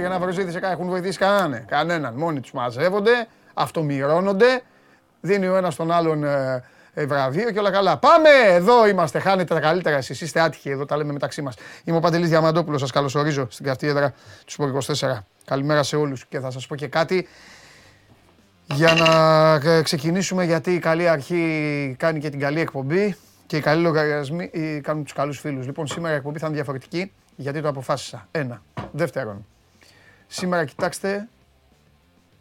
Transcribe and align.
και 0.00 0.04
ένα 0.04 0.18
βρεζίδι 0.18 0.58
έχουν 0.62 0.88
βοηθήσει 0.88 1.18
κανέναν. 1.18 1.64
Κανέναν. 1.64 2.14
Μόνοι 2.14 2.40
τους 2.40 2.52
μαζεύονται, 2.52 3.26
αυτομοιρώνονται, 3.54 4.62
δίνει 5.20 5.46
ο 5.46 5.56
ένας 5.56 5.76
τον 5.76 5.92
άλλον 5.92 6.24
ε, 6.24 6.64
ε, 6.94 7.06
βραβείο 7.06 7.50
και 7.50 7.58
όλα 7.58 7.70
καλά. 7.70 7.98
Πάμε! 7.98 8.28
Εδώ 8.46 8.86
είμαστε. 8.86 9.18
Χάνετε 9.18 9.54
τα 9.54 9.60
καλύτερα 9.60 9.96
εσείς. 9.96 10.20
Είστε 10.20 10.40
άτυχοι 10.40 10.70
εδώ, 10.70 10.84
τα 10.84 10.96
λέμε 10.96 11.12
μεταξύ 11.12 11.42
μας. 11.42 11.54
Είμαι 11.84 11.96
ο 11.96 12.00
Παντελής 12.00 12.28
Διαμαντόπουλος. 12.28 12.80
Σας 12.80 12.90
καλωσορίζω 12.90 13.46
στην 13.50 13.64
καυτή 13.66 13.86
έδρα 13.86 14.10
του 14.44 14.52
Σπορ 14.52 14.68
24. 14.68 15.24
Καλημέρα 15.44 15.82
σε 15.82 15.96
όλους 15.96 16.26
και 16.26 16.40
θα 16.40 16.50
σας 16.50 16.66
πω 16.66 16.76
και 16.76 16.86
κάτι 16.86 17.28
για 18.64 18.94
να 18.94 19.70
ε, 19.70 19.82
ξεκινήσουμε 19.82 20.44
γιατί 20.44 20.74
η 20.74 20.78
καλή 20.78 21.08
αρχή 21.08 21.94
κάνει 21.98 22.20
και 22.20 22.28
την 22.28 22.38
καλή 22.40 22.60
εκπομπή 22.60 23.16
και 23.46 23.56
οι 23.56 23.60
καλοί 23.60 23.82
λογαριασμοί 23.82 24.50
κάνουν 24.82 25.04
τους 25.04 25.12
καλούς 25.12 25.38
φίλους. 25.38 25.66
Λοιπόν, 25.66 25.86
σήμερα 25.86 26.12
η 26.12 26.16
εκπομπή 26.16 26.38
θα 26.38 26.46
είναι 26.46 26.54
διαφορετική 26.54 27.12
γιατί 27.36 27.60
το 27.60 27.68
αποφάσισα. 27.68 28.28
Ένα. 28.30 28.62
Δεύτερον, 28.92 29.46
σήμερα 30.28 30.64
κοιτάξτε 30.64 31.28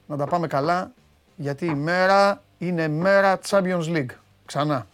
να 0.07 0.17
τα 0.17 0.25
πάμε 0.25 0.47
καλά 0.47 0.91
γιατί 1.35 1.65
η 1.65 1.73
μέρα 1.73 2.41
είναι 2.57 2.87
μέρα 2.87 3.39
Champions 3.49 3.83
League. 3.83 4.11
Ξανά. 4.45 4.87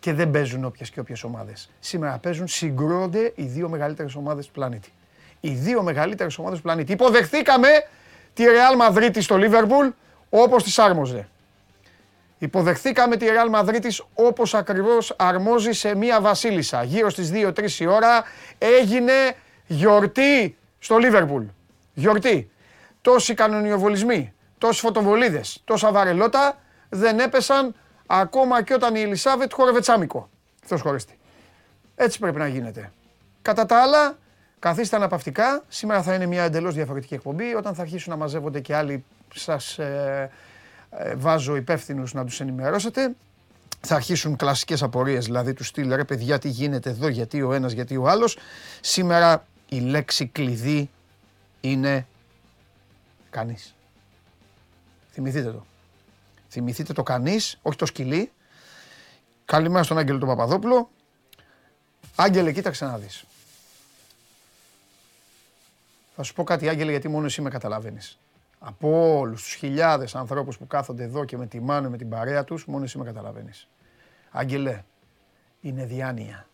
Και 0.00 0.12
δεν 0.12 0.30
παίζουν 0.30 0.64
όποιες 0.64 0.90
και 0.90 1.00
όποιες 1.00 1.24
ομάδες. 1.24 1.70
Σήμερα 1.80 2.18
παίζουν, 2.18 2.48
συγκρούονται 2.48 3.32
οι 3.34 3.44
δύο 3.44 3.68
μεγαλύτερες 3.68 4.14
ομάδες 4.14 4.46
του 4.46 4.52
πλανήτη. 4.52 4.92
Οι 5.40 5.50
δύο 5.50 5.82
μεγαλύτερες 5.82 6.38
ομάδες 6.38 6.56
του 6.56 6.64
πλανήτη. 6.64 6.92
Υποδεχθήκαμε 6.92 7.68
τη 8.34 8.44
Real 8.46 8.94
Madrid 8.94 9.16
στο 9.20 9.36
Liverpool 9.38 9.92
όπως 10.30 10.62
της 10.62 10.78
άρμοζε. 10.78 11.28
Υποδεχθήκαμε 12.38 13.16
τη 13.16 13.26
Real 13.28 13.60
Madrid 13.60 13.88
όπως 14.14 14.54
ακριβώς 14.54 15.14
αρμόζει 15.16 15.72
σε 15.72 15.96
μία 15.96 16.20
βασίλισσα. 16.20 16.82
Γύρω 16.82 17.10
στις 17.10 17.30
2-3 17.32 17.70
η 17.78 17.86
ώρα 17.86 18.24
έγινε 18.58 19.12
γιορτή 19.66 20.56
στο 20.78 20.96
Liverpool. 21.00 21.44
Γιορτή. 21.98 22.50
Τόσοι 23.00 23.34
κανονιοβολισμοί, 23.34 24.32
τόσοι 24.58 24.80
φωτοβολίδες, 24.80 25.60
τόσα 25.64 25.92
βαρελότα 25.92 26.58
δεν 26.88 27.18
έπεσαν 27.18 27.74
ακόμα 28.06 28.62
και 28.62 28.74
όταν 28.74 28.94
η 28.94 29.00
Ελισάβετ 29.00 29.52
χόρευε 29.52 29.80
τσάμικο. 29.80 30.28
Αυτός 30.62 30.80
χωρίστη. 30.80 31.18
Έτσι 31.94 32.18
πρέπει 32.18 32.38
να 32.38 32.46
γίνεται. 32.46 32.92
Κατά 33.42 33.66
τα 33.66 33.82
άλλα, 33.82 34.18
καθίστε 34.58 34.96
αναπαυτικά. 34.96 35.64
Σήμερα 35.68 36.02
θα 36.02 36.14
είναι 36.14 36.26
μια 36.26 36.42
εντελώς 36.42 36.74
διαφορετική 36.74 37.14
εκπομπή. 37.14 37.54
Όταν 37.54 37.74
θα 37.74 37.82
αρχίσουν 37.82 38.12
να 38.12 38.18
μαζεύονται 38.18 38.60
και 38.60 38.74
άλλοι 38.74 39.04
σας 39.34 39.78
ε, 39.78 40.30
ε, 40.90 41.14
βάζω 41.14 41.56
υπεύθυνους 41.56 42.14
να 42.14 42.24
τους 42.24 42.40
ενημερώσετε. 42.40 43.14
Θα 43.80 43.94
αρχίσουν 43.94 44.36
κλασικές 44.36 44.82
απορίες, 44.82 45.24
δηλαδή 45.24 45.52
τους 45.52 45.66
στυλ 45.66 45.94
ρε 45.94 46.04
παιδιά 46.04 46.38
τι 46.38 46.48
γίνεται 46.48 46.90
εδώ, 46.90 47.08
γιατί 47.08 47.42
ο 47.42 47.52
ένας, 47.52 47.72
γιατί 47.72 47.96
ο 47.96 48.08
άλλος. 48.08 48.38
Σήμερα 48.80 49.46
η 49.68 49.78
λέξη 49.78 50.26
κλειδί 50.26 50.90
είναι 51.60 52.06
κανείς. 53.30 53.74
Θυμηθείτε 55.10 55.52
το. 55.52 55.66
Θυμηθείτε 56.48 56.92
το 56.92 57.02
κανείς, 57.02 57.58
όχι 57.62 57.76
το 57.76 57.86
σκυλί. 57.86 58.32
Καλημέρα 59.44 59.82
στον 59.82 59.98
Άγγελο 59.98 60.18
τον 60.18 60.28
Παπαδόπουλο. 60.28 60.90
Άγγελε, 62.16 62.52
κοίταξε 62.52 62.84
να 62.84 62.98
δεις. 62.98 63.24
Θα 66.14 66.22
σου 66.22 66.34
πω 66.34 66.44
κάτι 66.44 66.68
Άγγελε 66.68 66.90
γιατί 66.90 67.08
μόνο 67.08 67.26
εσύ 67.26 67.42
με 67.42 67.50
καταλαβαίνεις 67.50 68.18
από 68.58 69.16
όλους 69.18 69.42
τους 69.42 69.54
χιλιάδες 69.54 70.14
ανθρώπους 70.14 70.58
που 70.58 70.66
κάθονται 70.66 71.02
εδώ 71.02 71.24
και 71.24 71.36
με 71.36 71.46
τιμάνε 71.46 71.88
με 71.88 71.96
την 71.96 72.08
παρέα 72.08 72.44
τους, 72.44 72.66
μόνο 72.66 72.84
εσύ 72.84 72.98
με 72.98 73.04
καταλαβαίνεις. 73.04 73.68
Άγγελε, 74.30 74.84
είναι 75.60 75.84
διάνοια. 75.84 76.47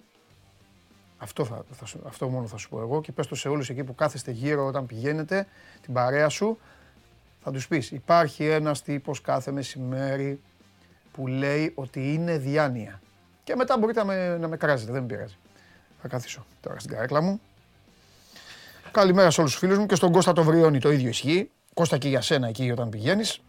Αυτό, 1.25 1.45
θα, 1.45 1.65
θα, 1.71 1.99
αυτό 2.07 2.29
μόνο 2.29 2.47
θα 2.47 2.57
σου 2.57 2.69
πω 2.69 2.81
εγώ 2.81 3.01
και 3.01 3.13
πες 3.13 3.27
το 3.27 3.35
σε 3.35 3.49
όλους 3.49 3.69
εκεί 3.69 3.85
που 3.85 3.95
κάθεστε 3.95 4.31
γύρω 4.31 4.67
όταν 4.67 4.87
πηγαίνετε, 4.87 5.47
την 5.83 5.95
παρέα 5.95 6.29
σου, 6.29 6.59
θα 7.43 7.51
τους 7.51 7.69
πεις 7.69 7.91
υπάρχει 7.91 8.45
ένας 8.47 8.83
τύπος 8.83 9.21
κάθε 9.21 9.51
μεσημέρι 9.51 10.41
που 11.13 11.27
λέει 11.27 11.73
ότι 11.75 12.13
είναι 12.13 12.39
διάνοια. 12.39 13.01
Και 13.45 13.57
μετά 13.57 13.79
μπορείτε 13.79 13.99
να 14.01 14.07
με, 14.07 14.37
να 14.37 14.49
με 14.49 14.57
κράζετε, 14.57 14.93
δεν 14.93 15.01
με 15.01 15.07
πειράζει. 15.07 15.37
Θα 16.03 16.09
καθίσω 16.09 16.47
τώρα 16.61 16.79
στην 16.79 16.91
καρέκλα 16.91 17.21
μου. 17.21 17.41
Καλημέρα 18.91 19.31
σε 19.31 19.41
όλους 19.41 19.53
τους 19.53 19.61
φίλους 19.61 19.79
μου 19.79 19.87
και 19.87 19.95
στον 19.95 20.13
Κώστα 20.13 20.33
το 20.33 20.43
Βριώνει 20.43 20.79
το 20.79 20.91
ίδιο 20.91 21.09
ισχύει. 21.09 21.51
Κώστα 21.75 21.99
και 21.99 22.09
για 22.09 22.21
σένα 22.21 22.49
εκεί 22.49 22.71
όταν 22.71 22.89
πηγαίνεις, 22.89 23.41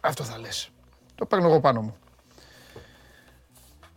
αυτό 0.00 0.24
θα 0.24 0.38
λες. 0.38 0.70
Το 1.14 1.26
παίρνω 1.26 1.46
εγώ 1.46 1.60
πάνω 1.60 1.80
μου. 1.80 1.96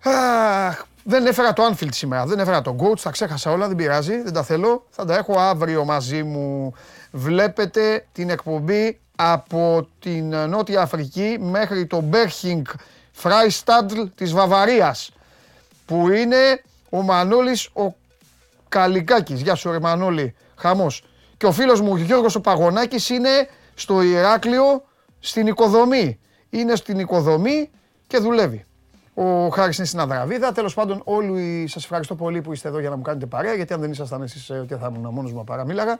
Αχ, 0.04 0.86
δεν 1.08 1.26
έφερα 1.26 1.54
το 1.54 1.64
Anfield 1.66 1.94
σήμερα, 1.94 2.26
δεν 2.26 2.40
έφερα 2.40 2.62
το 2.62 2.76
Goats, 2.80 3.00
τα 3.00 3.10
ξέχασα 3.10 3.52
όλα, 3.52 3.68
δεν 3.68 3.76
πειράζει, 3.76 4.22
δεν 4.22 4.34
τα 4.34 4.44
θέλω. 4.44 4.86
Θα 4.90 5.06
τα 5.06 5.16
έχω 5.16 5.40
αύριο 5.40 5.86
μαζί 5.86 6.24
μου. 6.24 6.74
Βλέπετε 7.12 8.06
την 8.12 8.30
εκπομπή 8.30 9.00
από 9.16 9.88
την 10.00 10.36
Νότια 10.36 10.82
Αφρική 10.82 11.38
μέχρι 11.40 11.86
το 11.86 12.02
Μπέρχινγκ 12.02 12.66
Φράισταντλ 13.12 14.02
της 14.16 14.34
Βαβαρίας 14.34 15.12
που 15.86 16.10
είναι 16.10 16.62
ο 16.90 17.02
Μανώλης 17.02 17.70
ο 17.74 17.96
Καλικάκης. 18.70 19.42
Γεια 19.42 19.56
σου 19.56 19.72
ρε 19.72 19.80
Μανώλη, 19.80 20.36
χαμός. 20.56 21.04
Και 21.38 21.46
ο 21.46 21.52
φίλος 21.52 21.82
μου 21.82 21.92
ο 21.92 21.98
Γιώργος 21.98 22.36
ο 22.36 22.42
Παγωνάκης 22.42 23.10
είναι 23.10 23.50
στο 23.76 24.02
Ηράκλειο 24.02 24.84
στην 25.20 25.48
οικοδομή. 25.48 26.20
Είναι 26.50 26.76
στην 26.76 27.00
οικοδομή 27.00 27.70
και 28.08 28.18
δουλεύει. 28.18 28.66
Ο 29.18 29.50
Χάρης 29.50 29.78
είναι 29.78 29.88
στην 29.88 30.00
Αδραβίδα. 30.00 30.52
Τέλος 30.52 30.74
πάντων, 30.74 31.02
όλοι 31.04 31.68
σας 31.68 31.84
ευχαριστώ 31.84 32.16
πολύ 32.16 32.42
που 32.42 32.54
είστε 32.54 32.68
εδώ 32.68 32.80
για 32.80 32.90
να 32.90 32.96
μου 32.96 33.02
κάνετε 33.02 33.26
παρέα. 33.26 33.54
Γιατί 33.54 33.74
αν 33.74 33.80
δεν 33.80 33.92
ήσασταν 33.92 34.22
εσείς, 34.22 34.50
ότι 34.50 34.74
ε, 34.74 34.78
θα 34.78 34.92
ήμουν 34.96 35.14
μόνος 35.14 35.34
μου 35.34 35.44
παραμίλαγα. 35.44 36.00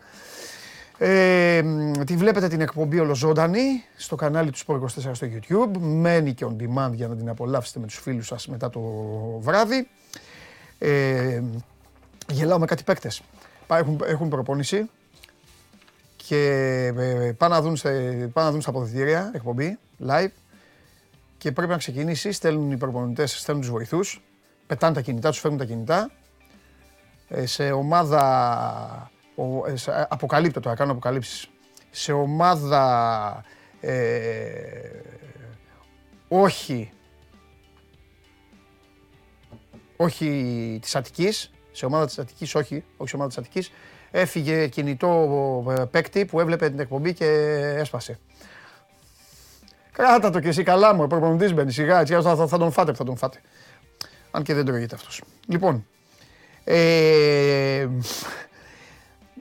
Ε, 0.98 1.62
τη 2.06 2.16
βλέπετε 2.16 2.48
την 2.48 2.62
εκπομπή 2.62 3.00
ολοζώντανη 3.00 3.84
στο 3.96 4.16
κανάλι 4.16 4.52
του 4.52 4.60
Sport 4.66 4.80
24 4.82 4.88
στο 5.12 5.28
YouTube. 5.28 5.78
Μένει 5.80 6.34
και 6.34 6.46
on 6.50 6.62
demand 6.62 6.92
για 6.92 7.08
να 7.08 7.16
την 7.16 7.30
απολαύσετε 7.30 7.80
με 7.80 7.86
τους 7.86 8.00
φίλους 8.00 8.28
σας 8.28 8.48
μετά 8.48 8.70
το 8.70 8.82
βράδυ. 9.40 9.88
Ε, 10.80 11.42
γελάω 12.32 12.60
με 12.60 12.66
κάτι 12.66 12.84
παίκτες. 12.84 13.22
Έχουν, 13.68 14.02
έχουν 14.06 14.30
προπόνηση 14.30 14.90
και 16.16 16.46
ε, 16.98 17.32
πάνε 17.38 17.56
να 17.56 17.62
δουν, 17.62 17.78
πάνε 17.82 18.30
να 18.48 18.52
δουν 18.52 18.62
στα 18.62 18.70
αποδητήρια 18.70 19.32
εκπομπή, 19.34 19.78
live 20.08 20.28
και 21.46 21.52
πρέπει 21.52 21.72
να 21.72 21.78
ξεκινήσει, 21.78 22.32
στέλνουν 22.32 22.72
οι 22.72 22.78
προπονητές, 22.78 23.40
στέλνουν 23.40 23.64
τους 23.64 23.72
βοηθούς, 23.72 24.22
πετάνε 24.68 24.94
τα 24.94 25.02
κινητά 25.02 25.30
τους, 25.30 25.40
φέρνουν 25.40 25.60
τα 25.60 25.66
κινητά, 25.66 26.12
ε, 27.28 27.46
σε 27.46 27.72
ομάδα, 27.72 29.12
ε, 29.68 29.76
σε, 29.76 30.08
αποκαλύπτω 30.10 30.60
τώρα, 30.60 30.76
κάνω 30.76 30.92
αποκαλύψεις, 30.92 31.50
σε 31.90 32.12
ομάδα 32.12 33.44
ε, 33.80 34.02
όχι, 36.28 36.92
όχι 39.96 40.80
της 40.82 40.96
Αττικής, 40.96 41.52
σε 41.72 41.86
ομάδα 41.86 42.06
της 42.06 42.20
Αττικής 42.20 42.56
όχι, 42.56 42.84
όχι 42.98 43.10
σε 43.10 43.16
ομάδα 43.16 43.30
της 43.30 43.38
Αττικής, 43.38 43.72
Έφυγε 44.18 44.68
κινητό 44.68 45.76
ε, 45.78 45.84
παίκτη 45.92 46.26
που 46.26 46.40
έβλεπε 46.40 46.70
την 46.70 46.80
εκπομπή 46.80 47.14
και 47.14 47.26
έσπασε. 47.78 48.20
Κράτα 49.96 50.30
το 50.30 50.40
και 50.40 50.48
εσύ 50.48 50.64
καλά 50.64 50.94
μου, 50.94 51.04
ο 51.04 51.08
προπονητής 51.08 51.54
μπαίνει 51.54 51.72
σιγά, 51.72 52.00
έτσι 52.00 52.22
θα, 52.22 52.48
θα 52.48 52.58
τον 52.58 52.72
φάτε, 52.72 52.94
θα 52.94 53.04
τον 53.04 53.18
φάτε. 53.18 53.42
Αν 54.32 54.44
και 54.44 54.54
δεν 54.54 54.66
τρώγεται 54.66 54.96
αυτός. 54.96 55.22
Λοιπόν, 55.48 55.86
ε, 56.64 57.88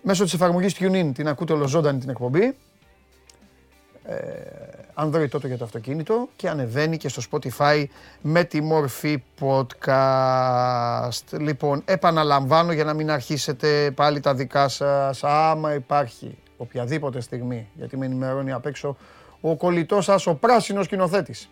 μέσω 0.03 0.25
της 0.25 0.35
εφαρμογής 0.35 0.77
TuneIn 0.79 1.11
την 1.15 1.29
ακούτε 1.29 1.53
ολοζώντανη 1.53 1.99
την 1.99 2.09
εκπομπή. 2.09 2.57
Ε, 4.05 4.17
Android 4.95 5.29
τότε 5.31 5.47
για 5.47 5.59
το 5.59 5.65
αυτοκίνητο 5.65 6.29
και 6.37 6.49
ανεβαίνει 6.49 6.97
και 6.97 7.09
στο 7.09 7.23
Spotify 7.31 7.85
με 8.21 8.45
τη 8.45 8.61
μορφή 8.61 9.23
podcast. 9.41 11.39
Λοιπόν, 11.39 11.83
επαναλαμβάνω 11.85 12.73
για 12.73 12.85
να 12.85 12.95
μην 12.95 13.11
αρχίσετε 13.11 13.91
πάλι 13.91 14.21
τα 14.21 14.35
δικά 14.35 14.69
σας, 14.69 15.25
άμα 15.25 15.75
υπάρχει 15.75 16.39
οποιαδήποτε 16.57 17.21
στιγμή, 17.21 17.69
γιατί 17.75 17.97
με 17.97 18.07
ενημερώνει 18.07 18.53
απ' 18.53 18.67
έξω 18.67 18.97
ο 19.51 19.57
κολλητός 19.57 20.05
σας, 20.05 20.27
ο 20.27 20.35
πράσινος 20.35 20.85
σκηνοθέτης. 20.85 21.49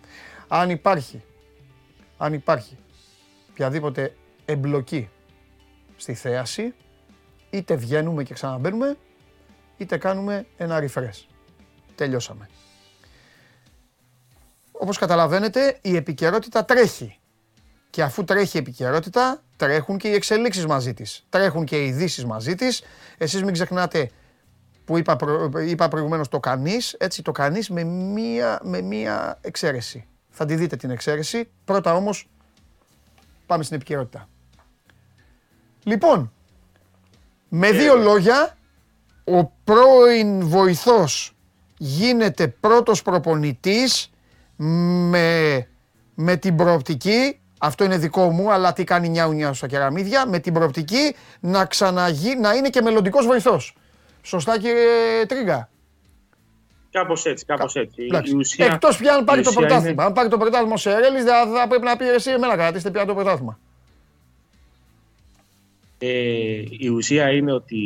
Αν 0.48 0.70
υπάρχει, 0.70 1.22
αν 2.16 2.32
υπάρχει 2.32 2.78
οποιαδήποτε 3.50 4.16
εμπλοκή 4.44 5.08
στη 5.96 6.14
θέαση, 6.14 6.74
είτε 7.50 7.76
βγαίνουμε 7.76 8.22
και 8.22 8.34
ξαναμπαίνουμε, 8.34 8.96
είτε 9.76 9.96
κάνουμε 9.96 10.46
ένα 10.56 10.84
refresh. 10.84 11.26
Τελειώσαμε 11.94 12.48
όπως 14.82 14.98
καταλαβαίνετε, 14.98 15.78
η 15.82 15.96
επικαιρότητα 15.96 16.64
τρέχει. 16.64 17.18
Και 17.90 18.02
αφού 18.02 18.24
τρέχει 18.24 18.56
η 18.56 18.60
επικαιρότητα, 18.60 19.42
τρέχουν 19.56 19.98
και 19.98 20.08
οι 20.08 20.14
εξελίξεις 20.14 20.66
μαζί 20.66 20.94
της. 20.94 21.24
Τρέχουν 21.28 21.64
και 21.64 21.82
οι 21.82 21.86
ειδήσεις 21.86 22.24
μαζί 22.24 22.54
της. 22.54 22.82
Εσείς 23.18 23.42
μην 23.42 23.52
ξεχνάτε 23.52 24.10
που 24.92 24.98
είπα, 24.98 25.16
προ, 25.16 25.50
είπα 25.66 25.88
προηγουμένως 25.88 26.28
το 26.28 26.40
κανείς, 26.40 26.92
έτσι 26.92 27.22
το 27.22 27.32
κανείς 27.32 27.70
με 27.70 27.84
μία, 27.84 28.60
με 28.62 28.80
μία 28.80 29.38
εξαίρεση. 29.40 30.06
Θα 30.30 30.44
τη 30.44 30.54
δείτε 30.54 30.76
την 30.76 30.90
εξαίρεση. 30.90 31.48
Πρώτα 31.64 31.94
όμως 31.94 32.28
πάμε 33.46 33.62
στην 33.62 33.76
επικαιρότητα. 33.76 34.28
Λοιπόν, 35.82 36.32
με 37.48 37.70
δύο 37.70 37.96
λόγια, 37.96 38.56
ο 39.24 39.44
πρώην 39.44 40.46
βοηθός 40.46 41.36
γίνεται 41.76 42.48
πρώτος 42.48 43.02
προπονητής 43.02 44.10
με, 44.56 45.68
με 46.14 46.36
την 46.36 46.56
προοπτική, 46.56 47.40
αυτό 47.58 47.84
είναι 47.84 47.96
δικό 47.96 48.30
μου, 48.30 48.52
αλλά 48.52 48.72
τι 48.72 48.84
κάνει 48.84 49.08
νιάου 49.08 49.32
νιάου 49.32 49.54
στα 49.54 49.66
κεραμίδια, 49.66 50.26
με 50.26 50.38
την 50.38 50.52
προοπτική 50.52 51.14
να 51.40 51.64
ξαναγεί, 51.64 52.36
να 52.36 52.52
είναι 52.52 52.68
και 52.68 52.82
μελλοντικός 52.82 53.26
βοηθός. 53.26 53.76
Σωστά 54.22 54.58
κύριε 54.58 55.26
Τρίγκα. 55.28 55.70
Κάπως 56.90 57.26
έτσι, 57.26 57.44
κάπως 57.44 57.74
έτσι. 57.74 58.08
Εκτός 58.56 58.96
πια 58.96 59.14
αν 59.14 59.24
πάρει 59.24 59.42
το 59.42 59.52
πρωτάθλημα. 59.52 60.04
Αν 60.04 60.12
πάρει 60.12 60.28
το 60.28 60.38
πρωτάθλημα 60.38 60.74
ο 60.74 60.76
Σερέλη, 60.76 61.22
θα 61.22 61.66
πρέπει 61.68 61.84
να 61.84 61.96
πει 61.96 62.08
εσύ 62.08 62.30
εμένα 62.30 62.54
κρατήστε 62.54 62.90
πια 62.90 63.06
το 63.06 63.14
πρωτάθλημα. 63.14 63.58
Ε, 65.98 66.62
η 66.78 66.88
ουσία 66.88 67.30
είναι 67.30 67.52
ότι 67.52 67.78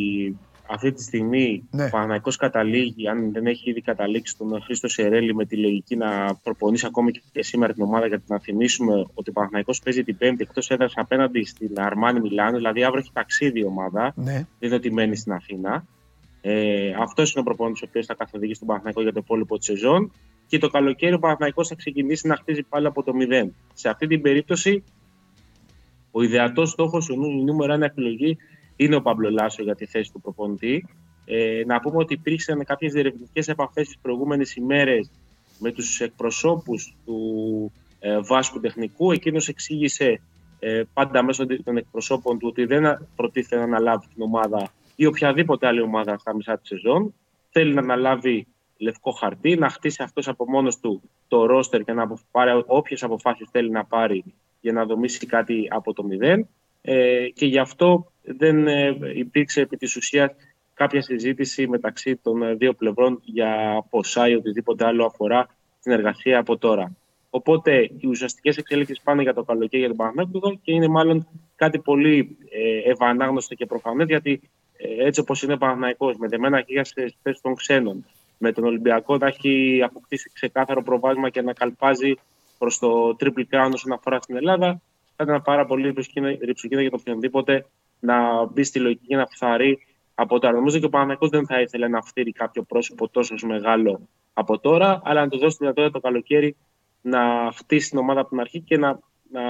αυτή 0.70 0.92
τη 0.92 1.02
στιγμή 1.02 1.62
ναι. 1.70 1.84
ο 1.84 1.88
Παναγικός 1.90 2.36
καταλήγει, 2.36 3.08
αν 3.08 3.32
δεν 3.32 3.46
έχει 3.46 3.70
ήδη 3.70 3.80
καταλήξει 3.80 4.36
τον 4.36 4.62
Χρήστο 4.62 4.88
Σερέλη 4.88 5.34
με 5.34 5.44
τη 5.44 5.56
λογική 5.56 5.96
να 5.96 6.34
προπονήσει 6.42 6.86
ακόμη 6.86 7.12
και 7.32 7.42
σήμερα 7.42 7.72
την 7.72 7.82
ομάδα 7.82 8.06
γιατί 8.06 8.24
να 8.26 8.38
θυμίσουμε 8.38 9.06
ότι 9.14 9.30
ο 9.30 9.32
Παναγικός 9.32 9.80
παίζει 9.80 10.04
την 10.04 10.16
Πέμπτη 10.16 10.42
εκτός 10.42 10.70
έδρας 10.70 10.92
απέναντι 10.96 11.44
στην 11.44 11.70
Αρμάνη 11.80 12.20
Μιλάνο, 12.20 12.56
δηλαδή 12.56 12.84
αύριο 12.84 13.00
έχει 13.00 13.10
ταξίδι 13.12 13.60
η 13.60 13.64
ομάδα, 13.64 14.12
ναι. 14.16 14.32
δεν 14.32 14.46
είναι 14.60 14.74
ότι 14.74 14.92
μένει 14.92 15.16
στην 15.16 15.32
Αθήνα. 15.32 15.84
Ε, 16.48 16.94
Αυτός 17.00 17.32
είναι 17.32 17.40
ο 17.40 17.44
προπονητής 17.44 17.82
ο 17.82 17.86
οποίος 17.88 18.06
θα 18.06 18.14
καθοδηγήσει 18.14 18.58
τον 18.58 18.68
Παναγικό 18.68 19.02
για 19.02 19.12
το 19.12 19.20
υπόλοιπο 19.22 19.56
της 19.58 19.66
σεζόν. 19.66 20.12
Και 20.46 20.58
το 20.58 20.68
καλοκαίρι 20.68 21.14
ο 21.14 21.18
Παναγικό 21.18 21.64
θα 21.64 21.74
ξεκινήσει 21.74 22.26
να 22.26 22.36
χτίζει 22.36 22.62
πάλι 22.62 22.86
από 22.86 23.02
το 23.02 23.14
μηδέν. 23.14 23.54
Σε 23.74 23.88
αυτή 23.88 24.06
την 24.06 24.22
περίπτωση, 24.22 24.84
ο 26.10 26.22
ιδεατός 26.22 26.70
στόχος, 26.70 27.08
η 27.08 27.16
νούμερο 27.44 27.72
ένα 27.72 27.84
επιλογή 27.84 28.36
είναι 28.76 28.94
ο 28.94 29.02
Παύλο 29.02 29.30
Λάσο 29.30 29.62
για 29.62 29.74
τη 29.74 29.86
θέση 29.86 30.12
του 30.12 30.20
προπονητή. 30.20 30.88
Ε, 31.24 31.62
να 31.66 31.80
πούμε 31.80 31.96
ότι 31.96 32.14
υπήρξαν 32.14 32.64
κάποιες 32.64 32.92
διερευνητικές 32.92 33.48
επαφές 33.48 33.86
τις 33.86 33.98
προηγούμενες 34.02 34.54
ημέρες 34.56 35.10
με 35.58 35.72
τους 35.72 36.00
εκπροσώπους 36.00 36.96
του 37.04 37.72
ε, 37.98 38.18
Βάσκου 38.20 38.60
Τεχνικού. 38.60 39.12
Εκείνος 39.12 39.48
εξήγησε 39.48 40.20
ε, 40.58 40.82
πάντα 40.92 41.24
μέσω 41.24 41.46
των 41.46 41.76
εκπροσώπων 41.76 42.38
του 42.38 42.46
ότι 42.50 42.64
δεν 42.64 43.08
προτίθεται 43.16 43.56
να 43.56 43.62
αναλάβει 43.62 44.06
την 44.14 44.22
ομάδα 44.22 44.70
ή 44.96 45.06
οποιαδήποτε 45.06 45.66
άλλη 45.66 45.80
ομάδα 45.80 46.18
στα 46.18 46.34
μισά 46.34 46.58
της 46.58 46.68
σεζόν. 46.68 47.14
Θέλει 47.50 47.74
να 47.74 47.80
αναλάβει 47.80 48.46
λευκό 48.76 49.10
χαρτί, 49.10 49.56
να 49.56 49.68
χτίσει 49.68 50.02
αυτός 50.02 50.28
από 50.28 50.50
μόνος 50.50 50.80
του 50.80 51.02
το 51.28 51.46
ρόστερ 51.46 51.82
και 51.82 51.92
να 51.92 52.08
πάρει 52.30 52.62
όποιες 52.66 53.02
αποφάσεις 53.02 53.48
θέλει 53.50 53.70
να 53.70 53.84
πάρει 53.84 54.24
για 54.60 54.72
να 54.72 54.84
δομήσει 54.84 55.26
κάτι 55.26 55.68
από 55.70 55.92
το 55.92 56.04
μηδέν. 56.04 56.48
Ε, 56.82 57.28
και 57.28 57.46
γι' 57.46 57.58
αυτό 57.58 58.12
δεν 58.22 58.66
ε, 58.66 58.96
υπήρξε 59.14 59.60
επί 59.60 59.76
της 59.76 59.96
ουσίας 59.96 60.30
κάποια 60.74 61.02
συζήτηση 61.02 61.68
μεταξύ 61.68 62.16
των 62.16 62.42
ε, 62.42 62.54
δύο 62.54 62.72
πλευρών 62.72 63.20
για 63.24 63.82
ποσά 63.90 64.28
ή 64.28 64.34
οτιδήποτε 64.34 64.84
άλλο 64.86 65.04
αφορά 65.04 65.46
την 65.82 65.92
εργασία 65.92 66.38
από 66.38 66.56
τώρα. 66.56 66.96
Οπότε 67.30 67.90
οι 67.98 68.06
ουσιαστικές 68.06 68.56
εξέλιξει 68.56 69.00
πάνε 69.04 69.22
για 69.22 69.34
το 69.34 69.42
καλοκαίρι 69.42 69.78
για 69.78 69.88
τον 69.88 69.96
Παναγιώτο 69.96 70.58
και 70.62 70.72
είναι 70.72 70.88
μάλλον 70.88 71.28
κάτι 71.56 71.78
πολύ 71.78 72.36
ε, 72.50 72.90
ευανάγνωστο 72.90 73.54
και 73.54 73.66
προφανές 73.66 74.06
γιατί 74.06 74.40
έτσι 74.98 75.20
όπως 75.20 75.42
είναι 75.42 75.52
ο 75.52 75.56
Παναγιώ, 75.56 76.14
με 76.18 76.28
δεμένα 76.28 76.62
χέρια 76.62 76.84
στι 76.84 77.14
θέσει 77.22 77.42
των 77.42 77.54
ξένων, 77.54 78.04
με 78.38 78.52
τον 78.52 78.64
Ολυμπιακό 78.64 79.16
να 79.16 79.26
έχει 79.26 79.82
αποκτήσει 79.84 80.30
ξεκάθαρο 80.32 80.82
προβάδισμα 80.82 81.28
και 81.28 81.42
να 81.42 81.52
καλπάζει 81.52 82.14
προς 82.58 82.78
το 82.78 83.16
triple 83.20 83.44
crown 83.50 83.70
όσον 83.72 83.92
αφορά 83.92 84.20
στην 84.20 84.36
Ελλάδα, 84.36 84.80
θα 85.16 85.24
ήταν 85.24 85.42
πάρα 85.42 85.66
πολύ 85.66 85.90
ρηψοκίνδυνο 86.40 86.80
για 86.80 86.90
τον 86.90 87.00
οποιονδήποτε 87.00 87.66
να 88.00 88.44
μπει 88.44 88.62
στη 88.62 88.78
λογική 88.78 89.06
και 89.06 89.16
να 89.16 89.26
φθαρεί 89.26 89.78
από 90.14 90.38
τώρα. 90.38 90.54
Νομίζω 90.54 90.78
και 90.78 90.84
ο 90.84 90.88
Παναγιώτο 90.88 91.28
δεν 91.28 91.46
θα 91.46 91.60
ήθελε 91.60 91.88
να 91.88 92.02
φτύρει 92.02 92.32
κάποιο 92.32 92.62
πρόσωπο 92.62 93.08
τόσο 93.08 93.34
μεγάλο 93.46 94.08
από 94.34 94.58
τώρα, 94.58 95.00
αλλά 95.04 95.20
να 95.20 95.28
του 95.28 95.38
δώσει 95.38 95.56
τη 95.56 95.62
δυνατότητα 95.62 95.92
το 95.92 96.00
καλοκαίρι 96.00 96.56
να 97.02 97.52
χτίσει 97.56 97.90
την 97.90 97.98
ομάδα 97.98 98.20
από 98.20 98.28
την 98.28 98.40
αρχή 98.40 98.60
και 98.60 98.78
να, 98.78 98.98
να 99.30 99.42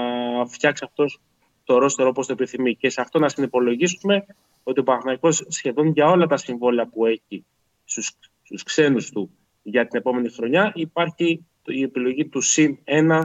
φτιάξει 0.47 0.85
αυτός 0.87 1.21
το 1.65 1.79
ρόστερο 1.79 2.09
όπως 2.09 2.27
το 2.27 2.33
επιθυμεί. 2.33 2.77
Και 2.77 2.91
σε 2.91 3.01
αυτό 3.01 3.19
να 3.19 3.29
συνυπολογίσουμε 3.29 4.27
ότι 4.69 4.81
ο 4.81 4.83
Παναγιώτο 4.83 5.31
σχεδόν 5.49 5.87
για 5.87 6.07
όλα 6.07 6.27
τα 6.27 6.37
συμβόλαια 6.37 6.87
που 6.87 7.07
έχει 7.07 7.45
στους 8.45 8.63
ξένους 8.63 9.11
του 9.11 9.31
για 9.63 9.87
την 9.87 9.99
επόμενη 9.99 10.29
χρονιά 10.29 10.73
υπάρχει 10.75 11.45
η 11.67 11.83
επιλογή 11.83 12.27
του 12.27 12.41
συν 12.41 12.79
1 12.85 13.21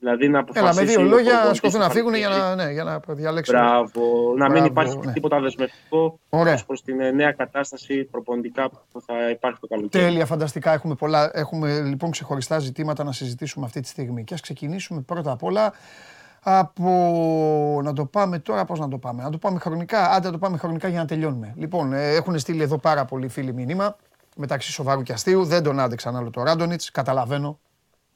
Δηλαδή 0.00 0.28
να 0.28 0.38
αποφασίσει. 0.38 0.80
Έλα, 0.80 0.86
με 0.86 0.92
δύο 0.92 1.02
λόγια 1.16 1.54
σκοφτούν 1.54 1.80
να 1.80 1.90
φύγουν 1.90 2.14
για 2.14 2.28
να, 2.28 2.54
ναι, 2.54 2.72
για 2.72 2.84
να 2.84 3.00
διαλέξουν. 3.06 3.54
Μπράβο. 3.54 4.34
Να 4.36 4.50
μην 4.50 4.64
υπάρχει 4.64 4.98
ναι. 4.98 5.12
τίποτα 5.12 5.40
δεσμευτικό 5.40 6.20
προς 6.66 6.82
την 6.82 7.00
ε, 7.00 7.10
νέα 7.10 7.32
κατάσταση 7.32 8.04
προπονητικά 8.04 8.70
που 8.70 9.00
θα 9.00 9.30
υπάρχει 9.30 9.60
το 9.60 9.66
καλοκαίρι. 9.66 10.04
Τέλεια, 10.04 10.26
φανταστικά. 10.26 10.72
Έχουμε, 10.72 10.94
πολλά, 10.94 11.30
έχουμε 11.32 11.80
λοιπόν 11.80 12.10
ξεχωριστά 12.10 12.58
ζητήματα 12.58 13.04
να 13.04 13.12
συζητήσουμε 13.12 13.66
αυτή 13.66 13.80
τη 13.80 13.88
στιγμή. 13.88 14.24
Και 14.24 14.34
ας 14.34 14.40
ξεκινήσουμε 14.40 15.00
πρώτα 15.00 15.30
απ' 15.30 15.42
όλα 15.42 15.72
από. 16.56 17.80
Να 17.84 17.92
το 17.92 18.04
πάμε 18.04 18.38
τώρα, 18.38 18.64
πώς 18.64 18.78
να 18.78 18.88
το 18.88 18.98
πάμε; 18.98 19.22
Να 19.22 19.30
το 19.30 19.38
πάμε 19.38 19.58
χρονικά. 19.58 20.10
Άντε 20.10 20.26
να 20.26 20.32
το 20.32 20.38
πάμε 20.38 20.56
χρονικά 20.56 20.88
για 20.88 20.98
να 20.98 21.06
τελειώνουμε. 21.06 21.54
Λοιπόν, 21.56 21.92
ε, 21.92 22.14
έχουν 22.14 22.38
στείλει 22.38 22.62
εδώ 22.62 22.78
πάρα 22.78 23.04
πολλοί 23.04 23.28
φίλοι 23.28 23.52
μήνυμα 23.52 23.96
μεταξύ 24.36 24.72
σοβαρού 24.72 25.02
και 25.02 25.12
αστείου. 25.12 25.44
Δεν 25.44 25.62
τον 25.62 25.80
άντεξαν 25.80 26.16
άλλο 26.16 26.30
το 26.30 26.42
Ράντονιτς. 26.42 26.90
Καταλαβαίνω. 26.90 27.58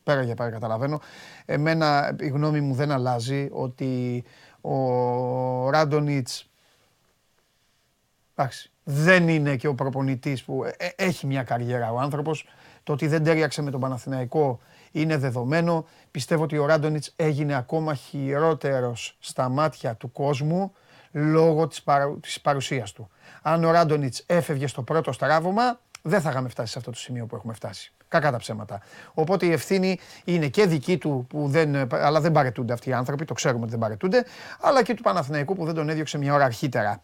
Πέρα 0.03 0.23
για 0.23 0.35
πέρα 0.35 0.51
καταλαβαίνω. 0.51 1.01
Εμένα 1.45 2.17
η 2.21 2.29
γνώμη 2.29 2.61
μου 2.61 2.75
δεν 2.75 2.91
αλλάζει 2.91 3.49
ότι 3.53 4.25
ο 4.61 5.71
Ράντονιτς 5.71 6.51
εντάξει, 8.35 8.71
δεν 8.85 9.29
είναι 9.29 9.57
και 9.57 9.67
ο 9.67 9.75
προπονητής 9.75 10.45
που 10.45 10.65
ε, 10.65 10.75
ε, 10.77 10.89
έχει 10.97 11.27
μια 11.27 11.43
καριέρα 11.43 11.93
ο 11.93 11.99
άνθρωπος. 11.99 12.47
Το 12.83 12.93
ότι 12.93 13.07
δεν 13.07 13.25
τέριαξε 13.25 13.63
με 13.63 13.71
τον 13.71 13.81
Παναθηναϊκό 13.81 14.61
είναι 14.93 15.17
δεδομένο. 15.17 15.87
Πιστεύω 16.11 16.43
ότι 16.43 16.59
ο 16.59 16.67
Ράντονιτς 16.67 17.13
έγινε 17.17 17.57
ακόμα 17.57 17.95
χειρότερος 17.95 19.17
στα 19.21 19.49
μάτια 19.49 19.95
του 19.95 20.13
κόσμου 20.13 20.73
λόγω 21.13 21.67
της, 21.67 21.83
παρου, 21.83 22.21
της 22.21 22.41
παρουσίας 22.41 22.93
του. 22.93 23.09
Αν 23.43 23.65
ο 23.65 23.71
Ράντονιτς 23.71 24.23
έφευγε 24.27 24.67
στο 24.67 24.83
πρώτο 24.83 25.13
στράβωμα, 25.13 25.81
δεν 26.03 26.21
θα 26.21 26.31
είχαμε 26.31 26.49
φτάσει 26.49 26.73
σε 26.73 26.79
αυτό 26.79 26.91
το 26.91 26.99
σημείο 26.99 27.27
που 27.27 27.37
έχουμε 27.37 27.53
φτάσει. 27.53 27.93
Κακά 28.09 28.31
τα 28.31 28.37
ψέματα. 28.37 28.81
Οπότε 29.15 29.47
η 29.47 29.53
ευθύνη 29.53 29.99
είναι 30.25 30.49
και 30.49 30.67
δική 30.67 30.99
του, 30.99 31.27
που 31.29 31.49
δεν, 31.49 31.89
αλλά 31.91 32.21
δεν 32.21 32.33
παρετούνται 32.33 32.73
αυτοί 32.73 32.89
οι 32.89 32.93
άνθρωποι, 32.93 33.25
το 33.25 33.35
ξέρουμε 33.35 33.61
ότι 33.63 33.71
δεν 33.71 33.79
παρετούνται, 33.79 34.25
αλλά 34.61 34.83
και 34.83 34.95
του 34.95 35.03
Παναθηναϊκού 35.03 35.55
που 35.55 35.65
δεν 35.65 35.75
τον 35.75 35.89
έδιωξε 35.89 36.19
μια 36.19 36.35
ώρα 36.35 36.45
αρχίτερα. 36.45 37.03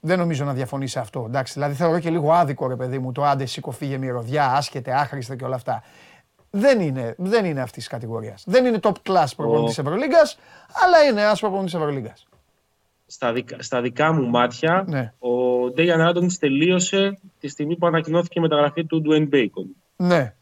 Δεν 0.00 0.18
νομίζω 0.18 0.44
να 0.44 0.52
διαφωνεί 0.52 0.86
σε 0.86 0.98
αυτό. 0.98 1.24
Εντάξει, 1.26 1.52
δηλαδή 1.52 1.74
θεωρώ 1.74 1.98
και 1.98 2.10
λίγο 2.10 2.32
άδικο 2.32 2.66
ρε 2.66 2.76
παιδί 2.76 2.98
μου 2.98 3.12
το 3.12 3.24
άντε 3.24 3.46
σήκω 3.46 3.70
φύγε 3.70 3.98
μυρωδιά, 3.98 4.52
άσχετε, 4.52 4.92
άχρηστε 4.92 5.36
και 5.36 5.44
όλα 5.44 5.54
αυτά. 5.54 5.82
Δεν 6.50 6.80
είναι, 6.80 7.14
δεν 7.18 7.44
είναι 7.44 7.60
αυτής 7.60 7.76
της 7.76 7.92
κατηγορίας. 7.92 8.44
Δεν 8.46 8.64
είναι 8.64 8.78
top 8.82 8.94
class 9.08 9.26
προπονητής 9.36 9.74
τη 9.74 9.80
Ευρωλίγκας, 9.80 10.38
αλλά 10.84 11.04
είναι 11.04 11.20
ένας 11.20 11.40
προπονητής 11.40 11.74
Ευρωλίγκας. 11.74 12.26
Στα, 13.06 13.32
δικα, 13.32 13.56
στα 13.62 13.80
δικά 13.80 14.12
μου 14.12 14.28
μάτια, 14.28 14.84
ναι. 14.88 15.12
ο 15.18 15.30
Ντέιαν 15.70 16.00
Ράντονιτ 16.00 16.32
τελείωσε 16.38 17.18
τη 17.40 17.48
στιγμή 17.48 17.76
που 17.76 17.86
ανακοινώθηκε 17.86 18.38
η 18.38 18.42
μεταγραφή 18.42 18.84
του 18.84 19.00
Ντουέν 19.00 19.26
Μπέικον. 19.26 19.66
Ναι. 19.96 20.34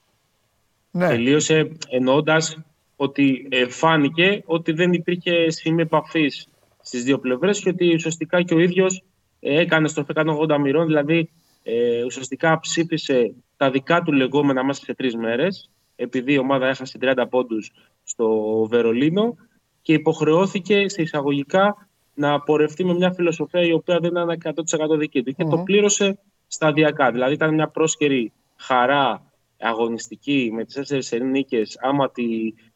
Ναι. 0.91 1.09
Τελείωσε 1.09 1.73
εννοώντας 1.89 2.59
ότι 2.97 3.49
ε, 3.51 3.69
φάνηκε 3.69 4.43
ότι 4.45 4.73
δεν 4.73 4.93
υπήρχε 4.93 5.51
σημείο 5.51 5.83
επαφής 5.83 6.49
στις 6.83 7.03
δύο 7.03 7.19
πλευρές 7.19 7.61
και 7.61 7.69
ότι 7.69 7.95
ουσιαστικά 7.95 8.43
και 8.43 8.55
ο 8.55 8.59
ίδιος 8.59 9.03
ε, 9.41 9.61
έκανε 9.61 9.89
στο 9.89 10.07
180 10.15 10.57
μοιρών, 10.61 10.87
δηλαδή 10.87 11.31
ε, 11.63 12.05
ουσιαστικά 12.05 12.61
ψήφισε 12.61 13.35
τα 13.57 13.71
δικά 13.71 14.03
του 14.03 14.13
λεγόμενα 14.13 14.65
μέσα 14.65 14.85
σε 14.85 14.95
τρεις 14.95 15.17
μέρες, 15.17 15.71
επειδή 16.01 16.33
η 16.33 16.39
ομάδα 16.39 16.67
έχασε 16.67 16.99
30 17.01 17.25
πόντους 17.31 17.73
στο 18.05 18.29
Βερολίνο 18.71 19.37
και 19.83 19.93
υποχρεώθηκε 19.93 20.89
σε 20.89 21.03
εισαγωγικά 21.03 21.89
να 22.15 22.41
πορευτεί 22.41 22.85
με 22.85 22.95
μια 22.95 23.13
φιλοσοφία 23.13 23.63
η 23.63 23.73
οποία 23.73 23.99
δεν 23.99 24.11
ήταν 24.11 24.55
100% 24.95 24.99
δική 24.99 25.23
του. 25.23 25.33
Και 25.33 25.45
το 25.45 25.59
πλήρωσε 25.59 26.19
σταδιακά. 26.47 27.11
Δηλαδή 27.11 27.33
ήταν 27.33 27.55
μια 27.55 27.69
πρόσκαιρη 27.69 28.33
χαρά 28.57 29.23
αγωνιστική 29.59 30.51
με 30.53 30.65
τις 30.65 30.75
τέσσερις 30.75 31.13
νίκε, 31.21 31.63
άμα 31.81 32.11
τη 32.11 32.25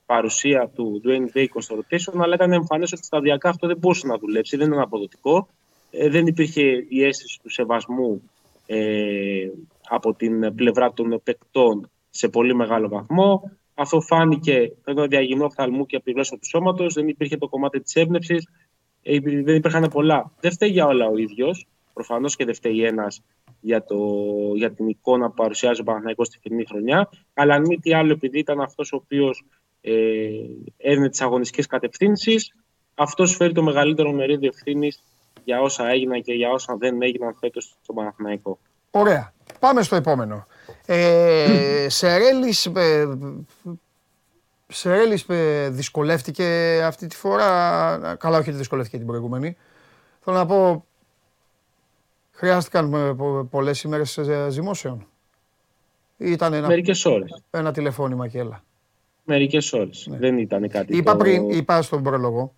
παρουσία 0.06 0.70
του 0.74 1.02
Dwayne 1.04 1.36
Bacon 1.36 1.58
στο 1.58 1.76
rotation, 1.78 2.20
αλλά 2.22 2.34
ήταν 2.34 2.52
εμφανές 2.52 2.92
ότι 2.92 3.04
σταδιακά 3.04 3.48
αυτό 3.48 3.66
δεν 3.66 3.76
μπορούσε 3.78 4.06
να 4.06 4.18
δουλέψει, 4.18 4.56
δεν 4.56 4.66
ήταν 4.66 4.80
αποδοτικό. 4.80 5.48
Ε, 5.90 6.08
δεν 6.08 6.26
υπήρχε 6.26 6.62
η 6.88 7.04
αίσθηση 7.04 7.40
του 7.42 7.50
σεβασμού 7.50 8.30
ε, 8.66 9.48
από 9.88 10.14
την 10.14 10.54
πλευρά 10.54 10.92
των 10.92 11.20
παικτών 11.24 11.90
σε 12.14 12.28
πολύ 12.28 12.54
μεγάλο 12.54 12.88
βαθμό. 12.88 13.50
Αυτό 13.74 14.00
φάνηκε 14.00 14.72
το 14.84 15.06
διαγυνό 15.06 15.44
οφθαλμού 15.44 15.86
και 15.86 15.96
από 15.96 16.04
τη 16.04 16.12
γλώσσα 16.12 16.38
του 16.38 16.46
σώματος. 16.46 16.94
Δεν 16.94 17.08
υπήρχε 17.08 17.36
το 17.36 17.48
κομμάτι 17.48 17.80
της 17.80 17.94
έμπνευσης. 17.94 18.48
Ε, 19.02 19.18
δεν 19.20 19.54
υπήρχαν 19.54 19.88
πολλά. 19.88 20.32
Δεν 20.40 20.52
φταίει 20.52 20.70
για 20.70 20.86
όλα 20.86 21.06
ο 21.06 21.16
ίδιος. 21.16 21.66
Προφανώς 21.92 22.36
και 22.36 22.44
δεν 22.44 22.54
φταίει 22.54 22.84
ένας 22.84 23.22
για, 23.60 23.84
το, 23.84 23.96
για 24.54 24.72
την 24.72 24.88
εικόνα 24.88 25.28
που 25.28 25.34
παρουσιάζει 25.34 25.80
ο 25.80 25.84
Παναθηναϊκός 25.84 26.26
στη 26.26 26.38
φετινή 26.42 26.64
χρονιά. 26.68 27.08
Αλλά 27.34 27.54
αν 27.54 27.62
μη 27.66 27.78
τι 27.78 27.94
άλλο, 27.94 28.12
επειδή 28.12 28.38
ήταν 28.38 28.60
αυτός 28.60 28.92
ο 28.92 28.96
οποίος 28.96 29.44
ε, 29.80 29.92
έδινε 30.76 31.08
τις 31.08 31.20
αγωνιστικές 31.20 31.66
κατευθύνσεις, 31.66 32.54
αυτός 32.94 33.36
φέρει 33.36 33.52
το 33.52 33.62
μεγαλύτερο 33.62 34.12
μερίδιο 34.12 34.50
ευθύνης 34.54 35.02
για 35.44 35.60
όσα 35.60 35.88
έγιναν 35.88 36.22
και 36.22 36.32
για 36.32 36.50
όσα 36.50 36.76
δεν 36.76 37.02
έγιναν 37.02 37.34
φέτος 37.40 37.76
στον 37.82 37.94
Παναθηναϊκό. 37.94 38.58
Ωραία. 38.90 39.32
Πάμε 39.60 39.82
στο 39.82 39.96
επόμενο. 39.96 40.46
Ε, 40.94 41.88
Σερέλης, 41.88 42.66
ε, 42.66 43.18
Σερέλης 44.68 45.24
ε, 45.28 45.68
δυσκολεύτηκε 45.68 46.80
αυτή 46.84 47.06
τη 47.06 47.16
φορά. 47.16 48.16
Καλά, 48.18 48.38
όχι 48.38 48.50
δυσκολεύτηκε 48.50 48.96
την 48.98 49.06
προηγούμενη. 49.06 49.56
Θέλω 50.20 50.36
να 50.36 50.46
πω, 50.46 50.86
χρειάστηκαν 52.32 52.94
ε, 52.94 53.14
πολλές 53.50 53.82
ημέρες 53.82 54.18
ζυμώσεων. 54.48 55.06
Ήταν 56.16 56.52
ένα, 56.52 56.66
Μερικές 56.66 57.04
ώρες. 57.04 57.42
Ένα 57.50 57.72
τηλεφώνημα 57.72 58.28
και 58.28 58.38
έλα. 58.38 58.64
Μερικές 59.24 59.72
ώρες. 59.72 60.06
Ναι. 60.10 60.16
Δεν 60.16 60.38
ήταν 60.38 60.68
κάτι 60.68 60.96
Είπα 60.96 61.16
πριν, 61.16 61.50
είπα 61.50 61.82
στον 61.82 62.02
πρόλογο, 62.02 62.54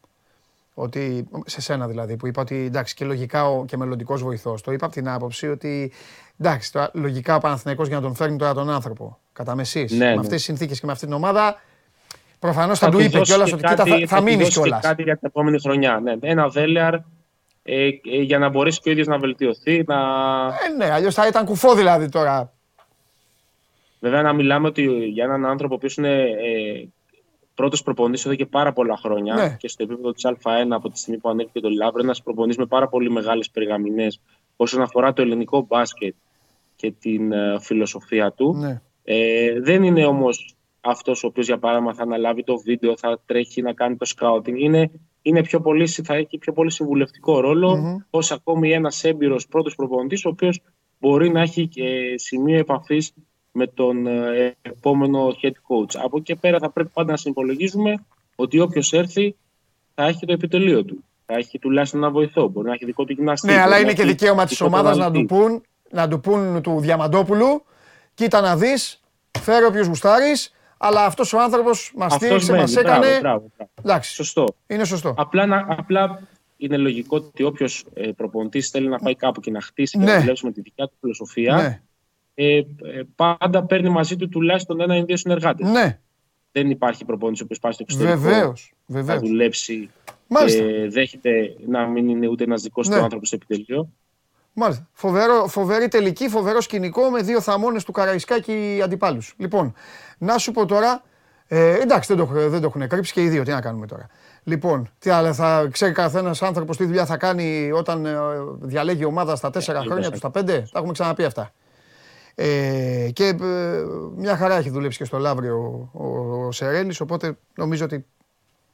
ότι, 0.75 1.28
σε 1.47 1.61
σένα 1.61 1.87
δηλαδή, 1.87 2.16
που 2.16 2.26
είπα 2.26 2.40
ότι 2.40 2.57
εντάξει 2.57 2.95
και 2.95 3.04
λογικά 3.04 3.49
ο, 3.49 3.64
και 3.64 3.76
μελλοντικός 3.76 4.23
βοηθός. 4.23 4.62
Το 4.62 4.73
είπα 4.73 4.87
από 4.87 4.95
την 4.95 5.09
άποψη 5.09 5.49
ότι 5.49 5.93
εντάξει, 6.40 6.73
τώρα, 6.73 6.90
λογικά 6.93 7.35
ο 7.37 7.38
Παναθηναϊκός 7.38 7.87
για 7.87 7.97
να 7.97 8.02
τον 8.02 8.14
φέρνει 8.14 8.37
τώρα 8.37 8.54
τον 8.54 8.71
άνθρωπο 8.71 9.19
κατά 9.33 9.54
μεσής. 9.54 9.93
Ναι, 9.93 9.99
με 9.99 10.04
ναι. 10.04 10.21
αυτές 10.21 10.35
τις 10.35 10.45
συνθήκες 10.45 10.81
και 10.81 10.87
με 10.87 10.93
αυτή 10.93 11.04
την 11.04 11.14
ομάδα, 11.14 11.61
προφανώς 12.38 12.78
θα, 12.78 12.87
θα 12.87 12.93
του 12.93 13.00
είπε 13.00 13.21
κιόλας 13.21 13.52
ότι 13.52 13.62
κοίτα, 13.62 13.85
θα, 13.85 14.07
θα 14.07 14.21
μείνεις 14.21 14.49
κιόλας. 14.49 14.81
κάτι 14.81 15.02
για 15.02 15.16
την 15.16 15.28
επόμενη 15.28 15.61
χρονιά. 15.61 16.00
Ναι. 16.02 16.14
Ένα 16.21 16.49
βέλεαρ 16.49 16.95
ε, 16.95 17.00
ε, 17.62 17.90
για 18.02 18.38
να 18.38 18.49
μπορέσει 18.49 18.81
και 18.81 18.88
ο 18.88 18.93
ίδιος 18.93 19.07
να 19.07 19.19
βελτιωθεί. 19.19 19.85
Να... 19.87 19.97
Ε, 20.47 20.75
ναι, 20.76 20.90
αλλιώς 20.90 21.14
θα 21.14 21.26
ήταν 21.26 21.45
κουφό 21.45 21.75
δηλαδή 21.75 22.09
τώρα. 22.09 22.52
Βέβαια, 24.00 24.23
να 24.23 24.33
μιλάμε 24.33 24.66
ότι 24.66 24.83
για 24.85 25.25
έναν 25.25 25.47
άνθρωπο 25.47 25.78
που 25.78 25.87
είναι 25.97 26.23
ε, 26.23 26.88
πρώτος 27.55 27.83
προπονητής 27.83 28.27
εδώ 28.27 28.35
και 28.35 28.47
πάρα 28.47 28.73
πολλά 28.73 28.97
χρόνια 28.97 29.35
ναι. 29.35 29.57
και 29.59 29.69
στο 29.69 29.83
επίπεδο 29.83 30.13
της 30.13 30.27
Α1 30.27 30.67
από 30.71 30.89
τη 30.89 30.99
στιγμή 30.99 31.21
που 31.21 31.29
ανέβηκε 31.29 31.61
το 31.61 31.69
Λάβρο, 31.69 32.03
ένας 32.03 32.23
προπονητής 32.23 32.57
με 32.57 32.67
πάρα 32.67 32.89
πολύ 32.89 33.11
μεγάλες 33.11 33.51
περιγραμμινέ 33.51 34.07
όσον 34.57 34.83
αφορά 34.83 35.13
το 35.13 35.23
ελληνικό 35.23 35.67
μπάσκετ 35.69 36.15
και 36.77 36.93
την 37.01 37.33
uh, 37.33 37.61
φιλοσοφία 37.61 38.33
του. 38.33 38.55
Ναι. 38.55 38.81
Ε, 39.05 39.61
δεν 39.61 39.83
είναι 39.83 40.05
όμως 40.05 40.55
αυτός 40.81 41.25
ο 41.25 41.27
οποίος, 41.27 41.47
για 41.47 41.59
παράδειγμα, 41.59 41.95
θα 41.95 42.03
αναλάβει 42.03 42.45
το 42.45 42.57
βίντεο, 42.57 42.97
θα 42.97 43.21
τρέχει 43.27 43.63
να 43.63 43.73
κάνει 43.73 43.97
το 43.97 44.07
scouting. 44.17 44.59
Είναι, 44.59 44.91
είναι 45.23 45.43
πιο 45.43 45.61
πολύ, 45.61 45.87
θα 45.87 46.15
έχει 46.15 46.39
πιο 46.39 46.53
πολύ 46.53 46.71
συμβουλευτικό 46.71 47.41
ρόλο 47.41 47.73
mm-hmm. 47.73 48.07
ως 48.11 48.31
ακόμη 48.31 48.73
ένας 48.73 49.05
έμπειρος 49.05 49.47
πρώτος 49.47 49.75
προπονητής, 49.75 50.25
ο 50.25 50.29
οποίος 50.29 50.61
μπορεί 50.99 51.31
να 51.31 51.41
έχει 51.41 51.67
και 51.67 52.15
σημείο 52.17 52.59
επαφής 52.59 53.13
με 53.57 53.67
τον 53.67 54.07
ε, 54.07 54.57
επόμενο 54.63 55.29
head 55.43 55.49
coach. 55.51 56.01
Από 56.03 56.17
εκεί 56.17 56.25
και 56.25 56.37
πέρα 56.37 56.59
θα 56.59 56.71
πρέπει 56.71 56.91
πάντα 56.93 57.11
να 57.11 57.17
συνυπολογίζουμε 57.17 58.05
ότι 58.35 58.61
όποιος 58.61 58.93
έρθει 58.93 59.37
θα 59.95 60.05
έχει 60.05 60.27
το 60.27 60.33
επιτελείο 60.33 60.85
του. 60.85 61.05
Θα 61.27 61.35
έχει 61.35 61.59
τουλάχιστον 61.59 62.03
ένα 62.03 62.11
βοηθό. 62.11 62.49
Μπορεί 62.49 62.67
να 62.67 62.73
έχει 62.73 62.85
δικό 62.85 63.05
του 63.05 63.13
γυμναστή. 63.13 63.47
Ναι, 63.47 63.61
αλλά 63.61 63.79
είναι 63.79 63.93
και 63.93 64.05
δικαίωμα 64.05 64.45
της 64.47 64.61
ομάδας 64.61 64.97
να 64.97 65.11
του 65.11 65.25
πούν, 65.25 65.63
να 65.91 66.09
του 66.09 66.21
πούν 66.21 66.63
του 66.63 66.81
Διαμαντόπουλου, 66.81 67.65
κοίτα 68.15 68.41
να 68.41 68.57
δεις, 68.57 69.01
φέρει 69.41 69.65
όποιος 69.65 69.87
γουστάρεις, 69.87 70.53
αλλά 70.77 71.05
αυτός 71.05 71.33
ο 71.33 71.41
άνθρωπος 71.41 71.93
μας 71.97 72.13
στήριξε, 72.13 72.53
μας 72.53 72.77
έκανε. 72.77 73.19
Μπράβο, 73.21 73.51
μπράβο, 73.57 73.71
Εντάξει. 73.83 74.15
Σωστό. 74.15 74.47
Είναι 74.67 74.85
σωστό. 74.85 75.15
Απλά, 75.17 75.67
απλά 75.69 76.21
είναι 76.57 76.77
λογικό 76.77 77.17
ότι 77.17 77.43
όποιος 77.43 77.85
ε, 77.95 78.11
προπονητής 78.17 78.69
θέλει 78.69 78.89
να 78.89 78.99
πάει 78.99 79.15
κάπου 79.15 79.41
και 79.41 79.51
να 79.51 79.61
χτίσει 79.61 79.99
ναι. 79.99 80.05
και 80.05 80.11
να 80.11 80.21
δουλέψει 80.21 80.45
με 80.47 80.53
τη 80.53 80.61
δικιά 80.61 80.87
του 80.87 80.95
φιλοσοφία. 81.01 81.57
Ναι 81.57 81.81
ε, 82.35 82.62
πάντα 83.17 83.64
παίρνει 83.64 83.88
μαζί 83.88 84.17
του 84.17 84.29
τουλάχιστον 84.29 84.81
ένα 84.81 84.97
ή 84.97 85.03
δύο 85.03 85.17
συνεργάτες. 85.17 85.69
Ναι. 85.69 85.99
Δεν 86.53 86.71
υπάρχει 86.71 87.05
προπόνηση 87.05 87.45
που 87.47 87.57
πάει 87.61 87.73
στο 87.73 87.85
εξωτερικό. 87.88 88.19
Βεβαίως, 88.19 88.73
βεβαίως. 88.87 89.21
Θα 89.21 89.26
δουλέψει 89.26 89.91
Μάλιστα. 90.26 90.62
και 90.62 90.88
δέχεται 90.91 91.55
να 91.67 91.87
μην 91.87 92.09
είναι 92.09 92.29
ούτε 92.29 92.45
ένας 92.45 92.62
δικός 92.62 92.88
Ναι. 92.88 92.97
του 92.97 93.03
άνθρωπος 93.03 93.29
στο 93.29 93.38
επιτελείο. 93.43 93.88
Μάλιστα. 94.53 94.88
Φοβερό, 94.93 95.47
φοβερή 95.49 95.88
τελική, 95.88 96.29
φοβερό 96.29 96.61
σκηνικό 96.61 97.11
με 97.11 97.23
δύο 97.23 97.41
θαμώνες 97.41 97.85
του 97.85 97.93
Καραϊσκάκη 97.93 98.81
αντιπάλους. 98.85 99.35
Λοιπόν, 99.37 99.75
να 100.19 100.38
σου 100.38 100.53
πω 100.53 100.67
τώρα. 100.67 101.03
Ε, 101.47 101.75
εντάξει, 101.81 102.14
δεν 102.14 102.26
το, 102.26 102.49
δεν 102.49 102.61
το 102.61 102.67
έχουν 102.67 102.88
κρύψει 102.88 103.12
και 103.12 103.23
οι 103.23 103.29
δύο. 103.29 103.43
Τι 103.43 103.50
να 103.50 103.61
κάνουμε 103.61 103.87
τώρα. 103.87 104.07
Λοιπόν, 104.45 104.91
τι 104.99 105.11
άλλο, 105.11 105.35
θα 105.35 105.69
ξέρει 105.73 105.93
καθένας 105.93 106.43
άνθρωπος 106.43 106.76
τι 106.76 106.85
δουλειά 106.85 107.07
θα 107.07 107.17
κάνει 107.17 107.71
όταν 107.73 108.07
ε, 108.07 108.17
διαλέγει 108.61 109.05
ομάδα 109.05 109.37
στα 109.37 109.50
τέσσερα 109.50 109.79
Ε, 109.79 109.83
χρόνια 109.83 109.97
του, 109.97 110.03
βέβαια. 110.03 110.19
στα 110.19 110.31
πέντε; 110.31 110.53
Τα 110.73 110.79
έχουμε 110.79 110.93
ξαναπεί 110.93 111.25
αυτά. 111.25 111.53
Ε, 112.35 113.11
και 113.12 113.26
ε, 113.26 113.83
μια 114.17 114.37
χαρά 114.37 114.55
έχει 114.55 114.71
δουλέψει 114.71 114.99
και 114.99 115.05
στο 115.05 115.19
Λαύριο 115.19 115.88
ο, 115.93 116.05
ο, 116.05 116.47
ο 116.47 116.53
Σερέλης, 116.53 117.00
οπότε 117.00 117.38
νομίζω 117.55 117.85
ότι 117.85 118.07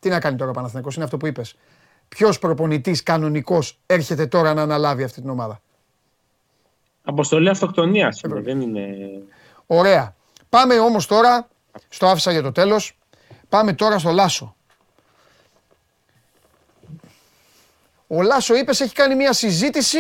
τι 0.00 0.09
να 0.09 0.21
κάνει 0.21 0.37
τώρα 0.37 0.50
ο 0.50 0.55
Παναθηναϊκός, 0.55 0.95
είναι 0.95 1.05
αυτό 1.05 1.17
που 1.17 1.26
είπες. 1.26 1.57
Ποιος 2.09 2.38
προπονητής 2.38 3.02
κανονικός 3.02 3.79
έρχεται 3.87 4.26
τώρα 4.26 4.55
να 4.55 4.62
αναλάβει 4.62 5.02
αυτή 5.02 5.21
την 5.21 5.31
ομάδα; 5.31 5.61
Αποστολή 7.05 7.49
αυτοκτονίας 7.49 8.21
δεν 8.25 8.61
είναι. 8.61 8.97
Ωραία. 9.67 10.14
Πάμε 10.49 10.79
όμως 10.79 11.07
τώρα, 11.07 11.49
στο 11.88 12.07
άφησα 12.07 12.33
για 12.33 12.43
το 12.43 12.52
τέλος, 12.52 12.99
πάμε 13.49 13.73
τώρα 13.73 13.99
στο 13.99 14.11
Λάσο. 14.11 14.55
Ο 18.07 18.23
Λάσο 18.23 18.57
είπες 18.57 18.81
έχει 18.81 18.95
κάνει 18.95 19.14
μια 19.14 19.33
συζήτηση, 19.33 19.99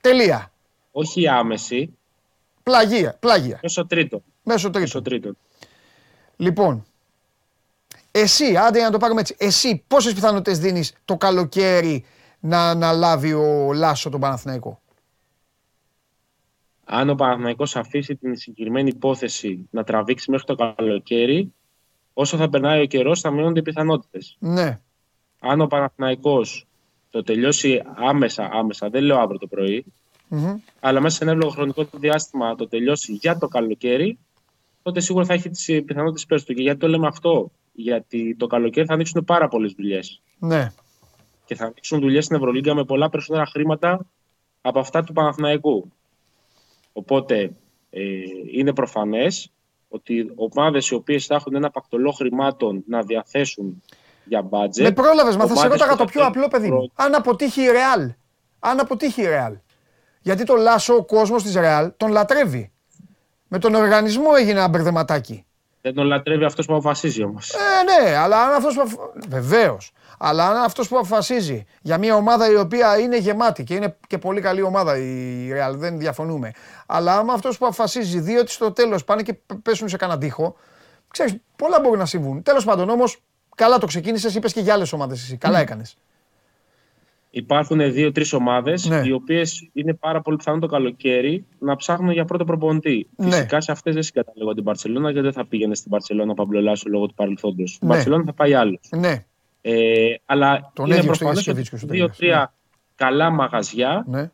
τελεία. 0.00 0.52
Όχι 0.92 1.28
άμεση, 1.28 1.95
Πλαγία, 2.70 3.16
πλάγια, 3.20 3.58
μέσω 3.62 3.86
τρίτο. 3.86 4.22
μέσω 4.42 4.70
τρίτο. 4.70 4.80
Μέσω 4.80 5.02
τρίτο. 5.02 5.32
Λοιπόν, 6.36 6.84
εσύ, 8.10 8.56
άντε 8.56 8.82
να 8.82 8.90
το 8.90 8.98
πάρουμε 8.98 9.20
έτσι, 9.20 9.34
εσύ 9.38 9.84
πόσες 9.86 10.14
πιθανότητες 10.14 10.58
δίνεις 10.58 10.94
το 11.04 11.16
καλοκαίρι 11.16 12.04
να 12.40 12.70
αναλάβει 12.70 13.32
ο 13.32 13.72
Λάσο 13.72 14.10
τον 14.10 14.20
Παναθηναϊκό; 14.20 14.80
Αν 16.84 17.08
ο 17.10 17.14
Παναθηναϊκός 17.14 17.76
αφήσει 17.76 18.16
την 18.16 18.36
συγκεκριμένη 18.36 18.88
υπόθεση 18.88 19.68
να 19.70 19.84
τραβήξει 19.84 20.30
μέχρι 20.30 20.46
το 20.46 20.54
καλοκαίρι, 20.54 21.52
όσο 22.12 22.36
θα 22.36 22.48
περνάει 22.48 22.82
ο 22.82 22.86
καιρός, 22.86 23.20
θα 23.20 23.30
μειώνονται 23.30 23.58
οι 23.58 23.62
πιθανότητες. 23.62 24.36
Ναι, 24.38 24.80
Αν 25.40 25.60
ο 25.60 25.66
Παναθηναϊκός 25.66 26.66
το 27.10 27.22
τελειώσει 27.22 27.82
άμεσα, 27.96 28.48
άμεσα, 28.52 28.90
δεν 28.90 29.02
λέω 29.02 29.18
αύριο 29.18 29.38
το 29.38 29.46
πρωί, 29.46 29.84
Μμμ. 30.28 30.56
αλλά 30.80 31.00
μέσα 31.00 31.16
σε 31.16 31.22
ένα 31.24 31.32
εύλογο 31.32 31.50
χρονικό 31.50 31.88
διάστημα 31.92 32.54
το 32.54 32.68
τελειώσει 32.68 33.12
για 33.12 33.38
το 33.38 33.48
καλοκαίρι, 33.48 34.18
τότε 34.82 35.00
σίγουρα 35.00 35.24
θα 35.24 35.32
έχει 35.32 35.50
τις 35.50 35.64
πιθανότητες 35.84 36.22
υπέρ 36.22 36.42
του. 36.44 36.54
Και 36.54 36.62
γιατί 36.62 36.78
το 36.78 36.88
λέμε 36.88 37.06
αυτό, 37.06 37.50
Γιατί 37.72 38.36
το 38.38 38.46
καλοκαίρι 38.46 38.86
θα 38.86 38.94
ανοίξουν 38.94 39.24
πάρα 39.24 39.48
πολλές 39.48 39.72
δουλειές. 39.72 40.22
Ναι. 40.38 40.72
Και 41.44 41.54
θα 41.54 41.64
ανοίξουν 41.64 42.00
δουλειές 42.00 42.24
στην 42.24 42.36
Ευρωλίγκα 42.36 42.74
με 42.74 42.84
πολλά 42.84 43.08
περισσότερα 43.10 43.46
χρήματα 43.46 44.06
από 44.60 44.78
αυτά 44.78 45.04
του 45.04 45.12
Παναθηναϊκού. 45.12 45.92
Οπότε 46.92 47.50
ε, 47.90 48.00
είναι 48.52 48.72
προφανές 48.72 49.50
ότι 49.88 50.32
ομάδε 50.34 50.78
οι 50.90 50.94
οποίες 50.94 51.26
θα 51.26 51.34
έχουν 51.34 51.54
ένα 51.54 51.70
πακτολό 51.70 52.10
χρημάτων 52.12 52.82
να 52.86 53.02
διαθέσουν 53.02 53.82
για 54.24 54.42
μπάτζετ. 54.42 54.84
Με 54.86 54.92
πρόλαβες, 54.92 55.36
μα 55.36 55.46
θα 55.46 55.54
σε 55.54 55.60
ομάδες 55.60 55.70
ρώταγα 55.72 55.90
που 55.90 55.96
το 55.96 56.04
θα 56.04 56.10
πιο 56.10 56.20
θέλουν 56.20 56.36
απλό 56.36 56.48
παιδί 56.48 56.70
μου. 56.70 56.76
προ- 56.78 56.90
Αν 56.94 57.14
αποτύχει 57.14 57.62
η 57.62 57.70
Ρεάλ. 57.70 58.12
Αν 58.58 58.80
αποτύχει 58.80 59.22
η 59.22 59.26
Ρεάλ. 59.26 59.56
Γιατί 60.26 60.44
το 60.44 60.54
Λάσο 60.54 60.94
ο 60.94 61.04
κόσμος 61.04 61.42
της 61.42 61.54
Ρεάλ 61.54 61.92
τον 61.96 62.10
λατρεύει. 62.10 62.70
Με 63.48 63.58
τον 63.58 63.74
οργανισμό 63.74 64.30
έγινε 64.38 64.58
ένα 64.58 64.68
μπερδεματάκι. 64.68 65.44
Δεν 65.82 65.94
τον 65.94 66.06
λατρεύει 66.06 66.44
αυτός 66.44 66.66
που 66.66 66.72
αποφασίζει 66.74 67.22
όμως. 67.22 67.54
Ε, 67.54 67.58
ναι, 68.04 68.16
αλλά 68.16 68.42
αν 68.42 68.54
αυτός 68.54 68.74
που. 68.74 69.12
Βεβαίως. 69.28 69.92
Αλλά 70.18 70.48
αν 70.48 70.56
αυτός 70.56 70.88
που 70.88 70.96
αποφασίζει 70.96 71.64
για 71.82 71.98
μια 71.98 72.14
ομάδα 72.14 72.50
η 72.50 72.56
οποία 72.56 72.98
είναι 72.98 73.18
γεμάτη 73.18 73.64
και 73.64 73.74
είναι 73.74 73.96
και 74.06 74.18
πολύ 74.18 74.40
καλή 74.40 74.62
ομάδα 74.62 74.96
η 74.98 75.48
Real, 75.52 75.74
δεν 75.74 75.98
διαφωνούμε. 75.98 76.50
Αλλά 76.86 77.16
άμα 77.16 77.32
αυτός 77.32 77.58
που 77.58 77.66
αποφασίζει 77.66 78.20
διότι 78.20 78.50
στο 78.50 78.72
τέλος 78.72 79.04
πάνε 79.04 79.22
και 79.22 79.32
π- 79.32 79.54
πέσουν 79.62 79.88
σε 79.88 79.96
κανένα 79.96 80.18
τοίχο, 80.18 80.56
ξέρεις, 81.08 81.36
πολλά 81.56 81.80
μπορούν 81.80 81.98
να 81.98 82.06
συμβούν. 82.06 82.42
Τέλος 82.42 82.64
πάντων 82.64 82.88
όμως, 82.88 83.22
καλά 83.54 83.78
το 83.78 83.86
ξεκίνησες, 83.86 84.34
είπες 84.34 84.52
και 84.52 84.60
για 84.60 84.74
άλλες 84.74 84.92
ομάδες 84.92 85.22
εσύ. 85.22 85.36
Καλά 85.36 85.58
έκανες. 85.58 85.96
Υπάρχουν 87.30 87.92
δύο-τρεις 87.92 88.32
ομάδες 88.32 88.86
Ναι. 88.88 89.02
οι 89.04 89.12
οποίες 89.12 89.70
είναι 89.72 89.94
πάρα 89.94 90.20
πολύ 90.20 90.36
πιθανό 90.36 90.58
το 90.58 90.66
καλοκαίρι 90.66 91.44
να 91.58 91.76
ψάχνουν 91.76 92.10
για 92.12 92.24
πρώτο 92.24 92.44
προπονητή. 92.44 93.08
Ναι. 93.16 93.30
Φυσικά 93.30 93.60
σε 93.60 93.72
αυτές 93.72 93.94
δεν 93.94 94.02
συγκαταλέγω 94.02 94.54
την 94.54 94.64
Παρσελόνα 94.64 95.10
γιατί 95.10 95.24
δεν 95.26 95.32
θα 95.34 95.46
πήγαινε 95.46 95.74
στην 95.74 95.90
Παρσελόνα 95.90 96.34
Παμπλολάσου 96.34 96.88
λόγω 96.90 97.06
του 97.06 97.14
παρελθόντος. 97.14 97.70
Στην 97.70 97.88
Ναι. 97.88 97.94
Παρσελόνα 97.94 98.24
θα 98.24 98.32
πάει 98.32 98.54
άλλο. 98.54 98.78
Ναι, 98.96 99.24
Ε, 99.60 100.14
αλλά 100.26 100.70
Τον 100.74 100.86
είναι 100.86 100.94
έδιωξε 100.96 101.18
το 101.24 101.24
προφανέ 101.28 101.32
Γιασκεβίτσκι 101.32 101.76
στο 101.76 101.86
ότι 101.86 101.96
τέλος. 101.96 102.16
δύο-τρία 102.16 102.54
καλά 102.94 103.30
μαγαζιά 103.30 104.04
ναι, 104.08 104.30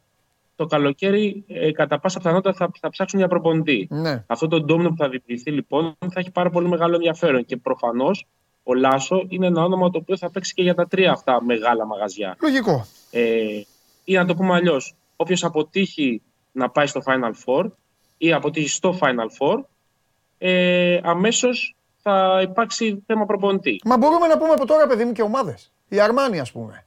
το 0.57 0.67
καλοκαίρι 0.67 1.45
ε, 1.49 1.73
κατά 1.73 1.99
πάσα 2.01 2.19
πιθανότητα 2.19 2.53
θα, 2.53 2.71
θα 2.81 2.89
ψάξουν 2.91 3.19
για 3.19 3.29
προπονητή. 3.29 3.89
ναι. 3.91 4.25
Αυτό 4.27 4.49
το 4.49 4.61
ντόμινο 4.63 4.89
που 4.89 4.97
θα 4.97 5.09
δημιουργηθεί 5.09 5.51
λοιπόν 5.51 5.95
θα 5.99 6.21
έχει 6.21 6.31
πάρα 6.31 6.51
πολύ 6.51 6.69
μεγάλο 6.69 6.95
ενδιαφέρον 6.95 7.45
και 7.45 7.57
προφανώς 7.57 8.27
ο 8.62 8.75
Λάσο 8.75 9.25
είναι 9.28 9.47
ένα 9.47 9.62
όνομα 9.64 9.90
το 9.90 9.99
οποίο 9.99 10.16
θα 10.16 10.31
παίξει 10.31 10.54
και 10.54 10.62
για 10.62 10.75
τα 10.75 10.87
τρία 10.87 11.11
αυτά 11.12 11.42
μεγάλα 11.45 11.87
μαγαζιά. 11.87 12.37
Λογικό. 12.40 12.87
Ε, 13.11 13.61
ή 14.04 14.14
να 14.14 14.25
το 14.26 14.35
πούμε 14.35 14.54
αλλιώς, 14.54 14.95
όποιος 15.16 15.45
αποτύχει 15.45 16.23
να 16.52 16.71
πάει 16.71 16.87
στο 16.87 17.00
Final 17.07 17.33
Four 17.45 17.71
ή 18.19 18.33
αποτύχει 18.33 18.69
στο 18.69 18.99
Final 19.00 19.26
Four, 19.38 19.62
ε, 20.38 21.00
αμέσως 21.02 21.76
θα 22.02 22.40
υπάρξει 22.42 23.02
θέμα 23.07 23.26
προπονητή. 23.26 23.81
Μα 23.85 23.97
μπορούμε 23.97 24.26
να 24.26 24.38
πούμε 24.38 24.52
από 24.52 24.66
τώρα, 24.66 24.87
παιδί 24.87 25.04
μου, 25.04 25.12
και 25.12 25.23
ομάδες. 25.23 25.73
Η 25.88 26.00
Αρμάνι, 26.00 26.40
ας 26.40 26.52
πούμε. 26.52 26.87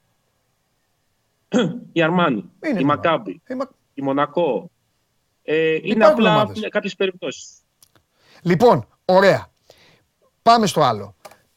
Η 1.93 2.01
Αρμάνι, 2.01 2.37
Είναι 2.63 2.79
η 2.79 2.83
μια 2.83 2.85
Μακάμπι, 2.85 3.41
Ε, 3.45 3.55
μα- 3.55 3.69
η 3.93 4.01
Μονακό, 4.01 4.69
Ε, 5.43 5.77
είναι 5.81 6.05
απλά 6.05 6.47
κάποιες 6.69 6.95
περιπτώσεις. 6.95 7.49
Λοιπόν, 8.41 8.87
ωραία. 9.05 9.47
Πάμε 10.41 10.67
στο 10.67 10.81
άλλο. 10.81 11.15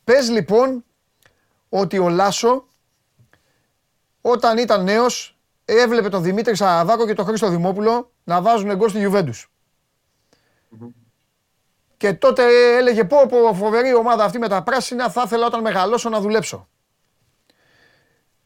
Πες 0.08 0.30
λοιπόν 0.30 0.84
ότι 1.68 1.98
ο 1.98 2.08
Λάσο 2.08 2.66
όταν 4.20 4.58
ήταν 4.58 4.84
νέος 4.84 5.38
έβλεπε 5.64 6.08
τον 6.08 6.22
Δημήτρη 6.22 6.56
Σαραδάκο 6.56 7.06
και 7.06 7.12
τον 7.12 7.24
Χρήστο 7.24 7.48
Δημόπουλο 7.48 8.12
να 8.24 8.42
βάζουν 8.42 8.70
εγκό 8.70 8.88
στη 8.88 8.98
Γιουβέντους. 8.98 9.50
Και 11.96 12.12
τότε 12.12 12.76
έλεγε 12.76 13.04
πω 13.04 13.26
πω 13.26 13.54
φοβερή 13.54 13.94
ομάδα 13.94 14.24
αυτή 14.24 14.38
με 14.38 14.48
τα 14.48 14.62
πράσινα 14.62 15.10
θα 15.10 15.22
ήθελα 15.24 15.46
όταν 15.46 15.60
μεγαλώσω 15.60 16.08
να 16.08 16.20
δουλέψω. 16.20 16.68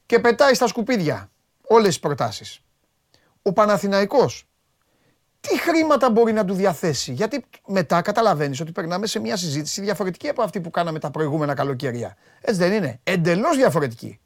Και 0.07 0.19
πετάει 0.19 0.54
στα 0.54 0.66
σκουπίδια 0.66 1.31
όλες 1.66 1.88
τις 1.88 2.00
προτάσεις. 2.00 2.61
Ο 3.42 3.52
Παναθηναϊκός 3.52 4.49
τι 5.49 5.59
χρήματα 5.59 6.11
μπορεί 6.11 6.33
να 6.33 6.45
του 6.45 6.55
διαθέσει; 6.55 7.13
Γιατί 7.13 7.45
μετά 7.67 8.03
καταλαβαίνεις 8.03 8.61
ότι 8.61 8.73
περνάμε 8.73 9.07
σε 9.07 9.21
μια 9.21 9.37
συζήτηση 9.37 9.81
διαφορετική 9.81 10.29
από 10.29 10.43
αυτή 10.43 10.61
που 10.61 10.71
κάναμε 10.71 10.99
τα 10.99 11.11
προηγούμενα 11.11 11.55
καλοκαίρια. 11.55 12.17
Έτσι 12.41 12.61
δεν 12.61 12.73
είναι; 12.73 13.01
Εντελώς 13.03 13.57
διαφορετική. 13.57 14.21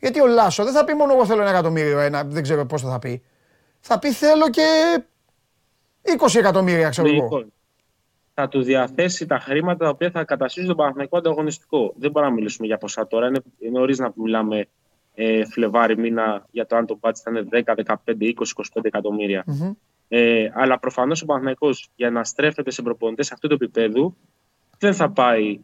Γιατί 0.00 0.20
ο 0.20 0.26
Λάσο 0.26 0.64
δεν 0.64 0.72
θα 0.72 0.84
πει 0.84 0.94
μόνο 0.94 1.12
εγώ 1.12 1.26
θέλω 1.26 1.40
ένα 1.40 1.50
εκατομμύριο, 1.50 1.98
ένα, 1.98 2.24
δεν 2.24 2.42
ξέρω 2.42 2.66
πώς 2.66 2.82
θα 2.82 2.98
πει. 2.98 3.22
Θα 3.80 3.98
πει 3.98 4.12
θέλω 4.12 4.50
και 4.50 4.62
20 6.18 6.34
εκατομμύρια, 6.34 6.88
ξέρω 6.88 7.08
εγώ. 7.08 7.22
Λοιπόν, 7.22 7.52
θα 8.34 8.48
του 8.48 8.62
διαθέσει 8.62 9.26
τα 9.26 9.38
χρήματα 9.38 9.84
τα 9.84 9.90
οποία 9.90 10.10
θα 10.10 10.24
καταστήσουν 10.24 10.68
τον 10.68 10.76
Παναθηναϊκό 10.76 11.16
ανταγωνιστικό. 11.16 11.94
Δεν 11.96 12.10
μπορούμε 12.10 12.30
να 12.30 12.36
μιλήσουμε 12.38 12.66
για 12.66 12.78
ποσά 12.78 13.06
τώρα. 13.06 13.26
Είναι, 13.26 13.40
είναι 13.58 13.78
νωρίς 13.78 13.98
να 13.98 14.12
μιλάμε 14.14 14.66
ε, 15.14 15.44
Φλεβάρι 15.44 15.98
μήνα 15.98 16.46
για 16.50 16.66
το 16.66 16.76
αν 16.76 16.86
το 16.86 16.98
μπάτζ 17.00 17.20
ήταν 17.20 17.48
10, 17.52 17.62
15, 17.84 17.94
20, 18.04 18.32
25 18.74 18.84
εκατομμύρια. 18.84 19.44
Mm-hmm. 19.46 19.72
Ε, 20.08 20.50
αλλά 20.54 20.78
προφανώς 20.78 21.22
ο 21.22 21.26
Παναθυναϊκό 21.26 21.70
για 21.96 22.10
να 22.10 22.24
στρέφεται 22.24 22.70
σε 22.70 22.82
προπονητές 22.82 23.32
αυτού 23.32 23.48
του 23.48 23.54
επίπεδου 23.54 24.16
δεν 24.78 24.94
θα 24.94 25.10
πάει 25.10 25.60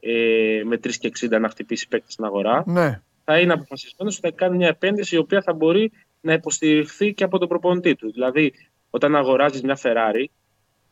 ε, 0.00 0.62
με 0.64 0.76
3 0.76 0.92
και 0.92 1.12
60 1.20 1.40
να 1.40 1.48
χτυπήσει 1.48 1.88
παίκτη 1.88 2.12
στην 2.12 2.24
αγορά. 2.24 2.62
Ναι. 2.66 3.00
Θα 3.24 3.38
είναι 3.38 3.52
αποφασισμένος 3.52 4.16
ότι 4.18 4.28
θα 4.28 4.34
κάνει 4.34 4.56
μια 4.56 4.68
επένδυση 4.68 5.14
η 5.14 5.18
οποία 5.18 5.42
θα 5.42 5.52
μπορεί 5.52 5.92
να 6.20 6.32
υποστηριχθεί 6.32 7.14
και 7.14 7.24
από 7.24 7.38
τον 7.38 7.48
προπονητή 7.48 7.94
του. 7.94 8.12
Δηλαδή, 8.12 8.52
όταν 8.90 9.16
αγοράζεις 9.16 9.62
μια 9.62 9.78
Ferrari, 9.82 10.24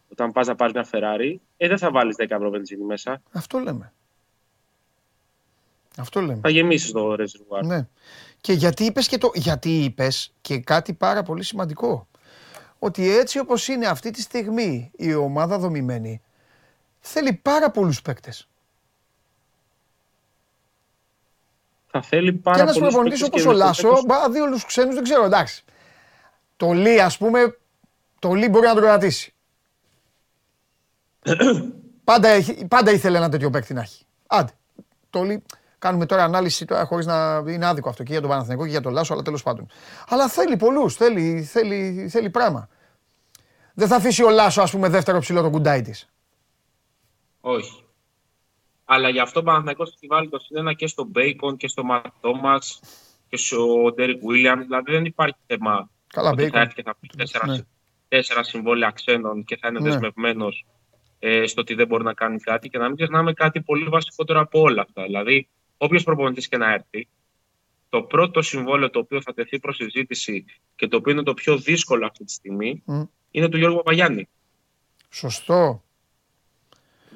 όταν 0.08 0.32
πας 0.32 0.46
να 0.46 0.54
πάρεις 0.54 0.74
μια 0.74 0.86
Ferrari, 0.92 1.36
ε, 1.56 1.68
δεν 1.68 1.78
θα 1.78 1.90
βάλεις 1.90 2.16
10 2.18 2.26
ευρώ 2.28 2.50
βενζίνη 2.50 2.84
μέσα. 2.84 3.22
Αυτό 3.32 3.58
λέμε. 3.58 3.92
Αυτό 5.96 6.20
λέμε. 6.20 6.40
Θα 6.42 6.48
γεμίσεις 6.48 6.92
το 6.92 7.14
ρεζερβουάρ. 7.14 7.64
Ναι. 7.64 7.88
Και 8.40 8.52
γιατί 8.52 8.84
είπες 8.84 9.08
και, 9.08 9.18
το... 9.18 9.30
γιατί 9.34 9.84
είπες 9.84 10.32
και 10.40 10.58
κάτι 10.58 10.92
πάρα 10.92 11.22
πολύ 11.22 11.42
σημαντικό 11.42 12.08
ότι 12.84 13.16
έτσι 13.16 13.38
όπως 13.38 13.68
είναι 13.68 13.86
αυτή 13.86 14.10
τη 14.10 14.20
στιγμή 14.20 14.90
η 14.96 15.14
ομάδα 15.14 15.58
δομημένη, 15.58 16.22
θέλει 17.00 17.32
πάρα 17.32 17.70
πολλούς 17.70 18.02
παίκτες. 18.02 18.48
Θα 21.86 22.02
θέλει 22.02 22.32
πάρα 22.32 22.58
πολλούς 22.64 22.74
παίκτες. 22.74 22.76
Και 22.76 22.86
ένας 22.86 22.92
προπονητής 22.92 23.22
όπως 23.22 23.46
ο 23.46 23.52
Λάσο, 23.52 24.02
μπα, 24.06 24.30
δει 24.30 24.40
όλους 24.40 24.54
τους 24.54 24.64
ξένους, 24.64 24.94
δεν 24.94 25.02
ξέρω, 25.02 25.24
εντάξει. 25.24 25.64
Το 26.56 26.72
Λί, 26.72 27.00
ας 27.00 27.18
πούμε, 27.18 27.58
το 28.18 28.32
Λί 28.32 28.48
μπορεί 28.48 28.66
να 28.66 28.74
τον 28.74 28.82
κρατήσει. 28.82 29.34
πάντα, 32.04 32.28
πάντα 32.68 32.90
ήθελε 32.90 33.16
ένα 33.16 33.28
τέτοιο 33.28 33.50
παίκτη 33.50 33.74
να 33.74 33.80
έχει. 33.80 34.04
Άντε. 34.26 34.52
Το 35.10 35.22
Λί, 35.22 35.42
κάνουμε 35.78 36.06
τώρα 36.06 36.24
ανάλυση 36.24 36.64
τώρα 36.64 36.84
χωρίς 36.84 37.06
να 37.06 37.42
είναι 37.46 37.66
άδικο 37.66 37.88
αυτό 37.88 38.02
και 38.02 38.12
για 38.12 38.20
τον 38.20 38.30
Παναθηναϊκό 38.30 38.64
και 38.64 38.70
για 38.70 38.80
τον 38.80 38.92
Λάσο, 38.92 39.12
αλλά 39.12 39.22
τέλος 39.22 39.42
πάντων. 39.42 39.68
Αλλά 40.08 40.28
θέλει 40.28 40.56
πολλούς, 40.56 40.96
θέλει, 40.96 41.42
θέλει, 41.42 42.08
θέλει 42.10 42.30
πράγμα. 42.30 42.68
Δεν 43.74 43.88
θα 43.88 43.96
αφήσει 43.96 44.22
ο 44.22 44.30
Λάσο, 44.30 44.62
ας 44.62 44.70
πούμε, 44.70 44.88
δεύτερο 44.88 45.18
ψηλό 45.18 45.42
τον 45.42 45.50
κουντάι 45.50 45.82
της. 45.82 46.08
Όχι. 47.40 47.84
Αλλά 48.84 49.08
γι' 49.08 49.20
αυτό 49.20 49.40
ο 49.40 49.42
Παναθηναϊκός 49.42 49.88
έχει 49.94 50.06
βάλει 50.06 50.28
το 50.28 50.38
συν 50.38 50.55
ένα 50.55 50.72
και 50.72 50.86
στο 50.86 51.04
Μπέικον 51.04 51.56
και 51.56 51.68
στο 51.68 51.84
Ματ 51.84 52.12
Τόμας 52.12 52.58
και 53.28 53.36
στο 53.36 53.92
Ντέρικ 53.94 54.20
Βίλιαμς. 54.26 54.60
Δηλαδή 54.60 54.92
δεν 54.92 55.04
υπάρχει 55.04 55.36
θέμα 55.46 55.90
Καλά, 56.06 56.30
ότι 56.30 56.48
θα 56.48 56.60
έρθει 56.60 56.74
και 56.74 56.82
θα 56.82 56.96
πει 57.00 57.08
τέσσερα, 57.16 57.46
ναι. 57.46 57.58
τέσσερα 58.08 58.42
συμβόλαια 58.42 58.90
ξένων 58.90 59.44
και 59.44 59.56
θα 59.56 59.68
είναι 59.68 59.80
ναι. 59.80 59.88
δεσμευμένος 59.90 60.66
ε, 61.18 61.46
στο 61.46 61.60
ότι 61.60 61.74
δεν 61.74 61.86
μπορεί 61.86 62.04
να 62.04 62.14
κάνει 62.14 62.38
κάτι. 62.38 62.68
Και 62.68 62.78
να 62.78 62.86
μην 62.86 62.96
ξεχνάμε 62.96 63.32
κάτι 63.32 63.60
πολύ 63.60 63.84
βασικότερο 63.84 64.40
από 64.40 64.60
όλα 64.60 64.82
αυτά. 64.82 65.02
Δηλαδή, 65.02 65.48
όποιος 65.76 66.02
προπονητής 66.02 66.48
και 66.48 66.56
να 66.56 66.72
έρθει, 66.72 67.08
το 67.88 68.02
πρώτο 68.02 68.42
συμβόλαιο 68.42 68.90
το 68.90 68.98
οποίο 68.98 69.20
θα 69.22 69.34
τεθεί 69.34 69.58
προς 69.58 69.76
συζήτηση 69.76 70.44
και 70.76 70.88
το 70.88 70.96
οποίο 70.96 71.12
είναι 71.12 71.22
το 71.22 71.34
πιο 71.34 71.56
δύσκολο 71.56 72.06
αυτή 72.06 72.24
τη 72.24 72.32
στιγμή 72.32 72.82
είναι 73.32 73.48
του 73.48 73.56
Γιώργου 73.56 73.76
Παπαγιάννη. 73.76 74.28
Σωστό. 75.10 75.82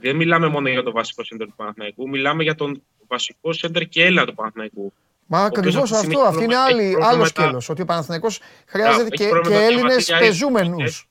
Δεν 0.00 0.16
μιλάμε 0.16 0.48
μόνο 0.48 0.68
για 0.68 0.82
το 0.82 0.92
βασικό 0.92 1.24
σέντερ 1.24 1.46
του 1.46 1.54
Παναθηναϊκού, 1.56 2.08
μιλάμε 2.08 2.42
για 2.42 2.54
τον 2.54 2.82
βασικό 3.06 3.52
σέντερ 3.52 3.82
και 3.82 4.04
έλα 4.04 4.24
του 4.24 4.34
Παναθηναϊκού. 4.34 4.92
Μα 5.26 5.44
ακριβώς 5.44 5.92
αυτό. 5.92 6.20
Αυτή 6.20 6.44
είναι 6.44 6.56
άλλη, 6.56 6.96
άλλο 7.00 7.24
σκέλος. 7.24 7.68
Ότι 7.68 7.82
ο 7.82 7.84
Παναθηναϊκός 7.84 8.40
χρειάζεται 8.66 9.08
και, 9.08 9.30
και 9.48 9.54
Έλληνες 9.54 10.12
πεζούμενους. 10.18 11.08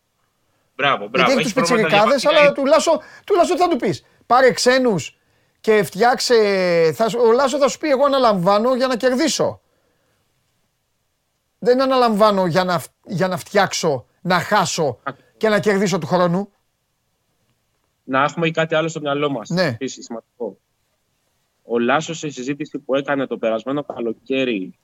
Μπράβο, 0.76 1.08
μπράβο. 1.08 1.32
Γιατί 1.32 1.32
έχει 1.32 1.44
τους 1.44 1.54
πιτσιρικάδες, 1.54 2.26
αλλά 2.26 2.52
τουλάχιστον 2.52 3.58
θα 3.58 3.68
του 3.68 3.76
πεις. 3.76 4.06
Πάρε 4.26 4.52
ξένους 4.52 5.18
και 5.62 5.84
φτιάξε. 5.84 6.36
Θα, 6.96 7.06
ο 7.28 7.32
Λάσος 7.32 7.60
θα 7.60 7.68
σου 7.68 7.78
πει: 7.78 7.90
Εγώ 7.90 8.06
αναλαμβάνω 8.06 8.76
για 8.76 8.88
να 8.88 8.96
κερδίσω. 8.96 9.62
Δεν 11.60 11.82
αναλαμβάνω 11.82 12.46
για 12.46 12.64
να, 12.64 12.84
για 13.06 13.28
να 13.28 13.38
φτιάξω 13.38 14.06
να 14.26 14.40
χάσω 14.40 15.00
και 15.38 15.50
να 15.50 15.60
κερδίσω 15.60 15.98
του 15.98 16.08
χρόνου. 16.08 16.50
Να 18.04 18.24
έχουμε 18.24 18.50
κάτι 18.50 18.76
άλλο 18.76 18.88
στο 18.88 19.00
μυαλό 19.00 19.32
μας. 19.32 19.50
Ναι. 19.50 19.68
Επίσης, 19.68 20.06
σημαντικό. 20.06 20.58
Ο 21.64 21.80
Λάσος 21.80 22.18
σε 22.18 22.30
συζήτηση 22.30 22.80
που 22.80 22.96
έκανε 22.96 23.28
το 23.28 23.38
περασμένο 23.38 23.84
καλοκαίρι 23.84 24.78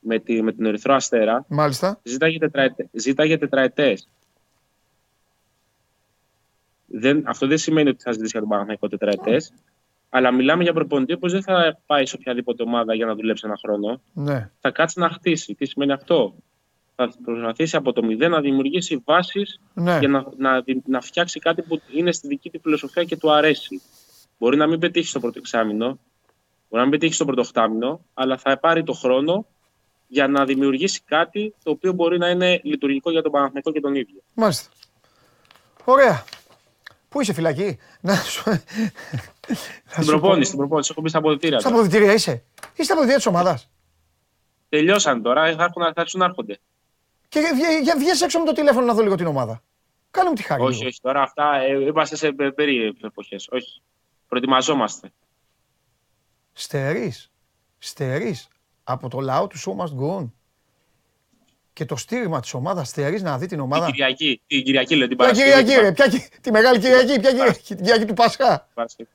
με, 0.00 0.18
τη, 0.18 0.42
με 0.42 0.52
την 0.52 0.66
Ερυθρό 0.66 0.94
Αστέρα. 0.94 1.44
Μάλιστα. 1.48 2.00
Ζήταγε, 2.02 2.38
τετραετέ, 2.38 2.88
ζήταγε 2.92 3.38
τετραετές. 3.38 4.08
Δεν, 6.86 7.22
αυτό 7.26 7.46
δεν 7.46 7.58
σημαίνει 7.58 7.88
ότι 7.88 8.02
θα 8.02 8.12
ζητήσει 8.12 8.30
για 8.30 8.40
τον 8.40 8.48
Παναθηναϊκό 8.48 8.88
τετραετές. 8.88 9.52
Αλλά 10.08 10.30
μιλάμε 10.30 10.62
για 10.62 10.72
προπονητή 10.72 11.16
που 11.16 11.28
δεν 11.28 11.42
θα 11.42 11.78
πάει 11.86 12.06
σε 12.06 12.16
οποιαδήποτε 12.16 12.62
ομάδα 12.62 12.94
για 12.94 13.06
να 13.06 13.14
δουλέψει 13.14 13.42
ένα 13.46 13.56
χρόνο. 13.62 14.00
Ναι. 14.12 14.50
Θα 14.60 14.70
κάτσει 14.70 14.98
να 14.98 15.10
χτίσει. 15.10 15.54
Τι 15.54 15.66
σημαίνει 15.66 15.92
αυτό; 15.92 16.34
Θα 16.98 17.12
προσπαθήσει 17.24 17.76
από 17.76 17.92
το 17.92 18.02
μηδέν 18.04 18.30
να 18.30 18.40
δημιουργήσει 18.40 19.02
βάσεις 19.04 19.60
ναι. 19.74 19.98
για 19.98 20.08
να, 20.08 20.24
να, 20.36 20.64
να 20.86 21.00
φτιάξει 21.00 21.38
κάτι 21.38 21.62
που 21.62 21.80
είναι 21.92 22.12
στη 22.12 22.28
δική 22.28 22.50
του 22.50 22.60
φιλοσοφία 22.62 23.04
και 23.04 23.16
του 23.16 23.32
αρέσει. 23.32 23.82
Μπορεί 24.38 24.56
να 24.56 24.66
μην 24.66 24.78
πετύχει 24.78 25.06
στο 25.06 25.20
πρώτο 25.20 25.38
εξάμεινο, 25.38 25.86
μπορεί 25.86 25.98
να 26.68 26.82
μην 26.82 26.90
πετύχει 26.90 27.12
στο 27.12 27.24
πρώτο 27.24 27.40
οχτάμινο, 27.40 28.00
αλλά 28.14 28.36
θα 28.36 28.58
πάρει 28.58 28.82
το 28.82 28.92
χρόνο 28.92 29.46
για 30.06 30.28
να 30.28 30.44
δημιουργήσει 30.44 31.00
κάτι 31.04 31.54
το 31.62 31.70
οποίο 31.70 31.92
μπορεί 31.92 32.18
να 32.18 32.28
είναι 32.28 32.60
λειτουργικό 32.64 33.10
για 33.10 33.22
τον 33.22 33.32
Παναθηναϊκό 33.32 33.72
και 33.72 33.80
τον 33.80 33.94
ίδιο. 33.94 34.20
Μάλιστα. 34.34 34.70
Ωραία. 35.84 36.24
Πού 37.08 37.20
είσαι 37.20 37.32
φυλακή, 37.32 37.78
να 38.00 38.14
σου. 38.14 38.42
Στην 39.86 40.06
προπόνηση, 40.06 40.44
στην 40.44 40.58
προπόνηση. 40.58 40.88
Έχω 40.92 41.00
μπει 41.00 41.08
στα 41.08 41.18
αποδητήρια. 41.18 41.58
Στα 41.58 41.68
αποδητήρια 41.68 42.12
είσαι. 42.12 42.44
Είσαι 42.72 42.82
στα 42.82 42.92
αποδητήρια 42.92 43.16
της 43.16 43.26
ομάδας. 43.26 43.68
Τελειώσαν 44.68 45.22
τώρα, 45.22 45.56
θα 45.56 45.92
έρθουν 45.96 46.20
να 46.20 46.24
έρχονται. 46.24 46.58
Και 47.28 47.40
για 47.82 47.96
βγες 47.96 48.20
έξω 48.20 48.38
με 48.38 48.44
το 48.44 48.52
τηλέφωνο 48.52 48.86
να 48.86 48.94
δω 48.94 49.02
λίγο 49.02 49.14
την 49.14 49.26
ομάδα. 49.26 49.62
Κάνε 50.10 50.28
μου 50.28 50.34
τη 50.34 50.42
χάρη. 50.42 50.62
Όχι, 50.62 50.86
όχι. 50.86 51.00
Τώρα 51.00 51.22
αυτά 51.22 51.54
ε, 51.54 51.72
είμαστε 51.72 52.16
σε 52.16 52.32
περίεργες 52.32 53.02
εποχές. 53.02 53.48
Όχι. 53.50 53.82
Προετοιμαζόμαστε. 54.28 55.12
Στερείς. 56.52 57.32
Στερείς 57.78 58.48
από 58.84 59.08
το 59.08 59.20
λαό 59.20 59.46
του 59.46 59.58
Show 59.58 59.76
Must 59.76 60.00
Go 60.00 60.18
On. 60.18 60.30
Και 61.78 61.84
το 61.84 61.96
στήριγμα 61.96 62.40
της 62.40 62.54
ομάδας 62.54 62.88
στερεί 62.88 63.20
να 63.20 63.38
δει 63.38 63.46
την 63.46 63.60
ομάδα. 63.60 63.84
Την 63.84 63.94
Κυριακή, 63.94 64.40
την 64.46 64.62
Κυριακή 64.62 64.94
λέει 64.96 65.08
την 65.08 65.16
Παρασκευή. 65.16 65.50
Ποια 65.50 65.62
Κυριακή, 65.62 65.84
ρε, 65.84 65.92
ποια, 65.92 66.06
τη 66.40 66.50
Μεγάλη 66.50 66.78
Κυριακή, 66.78 67.20
ποια 67.20 67.30
Κυριακή, 67.30 67.74
την 67.74 67.76
Κυριακή 67.84 68.04
του 68.04 68.14
Πασχά. 68.14 68.68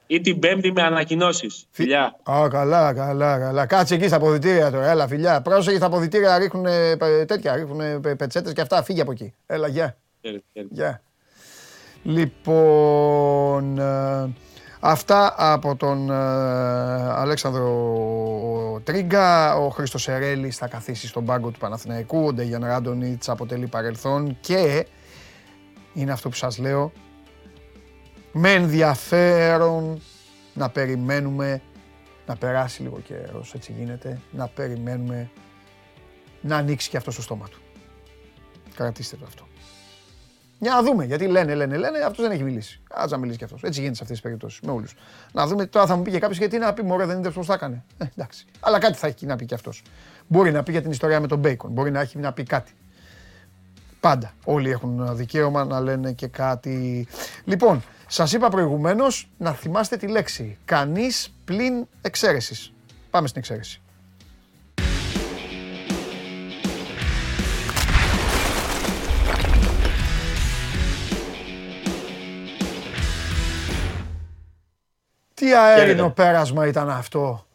Ή 0.08 0.22
την 0.22 0.40
Πέμπτη 0.40 0.72
με 0.72 0.82
ανακοινώσεις. 0.82 1.66
Φιλιά. 1.72 2.20
Α, 2.30 2.48
καλά, 2.50 2.94
καλά, 2.94 3.40
καλά. 3.40 3.66
Κάτσε 3.66 3.96
εκεί 3.96 4.08
στα 4.08 4.16
αποδητήρια 4.16 4.72
τώρα, 4.72 4.90
έλα 4.90 5.08
φιλιά. 5.08 5.42
Πρόσεχε 5.42 5.78
στα 5.78 5.86
αποδητήρια 5.86 6.38
ρίχνουν 6.38 6.66
τέτοια, 7.26 7.56
ρίχνουν 7.56 8.02
πετσέτες 8.18 8.54
και 8.54 8.62
αυτά. 8.62 8.84
Φύγει 8.84 9.02
από 9.02 9.12
εκεί. 9.12 9.34
Έλα, 9.46 9.68
γεια. 9.68 9.98
Γεια. 10.70 11.02
Λοιπόν. 12.04 13.82
Ε, 14.84 14.90
Αυτά 14.90 15.34
από 15.38 15.76
τον 15.76 16.10
ε, 16.10 16.14
Αλέξανδρο 17.12 18.82
Τρίγκα. 18.84 19.56
Ο 19.56 19.70
Χρήστος 19.70 20.08
Ερέλης 20.08 20.58
θα 20.58 20.68
καθίσει 20.68 21.08
στον 21.08 21.26
πάγκο 21.26 21.50
του 21.50 21.60
Παναθηναϊκού. 21.60 22.26
Ο 22.26 22.34
Ντεγιαν 22.34 22.66
Ράντονιτς 22.66 23.30
αποτελεί 23.30 23.68
παρελθόν 23.68 24.38
και 24.40 24.88
είναι 25.94 26.12
αυτό 26.12 26.30
που 26.30 26.36
σας 26.36 26.58
λέω. 26.58 26.92
Με 28.32 28.52
ενδιαφέρον 28.52 30.02
να 30.54 30.70
περιμένουμε 30.70 31.62
να 32.26 32.36
περάσει 32.36 32.82
λίγο 32.82 33.00
καιρός, 33.00 33.54
έτσι 33.54 33.74
γίνεται, 33.78 34.22
να 34.32 34.48
περιμένουμε 34.48 35.30
να 36.42 36.58
ανοίξει 36.58 36.90
και 36.90 36.98
αυτό 36.98 37.12
στο 37.12 37.22
στόμα 37.22 37.48
του. 37.48 37.62
Κρατήστε 38.76 39.16
το 39.16 39.26
αυτό. 39.28 39.48
Για 40.64 40.74
να 40.74 40.84
δούμε. 40.84 41.06
Γιατί 41.06 41.28
λένε, 41.28 41.56
λένε, 41.56 41.78
λένε, 41.78 41.98
αυτός 41.98 42.26
δεν 42.26 42.32
έχει 42.32 42.44
μιλήσει. 42.44 42.82
Α 42.94 43.06
να 43.10 43.18
μιλήσει 43.18 43.38
κι 43.38 43.44
αυτός. 43.44 43.64
Έτσι 43.64 43.80
γίνεται 43.80 43.96
σε 43.96 44.04
αυτές 44.04 44.18
τις 44.18 44.26
περιπτώσεις. 44.26 44.60
Με 44.62 44.72
όλους. 44.72 44.96
Να 45.32 45.48
δούμε 45.48 45.66
τώρα 45.66 45.86
θα 45.86 45.96
μου 45.96 46.02
πει 46.02 46.12
και 46.12 46.20
κάποιος 46.20 46.38
γιατί 46.38 46.58
να 46.58 46.74
πει 46.74 46.84
Μωρέ, 46.84 47.06
δεν 47.06 47.18
είναι 47.18 47.32
πώς 47.32 47.46
θα 47.46 47.54
έκανε. 47.54 47.84
Ε, 47.98 48.06
εντάξει. 48.16 48.46
Αλλά 48.60 48.80
κάτι 48.80 48.98
θα 48.98 49.08
έχει 49.08 49.26
να 49.26 49.36
πει 49.36 49.46
κι 49.46 49.54
αυτός. 49.54 49.84
Μπορεί 50.28 50.52
να 50.52 50.64
πει 50.64 50.72
για 50.72 50.82
την 50.82 50.92
ιστορία 50.92 51.20
με 51.20 51.28
τον 51.28 51.40
Μπέικον. 51.40 51.72
Μπορεί 51.72 51.92
να 51.92 52.00
έχει 52.00 52.18
να 52.18 52.34
πει 52.34 52.44
κάτι. 52.44 52.72
Πάντα. 54.00 54.34
Όλοι 54.44 54.70
έχουν 54.70 55.16
δικαίωμα 55.16 55.66
να 55.66 55.80
λένε 55.80 56.12
και 56.12 56.28
κάτι. 56.28 57.08
Λοιπόν, 57.44 57.84
σας 58.08 58.34
είπα 58.34 58.50
προηγουμένως 58.50 59.30
να 59.38 59.52
θυμάστε 59.52 59.98
τη 59.98 60.08
λέξη. 60.08 60.58
Κανείς 60.66 61.34
πλην 61.46 61.88
εξαίρεσης. 62.02 62.74
Πάμε 63.10 63.28
στην 63.28 63.42
εξαίρεση. 63.42 63.83
Τι 75.44 75.54
αέρινο 75.54 76.10
πέρασμα 76.10 76.68
ήταν 76.68 76.90
αυτό; 76.90 77.46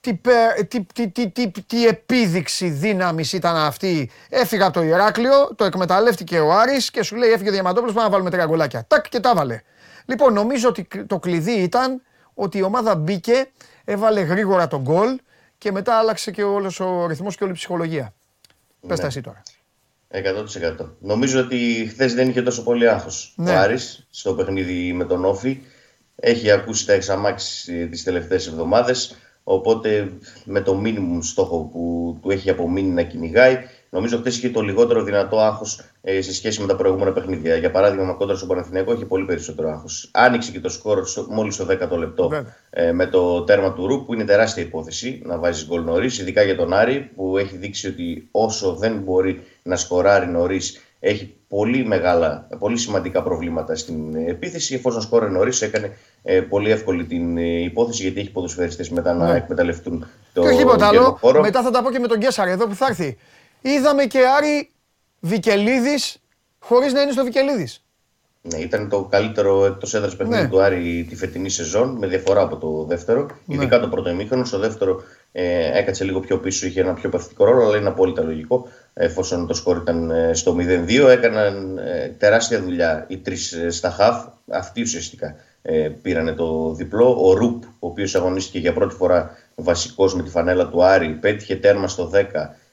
Τι, 0.00 0.20
τι, 0.68 1.08
τι, 1.08 1.30
τι, 1.30 1.50
τι, 1.66 1.86
επίδειξη 1.86 2.68
δύναμης 2.68 3.32
ήταν 3.32 3.56
αυτή; 3.56 4.10
Έφυγα 4.28 4.64
από 4.64 4.74
το 4.74 4.82
Ηράκλειο, 4.82 5.54
το 5.56 5.64
εκμεταλλεύτηκε 5.64 6.38
ο 6.38 6.52
Άρης 6.52 6.90
και 6.90 7.02
σου 7.02 7.16
λέει 7.16 7.30
έφυγε 7.30 7.48
ο 7.48 7.52
Διαμαντόπουλος, 7.52 7.94
πάμε 7.94 8.06
να 8.06 8.12
βάλουμε 8.12 8.30
τρία 8.30 8.46
γκολάκια. 8.46 8.84
Τάκ 8.88 9.08
και 9.08 9.20
τα 9.20 9.34
βάλε. 9.34 9.60
Λοιπόν, 10.06 10.32
νομίζω 10.32 10.68
ότι 10.68 10.88
το 11.06 11.18
κλειδί 11.18 11.52
ήταν 11.52 12.02
ότι 12.34 12.58
η 12.58 12.62
ομάδα 12.62 12.96
μπήκε, 12.96 13.50
έβαλε 13.84 14.20
γρήγορα 14.20 14.66
τον 14.66 14.80
γκολ 14.80 15.18
και 15.58 15.72
μετά 15.72 15.94
άλλαξε 15.98 16.30
και 16.30 16.42
όλος 16.42 16.80
ο 16.80 17.06
ρυθμός 17.06 17.36
και 17.36 17.44
όλη 17.44 17.52
η 17.52 17.56
ψυχολογία. 17.56 18.14
Ναι. 18.80 18.88
Πες 18.88 19.00
τα 19.00 19.06
εσύ 19.06 19.20
τώρα. 19.20 19.42
100%. 20.10 20.86
Νομίζω 21.00 21.40
ότι 21.40 21.88
χθες 21.90 22.14
δεν 22.14 22.28
είχε 22.28 22.42
τόσο 22.42 22.62
πολύ 22.62 22.88
άγχος 22.88 23.34
ναι. 23.36 23.50
ο 23.50 23.58
Άρης 23.58 24.06
στο 24.10 24.34
παιχνίδι 24.34 24.92
με 24.92 25.04
τον 25.04 25.24
Όφη 25.24 25.60
έχει 26.26 26.50
ακούσει 26.50 26.86
τα 26.86 26.92
εξαμάξεις 26.92 27.64
τις 27.90 28.02
τελευταίες 28.02 28.46
εβδομάδες 28.46 29.16
οπότε 29.44 30.12
με 30.44 30.60
το 30.60 30.74
μίνιμουμ 30.74 31.20
στόχο 31.20 31.58
που 31.72 32.18
του 32.22 32.30
έχει 32.30 32.50
απομείνει 32.50 32.90
να 32.90 33.02
κυνηγάει 33.02 33.58
νομίζω 33.94 34.18
χθε 34.18 34.28
είχε 34.28 34.48
το 34.48 34.60
λιγότερο 34.60 35.02
δυνατό 35.02 35.38
άγχος 35.38 35.80
ε, 36.02 36.20
σε 36.20 36.34
σχέση 36.34 36.60
με 36.60 36.66
τα 36.66 36.76
προηγούμενα 36.76 37.12
παιχνίδια. 37.12 37.56
Για 37.56 37.70
παράδειγμα, 37.70 38.12
κόντρας 38.12 38.36
στον 38.36 38.48
Παναθηναϊκό 38.48 38.92
έχει 38.92 39.04
πολύ 39.04 39.24
περισσότερο 39.24 39.70
άγχος. 39.70 40.10
Άνοιξε 40.12 40.50
και 40.50 40.60
το 40.60 40.68
σκορ 40.68 41.02
μόλις 41.28 41.54
στο 41.54 41.66
10ο 41.70 41.98
λεπτό 41.98 42.30
ε, 42.70 42.92
με 42.92 43.06
το 43.06 43.42
τέρμα 43.42 43.72
του 43.72 43.86
Ρου, 43.86 44.04
που 44.04 44.14
είναι 44.14 44.24
τεράστια 44.24 44.62
υπόθεση 44.62 45.22
να 45.24 45.38
βάζεις 45.38 45.66
γκολ 45.66 45.82
νωρίς, 45.82 46.18
ειδικά 46.18 46.42
για 46.42 46.56
τον 46.56 46.72
Άρη, 46.72 47.10
που 47.16 47.38
έχει 47.38 47.56
δείξει 47.56 47.88
ότι 47.88 48.28
όσο 48.30 48.74
δεν 48.74 48.98
μπορεί 48.98 49.42
να 49.62 49.76
σκοράρει 49.76 50.26
νωρίς, 50.26 50.80
έχει 51.00 51.34
πολύ 51.48 51.84
μεγάλα, 51.84 52.48
πολύ 52.58 52.76
σημαντικά 52.76 53.22
προβλήματα 53.22 53.76
στην 53.76 54.14
επίθεση. 54.28 54.74
Εφόσον 54.74 55.02
σκόρε 55.02 55.28
νωρίς, 55.28 55.62
έκανε 55.62 55.96
ε, 56.26 56.40
πολύ 56.40 56.70
εύκολη 56.70 57.04
την 57.04 57.36
ε, 57.36 57.62
υπόθεση 57.62 58.02
γιατί 58.02 58.20
έχει 58.20 58.30
ποδοσφαιριστές 58.30 58.90
μετά 58.90 59.14
να 59.14 59.32
ναι. 59.32 59.36
εκμεταλλευτούν 59.36 60.06
το 60.32 60.42
Και 60.42 60.48
όχι 60.48 60.56
τίποτα 60.56 60.86
άλλο. 60.88 61.18
Μετά 61.40 61.62
θα 61.62 61.70
τα 61.70 61.82
πω 61.82 61.90
και 61.90 61.98
με 61.98 62.06
τον 62.06 62.18
Γκέσσαρ 62.18 62.48
εδώ 62.48 62.66
που 62.66 62.74
θα 62.74 62.86
έρθει. 62.86 63.16
Είδαμε 63.60 64.04
και 64.04 64.18
Άρη 64.36 64.70
Βικελίδης 65.20 66.16
χωρίς 66.58 66.92
να 66.92 67.00
είναι 67.00 67.12
στο 67.12 67.24
Βικελίδης. 67.24 67.84
Ναι, 68.42 68.58
ήταν 68.58 68.88
το 68.88 69.02
καλύτερο 69.02 69.64
εκτός 69.64 69.94
έδρας 69.94 70.16
παιχνίδι 70.16 70.42
ναι. 70.42 70.48
του 70.48 70.60
Άρη 70.60 71.06
τη 71.08 71.16
φετινή 71.16 71.48
σεζόν 71.48 71.96
με 71.98 72.06
διαφορά 72.06 72.40
από 72.40 72.56
το 72.56 72.84
δεύτερο. 72.84 73.26
Ναι. 73.44 73.54
Ειδικά 73.54 73.80
το 73.80 73.88
πρώτο 73.88 74.10
ημίχρονο. 74.10 74.44
Στο 74.44 74.58
δεύτερο 74.58 75.02
ε, 75.32 75.78
έκατσε 75.78 76.04
λίγο 76.04 76.20
πιο 76.20 76.38
πίσω, 76.38 76.66
είχε 76.66 76.80
ένα 76.80 76.94
πιο 76.94 77.08
παθητικό 77.08 77.44
ρόλο, 77.44 77.64
αλλά 77.64 77.76
είναι 77.76 77.88
απόλυτα 77.88 78.22
λογικό. 78.22 78.68
Εφόσον 78.94 79.46
το 79.46 79.54
σκόρ 79.54 79.76
ήταν 79.76 80.10
ε, 80.10 80.34
στο 80.34 80.56
0-2, 80.58 81.08
έκαναν 81.08 81.78
ε, 81.78 82.08
τεράστια 82.18 82.62
δουλειά 82.62 83.04
οι 83.08 83.18
τρεις 83.18 83.52
ε, 83.52 83.70
στα 83.70 83.90
χαφ. 83.90 84.24
Αυτοί 84.50 84.80
ουσιαστικά 84.80 85.34
ε, 85.66 85.88
πήρανε 86.02 86.32
το 86.32 86.74
διπλό. 86.74 87.16
Ο 87.20 87.32
Ρουπ, 87.32 87.64
ο 87.64 87.86
οποίος 87.86 88.14
αγωνίστηκε 88.14 88.58
για 88.58 88.72
πρώτη 88.72 88.94
φορά 88.94 89.30
βασικός 89.54 90.14
με 90.14 90.22
τη 90.22 90.30
φανέλα 90.30 90.68
του 90.68 90.84
Άρη, 90.84 91.08
πέτυχε 91.08 91.56
τέρμα 91.56 91.88
στο 91.88 92.10
10, 92.14 92.20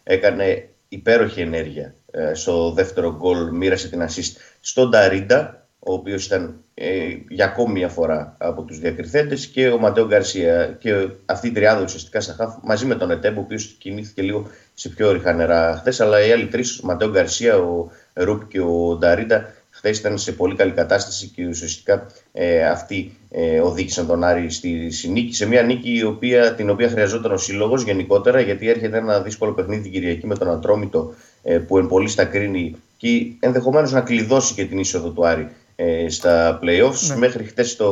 έκανε 0.03 0.69
υπέροχη 0.87 1.41
ενέργεια 1.41 1.95
ε, 2.11 2.33
στο 2.33 2.71
δεύτερο 2.71 3.15
γκολ, 3.17 3.55
μοίρασε 3.55 3.89
την 3.89 4.01
assist 4.01 4.35
στον 4.59 4.91
Ταρίντα 4.91 5.61
ο 5.83 5.93
οποίος 5.93 6.25
ήταν 6.25 6.63
ε, 6.73 7.15
για 7.29 7.45
ακόμη 7.45 7.73
μια 7.73 7.89
φορά 7.89 8.35
από 8.37 8.63
τους 8.63 8.79
διακριθέντες, 8.79 9.47
και 9.47 9.69
ο 9.69 9.77
Ματέο 9.77 10.07
Γκαρσία. 10.07 10.77
Και 10.79 11.07
αυτή 11.25 11.47
η 11.47 11.51
τριάδα 11.51 11.83
ουσιαστικά 11.83 12.21
στα 12.21 12.33
χάφ 12.33 12.55
μαζί 12.63 12.85
με 12.85 12.95
τον 12.95 13.11
Ετέμπ, 13.11 13.37
ο 13.37 13.41
οποίος 13.41 13.75
κινήθηκε 13.79 14.21
λίγο 14.21 14.47
σε 14.73 14.89
πιο 14.89 15.07
ορυχά 15.07 15.33
νερά 15.33 15.75
χθες. 15.79 16.01
Αλλά 16.01 16.25
οι 16.25 16.31
άλλοι 16.31 16.47
τρεις, 16.47 16.79
ο 16.79 16.85
Ματέο 16.85 17.09
Γκαρσία, 17.09 17.57
ο 17.57 17.87
Ρούπ 18.13 18.47
και 18.47 18.59
ο 18.59 18.95
Νταρίντα, 18.99 19.53
χθες 19.81 19.99
ήταν 19.99 20.17
σε 20.17 20.31
πολύ 20.31 20.55
καλή 20.55 20.71
κατάσταση 20.71 21.27
και 21.27 21.47
ουσιαστικά 21.47 22.05
ε, 22.31 22.65
αυτοί 22.65 23.17
ε, 23.29 23.59
οδήγησαν 23.59 24.07
τον 24.07 24.23
Άρη 24.23 24.49
στη, 24.49 24.89
συνήκη. 24.91 25.35
Σε 25.35 25.47
μια 25.47 25.61
νίκη 25.61 25.97
η 25.97 26.03
οποία, 26.03 26.53
την 26.53 26.69
οποία 26.69 26.89
χρειαζόταν 26.89 27.31
ο 27.31 27.37
σύλλογος 27.37 27.83
γενικότερα, 27.83 28.39
γιατί 28.39 28.69
έρχεται 28.69 28.97
ένα 28.97 29.21
δύσκολο 29.21 29.51
παιχνίδι 29.51 29.81
την 29.81 29.91
Κυριακή 29.91 30.27
με 30.27 30.35
τον 30.35 30.49
Ατρόμητο 30.49 31.13
ε, 31.43 31.57
που 31.57 31.77
εν 31.77 31.87
πολύ 31.87 32.07
στα 32.07 32.25
κρίνει 32.25 32.75
και 32.97 33.07
ενδεχομένως 33.39 33.91
να 33.91 34.01
κλειδώσει 34.01 34.53
και 34.53 34.65
την 34.65 34.79
είσοδο 34.79 35.09
του 35.09 35.25
Άρη 35.25 35.47
ε, 35.75 36.09
στα 36.09 36.59
playoffs. 36.63 37.07
Ναι. 37.07 37.15
Μέχρι 37.15 37.43
χτε 37.43 37.63
το 37.77 37.89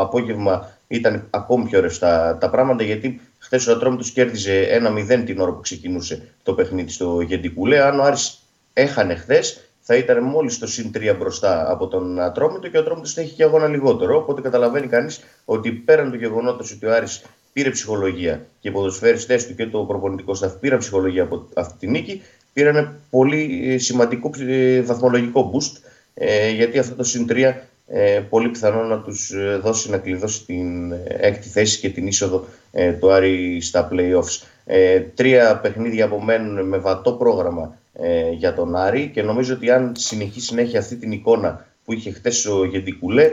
απόγευμα 0.00 0.78
ήταν 0.88 1.26
ακόμη 1.30 1.68
πιο 1.68 1.80
ρευστά 1.80 2.38
τα 2.40 2.50
πράγματα 2.50 2.82
γιατί 2.82 3.20
χθες 3.38 3.66
ο 3.66 3.72
Ατρόμητος 3.72 4.10
κέρδιζε 4.10 4.80
1-0 5.10 5.22
την 5.26 5.40
ώρα 5.40 5.52
που 5.52 5.60
ξεκινούσε 5.60 6.28
το 6.42 6.52
παιχνίδι 6.54 6.90
στο 6.90 7.20
Γεντικούλε. 7.20 7.80
Αν 7.80 8.00
ο 8.00 8.02
Άρης 8.02 8.38
έχανε 8.72 9.14
χθες, 9.14 9.67
θα 9.90 9.96
ήταν 9.96 10.22
μόλις 10.22 10.58
το 10.58 10.66
συν 10.66 10.90
3 10.94 11.16
μπροστά 11.18 11.70
από 11.70 11.86
τον 11.86 12.20
Ατρόμητο 12.20 12.68
και 12.68 12.76
ο 12.76 12.80
Ατρόμητος 12.80 13.12
θα 13.12 13.20
έχει 13.20 13.34
και 13.34 13.42
αγώνα 13.42 13.66
λιγότερο. 13.66 14.16
Οπότε 14.16 14.40
καταλαβαίνει 14.40 14.86
κανείς 14.86 15.20
ότι 15.44 15.72
πέραν 15.72 16.10
του 16.10 16.16
γεγονότος 16.16 16.72
ότι 16.72 16.86
ο 16.86 16.94
Άρης 16.94 17.24
πήρε 17.52 17.70
ψυχολογία 17.70 18.46
και 18.60 18.68
οι 18.68 18.70
ποδοσφαίριστέ 18.70 19.36
του 19.36 19.54
και 19.54 19.66
το 19.66 19.78
προπονητικό 19.78 20.34
σταφ 20.34 20.52
πήραν 20.52 20.78
ψυχολογία 20.78 21.22
από 21.22 21.48
αυτή 21.54 21.74
τη 21.78 21.86
νίκη, 21.86 22.22
πήραν 22.52 22.98
πολύ 23.10 23.76
σημαντικό 23.78 24.30
ε, 24.38 24.80
βαθμολογικό 24.80 25.52
boost 25.54 25.80
ε, 26.14 26.50
γιατί 26.50 26.78
αυτό 26.78 26.94
το 26.94 27.04
συν 27.04 27.26
3 27.30 27.52
ε, 27.86 28.20
πολύ 28.28 28.48
πιθανό 28.48 28.82
να 28.82 28.98
τους 29.00 29.30
ε, 29.30 29.60
δώσει 29.62 29.90
να 29.90 29.98
κλειδώσει 29.98 30.44
την 30.44 30.92
ε, 30.92 31.02
έκτη 31.06 31.48
θέση 31.48 31.80
και 31.80 31.88
την 31.88 32.06
είσοδο 32.06 32.44
ε, 32.72 32.92
του 32.92 33.12
Άρη 33.12 33.60
στα 33.60 33.88
play-offs. 33.92 34.46
Ε, 34.64 35.00
τρία 35.00 35.58
παιχνίδια 35.62 36.04
απομένουν 36.04 36.68
με 36.68 36.78
βατό 36.78 37.12
πρόγραμμα 37.12 37.76
ε, 37.92 38.30
για 38.30 38.54
τον 38.54 38.76
Άρη 38.76 39.10
και 39.14 39.22
νομίζω 39.22 39.54
ότι 39.54 39.70
αν 39.70 39.92
συνεχίσει 39.96 40.54
να 40.54 40.60
έχει 40.60 40.76
αυτή 40.76 40.96
την 40.96 41.12
εικόνα 41.12 41.66
που 41.84 41.92
είχε 41.92 42.10
χτες 42.10 42.46
ο 42.46 42.64
Γεντικουλέ 42.64 43.30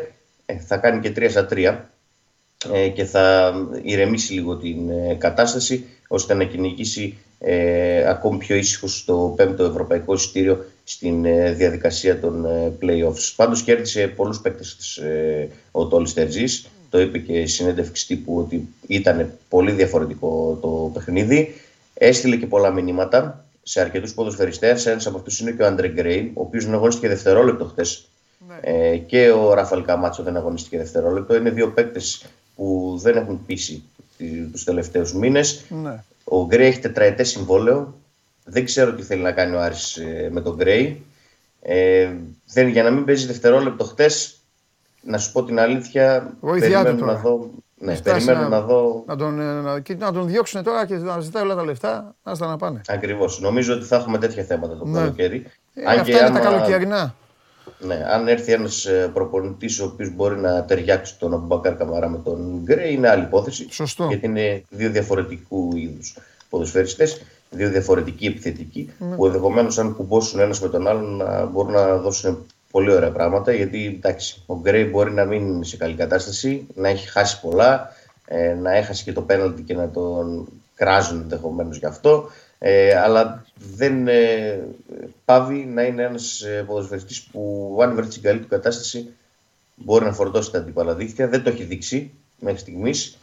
θα 0.68 0.78
κάνει 0.78 1.00
και 1.00 1.13
3 1.15 1.28
στα 1.30 1.48
3 1.52 1.76
και 2.94 3.04
θα 3.06 3.54
ηρεμήσει 3.84 4.34
λίγο 4.34 4.56
την 4.58 4.78
κατάσταση 5.18 5.86
ώστε 6.08 6.34
να 6.34 6.44
κυνηγήσει 6.44 7.18
ε, 7.39 8.08
ακόμη 8.10 8.38
πιο 8.38 8.56
ήσυχο 8.56 8.88
στο 8.88 9.34
πέμπτο 9.36 9.63
ευρωπαϊκό 9.63 10.13
εισιτήριο 10.13 10.65
στην 10.84 11.26
ε, 11.26 11.52
διαδικασία 11.52 12.20
των 12.20 12.46
ε, 12.46 12.72
play-offs. 12.82 13.34
Πάντως 13.36 13.63
κέρδισε 13.63 14.08
πολλούς 14.08 14.39
παίκτες 14.39 14.98
ε, 14.98 15.50
ο 15.72 15.88
Τόλης 15.88 16.13
Τερζής. 16.13 16.70
Το 16.89 17.00
είπε 17.00 17.18
και 17.18 17.34
η 17.34 17.48
συνέντευξη 17.48 18.08
τύπου 18.08 18.38
ότι 18.38 18.68
ήταν 18.88 19.32
πολύ 19.50 19.72
διαφορετικό 19.72 20.58
το 20.62 20.91
παιχνίδι. 20.94 21.56
Έστειλε 21.94 22.36
και 22.36 22.46
πολλά 22.46 22.72
μηνύματα 22.72 23.44
σε 23.67 23.82
αρκετούς 23.82 24.13
ποδοσφαιριστές. 24.13 24.86
Ένας 24.86 25.06
από 25.06 25.17
αυτούς 25.17 25.39
είναι 25.39 25.51
και 25.51 25.63
ο 25.63 25.65
Άντρε 25.65 25.88
Γκρέιν, 25.88 26.32
ο 26.34 26.41
οποίος 26.41 26.65
δεν 26.65 26.73
αγωνίστηκε 26.73 27.08
δευτερόλεπτο 27.08 27.65
χτες. 27.65 28.08
Ναι. 28.47 28.56
Ε, 28.62 28.97
και 28.97 29.32
ο 29.32 29.54
Ράφαλ 29.54 29.86
Καμάτσο 29.86 30.23
δεν 30.23 30.38
αγωνίστηκε 30.38 30.78
δευτερόλεπτο. 30.78 31.36
Είναι 31.36 31.49
δύο 31.49 31.71
παίκτες 31.71 32.25
που 32.56 32.97
δεν 33.01 33.15
έχουν 33.15 33.45
πείσει 33.45 33.84
τους 34.51 34.63
τελευταίους 34.63 35.13
μήνες. 35.13 35.63
Ναι. 35.69 36.04
Ο 36.23 36.45
Γκρέι 36.45 36.67
έχει 36.67 36.80
τετραετέ 36.80 37.23
συμβόλαιο. 37.23 37.93
Δεν 38.43 38.65
ξέρω 38.65 38.93
τι 38.93 39.01
θέλει 39.01 39.21
να 39.21 39.32
κάνει 39.32 39.56
ο 39.56 39.62
Άρης 39.62 39.97
ε, 39.97 40.30
με 40.32 40.41
τον 40.41 40.56
Γκρέι. 40.56 41.04
Ε, 41.62 42.13
δεν, 42.45 42.67
για 42.67 42.84
να 42.84 42.91
μην 42.91 43.06
παίζει 43.06 43.25
δευτερόλεπτο 43.25 43.84
χτες, 43.84 44.39
να 45.01 45.17
σου 45.17 45.32
πω 45.32 45.43
την 45.43 45.60
αλήθεια, 45.60 46.38
περιμένω 46.60 47.06
να 47.06 47.15
δω. 47.15 47.51
Ναι, 47.78 47.98
περιμένω 47.98 48.40
να, 48.40 48.48
να, 48.48 48.62
δω. 48.62 49.04
Να 49.08 49.16
τον, 49.16 49.40
ε, 49.40 49.44
να, 49.44 49.82
να 49.98 50.12
τον 50.12 50.28
διώξουν 50.28 50.64
τώρα 50.64 50.86
και 50.86 50.96
να 50.96 51.20
ζητάει 51.20 51.44
όλα 51.44 51.56
τα 51.56 51.64
λεφτά, 51.64 52.16
να 52.24 52.36
στα 52.36 52.48
να 52.48 52.58
πάνε. 52.58 52.82
Ακριβώς. 52.88 53.40
Νομίζω 53.40 53.74
ότι 53.74 53.86
θα 53.86 53.96
έχουμε 53.96 54.18
τέτοια 54.18 54.44
θέματα 54.44 54.78
το 54.78 54.86
ναι. 54.86 55.00
καλοκαίρι. 55.00 55.46
Ε, 55.74 55.82
Αν 55.86 55.88
αυτά 55.88 56.04
και 56.04 56.12
είναι 56.12 56.20
άμα... 56.20 56.40
τα 56.40 56.50
καλοκαιρινά. 56.50 57.16
Ναι, 57.80 58.06
αν 58.10 58.28
έρθει 58.28 58.52
ένας 58.52 58.86
ε, 58.86 59.10
προπονητής 59.14 59.80
ο 59.80 59.86
οποίος 59.86 60.10
μπορεί 60.16 60.40
να 60.40 60.64
ταιριάξει 60.66 61.18
τον 61.20 61.34
Αμπουμπακάρ 61.34 61.76
Καμαρά 61.76 62.10
με 62.10 62.18
τον 62.18 62.60
Γκρέι, 62.64 62.94
είναι 62.94 63.10
άλλη 63.10 63.24
υπόθεση. 63.24 63.68
Σωστό. 63.70 64.06
Γιατί 64.06 64.26
είναι 64.26 64.64
δύο 64.70 64.90
διαφορετικού 64.90 65.76
είδους 65.76 66.18
ποδοσφαιριστές, 66.50 67.22
δύο 67.50 67.70
διαφορετικοί 67.70 68.26
επιθετικοί, 68.26 68.94
ναι. 68.98 69.16
που 69.16 69.26
ενδεχομένως 69.26 69.78
αν 69.78 69.96
κουμπώσουν 69.96 70.40
ένας 70.40 70.62
με 70.62 70.70
τον 70.70 70.88
άλλον 70.88 71.16
να 71.16 71.46
μπορούν 71.46 71.72
να 71.72 71.98
δώσουν 71.98 72.46
πολύ 72.76 72.92
ωραία 72.92 73.12
πράγματα. 73.12 73.54
Γιατί 73.54 73.86
εντάξει, 73.86 74.44
ο 74.46 74.60
Γκρέι 74.60 74.84
μπορεί 74.84 75.12
να 75.12 75.26
μην 75.26 75.48
είναι 75.48 75.66
σε 75.66 75.78
καλή 75.78 75.96
κατάσταση, 75.96 76.68
να 76.74 76.90
έχει 76.90 77.08
χάσει 77.08 77.42
πολλά, 77.42 77.92
ε, 78.26 78.54
να 78.54 78.76
έχασε 78.76 79.04
και 79.04 79.14
το 79.14 79.22
πέναλτι 79.22 79.62
και 79.62 79.74
να 79.74 79.90
τον 79.90 80.48
κράζουν 80.76 81.22
ενδεχομένως 81.22 81.78
γι' 81.78 81.86
αυτό. 81.86 82.30
Ε, 82.60 82.96
αλλά 82.96 83.46
δεν 83.76 84.08
ε, 84.08 84.60
πάβει 85.26 85.66
να 85.66 85.84
είναι 85.84 86.04
ένας 86.04 86.42
ε, 86.42 86.64
ποδοσφαιριστής 86.68 87.22
που 87.22 87.78
αν 87.82 87.96
βρει 87.96 88.08
την 88.08 88.22
καλή 88.22 88.40
του 88.40 88.48
κατάσταση 88.48 89.10
μπορεί 89.76 90.06
να 90.06 90.14
φορτώσει 90.14 90.52
τα 90.52 90.58
αντίπαλα 90.58 90.94
δίχτυα. 90.94 91.28
Δεν 91.28 91.44
το 91.44 91.50
έχει 91.50 91.64
δείξει 91.64 92.12
μέχρι 92.40 92.60
στιγμής. 92.60 93.18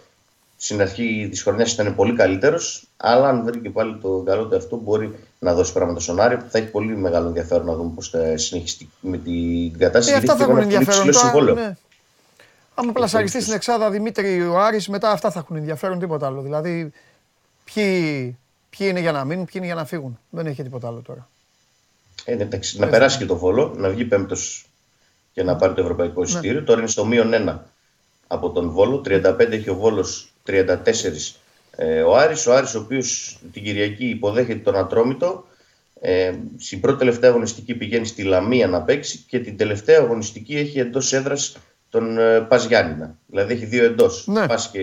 Στην 0.56 0.80
αρχή 0.80 1.28
της 1.30 1.42
χρονιάς 1.42 1.72
ήταν 1.72 1.94
πολύ 1.94 2.14
καλύτερος, 2.14 2.88
αλλά 2.96 3.28
αν 3.28 3.44
βρει 3.44 3.58
και 3.58 3.70
πάλι 3.70 3.98
το 4.02 4.22
καλό 4.26 4.46
του 4.46 4.56
αυτό, 4.56 4.76
μπορεί 4.76 5.14
να 5.42 5.54
δώσει 5.54 5.72
πράγματα 5.72 6.00
στον 6.00 6.20
Άρη. 6.20 6.38
Θα 6.48 6.58
έχει 6.58 6.66
πολύ 6.66 6.96
μεγάλο 6.96 7.26
ενδιαφέρον 7.26 7.66
να 7.66 7.74
δούμε 7.74 7.92
πώς 7.94 8.08
θα 8.08 8.36
συνεχίσει 8.36 8.88
με 9.00 9.18
την 9.18 9.78
κατάσταση. 9.78 10.12
Ε, 10.12 10.16
αυτά 10.16 10.36
θα 10.36 10.44
έχουν 10.44 10.58
ενδιαφέρον. 10.58 11.10
Τώρα, 11.32 11.52
ναι. 11.52 11.76
Άμα 12.74 12.92
πλασαριστεί 12.92 13.40
στην 13.40 13.54
Εξάδα 13.54 13.90
Δημήτρη 13.90 14.42
ο 14.42 14.58
Άρης, 14.60 14.88
μετά 14.88 15.10
αυτά 15.10 15.30
θα 15.30 15.38
έχουν 15.38 15.56
ενδιαφέρον 15.56 15.98
τίποτα 15.98 16.26
άλλο. 16.26 16.42
Δηλαδή, 16.42 16.92
ποιοι, 17.64 18.36
ποιοι 18.70 18.86
είναι 18.90 19.00
για 19.00 19.12
να 19.12 19.24
μείνουν, 19.24 19.44
ποιοι 19.44 19.54
είναι 19.56 19.66
για 19.66 19.74
να 19.74 19.84
φύγουν. 19.84 20.18
Δεν 20.30 20.46
έχει 20.46 20.62
τίποτα 20.62 20.86
άλλο 20.86 21.02
τώρα. 21.06 21.28
Ε, 22.24 22.32
εντάξει, 22.32 22.78
να 22.78 22.86
περάσει 22.86 23.18
και 23.18 23.26
το 23.26 23.36
βόλο, 23.36 23.74
να 23.76 23.88
βγει 23.88 24.04
πέμπτος 24.04 24.66
και 25.32 25.42
να 25.42 25.56
πάρει 25.56 25.74
το 25.74 25.80
ευρωπαϊκό 25.80 26.20
ναι. 26.20 26.28
εισιτήριο. 26.28 26.60
Ναι. 26.60 26.66
Τώρα 26.66 26.80
είναι 26.80 26.88
στο 26.88 27.04
μείον 27.04 27.32
ένα 27.32 27.66
από 28.26 28.50
τον 28.50 28.70
Βόλο. 28.70 29.02
35 29.06 29.38
έχει 29.50 29.70
ο 29.70 29.74
Βόλος, 29.74 30.32
34 30.46 30.52
ε, 30.86 31.10
ο 32.06 32.16
Άρης. 32.16 32.46
Ο 32.46 32.54
Άρης 32.54 32.74
ο 32.74 32.78
οποίος 32.78 33.38
την 33.52 33.62
Κυριακή 33.62 34.08
υποδέχεται 34.08 34.58
τον 34.58 34.76
Ατρόμητο. 34.76 35.44
Ε, 36.04 36.32
στην 36.58 36.80
πρώτη 36.80 36.98
τελευταία 36.98 37.30
αγωνιστική 37.30 37.74
πηγαίνει 37.74 38.06
στη 38.06 38.22
Λαμία 38.22 38.66
να 38.66 38.82
παίξει 38.82 39.24
και 39.28 39.38
την 39.38 39.56
τελευταία 39.56 39.98
αγωνιστική 39.98 40.56
έχει 40.56 40.78
εντός 40.78 41.12
έδρας 41.12 41.56
τον 41.88 42.18
ε, 42.18 42.40
Πας 42.40 42.68
Δηλαδή 43.26 43.52
έχει 43.52 43.64
δύο 43.64 43.84
εντός. 43.84 44.26
Ναι. 44.26 44.46
Πας 44.46 44.70
και 44.70 44.80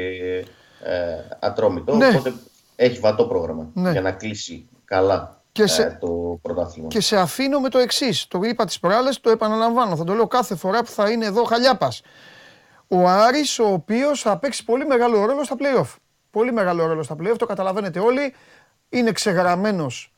ε, 0.83 1.03
Ατρόμητο. 1.39 1.95
Ναι. 1.95 2.07
Οπότε 2.07 2.33
έχει 2.75 2.99
βατό 2.99 3.25
πρόγραμμα 3.25 3.69
ναι. 3.73 3.91
για 3.91 4.01
να 4.01 4.11
κλείσει 4.11 4.67
καλά 4.85 5.41
και 5.51 5.67
σε, 5.67 5.81
ε, 5.81 5.97
το 5.99 6.39
πρωτάθλημα. 6.41 6.87
Και 6.87 7.01
σε 7.01 7.17
αφήνω 7.17 7.59
με 7.59 7.69
το 7.69 7.77
εξής. 7.77 8.27
Το 8.27 8.39
είπα 8.43 8.65
τις 8.65 8.79
προάλλες, 8.79 9.19
το 9.19 9.29
επαναλαμβάνω. 9.29 9.95
Θα 9.95 10.03
το 10.03 10.13
λέω 10.13 10.27
κάθε 10.27 10.55
φορά 10.55 10.83
που 10.83 10.91
θα 10.91 11.09
είναι 11.09 11.25
εδώ 11.25 11.43
χαλιάπα. 11.43 11.91
Ο 12.87 13.07
Άρης, 13.07 13.59
ο 13.59 13.67
οποίος 13.67 14.21
θα 14.21 14.37
παίξει 14.37 14.63
πολύ 14.63 14.85
μεγάλο 14.85 15.25
ρόλο 15.25 15.43
στα 15.43 15.55
playoff. 15.59 15.95
Πολύ 16.31 16.51
μεγάλο 16.51 16.85
ρόλο 16.85 17.03
στα 17.03 17.15
playoff, 17.19 17.35
το 17.37 17.45
καταλαβαίνετε 17.45 17.99
όλοι. 17.99 18.33
Είναι 18.89 19.11
ξεγραμμένος 19.11 20.13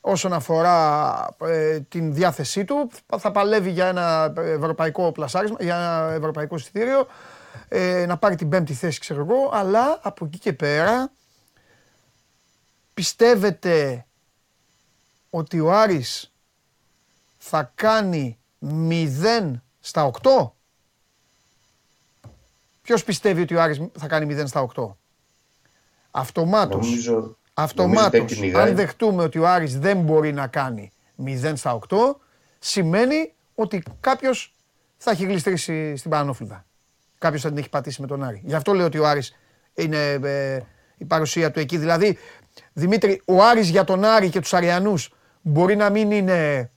όσον 0.00 0.32
αφορά 0.32 1.36
ε, 1.42 1.80
την 1.80 2.14
διάθεσή 2.14 2.64
του. 2.64 2.90
Θα 3.18 3.30
παλεύει 3.30 3.70
για 3.70 3.86
ένα 3.86 4.32
ευρωπαϊκό 4.36 5.12
πλασάρισμα, 5.12 5.56
για 5.60 5.74
ένα 5.74 6.12
ευρωπαϊκό 6.12 6.56
εισιτήριο, 6.56 7.06
ε, 7.68 8.06
να 8.06 8.16
πάρει 8.16 8.34
την 8.36 8.48
πέμπτη 8.48 8.74
θέση 8.74 9.00
ξέρω 9.00 9.20
εγώ, 9.20 9.50
αλλά 9.52 9.98
από 10.02 10.24
εκεί 10.24 10.38
και 10.38 10.52
πέρα 10.52 11.12
πιστεύετε 12.94 14.06
ότι 15.30 15.60
ο 15.60 15.72
Άρης 15.72 16.32
θα 17.38 17.72
κάνει 17.74 18.38
0 18.60 19.62
στα 19.80 20.10
8. 20.22 20.52
Ποιος 22.82 23.04
πιστεύει 23.04 23.42
ότι 23.42 23.54
ο 23.54 23.62
Άρης 23.62 23.80
θα 23.98 24.06
κάνει 24.06 24.34
0 24.34 24.46
στα 24.46 24.60
8. 24.74 24.96
Αυτομάτως. 26.14 26.86
Νομίζω, 26.86 27.36
αυτομάτως, 27.54 28.40
αν 28.54 28.74
δεχτούμε 28.74 29.22
ότι 29.22 29.38
ο 29.38 29.48
Άρης 29.48 29.78
δεν 29.78 30.00
μπορεί 30.00 30.32
να 30.32 30.46
κάνει 30.46 30.92
0 31.24 31.52
στα 31.54 31.78
8, 31.88 31.96
σημαίνει 32.58 33.34
ότι 33.54 33.82
κάποιος 34.00 34.54
θα 34.96 35.10
έχει 35.10 35.24
γλιστρήσει 35.24 35.96
στην 35.96 36.10
Πανόφλουδα. 36.10 36.64
Κάποιος 37.18 37.42
θα 37.42 37.48
την 37.48 37.58
έχει 37.58 37.68
πατήσει 37.68 38.00
με 38.00 38.06
τον 38.06 38.24
Άρη. 38.24 38.42
Γι' 38.44 38.54
αυτό 38.54 38.72
λέω 38.72 38.86
ότι 38.86 38.98
ο 38.98 39.06
Άρης 39.06 39.36
είναι 39.74 40.12
ε, 40.22 40.60
η 40.96 41.04
παρουσία 41.04 41.50
του 41.50 41.60
εκεί. 41.60 41.76
Δηλαδή, 41.76 42.18
Δημήτρη, 42.72 43.22
ο 43.24 43.42
Άρης 43.42 43.68
για 43.68 43.84
τον 43.84 44.04
Άρη 44.04 44.28
και 44.28 44.40
τους 44.40 44.54
Αριανούς 44.54 45.14
μπορεί 45.40 45.76
να 45.76 45.90
μην 45.90 46.10
είναι 46.10 46.70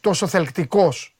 τόσο 0.00 0.26
θελκτικός 0.26 1.16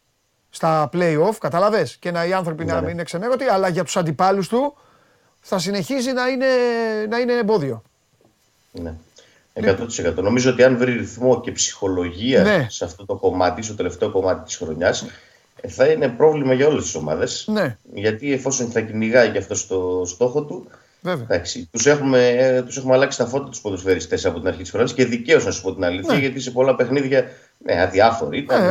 στα 0.50 0.88
play-off, 0.92 1.34
καταλαβες, 1.40 1.96
και 1.96 2.10
να 2.10 2.24
οι 2.24 2.32
άνθρωποι 2.32 2.64
να 2.64 2.74
ναι, 2.74 2.80
ναι. 2.80 2.86
μην 2.86 2.94
είναι 2.94 3.02
ξενέρωτοι, 3.02 3.44
αλλά 3.44 3.68
για 3.68 3.84
τους 3.84 3.96
αντιπάλους 3.96 4.48
του 4.48 4.76
θα 5.42 5.58
συνεχίζει 5.58 6.12
να 6.12 6.28
είναι, 6.28 6.46
να 7.08 7.18
είναι 7.18 7.32
εμπόδιο. 7.32 7.82
Ναι. 8.72 8.94
100%. 9.54 10.14
Νομίζω 10.14 10.50
ότι 10.50 10.64
αν 10.64 10.76
βρει 10.76 10.92
ρυθμό 10.92 11.40
και 11.40 11.52
ψυχολογία 11.52 12.42
ναι. 12.42 12.66
σε 12.70 12.84
αυτό 12.84 13.04
το 13.06 13.14
κομμάτι, 13.14 13.62
στο 13.62 13.74
τελευταίο 13.74 14.10
κομμάτι 14.10 14.44
της 14.44 14.56
χρονιάς, 14.56 15.06
ε, 15.60 15.68
θα 15.68 15.86
είναι 15.86 16.08
πρόβλημα 16.08 16.54
για 16.54 16.66
όλες 16.66 16.82
τις 16.82 16.94
ομάδες. 16.94 17.44
Ναι. 17.48 17.76
Γιατί 17.94 18.32
εφόσον 18.32 18.70
θα 18.70 18.80
κυνηγάει 18.80 19.30
και 19.30 19.38
αυτό 19.38 19.54
στο 19.54 20.02
στόχο 20.06 20.42
του, 20.42 20.66
Εντάξει, 21.04 21.68
τους, 21.72 21.86
έχουμε, 21.86 22.28
ε, 22.28 22.62
τους 22.62 22.76
έχουμε 22.76 22.94
αλλάξει 22.94 23.18
τα 23.18 23.26
φώτα 23.26 23.48
τους 23.48 23.60
ποδοσφαιριστές 23.60 24.26
από 24.26 24.38
την 24.38 24.48
αρχή 24.48 24.62
της 24.62 24.70
χρονιάς 24.70 24.94
και 24.94 25.04
δικαίως 25.04 25.44
να 25.44 25.50
σου 25.50 25.62
πω 25.62 25.74
την 25.74 25.84
αλήθεια, 25.84 26.14
ναι. 26.14 26.20
γιατί 26.20 26.40
σε 26.40 26.50
πολλά 26.50 26.74
παιχνίδια 26.74 27.24
ναι, 27.58 27.80
αδιάφοροι 27.80 28.38
ήταν. 28.38 28.62
Ε, 28.62 28.68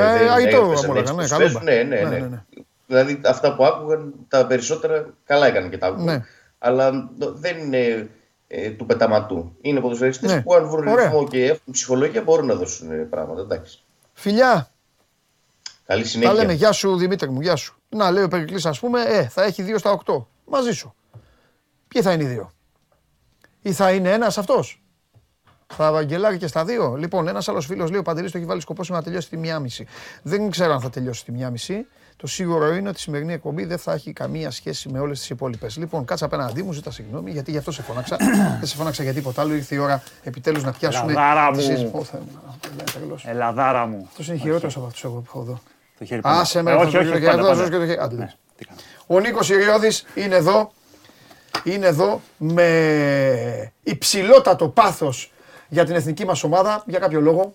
δεν, 1.37 1.59
ναι, 1.63 1.73
ναι, 1.73 1.83
ναι, 1.83 2.09
ναι, 2.09 2.17
ναι, 2.17 2.43
Δηλαδή 2.87 3.21
αυτά 3.25 3.55
που 3.55 3.65
άκουγαν 3.65 4.13
τα 4.27 4.45
περισσότερα 4.45 5.13
καλά 5.25 5.47
έκαναν 5.47 5.69
και 5.69 5.77
τα 5.77 5.87
άκουγαν. 5.87 6.25
Ναι. 6.61 6.69
Αλλά 6.69 7.09
δεν 7.17 7.57
είναι 7.57 8.09
ε, 8.47 8.69
του 8.69 8.85
πεταματού. 8.85 9.55
Είναι 9.61 9.79
ποδοσφαιριστές 9.79 10.31
ναι. 10.31 10.41
που 10.41 10.53
αν 10.53 10.69
βρουν 10.69 10.95
ρυθμό 10.95 11.27
και 11.27 11.45
έχουν 11.45 11.73
ψυχολογία 11.73 12.21
μπορούν 12.21 12.45
να 12.45 12.55
δώσουν 12.55 12.91
ε, 12.91 12.95
πράγματα. 12.95 13.41
Εντάξει. 13.41 13.83
Φιλιά. 14.13 14.71
Καλή 15.85 16.05
συνέχεια. 16.05 16.35
Τα 16.35 16.41
λέμε. 16.41 16.53
Γεια 16.53 16.71
σου 16.71 16.97
Δημήτρη 16.97 17.29
μου, 17.29 17.41
γεια 17.41 17.55
σου. 17.55 17.75
Να 17.89 18.11
λέει 18.11 18.23
ο 18.23 18.27
Περικλής 18.27 18.65
ας 18.65 18.79
πούμε, 18.79 19.01
ε, 19.01 19.27
θα 19.27 19.43
έχει 19.43 19.63
2 19.67 19.75
στα 19.77 20.01
8. 20.05 20.25
Μαζί 20.45 20.71
σου. 20.71 20.95
Ποιοι 21.87 22.01
θα 22.01 22.11
είναι 22.11 22.23
οι 22.23 22.27
δύο; 22.27 22.51
Ή 23.61 23.71
θα 23.71 23.91
είναι 23.91 24.11
ένας 24.11 24.37
αυτός; 24.37 24.83
Θα 25.67 25.87
αγγελάρει 25.87 26.37
και 26.37 26.47
στα 26.47 26.65
δύο; 26.65 26.95
Λοιπόν, 26.95 27.27
ένας 27.27 27.47
άλλος 27.47 27.65
φίλος 27.65 27.89
λέει: 27.89 27.99
Ο 27.99 28.03
Παντελής 28.03 28.31
το 28.31 28.37
έχει 28.37 28.47
βάλει 28.47 28.61
σκοπό 28.61 28.83
να 28.87 29.03
τελειώσει 29.03 29.29
τη 29.29 29.37
μία 29.37 29.59
μισή. 29.59 29.87
Δεν 30.21 30.49
ξέρω 30.49 30.73
αν 30.73 30.81
θα 30.81 30.89
τελειώσει 30.89 31.25
τη 31.25 31.31
μία 31.31 31.49
μισή. 31.49 31.87
Το 32.21 32.27
σίγουρο 32.27 32.73
είναι 32.73 32.89
ότι 32.89 32.97
η 32.97 33.01
σημερινή 33.01 33.33
εκπομπή 33.33 33.65
δεν 33.65 33.77
θα 33.77 33.93
έχει 33.93 34.13
καμία 34.13 34.51
σχέση 34.51 34.89
με 34.89 34.99
όλες 34.99 35.19
τις 35.19 35.29
υπόλοιπες. 35.29 35.77
Λοιπόν, 35.77 36.05
κάτσε 36.05 36.25
απέναντί 36.25 36.63
μου, 36.63 36.71
ζητά 36.71 36.91
συγγνώμη, 36.91 37.31
γιατί 37.31 37.51
γι' 37.51 37.57
αυτό 37.57 37.71
σε 37.71 37.81
φώναξα. 37.81 38.17
δεν 38.59 38.67
σε 38.67 38.75
φώναξα 38.75 39.03
για 39.03 39.13
τίποτα 39.13 39.41
άλλο. 39.41 39.53
Ήρθε 39.53 39.75
η 39.75 39.77
ώρα 39.77 40.03
επιτέλους 40.23 40.63
να 40.63 40.71
πιάσουμε. 40.71 41.11
Ελαδάρα 41.11 41.51
μου. 41.51 42.07
Ελαδάρα 43.25 43.85
μου. 43.85 44.09
Αυτό 44.09 44.31
είναι 44.31 44.41
χειρότερος 44.41 44.75
από 44.75 44.85
αυτούς 44.85 45.01
που 45.01 45.23
έχω 45.25 45.39
εδώ. 45.39 46.29
Α, 46.29 46.43
σε 46.43 46.61
μένα. 46.61 46.77
Όχι, 46.77 46.97
όχι, 46.97 47.09
όχι. 47.09 48.15
Ναι, 48.15 48.33
Ο 49.07 49.19
Νίκος 49.19 49.49
Ιριώδης 49.49 50.05
είναι 50.15 50.35
εδώ. 50.35 50.71
Είναι 51.63 51.85
εδώ 51.85 52.21
με 52.37 53.71
υψηλότατο 53.83 54.67
πάθος 54.67 55.31
για 55.67 55.85
την 55.85 55.95
εθνική 55.95 56.25
μας 56.25 56.43
ομάδα, 56.43 56.83
για 56.85 56.99
κάποιο 56.99 57.21
λόγο. 57.21 57.53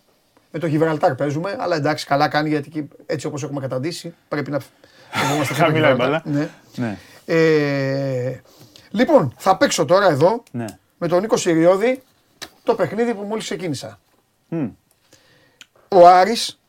Με 0.51 0.59
το 0.59 0.67
Γιβραλτάρ 0.67 1.15
παίζουμε, 1.15 1.57
αλλά 1.61 1.77
εντάξει, 1.77 2.07
καλά 2.07 2.29
κάνει 2.29 2.49
γιατί 2.49 2.89
έτσι 3.07 3.27
όπως 3.27 3.43
έχουμε 3.43 3.61
καταντήσει 3.61 4.15
πρέπει 4.29 4.51
να 4.51 4.61
φοβόμαστε 5.11 5.55
Χαμηλά 5.55 5.91
η 5.91 5.95
μπάλα. 5.95 6.23
Ναι. 6.25 6.49
ναι. 6.77 6.99
Ε, 7.25 8.41
λοιπόν, 8.91 9.35
θα 9.37 9.57
παίξω 9.57 9.85
τώρα 9.85 10.09
εδώ 10.09 10.43
ναι. 10.51 10.65
με 10.99 11.09
τον 11.09 11.21
Νίκο 11.21 11.37
Συριώδη 11.37 12.03
το 12.63 12.75
παιχνίδι 12.75 13.15
που 13.15 13.23
μόλις 13.23 13.45
ξεκίνησα. 13.45 13.99
Mm. 14.51 14.71
Ο 15.89 16.09
Άρης 16.09 16.61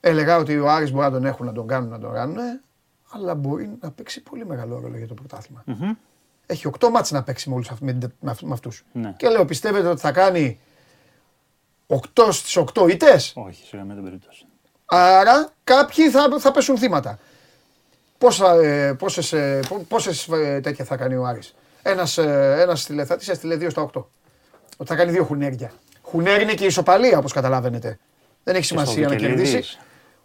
έλεγα 0.00 0.36
ότι 0.36 0.58
ο 0.58 0.70
Άρης 0.70 0.90
μπορεί 0.90 1.04
να 1.04 1.10
τον 1.10 1.24
έχουν, 1.24 1.46
να 1.46 1.52
τον 1.52 1.66
κάνουν, 1.66 1.90
να 1.90 1.98
τον 1.98 2.12
κάνουν, 2.12 2.36
αλλά 3.10 3.34
μπορεί 3.34 3.70
να 3.80 3.90
παίξει 3.90 4.22
πολύ 4.22 4.46
μεγάλο 4.46 4.80
ρόλο 4.80 4.96
για 4.96 5.06
το 5.06 5.14
πρωτάθλημα. 5.14 5.64
Mm-hmm 5.66 6.09
έχει 6.50 6.70
8 6.80 6.88
μάτς 6.88 7.10
να 7.10 7.22
παίξει 7.22 7.48
με, 7.48 7.54
όλους, 7.54 7.70
με, 7.80 7.98
με, 8.20 8.36
με 8.40 8.52
αυτούς. 8.52 8.84
Ναι. 8.92 9.14
Και 9.16 9.28
λέω, 9.28 9.44
πιστεύετε 9.44 9.88
ότι 9.88 10.00
θα 10.00 10.12
κάνει 10.12 10.60
8 11.86 12.28
στις 12.30 12.56
8 12.56 12.88
ήττες; 12.90 13.32
Όχι, 13.34 13.66
σε 13.66 13.76
καμία 13.76 14.02
περίπτωση. 14.02 14.44
Άρα 14.84 15.48
κάποιοι 15.64 16.10
θα, 16.10 16.28
θα 16.38 16.50
πέσουν 16.50 16.78
θύματα. 16.78 17.18
Πόσα, 18.18 18.54
ε, 18.54 18.92
πόσες, 18.92 19.32
ε, 19.32 19.60
πόσες 19.88 20.28
ε, 20.28 20.60
τέτοια 20.62 20.84
θα 20.84 20.96
κάνει 20.96 21.14
ο 21.14 21.24
Άρης; 21.24 21.54
Ένας, 21.82 22.18
ε, 22.18 22.56
ένας 22.60 22.84
τηλεθάτης 22.84 23.28
έστειλε 23.28 23.56
2 23.56 23.70
στα 23.70 23.82
8. 23.82 24.08
Ότι 24.76 24.88
θα 24.88 24.96
κάνει 24.96 25.10
δύο 25.10 25.24
χουνέρια. 25.24 25.72
Χουνέρι 26.02 26.42
είναι 26.42 26.54
και 26.54 26.64
η 26.64 26.66
ισοπαλία 26.66 27.18
όπως 27.18 27.32
καταλαβαίνετε. 27.32 27.98
Δεν 28.44 28.54
έχει 28.54 28.64
σημασία 28.64 29.08
να 29.08 29.14
κερδίσει. 29.14 29.78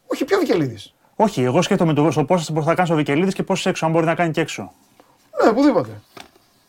Όχι, 0.07 0.25
πιο 0.25 0.37
Βικελίδης; 0.39 0.93
Όχι, 1.15 1.43
εγώ 1.43 1.61
σκέφτομαι 1.61 1.93
το 1.93 2.23
πόσες 2.27 2.51
μπορείς 2.51 2.67
να 2.67 2.75
κάνεις 2.75 2.91
ο 2.91 2.95
Βικελίδης 2.95 3.33
και 3.33 3.43
πόσες 3.43 3.65
έξω, 3.65 3.85
αν 3.85 3.91
μπορεί 3.91 4.05
να 4.05 4.15
κάνει 4.15 4.31
και 4.31 4.41
έξω. 4.41 4.73
Ναι, 5.43 5.49
οπουδήποτε. 5.49 6.01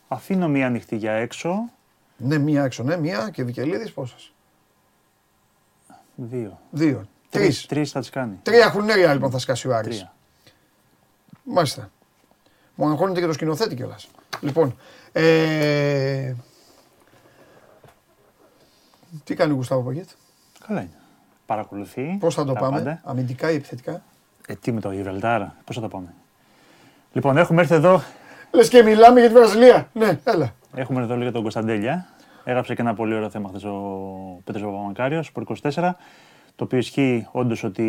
Αφήνω 0.09 0.49
μία 0.49 0.67
ανοιχτή 0.67 0.97
για 0.97 1.13
έξω. 1.13 1.71
Ναι, 2.17 2.39
μία 2.39 2.65
έξω, 2.65 2.83
ναι, 2.83 2.97
μία 2.97 3.31
και 3.33 3.45
Βικελίδης 3.45 3.93
πόσες; 3.93 4.33
Δύο. 6.15 6.61
Δύο. 6.71 7.09
Τρεις. 7.31 7.67
Τρεις 7.67 7.91
θα 7.91 8.01
τις 8.01 8.11
κάνει. 8.11 8.39
Τρία 8.43 8.71
χουνέρια 8.71 9.13
λοιπόν 9.13 9.31
θα 9.31 9.39
σκάσει 9.39 9.69
ο 9.69 9.77
Άρης. 9.77 9.97
Τρία. 9.97 10.15
Μάλιστα. 11.43 11.91
Μου 12.75 12.89
αγχώνεται 12.89 13.21
και 13.21 13.27
το 13.27 13.33
σκηνοθέτη 13.33 13.75
κιόλας. 13.75 14.09
Λοιπόν, 14.41 14.77
ε... 15.13 16.35
τι 19.25 19.35
κάνει 19.35 19.53
ο 19.53 19.55
Γουστάβο 19.55 19.83
Παγιέτ. 19.83 20.09
Καλά 20.67 20.81
είναι. 20.81 20.99
Παρακολουθεί. 21.47 22.17
Πώς 22.21 22.35
θα 22.35 22.45
το 22.45 22.53
πάμε, 22.53 22.77
πάντα. 22.77 23.01
αμυντικά 23.05 23.51
ή 23.51 23.55
επιθετικά; 23.55 24.03
Ε, 24.47 24.55
τι 24.55 24.73
με 24.73 24.81
το 24.81 24.93
Γιβραλτάρα, 24.93 25.57
πώς 25.65 25.75
θα 25.75 25.83
το 25.83 25.89
πάμε; 25.89 26.15
Λοιπόν, 27.13 27.37
έχουμε 27.37 27.61
έρθει 27.61 27.75
εδώ 27.75 28.03
Λες 28.51 28.69
και 28.69 28.83
μιλάμε 28.83 29.21
για 29.21 29.29
τη 29.29 29.35
Βραζιλία. 29.35 29.89
Ναι, 29.93 30.19
έλα. 30.25 30.55
Έχουμε 30.75 31.03
εδώ 31.03 31.17
λίγο 31.17 31.33
τον 31.33 31.43
Κωνσταντέλια. 31.43 32.07
Έγραψε 32.45 32.75
και 32.75 32.83
ένα 32.83 32.95
πολύ 32.95 33.15
ωραίο 33.15 33.31
θέμα 33.31 33.49
χθες 33.49 33.65
ο 33.65 33.73
Πέτρος 34.45 34.63
Παπαμακάριος, 34.65 35.27
Σπορ 35.27 35.45
24. 35.63 35.71
Το 36.57 36.65
οποίο 36.65 36.79
ισχύει 36.79 37.27
όντως 37.33 37.65
ότι. 37.65 37.83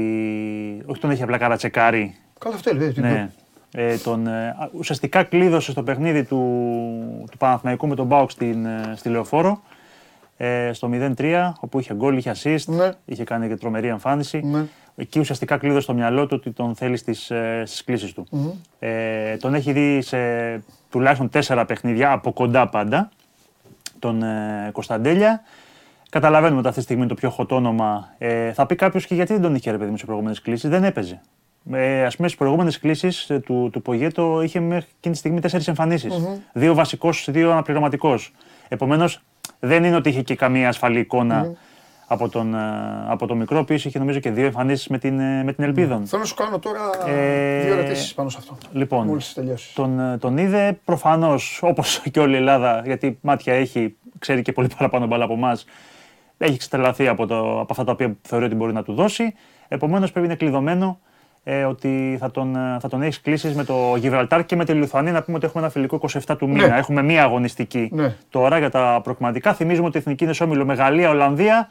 Όχι 0.86 1.00
τον 1.02 1.10
έχει 1.12 1.24
απλά 1.24 1.38
καρατσεκάρει. 1.38 2.16
Καλά, 2.40 2.56
αυτό 2.56 2.74
λέει. 2.76 2.94
Ναι. 2.96 3.30
Ε, 3.72 3.98
τον, 3.98 4.28
ε, 4.28 4.56
ουσιαστικά 4.72 5.24
κλείδωσε 5.24 5.72
στο 5.72 5.84
παιχνίδι 5.84 6.24
του, 6.24 6.38
του 7.32 7.38
Παναθηναϊκού 7.38 7.88
με 7.88 7.96
τον 7.96 8.06
Μπάουξ 8.06 8.34
στην, 8.34 8.66
ε, 8.66 8.94
στη 8.96 9.10
Λεωφόρο 9.10 9.62
ε, 10.38 10.70
στο 10.74 10.90
0-3, 11.18 11.52
όπου 11.60 11.80
είχε 11.80 11.94
γκολ, 11.94 12.18
είχε 12.18 12.36
assist, 12.44 12.64
Ναι. 12.66 12.92
είχε 13.06 13.24
κάνει 13.24 13.48
και 13.48 13.56
τρομερή 13.56 13.88
εμφάνιση. 13.88 14.40
Ναι. 14.46 14.66
Εκεί 15.00 15.20
ουσιαστικά 15.20 15.58
κλείδωσε 15.58 15.82
στο 15.82 15.94
μυαλό 15.94 16.26
του 16.26 16.36
ότι 16.40 16.52
τον 16.52 16.76
θέλει 16.76 16.98
στις, 16.98 17.32
ε, 17.32 17.64
στις 17.66 17.84
κλήσεις 17.84 18.14
του. 18.14 18.28
Ε, 18.80 19.38
τον 19.38 19.54
έχει 19.54 19.72
δει 19.72 20.02
σε 20.02 20.18
τουλάχιστον 20.90 21.30
τέσσερα 21.30 21.66
παιχνίδια, 21.66 22.12
από 22.12 22.34
κοντά 22.34 22.70
πάντα, 22.70 23.10
τον 24.00 24.24
ε, 24.24 24.70
Κωνσταντέλια. 24.72 25.42
Καταλαβαίνουμε 26.10 26.60
ότι 26.60 26.68
αυτή 26.68 26.80
τη 26.80 26.86
στιγμή 26.86 27.04
είναι 27.04 27.14
το 27.14 27.20
πιο 27.20 27.36
hot 27.38 27.48
όνομα. 27.48 28.14
Ε, 28.18 28.54
θα 28.54 28.66
πει 28.66 28.76
κάποιος 28.76 29.06
και 29.06 29.16
γιατί 29.16 29.34
δεν 29.34 29.42
τον 29.42 29.56
είχε 29.56 29.72
ρε 29.72 29.78
παιδί 29.78 29.92
μου 29.92 29.98
σε 29.98 30.06
προηγούμενες 30.06 30.42
κλήσεις. 30.42 30.70
Δεν 30.70 30.84
έπαιζε. 30.84 31.22
Ε, 31.72 32.06
Α 32.06 32.12
πούμε 32.16 32.28
στις 32.28 32.36
προηγούμενες 32.36 32.80
κλήσεις 32.80 33.32
του, 33.46 33.70
του 33.72 33.82
Πογέτο 33.82 34.42
είχε 34.42 34.60
μέχρι 34.60 34.90
εκείνη 34.98 35.14
τη 35.14 35.20
στιγμή 35.20 35.40
τέσσερις 35.40 35.68
εμφανίσεις. 35.68 36.14
Δύο 36.54 36.74
βασικός, 36.74 37.28
δύο 37.32 37.52
αναπληρωματικός. 37.52 38.32
Επομένως 38.68 39.22
δεν 39.60 39.84
είναι 39.84 39.96
ότι 39.96 40.10
είχε 40.10 40.22
και 40.22 40.36
καμία 40.36 40.68
ασφαλή 40.68 41.00
εικόνα 41.00 41.52
από, 42.08 42.30
τον, 42.30 42.56
ε, 42.56 42.60
από 43.08 43.28
τον 43.28 43.38
μικρό. 43.38 43.58
Επίση 43.58 43.88
είχε 43.88 44.00
νομίζω 44.00 44.20
και 44.20 44.32
δύο 44.32 44.46
εμφανίσεις 44.46 44.88
με 44.88 44.98
την, 44.98 45.20
ε, 45.20 45.44
με 45.44 45.54
την 45.54 45.64
Ελπίδων. 45.64 46.06
Θέλω 46.08 46.22
να 46.22 46.28
σου 46.28 46.36
κάνω 46.36 46.60
τώρα 46.60 46.80
Ε, 47.08 47.62
δύο 47.64 47.74
ερωτήσεις 47.74 48.14
πάνω 48.14 48.30
σε 48.30 48.38
αυτό. 48.40 48.58
Λοιπόν, 48.74 49.08
Μόλις 49.08 49.34
τελειώσεις. 49.34 49.74
τον, 49.74 50.00
ε, 50.00 50.18
τον 50.18 50.38
είδε 50.38 50.80
προφανώς 50.86 51.60
όπως 51.64 52.02
και 52.12 52.20
όλη 52.20 52.34
η 52.34 52.38
Ελλάδα, 52.38 52.82
γιατί 52.86 53.18
μάτια 53.22 53.54
έχει, 53.54 53.96
ξέρει 54.20 54.42
και 54.42 54.52
πολύ 54.52 54.70
παραπάνω 54.78 55.06
μπαλά 55.06 55.24
από 55.24 55.34
εμάς. 55.34 55.66
Έχει 56.38 56.54
εξτρελαθεί 56.54 57.08
από, 57.08 57.26
το, 57.26 57.60
από 57.60 57.68
αυτά 57.70 57.84
τα 57.84 57.92
οποία 57.92 58.16
θεωρεί 58.22 58.46
ότι 58.46 58.56
μπορεί 58.56 58.74
να 58.74 58.84
του 58.84 58.94
δώσει. 58.94 59.34
Επομένως 59.68 60.12
πρέπει 60.12 60.28
να 60.28 60.34
είναι 60.34 60.42
κλειδωμένο 60.44 61.00
ε, 61.44 61.64
ότι 61.64 62.18
θα 62.20 62.32
τον, 62.32 62.56
ε, 62.56 62.78
θα 62.80 62.90
τον 62.90 63.02
έχεις 63.02 63.22
κλείσει 63.22 63.54
με 63.56 63.64
το 63.64 63.96
Γιβραλτάρ 63.98 64.46
και 64.46 64.56
με 64.56 64.66
τη 64.66 64.74
Λιθουανία. 64.74 65.12
Να 65.12 65.22
πούμε 65.24 65.38
ότι 65.38 65.46
έχουμε 65.46 65.64
ένα 65.64 65.72
φιλικό 65.72 66.00
27 66.28 66.36
του 66.38 66.50
μήνα. 66.50 66.68
Ναι. 66.68 66.78
Έχουμε 66.78 67.02
μία 67.02 67.24
αγωνιστική 67.24 67.90
Ναι. 67.94 68.16
τώρα 68.30 68.58
για 68.58 68.70
τα 68.70 69.00
προκριματικά. 69.04 69.54
Θυμίζουμε 69.54 69.88
ότι 69.88 69.98
η 69.98 70.00
εθνική 70.00 70.24
είναι 70.24 70.34
σε 70.34 70.44
όμιλο 70.44 70.66
Μεγαλία, 70.66 71.10
Ολλανδία, 71.10 71.70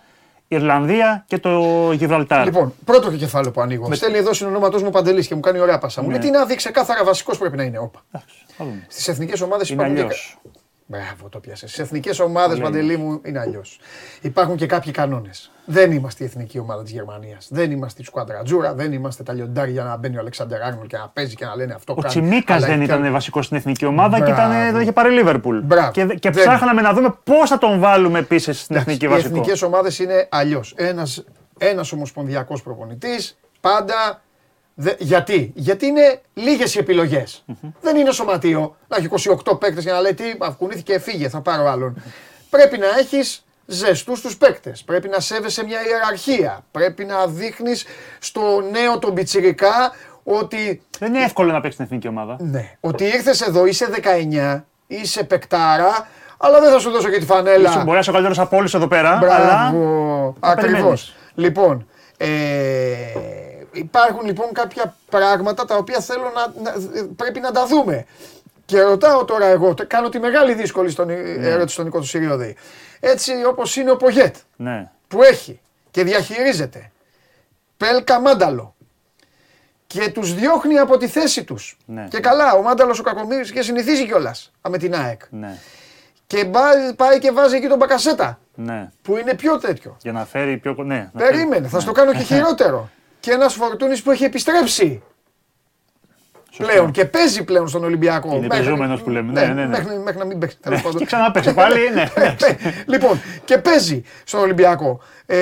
Ιρλανδία 0.49 1.25
και 1.27 1.39
το 1.39 1.93
Γιβραλτάρ. 1.93 2.45
Λοιπόν, 2.45 2.75
πρώτο 2.85 3.11
και 3.11 3.17
κεφάλαιο 3.17 3.51
που 3.51 3.61
ανοίγω. 3.61 3.95
Στέλνει 3.95 4.19
εδώ 4.19 4.33
συνονόματός 4.33 4.83
μου 4.83 4.91
Παντελής 4.91 5.27
και 5.27 5.35
μου 5.35 5.41
κάνει 5.41 5.59
ωραία 5.59 5.79
πάσα. 5.79 6.03
Μου 6.03 6.11
λέει 6.11 6.19
τι 6.19 6.31
να 6.31 6.45
δει 6.45 6.55
ξεκάθαρα 6.55 7.05
βασικός 7.05 7.39
πρέπει 7.39 7.57
να 7.57 7.63
είναι. 7.63 7.79
Όπα. 7.79 8.03
Εντάξει, 8.13 8.35
θα 8.57 8.65
δούμε. 8.65 8.87
Στις 8.89 9.09
εθνικές 9.09 9.41
ομάδες 9.41 9.71
Είναι 9.71 9.83
υπάρχουν. 9.83 10.11
Και 10.91 10.95
αλλιώ. 10.97 11.05
κα- 11.07 11.13
Μπράβο, 11.17 11.29
το 11.29 11.39
πιάσες. 11.41 11.71
Στι 11.71 11.83
εθνικές 11.83 12.21
ομάδες, 12.21 12.59
Παντελή 12.59 12.97
μου, 12.97 13.21
είναι 13.25 13.39
αλλιώς. 13.39 13.79
Υπάρχουν 14.21 14.57
και 14.57 14.67
κάποιοι 14.67 14.93
κανόνες. 14.93 15.51
Δεν 15.65 15.93
είμαστε 15.93 16.25
η 16.25 16.27
εθνική 16.27 16.59
ομάδα 16.59 16.83
της 16.83 16.93
Γερμανίας. 16.93 17.49
Δεν 17.51 17.71
είμαστε 17.71 18.03
η 18.03 18.05
σκουάντρα 18.05 18.43
Τζούρα. 18.43 18.75
Δεν 18.75 18.93
είμαστε 18.93 19.23
τα 19.23 19.33
λιοντάρια 19.33 19.85
να 19.85 19.97
μπαίνει 19.97 20.17
ο 20.17 20.21
Αλεξάνδρ 20.21 20.63
Άρνολ 20.63 20.87
και 20.87 20.97
να 20.97 21.09
παίζει 21.09 21.35
και 21.35 21.45
να 21.45 21.57
λένε 21.57 21.73
αυτό. 21.75 21.93
Ο 21.93 22.01
κάνει. 22.01 22.09
Τσιμίκας 22.09 22.57
Αλλά 22.57 22.67
δεν 22.67 22.79
και- 22.79 22.85
ήταν 22.85 23.13
βασικός 23.13 23.45
στην 23.45 23.57
εθνική 23.57 23.85
ομάδα 23.85 24.21
και 24.21 24.31
ήταν, 24.31 24.49
Μπράβο. 24.51 24.73
τον 24.73 24.81
είχε 24.81 24.93
πάρει 24.93 25.11
Λίβερπουλ. 25.11 25.59
Μπράβο. 25.59 25.91
Και, 25.91 26.05
και 26.05 26.31
Δεν- 26.31 26.45
ψάχναμε 26.45 26.81
να 26.83 26.93
δούμε 26.93 27.15
πώς 27.25 27.49
θα 27.49 27.59
τον 27.59 27.79
βάλουμε 27.81 28.19
επίσης 28.19 28.61
στην 28.61 28.77
εθνική 28.77 29.05
Οι 29.05 29.09
βασικό. 29.09 29.29
εθνικές 29.29 29.63
ομάδες 29.63 29.99
είναι 29.99 30.29
αλλιώς. 30.31 30.75
Ένα 30.77 31.07
ένας 31.59 31.93
ομοσπονδιακός 31.93 32.63
προπονητής 32.63 33.39
πάντα. 33.61 34.21
Δε, 34.79 34.93
γιατί, 34.99 35.53
γιατί 35.55 35.87
είναι 35.87 36.21
λίγες 36.35 36.75
οι 36.75 36.79
επιλογε 36.79 37.25
Δεν 37.81 37.97
είναι 37.97 38.11
σωματείο 38.13 38.77
να 38.89 38.97
έχει 38.97 39.09
28 39.45 39.61
παίκτες 39.61 39.83
για 39.85 39.93
να 39.93 40.01
λέει 40.01 40.15
τι, 40.15 40.25
αυκουνήθηκε, 40.39 40.99
φύγε, 40.99 41.29
θα 41.29 41.41
πάρω 41.41 41.69
άλλον. 41.71 42.03
Πρέπει 42.51 42.79
να 42.79 42.87
έχεις 42.99 43.45
ζεστούς 43.67 44.21
τους 44.21 44.37
παίκτες. 44.37 44.83
Πρέπει 44.85 45.09
να 45.09 45.21
σέβεσαι 45.21 45.65
μια 45.65 45.79
ιεραρχία. 45.87 46.65
Πρέπει 46.71 47.05
να 47.05 47.27
δείχνεις 47.27 47.85
στο 48.19 48.41
νέο 48.73 48.99
τον 48.99 49.15
πιτσιρικά 49.15 49.93
ότι 50.25 50.83
Δεν 50.99 51.15
είναι 51.15 51.25
εύκολο 51.25 51.53
να 51.53 51.61
παίξει 51.61 51.73
στην 51.73 51.85
εθνική 51.85 52.09
ομάδα. 52.09 52.37
ναι. 52.41 52.71
Ότι 52.81 53.05
ήρθες 53.05 53.41
εδώ, 53.41 53.67
είσαι 53.67 53.87
19, 54.53 54.65
είσαι 54.87 55.25
παικτάρα, 55.25 56.09
αλλά 56.37 56.61
δεν 56.61 56.71
θα 56.73 56.79
σου 56.79 56.91
δώσω 56.91 57.09
και 57.11 57.19
τη 57.19 57.25
φανέλα. 57.27 57.69
Ίσως 57.71 57.83
Μπορεί 57.83 57.91
να 57.93 57.99
είσαι 57.99 58.11
ο 58.11 58.13
καλύτερος 58.13 58.39
από 58.39 58.57
όλους 58.57 58.75
εδώ 58.75 58.87
πέρα. 58.89 59.11
Αλλά 59.23 59.71
Μπράβο. 59.71 60.37
Ακριβώς. 60.41 60.73
περιμένεις. 60.73 61.15
Λοιπόν, 61.35 61.87
ε, 62.17 62.27
υπάρχουν 63.77 64.25
λοιπόν 64.27 64.53
κάποια 64.53 64.97
πράγματα 65.11 65.65
τα 65.65 65.77
οποία 65.77 66.01
θέλω 66.01 66.33
να, 66.35 66.71
να- 66.71 67.07
πρέπει 67.17 67.41
να 67.41 67.51
τα 67.53 67.67
δούμε. 67.67 68.05
Και 68.65 68.81
ρωτάω 68.83 69.25
τώρα 69.25 69.47
εγώ, 69.47 69.75
τε- 69.75 69.87
κάνω 69.87 70.09
τη 70.09 70.19
μεγάλη 70.19 70.55
δύσκολη 70.55 70.91
στον, 70.91 71.11
ερώτηση 71.11 71.73
στον 71.73 71.85
Νικό 71.85 71.99
του 71.99 72.07
Συριώδη. 72.07 72.57
Έτσι 73.01 73.33
όπως 73.47 73.77
είναι 73.77 73.91
ο 73.91 73.97
Πογέτ 73.97 74.37
ναι. 74.57 74.91
που 75.09 75.23
έχει 75.23 75.61
και 75.91 76.05
διαχειρίζεται 76.05 76.91
Πέλκα 77.77 78.21
Μάνταλο 78.21 78.75
και 79.87 80.09
τους 80.11 80.35
διώχνει 80.35 80.79
από 80.79 80.97
τη 80.97 81.09
θέση 81.09 81.45
τους. 81.45 81.77
Ναι. 81.87 82.07
Και 82.11 82.21
καλά, 82.21 82.53
ο 82.55 82.63
Μάνταλος 82.63 82.99
ο 82.99 83.03
Κακομύρης 83.03 83.53
και 83.53 83.63
συνηθίζει 83.63 84.07
κιόλας 84.07 84.53
με 84.69 84.79
την 84.79 84.95
ΑΕΚ. 84.95 85.21
Ναι. 85.31 85.59
Και 86.27 86.45
μπα- 86.45 86.95
πάει 86.97 87.19
και 87.19 87.31
βάζει 87.31 87.57
εκεί 87.57 87.67
τον 87.67 87.79
Μπακασέτα 87.79 88.39
ναι. 88.55 88.91
που 89.03 89.17
είναι 89.17 89.35
πιο 89.35 89.59
τέτοιο. 89.59 89.97
Για 90.03 90.13
να 90.13 90.25
φέρει 90.25 90.57
πιο. 90.57 90.75
Ναι, 90.79 91.11
να 91.13 91.21
Περίμενε, 91.21 91.55
φέρει- 91.55 91.69
θα 91.71 91.77
ναι. 91.77 91.83
στο 91.83 91.93
κάνω 91.93 92.13
και 92.13 92.23
χειρότερο. 92.23 92.89
Και 93.27 93.33
ένας 93.33 93.55
Φορτούνης 93.55 94.03
που 94.03 94.11
έχει 94.11 94.25
επιστρέψει 94.25 94.87
Σωστό. 94.89 95.16
Πλέον 96.57 96.91
και 96.91 97.05
παίζει 97.05 97.45
πλέον 97.45 97.69
στον 97.69 97.85
Ολυμπιακό. 97.85 98.29
Είναι 98.29 98.39
Μέχρι- 98.47 98.57
παίζομενος 98.65 99.01
που 99.03 99.11
λέμε. 99.11 99.33
Ναι, 99.33 99.47
ναι, 99.47 99.53
ναι. 99.53 99.67
Μέχρι, 99.67 99.99
μέχρι 99.99 100.19
να 100.19 100.25
μην 100.25 100.39
παίξει. 100.39 100.59
τέλος 100.61 100.83
πάντων. 100.83 100.99
Και 100.99 101.05
ξαναπέξει 101.05 101.55
πάλι. 101.55 101.79
Ναι. 101.95 102.05
λοιπόν, 102.93 103.21
και 103.45 103.59
παίζει 103.59 104.03
στον 104.25 104.41
Ολυμπιακό. 104.41 105.01
Ε, 105.27 105.37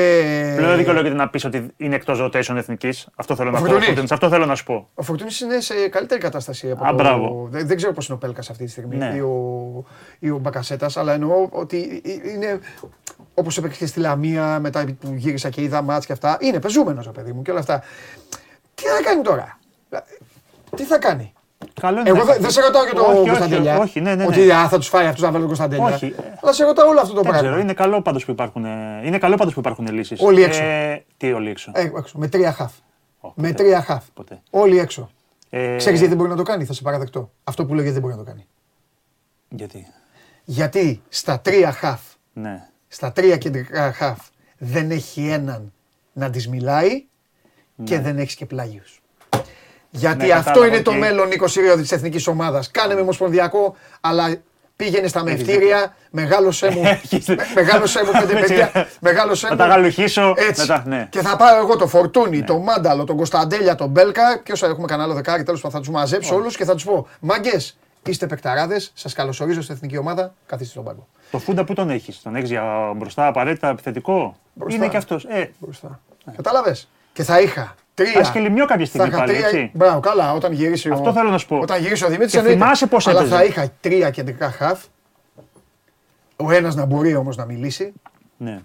Πλέον 0.57 0.69
δεν 0.69 0.77
δικαιολογείται 0.79 1.15
να 1.15 1.29
πεις 1.29 1.45
ότι 1.45 1.67
είναι 1.77 1.95
εκτός 1.95 2.19
rotation 2.23 2.57
εθνικής. 2.57 3.07
Αυτό 3.17 3.35
θέλω 3.37 3.51
να 3.51 3.57
πω. 3.57 3.61
Φορτούνης. 3.65 3.87
Φορτούνης. 3.87 4.13
Αυτό 4.13 4.29
θέλω 4.29 4.47
να 4.47 4.55
σου 4.55 4.65
πω. 4.65 4.89
Ο 4.95 5.03
Φορτούνη 5.03 5.31
είναι 5.43 5.61
σε 5.61 5.89
καλύτερη 5.89 6.21
κατάσταση 6.21 6.71
από 6.71 6.85
Α, 6.85 6.89
το. 6.89 6.95
μπράβο. 6.95 7.49
Δεν, 7.51 7.67
δεν 7.67 7.77
ξέρω 7.77 7.93
πώς 7.93 8.07
είναι 8.07 8.15
ο 8.17 8.19
Πέλκας 8.19 8.51
αυτή 8.51 8.65
τη 8.65 8.71
στιγμή 8.71 8.97
Ναι. 8.97 9.13
ή 9.17 9.21
ο, 9.21 9.85
ή 10.19 10.31
ο 10.31 10.39
Μπακασέτας, 10.39 10.97
αλλά 10.97 11.13
εννοώ 11.13 11.49
ότι 11.51 12.03
είναι. 12.35 12.59
Όπως 13.35 13.59
έπαιξε 13.59 13.79
και 13.79 13.87
στη 13.87 14.01
Λαμία, 14.01 14.59
μετά 14.61 14.85
που 15.01 15.13
γύρισα 15.17 15.49
και 15.49 15.63
είδα 15.63 15.83
μάτς 15.83 16.07
και 16.07 16.13
αυτά. 16.13 16.37
Είναι 16.41 16.61
πεζούμενος, 16.61 17.11
παιδί 17.15 17.33
μου 17.33 17.43
και 17.43 17.51
όλα 17.51 17.61
αυτά. 17.61 17.83
Τι 18.75 18.83
θα 18.83 19.03
κάνει 19.03 19.23
τώρα; 19.23 19.59
Τι 20.75 20.85
θα 20.85 20.99
κάνει; 20.99 21.33
Καλό 21.81 22.01
είναι. 22.01 22.09
Εγώ 22.09 22.19
να- 22.19 22.25
δεν 22.25 22.41
δεν 22.41 22.51
σε 22.51 22.61
ρωτάω 22.61 22.83
για 22.85 22.93
Όχι, 22.93 23.05
τον 23.05 23.17
όχι, 23.19 23.29
Κωνσταντέλια. 23.29 23.79
Όχι, 23.79 24.01
ναι, 24.01 24.11
ναι. 24.15 24.17
ναι. 24.17 24.27
Ότι 24.27 24.51
α, 24.51 24.69
θα 24.69 24.79
τους 24.79 24.89
φάει 24.89 25.07
αυτούς 25.07 25.23
να 25.23 25.31
βάλουν 25.31 25.49
τον 25.49 25.57
Κωνσταντέλια. 25.57 25.95
Όχι. 25.95 26.15
Αλλά 26.43 26.53
σε 26.53 26.65
ρωτάω 26.65 26.89
όλο 26.89 27.01
αυτό 27.01 27.15
το 27.15 27.21
Δεν 27.21 27.31
ξέρω, 27.33 27.45
πράγμα. 27.47 27.61
είναι 27.63 27.73
καλό 27.73 28.03
πάντως 28.03 28.25
που 28.25 28.31
υπάρχουν, 28.31 28.65
είναι 29.05 29.19
καλό 29.19 29.37
πάντως 29.37 29.55
που 29.55 29.61
υπάρχουν 29.61 29.87
λύσεις. 29.87 30.21
Όλοι 30.21 30.43
έξω. 30.43 30.63
Ε, 30.63 31.05
τι 31.17 31.33
όλοι 31.33 31.51
έξω; 31.51 31.71
Ε, 31.75 31.83
έξω, 31.99 32.19
με 32.19 32.29
τρία 32.29 32.53
χαφ. 32.53 32.73
Ω, 33.21 33.33
Με 33.35 33.49
ποτέ. 33.49 33.63
τρία 33.63 33.83
χαφ. 33.83 34.05
Ποτέ. 34.15 34.41
Όλοι 34.51 34.79
έξω. 34.79 35.11
Ε, 35.51 35.77
Ξέρεις 35.77 35.99
γιατί 35.99 36.07
δεν 36.07 36.17
μπορεί 36.17 36.31
να 36.31 36.37
το 36.37 36.43
κάνει, 36.43 36.65
θα 36.65 36.73
σε 36.73 36.83
παραδεχτώ. 36.83 37.31
Αυτό 37.45 37.63
που 37.67 37.75
λέω 37.75 37.83
γιατί 37.83 37.93
δεν 37.93 38.03
μπορεί 38.03 38.15
να 38.19 38.25
το 38.25 38.31
κάνει. 38.31 38.47
Γιατί; 39.49 39.87
Γιατί 40.45 41.03
στα 41.09 41.41
τρία 41.41 41.73
χαφ, 41.73 42.01
Ναι. 42.33 42.69
στα 42.89 43.13
τρία 43.13 43.37
κεντρικά 43.37 43.93
χαφ, 43.93 44.19
δεν 44.59 44.91
έχει 44.91 45.29
έναν 45.29 45.73
να 46.13 46.31
της 46.31 46.49
μιλάει 46.49 47.05
και 47.85 48.01
δεν 48.01 48.19
έχεις 48.19 48.35
και 48.35 48.47
πλάγιους. 48.47 49.03
Γιατί 49.97 50.27
Ναι, 50.27 50.33
αυτό 50.33 50.45
κατάλαβα, 50.51 50.75
είναι 50.75 50.83
το 50.83 50.91
οκ. 50.91 50.97
μέλλον 50.97 51.29
Νίκο 51.29 51.47
Σιριώδη 51.47 51.83
της 51.83 51.93
εθνικής 51.93 52.27
ομάδας. 52.27 52.71
Κάνε 52.71 52.95
με 52.95 53.01
ομοσπονδιακό, 53.01 53.77
αλλά 54.01 54.35
πήγαινε 54.77 55.07
στα 55.09 55.23
μευτήρια, 55.23 55.95
μεγάλωσέ 56.11 56.71
μου. 56.71 56.83
Έχεις- 57.03 57.29
με- 57.29 57.37
Μεγάλωσέ 57.55 58.05
μου 58.05 58.11
πέντε 58.11 58.39
Έτσι. 58.39 58.55
παιδιά. 58.55 58.89
Μεγάλωσέ 59.01 59.47
Θα 59.47 59.53
μου. 59.53 59.59
τα 59.59 59.67
γαλουχίσω. 59.67 60.35
Έτσι. 60.37 60.61
Μετά, 60.61 60.83
ναι. 60.87 61.07
Και 61.11 61.21
θα 61.21 61.37
πάω 61.37 61.57
εγώ 61.57 61.77
το 61.77 61.87
Φορτούνι, 61.87 62.43
τον 62.43 62.63
Μάνταλο, 62.63 63.05
τον 63.05 63.17
Κωνσταντέλια, 63.17 63.75
τον 63.75 63.89
Μπέλκα. 63.89 64.41
Ποιος 64.43 64.61
θα 64.61 64.67
έχουμε 64.67 64.87
κανένα 64.87 65.05
άλλο 65.05 65.15
δεκάρι, 65.15 65.43
τέλος 65.43 65.61
πάντων 65.61 65.77
θα 65.79 65.85
τους 65.85 65.95
μαζέψω 65.95 66.35
όλους 66.35 66.57
και 66.57 66.65
θα 66.65 66.75
τους 66.75 66.85
πω: 66.85 67.07
Μάγκες, 67.21 67.77
είστε 68.07 68.27
παικταράδες, 68.27 68.91
σας 68.95 69.13
καλωσορίζω 69.13 69.63
στην 69.63 69.75
εθνική 69.75 69.97
ομάδα, 69.97 70.35
καθίστε 70.47 70.73
στον 70.73 70.85
πάγκο. 70.85 71.07
Το 71.31 71.39
φούντα 71.39 71.65
που 71.65 71.75
τον 71.75 71.91
έχεις. 71.91 72.23
Τον 72.23 72.37
έχεις 72.37 72.51
για 72.51 72.93
μπροστά 72.97 73.27
απαραίτητα 73.27 73.69
επιθετικό; 73.69 74.37
Μπροστά. 74.55 74.77
Είναι 74.79 74.89
και 74.89 74.97
αυτός. 74.97 75.25
Ε, 75.25 75.51
Μπροστά. 75.59 76.01
Κατάλαβες. 76.37 76.89
Και 77.13 77.23
θα 77.23 77.41
είχα 77.41 77.75
τρία. 77.95 78.13
Θα 78.13 78.19
έχεις 78.19 78.31
και 78.31 78.39
λιμιό 78.39 78.65
κάποια 78.67 78.87
στιγμή 78.87 79.09
θα 79.11 79.17
είχα 79.17 79.25
πάλι, 79.25 79.33
τρία- 79.37 79.47
έτσι. 79.47 79.71
Μπράβο, 79.75 80.01
καλά, 80.01 80.33
όταν 80.33 80.53
γυρίσει 80.53 80.89
Αυτό 80.91 81.09
ο. 81.09 81.13
θέλω 81.13 81.31
να 81.31 81.39
σου 81.39 81.47
πω. 81.47 81.59
Όταν 81.59 81.81
γυρίσει 81.81 82.05
ο 82.05 82.09
Δημήτρης, 82.09 82.33
Και 82.33 82.41
θυμάσαι 82.41 82.87
πώς 82.87 83.07
Αλλά 83.09 83.19
έπαιζε. 83.21 83.35
θα 83.37 83.45
είχα 83.45 83.69
τρία 83.81 84.11
κεντρικά 84.11 84.51
χαφ. 84.51 84.85
Ο 86.37 86.51
ένας 86.53 86.75
να 86.75 86.85
μπορεί 86.85 87.15
όμως 87.15 87.37
να 87.37 87.45
μιλήσει. 87.45 87.93
ναι. 88.37 88.61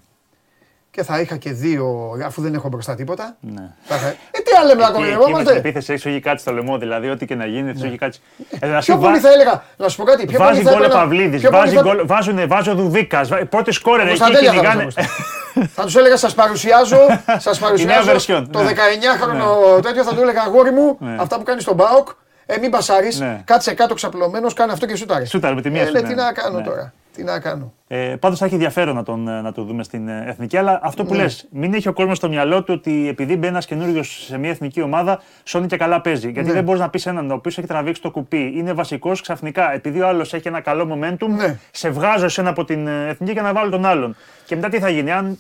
Και 0.91 1.03
θα 1.03 1.19
είχα 1.19 1.37
και 1.37 1.51
δύο, 1.51 2.11
αφού 2.25 2.41
δεν 2.41 2.53
έχω 2.53 2.67
μπροστά 2.69 2.95
τίποτα. 2.95 3.35
ναι. 3.39 3.69
Θα 3.83 3.95
είχα... 3.95 4.07
Ε, 4.07 4.15
τι 4.43 4.51
άλλο 4.59 4.67
λέμε 4.67 4.81
να 4.81 4.87
Εκεί, 4.87 4.97
εκεί 4.97 5.01
με 5.01 5.13
την 5.13 5.13
κοροϊδευόμαστε. 5.15 5.55
επίθεση 5.57 5.93
έχει 5.93 6.09
έχει 6.09 6.19
κάτι 6.19 6.41
στο 6.41 6.51
λαιμό, 6.53 6.77
δηλαδή 6.77 7.09
ό,τι 7.09 7.25
και 7.25 7.35
να 7.35 7.45
γίνει, 7.45 7.73
θα 7.73 7.85
έχει 7.87 7.97
κάτι. 7.97 8.17
Ε, 8.59 8.67
να 8.67 8.79
Πιο 8.79 8.93
σου 8.93 8.99
πολύ 8.99 9.13
βά- 9.13 9.21
θα 9.21 9.31
έλεγα, 9.31 9.63
να 9.77 9.87
σου 9.89 9.97
πω 9.97 10.03
κάτι. 10.03 10.25
Πιο 10.25 10.37
πολύ 10.37 10.49
Βάζει 10.49 10.61
θα 10.63 10.71
γκολ 10.71 10.81
ο 10.81 10.83
έπαιρνα- 10.83 11.01
Παυλίδης, 11.03 11.41
πιο 11.41 11.49
πολύ 11.49 11.61
βάζει 11.63 11.75
θα- 11.75 11.81
γκολ, 11.81 12.01
βάζουν, 12.05 12.47
βάζει 12.47 12.69
ο 12.69 12.75
Δουβίκα. 12.75 13.21
Πρώτη 13.49 13.71
σκόρερ 13.71 14.07
εκεί 14.07 14.17
Κωνσταντέλια 14.17 14.49
θα 14.53 14.55
κυνηγάνε. 14.55 14.83
βάζω 14.83 14.91
μπροστά. 14.95 15.67
Θα 15.75 15.83
τους 15.83 15.95
έλεγα, 15.95 16.17
σας 16.17 16.33
παρουσιάζω, 16.33 16.99
σας 17.47 17.59
παρουσιάζω 17.59 18.11
version, 18.11 18.43
το 18.51 18.59
ναι. 18.63 18.69
19χρονο 18.71 19.81
τέτοιο. 19.81 20.03
Θα 20.03 20.13
του 20.15 20.21
έλεγα, 20.21 20.41
αγόρι 20.41 20.71
μου, 20.71 20.97
αυτά 21.19 21.37
που 21.37 21.43
κάνεις 21.43 21.63
στον 21.63 21.75
Μπάοκ, 21.75 22.07
ε, 22.45 22.57
μην 22.57 22.71
πασάρεις, 22.71 23.19
Ναι. 23.19 23.41
κάτσε 23.45 23.73
κάτω 23.73 23.93
ξαπλωμένος, 23.93 24.53
κάνε 24.53 24.71
αυτό 24.71 24.85
και 24.85 24.95
σούταρε. 24.95 25.25
Σούταρε 25.25 25.55
με 25.55 25.61
τη 25.61 25.69
μία 25.69 25.81
Ε, 25.81 25.85
σου, 25.85 25.91
ναι, 25.91 25.99
ναι. 26.01 26.07
τι 26.07 26.13
να 26.15 26.31
κάνω 26.31 26.57
Ναι. 26.57 26.63
τώρα. 26.63 26.93
Τι 27.15 27.23
να 27.23 27.39
κάνω. 27.39 27.73
Ε, 27.87 28.15
Πάντως 28.19 28.39
θα 28.39 28.45
έχει 28.45 28.53
ενδιαφέρον 28.53 28.95
να, 28.95 29.03
τον, 29.03 29.23
να 29.23 29.51
το 29.51 29.63
δούμε 29.63 29.83
στην 29.83 30.07
ε, 30.07 30.23
εθνική. 30.27 30.57
Αλλά 30.57 30.79
αυτό 30.83 31.05
που 31.05 31.13
ναι. 31.13 31.21
λες, 31.21 31.47
μην 31.51 31.73
έχει 31.73 31.87
ο 31.87 31.93
κόσμος 31.93 32.17
στο 32.17 32.29
μυαλό 32.29 32.63
του 32.63 32.73
ότι 32.77 33.07
επειδή 33.07 33.33
μπαίνει 33.33 33.47
ένας 33.47 33.65
καινούριο 33.65 34.03
σε 34.03 34.37
μια 34.37 34.49
εθνική 34.49 34.81
ομάδα, 34.81 35.21
σώνει 35.43 35.67
και 35.67 35.77
καλά 35.77 36.01
παίζει. 36.01 36.31
Γιατί 36.31 36.47
ναι. 36.47 36.53
δεν 36.53 36.63
μπορείς 36.63 36.81
να 36.81 36.89
πεις 36.89 37.05
έναν 37.05 37.31
ο 37.31 37.33
οποίος 37.33 37.57
έχει 37.57 37.67
τραβήξει 37.67 38.01
το 38.01 38.11
κουπί, 38.11 38.53
είναι 38.55 38.73
βασικός 38.73 39.21
ξαφνικά. 39.21 39.73
Επειδή 39.73 40.01
ο 40.01 40.07
άλλος 40.07 40.33
έχει 40.33 40.47
ένα 40.47 40.61
καλό 40.61 40.87
momentum, 40.93 41.27
ναι. 41.27 41.59
σε 41.71 41.89
βγάζω 41.89 42.25
εσένα 42.25 42.49
από 42.49 42.65
την 42.65 42.87
ε, 42.87 43.07
εθνική 43.07 43.33
και 43.33 43.41
να 43.41 43.53
βάλω 43.53 43.69
τον 43.69 43.85
άλλον. 43.85 44.15
Και 44.45 44.55
μετά 44.55 44.69
τι 44.69 44.79
θα 44.79 44.89
γίνει, 44.89 45.11
αν 45.11 45.37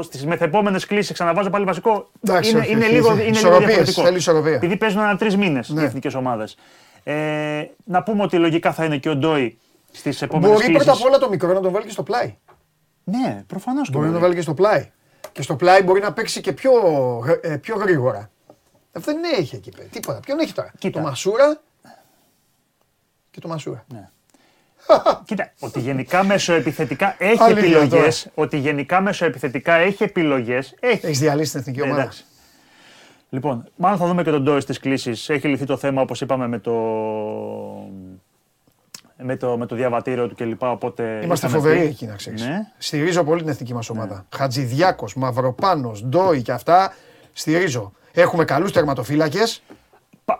στις 0.00 0.26
μεθεπόμενες 0.26 0.86
κλήσεις 0.86 1.12
ξαναβάζω 1.12 1.50
πάλι 1.50 1.64
βασικό. 1.64 2.10
Εντάξει, 2.22 2.50
είναι, 2.50 2.60
όχι, 2.60 2.72
είναι, 2.72 2.86
λίγο, 2.86 3.12
είναι 3.12 3.40
λίγο 3.40 3.58
διαφορετικό. 3.58 4.02
Θέλει 4.02 4.54
Επειδή 4.54 4.76
παίζουν 4.76 5.00
ένα 5.00 5.16
τρεις 5.16 5.36
μήνες 5.36 5.68
ναι. 5.68 5.82
οι 5.82 5.84
εθνικές 5.84 6.14
ομάδες. 6.14 6.56
Ε, 7.04 7.14
να 7.84 8.02
πούμε 8.02 8.22
ότι 8.22 8.36
λογικά 8.36 8.72
θα 8.72 8.84
είναι 8.84 8.96
και 8.96 9.08
ο 9.08 9.16
Ντόι 9.16 9.58
στις 9.92 10.22
επόμενες 10.22 10.50
Μπορεί 10.50 10.72
πρώτα 10.72 10.92
απ' 10.92 11.04
όλα 11.04 11.18
το 11.18 11.28
μικρό 11.28 11.52
να 11.52 11.60
τον 11.60 11.72
βάλει 11.72 11.84
και 11.84 11.90
στο 11.90 12.02
πλάι. 12.02 12.36
Ναι, 13.04 13.44
προφανώς 13.46 13.90
μπορεί. 13.90 13.98
Μπορεί 13.98 14.06
να 14.06 14.12
τον 14.12 14.20
βάλει 14.20 14.34
και 14.34 14.40
στο 14.40 14.54
πλάι. 14.54 14.90
Και 15.32 15.42
στο 15.42 15.56
πλάι 15.56 15.82
μπορεί 15.82 16.00
να 16.00 16.12
παίξει 16.12 16.40
και 16.40 16.52
πιο, 16.52 16.72
ε, 17.40 17.56
πιο 17.56 17.76
γρήγορα. 17.76 18.30
Αυτό 18.92 19.12
δεν 19.12 19.22
έχει 19.38 19.56
εκεί 19.56 19.70
πέρα. 19.70 19.88
Τίποτα. 19.88 20.20
Ποιον 20.20 20.38
έχει 20.38 20.52
τώρα; 20.52 20.72
Κοίτα. 20.78 21.00
Το 21.00 21.06
Μασούρα 21.06 21.60
και 23.30 23.40
το 23.40 23.48
Μασούρα. 23.48 23.84
Ναι. 23.92 24.08
Κοίτα, 25.24 25.52
ότι 25.58 25.80
γενικά 25.80 26.24
μεσοεπιθετικά 26.24 27.16
έχει 27.18 27.50
επιλογές. 27.50 28.28
Ότι 28.34 28.58
γενικά 28.58 29.00
μεσοεπιθετικά 29.00 29.74
έχει 29.74 30.02
επιλογές. 30.02 30.74
Έχει 30.80 31.06
Έχεις 31.06 31.18
διαλύσει 31.18 31.50
την 31.50 31.60
εθνική 31.60 31.80
ναι, 31.80 31.86
ομάδα. 31.86 32.12
Λοιπόν, 33.28 33.68
μάλλον 33.76 33.98
θα 33.98 34.06
δούμε 34.06 34.22
και 34.22 34.30
τον 34.30 34.42
Ντόις 34.42 34.62
στις 34.62 34.78
κλήσεις. 34.78 35.28
Έχει 35.28 35.48
λυθεί 35.48 35.64
το 35.64 35.76
θέμα 35.76 36.02
όπως 36.02 36.20
είπαμε 36.20 36.48
με 36.48 36.58
το 36.58 36.72
με 39.22 39.36
το, 39.36 39.56
με 39.56 39.66
το 39.66 39.76
διαβατήριο 39.76 40.28
του 40.28 40.34
κλπ. 40.34 40.62
Οπότε 40.62 41.20
Είμαστε 41.24 41.48
φοβεροί 41.48 41.80
εκεί 41.80 42.06
να 42.06 42.14
ξέρεις. 42.14 42.42
Ναι. 42.42 42.66
Στηρίζω 42.78 43.24
πολύ 43.24 43.40
την 43.40 43.50
εθνική 43.50 43.74
μας 43.74 43.90
ομάδα. 43.90 44.14
Ναι. 44.14 44.38
Χατζηδιάκος, 44.38 45.14
Μαυροπάνος, 45.14 46.04
Ντόι 46.04 46.42
και 46.42 46.52
αυτά. 46.52 46.94
Στηρίζω. 47.32 47.92
Έχουμε 48.12 48.44
καλούς 48.44 48.72
τερματοφύλακες. 48.72 49.62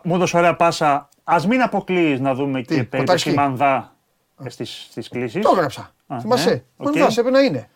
Μου 0.02 0.14
έδωσε 0.14 0.36
ωραία 0.36 0.56
πάσα. 0.56 1.08
Α 1.24 1.36
μην 1.48 1.62
αποκλείεις 1.62 2.20
να 2.20 2.34
δούμε 2.34 2.62
Τι, 2.62 2.74
και 2.74 2.84
περίπτωση 2.84 3.30
Μανδά 3.30 3.96
στις 4.46 5.08
κλήσει. 5.10 5.40
Το 5.40 5.50
έγραψα. 5.54 5.90
Θυμάσαι. 6.20 6.50
Ναι. 6.50 6.62
Μανδά 6.76 7.06
έπρεπε 7.06 7.30
να 7.30 7.40
είναι. 7.40 7.68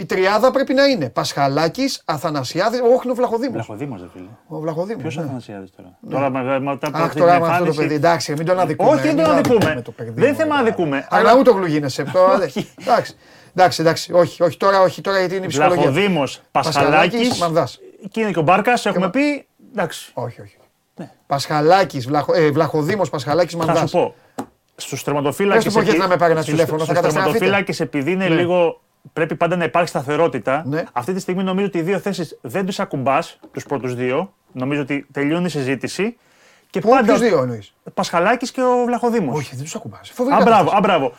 Η 0.00 0.06
τριάδα 0.06 0.50
πρέπει 0.50 0.74
να 0.74 0.84
είναι 0.84 1.08
Πασχαλάκης, 1.10 2.02
Αθανασιάδης, 2.04 2.80
όχι 2.96 3.10
ο 3.10 3.14
Βλαχοδήμο. 3.14 3.52
Βλαχοδήμος, 3.52 4.00
δεν 4.00 4.10
φίλε. 4.12 4.28
Ο 4.48 4.58
Βλαχοδήμο. 4.60 4.98
Ποιος 5.00 5.16
ναι. 5.16 5.22
Αθανασιάδης 5.22 5.70
τώρα; 5.76 5.98
Ναι. 6.00 6.12
Τώρα 6.12 6.30
μετά 6.60 6.86
από 6.86 6.98
Αχ, 6.98 7.14
τώρα 7.14 7.40
με 7.40 7.48
αυτό 7.48 7.64
το 7.64 7.72
παιδί, 7.74 7.94
εντάξει, 7.94 8.32
μην 8.32 8.46
τον 8.46 8.60
αδικούμε. 8.60 8.90
Όχι, 8.90 9.06
δεν 9.06 9.16
τον 9.16 9.24
αδικούμε. 9.24 9.82
Δεν 10.14 10.34
θέμα 10.34 10.54
να 10.54 10.60
αδικούμε. 10.60 11.06
Αλλά 11.10 11.36
ούτε 11.38 11.50
γλουγίνεσαι. 11.50 12.04
Εντάξει. 12.80 13.16
Εντάξει, 13.54 13.80
εντάξει, 13.80 14.12
όχι, 14.12 14.42
όχι 14.42 14.56
τώρα, 14.56 14.80
όχι 14.80 15.00
τώρα 15.00 15.18
γιατί 15.18 15.36
είναι 15.36 15.44
η 15.44 15.48
ψυχολογία. 15.48 15.90
Βλαχοδήμος, 15.90 16.40
Πασχαλάκης, 16.50 17.38
Μανδάς. 17.38 17.80
Και 18.10 18.20
είναι 18.20 18.30
και 18.30 18.38
ο 18.38 18.42
Μπάρκας, 18.42 18.86
έχουμε 18.86 19.10
πει. 19.10 19.46
Εντάξει. 19.72 20.10
Όχι, 20.14 20.40
όχι. 20.40 20.56
Ναι. 20.94 21.10
Πασχαλάκης, 21.26 22.08
Βλαχοδήμος, 22.52 23.10
Πασχαλάκης, 23.10 23.56
Μανδάς. 23.56 23.78
Θα 23.78 23.86
σου 23.86 23.96
πω. 23.96 24.14
Στους 24.76 25.02
τερματοφύλακες. 25.02 25.72
Δεν 25.72 25.82
γιατί 25.82 25.98
να 25.98 26.08
με 26.08 26.16
πάρει 26.16 26.32
ένα 26.32 26.42
τηλέφωνο. 26.44 26.84
Στους 26.84 27.00
τερματοφύλακες 27.00 27.80
επειδή 27.80 28.12
είναι 28.12 28.28
λίγο 28.28 28.80
πρέπει 29.12 29.34
πάντα 29.36 29.56
να 29.56 29.64
υπάρχει 29.64 29.88
σταθερότητα. 29.88 30.62
Ναι. 30.66 30.84
Αυτή 30.92 31.12
τη 31.12 31.20
στιγμή 31.20 31.42
νομίζω 31.42 31.66
ότι 31.66 31.78
οι 31.78 31.82
δύο 31.82 31.98
θέσεις 31.98 32.38
δεν 32.40 32.66
του 32.66 32.82
ακουμπάς, 32.82 33.38
τους 33.52 33.64
πρώτους 33.64 33.94
δύο. 33.94 34.32
Νομίζω 34.52 34.80
ότι 34.82 35.06
τελειώνει 35.12 35.46
η 35.46 35.48
συζήτηση. 35.48 36.16
Και 36.70 36.80
Πού, 36.80 36.88
πάντα. 36.88 37.14
δύο 37.14 37.42
εννοείς. 37.42 37.74
Πασχαλάκης 37.94 38.50
και 38.50 38.60
ο 38.62 38.84
Βλαχοδήμος. 38.86 39.38
Όχι, 39.38 39.54
δεν 39.54 39.64
τους 39.64 39.74
ακουμπάς. 39.74 40.12
Αμπράβο, 40.40 40.70
αμπράβο. 40.74 41.12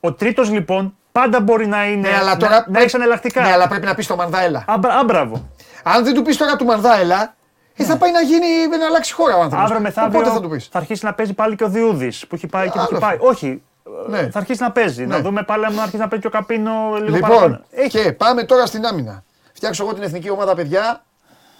Ο 0.00 0.12
τρίτος 0.12 0.50
λοιπόν 0.50 0.96
πάντα 1.12 1.40
μπορεί 1.40 1.66
να 1.66 1.84
είναι. 1.86 2.08
Ναι, 2.08 2.16
αλλά 2.16 2.36
τώρα, 2.36 2.52
να, 2.52 2.66
να 2.68 2.80
έχεις 2.80 2.94
εναλλακτικά. 2.94 3.42
Ναι, 3.42 3.52
αλλά 3.52 3.68
πρέπει 3.68 3.86
να 3.86 3.94
πεις 3.94 4.06
το 4.06 4.16
Μανδάελα. 4.16 4.64
Αμπράβο. 5.00 5.48
Αν 5.82 6.04
δεν 6.04 6.14
του 6.14 6.22
πεις 6.22 6.36
τώρα 6.36 6.56
του 6.56 6.64
Μανδάελα, 6.64 7.34
ε, 7.76 7.84
θα 7.84 7.96
πάει 7.96 8.12
να 8.12 8.20
γίνει, 8.20 8.76
να 8.78 8.86
αλλάξει 8.86 9.12
χώρα 9.12 9.36
ο 9.36 9.40
άνθρωπος. 9.40 9.64
Αύριο 9.64 9.80
μεθαύριο 9.80 10.24
θα, 10.24 10.40
του 10.40 10.48
πεις. 10.48 10.66
θα 10.66 10.78
αρχίσει 10.78 11.04
να 11.04 11.14
παίζει 11.14 11.34
πάλι 11.34 11.56
και 11.56 11.64
ο 11.64 11.68
Διούδης 11.68 12.26
που 12.26 12.34
έχει 12.34 12.46
πάει 12.46 12.70
και 12.70 12.78
που 12.78 12.88
έχει 12.90 13.00
πάει. 13.00 13.16
Όχι, 13.20 13.62
ναι. 14.08 14.30
θα 14.30 14.38
αρχίσει 14.38 14.62
να 14.62 14.72
παίζει. 14.72 15.06
Ναι. 15.06 15.16
Να 15.16 15.22
δούμε 15.22 15.42
πάλι 15.42 15.64
αν 15.64 15.78
αρχίσει 15.78 15.96
να 15.96 16.08
παίζει 16.08 16.22
και 16.22 16.36
ο 16.36 16.40
Καπίνο 16.40 16.96
λίγο 17.02 17.16
Λοιπόν, 17.16 17.64
και 17.88 18.12
πάμε 18.12 18.44
τώρα 18.44 18.66
στην 18.66 18.84
άμυνα. 18.84 19.24
Φτιάξω 19.52 19.84
εγώ 19.84 19.94
την 19.94 20.02
εθνική 20.02 20.30
ομάδα, 20.30 20.54
παιδιά. 20.54 21.04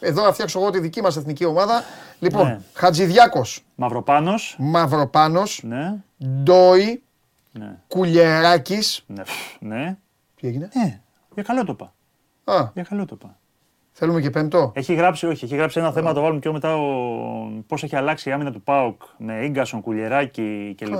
Εδώ 0.00 0.22
θα 0.22 0.32
φτιάξω 0.32 0.60
εγώ 0.60 0.70
τη 0.70 0.78
δική 0.78 1.02
μας 1.02 1.16
εθνική 1.16 1.44
ομάδα. 1.44 1.82
Λοιπόν, 2.18 2.46
ναι. 2.46 2.60
Χατζηδιάκος. 2.74 3.64
Μαυροπάνος. 3.74 4.56
Μαυροπάνος. 4.58 5.60
Ναι. 5.62 5.94
Ντόι. 6.24 7.02
Ναι. 7.52 7.78
Κουλιεράκη. 7.88 8.78
Ναι. 9.06 9.22
ναι. 9.58 9.96
Τι 10.40 10.46
έγινε; 10.46 10.68
Ναι. 10.74 11.00
Για 11.34 11.42
καλό 11.42 11.64
το 11.64 11.74
πα. 11.74 11.92
Α. 12.44 12.70
Για 12.74 12.82
καλό 12.82 13.04
το 13.04 13.16
πα. 13.16 13.38
Θέλουμε 13.96 14.20
και 14.20 14.30
πέμπτο. 14.30 14.72
Έχει 14.74 14.94
γράψει, 14.94 15.26
όχι, 15.26 15.44
έχει 15.44 15.56
γράψει 15.56 15.78
ένα 15.78 15.92
θέμα, 15.92 16.12
το 16.12 16.20
βάλουμε 16.20 16.40
και 16.40 16.50
μετά 16.50 16.76
ο... 16.76 16.86
πώς 17.66 17.82
έχει 17.82 17.96
αλλάξει 17.96 18.28
η 18.28 18.32
άμυνα 18.32 18.52
του 18.52 18.62
Πάουκ 18.62 19.02
με 19.16 19.46
γκασον, 19.48 19.80
κουλιεράκι 19.80 20.74
κλπ. 20.78 20.98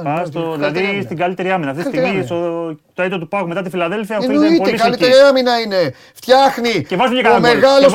δηλαδή 0.54 1.02
στην 1.02 1.16
καλύτερη 1.16 1.50
άμυνα. 1.50 1.70
Αυτή 1.70 1.82
τη 1.82 1.96
στιγμή 1.96 2.22
στο, 2.22 2.76
το 2.92 3.02
έτο 3.02 3.18
του 3.18 3.28
Πάουκ 3.28 3.46
μετά 3.48 3.62
τη 3.62 3.70
Φιλαδέλφια 3.70 4.18
οφείλεται 4.18 4.56
πολύ 4.56 4.72
καλύτερη 4.72 5.12
άμυνα 5.28 5.60
είναι. 5.60 5.94
Φτιάχνει. 6.14 6.84
Και 6.84 6.96
βάζουν 6.96 7.22
και 7.22 7.28
ο 7.28 7.40
μεγάλος 7.40 7.94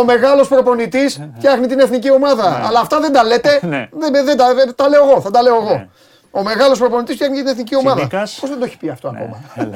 ο 0.00 0.04
μεγάλος 0.04 0.48
προπονητής 0.48 1.30
φτιάχνει 1.36 1.66
την 1.66 1.78
εθνική 1.78 2.10
ομάδα. 2.10 2.58
Ναι. 2.58 2.66
Αλλά 2.66 2.80
αυτά 2.80 3.00
δεν 3.00 3.12
τα 3.12 3.24
λέτε. 3.24 3.60
Ναι. 3.66 3.88
δεν, 3.92 4.24
δεν, 4.24 4.36
τα, 4.36 4.54
τα 4.74 4.88
λέω 4.88 5.10
εγώ. 5.10 5.20
Θα 5.20 5.30
τα 5.30 5.42
λέω 5.42 5.54
εγώ. 5.54 5.74
Ναι. 5.74 5.88
Ο 6.30 6.42
μεγάλος 6.42 6.78
προπονητής 6.78 7.14
φτιάχνει 7.14 7.36
την 7.36 7.46
εθνική 7.46 7.76
ομάδα. 7.76 8.08
Πώς 8.40 8.48
δεν 8.48 8.58
το 8.58 8.64
έχει 8.64 8.76
πει 8.76 8.88
αυτό 8.88 9.08
ακόμα; 9.08 9.40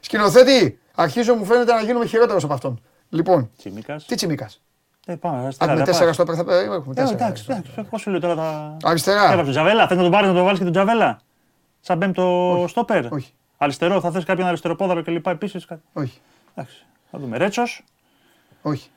Σκηνοθέτη, 0.00 0.78
αρχίζω 0.94 1.34
μου 1.34 1.44
φαίνεται 1.44 1.72
να 1.72 1.80
γίνουμε 1.80 2.06
χειρότερος 2.06 2.44
από 2.44 2.54
αυτόν. 2.54 2.80
Λοιπόν, 3.08 3.50
Τσιμίκας. 3.56 4.04
τι 4.04 4.14
Τσιμίκας; 4.14 4.60
Ε, 5.06 5.14
πάμε, 5.14 5.42
αριστερά. 5.42 5.72
Αν 5.72 5.78
με 5.78 5.84
τέσσερα 5.84 6.12
στο 6.12 6.24
θα 6.24 6.32
έχουμε 6.32 6.94
τέσσερα. 6.94 7.18
Ε, 7.18 7.24
εντάξει, 7.24 7.44
εντάξει. 7.48 7.82
Πώς 7.90 8.00
σου 8.00 8.10
λέω 8.10 8.20
τώρα 8.20 8.34
τα. 8.34 8.76
Αριστερά. 8.82 9.24
Έβαλε 9.24 9.42
τον 9.42 9.50
Τζαβέλα, 9.50 9.86
θες 9.86 9.96
να 9.96 10.02
τον 10.02 10.12
πάρεις 10.12 10.28
να 10.28 10.34
τον 10.34 10.44
βάλεις 10.44 10.58
και 10.58 10.64
τον 10.64 10.72
Τζαβέλα. 10.72 11.20
Σαν 11.80 11.98
πέμπτο 11.98 12.64
στόπερ. 12.68 13.12
Όχι. 13.12 13.32
Αριστερό, 13.56 14.00
θα 14.00 14.10
θες 14.10 14.24
κάποιον 14.24 14.46
αριστεροπόδαρο 14.46 15.02
κλπ. 15.02 15.26
Επίσης. 15.26 15.66
Όχι. 15.92 16.20
Εντάξει. 16.54 16.86
Θα 17.10 17.18
δούμε. 17.18 17.36
Ρέτσος. 17.36 17.84
Όχι. 18.62 18.90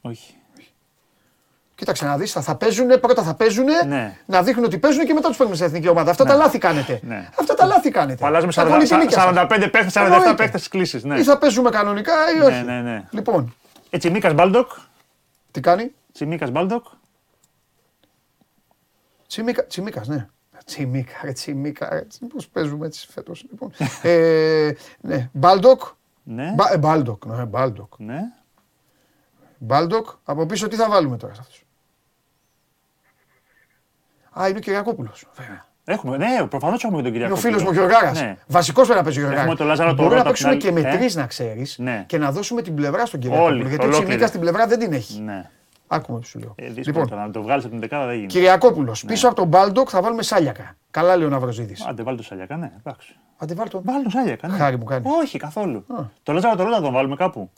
Όχι. 0.00 0.34
Κοίταξε 1.78 2.04
να 2.04 2.16
δεις, 2.16 2.32
θα, 2.32 2.40
θα 2.40 2.54
παίζουν, 2.54 3.00
πρώτα 3.00 3.22
θα 3.22 3.34
παίζουν, 3.34 3.64
ναι. 3.86 4.16
να 4.26 4.42
δείχνουν 4.42 4.64
ότι 4.64 4.78
παίζουν 4.78 5.06
και 5.06 5.12
μετά 5.12 5.28
τους 5.28 5.36
παίρνουν 5.36 5.56
σε 5.56 5.64
εθνική 5.64 5.88
ομάδα. 5.88 6.10
Αυτά 6.10 6.24
ναι. 6.24 6.30
τα 6.30 6.36
λάθη 6.36 6.58
κάνετε. 6.58 7.00
Ναι. 7.02 7.28
Αυτά 7.38 7.54
τα 7.54 7.66
λάθη 7.66 7.90
κάνετε. 7.90 8.26
Αλλάζουμε 8.26 8.52
45 8.56 9.68
παίχτες, 9.70 9.92
47 9.94 10.34
παίχτες 10.36 10.60
στις 10.60 10.70
κλήσεις. 10.70 11.00
Ναι. 11.06 11.18
Ή 11.18 11.22
θα 11.22 11.38
παίζουμε 11.38 11.70
κανονικά 11.70 12.12
ή 12.34 12.38
ναι, 12.38 12.44
όχι. 12.44 12.62
Ναι, 12.62 12.72
ναι, 12.72 12.80
ναι. 12.80 13.04
Λοιπόν. 13.10 13.54
Έτσι, 13.90 14.10
Τσιμίκας 14.10 14.34
Μπάλντοκ. 14.34 14.70
Τι 15.50 15.60
κάνει; 15.60 15.92
Τσιμίκα 16.12 16.50
Μπάλντοκ. 16.50 16.86
Τσιμίκα, 19.26 19.66
τσιμίκας, 19.66 20.08
ναι. 20.08 20.28
Τσιμίκα, 20.64 21.12
ρε, 21.22 21.32
τσιμίκα, 21.32 21.88
ρε. 21.88 22.06
Πώς 22.34 22.48
παίζουμε 22.48 22.86
έτσι 22.86 23.06
φέτος, 23.10 23.46
λοιπόν. 23.50 23.72
ε, 24.02 24.70
ναι, 25.00 25.30
Μπάλντοκ. 25.32 25.82
Ναι. 26.22 26.52
Μπα, 26.54 26.72
ε, 26.72 26.78
Μπάλντοκ, 26.78 27.24
ναι, 27.24 27.44
Μπάλντοκ. 27.44 27.92
Ναι. 27.98 28.20
Μπάλντοκ. 29.58 30.08
Από 30.24 30.46
πίσω 30.46 30.68
τι 30.68 30.76
θα 30.76 30.88
βάλουμε 30.88 31.16
τώρα 31.16 31.34
σε 31.34 31.40
αυτούς; 31.40 31.66
Α, 34.40 34.48
είναι 34.48 34.56
ο 34.58 34.60
Κυριακόπουλος, 34.60 35.26
βέβαια. 35.36 35.66
Έχουμε, 35.84 36.16
ναι, 36.16 36.46
προφανώς 36.48 36.84
έχουμε 36.84 37.02
τον 37.02 37.12
Κυριακό. 37.12 37.30
Είναι 37.30 37.38
ο 37.38 37.42
φίλος 37.42 37.62
μου 37.62 37.72
Γιωργάρα. 37.72 38.10
Ναι. 38.10 38.36
Βασικός 38.46 38.86
πρέπει 38.86 38.98
να 38.98 39.04
παίζει 39.04 39.18
ο 39.18 39.22
Γιωργάρα. 39.22 39.92
Μπορούμε 39.94 40.16
να 40.16 40.22
παίξουμε 40.22 40.56
και 40.56 40.72
με 40.72 40.82
τρεις 40.82 41.14
να 41.14 41.26
ξέρεις 41.26 41.78
ναι. 41.78 42.04
και 42.06 42.18
να 42.18 42.32
δώσουμε 42.32 42.62
την 42.62 42.74
πλευρά 42.74 43.06
στον 43.06 43.20
Κυριακό. 43.20 43.52
Γιατί 43.52 43.86
ο 43.86 43.90
Τσιμίκα 43.90 44.26
στην 44.26 44.40
πλευρά 44.40 44.66
δεν 44.66 44.78
την 44.78 44.92
έχει. 44.92 45.20
Ναι. 45.20 45.50
Άκουμε 45.86 46.20
τι 46.20 46.26
σου 46.26 46.38
λέω. 46.38 46.54
Ε, 46.56 46.68
λοιπόν, 46.68 47.08
να 47.10 47.30
το 47.30 47.42
βγάλεις 47.42 47.64
από 47.64 47.72
την 47.72 47.80
δεκάδα 47.80 48.06
δεν 48.06 48.14
γίνεται. 48.14 48.32
Κυριακόπουλος. 48.32 49.04
Ναι. 49.04 49.10
Πίσω 49.10 49.26
από 49.26 49.36
τον 49.36 49.46
Μπάλντοκ 49.46 49.88
θα 49.90 50.02
βάλουμε 50.02 50.22
Σάλιακα. 50.22 50.76
Καλά 50.90 51.16
λέει 51.16 51.26
ο 51.26 51.30
Ναυροζίδη. 51.30 51.76
Άντε 51.88 52.02
βάλει 52.02 52.16
το 52.16 52.22
Σάλιακα, 52.22 52.56
ναι. 52.56 52.70
Εντάξει. 52.78 53.16
Άντε 53.36 53.54
βάλει 53.54 53.70
τον. 53.70 53.80
Βάλει 53.84 54.02
τον 54.02 54.10
Σάλιακα. 54.10 54.48
Ναι. 54.48 54.56
Χάρη 54.56 54.76
μου 54.76 54.84
κάνεις. 54.84 55.12
Όχι 55.20 55.38
καθόλου. 55.38 55.84
Α. 55.88 56.02
Το 56.22 56.32
Λάζαρο 56.32 56.56
το 56.56 56.64
να 56.64 56.80
τον 56.80 56.92
βάλουμε 56.92 57.16
κάπου. 57.16 57.50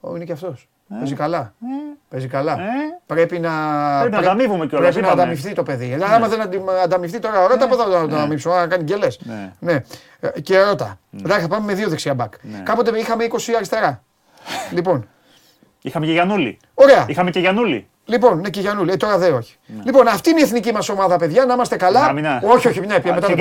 Ω, 0.00 0.16
είναι 0.16 0.24
και 0.24 0.32
αυτός. 0.32 0.68
Ε. 0.90 0.94
Παίζει 0.98 1.14
καλά. 1.14 1.54
Ε. 1.62 1.96
Παίζει 2.08 2.26
καλά. 2.26 2.52
Ε. 2.52 2.64
Πρέπει 3.06 3.38
να. 3.38 3.50
Πρέπει 4.00 4.14
να 4.14 4.18
ανταμείβουμε 4.18 4.66
κιόλας. 4.66 4.92
Πρέπει 4.92 5.06
να 5.06 5.12
ανταμυφθεί 5.12 5.52
το 5.52 5.62
παιδί. 5.62 5.84
Δηλαδή, 5.84 6.14
άμα 6.14 6.28
δεν 6.28 6.40
ανταμυφθεί 6.84 7.18
τώρα, 7.18 7.46
ρώτα 7.46 7.68
πώ 7.68 7.76
θα 7.76 7.84
το 7.84 7.96
ανταμυφθώ, 7.96 8.54
να 8.54 8.66
κάνει 8.66 8.82
γκελέ. 8.82 9.06
Ναι. 9.58 9.82
Και 10.42 10.62
ρώτα. 10.62 10.98
Εντάξει, 11.18 11.40
θα 11.40 11.48
πάμε 11.48 11.66
με 11.66 11.74
δύο 11.74 11.88
δεξιά 11.88 12.14
μπακ. 12.14 12.32
Κάποτε 12.62 12.98
είχαμε 12.98 13.26
20 13.30 13.52
αριστερά. 13.56 14.02
Λοιπόν. 14.70 15.08
Είχαμε 15.82 16.06
και 16.06 16.12
Γιανούλη. 16.12 16.58
Ωραία. 16.74 17.04
Είχαμε 17.08 17.30
και 17.30 17.38
Γιανούλη. 17.38 17.88
Λοιπόν, 18.04 18.40
ναι 18.40 18.50
και 18.50 18.60
Γιανούλη. 18.60 18.92
Ε, 18.92 18.96
τώρα 18.96 19.18
δεν 19.18 19.34
όχι. 19.34 19.56
Λοιπόν, 19.84 20.08
αυτή 20.08 20.30
είναι 20.30 20.40
η 20.40 20.42
εθνική 20.42 20.72
μας 20.72 20.88
ομάδα, 20.88 21.16
παιδιά. 21.16 21.44
Να 21.44 21.54
είμαστε 21.54 21.76
καλά. 21.76 22.14
Όχι, 22.42 22.68
όχι, 22.68 22.80
ναι, 22.80 23.00
μετά. 23.04 23.34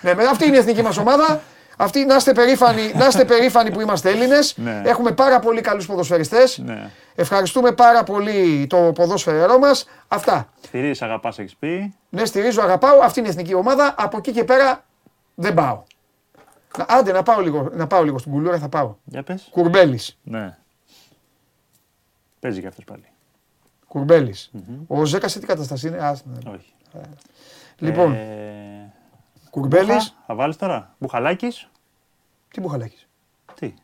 Ναι, 0.00 0.10
αυτή 0.30 0.46
είναι 0.46 0.56
η 0.56 0.58
εθνική 0.58 0.82
μας 0.82 0.98
ομάδα. 0.98 1.40
Αυτή, 1.80 2.04
να 2.04 2.16
είστε 2.16 2.32
περήφανοι, 2.32 2.92
να 2.94 3.06
είστε 3.06 3.24
περήφανοι 3.34 3.70
που 3.70 3.80
είμαστε 3.80 4.10
Έλληνες. 4.10 4.56
Ναι. 4.56 4.82
Έχουμε 4.84 5.12
πάρα 5.12 5.38
πολύ 5.40 5.60
καλούς 5.60 5.86
ποδοσφαιριστές. 5.86 6.58
Ναι. 6.58 6.90
Ευχαριστούμε 7.14 7.72
πάρα 7.72 8.02
πολύ 8.02 8.66
το 8.68 8.92
ποδόσφαιρό 8.94 9.58
μας. 9.58 9.88
Αυτά. 10.08 10.48
Στηρίζεις, 10.64 11.02
αγαπάς, 11.02 11.38
έχεις 11.38 11.56
πει. 11.56 11.94
Ναι, 12.08 12.24
στηρίζω, 12.24 12.62
αγαπάω. 12.62 13.00
Αυτή 13.00 13.18
είναι 13.18 13.28
η 13.28 13.30
εθνική 13.30 13.54
ομάδα. 13.54 13.94
Από 13.98 14.16
εκεί 14.16 14.32
και 14.32 14.44
πέρα 14.44 14.84
δεν 15.34 15.54
πάω. 15.54 15.82
Άντε 16.88 17.12
να 17.12 17.22
πάω 17.22 17.40
λίγο, 17.40 17.68
να 17.72 17.86
πάω 17.86 18.02
λίγο 18.04 18.18
στην 18.18 18.32
κουλούρα, 18.32 18.58
θα 18.58 18.68
πάω. 18.68 18.94
Για 19.04 19.22
πες. 19.22 19.48
Κουρμπέλης. 19.50 20.18
Ναι. 20.22 20.56
Παίζει 22.40 22.60
και 22.60 22.66
αυτός 22.66 22.84
πάλι. 22.84 23.04
Κουρμπέλης. 23.88 24.50
Ο 24.86 25.04
Ζέκα 25.04 25.28
σε 25.28 25.38
τι 25.38 25.46
κατάσταση 25.46 25.88
είναι; 25.88 25.98
Ας, 25.98 26.22
ναι. 26.24 26.50
Όχι. 26.50 26.72
Λοιπόν, 27.78 28.12
Ε, 28.12 28.57
Κουρμπέλης. 29.50 29.86
Μπουχα, 29.88 30.12
Θα 30.26 30.34
βάλεις 30.34 30.56
τώρα. 30.56 30.94
Μπουχαλάκης. 30.98 31.68
Τι 32.54 32.60
μπουχαλάκης. 32.60 33.06
Τι; 33.60 33.74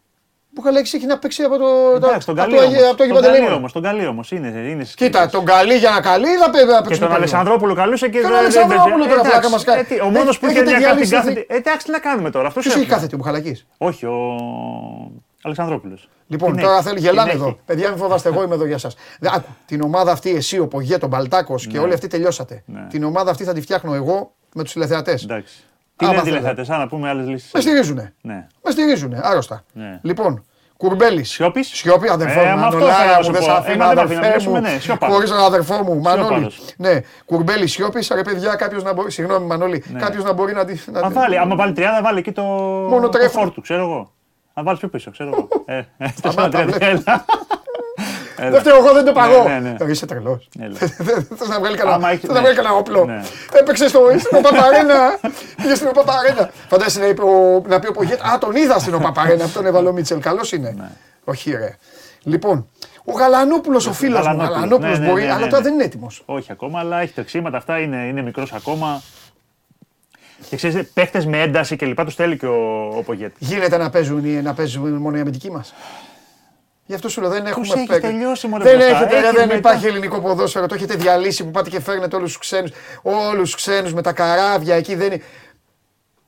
Μπουχαλάκης 0.50 0.94
έχει 0.94 1.06
να 1.06 1.18
παίξει 1.18 1.42
από 1.42 1.56
το. 1.58 1.64
Εντάξει, 1.96 2.26
τον 2.26 2.38
από 2.38 2.50
καλή 2.50 2.56
το- 2.62 2.66
όμως. 2.68 2.88
Από 2.88 2.96
το 2.96 3.02
Αγίου 3.02 3.14
Τον 3.14 3.22
καλή 3.22 3.26
Παντελεήμωνα. 3.26 3.54
όμως. 3.54 3.72
Τον 3.72 3.82
καλή 3.82 4.06
όμως. 4.06 4.30
Είναι, 4.30 4.48
είναι 4.48 4.82
στις 4.84 4.94
Κοίτα, 4.94 5.18
κλήσεις. 5.18 5.32
τον 5.32 5.44
καλή 5.44 5.74
για 5.74 5.90
να 5.90 6.00
καλή 6.00 6.26
θα 6.36 6.50
παίξει. 6.50 6.92
Και 6.92 6.98
τον 6.98 7.12
Αλεξανδρόπουλο 7.14 7.74
καλούσε 7.74 8.08
και 8.08 8.20
Τον 8.20 8.30
δεν- 8.30 8.38
Αλεξανδρόπουλο 8.38 8.96
δεν- 8.96 8.98
τώρα, 9.08 9.12
εντάξει, 9.20 9.30
φλάκα 9.30 9.50
μας 9.50 9.64
κάνει. 9.64 9.80
ε, 9.80 9.82
τι, 9.84 10.00
Ο 10.00 10.10
μόνος 10.10 10.38
που 10.38 10.46
είχε 10.46 10.54
Έχετε 10.54 10.76
διακάνει 10.76 10.84
διαλύσει 11.04 11.10
την 11.10 11.20
την 11.20 11.34
κάθετη. 11.34 11.54
Ε, 11.54 11.56
Εντάξει, 11.56 11.86
τι 11.86 11.92
να 11.92 11.98
κάνουμε 11.98 12.30
τώρα. 12.30 12.46
Αυτός 12.46 12.62
Ποιος 12.62 12.74
έχει 12.74 12.82
έφυγε. 12.82 12.96
κάθετη, 12.96 13.14
ο 13.14 13.18
Μπουχαλάκης; 13.18 13.66
Όχι, 13.78 14.06
ο 14.06 14.16
Αλεξανδρόπουλος. 15.42 16.08
Λοιπόν, 16.26 16.52
Την 16.52 16.60
τώρα 16.62 16.74
έχει. 16.74 16.82
θέλει, 16.84 16.94
Την 16.96 17.04
γελάνε 17.04 17.30
έχει. 17.30 17.38
εδώ. 17.38 17.58
Παιδιά, 17.66 17.88
μην 17.88 17.98
φοβάστε, 17.98 18.28
εγώ 18.28 18.42
είμαι 18.42 18.54
εδώ 18.54 18.66
για 18.66 18.78
σας. 18.78 18.96
Δε- 19.20 19.28
Άκου, 19.34 19.48
την 19.66 19.80
ομάδα 19.82 20.12
αυτή, 20.12 20.30
εσύ, 20.30 20.58
ο 20.58 20.68
Πογέ, 20.68 20.98
τον 20.98 21.08
Μπαλτάκος 21.08 21.66
και 21.66 21.78
όλοι 21.78 21.92
αυτοί 21.94 22.06
τελειώσατε. 22.06 22.62
Ναι. 22.66 22.86
Την 22.90 23.04
ομάδα 23.04 23.30
αυτή 23.30 23.44
θα 23.44 23.52
τη 23.52 23.60
φτιάχνω 23.60 23.94
εγώ 23.94 24.32
με 24.54 24.62
τους 24.62 24.72
τηλεθεατές. 24.72 25.26
Τι 25.96 26.04
λένε 26.04 26.22
τηλεθεατές, 26.22 26.70
αν 26.70 26.78
να 26.78 26.88
πούμε 26.88 27.08
άλλες 27.08 27.26
λύσεις. 27.26 27.52
Με 27.52 27.60
στηρίζουνε. 27.60 28.14
Ναι. 28.20 28.46
Με 28.64 28.70
στηρίζουνε, 28.70 29.20
άρρωστα. 29.22 29.64
Ναι. 29.72 29.98
Λοιπόν, 30.02 30.44
Κουρμπέλης. 30.76 31.30
Σιώπης; 31.30 31.68
Σιώπη, 31.68 32.08
αδερφό 32.08 32.40
ε, 32.40 32.54
μου. 32.54 32.70
Δεν 32.70 33.42
θα 33.42 33.52
ε, 33.52 33.56
αφήνω, 33.56 33.92
να 33.92 34.50
μου. 34.50 34.60
Ναι, 34.60 34.78
Χωρίς 35.00 35.30
τον 35.30 35.38
αδερφό 35.38 35.82
μου, 35.82 36.00
Μανώλη. 36.00 36.50
Ναι, 36.76 37.00
Κουρμπέλης, 37.24 37.72
Σιώπης, 37.72 38.08
ρε 38.14 38.22
παιδιά, 38.22 38.54
κάποιος 38.54 38.82
να 38.82 38.92
μπορεί. 38.92 39.10
Συγγνώμη, 39.10 39.46
Μανώλη, 39.46 39.84
ναι. 39.86 40.00
κάποιος 40.00 40.24
να 40.24 40.32
μπορεί 40.32 40.52
να 40.52 40.64
τη. 40.64 40.78
Αν 40.92 41.12
βάλει, 41.12 41.38
άμα 41.38 41.56
βάλει 41.56 41.72
30, 41.76 41.82
βάλει 42.02 42.18
εκεί 42.18 42.32
το. 42.32 42.42
Μόνο 42.42 43.08
ξέρω 43.60 43.82
εγώ. 43.82 44.12
Αν 44.54 44.64
βάλεις 44.64 44.80
πιο 44.80 44.88
πίσω, 44.88 45.10
ξέρω 45.10 45.30
εγώ. 45.30 45.48
Ε, 45.64 45.82
ε 45.96 46.08
4-30. 46.22 46.98
Δεν 48.50 48.60
φταίω 48.60 48.76
εγώ, 48.76 48.92
δεν 48.92 49.04
το 49.04 49.12
παγώ. 49.12 49.42
Ναι, 49.48 49.58
ναι, 49.58 49.58
ναι. 49.78 49.84
Ε, 49.86 49.90
Είσαι 49.90 50.06
τρελός. 50.06 50.48
Έλα. 50.60 50.78
Θε 51.38 51.46
να 51.48 51.58
βγάλει 51.58 51.80
Άμα 51.80 51.90
κανένα 51.90 52.10
έχει- 52.10 52.20
θες 52.20 52.28
να 52.28 52.34
ναι. 52.34 52.40
βγάλει 52.40 52.56
κανένα 52.56 52.74
όπλο. 52.74 53.04
Ναι. 53.04 53.22
Έπαιξε 53.52 53.88
στο, 53.88 54.00
στην 54.18 54.36
Οπαπαρένα. 54.38 55.18
Πήγες 55.62 55.76
στην 55.76 55.88
Οπαπαρένα. 55.88 56.50
Φαντάζεσαι 56.68 57.00
να, 57.00 57.06
είπε 57.06 57.22
ο- 57.22 57.62
να 57.66 57.78
πει 57.80 57.88
ο 57.88 57.92
Πογέτ. 57.92 58.20
Α, 58.26 58.38
τον 58.38 58.56
είδα 58.56 58.78
στην 58.78 58.94
Οπαπαρένα. 58.94 59.44
Αυτόν 59.44 59.66
έβαλε 59.66 59.88
ο 59.88 59.92
Μίτσελ. 59.92 60.20
Καλός 60.20 60.52
είναι. 60.52 60.74
Ναι. 60.76 60.88
Όχι, 61.24 61.50
ρε. 61.50 61.76
Λοιπόν, 62.22 62.68
ο 63.04 63.12
Γαλανόπουλο, 63.12 63.76
ο 63.88 63.92
φίλος 63.92 64.26
μου. 64.26 64.34
Ο 64.34 64.42
Γαλανόπουλος. 64.42 64.54
Γαλανόπουλο 64.54 64.90
Ναι, 64.92 64.98
ναι, 64.98 65.06
μπορεί, 65.10 65.22
ναι, 65.22 65.30
αλλά 65.32 65.38
ναι, 65.44 65.46
τώρα 65.50 65.56
ναι. 65.56 65.64
δεν 65.68 65.72
είναι 65.74 65.84
έτοιμος. 65.84 66.22
Όχι 66.24 66.52
ακόμα, 66.52 66.78
αλλά 66.78 67.00
έχει 67.00 67.12
τρεξίματα 67.12 67.56
αυτά, 67.56 67.78
είναι, 67.78 67.96
είναι 67.96 68.22
μικρός 68.22 68.52
ακόμα. 68.52 69.02
Και 70.48 70.56
ξέρετε, 70.56 70.82
παίχτες 70.94 71.26
με 71.26 71.40
ένταση 71.40 71.76
και 71.76 71.86
λοιπά 71.86 72.04
τους 72.04 72.14
θέλει 72.14 72.38
και 72.38 72.46
ο, 72.46 72.88
ο 72.96 73.02
Πογέτ. 73.02 73.34
Γίνεται 73.38 73.76
να 73.76 73.90
παίζουν, 73.90 74.24
ή 74.24 74.28
να 74.28 74.54
παίζουν 74.54 74.92
μόνο 74.92 75.16
οι 75.16 75.20
αμυντικοί 75.20 75.50
μας. 75.50 75.74
Γι' 76.86 76.94
αυτό 76.94 77.08
σου 77.08 77.20
λέω 77.20 77.30
δεν 77.30 77.46
έχουμε 77.46 77.66
έχει 77.74 77.86
παίκτη. 77.86 78.06
τελειώσει, 78.08 78.46
μωρέ, 78.46 78.64
Δεν 78.64 78.76
μπροστά. 78.76 78.96
έχετε, 78.96 79.20
ρε, 79.20 79.26
Έχει 79.26 79.36
δεν 79.36 79.46
μετά. 79.46 79.56
υπάρχει 79.58 79.86
ελληνικό 79.86 80.20
ποδόσφαιρο. 80.20 80.66
Το 80.66 80.74
έχετε 80.74 80.94
διαλύσει 80.94 81.44
που 81.44 81.50
πάτε 81.50 81.70
και 81.70 81.80
φέρνετε 81.80 82.16
όλους 82.16 82.28
τους 82.28 82.38
ξένους. 82.38 82.70
Όλους 83.02 83.42
τους 83.52 83.54
ξένους 83.54 83.94
με 83.94 84.02
τα 84.02 84.12
καράβια 84.12 84.74
εκεί. 84.74 84.94
Δεν, 84.94 85.22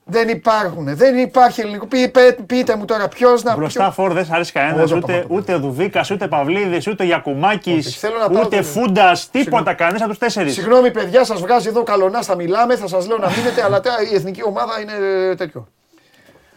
δεν 0.03 0.27
υπάρχουν. 0.29 0.95
Δεν 0.95 1.17
υπάρχει 1.17 1.61
ελληνικό. 1.61 1.85
Πει, 1.87 2.09
πέ- 2.09 2.41
πείτε 2.41 2.75
μου 2.75 2.85
τώρα 2.85 3.07
ποιος 3.07 3.43
να 3.43 3.55
Μπροστά 3.55 3.91
φόρ 3.91 4.13
δεν 4.13 4.25
σ' 4.25 4.31
αρέσει 4.31 4.51
κανένας, 4.51 4.83
Όχι, 4.91 4.95
ούτε, 5.03 5.13
παπα, 5.13 5.25
ούτε 5.29 5.55
Δουβίκας, 5.55 6.11
ούτε 6.11 6.27
Παυλίδης, 6.27 6.87
ούτε 6.87 7.03
Γιακουμάκης, 7.03 7.85
Όχι, 7.87 7.97
θέλω 7.97 8.17
να 8.17 8.29
πάω 8.29 8.43
ούτε 8.45 8.57
το- 8.57 8.63
Φούντας, 8.63 9.29
τίποτα 9.29 9.49
Συγγνώμη. 9.57 9.75
κανείς 9.77 9.99
από 10.01 10.09
τους 10.09 10.19
τέσσερις. 10.19 10.53
Συγγνώμη, 10.53 10.91
παιδιά, 10.91 11.23
σας 11.25 11.39
βγάζει 11.41 11.67
εδώ 11.67 11.83
καλονά, 11.83 12.21
θα 12.21 12.35
μιλάμε, 12.35 12.75
θα 12.75 12.87
σας 12.87 13.07
λέω 13.07 13.17
να 13.17 13.29
μείνετε, 13.29 13.63
αλλά 13.63 13.79
τε- 13.81 14.11
η 14.11 14.15
εθνική 14.15 14.43
ομάδα 14.43 14.73
είναι 14.81 14.93
ε, 15.29 15.35
τέτοιο. 15.35 15.67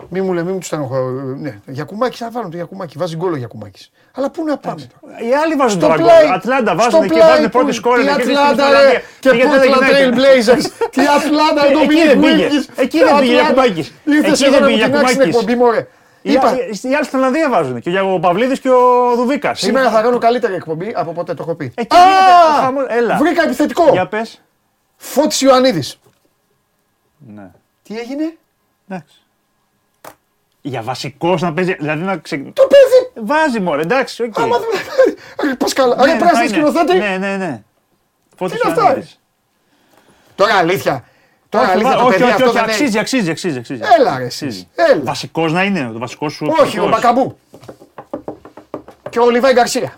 Μη 0.08 0.20
μου 0.20 0.32
λέει, 0.32 0.44
μη 0.44 0.52
μου 0.52 0.58
τους 0.58 0.66
στενοχωρώ. 0.66 1.10
Ναι, 1.10 1.58
Γιακουμάκης, 1.66 2.18
θα 2.18 2.30
βάλουν 2.30 2.50
το 2.50 2.56
Γιακουμάκη. 2.56 2.98
Βάζει 2.98 3.16
γκολ 3.16 3.32
ο 3.32 3.36
Γιακουμάκης. 3.36 3.90
Αλλά 4.14 4.30
πού 4.30 4.44
να 4.44 4.56
πάμε 4.56 4.86
τώρα; 5.00 5.20
Οι 5.28 5.34
άλλοι 5.34 5.54
βάζουν 5.54 5.70
Στο 5.78 5.80
τώρα 5.88 5.94
πλάι. 5.94 6.24
γκολ. 6.24 6.34
Ατλάντα 6.34 6.72
στο 6.72 6.82
βάζουν 6.82 7.00
και 7.00 7.06
πλάι 7.14 7.28
βάζουν 7.28 7.44
που- 7.44 7.50
πρώτη 7.58 7.72
σκόρη. 7.72 8.00
Τι 8.02 8.06
και 8.08 8.14
κερδίζουν 8.14 8.36
Ατλάντα 8.42 8.62
στην 8.62 8.72
ρε. 8.74 8.78
Ολλανδία. 8.78 9.00
Και 9.20 9.28
γιατί 9.30 9.48
δεν 9.58 9.60
Portland 9.60 9.82
γίνεται. 9.82 9.92
Trail 9.96 10.12
Blazers; 10.18 10.64
Τι 10.94 11.00
Ατλάντα, 11.16 11.62
το 11.72 11.78
Εκεί 11.78 11.86
πήγε 11.86 12.04
δεν 12.06 12.20
πήγε. 12.20 12.48
Wilkins. 12.48 12.64
Εκεί 12.84 12.98
Τι 12.98 13.04
δεν 13.04 13.18
πήγε 13.18 13.32
Ατλάντα. 13.40 13.64
Γιακουμάκης. 13.64 13.86
Ήρθες 14.04 14.32
Εκεί 14.32 14.44
εδώ 14.44 14.52
δεν 14.52 14.60
να 14.60 14.66
πήγε 14.66 14.78
μου 14.86 14.92
τεινάξεις 14.92 15.16
την 15.16 15.24
Γιακουμάκης. 15.24 15.34
εκπομπή, 15.34 15.54
μωρέ. 15.56 15.82
Οι 16.22 16.32
Είπα, 16.32 16.48
άλλοι- 16.48 16.84
Οι 16.90 16.94
άλλοι 16.96 17.04
στην 17.04 17.18
Ολλανδία 17.18 17.48
βάζουν. 17.50 17.80
Και 17.80 18.00
ο 18.00 18.18
Παυλίδης 18.20 18.60
και 18.60 18.70
ο 18.70 18.80
Δουβίκας. 19.16 19.60
σήμερα 19.60 19.90
θα 19.90 20.02
κάνω 20.02 20.18
καλύτερη 20.18 20.54
εκπομπή 20.54 20.92
από 20.96 21.12
ποτέ, 21.12 21.34
το 21.34 21.42
έχω 21.42 21.54
πει. 21.54 21.64
Εκεί 21.74 21.96
γίνεται 21.96 22.32
Α, 22.32 22.58
ο 22.58 22.62
χαμός. 22.62 22.84
Έλα. 22.88 23.16
Βρήκα 23.16 23.42
επιθετικό. 23.42 23.84
Για 23.92 24.06
πες. 24.06 24.40
Φώτης 24.96 25.40
Ιωαννίδης. 25.40 25.98
Ναι. 27.34 27.50
Τι 27.82 27.98
έγινε; 27.98 28.36
Εντάξει. 28.88 29.14
Για 30.62 30.82
βασικός 30.82 31.40
να 31.42 31.52
παίζει. 31.52 31.74
Δηλαδή 31.74 32.02
να 32.02 32.16
ξε... 32.16 32.36
Το 32.36 32.66
παιδί. 32.66 33.26
Βάζει 33.26 33.60
μόνο, 33.60 33.80
εντάξει, 33.80 34.22
οκ. 34.22 34.40
Άμα 34.40 34.58
δεν. 34.58 34.68
Ρε 35.48 35.54
Πασκάλα. 35.64 35.96
Ναι, 35.96 36.04
Ρε 36.04 36.10
θα 36.10 36.16
πράσινη 36.18 36.44
είναι. 36.44 36.52
σκηνοθέτη. 36.54 36.98
Ναι, 36.98 37.16
ναι, 37.18 37.36
ναι. 37.36 37.62
Φώτης 38.36 38.60
είναι 38.62 38.70
αυτά, 38.72 38.82
Ιωαννίδης. 38.82 39.18
Τώρα 40.34 40.54
αλήθεια. 40.54 41.04
Τώρα 41.48 41.64
Όχι, 41.64 41.72
αλήθεια 41.72 41.92
το 41.96 42.00
όχι, 42.04 42.10
παιδί 42.10 42.22
όχι, 42.22 42.32
αυτό 42.32 42.44
όχι, 42.44 42.54
δεν 42.54 42.62
έχει. 42.62 42.72
αξίζει, 42.72 42.98
αξίζει, 42.98 43.30
αξίζει, 43.30 43.58
αξίζει. 43.58 43.80
Έλα, 43.98 44.18
ρε, 44.18 44.24
Αξίζει. 44.24 44.68
εσείς. 44.76 44.92
Έλα. 44.92 45.02
Βασικός 45.04 45.52
να 45.52 45.62
είναι, 45.62 45.90
το 45.92 45.98
βασικός 45.98 46.32
σου. 46.32 46.46
Όχι, 46.50 46.60
ο 46.60 46.64
βασικός. 46.64 46.90
Μπακαμπού. 46.90 47.38
Και 49.10 49.18
ο 49.18 49.30
Λιβάη 49.30 49.52
Γκαρσία. 49.52 49.94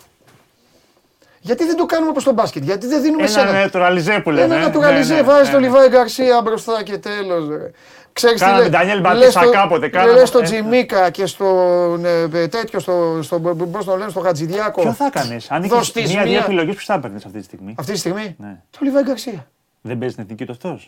Γιατί 1.45 1.65
δεν 1.65 1.77
το 1.77 1.87
κάνουμε 1.87 2.11
όπως 2.11 2.23
στο 2.23 2.33
μπάσκετ, 2.33 2.63
γιατί 2.65 2.87
δεν 2.87 3.03
δίνουμε 3.03 3.27
σε 3.27 3.41
Ένα 3.41 3.49
ένα. 3.49 3.59
νετουραλιζέ 3.61 4.21
που 4.25 4.31
λέμε. 4.31 4.55
Ένα 4.55 4.65
ε. 4.65 4.69
naturalize, 4.69 5.07
Ναι, 5.09 5.15
ναι, 5.15 5.23
βάζει 5.23 5.45
ναι, 5.47 5.51
τον 5.53 5.61
ναι. 5.61 5.67
Λιβάη 5.67 5.89
Γκαρσία 5.89 6.41
μπροστά 6.45 6.83
και 6.83 6.99
τέλος. 6.99 7.49
ρε. 7.49 7.71
Ξέρεις 8.13 8.37
τι 8.39 8.45
Κάναμε 8.45 8.61
λέει, 8.61 8.71
Ντανιέλ 8.71 9.01
λες 9.01 9.13
Μπατίστα 9.13 9.41
στο- 9.43 9.51
κάποτε, 9.51 9.89
κάναμε, 9.89 10.13
Λες 10.19 10.29
στον 10.29 10.41
ε. 10.43 10.45
Τζιμίκα 10.45 11.11
και 11.11 11.27
στον 11.27 12.05
ε, 12.05 12.29
ε, 12.33 12.49
τέτοιο, 12.49 12.79
στο, 12.81 13.19
στο, 13.23 13.39
πώς 13.73 13.85
τον 13.85 13.99
λένε, 13.99 14.11
στο 14.11 14.21
Χατζηδιάκο. 14.21 14.81
Ποιο 14.83 14.93
θα 14.93 15.07
έκανε, 15.07 15.37
αν 15.49 15.63
Δώσ' 15.69 15.89
είχε 15.89 16.01
της 16.01 16.13
μία-δύο 16.13 16.33
μία. 16.33 16.41
επιλογές, 16.41 16.73
ποιος 16.75 16.85
θα 16.87 16.95
έπαιρνες 16.95 17.25
αυτή 17.25 17.39
τη 17.39 17.45
στιγμή; 17.45 17.75
Αυτή 17.79 17.93
τη 17.93 17.99
στιγμή; 17.99 18.35
Ναι. 18.39 18.61
Το 18.71 18.79
Λιβάη 18.83 19.03
Γκαρσία. 19.03 19.47
Δεν 19.81 19.99
παίζεις 19.99 20.15
την 20.17 20.25
εθνική 20.25 20.45
του 20.45 20.53
αυτό. 20.53 20.81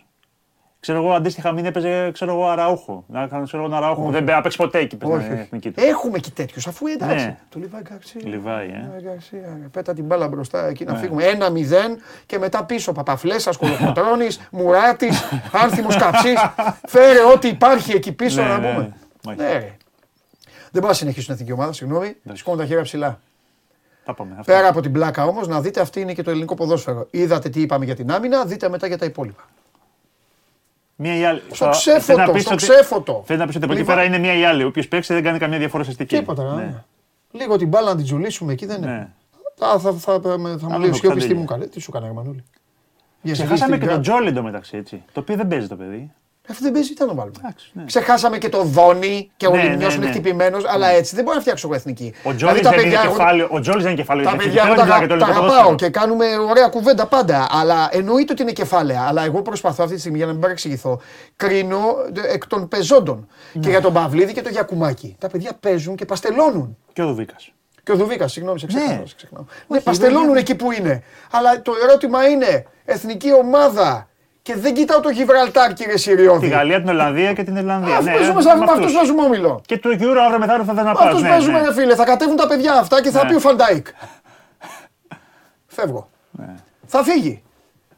Ξέρω 0.85 0.99
εγώ, 0.99 1.12
αντίστοιχα 1.12 1.53
μην 1.53 1.64
έπαιζε 1.64 2.11
ξέρω 2.12 2.32
εγώ, 2.32 2.49
αραούχο. 2.49 3.05
Να 3.09 3.26
κάνω 3.26 3.45
ξέρω 3.45 3.62
εγώ, 3.64 3.74
ένα 3.74 3.85
αραούχο 3.85 4.03
που 4.03 4.11
δεν 4.11 4.24
πέ- 4.24 4.43
παίξει 4.43 4.57
ποτέ 4.59 4.78
εκεί 4.78 4.97
πες, 4.97 5.09
Όχι, 5.09 5.20
στην 5.20 5.32
όχι. 5.32 5.43
εθνική 5.43 5.70
του. 5.70 5.80
Έχουμε 5.85 6.18
και 6.18 6.30
τέτοιους, 6.30 6.66
αφού 6.66 6.87
εντάξει. 6.87 7.14
Ναι. 7.24 7.37
Το 7.49 7.59
Λιβάη 7.59 7.80
Γκαρσία. 7.91 8.20
Λιβάη, 8.24 8.66
ε. 8.66 8.70
Λιβάη 8.70 9.01
Γκαρσία, 9.03 9.41
ρε. 9.62 9.68
Πέτα 9.72 9.93
την 9.95 10.05
μπάλα 10.05 10.28
μπροστά 10.28 10.66
εκεί 10.66 10.85
να 10.85 10.93
Ναι. 10.93 10.99
φύγουμε. 10.99 11.24
Ένα-μηδέν 11.24 11.99
και 12.26 12.39
μετά 12.39 12.64
πίσω 12.64 12.93
Παπαφλέσσα, 12.93 13.53
Κολοκοτρόνη, 13.61 14.26
Μουράτης, 14.51 15.22
Άνθιμο 15.53 15.89
Καψής. 15.99 16.41
Φέρε 16.87 17.18
ό,τι 17.35 17.49
υπάρχει 17.49 17.93
εκεί 17.97 18.12
πίσω 18.12 18.43
Ναι, 18.43 18.49
να 18.49 18.59
ναι, 18.59 18.72
πούμε. 18.72 18.93
μάλιστα. 19.24 19.47
Ναι, 19.49 19.53
ρε. 19.53 19.76
Δεν 20.70 20.82
μπορώ 20.82 20.87
να 20.87 20.93
συνεχίσουν 20.93 21.24
την 21.24 21.35
εθνική 21.35 21.53
ομάδα, 21.53 21.72
συγγνώμη. 21.72 22.16
Σηκώνω 22.32 22.57
τα 22.57 22.66
χέρια 22.66 22.82
ψηλά. 22.82 23.20
Τα 24.05 24.14
πάμε. 24.14 24.30
αυτά. 24.39 24.53
Πέρα 24.53 24.68
από 24.68 24.80
την 24.80 24.93
πλάκα 24.93 25.24
όμως, 25.24 25.49
να 25.49 25.61
δείτε 25.61 25.80
αυτή 25.80 26.01
είναι 26.01 26.12
και 26.12 26.22
το 26.22 26.30
ελληνικό 26.30 26.55
ποδόσφαιρο. 26.55 27.07
Είδατε 27.11 27.49
τι 27.49 27.61
είπαμε 27.61 27.85
για 27.85 27.95
την 27.95 28.12
άμυνα, 28.12 28.45
δείτε 28.45 28.68
μετά 28.68 28.87
για 28.87 28.99
τα 28.99 29.05
υπόλοιπα. 29.05 29.43
Μία 30.97 31.17
ή 31.17 31.25
άλλη. 31.25 31.43
Στο 31.53 31.65
Θα- 31.65 31.71
ξέφωτο, 31.71 32.03
θέλει 32.05 32.19
να 32.19 32.33
πεις 32.33 32.43
στο 32.43 32.55
ότι- 32.55 32.63
ξέφωτο. 32.63 33.23
Θέλει 33.27 33.39
να 33.39 33.47
πει 33.47 33.57
ότι 33.57 33.65
από 33.65 33.73
εκεί 33.73 33.81
Λοιπόν. 33.83 33.95
πέρα 33.95 34.07
είναι 34.07 34.19
μία 34.19 34.35
ή 34.39 34.45
άλλη. 34.45 34.65
Όποιο 34.65 34.83
παίξει 34.89 35.13
δεν 35.15 35.23
κάνει 35.23 35.39
καμία 35.39 35.59
διαφορά 35.59 35.83
ουσιαστική. 35.83 36.17
Τίποτα. 36.17 36.55
Ναι. 36.55 36.63
ναι. 36.63 36.83
Λίγο 37.31 37.57
την 37.57 37.69
μπάλα 37.69 37.89
να 37.91 37.97
την 37.97 38.05
τζουλήσουμε 38.05 38.53
εκεί 38.53 38.67
δεν 38.67 38.83
είναι. 38.83 38.87
Ναι. 38.93 39.09
Θα, 39.57 39.79
θα, 39.79 39.93
θα, 39.93 40.21
θα, 40.21 40.39
μου 40.39 40.47
λέει 40.47 40.59
ο 40.59 40.59
Σιώπης 40.59 41.01
τι 41.01 41.07
Κωνσταντέλια. 41.07 41.35
μου 41.37 41.43
έκανε. 41.43 41.67
Τι 41.67 41.81
σου 41.81 41.91
έκανε, 41.95 42.13
Μανούλη. 42.13 42.45
Για 43.23 43.33
Ξεχάσαμε 43.33 43.79
και 43.79 43.85
τον 43.85 43.93
τον 43.95 44.03
Τζόλι 44.03 44.29
εντωμεταξύ 44.29 44.77
έτσι. 44.77 45.03
Το 45.13 45.21
οποίο 45.21 45.37
δεν 45.37 45.49
παίζει 45.49 45.67
το 45.69 45.77
παιδί. 45.77 46.13
Αυτό 46.49 46.63
δεν 46.65 46.73
παίζει, 46.73 46.93
τι 46.93 47.01
να 47.03 47.09
το 47.09 47.15
βάλουμε; 47.15 47.37
Εντάξει, 47.41 47.71
ναι. 47.73 47.85
Ξεχάσαμε 47.85 48.39
και 48.39 48.49
το 48.49 48.63
Δόνι 48.63 49.31
και 49.37 49.47
ο 49.47 49.51
Ναι, 49.57 49.63
Λιμιό 49.63 49.89
ναι, 49.89 49.95
είναι 49.95 50.05
ναι. 50.05 50.11
χτυπημένο, 50.11 50.59
αλλά 50.67 50.89
έτσι 50.89 51.15
δεν 51.15 51.25
μπορώ 51.25 51.37
να 51.37 51.43
φτιάξω 51.43 51.67
εγώ 51.67 51.77
εθνική. 51.77 52.15
Ο 52.23 52.33
Δηλαδή, 52.33 52.37
Τζόλι 52.37 52.61
τα 52.61 52.71
δεν 52.71 52.79
είναι 52.79 52.83
παιδιά 52.89 53.01
έχουν- 53.05 53.17
κεφάλαιο. 53.17 53.49
Ο 53.51 53.61
Τζόλις 53.61 53.83
δεν 53.83 53.93
είναι 53.93 54.01
κεφάλαιο. 54.01 54.25
Τα 54.25 54.31
γιατί 54.31 54.45
παιδιά 54.47 54.63
εγώ 54.63 54.75
δεν 54.75 54.79
τα, 54.79 54.83
μιλάω 54.85 54.99
για 54.99 55.09
το 55.09 55.17
τα 55.17 55.25
ελληνικό 55.25 55.41
αγαπάω 55.41 55.59
ποδόσφαιρο. 55.69 55.91
και 55.91 55.99
κάνουμε 55.99 56.27
ωραία 56.51 56.69
κουβέντα 56.69 57.07
πάντα. 57.07 57.47
Αλλά 57.51 57.89
εννοείται 57.93 58.33
ότι 58.33 58.43
είναι 58.43 58.53
κεφάλαια. 58.53 59.05
Αλλά 59.09 59.25
εγώ 59.25 59.43
προσπαθώ 59.43 59.83
αυτή 59.83 59.95
τη 59.95 60.01
στιγμή 60.01 60.17
για 60.19 60.27
να 60.27 60.33
μην 60.33 60.41
παρεξηγηθώ. 60.41 61.01
Κρίνω 61.37 61.79
ε, 62.29 62.33
εκ 62.35 62.47
των 62.47 62.69
παιζόντων. 62.69 63.29
Ναι. 63.53 63.61
Και 63.61 63.69
για 63.69 63.81
τον 63.81 63.93
Παυλίδη 63.93 64.33
και 64.33 64.43
τον 64.43 64.53
Γιακουμάκη. 64.53 65.17
Τα 65.19 65.29
παιδιά 65.29 65.53
παίζουν 65.61 65.97
και 65.97 66.05
παστελώνουν. 66.05 66.77
Και 66.93 67.03
ο 67.03 67.07
Δουβίκας. 67.07 67.53
Και 67.83 67.93
ο 67.93 67.97
Δουβίκας, 67.97 68.33
συγγνώμη, 68.33 68.59
σε 68.59 68.67
ξεχνάω. 68.67 68.97
Ναι. 68.97 69.07
σε 69.07 69.15
ξεχνάω. 69.17 69.45
Ναι, 69.67 69.81
παστελώνουν 69.81 70.37
εκεί 70.37 70.55
που 70.55 70.73
είναι. 70.73 71.03
Αλλά 71.31 71.63
το 71.63 71.73
ερώτημα 71.89 72.29
είναι, 72.29 72.65
εθνική 72.85 73.33
ομάδα. 73.35 74.09
Και 74.45 74.57
δεν 74.57 74.75
κοιτάω 74.75 75.01
το 75.01 75.09
Γιβραλτάρ, 75.09 75.73
κύριε 75.73 75.95
Τη 75.95 76.01
Σιριώδη. 76.01 76.47
Γαλλία, 76.49 76.81
την 76.81 76.89
Ολλανδία 76.89 77.33
και 77.33 77.45
την 77.45 77.57
Ιρλανδία. 77.57 77.95
Αφού 77.97 78.05
Ναι, 78.05 78.13
παίζουμε 78.15 78.35
με 78.35 78.43
σε 78.43 78.49
με 78.49 78.55
αυτούς. 78.65 78.71
αυτούς 78.79 78.93
παίζουμε 78.95 79.23
όμιλο. 79.23 79.61
Και 79.67 79.79
του 79.79 79.89
Euro 80.01 80.17
αύριο 80.25 80.39
μεθαύριο 80.39 80.65
θα 80.65 80.75
θες 80.75 80.85
να 80.85 80.89
Με 80.91 80.95
πας. 80.95 81.05
αυτούς 81.07 81.23
ναι, 81.23 81.29
παίζουμε, 81.29 81.61
ναι. 81.61 81.67
ρε 81.67 81.73
φίλε. 81.73 81.95
Θα 81.95 82.05
κατέβουν 82.05 82.37
τα 82.37 82.47
παιδιά 82.47 82.73
αυτά 82.75 83.03
και 83.03 83.11
θα 83.11 83.23
Ναι. 83.25 83.29
πει 83.29 83.35
ο 83.35 83.41
Φαν 83.41 83.59
Ντάικ. 83.59 83.87
Φεύγω. 85.77 86.09
Ναι. 86.31 86.55
Θα 86.87 87.03
φύγει. 87.03 87.43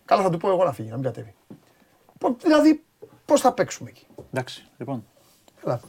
Καλά, 0.05 0.23
θα 0.23 0.31
του 0.31 0.39
πω 0.39 0.49
εγώ 0.49 0.65
να 0.65 0.73
φύγει, 0.73 0.89
να 0.89 0.95
μην 0.95 1.05
κατέβει. 1.05 1.35
Πο- 2.19 2.37
Δηλαδή, 2.43 2.83
πώς 3.25 3.41
θα 3.41 3.53
παίξουμε 3.53 3.89
εκεί; 3.91 4.07
Εντάξει, 4.33 4.67
λοιπόν. 4.79 5.05
Έλα. 5.65 5.81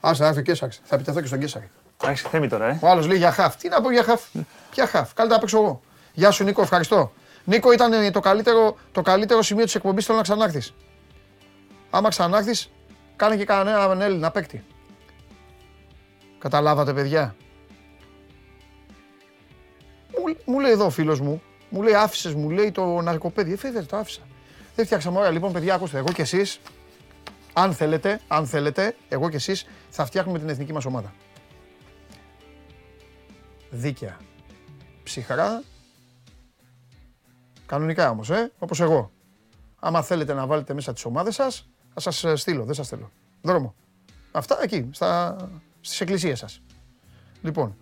Άσε, 0.00 0.22
να 0.22 0.28
έρθει 0.28 0.40
ο 0.40 0.42
Κέσσαρης. 0.42 0.80
Θα 0.84 0.94
επιτεθώ 0.94 1.20
και 1.20 1.26
στον 1.26 1.38
Κέσσαρη. 1.38 1.70
Εντάξει, 2.02 2.26
θέμη 2.30 2.48
τώρα, 2.48 2.66
ε. 2.66 2.78
Ο 2.82 2.88
άλλος 2.88 3.06
λέει 3.06 3.16
για 3.18 3.30
χαφ. 3.32 3.56
Τι 3.56 3.68
να 3.68 3.80
πω 3.80 3.90
για 3.92 4.02
χαφ; 4.02 4.22
Ποια 4.70 4.86
χαφ. 4.86 5.14
Καλύτερα 5.14 5.28
να 5.34 5.38
παίξω 5.38 5.58
εγώ. 5.58 5.80
Γεια 6.12 6.30
σου 6.30 6.44
Νίκο, 6.44 6.62
ευχαριστώ. 6.62 7.12
Νίκο 7.48 7.72
ήταν 7.72 7.92
ε, 7.92 8.10
το 8.10 8.20
καλύτερο, 8.20 8.76
το 8.92 9.02
καλύτερο 9.02 9.42
σημείο 9.42 9.64
της 9.64 9.74
εκπομπής. 9.74 10.04
Θέλω 10.04 10.16
να 10.16 10.22
ξανάρθεις. 10.22 10.74
Άμα 11.90 12.08
ξανάρθεις, 12.08 12.70
Κάνε 13.16 13.36
και 13.36 13.44
κανέναν 13.44 14.00
Έλληνα 14.00 14.30
παίκτη. 14.30 14.64
Καταλάβατε 16.38 16.92
παιδιά. 16.92 17.36
Μου, 20.10 20.36
μου 20.44 20.60
λέει 20.60 20.70
εδώ 20.70 20.84
ο 20.84 20.90
φίλος 20.90 21.20
μου, 21.20 21.42
μου 21.68 21.82
λέει 21.82 21.94
άφησες, 21.94 22.34
μου 22.34 22.50
λέει 22.50 22.70
το 22.70 23.00
ναρκοπέδι. 23.00 23.52
Εφέδερ 23.52 23.86
το 23.86 23.96
άφησα. 23.96 24.20
Δεν 24.76 24.84
φτιάξαμε 24.84 25.18
ωραία. 25.18 25.30
Λοιπόν 25.30 25.52
παιδιά, 25.52 25.74
ακούστε, 25.74 25.98
εγώ 25.98 26.12
και 26.12 26.22
εσείς, 26.22 26.60
αν 27.52 27.72
θέλετε, 27.72 28.20
αν 28.28 28.46
θέλετε, 28.46 28.96
εγώ 29.08 29.28
και 29.28 29.36
εσείς 29.36 29.66
θα 29.90 30.04
φτιάχνουμε 30.04 30.38
την 30.38 30.48
εθνική 30.48 30.72
μας 30.72 30.84
ομάδα. 30.84 31.12
Δίκαια. 33.70 34.16
Ψυχρά. 35.02 35.62
Κανονικά 37.68 38.10
όμως, 38.10 38.30
ε, 38.30 38.52
όπως 38.58 38.80
εγώ. 38.80 39.10
Άμα 39.80 40.02
θέλετε 40.02 40.34
να 40.34 40.46
βάλετε 40.46 40.74
μέσα 40.74 40.92
τις 40.92 41.04
ομάδες 41.04 41.34
σας, 41.34 41.68
θα 41.94 42.00
σας 42.00 42.24
ε, 42.24 42.36
στείλω, 42.36 42.64
δεν 42.64 42.74
σας 42.74 42.88
θέλω. 42.88 43.10
Δρόμο. 43.42 43.74
Αυτά 44.32 44.58
εκεί, 44.62 44.88
στα, 44.92 45.36
στις 45.80 46.00
εκκλησίες 46.00 46.38
σας. 46.38 46.62
Λοιπόν, 47.42 47.76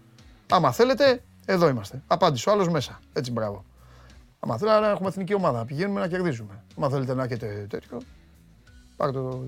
άμα 0.50 0.72
θέλετε, 0.72 1.22
εδώ 1.44 1.68
είμαστε. 1.68 2.02
Απάντησε 2.06 2.48
ο 2.48 2.52
άλλος 2.52 2.68
μέσα. 2.68 2.98
Έτσι, 3.12 3.30
μπράβο. 3.30 3.64
Άμα 4.40 4.58
θέλετε 4.58 4.80
να 4.80 4.88
έχουμε 4.88 5.08
εθνική 5.08 5.34
ομάδα, 5.34 5.58
να 5.58 5.64
πηγαίνουμε 5.64 6.00
να 6.00 6.08
κερδίζουμε. 6.08 6.64
Άμα 6.76 6.88
θέλετε 6.88 7.14
να 7.14 7.24
έχετε 7.24 7.66
τέτοιο, 7.68 8.00
πάρτε 8.96 9.18
το... 9.18 9.44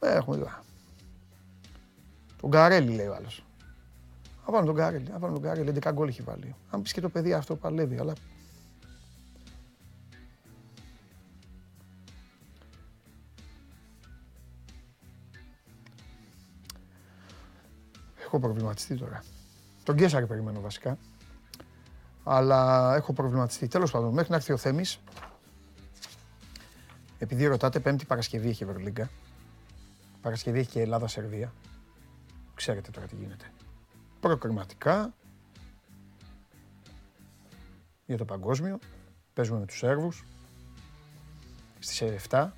Ε, 0.00 0.14
έχουμε 0.14 0.36
τώρα. 0.36 0.62
Τον 2.40 2.50
Γκαρέλη 2.50 2.94
λέει 2.94 3.06
ο 3.06 3.14
άλλος. 3.14 3.44
Θα 4.44 4.52
βάλω 4.52 4.66
τον 4.66 4.74
Γκάρελ, 4.74 5.02
θα 5.12 5.18
βάλω 5.18 5.32
τον 5.32 5.42
Γκάρελ, 5.42 5.78
11 5.82 5.90
γκολ 5.92 6.08
έχει 6.08 6.22
βάλει. 6.22 6.54
Αν 6.70 6.82
πεις 6.82 6.92
και 6.92 7.00
το 7.00 7.08
παιδί 7.08 7.32
αυτό 7.32 7.56
παλεύει, 7.56 7.98
αλλά... 7.98 8.12
Έχω 18.28 18.38
προβληματιστεί 18.38 18.96
τώρα. 18.96 19.22
Τον 19.82 19.94
Γκέσαρη 19.94 20.26
περιμένω 20.26 20.60
βασικά. 20.60 20.98
Αλλά 22.24 22.94
έχω 22.94 23.12
προβληματιστεί. 23.12 23.68
Τέλος 23.68 23.90
πάντων, 23.90 24.12
μέχρι 24.12 24.30
να 24.30 24.36
έρθει 24.36 24.52
ο 24.52 24.56
Θέμης, 24.56 25.00
επειδή 27.18 27.46
ρωτάτε, 27.46 27.80
Πέμπτη 27.80 28.04
Παρασκευή 28.04 28.48
έχει 28.48 28.62
Ευρωλίγκα. 28.62 29.10
Παρασκευή 30.22 30.58
έχει 30.58 30.70
και 30.70 30.80
Ελλάδα-Σερβία. 30.80 31.52
Ξέρετε 32.54 32.90
τώρα 32.90 33.06
τι 33.06 33.14
γίνεται 33.14 33.44
προκριματικά 34.20 35.14
για 38.06 38.16
το 38.16 38.24
παγκόσμιο. 38.24 38.78
Παίζουμε 39.32 39.58
με 39.58 39.66
τους 39.66 39.78
Σέρβους. 39.78 40.24
Στις 41.78 42.00
7. 42.00 42.52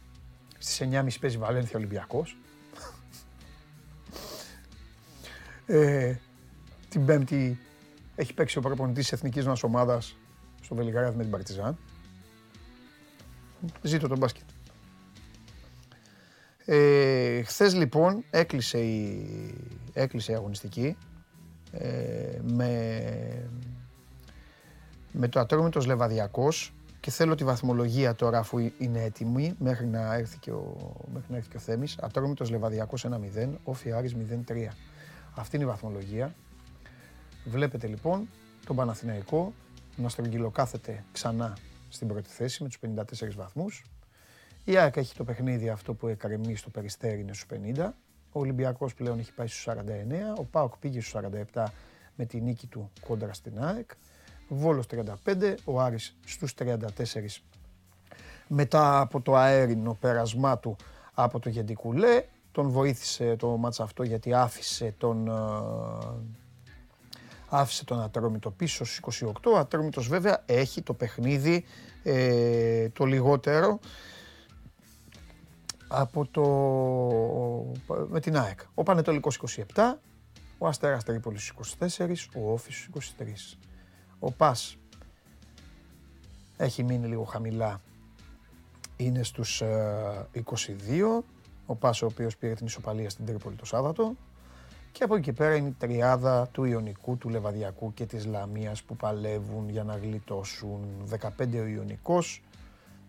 Στις 0.58 0.80
9.30 0.80 1.20
παίζει 1.20 1.38
Βαλένθια 1.38 1.78
Ολυμπιακός. 1.78 2.36
Ε, 5.70 6.16
την 6.88 7.04
Πέμπτη 7.04 7.58
έχει 8.14 8.34
παίξει 8.34 8.58
ο 8.58 8.60
προπονητής 8.60 9.02
της 9.02 9.12
εθνικής 9.12 9.46
μας 9.46 9.62
ομάδας 9.62 10.16
στο 10.62 10.74
Βελιγράδι 10.74 11.16
με 11.16 11.22
την 11.22 11.30
Παρτιζάν. 11.30 11.78
Ζήτω 13.82 14.08
τον 14.08 14.18
μπάσκετ. 14.18 14.44
Ε, 16.64 17.42
χθες 17.42 17.74
λοιπόν 17.74 18.24
έκλεισε 18.30 18.78
η, 18.78 19.26
έκλεισε 19.92 20.32
η 20.32 20.34
αγωνιστική 20.34 20.96
ε, 21.72 22.38
με, 22.42 23.50
με 25.12 25.28
το 25.28 25.40
ατρόμητος 25.40 25.86
Λεβαδιακός 25.86 26.74
και 27.00 27.10
θέλω 27.10 27.34
τη 27.34 27.44
βαθμολογία 27.44 28.14
τώρα 28.14 28.38
αφού 28.38 28.58
είναι 28.58 29.02
έτοιμη 29.02 29.54
μέχρι 29.58 29.86
να 29.86 30.14
έρθει 30.14 30.38
και 30.38 30.50
ο, 30.50 30.94
μέχρι 31.12 31.30
να 31.30 31.36
έρθει 31.36 31.48
και 31.48 31.56
ο 31.56 31.60
Θέμης. 31.60 31.98
Ατρόμητος 32.00 32.50
Λεβαδιακός 32.50 33.06
1-0, 33.06 33.48
Όφι 33.64 33.92
Άρης 33.92 34.16
0-3. 34.48 34.68
Αυτή 35.40 35.56
είναι 35.56 35.64
η 35.64 35.68
βαθμολογία. 35.68 36.34
Βλέπετε 37.44 37.86
λοιπόν 37.86 38.28
τον 38.66 38.76
Παναθηναϊκό 38.76 39.52
να 39.96 40.08
στρογγυλοκάθεται 40.08 41.04
ξανά 41.12 41.56
στην 41.88 42.08
πρώτη 42.08 42.28
θέση 42.28 42.62
με 42.62 42.68
τους 42.68 42.78
54 43.22 43.34
βαθμούς. 43.36 43.84
Η 44.64 44.76
ΑΕΚ 44.76 44.96
έχει 44.96 45.14
το 45.14 45.24
παιχνίδι 45.24 45.68
αυτό 45.68 45.94
που 45.94 46.06
εκκρεμεί 46.06 46.56
στο 46.56 46.70
Περιστέρι 46.70 47.20
είναι 47.20 47.32
στους 47.32 47.58
50 47.76 47.88
ο 48.32 48.40
Ολυμπιακός 48.40 48.94
πλέον 48.94 49.18
έχει 49.18 49.32
πάει 49.32 49.46
στους 49.46 49.66
49, 49.68 49.74
ο 50.38 50.44
ΠΑΟΚ 50.44 50.76
πήγε 50.76 51.00
στους 51.00 51.22
47 51.54 51.64
με 52.16 52.24
τη 52.24 52.40
νίκη 52.40 52.66
του 52.66 52.90
κόντρα 53.06 53.32
στην 53.32 53.64
ΑΕΚ. 53.64 53.90
Βόλος 54.48 54.86
35, 55.24 55.54
ο 55.64 55.80
Άρης 55.80 56.16
στους 56.26 56.54
34 56.58 56.76
μετά 58.46 59.00
από 59.00 59.20
το 59.20 59.36
αέρινο 59.36 59.94
πέρασμά 59.94 60.58
του 60.58 60.76
από 61.14 61.38
το 61.38 61.48
Γεντικουλέ. 61.48 62.24
Τον 62.52 62.68
βοήθησε 62.68 63.36
το 63.36 63.56
μάτς 63.56 63.80
αυτό 63.80 64.02
γιατί 64.02 64.34
άφησε 64.34 64.94
τον, 64.98 65.28
ε, 65.28 65.32
άφησε 67.48 67.84
τον 67.84 68.00
Ατρόμητο 68.00 68.50
πίσω 68.50 68.84
στους 68.84 69.22
28. 69.22 69.32
Ο 69.52 69.58
Ατρόμητος 69.58 70.08
βέβαια 70.08 70.42
έχει 70.46 70.82
το 70.82 70.94
παιχνίδι 70.94 71.64
ε, 72.02 72.88
το 72.88 73.04
λιγότερο 73.04 73.78
από 75.88 76.26
το, 76.26 77.94
με 78.08 78.20
την 78.20 78.36
ΑΕΚ. 78.36 78.60
Ο 78.74 78.82
Πανετολικός 78.82 79.40
27, 79.74 79.94
ο 80.58 80.66
Αστέρας 80.66 81.04
Τρίπολης 81.04 81.52
24, 81.78 82.14
ο 82.36 82.52
Όφης 82.52 82.88
23. 83.18 83.58
Ο 84.18 84.32
Πας 84.32 84.76
έχει 86.56 86.82
μείνει 86.82 87.06
λίγο 87.06 87.24
χαμηλά, 87.24 87.80
είναι 88.96 89.22
στους 89.22 89.62
22. 90.32 91.22
Ε, 91.70 91.72
ο 91.72 91.74
Πας 91.74 92.02
ο 92.02 92.06
οποίος 92.06 92.36
πήρε 92.36 92.54
την 92.54 92.66
ισοπαλία 92.66 93.10
στην 93.10 93.26
Τρίπολη 93.26 93.56
το 93.56 93.64
Σάββατο. 93.64 94.16
Και 94.92 95.04
από 95.04 95.14
εκεί 95.14 95.24
και 95.24 95.32
πέρα 95.32 95.56
είναι 95.56 95.68
η 95.68 95.74
τριάδα 95.78 96.48
του 96.52 96.64
Ιωνικού, 96.64 97.18
του 97.18 97.28
Λεβαδιακού 97.28 97.94
και 97.94 98.06
της 98.06 98.26
Λαμίας 98.26 98.82
που 98.82 98.96
παλεύουν 98.96 99.68
για 99.68 99.84
να 99.84 99.96
γλιτώσουν. 99.96 100.80
15 101.38 101.60
ο 101.60 101.66
Ιωνικός, 101.66 102.42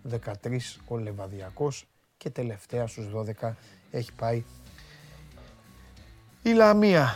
13 0.04 0.80
ο 0.88 0.98
Λεβαδιακός 0.98 1.88
και 2.18 2.30
τελευταία 2.30 2.88
στους 2.88 3.08
12 3.42 3.54
έχει 3.92 4.14
πάει 4.14 4.44
η 6.42 6.50
Λαμία. 6.50 7.16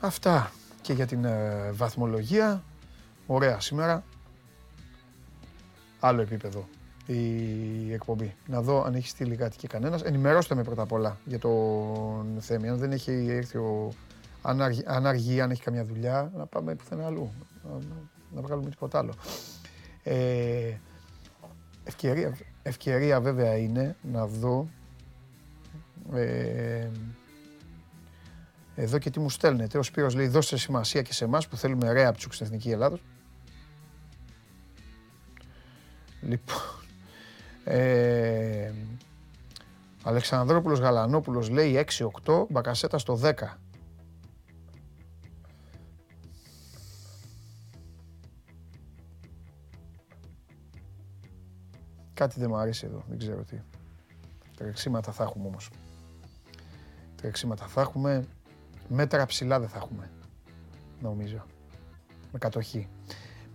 Αυτά 0.00 0.52
και 0.80 0.92
για 0.92 1.06
την 1.06 1.24
ε, 1.24 1.70
βαθμολογία. 1.72 2.62
Ωραία 3.26 3.60
σήμερα. 3.60 4.04
Άλλο 6.00 6.20
επίπεδο 6.20 6.68
η 7.06 7.92
εκπομπή. 7.92 8.34
Να 8.46 8.60
δω 8.62 8.82
αν 8.82 8.94
έχει 8.94 9.08
στείλει 9.08 9.36
κάτι 9.36 9.56
και 9.56 9.66
κανένας. 9.66 10.02
Ενημερώστε 10.02 10.54
με 10.54 10.62
πρώτα 10.62 10.82
απ' 10.82 10.92
όλα 10.92 11.18
για 11.24 11.38
τον 11.38 12.36
Θέμη. 12.40 12.68
Αν 12.68 12.78
δεν 12.78 12.92
έχει 12.92 13.26
έρθει 13.30 13.58
ο... 13.58 13.92
Αν 14.42 15.06
αργεί, 15.06 15.40
αν 15.40 15.50
έχει 15.50 15.62
καμιά 15.62 15.84
δουλειά, 15.84 16.32
να 16.36 16.46
πάμε 16.46 16.74
πουθενά 16.74 17.06
αλλού. 17.06 17.32
Να, 17.62 17.78
να 18.34 18.40
βγάλουμε 18.40 18.70
τίποτα 18.70 18.98
άλλο. 18.98 19.14
Ε, 20.02 20.72
ευκαιρία, 21.84 22.36
ευκαιρία 22.62 23.20
βέβαια 23.20 23.56
είναι 23.56 23.96
να 24.02 24.26
δω 24.26 24.68
ε, 26.14 26.88
εδώ 28.74 28.98
και 28.98 29.10
τι 29.10 29.20
μου 29.20 29.30
στέλνετε. 29.30 29.78
Ο 29.78 29.82
Σπύρος 29.82 30.14
λέει 30.14 30.26
δώστε 30.26 30.56
σημασία 30.56 31.02
και 31.02 31.12
σε 31.12 31.24
εμάς 31.24 31.48
που 31.48 31.56
θέλουμε 31.56 31.92
ρέα 31.92 32.12
ψουκ 32.12 32.32
στην 32.32 32.46
Εθνική 32.46 32.70
Ελλάδος. 32.70 33.02
Λοιπόν, 36.20 36.79
ε, 37.64 38.72
Αλεξανδρόπουλος 40.02 40.78
Γαλανόπουλος 40.78 41.48
λέει 41.48 41.84
6-8, 42.24 42.46
Μπακασέτα 42.48 42.98
στο 42.98 43.20
10. 43.22 43.32
Κάτι 52.14 52.40
δεν 52.40 52.48
μου 52.50 52.56
αρέσει 52.56 52.86
εδώ, 52.86 53.04
δεν 53.08 53.18
ξέρω 53.18 53.42
τι. 53.44 53.60
Τρεξίματα 54.56 55.12
θα 55.12 55.22
έχουμε 55.22 55.46
όμως. 55.46 55.70
Τρεξίματα 57.16 57.66
θα 57.66 57.80
έχουμε. 57.80 58.24
Μέτρα 58.88 59.26
ψηλά 59.26 59.60
δεν 59.60 59.68
θα 59.68 59.78
έχουμε. 59.78 60.10
Νομίζω. 61.00 61.44
Με 62.32 62.38
κατοχή. 62.38 62.88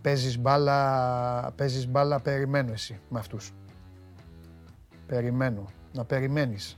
Παίζεις 0.01 0.39
μπάλα, 0.39 1.51
παίζεις 1.55 1.87
μπάλα, 1.87 2.19
περιμένω 2.19 2.71
εσύ 2.71 2.99
με 3.09 3.19
αυτούς. 3.19 3.53
Περιμένω. 5.07 5.65
Να 5.93 6.05
περιμένεις. 6.05 6.77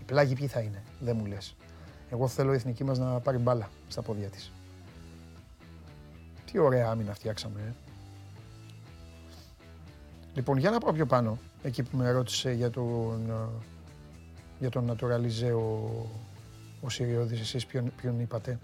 Οι 0.00 0.04
πλάγοι 0.04 0.34
ποιοι 0.34 0.46
θα 0.46 0.60
είναι, 0.60 0.82
δεν 1.00 1.16
μου 1.16 1.26
λες. 1.26 1.56
Εγώ 2.10 2.28
θέλω 2.28 2.52
η 2.52 2.54
εθνική 2.54 2.84
μας 2.84 2.98
να 2.98 3.20
πάρει 3.20 3.38
μπάλα 3.38 3.68
στα 3.88 4.02
πόδια 4.02 4.28
της. 4.28 4.52
Τι 6.52 6.58
ωραία 6.58 6.90
άμυνα 6.90 7.14
φτιάξαμε, 7.14 7.60
ε. 7.60 7.72
Λοιπόν, 10.34 10.58
για 10.58 10.70
να 10.70 10.78
πάω 10.78 10.92
πιο 10.92 11.06
πάνω, 11.06 11.38
εκεί 11.62 11.82
που 11.82 11.96
με 11.96 12.10
ρώτησε 12.10 12.52
για 12.52 12.70
τον, 12.70 13.30
ε, 13.30 13.64
για 14.58 14.70
τον 14.70 14.90
Naturalize 14.90 15.54
ο, 15.54 15.90
ο 16.80 16.88
Συριώδης, 16.88 17.40
εσείς 17.40 17.66
ποιον, 17.66 17.92
ποιον 17.96 18.20
είπατε. 18.20 18.58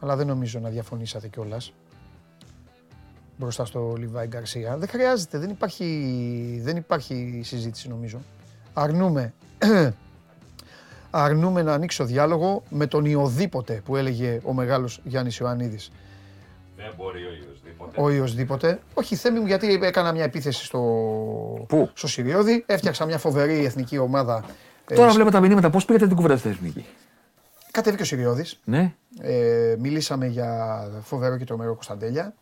Αλλά 0.00 0.16
δεν 0.16 0.26
νομίζω 0.26 0.58
να 0.58 0.68
διαφωνήσατε 0.68 1.28
κιόλας 1.28 1.72
μπροστά 3.38 3.64
στο 3.64 3.94
Λιβάη 3.98 4.26
Γκαρσία. 4.26 4.76
Δεν 4.76 4.88
χρειάζεται, 4.88 5.38
δεν 5.38 5.50
υπάρχει, 5.50 6.60
δεν 6.62 6.76
υπάρχει 6.76 7.40
συζήτηση 7.44 7.88
νομίζω. 7.88 8.20
Αρνούμε, 8.72 9.32
αρνούμε 11.10 11.62
να 11.62 11.72
ανοίξω 11.72 12.04
διάλογο 12.04 12.62
με 12.68 12.86
τον 12.86 13.04
Ιωδήποτε 13.04 13.82
που 13.84 13.96
έλεγε 13.96 14.40
ο 14.42 14.52
μεγάλος 14.52 15.00
Γιάννης 15.04 15.36
Ιωαννίδης. 15.36 15.90
Δεν 16.76 16.92
μπορεί 16.96 17.24
ο 17.24 17.30
Ιωσδήποτε. 17.48 18.00
Ο 18.00 18.10
Ιωσδήποτε. 18.10 18.80
Όχι, 18.94 19.16
θέμη 19.16 19.40
μου, 19.40 19.46
γιατί 19.46 19.78
έκανα 19.82 20.12
μια 20.12 20.24
επίθεση 20.24 20.64
στο, 20.64 20.78
Πού; 21.68 21.90
στο 21.94 22.08
Συριώδη. 22.08 22.64
Έφτιαξα 22.66 23.04
μια 23.04 23.18
φοβερή 23.18 23.64
εθνική 23.64 23.98
ομάδα. 23.98 24.44
Ε, 24.88 24.94
Τώρα 24.94 25.10
βλέπω 25.10 25.30
τα 25.30 25.40
μηνύματα. 25.40 25.70
Πώς 25.70 25.84
πήγατε 25.84 26.06
την 26.06 26.16
κουβέντα 26.16 26.36
στην 26.36 26.50
εθνική. 26.50 26.86
Κατέβηκε 27.70 28.02
ο 28.02 28.06
Συριώδης. 28.06 28.60
Ναι. 28.64 28.94
Ε, 29.20 29.74
μιλήσαμε 29.78 30.26
για 30.26 30.80
φοβερό 31.02 31.36
και 31.36 31.44
τρομερό 31.44 31.74
Κωνσταντέλια. 31.74 32.34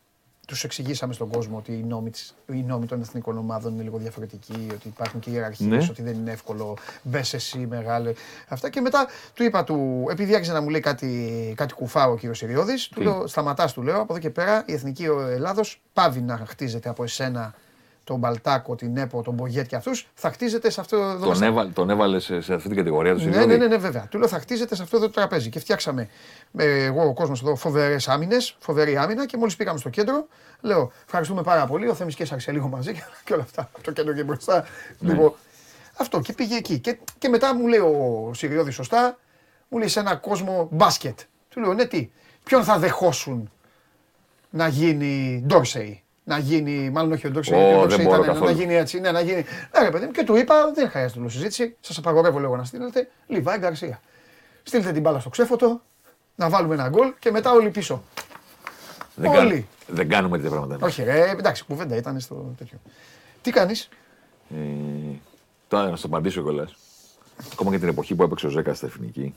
Τους 0.47 0.63
εξηγήσαμε 0.63 1.13
στον 1.13 1.27
κόσμο 1.29 1.57
ότι 1.57 1.71
οι 1.71 1.83
νόμοι, 1.83 2.09
της, 2.09 2.35
οι 2.51 2.63
νόμοι 2.63 2.85
των 2.85 3.01
εθνικών 3.01 3.37
ομάδων 3.37 3.73
είναι 3.73 3.83
λίγο 3.83 3.97
διαφορετικοί, 3.97 4.67
ότι 4.73 4.87
υπάρχουν 4.87 5.19
και 5.19 5.29
ιεραρχίες, 5.29 5.69
Ναι. 5.69 5.87
ότι 5.89 6.01
δεν 6.01 6.13
είναι 6.13 6.31
εύκολο. 6.31 6.77
Μπες 7.01 7.33
εσύ, 7.33 7.57
μεγάλε. 7.57 8.13
Αυτά. 8.47 8.69
Και 8.69 8.81
μετά 8.81 9.07
του 9.33 9.43
είπα 9.43 9.63
του, 9.63 10.05
επειδή 10.09 10.33
άρχισε 10.33 10.51
να 10.51 10.61
μου 10.61 10.69
λέει 10.69 10.79
κάτι, 10.81 11.53
κάτι 11.57 11.73
κουφά 11.73 12.07
ο 12.07 12.15
κύριος 12.17 12.37
Συριώδης, 12.37 12.87
του 12.87 13.01
λέω: 13.01 13.27
Σταματάς, 13.27 13.73
του 13.73 13.81
λέω, 13.81 13.99
από 14.01 14.13
εδώ 14.13 14.21
και 14.21 14.29
πέρα 14.29 14.63
η 14.65 14.73
εθνική 14.73 15.03
Ελλάδος 15.29 15.81
πάβει 15.93 16.21
να 16.21 16.37
χτίζεται 16.47 16.89
από 16.89 17.03
εσένα 17.03 17.53
τον 18.07 18.17
Μπαλτάκο, 18.19 18.75
την 18.75 18.97
ΕΠΟ, 18.97 19.21
τον 19.21 19.33
Μπογιέτ 19.33 19.67
και 19.67 19.75
αυτούς, 19.75 20.07
θα 20.13 20.31
χτίζεται 20.31 20.69
σε 20.69 20.81
αυτό 20.81 20.95
εδώ. 20.97 21.25
Τον, 21.25 21.35
στα- 21.35 21.45
έβαλε, 21.45 21.69
τον 21.69 21.89
έβαλες 21.89 22.23
σε, 22.23 22.41
σε 22.41 22.53
αυτή 22.53 22.67
την 22.67 22.77
κατηγορία 22.77 23.11
του 23.15 23.17
ναι, 23.17 23.23
Συριώδη. 23.23 23.47
ναι, 23.47 23.55
ναι, 23.57 23.67
ναι, 23.67 23.77
βέβαια. 23.77 24.07
Του 24.09 24.17
λέω 24.17 24.27
θα 24.27 24.39
χτίζετε 24.39 24.75
σε 24.75 24.83
αυτό 24.83 24.97
εδώ 24.97 25.05
το 25.05 25.11
τραπέζι. 25.11 25.49
Και 25.49 25.59
φτιάξαμε 25.59 26.09
ε, 26.57 26.83
εγώ 26.83 27.07
ο 27.07 27.13
κόσμος 27.13 27.41
εδώ 27.41 27.55
φοβερές 27.55 28.07
άμυνες, 28.07 28.55
φοβερή 28.59 28.97
άμυνα 28.97 29.25
και 29.25 29.37
μόλις 29.37 29.55
πήγαμε 29.55 29.79
στο 29.79 29.89
κέντρο, 29.89 30.27
λέω 30.61 30.91
ευχαριστούμε 31.05 31.41
πάρα 31.43 31.65
πολύ. 31.65 31.87
Ο 31.89 31.93
Θέμης 31.93 32.15
και 32.15 32.23
έσαξε 32.23 32.51
λίγο 32.51 32.67
μαζί 32.67 32.93
και, 32.93 33.01
και 33.25 33.33
όλα 33.33 33.43
αυτά. 33.43 33.61
Από 33.73 33.83
το 33.83 33.91
κέντρο 33.91 34.13
και 34.13 34.23
μπροστά. 34.23 34.65
Λοιπόν, 34.99 35.33
αυτό 35.97 36.19
και 36.19 36.33
πήγε 36.33 36.55
εκεί. 36.55 36.79
Και, 36.79 36.97
και 37.17 37.29
μετά 37.29 37.55
μου 37.55 37.67
λέει 37.67 37.79
ο 37.79 38.31
Συριώδη 38.33 38.71
σωστά, 38.71 39.17
μου 39.69 39.77
λέει 39.77 39.87
σε 39.87 39.99
ένα 39.99 40.15
κόσμο 40.15 40.67
μπάσκετ. 40.71 41.19
Του 41.49 41.59
λέω 41.59 41.73
ναι, 41.73 41.85
τι, 41.85 42.09
ποιον 42.43 42.63
θα 42.63 42.77
δεχόσουν 42.77 43.51
να 44.49 44.67
γίνει 44.67 45.43
Ντόρσεϊ; 45.47 46.03
Να 46.29 46.37
γίνει, 46.37 46.89
μάλλον 46.89 47.11
όχι 47.11 47.27
ο 47.27 47.29
Ντόρσεϊ, 47.31 47.57
Ω, 47.57 47.61
γιατί 47.61 47.75
ο 47.75 47.79
δεν 47.79 47.87
Ντόρσεϊ 47.87 48.05
μπορώ 48.05 48.17
ήταν 48.23 48.33
να 48.35 48.39
καθόλου. 48.39 48.59
γίνει 48.59 48.73
έτσι. 48.75 48.99
Ναι, 48.99 49.11
να 49.11 49.21
γίνει. 49.21 49.45
Ναι, 49.77 49.83
ρε 49.83 49.91
παιδί 49.91 50.05
μου, 50.05 50.11
και 50.11 50.23
του 50.23 50.35
είπα, 50.35 50.71
δεν 50.75 50.89
χρειάζεται 50.89 51.19
όλο 51.19 51.29
συζήτηση. 51.29 51.75
Σας 51.79 51.97
απαγορεύω 51.97 52.39
λίγο 52.39 52.55
να 52.55 52.63
στείλετε. 52.63 53.09
Λιβάη 53.27 53.57
Γκαρσία. 53.57 53.99
Στείλτε 54.63 54.91
την 54.91 55.01
μπάλα 55.01 55.19
στο 55.19 55.29
ξέφωτο, 55.29 55.81
να 56.35 56.49
βάλουμε 56.49 56.73
ένα 56.73 56.89
γκολ 56.89 57.13
και 57.19 57.31
μετά 57.31 57.51
όλοι 57.51 57.69
πίσω. 57.69 58.03
Δεν, 59.15 59.29
Όλοι. 59.29 59.37
κάνουμε, 59.37 59.65
δεν 59.87 60.09
κάνουμε 60.09 60.37
τέτοια 60.37 60.51
πράγματα. 60.51 60.85
Όχι, 60.85 61.03
ρε, 61.03 61.29
εντάξει, 61.29 61.63
κουβέντα 61.63 61.95
ήταν 61.95 62.19
στο 62.19 62.53
τέτοιο. 62.57 62.77
Τι 63.41 63.51
κάνεις, 63.51 63.89
Ε, 64.49 64.55
τώρα 65.67 65.89
να 65.89 65.95
σου 65.95 66.07
απαντήσω 66.07 66.41
κιόλας. 66.41 66.75
Ακόμα 67.53 67.71
και 67.71 67.79
την 67.79 67.87
εποχή 67.87 68.15
που 68.15 68.23
έπαιξε 68.23 68.45
ο 68.45 68.49
Ζέκα 68.49 68.73
στην 68.73 68.87
εθνική 68.87 69.33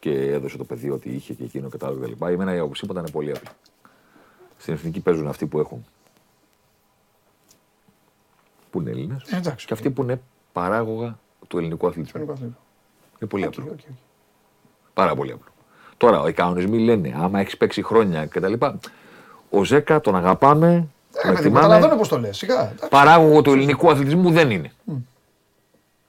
και 0.00 0.10
έδωσε 0.32 0.56
το 0.56 0.64
πεδίο 0.64 0.94
ότι 0.94 1.08
είχε 1.08 1.32
και 1.32 1.44
εκείνο 1.44 1.68
και 1.68 1.76
τα 1.76 1.86
άλλα 1.86 1.96
κτλ. 2.06 2.26
Εμένα 2.26 2.54
η 2.54 2.58
άποψή 2.58 2.86
μου 2.86 2.92
ήταν 2.92 3.06
πολύ 3.12 3.30
απλή. 3.30 3.48
Στην 4.58 4.74
εθνική 4.74 5.00
παίζουν 5.00 5.28
αυτοί 5.28 5.46
που 5.46 5.58
έχουν. 5.58 5.86
Που 8.74 8.80
είναι 8.80 8.90
Έλληνες. 8.90 9.22
Ε, 9.30 9.36
εντάξει. 9.36 9.66
Και 9.66 9.72
αυτοί 9.72 9.90
που 9.90 10.02
είναι 10.02 10.20
παράγωγα 10.52 11.18
του 11.48 11.58
ελληνικού 11.58 11.86
αθλητισμού. 11.86 12.22
Είναι 12.22 13.28
πολύ 13.28 13.44
απλό. 13.44 13.74
Πάρα 14.94 15.14
πολύ 15.14 15.32
απλό. 15.32 15.46
Τώρα, 15.96 16.28
οι 16.28 16.32
κανονισμοί 16.32 16.78
λένε, 16.78 17.14
άμα 17.16 17.40
έχεις 17.40 17.56
παίξει 17.56 17.82
χρόνια 17.82 18.26
κτλ. 18.26 18.52
Ο 19.50 19.64
Ζέκα 19.64 20.00
τον 20.00 20.16
αγαπάμε, 20.16 20.68
τον 21.12 21.20
Ε, 21.22 21.22
παιδί, 21.22 21.32
εκτιμάμε. 21.36 21.60
καταλαβαίνω 21.60 21.96
πώς 21.98 22.08
το 22.08 22.18
λες. 22.18 22.36
Σιγά. 22.36 22.60
εντάξει. 22.60 22.88
Παράγωγο 22.88 23.42
του 23.42 23.52
ελληνικού 23.52 23.90
αθλητισμού 23.90 24.30
δεν 24.30 24.50
είναι. 24.50 24.72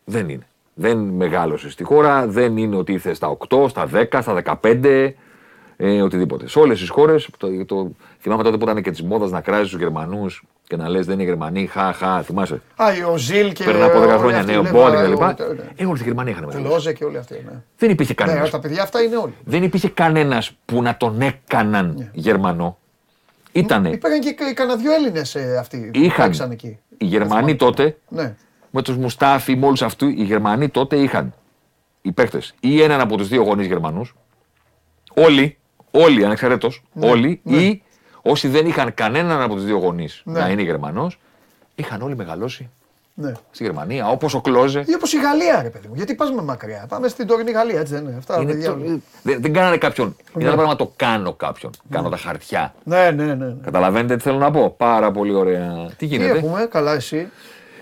Δεν 0.05 0.30
είναι. 0.30 0.47
Δεν 0.74 0.97
μεγάλωσε 0.97 1.70
στη 1.70 1.84
χώρα, 1.84 2.28
δεν 2.28 2.57
είναι 2.57 2.76
ότι 2.76 2.91
ήρθε 2.91 3.13
στα 3.13 3.38
8, 3.49 3.70
στα 3.70 3.89
10, 3.93 4.20
στα 4.22 4.34
15, 4.61 5.13
ε, 5.78 6.01
οτιδήποτε. 6.01 6.47
Σε 6.47 6.59
όλες 6.59 6.80
τις 6.80 6.89
χώρες, 6.89 7.30
το, 7.38 7.65
το, 7.65 7.91
θυμάμαι 8.19 8.43
τότε 8.43 8.57
που 8.57 8.63
ήταν 8.69 8.82
και 8.84 8.91
της 8.91 9.01
μόδας 9.01 9.32
να 9.32 9.41
κράζει 9.41 9.69
τους 9.69 9.80
Γερμανούς 9.80 10.43
και 10.67 10.76
να 10.76 10.89
λες 10.89 11.05
δεν 11.05 11.13
είναι 11.19 11.23
Γερμανοί, 11.23 11.65
χα, 11.67 11.93
χα, 11.93 12.21
θυμάσαι. 12.23 12.61
Α, 12.76 12.86
ο 13.11 13.17
Ζιλ 13.17 13.51
και. 13.53 13.63
Πριν 13.63 13.82
από 13.84 13.97
10 13.99 14.01
όλοι 14.01 14.17
χρόνια 14.17 14.39
αυτοί, 14.39 14.51
νέο 14.51 14.61
ναι, 14.61 14.69
Μπόνι 14.69 14.95
ναι, 14.95 15.01
κτλ. 15.01 15.23
ναι, 15.23 15.47
ναι. 15.53 15.63
Ε, 15.76 15.86
όλη 15.86 15.97
τη 15.97 16.03
Γερμανία 16.03 16.32
είχαν 16.32 16.45
μεγάλώσει. 16.45 16.71
Λόζε 16.73 16.93
και 16.93 17.03
όλοι 17.05 17.17
αυτοί. 17.17 17.34
Ναι. 17.45 17.61
Δεν 17.78 17.89
υπήρχε 17.89 18.13
Ναι, 18.17 18.26
κανένας. 18.26 18.49
τα 18.49 18.59
παιδιά 18.59 18.82
αυτά 18.84 19.01
είναι 19.01 19.15
όλοι. 19.17 19.34
Δεν 19.43 19.63
υπήρχε 19.63 19.89
κανένας 19.89 20.51
που 20.65 20.82
να 20.82 20.97
τον 20.97 21.21
έκαναν 21.21 22.09
Γερμανό. 22.13 22.78
Ήτανε. 23.51 23.89
Υπήρχαν 23.89 24.19
και 24.19 24.34
κανένα 24.53 24.78
δυο 24.78 24.91
Έλληνες 24.93 25.36
αυτοί 25.59 25.78
που 25.93 25.99
Είχαν. 25.99 26.26
παίξαν 26.26 26.51
εκεί. 26.51 26.78
Οι 26.97 27.05
Γερμανοί 27.05 27.55
τότε 27.55 27.97
Ναι. 28.09 28.36
με 28.71 28.82
τους 28.82 28.97
Μουστάφι, 28.97 29.55
με 29.55 29.65
όλους 29.65 29.82
αυτούς, 29.82 30.09
οι 30.11 30.23
Γερμανοί 30.23 30.69
τότε 30.69 30.95
είχαν 30.95 31.34
οι 32.01 32.11
παίκτες 32.11 32.53
ή 32.59 32.82
έναν 32.82 32.99
από 33.01 33.17
τους 33.17 33.28
δύο 33.28 33.43
γονείς 33.43 33.67
Γερμανούς, 33.67 34.15
όλοι, 35.13 35.57
όλοι 35.95 36.25
ανεξαρτήτω, 36.25 36.69
όλοι, 36.99 37.41
ή 37.43 37.81
όσοι 38.21 38.47
δεν 38.47 38.65
είχαν 38.67 38.93
κανέναν 38.93 39.41
από 39.41 39.53
τους 39.53 39.65
δύο 39.65 39.77
γονείς 39.77 40.21
Ναι. 40.25 40.39
να 40.39 40.49
είναι 40.49 40.61
Γερμανός, 40.61 41.19
είχαν 41.75 42.01
όλοι 42.01 42.15
μεγαλώσει 42.15 42.69
ναι. 43.13 43.31
στη 43.51 43.63
Γερμανία, 43.63 44.07
όπως 44.09 44.33
ο 44.33 44.41
Κλόζε. 44.41 44.83
Ή 44.87 44.93
όπως 44.95 45.13
η 45.13 45.19
Γαλλία, 45.19 45.61
ρε 45.61 45.69
παιδί 45.69 45.87
μου. 45.87 45.93
Γιατί 45.95 46.15
πας 46.15 46.31
με 46.31 46.41
μακριά. 46.41 46.85
Πάμε 46.89 47.07
στην 47.07 47.27
τωρινή 47.27 47.51
Γαλλία, 47.51 47.79
έτσι 47.79 47.93
δεν 47.93 48.03
είναι. 48.05 48.15
Αυτά 48.17 48.35
τα 48.35 48.41
Είναι 48.41 48.51
παιδιά. 48.51 48.67
το- 48.69 48.73
όλοι. 48.79 49.03
δεν, 49.23 49.41
δεν 49.41 49.53
κάνανε 49.53 49.77
κάποιον. 49.77 50.15
Είναι 50.35 50.43
ένα 50.43 50.53
πράγμα 50.53 50.71
να 50.71 50.77
το 50.77 50.91
κάνω 50.95 51.33
κάποιον. 51.33 51.71
Κάνω 51.89 52.09
τα 52.09 52.17
χαρτιά. 52.17 52.73
Ναι, 52.83 53.11
ναι, 53.11 53.23
ναι. 53.25 53.33
ναι. 53.33 53.55
Καταλαβαίνετε 53.63 54.15
τι 54.15 54.21
θέλω 54.21 54.37
να 54.37 54.51
πω. 54.51 54.69
Πάρα 54.77 55.11
πολύ 55.11 55.33
ωραία. 55.33 55.85
Τι 55.89 55.95
Τι 55.95 56.05
γίνεται; 56.05 56.37
έχουμε, 56.37 56.65
καλά 56.71 56.93
εσύ; 56.93 57.29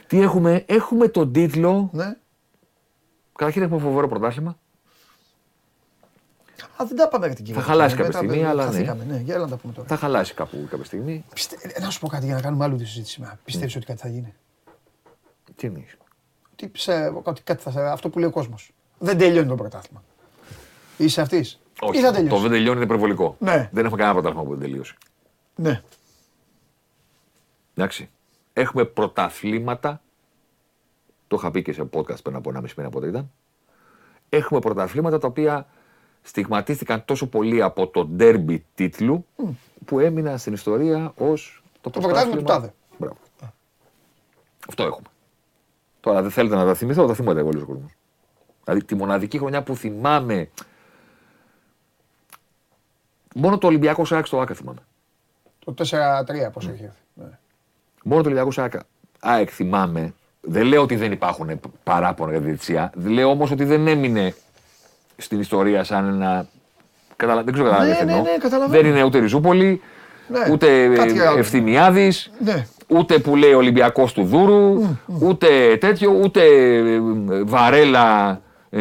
Τι 0.08 0.22
έχουμε, 0.22 0.64
έχουμε 0.66 1.08
τον 1.08 1.32
τίτλο. 1.32 1.90
Ναι. 1.94 2.16
Καταρχήν 3.36 3.62
έχουμε 3.62 3.80
φοβερό 3.80 4.08
πρωτάθλημα. 4.08 4.58
Α, 6.78 6.86
δεν 6.88 6.98
τα 6.98 7.08
πάμε 7.08 7.26
για 7.26 7.36
την 7.36 7.46
κυβέρνηση. 7.46 7.72
χαλάσει 7.72 7.96
Μετά 7.96 8.08
κάποια 8.08 8.20
στιγμή, 8.20 8.38
δεν- 8.42 8.50
αλλά 8.52 8.66
ναι. 8.66 8.72
χαθήκαμε, 8.72 9.04
ναι. 9.04 9.18
Για 9.18 9.36
έλα 9.36 9.44
να 9.44 9.50
τα 9.50 9.56
πούμε 9.58 9.74
τώρα. 9.74 9.88
Θα 9.88 9.98
χαλάσει 9.98 10.34
κάπου 10.34 10.68
κάποια 10.70 10.86
στιγμή. 10.86 11.26
Πιστε... 11.34 11.58
ε, 11.74 11.82
Να 11.82 11.90
σου 11.90 12.00
πω 12.00 12.08
κάτι 12.08 12.26
για 12.26 12.36
να 12.36 12.42
κάνουμε 12.42 12.64
άλλο 12.64 12.76
τη 12.76 12.86
συζήτηση 12.86 13.12
σήμερα. 13.14 13.40
Πιστεύεις 13.46 13.76
ότι 13.76 13.86
κάτι 13.86 14.00
θα 14.02 14.08
γίνει; 14.08 14.34
Τι 15.56 15.68
εννοείς; 15.68 15.98
Τι 16.56 16.70
ψε... 16.70 17.14
ότι 17.24 17.42
κάτι 17.42 17.64
θα... 17.72 17.92
Αυτό 17.92 18.10
που 18.10 18.20
λέει 18.20 18.28
ο 18.28 18.32
κόσμος. 18.32 18.72
Δεν 19.00 19.18
τελειώνει 19.18 19.48
το 19.48 19.56
πρωτάθλημα. 19.56 20.04
Είσαι 20.98 21.22
αυτής; 21.22 21.60
Όχι, 21.82 21.98
Ή 21.98 22.02
θα 22.02 22.08
το 22.08 22.14
τελειώσει. 22.16 22.42
δεν 22.42 22.52
τελειώνει 22.52 22.76
είναι 22.76 22.86
υπερβολικό. 22.86 23.36
Ναι. 23.40 23.70
Δεν 23.72 23.86
έχουμε 23.86 23.98
κανένα 24.02 24.14
πρωτάθλημα 24.20 24.44
που 24.44 24.50
δεν 24.58 24.60
τελείωσε. 24.70 24.96
Ναι. 25.56 25.82
Εντάξει. 27.76 28.10
Έχουμε 28.54 28.86
πρωταθλήματα. 28.86 30.02
Το 31.28 31.36
είχα 31.36 31.52
πει 31.52 31.62
και 31.62 31.74
σε 31.74 31.84
podcast 31.94 32.24
πριν 32.24 32.36
από 32.36 32.50
ένα 32.50 32.62
μισή 32.62 32.74
μήνα 32.78 32.90
πότε 32.90 33.08
ήταν. 33.08 33.32
Έχουμε 34.30 34.60
πρωταθλήματα 34.60 35.18
τα 35.18 35.28
οποία 35.28 35.68
στιγματίστηκαν 36.24 37.06
τόσο 37.06 37.28
πολύ 37.28 37.62
από 37.62 37.88
το 37.88 38.06
ντέρμπι 38.06 38.66
τίτλου 38.76 39.26
που 39.86 40.00
έμειναν 40.00 40.38
στην 40.38 40.54
ιστορία 40.54 41.14
ως 41.18 41.64
το, 41.82 41.90
πρωτάθλημα 41.90 42.38
του 42.38 42.44
τάδε. 42.44 42.74
Μπράβο. 42.98 43.18
Αυτό 44.68 44.84
έχουμε. 44.84 45.08
Τώρα 46.00 46.22
δεν 46.22 46.32
θέλετε 46.32 46.56
να 46.56 46.66
τα 46.66 46.74
θυμηθώ, 46.74 47.06
τα 47.06 47.14
θυμάται 47.14 47.42
όλο 47.42 47.62
ο 47.62 47.66
κόσμος. 47.66 47.92
Δηλαδή 48.64 48.84
τη 48.84 48.96
μοναδική 48.96 49.38
χρονιά 49.38 49.64
που 49.64 49.76
θυμάμαι. 49.76 50.50
Μόνο 53.36 53.58
το 53.58 53.68
Ολυμπιακό 53.68 54.06
Σάκ 54.06 54.26
στο 54.26 54.40
Άκα 54.40 54.54
θυμάμαι. 54.54 54.80
Το 55.60 55.74
4-3 55.78 56.52
πόσο 56.54 56.72
έχει 56.72 56.84
έρθει. 56.84 57.02
Ναι. 57.14 57.40
Μόνο 58.04 58.22
το 58.22 58.28
Ολυμπιακό 58.28 58.52
Σάκ 58.52 58.74
ΑΕΚ 59.20 59.50
θυμάμαι. 59.52 60.14
Δεν 60.42 60.66
λέω 60.66 60.82
ότι 60.82 60.96
δεν 60.96 61.12
υπάρχουν 61.12 61.60
παράπονα 61.84 62.32
για 62.32 62.40
τη 62.40 62.46
διετησία. 62.46 62.92
Λέω 62.96 63.30
όμως 63.30 63.52
ότι 63.52 63.64
δεν 63.64 63.88
έμεινε 63.88 64.36
στην 65.18 65.40
ιστορία 65.40 65.84
σαν 65.84 66.08
ένα. 66.08 66.48
Καταλα... 67.16 67.44
Δεν 67.44 67.54
ξέρω 67.54 67.68
Ναι, 67.68 67.74
καταλαβαίνετε. 67.76 68.06
ναι, 68.06 68.12
εννοώ. 68.12 68.32
ναι, 68.32 68.38
καταλαβαίνω. 68.38 68.82
Δεν 68.82 68.92
είναι 68.92 69.04
ούτε 69.04 69.20
Ριζούπολη, 69.20 69.82
Ναι, 70.28 70.40
ούτε 70.52 70.88
κάτι 70.88 71.20
άλλο. 71.20 71.38
Ευθυμιάδης, 71.40 72.32
Ναι. 72.40 72.66
ούτε 72.88 73.20
που 73.20 73.36
λέει 73.36 73.54
Ολυμπιακός 73.54 74.14
του 74.14 74.24
Δούρου, 74.24 74.98
ούτε 75.20 75.78
τέτοιο, 75.80 76.12
ούτε 76.24 76.42
ε, 76.76 77.00
Βαρέλα, 77.44 78.42
ε, 78.70 78.80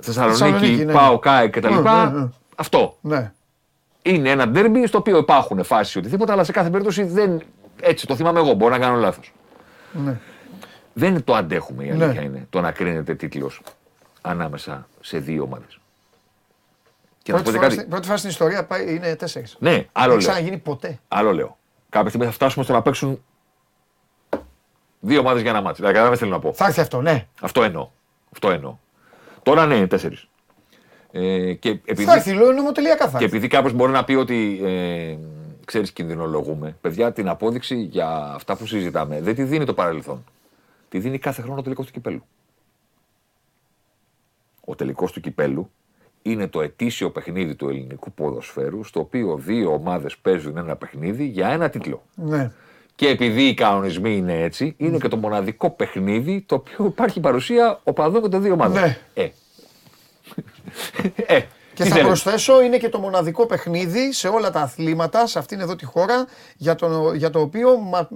Θεσσαλονίκη, 0.00 0.38
Θεσσαλονίκη, 0.40 0.84
ναι. 0.84 0.92
Πάο 0.92 1.18
Κάε 1.18 1.48
κτλ. 1.48 1.68
Ναι, 1.68 1.80
ναι, 1.80 2.10
ναι. 2.20 2.28
Αυτό. 2.56 2.96
ναι. 3.00 3.32
Είναι 4.02 4.30
ένα 4.30 4.48
ντέρμπι 4.48 4.86
στο 4.86 4.98
οποίο 4.98 5.16
υπάρχουν 5.18 5.64
φάσεις 5.64 5.96
οτιδήποτε, 5.96 6.32
αλλά 6.32 6.44
σε 6.44 6.52
κάθε 6.52 6.70
περίπτωση 6.70 7.02
δεν. 7.02 7.40
Έτσι 7.80 8.06
το 8.06 8.16
θυμάμαι 8.16 8.38
εγώ. 8.38 8.52
Μπορεί 8.52 8.72
να 8.72 8.78
κάνω 8.78 8.96
λάθος. 8.96 9.32
Ναι. 10.04 10.16
Δεν 10.92 11.24
το 11.24 11.34
αντέχουμε 11.34 11.84
η 11.84 11.90
Ναι. 11.90 12.04
αλήθεια 12.04 12.22
είναι 12.22 12.46
το 12.50 12.60
να 12.60 12.70
κρίνεται 12.70 13.14
τίτλος 13.14 13.60
ανάμεσα 14.26 14.88
σε 15.00 15.18
δύο 15.18 15.42
ομάδες. 15.42 15.78
Και 17.22 17.32
να 17.32 17.38
σου 17.38 17.44
Πρώτη 17.44 17.44
πω 17.44 17.50
φορά, 17.50 17.60
κάτι. 17.60 17.74
στην, 17.74 17.88
πρώτη 17.90 18.06
φορά 18.06 18.18
στην 18.18 18.30
ιστορία 18.30 18.64
πάει, 18.64 18.94
είναι 18.94 19.14
τέσσερις. 19.16 19.56
Ναι, 19.58 19.70
άλλο 19.70 19.86
Δεν 19.92 20.08
λέω. 20.08 20.16
ξαναγίνει 20.18 20.58
ποτέ. 20.58 20.98
Άλλο 21.08 21.32
λέω. 21.32 21.56
Κάποια 21.88 22.08
στιγμή 22.08 22.26
θα 22.26 22.32
φτάσουμε 22.32 22.64
στο 22.64 22.72
να 22.72 22.82
παίξουν 22.82 23.22
δύο 25.00 25.20
ομάδες 25.20 25.42
για 25.42 25.50
ένα 25.50 25.60
μάτσο. 25.60 25.76
Δηλαδή, 25.76 25.92
κατάλαβες 25.94 26.18
τι 26.18 26.24
θέλω 26.24 26.36
να 26.36 26.42
πω. 26.42 26.52
Θα 26.52 26.66
έρθει 26.66 26.80
αυτό, 26.80 27.00
ναι. 27.00 27.26
Αυτό 27.40 27.62
εννοώ. 27.62 27.88
Αυτό 28.32 28.50
εννοώ. 28.50 28.76
Τώρα 29.42 29.66
ναι, 29.66 29.86
τέσσερις. 29.86 30.28
Ε, 31.12 31.52
και 31.52 31.68
επειδή, 31.68 32.04
Θα 32.04 32.14
έρθει, 32.14 32.32
λέω 32.32 32.52
νομοτελειακά 32.52 33.04
θα 33.08 33.18
και 33.18 33.24
έρθει. 33.24 33.36
επειδή 33.36 33.48
κάποιος 33.48 33.72
μπορεί 33.72 33.92
να 33.92 34.04
πει 34.04 34.14
ότι 34.14 34.60
ε, 34.64 35.16
ξέρεις, 35.64 35.92
κινδυνολογούμε, 35.92 36.76
παιδιά, 36.80 37.12
την 37.12 37.28
απόδειξη 37.28 37.76
για 37.76 38.32
αυτά 38.34 38.56
που 38.56 38.66
συζητάμε 38.66 39.20
δεν 39.20 39.34
τη 39.34 39.42
δίνει 39.42 39.64
το 39.64 39.74
παρελθόν. 39.74 40.24
Τη 40.88 40.98
δίνει 40.98 41.18
κάθε 41.18 41.40
χρόνο 41.42 41.56
το 41.56 41.62
τελικό 41.62 41.84
του 41.84 41.90
κυπέλου. 41.92 42.24
Ο 44.64 44.74
τελικός 44.74 45.12
του 45.12 45.20
κυπέλου 45.20 45.70
είναι 46.22 46.48
το 46.48 46.62
ετήσιο 46.62 47.10
παιχνίδι 47.10 47.54
του 47.54 47.68
ελληνικού 47.68 48.12
ποδοσφαίρου, 48.12 48.84
στο 48.84 49.00
οποίο 49.00 49.36
δύο 49.36 49.72
ομάδες 49.72 50.16
παίζουν 50.16 50.56
ένα 50.56 50.76
παιχνίδι 50.76 51.24
για 51.24 51.48
ένα 51.48 51.70
τίτλο. 51.70 52.02
Ναι. 52.14 52.50
Και 52.94 53.08
επειδή 53.08 53.42
οι 53.42 53.54
κανονισμοί 53.54 54.16
είναι 54.16 54.42
έτσι, 54.42 54.74
είναι 54.76 54.98
και 54.98 55.08
το 55.08 55.16
μοναδικό 55.16 55.70
παιχνίδι 55.70 56.44
το 56.46 56.54
οποίο 56.54 56.84
υπάρχει 56.84 57.20
παρουσία 57.20 57.80
οπαδών 57.84 58.22
και 58.22 58.28
των 58.28 58.42
δύο 58.42 58.52
ομάδων. 58.52 58.82
Ναι. 58.82 58.98
Ε. 59.14 59.28
ε. 61.26 61.40
Και 61.74 61.82
τι 61.82 61.88
θα 61.88 61.94
θέλετε; 61.94 62.06
προσθέσω, 62.06 62.62
είναι 62.62 62.76
και 62.76 62.88
το 62.88 62.98
μοναδικό 62.98 63.46
παιχνίδι 63.46 64.12
σε 64.12 64.28
όλα 64.28 64.50
τα 64.50 64.60
αθλήματα, 64.60 65.26
σε 65.26 65.38
αυτήν 65.38 65.60
εδώ 65.60 65.76
τη 65.76 65.84
χώρα, 65.84 66.26
για 66.56 66.74
το, 66.74 67.12
για 67.14 67.30
το 67.30 67.40
οποίο, 67.40 67.78
μα, 67.78 68.08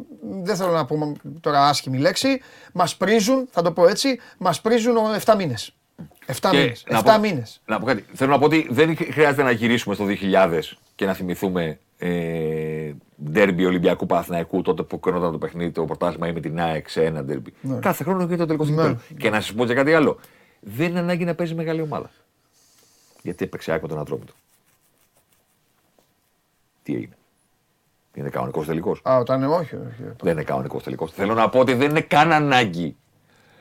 δεν 0.42 0.56
θέλω 0.56 0.72
να 0.72 0.84
πω 0.84 1.16
τώρα 1.40 1.68
άσχημη 1.68 1.98
λέξη, 1.98 2.40
μας 2.72 2.96
πρίζουν, 2.96 3.48
θα 3.50 3.62
το 3.62 3.72
πω 3.72 3.86
έτσι, 3.86 4.20
μας 4.38 4.60
πρίζουν 4.60 4.96
7 5.24 5.34
μήνες. 5.36 5.77
7 6.32 6.50
Και 6.50 6.56
μήνες. 6.58 6.84
να 6.90 6.98
7 6.98 7.02
πω- 7.04 7.20
μήνες. 7.20 7.60
Να 7.66 7.78
πω 7.78 7.86
κάτι. 7.86 8.04
Θέλω 8.12 8.30
να 8.30 8.38
πω 8.38 8.44
ότι 8.44 8.66
δεν 8.70 8.96
χρειάζεται 8.96 9.42
να 9.42 9.50
γυρίσουμε 9.50 9.94
στο 9.94 10.04
2000 10.04 10.60
και 10.94 11.06
να 11.06 11.14
θυμηθούμε 11.14 11.78
ε, 11.98 12.92
ντέρμπι 13.30 13.64
Ολυμπιακού 13.64 14.06
Παναθηναϊκού 14.06 14.62
τότε 14.62 14.82
που 14.82 15.00
κρινόταν 15.00 15.32
το 15.32 15.38
παιχνίδι, 15.38 15.70
το 15.70 15.84
πρωτάθλημα 15.84 16.28
ή 16.28 16.32
με 16.32 16.40
την 16.40 16.60
ΑΕΚ 16.60 16.88
σε 16.88 17.04
ένα 17.04 17.24
ντέρμπι. 17.24 17.52
Κάθε 17.80 18.04
χρόνο 18.04 18.18
γίνεται 18.18 18.36
το 18.36 18.46
τελικός 18.46 18.70
Ναι. 18.70 18.88
ναι. 18.88 18.96
Και 19.18 19.30
να 19.30 19.40
σας 19.40 19.52
πω 19.54 19.66
και 19.66 19.74
κάτι 19.74 19.94
άλλο. 19.94 20.18
Δεν 20.60 20.88
είναι 20.88 20.98
ανάγκη 20.98 21.24
να 21.24 21.34
παίζει 21.34 21.54
μεγάλη 21.54 21.80
ομάδα. 21.80 22.10
Γιατί 23.22 23.44
έπαιξε 23.44 23.72
ΑΕΚ 23.72 23.82
με 23.82 23.88
τον 23.88 23.98
Ατρόμητο. 23.98 24.32
Τι 26.82 26.94
έγινε. 26.94 27.12
Είναι 28.14 28.28
κανονικός 28.28 28.66
τελικός. 28.66 29.00
Α, 29.08 29.16
όταν 29.18 29.44
όχι, 29.44 29.74
όχι. 29.74 30.12
Δεν 30.22 30.32
είναι 30.32 30.42
κανονικός 30.42 30.82
τελικός. 30.82 31.12
Θέλω 31.12 31.34
να 31.34 31.48
πω 31.48 31.58
ότι 31.58 31.74
δεν 31.74 31.90
είναι 31.90 32.00
καν 32.00 32.32
ανάγκη 32.32 32.96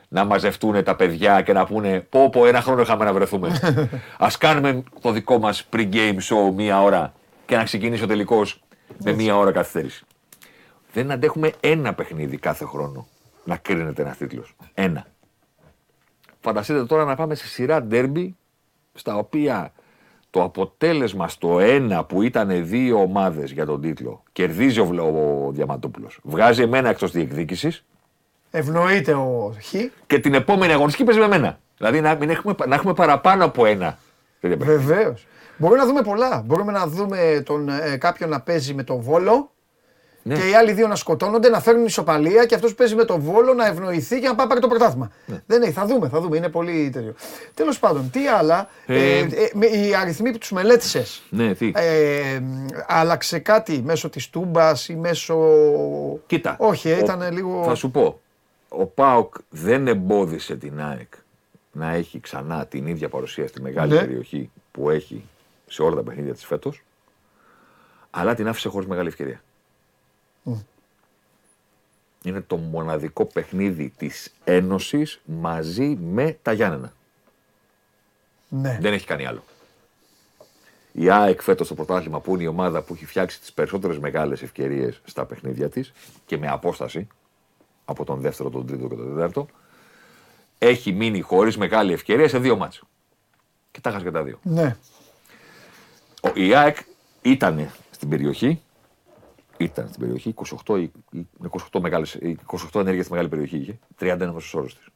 να 0.08 0.24
μαζευτούν 0.24 0.84
τα 0.84 0.96
παιδιά 0.96 1.42
και 1.42 1.52
να 1.52 1.66
πούνε 1.66 2.00
πω 2.00 2.30
πω 2.30 2.46
ένα 2.46 2.60
χρόνο 2.60 2.80
είχαμε 2.80 3.04
να 3.04 3.12
βρεθούμε. 3.12 3.48
Α 4.18 4.28
κάνουμε 4.38 4.82
το 5.00 5.12
δικό 5.12 5.38
μας 5.38 5.68
pre-game 5.72 6.16
show 6.16 6.52
μία 6.54 6.82
ώρα 6.82 7.12
και 7.46 7.56
να 7.56 7.64
ξεκινήσει 7.64 8.02
ο 8.02 8.06
τελικός 8.06 8.62
με 9.04 9.12
μία 9.12 9.36
ώρα 9.36 9.52
καθυστέρηση. 9.52 10.04
Δεν 10.92 11.10
αντέχουμε 11.10 11.52
ένα 11.60 11.94
παιχνίδι 11.94 12.36
κάθε 12.36 12.64
χρόνο 12.64 13.06
να 13.44 13.56
κρίνεται 13.56 14.02
ένας 14.02 14.16
τίτλος. 14.16 14.56
Ένα. 14.74 15.06
Φανταστείτε 16.40 16.84
τώρα 16.84 17.04
να 17.04 17.14
πάμε 17.14 17.34
σε 17.34 17.46
σειρά 17.46 17.82
ντέρμπι 17.82 18.36
στα 18.94 19.16
οποία 19.16 19.72
το 20.30 20.42
αποτέλεσμα 20.42 21.28
στο 21.28 21.60
ένα 21.60 22.04
που 22.04 22.22
ήταν 22.22 22.66
δύο 22.68 23.00
ομάδες 23.00 23.50
για 23.50 23.66
τον 23.66 23.80
τίτλο 23.80 24.22
κερδίζει 24.32 24.80
ο, 24.80 24.86
Βλ- 24.86 25.00
ο 25.00 25.48
Διαμαντόπουλος. 25.52 26.18
Βγάζει 26.22 26.62
εμένα 26.62 26.88
εκτός 26.88 27.10
διεκδίκησης 27.10 27.84
Ευνοείται 28.50 29.12
ο 29.12 29.54
Χ. 29.62 29.74
και 30.06 30.18
την 30.18 30.34
επόμενη 30.34 30.72
αγωνιστική 30.72 31.04
παίζει 31.04 31.20
με 31.20 31.28
μένα. 31.28 31.58
Δηλαδή 31.76 32.00
να, 32.00 32.14
μην 32.14 32.30
έχουμε, 32.30 32.54
να 32.66 32.74
έχουμε 32.74 32.92
παραπάνω 32.92 33.44
από 33.44 33.66
ένα. 33.66 33.98
τέτοια 34.40 34.56
παιχνίδια. 34.56 34.86
Βεβαίως. 34.86 35.26
Μπορούμε 35.56 35.78
να 35.80 35.86
δούμε 35.86 36.02
πολλά. 36.02 36.42
Μπορούμε 36.46 36.72
να 36.72 36.86
δούμε 36.86 37.42
τον, 37.46 37.68
ε, 37.68 37.96
κάποιον 37.96 38.28
να 38.30 38.40
παίζει 38.40 38.74
με 38.74 38.82
τον 38.82 39.00
Βόλο 39.00 39.50
Ναι. 40.22 40.34
και 40.34 40.48
οι 40.48 40.54
άλλοι 40.54 40.72
δύο 40.72 40.86
να 40.88 40.94
σκοτώνονται, 40.96 41.48
να 41.48 41.60
φέρνουν 41.60 41.84
ισοπαλία 41.84 42.44
και 42.46 42.54
αυτός 42.54 42.70
που 42.70 42.76
παίζει 42.76 42.94
με 42.94 43.04
τον 43.04 43.20
Βόλο 43.20 43.54
να 43.54 43.66
ευνοηθεί 43.66 44.20
και 44.20 44.26
να 44.26 44.34
πάει 44.34 44.46
πάρει 44.46 44.60
το 44.60 44.68
πρωτάθλημα. 44.68 45.10
Ναι. 45.26 45.42
Δεν 45.46 45.62
έχει, 45.62 45.72
θα 45.72 45.86
δούμε, 45.86 46.08
θα 46.08 46.20
δούμε. 46.20 46.36
Είναι 46.36 46.48
πολύ 46.48 46.90
τέτοιο. 46.92 47.14
Τέλος 47.54 47.78
πάντων, 47.78 48.10
τι 48.10 48.26
άλλα. 48.28 48.68
Ε, 48.86 48.94
Ε, 49.18 49.18
ε, 49.18 49.26
με- 49.52 49.66
οι 49.66 49.94
αριθμοί 49.94 50.30
που 50.32 50.38
τους 50.38 50.50
μελέτησες. 50.52 51.22
Ναι, 51.30 51.54
τι. 51.54 51.72
Ε, 51.74 52.40
άλλαξε 52.86 53.38
κάτι 53.38 53.82
μέσω 53.84 54.08
της 54.08 54.30
Τούμπας 54.30 54.88
ή 54.88 54.94
μέσω... 54.96 55.36
Κοίτα. 56.26 56.56
Όχι, 56.58 56.92
ο- 56.92 56.98
ήταν 56.98 57.32
λίγο... 57.32 57.62
Θα 57.64 57.74
σου 57.74 57.90
πω. 57.90 58.20
Ο 58.68 58.86
Πάοκ 58.86 59.34
δεν 59.50 59.86
εμπόδισε 59.88 60.56
την 60.56 60.80
ΑΕΚ 60.80 61.12
να 61.72 61.90
έχει 61.90 62.20
ξανά 62.20 62.66
την 62.66 62.86
ίδια 62.86 63.08
παρουσία 63.08 63.48
στη 63.48 63.60
μεγάλη 63.62 63.92
Ναι. 63.92 63.98
περιοχή 64.00 64.50
που 64.70 64.90
έχει 64.90 65.24
σε 65.66 65.82
όλα 65.82 65.94
τα 65.96 66.02
παιχνίδια 66.02 66.32
της 66.34 66.44
φέτος, 66.46 66.82
αλλά 68.10 68.34
την 68.34 68.48
άφησε 68.48 68.68
χωρίς 68.68 68.88
μεγάλη 68.88 69.08
ευκαιρία. 69.08 69.42
Είναι 72.24 72.40
το 72.40 72.56
μοναδικό 72.56 73.24
παιχνίδι 73.24 73.92
της 73.96 74.34
Ένωσης 74.44 75.20
μαζί 75.24 75.98
με 76.00 76.38
τα 76.42 76.52
Γιάννενα. 76.52 76.92
Ναι. 78.48 78.78
Δεν 78.80 78.92
έχει 78.92 79.06
κάνει 79.06 79.26
άλλο. 79.26 79.42
Η 80.92 81.10
ΑΕΚ 81.10 81.42
φέτος 81.42 81.66
στο 81.66 81.74
πρωτάθλημα 81.74 82.20
που 82.20 82.34
είναι 82.34 82.42
η 82.42 82.46
ομάδα 82.46 82.82
που 82.82 82.94
έχει 82.94 83.06
φτιάξει 83.06 83.40
τις 83.40 83.52
περισσότερες 83.52 83.98
μεγάλες 83.98 84.42
ευκαιρίες 84.42 85.00
στα 85.04 85.24
παιχνίδια 85.24 85.68
της 85.68 85.92
και 86.26 86.38
με 86.38 86.48
απόσταση 86.48 87.06
από 87.90 88.04
τον 88.04 88.20
δεύτερο, 88.20 88.50
τον 88.50 88.66
τρίτο 88.66 88.88
και 88.88 88.94
τον 88.94 89.14
τέταρτο, 89.14 89.46
έχει 90.58 90.92
μείνει 90.92 91.20
χωρίς 91.20 91.56
μεγάλη 91.56 91.92
ευκαιρία 91.92 92.28
σε 92.28 92.38
δύο 92.38 92.56
μάτς. 92.56 92.82
Και 93.70 93.80
τα 93.80 93.88
έχασε 93.90 94.04
και 94.04 94.10
τα 94.10 94.22
δύο. 94.22 94.38
ναι. 94.42 94.76
Ο- 96.22 96.30
Η 96.34 96.54
ΑΕΚ 96.54 96.76
ήταν 97.22 97.70
στην 97.90 98.08
περιοχή, 98.08 98.60
ήταν 99.56 99.88
στην 99.88 100.00
περιοχή, 100.00 100.28
28, 100.28 100.78
ή- 100.78 100.90
ή- 101.10 101.26
28, 101.72 101.80
μεγάλες, 101.80 102.14
ή 102.14 102.36
28 102.46 102.80
ενέργειες 102.80 103.04
στη 103.04 103.12
μεγάλη 103.12 103.30
περιοχή 103.30 103.56
είχε, 103.56 103.78
31 103.98 104.32
μέσος 104.32 104.54
όρος 104.54 104.74
της. 104.76 104.86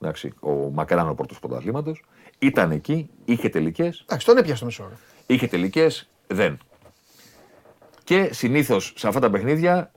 Εντάξει, 0.00 0.32
ο 0.40 0.50
Μακράν 0.50 1.08
ο 1.08 1.14
πρώτος 1.14 1.38
πρωταθλήματος, 1.38 2.02
ήταν 2.38 2.70
εκεί, 2.70 3.10
είχε 3.24 3.48
τελικές, 3.48 4.00
Εντάξει, 4.06 4.26
τον 4.26 4.36
έπιασε 4.36 4.60
το 4.60 4.66
μισό 4.66 4.84
ώρα. 4.84 4.98
Είχε 5.26 5.46
τελικές, 5.46 6.08
δεν. 6.26 6.58
Και 8.04 8.30
συνήθως 8.32 8.92
σε 8.96 9.08
αυτά 9.08 9.20
τα 9.20 9.30
παιχνίδια 9.30 9.92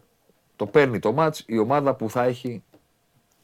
το 0.62 0.68
παίρνει 0.68 1.00
το 1.00 1.12
ματ 1.12 1.36
η 1.46 1.58
ομάδα 1.58 1.94
που 1.94 2.10
θα 2.10 2.24
έχει 2.24 2.64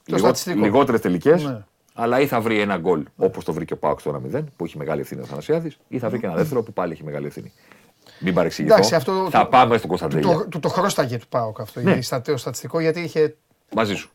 Το 0.05 0.17
στατιστικό. 0.17 0.59
λιγότερες 0.59 1.01
τελικές. 1.01 1.43
Ναι. 1.43 1.63
Αλλά 1.93 2.19
ή 2.19 2.27
θα 2.27 2.41
βρει 2.41 2.59
ένα 2.59 2.77
γκολ 2.77 3.03
όπως 3.15 3.43
το 3.45 3.53
βρήκε 3.53 3.73
ο 3.73 3.77
Πάουκ 3.77 3.99
στο 3.99 4.21
1-0 4.33 4.43
που 4.55 4.65
έχει 4.65 4.77
μεγάλη 4.77 5.01
ευθύνη 5.01 5.21
ο 5.21 5.25
Θανασιάδης, 5.25 5.77
ή 5.87 5.99
θα 5.99 6.09
βρει 6.09 6.19
και 6.19 6.25
ένα 6.25 6.35
δεύτερο 6.35 6.63
που 6.63 6.73
πάλι 6.73 6.91
έχει 6.91 7.03
μεγάλη 7.03 7.25
ευθύνη. 7.25 7.53
Μην 8.19 8.33
παρεξηγηθώ. 8.33 8.75
Εντάξει, 8.75 8.95
αυτό 8.95 9.27
θα 9.31 9.39
το- 9.39 9.45
πάμε 9.45 9.67
στον 9.77 9.81
Του 9.81 9.87
Κωνσταντέλια. 9.87 10.33
το, 10.37 10.47
του 10.47 10.59
το 10.59 10.69
χρώσταγε 10.69 11.17
του 11.17 11.27
Πάοκ 11.27 11.59
αυτό, 11.59 11.79
Ναι. 11.81 11.93
ναι. 12.11 12.19
το 12.21 12.37
στατιστικό, 12.37 12.79
γιατί 12.79 12.99
είχε, 12.99 13.35
Μαζί 13.75 13.95
σου. 13.95 14.09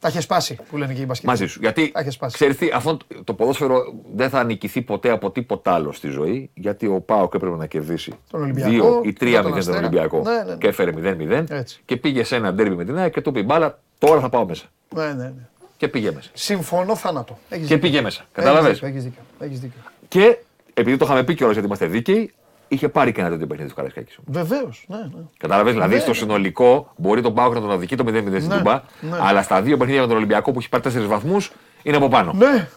Τα 0.00 0.08
είχε 0.08 0.20
σπάσει 0.20 0.58
που 0.70 0.76
λένε 0.76 0.92
και 0.94 1.00
οι 1.00 1.04
μπασκετ. 1.08 1.28
Μαζί 1.28 1.46
σου. 1.46 1.58
Γιατί 1.60 1.90
Τα 1.90 2.00
είχε 2.00 2.10
σπάσει. 2.10 2.34
ξέρεις 2.34 2.56
τι, 2.56 2.70
αυτό 2.74 2.96
το 3.24 3.34
ποδόσφαιρο 3.34 3.82
δεν 4.14 4.30
θα 4.30 4.44
νικηθεί 4.44 4.82
ποτέ 4.82 5.10
από 5.10 5.30
τίποτα 5.30 5.72
άλλο 5.72 5.92
στη 5.92 6.08
ζωή. 6.08 6.50
Γιατί 6.54 6.86
ο 6.86 7.00
Πάοκ 7.00 7.34
έπρεπε 7.34 7.56
να 7.56 7.66
κερδίσει 7.66 8.12
Τον 8.30 8.42
Ολυμπιακό, 8.42 9.00
2 9.00 9.06
ή 9.06 9.16
3-0 9.20 9.24
μετά 9.24 9.40
τον 9.42 9.50
τον 9.50 9.58
Αστέρα. 9.58 9.78
Ολυμπιακό. 9.78 10.22
Ναι, 10.22 10.30
ναι, 10.30 10.42
ναι. 10.42 10.54
Και 10.56 10.66
έφερε 10.68 10.90
0-0. 10.96 11.44
Έτσι. 11.48 11.80
Και 11.84 11.96
πήγε 11.96 12.24
σε 12.24 12.36
ένα 12.36 12.52
ντέρμπι 12.52 12.74
με 12.74 12.84
την 12.84 12.98
ΑΕΚ 12.98 13.12
και 13.12 13.20
του 13.20 13.28
είπε 13.30 13.38
η 13.38 13.44
μπάλα, 13.46 13.78
τώρα 13.98 14.20
θα 14.20 14.28
πάω 14.28 14.46
μέσα. 14.46 14.64
Ναι, 14.94 15.04
ναι, 15.06 15.12
ναι. 15.12 15.32
Και 15.76 15.88
πήγε 15.88 16.10
μέσα. 16.10 16.30
Συμφωνώ 16.32 16.96
θάνατο. 16.96 17.38
Έχεις 17.48 17.66
Και 17.66 17.74
δίκιο. 17.74 17.88
πήγε 17.90 18.00
μέσα. 18.02 18.20
Έχεις 18.20 18.32
Κατάλαβε. 18.32 18.70
δίκιο, 18.72 18.88
Έχεις 18.88 19.02
δίκιο. 19.04 19.22
Έχεις 19.38 19.60
δίκιο. 19.60 19.80
Και 20.08 20.38
επειδή 20.74 20.96
το 20.96 21.04
είχαμε 21.04 21.24
πει 21.24 21.34
κιόλας 21.34 21.52
γιατί 21.54 21.66
είμαστε 21.68 21.86
δίκαιοι, 21.86 22.32
είχε 22.68 22.88
πάρει 22.88 23.12
και 23.12 23.20
ένα 23.20 23.30
τέτοιο 23.30 23.46
παιχνίδι 23.46 23.68
του 23.70 23.74
Καραϊσκάκη. 23.76 24.14
Βεβαίως, 24.26 24.84
ναι, 24.88 24.96
ναι. 24.96 25.22
Κατάλαβες. 25.38 25.72
Δηλαδή 25.72 25.94
Ναι, 25.94 26.00
στο 26.00 26.10
ναι. 26.10 26.16
συνολικό 26.16 26.92
μπορεί 26.96 27.22
τον 27.22 27.34
Πάοκ 27.34 27.54
να 27.54 27.60
τον 27.60 27.70
αδικεί 27.70 27.96
το 27.96 28.04
0-0 28.06 28.12
στην 28.12 28.48
Ναι, 28.48 28.56
Τούμπα, 28.56 28.72
ναι. 29.00 29.16
αλλά 29.20 29.42
στα 29.42 29.62
δύο 29.62 29.76
παιχνίδια 29.76 30.00
με 30.02 30.06
τον 30.08 30.16
Ολυμπιακό 30.16 30.52
που 30.52 30.58
έχει 30.58 30.68
πάρει 30.68 30.82
4 30.82 31.06
βαθμούς 31.06 31.52
είναι 31.82 31.96
από 31.96 32.08
πάνω. 32.08 32.32
Ναι, 32.32 32.68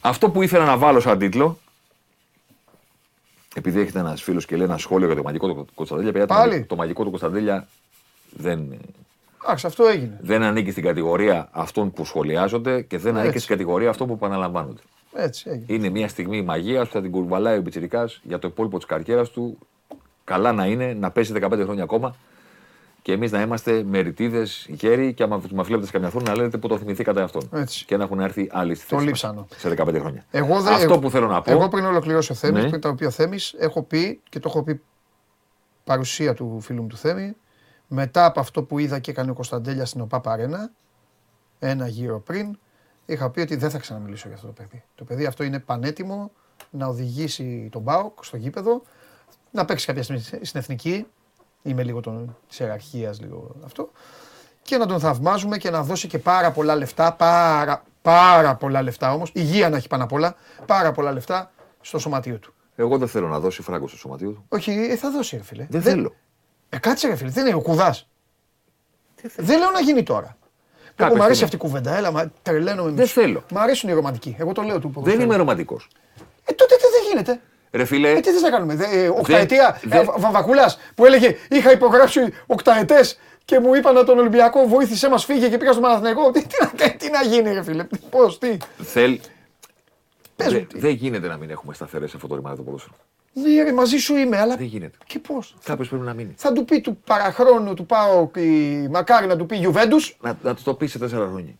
Αυτό 0.00 0.30
που 0.30 0.42
ήθελα 0.42 0.64
να 0.64 0.76
βάλω 0.76 1.00
σαν 1.00 1.18
τίτλο, 1.18 1.58
επειδή 3.54 3.80
έχετε 3.80 3.98
ένας 3.98 4.22
φίλος 4.22 4.46
και 4.46 4.56
λέει 4.56 4.66
ένα 4.66 4.78
σχόλιο 4.78 5.06
για 5.06 5.16
το 5.16 5.22
μαγικό 5.22 5.48
του 5.48 5.66
Κωνσταντέλια, 5.74 6.12
παιδιά, 6.12 6.26
το 6.26 6.34
Πάλι. 6.34 6.48
μαγικό- 6.48 6.68
το 6.68 6.76
μαγικό 6.76 7.02
του 7.04 7.08
Κωνσταντέλια 7.10 7.66
δεν, 8.30 8.72
εντάξει, 9.44 9.66
αυτό 9.66 9.84
έγινε. 9.86 10.18
δεν 10.22 10.42
ανήκει 10.42 10.70
στην 10.70 10.82
κατηγορία 10.82 11.48
αυτών 11.52 11.92
που 11.92 12.04
σχολιάζονται 12.04 12.82
και 12.82 12.98
δεν 12.98 13.12
ανήκει 13.14 13.26
Έτσι. 13.28 13.38
στην 13.44 13.56
κατηγορία 13.56 13.90
αυτών 13.90 14.06
που 14.06 14.12
επαναλαμβάνονται. 14.12 14.80
Έτσι 15.14 15.50
έγινε. 15.50 15.64
Είναι 15.68 15.88
μια 15.88 16.08
στιγμή 16.08 16.42
μαγείας 16.42 16.86
που 16.86 16.92
θα 16.92 17.00
την 17.02 17.10
κουρβαλάει 17.10 17.58
ο 17.58 17.62
Πιτσυρικά 17.62 18.08
για 18.22 18.38
το 18.38 18.48
υπόλοιπο 18.48 18.76
της 18.76 18.86
καριέρας 18.86 19.30
του. 19.30 19.58
Καλά 20.24 20.52
να 20.52 20.66
είναι, 20.66 20.92
να 20.92 21.10
πέσει 21.10 21.32
15 21.40 21.50
χρόνια 21.62 21.82
ακόμα 21.82 22.14
και 23.02 23.12
εμείς 23.12 23.32
να 23.32 23.40
είμαστε 23.40 23.82
μεριτίδες, 23.82 24.66
γέροι 24.68 25.14
και 25.14 25.22
άμα 25.22 25.40
μα 25.52 25.62
βλέπετε 25.62 25.86
σε 25.86 25.92
καμιά 25.92 26.08
φορά 26.10 26.24
να 26.30 26.36
λέτε 26.36 26.58
που 26.58 26.68
το 26.68 26.78
θυμηθήκατε 26.78 27.22
αυτόν. 27.22 27.48
Έτσι. 27.52 27.84
Και 27.84 27.96
να 27.96 28.04
έχουν 28.04 28.20
έρθει 28.20 28.48
άλλοι 28.52 28.74
στη 28.74 28.82
Το 28.82 28.88
θέση 28.88 28.94
μας 28.94 29.04
λείψανο. 29.04 29.46
σε 29.56 29.68
15 29.68 29.98
χρόνια. 29.98 30.24
Εγώ 30.30 30.60
δεν- 30.60 30.72
Αυτό 30.72 30.84
εγώ- 30.84 30.98
που 30.98 31.10
θέλω 31.10 31.26
να 31.26 31.42
πω. 31.42 31.50
Εγώ 31.50 31.68
πριν 31.68 31.84
ολοκληρώσει 31.84 32.32
ο 32.32 32.34
Θέμης, 32.34 32.62
Ναι. 32.62 32.68
πριν 32.68 32.80
τα 32.80 32.94
πει 32.94 33.04
ο 33.04 33.10
Θέμης, 33.10 33.54
έχω 33.58 33.82
πει 33.82 34.20
και 34.28 34.38
το 34.38 34.48
έχω 34.48 34.62
πει 34.62 34.80
παρουσία 35.84 36.34
του 36.34 36.60
φίλου 36.60 36.82
μου 36.82 36.88
του 36.88 36.96
Θέμη, 36.96 37.36
μετά 37.88 38.24
από 38.24 38.40
αυτό 38.40 38.62
που 38.62 38.78
είδα 38.78 38.98
και 38.98 39.10
έκανε 39.10 39.30
ο 39.30 39.34
Κωνσταντέλιας 39.34 39.88
στην 39.88 40.00
ΟΠΑ 40.00 40.20
Παρένα, 40.20 40.70
ένα 41.58 41.86
γύρο 41.88 42.20
πριν, 42.20 42.58
είχα 43.06 43.30
πει 43.30 43.40
ότι 43.40 43.56
δεν 43.56 43.70
θα 43.70 43.78
ξαναμιλήσω 43.78 44.26
για 44.26 44.36
αυτό 44.36 44.46
το 44.46 44.52
παιδί. 44.52 44.84
Το 44.94 45.04
παιδί 45.04 45.26
αυτό 45.26 45.44
είναι 45.44 45.58
πανέτοιμο 45.58 46.30
να 46.70 46.86
οδηγήσει 46.86 47.68
τον 47.72 47.84
ΠΑΟΚ 47.84 48.24
στο 48.24 48.36
γήπεδο, 48.36 48.82
να 49.50 49.64
παίξει 49.64 49.86
κάποια 49.86 50.02
στιγμή 50.02 50.22
στην 50.22 50.60
εθνική, 50.60 51.06
είμαι 51.62 51.82
λίγο 51.82 52.00
των, 52.00 52.36
της 52.48 52.58
ιεραρχίας 52.58 53.20
λίγο 53.20 53.56
αυτό, 53.64 53.90
και 54.62 54.76
να 54.76 54.86
τον 54.86 55.00
θαυμάζουμε 55.00 55.58
και 55.58 55.70
να 55.70 55.82
δώσει 55.82 56.08
και 56.08 56.18
πάρα 56.18 56.50
πολλά 56.50 56.76
λεφτά, 56.76 57.12
πάρα, 57.12 57.82
πάρα 58.02 58.54
πολλά 58.54 58.82
λεφτά 58.82 59.12
όμως, 59.12 59.30
υγεία 59.34 59.68
να 59.68 59.76
έχει 59.76 59.88
πάνω 59.88 60.04
απ' 60.04 60.12
όλα, 60.12 60.34
πάρα 60.66 60.92
πολλά 60.92 61.12
λεφτά 61.12 61.52
στο 61.80 61.98
σωματείο 61.98 62.38
του. 62.38 62.54
Εγώ 62.76 62.98
δεν 62.98 63.08
θέλω 63.08 63.28
να 63.28 63.40
δώσει 63.40 63.62
φράγκο 63.62 63.88
στο 63.88 63.96
σωματείο 63.96 64.30
του. 64.30 64.44
Όχι, 64.48 64.70
ε, 64.70 64.96
θα 64.96 65.10
δώσει 65.10 65.36
ρε 65.36 65.42
φίλε. 65.42 65.66
Δεν 65.70 65.82
θέλω. 65.82 66.14
Ε, 66.68 66.78
κάτσε 66.78 67.08
ρε 67.08 67.16
φίλε, 67.16 67.30
δεν 67.30 67.46
είναι 67.46 67.54
ο 67.54 67.60
κουδάς. 67.60 68.08
Δεν 69.36 69.58
λέω 69.58 69.70
να 69.70 69.80
γίνει 69.80 70.02
τώρα. 70.02 70.36
Εγώ 70.96 71.16
μου 71.16 71.22
αρέσει 71.22 71.44
αυτή 71.44 71.56
η 71.56 71.58
κουβέντα. 71.58 71.96
Έλα, 71.96 72.10
μα 72.10 72.32
τρελαίνομαι. 72.42 72.90
Δεν 72.90 73.06
θέλω. 73.06 73.44
Μ' 73.50 73.58
αρέσουν 73.58 73.88
οι 73.88 73.92
ρομαντικοί. 73.92 74.36
Εγώ 74.38 74.52
το 74.52 74.62
λέω 74.62 74.78
του 74.78 74.92
Δεν 74.96 75.20
είμαι 75.20 75.36
ρομαντικός. 75.36 75.88
Ε, 76.44 76.52
τότε 76.52 76.74
δεν 76.80 77.10
γίνεται. 77.10 77.40
Ρε 77.70 77.84
φίλε. 77.84 78.10
Ε, 78.10 78.20
τι 78.20 78.30
θες 78.30 78.42
να 78.42 78.50
κάνουμε. 78.50 78.74
Δε, 78.74 79.08
οκταετία. 79.08 79.80
Δε... 79.82 79.98
Ε, 79.98 80.04
Βαμβακούλας 80.16 80.78
που 80.94 81.06
έλεγε 81.06 81.36
Είχα 81.50 81.72
υπογράψει 81.72 82.20
οκταετές 82.46 83.18
και 83.44 83.60
μου 83.60 83.74
είπαν 83.74 84.04
τον 84.04 84.18
Ολυμπιακό 84.18 84.66
βοήθησέ 84.66 85.08
μας, 85.08 85.24
φύγε 85.24 85.48
και 85.48 85.58
πήγα 85.58 85.72
στο 85.72 85.80
Μαναθηναϊκό. 85.80 86.30
Τι, 86.30 86.46
τι, 86.46 86.56
τι, 86.76 86.96
τι, 86.96 87.10
να 87.10 87.22
γίνει, 87.22 87.52
ρε 87.52 87.62
φίλε. 87.62 87.86
Πώς, 88.10 88.38
τι. 88.38 88.56
Θέλ... 88.82 89.20
Δεν 90.36 90.66
δε 90.74 90.88
γίνεται 90.88 91.28
να 91.28 91.36
μην 91.36 91.50
έχουμε 91.50 91.74
σταθερές 91.74 92.14
αυτό 92.14 92.26
το 92.26 92.34
ρημάδι 92.34 92.56
το 92.56 92.62
ποδόσφαιρο. 92.62 92.94
Ναι, 93.32 93.62
ρε, 93.62 93.72
μαζί 93.72 93.96
σου 93.96 94.16
είμαι, 94.16 94.38
αλλά. 94.38 94.56
Δεν 94.56 94.66
γίνεται. 94.66 94.96
Και 95.06 95.18
πώς; 95.18 95.54
Κάποιος 95.64 95.88
πρέπει 95.88 96.04
να 96.04 96.14
μείνει. 96.14 96.34
Θα 96.36 96.52
του 96.52 96.64
πει 96.64 96.80
του 96.80 96.96
παραχρόνου 97.06 97.74
του 97.74 97.86
πάω 97.86 98.30
μακάρι 98.90 99.26
να 99.26 99.36
του 99.36 99.46
πει 99.46 99.56
Γιουβέντους. 99.56 100.16
Να, 100.20 100.38
να 100.42 100.54
του 100.54 100.62
το 100.62 100.74
πει 100.74 100.86
σε 100.86 100.98
τέσσερα 100.98 101.26
χρόνια. 101.26 101.52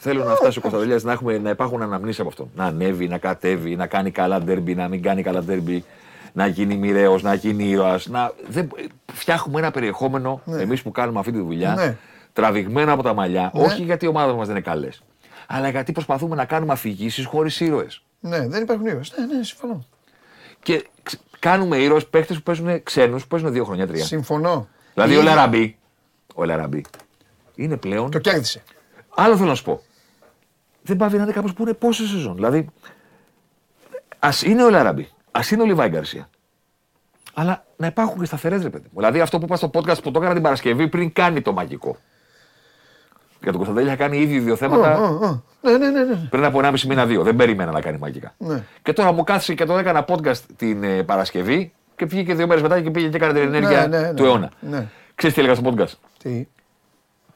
Θέλω 0.00 0.24
να 0.24 0.34
φτάσει 0.34 0.58
ο 0.58 0.60
Κωνσταντελιάς 0.60 1.02
να, 1.02 1.12
έχουμε, 1.12 1.38
να 1.38 1.50
υπάρχουν 1.50 1.82
αναμνήσεις 1.82 2.20
από 2.20 2.28
αυτό. 2.28 2.48
Να 2.54 2.64
ανέβει, 2.64 3.08
να 3.08 3.18
κατέβει, 3.18 3.76
να 3.76 3.86
κάνει 3.86 4.10
καλά 4.10 4.40
ντέρμπι, 4.40 4.74
να 4.74 4.88
μην 4.88 5.02
κάνει 5.02 5.22
καλά 5.22 5.42
ντέρμπι, 5.42 5.84
να 6.32 6.46
γίνει 6.46 6.76
μοιραίος, 6.76 7.22
να 7.22 7.34
γίνει 7.34 7.64
ήρωας. 7.64 8.06
Να... 8.06 8.32
Δεν... 8.48 8.70
Φτιάχνουμε 9.12 9.60
ένα 9.60 9.70
περιεχόμενο, 9.70 10.40
ναι. 10.44 10.62
εμείς 10.62 10.82
που 10.82 10.90
κάνουμε 10.90 11.18
αυτή 11.18 11.32
τη 11.32 11.38
δουλειά, 11.38 11.74
ναι. 11.74 11.96
τραβηγμένο 12.32 12.92
από 12.92 13.02
τα 13.02 13.14
μαλλιά, 13.14 13.50
ναι. 13.54 13.62
όχι 13.62 13.82
γιατί 13.82 14.04
οι 14.04 14.08
ομάδε 14.08 14.32
μας 14.32 14.46
δεν 14.46 14.56
είναι 14.56 14.64
καλές, 14.64 15.02
αλλά 15.46 15.68
γιατί 15.68 15.92
προσπαθούμε 15.92 16.36
να 16.36 16.44
κάνουμε 16.44 16.72
αφηγήσεις 16.72 17.24
χωρίς 17.26 17.60
ήρωες. 17.60 18.02
Ναι, 18.20 18.48
δεν 18.48 18.62
υπάρχουν 18.62 18.86
ήρωες. 18.86 19.14
Ναι, 19.18 19.36
ναι, 19.36 19.42
συμφωνώ. 19.42 19.84
Και 20.62 20.86
κάνουμε 21.38 21.76
ήρωες 21.76 22.06
παίχτες 22.06 22.36
που 22.36 22.42
παίζουν 22.42 22.82
ξένους 22.82 23.22
που 23.22 23.28
παίζουν 23.28 23.52
δύο 23.52 23.64
χρόνια 23.64 23.86
τρία. 23.86 24.04
Συμφωνώ. 24.04 24.68
Δηλαδή 24.94 25.16
ο 25.16 25.22
Λαραμπή. 25.22 25.78
Ο 26.34 26.44
Λαραμπή 26.44 26.84
είναι 27.54 27.76
πλέον. 27.76 28.10
Το 28.10 28.18
κέρδισε. 28.18 28.62
Άλλο 29.08 29.36
θέλω 29.36 29.48
να 29.48 29.54
σου 29.54 29.64
πω. 29.64 29.82
Δεν 30.82 30.96
πάει 30.96 31.10
να 31.10 31.22
είναι 31.22 31.32
κάπω 31.32 31.52
που 31.52 31.62
είναι 31.62 31.72
πόσε 31.72 32.06
σεζόν. 32.06 32.34
Δηλαδή, 32.34 32.66
ας 34.18 34.42
είναι 34.42 34.64
ο 34.64 34.70
Λαραμπή, 34.70 35.08
ας 35.30 35.50
είναι 35.50 35.62
ο 35.62 35.64
Λιβάη 35.64 35.88
Γκαρσία. 35.88 36.30
Αλλά 37.34 37.66
να 37.76 37.86
υπάρχουν 37.86 38.18
και 38.18 38.24
σταθερές 38.24 38.62
ρε 38.62 38.70
παιδί 38.70 38.84
μου. 38.84 38.98
Δηλαδή 38.98 39.20
αυτό 39.20 39.38
που 39.38 39.44
είπα 39.44 39.56
στο 39.56 39.70
podcast 39.72 40.02
που 40.02 40.10
το 40.10 40.18
έκανα 40.18 40.34
την 40.34 40.42
Παρασκευή 40.42 40.88
πριν 40.88 41.12
κάνει 41.12 41.42
το 41.42 41.52
μαγικό. 41.52 41.96
Για 43.40 43.50
τον 43.50 43.56
Κωνσταντέλη 43.56 43.86
είχα 43.86 43.96
κάνει 43.96 44.18
ήδη 44.18 44.38
δύο 44.38 44.56
θέματα. 44.56 44.98
Ναι, 45.60 45.76
ναι, 45.76 45.90
ναι, 45.90 46.04
ναι. 46.04 46.14
Πριν 46.30 46.44
από 46.44 46.60
1,5 46.62 46.80
μήνα 46.80 47.06
δύο. 47.06 47.22
Δεν 47.22 47.36
περίμενα 47.36 47.70
να 47.70 47.80
κάνει 47.80 47.98
μαγικά. 47.98 48.34
Ναι. 48.38 48.62
Και 48.82 48.92
τώρα 48.92 49.12
μου 49.12 49.24
κάθισε 49.24 49.54
και 49.54 49.64
το 49.64 49.78
έκανα 49.78 50.04
podcast 50.08 50.40
την 50.56 50.84
ε, 50.84 51.02
Παρασκευή 51.02 51.72
και 51.96 52.04
βγήκε 52.04 52.34
δύο 52.34 52.46
μέρες 52.46 52.62
μετά 52.62 52.80
και 52.80 52.90
πήγε 52.90 53.08
και 53.08 53.16
έκανε 53.16 53.32
την 53.32 53.42
ενέργεια 53.42 53.86
ναι, 53.86 54.00
ναι, 54.00 54.14
του 54.14 54.24
αιώνα. 54.24 54.50
Ναι. 54.60 54.86
Ξέρεις 55.14 55.36
τι 55.36 55.42
έλεγα 55.42 55.56
στο 55.56 55.74
podcast; 55.74 55.98
Τι; 56.22 56.48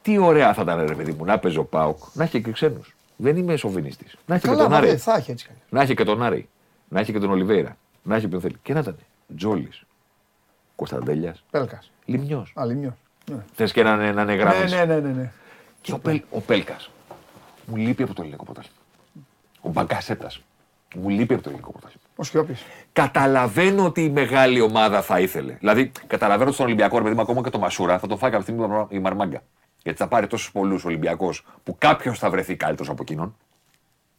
Τι 0.01 0.17
ωραία 0.17 0.53
θα 0.53 0.61
ήταν, 0.61 0.85
ρε 0.87 0.95
παιδί 0.95 1.11
μου, 1.11 1.25
να 1.25 1.39
παίζει 1.39 1.57
ο 1.57 1.63
Πάοκ, 1.63 1.97
να 2.13 2.23
έχει 2.23 2.41
και 2.41 2.51
ξένους. 2.51 2.95
Δεν 3.15 3.37
είμαι 3.37 3.55
σοβινιστή. 3.55 4.05
Να 4.25 4.35
έχει 4.35 4.45
Καλά, 4.45 4.57
και 4.57 4.63
τον 4.63 4.73
Άρη. 4.73 4.97
Θα 4.97 5.15
έχει 5.15 5.31
έτσι. 5.31 5.49
Να 5.69 5.81
έχει 5.81 5.93
και 5.93 6.03
τον 6.03 6.23
Άρη. 6.23 6.49
Να 6.89 6.99
έχει 6.99 7.11
και 7.11 7.19
τον 7.19 7.29
Ολιβέηρα. 7.29 7.77
Να 8.03 8.15
έχει 8.15 8.27
ποιον 8.27 8.41
θέλει. 8.41 8.57
Και 8.61 8.73
να 8.73 8.79
ήταν 8.79 8.97
Τζόλης. 9.35 9.83
Κωνσταντέλιας. 10.75 11.43
Πέλκας. 11.51 11.91
Λιμιό. 12.05 12.45
Α, 12.53 12.65
λιμιό. 12.65 12.97
Ναι. 13.31 13.43
Θες 13.53 13.71
και 13.71 13.83
να 13.83 13.91
είναι 13.91 14.11
Ναι, 14.11 14.23
ναι, 14.23 14.85
ναι, 14.85 14.85
ναι, 14.85 15.09
ναι. 15.09 15.31
Και 15.83 15.91
ο, 15.91 15.99
Πέλ, 15.99 16.21
ο 16.31 16.39
Πέλκας 16.39 16.89
μου 17.65 17.75
λείπει 17.75 18.03
από 18.03 18.13
το 18.13 18.21
ελληνικό 18.21 18.43
πρωτάθλημα. 18.43 18.77
Ο 19.61 19.69
Μπαγκασέτας 19.69 20.41
μου 20.95 21.09
λείπει 21.09 21.33
από 21.33 21.43
το 21.43 21.49
ελληνικό 21.49 21.71
πρωτάθλημα. 21.71 22.03
Ο 22.15 22.23
Σιώπης. 22.23 22.63
Καταλαβαίνω 22.93 23.85
ότι 23.85 24.03
η 24.03 24.09
μεγάλη 24.09 24.61
ομάδα 24.61 25.01
θα 25.01 25.19
ήθελε. 25.19 25.53
Δηλαδή, 25.59 25.91
καταλαβαίνω 26.07 26.45
ότι 26.45 26.53
στον 26.53 26.65
Ολυμπιακό, 26.65 26.97
ρε 26.97 27.03
παιδί 27.03 27.15
μου, 27.15 27.21
ακόμα 27.21 27.41
και 27.41 27.49
το 27.49 27.59
Μασούρα 27.59 27.99
θα 27.99 28.07
το 28.07 28.17
φάει 28.17 28.31
κάποια 28.31 28.45
στιγμή 28.45 28.85
η 28.89 28.99
Μαρμάγκα. 28.99 29.41
Γιατί 29.83 29.97
θα 29.97 30.07
πάρει 30.07 30.27
τόσους 30.27 30.51
πολλούς 30.51 30.85
Ολυμπιακού 30.85 31.33
που 31.63 31.75
κάποιος 31.77 32.19
θα 32.19 32.29
βρεθεί 32.29 32.55
καλύτερος 32.55 32.91
από 32.91 33.01
εκείνον. 33.01 33.35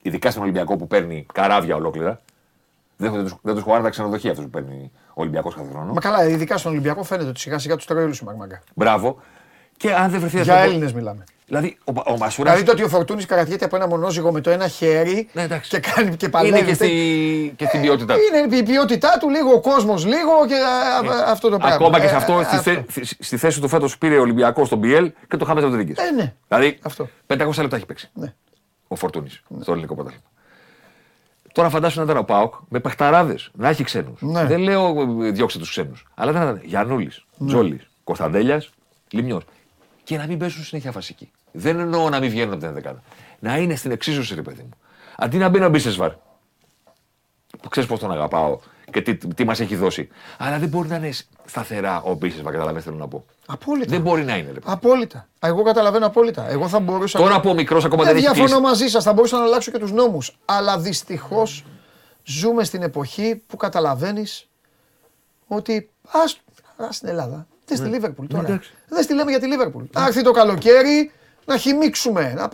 Ειδικά 0.02 0.30
στον 0.30 0.42
Ολυμπιακό 0.42 0.76
που 0.76 0.86
παίρνει 0.86 1.26
καράβια 1.32 1.74
ολόκληρα. 1.74 2.22
Δεν, 2.96 3.38
δεν 3.42 3.54
τους 3.54 3.62
χωράνε 3.62 3.82
τα 3.82 3.90
ξενοδοχεία 3.90 4.30
αυτούς 4.30 4.44
που 4.44 4.50
παίρνει 4.50 4.90
ο 5.08 5.20
Ολυμπιακός 5.20 5.54
κάθε 5.54 5.68
χρόνο. 5.70 5.92
Μα 5.92 6.00
καλά, 6.00 6.28
ειδικά 6.28 6.56
στον 6.58 6.72
Ολυμπιακό 6.72 7.02
φαίνεται 7.02 7.28
ότι 7.28 7.40
σιγά 7.40 7.58
σιγά 7.58 7.76
τους 7.76 7.86
τρώει 7.86 8.04
όλου 8.04 8.14
η 8.20 8.24
Μαρμάγκα. 8.24 8.62
Μπράβο. 8.74 9.20
Και 9.76 9.94
αν 9.94 10.10
δεν 10.10 10.20
βρεθεί 10.20 10.42
Για 10.42 10.56
Έλληνες 10.56 10.92
μιλάμε. 10.92 11.24
Δηλαδή, 11.46 11.76
ο, 11.84 12.12
ο 12.12 12.16
Μασούρα. 12.16 12.50
Δηλαδή 12.50 12.66
το 12.66 12.72
ότι 12.72 12.82
ο 12.82 12.88
Φορτούνης 12.88 13.26
καρατιέται 13.26 13.64
από 13.64 13.76
ένα 13.76 13.86
μονόζυγο 13.86 14.32
με 14.32 14.40
το 14.40 14.50
ένα 14.50 14.68
χέρι 14.68 15.28
ναι, 15.32 15.46
και 15.68 15.78
κάνει 15.78 16.16
και 16.16 16.28
παλεύει. 16.28 16.58
Είναι 16.58 16.66
και, 16.66 16.74
στη, 16.74 17.54
και 17.56 17.66
στην 17.66 17.80
ποιότητά 17.80 18.14
του. 18.14 18.20
Είναι 18.46 18.56
η 18.56 18.62
ποιότητά 18.62 19.16
του, 19.20 19.30
λίγο 19.30 19.52
ο 19.52 19.60
κόσμος, 19.60 20.04
λίγο 20.04 20.32
και 20.48 20.54
ε, 20.54 21.30
αυτό 21.30 21.48
το 21.48 21.56
πράγμα. 21.56 21.74
Ακόμα 21.74 22.00
και 22.00 22.08
σε 22.08 22.16
αυτό, 22.16 22.40
ε, 22.40 22.44
στη, 22.44 22.56
αυτό. 22.56 22.84
Θε, 22.88 23.04
στη 23.18 23.36
θέση 23.36 23.60
του 23.60 23.68
φέτος 23.68 23.98
πήρε 23.98 24.18
ο 24.18 24.20
Ολυμπιακό 24.20 24.64
στον 24.64 24.80
BL 24.82 25.08
και 25.28 25.36
το 25.36 25.44
χάμε 25.44 25.60
από 25.60 25.76
την 25.76 25.94
Ε, 25.96 26.10
ναι. 26.10 26.34
Δηλαδή, 26.48 26.78
αυτό. 26.82 27.08
500 27.26 27.50
λεπτά 27.60 27.76
έχει 27.76 27.86
παίξει. 27.86 28.10
Ναι. 28.14 28.34
Ο 28.88 28.96
Φορτούνης 28.96 29.42
ναι. 29.48 29.62
στο 29.62 29.72
ελληνικό 29.72 29.94
πρωτάθλημα. 29.94 30.24
Τώρα 31.52 31.68
φαντάσου 31.68 31.98
να 31.98 32.04
ήταν 32.04 32.16
ο 32.16 32.22
Πάοκ 32.22 32.54
με 32.68 32.80
παιχταράδες, 32.80 33.50
να 33.54 33.68
έχει 33.68 33.84
ξένους. 33.84 34.20
Ναι. 34.22 34.44
Δεν 34.44 34.60
λέω 34.60 34.94
ε, 35.24 35.30
διώξτε 35.30 35.58
τους 35.58 35.70
ξένους. 35.70 36.06
Αλλά 36.14 36.32
δεν 36.32 36.42
ήταν 36.42 36.60
Γιανούλη, 36.64 37.10
ναι. 37.36 37.48
Τζόλης, 37.48 37.88
Κωνσταντέλιας, 38.04 38.70
Λιμιό. 39.10 39.42
Και 40.04 40.16
να 40.16 40.26
μην 40.26 40.38
παίζουν 40.38 40.64
συνέχεια 40.64 40.92
φασική. 40.92 41.30
Δεν 41.52 41.78
εννοώ 41.78 42.08
να 42.08 42.18
μην 42.18 42.30
βγαίνουν 42.30 42.52
από 42.52 42.62
την 42.62 42.72
δεκάδα. 42.72 43.02
Να 43.38 43.56
είναι 43.56 43.74
στην 43.74 43.90
εξίσωση, 43.90 44.34
ρε 44.34 44.42
παιδί 44.42 44.62
μου. 44.62 44.70
Αντί 45.16 45.36
να 45.36 45.48
μπαίνει 45.48 45.64
ο 45.64 45.68
Μπίσεσβαρ. 45.68 46.12
Που 47.62 47.68
ξέρεις 47.68 47.88
πώς 47.88 47.98
τον 47.98 48.12
αγαπάω 48.12 48.58
και 48.90 49.02
τι, 49.02 49.16
τι 49.16 49.44
μας 49.44 49.60
έχει 49.60 49.76
δώσει. 49.76 50.08
Αλλά 50.38 50.58
δεν 50.58 50.68
μπορεί 50.68 50.88
να 50.88 50.96
είναι 50.96 51.10
σταθερά 51.44 52.02
ο 52.02 52.14
Μπίσεσβαρ, 52.14 52.52
καταλαβαίνετε 52.52 52.84
θέλω 52.84 52.96
να 52.96 53.08
πω. 53.08 53.24
Απόλυτα. 53.46 53.90
Δεν 53.90 54.00
μπορεί 54.00 54.24
να 54.24 54.36
είναι. 54.36 54.50
Ρε. 54.50 54.58
Απόλυτα. 54.64 55.28
Εγώ 55.40 55.62
καταλαβαίνω 55.62 56.06
απόλυτα. 56.06 56.50
Εγώ 56.50 56.68
θα 56.68 56.80
μπορούσα. 56.80 57.18
Τώρα 57.18 57.34
από 57.34 57.54
μικρός 57.54 57.84
ακόμα 57.84 58.04
δεν, 58.04 58.14
δεν 58.14 58.24
έχει 58.24 58.34
διαφωνώ 58.34 58.60
μαζί 58.60 58.88
σας. 58.88 59.04
Θα 59.04 59.12
μπορούσα 59.12 59.38
να 59.38 59.44
αλλάξω 59.44 59.70
και 59.70 59.78
τους 59.78 59.92
νόμους. 59.92 60.38
Αλλά 60.44 60.78
δυστυχώς 60.78 61.64
ζούμε 62.22 62.64
στην 62.64 62.82
εποχή 62.82 63.42
που 63.46 63.56
καταλαβαίνεις 63.56 64.48
ότι. 65.46 65.90
Α 66.78 66.92
στην 66.92 67.08
Ελλάδα. 67.08 67.46
Δεν 67.66 67.76
στη 67.76 67.86
Λίβερπουλ 67.88 68.26
τώρα. 68.26 68.60
Δεν 68.88 69.02
στη 69.02 69.14
λέμε 69.14 69.30
για 69.30 69.40
τη 69.40 69.46
Λίβερπουλ. 69.46 69.82
Να 69.92 70.06
έρθει 70.06 70.22
το 70.22 70.30
καλοκαίρι 70.30 71.10
να 71.44 71.56
χυμίξουμε. 71.56 72.32
Να... 72.36 72.50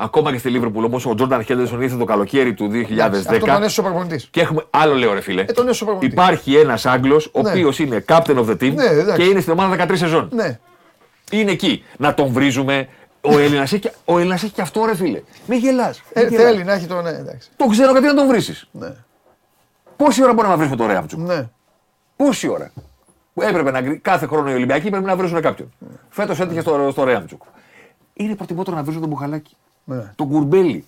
Ακόμα 0.00 0.32
και 0.32 0.38
στη 0.38 0.48
Λίβερπουλ 0.48 0.84
όμω 0.84 1.00
ο 1.04 1.14
Τζόρνταν 1.14 1.44
Χέντερσον 1.44 1.80
ήρθε 1.80 1.96
το 1.96 2.04
καλοκαίρι 2.04 2.54
του 2.54 2.70
2010. 2.72 2.98
Αυτό 3.00 3.38
τον 3.38 3.62
έσωσε 3.62 3.80
ο 3.80 3.82
προπονητής. 3.82 4.28
Και 4.30 4.40
έχουμε 4.40 4.64
άλλο 4.70 4.94
λέω 4.94 5.12
ρε 5.12 5.20
φίλε. 5.20 5.40
Ε, 5.40 5.44
τον 5.44 5.64
έσωσε 5.68 5.82
ο 5.82 5.86
προπονητής. 5.86 6.18
Υπάρχει 6.18 6.56
ένας 6.56 6.86
Άγγλος 6.86 7.30
ο 7.32 7.42
Ναι. 7.42 7.50
οποίος 7.50 7.78
είναι 7.78 8.04
captain 8.08 8.36
of 8.36 8.46
the 8.48 8.52
team 8.52 8.72
Ναι, 8.74 9.14
και 9.16 9.24
είναι 9.24 9.40
στην 9.40 9.52
ομάδα 9.52 9.86
13 9.88 9.96
σεζόν. 9.96 10.28
Ναι. 10.32 10.58
Είναι 11.30 11.50
εκεί. 11.50 11.84
Να 11.96 12.14
τον 12.14 12.32
βρίζουμε. 12.32 12.88
Ο 13.20 13.38
Έλληνας 13.38 13.72
έχει, 13.72 13.80
και- 13.80 13.92
ο 14.04 14.18
Έλληνας 14.18 14.42
έχει 14.42 14.52
και 14.52 14.60
αυτό 14.62 14.84
ρε 14.84 14.94
φίλε. 14.96 15.22
Μην 15.46 15.58
γελάς. 15.58 16.02
Ε, 16.12 16.28
θέλει 16.28 16.64
να 16.64 16.72
έχει 16.72 16.86
το. 16.86 17.02
Ναι, 17.02 17.10
εντάξει. 17.10 17.48
Το 17.56 17.66
ξέρω 17.66 17.90
γιατί 17.90 18.06
να 18.06 18.14
τον 18.14 18.26
βρει. 18.26 18.40
Ναι. 18.70 18.92
Πόση 19.96 20.22
ώρα 20.22 20.32
μπορεί 20.32 20.48
να 20.48 20.56
βρει 20.56 20.68
με 20.68 20.76
το 20.76 20.86
Ρέαμτσουκ. 20.86 21.18
ναι. 21.20 21.48
Πόση 22.16 22.48
ώρα; 22.48 22.72
Έπρεπε 23.42 23.70
να 23.70 23.80
γκρι- 23.80 24.00
κάθε 24.02 24.26
χρόνο 24.26 24.50
οι 24.50 24.54
Ολυμπιακοί 24.54 24.90
πρέπει 24.90 25.04
να 25.04 25.16
βρίζουν 25.16 25.40
κάποιον. 25.40 25.72
Φέτος 26.08 26.40
έτυχε 26.40 26.60
στο, 26.60 26.88
στο 26.92 27.04
Ρέαμτσουκ. 27.04 27.42
Είναι 28.14 28.34
προτιμότερο 28.34 28.76
να 28.76 28.82
βρίζουν 28.82 29.00
τον 29.00 29.10
Μπουχαλάκη. 29.10 29.56
ναι. 29.84 30.12
Τον 30.16 30.28
Κουρμπέλη. 30.28 30.84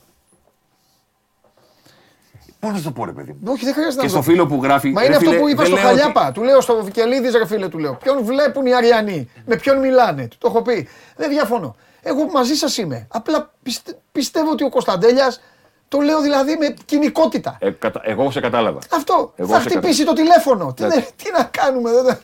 Πώς 2.60 2.70
να 2.70 2.76
σου 2.76 2.82
το 2.84 2.90
πω, 2.90 3.04
ρε 3.04 3.12
παιδί 3.12 3.30
μου. 3.40 3.52
Όχι, 3.52 3.64
δεν 3.64 3.74
χρειάζεται 3.74 3.96
Και 3.96 4.02
να 4.02 4.08
στο 4.08 4.16
το 4.18 4.24
φίλο 4.24 4.46
που 4.46 4.60
γράφει. 4.62 4.90
Μα 4.90 5.00
ρε 5.00 5.06
είναι 5.06 5.16
αυτό 5.16 5.28
φίλε, 5.30 5.40
που 5.40 5.48
είπα 5.48 5.62
δεν 5.62 5.66
στο 5.72 5.80
λέω 5.80 5.90
ότι- 5.90 5.98
Χαλιάπα. 6.00 6.32
Του 6.32 6.42
λέω 6.42 6.60
στο 6.60 6.84
Βικελίδης, 6.84 7.34
ρε 7.34 7.46
φίλε, 7.46 7.68
του 7.68 7.78
λέω. 7.78 7.94
Ποιον 7.94 8.24
βλέπουν 8.24 8.66
οι 8.66 8.74
Αριανοί, 8.74 9.30
με 9.46 9.56
ποιον 9.56 9.78
μιλάνε. 9.78 10.28
Του 10.28 10.36
το 10.38 10.46
έχω 10.48 10.62
πει. 10.62 10.88
Δεν 11.16 11.28
διαφωνώ. 11.30 11.76
Εγώ 12.02 12.30
μαζί 12.30 12.54
σας 12.54 12.76
είμαι. 12.76 13.06
Απλά 13.10 13.50
πιστε- 13.62 13.96
πιστεύω 14.12 14.50
ότι 14.50 14.64
ο 14.64 14.68
Κωνσταντέλιας 14.68 15.40
το 15.88 15.98
λέω 16.00 16.20
δηλαδή 16.20 16.56
με 16.56 16.74
κοινικότητα. 16.84 17.56
Ε, 17.60 17.70
κατα- 17.70 18.00
Εγώ 18.04 18.30
σε 18.30 18.40
κατάλαβα. 18.40 18.78
Αυτό. 18.92 19.32
Εγώ 19.36 19.52
θα 19.52 19.60
σε 19.60 19.68
χτυπήσει 19.68 20.04
το 20.04 20.12
τηλέφωνο. 20.12 20.72
Τι, 20.72 20.84
Εντάξει. 20.84 21.00
δεν- 21.00 21.10
τι 21.16 21.38
να 21.38 21.44
κάνουμε. 21.44 21.90
Δεν... 22.02 22.18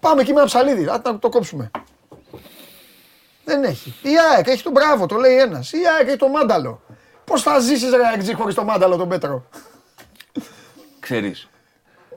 Πάμε 0.00 0.20
εκεί 0.20 0.32
με 0.32 0.38
ένα 0.38 0.46
ψαλίδι. 0.46 0.84
Α, 0.86 1.00
να 1.04 1.18
το 1.18 1.28
κόψουμε. 1.28 1.70
Δεν 3.44 3.64
έχει. 3.64 3.94
Η 4.02 4.10
ΑΕΚ 4.32 4.46
έχει 4.48 4.62
τον 4.62 4.72
μπράβο, 4.72 5.06
το 5.06 5.16
λέει 5.16 5.36
ένας. 5.38 5.72
Η 5.72 5.78
ΑΕΚ 5.98 6.08
έχει 6.08 6.16
το 6.16 6.28
μάνταλο. 6.28 6.80
Πώς 7.24 7.42
θα 7.42 7.58
ζήσεις, 7.58 7.90
ρε 7.90 8.06
ΑΕΚ, 8.06 8.36
χωρίς 8.36 8.54
το 8.54 8.64
μάνταλο 8.64 8.96
τον 8.96 9.08
Πέτρο; 9.08 9.44
Ξέρεις. 11.00 11.48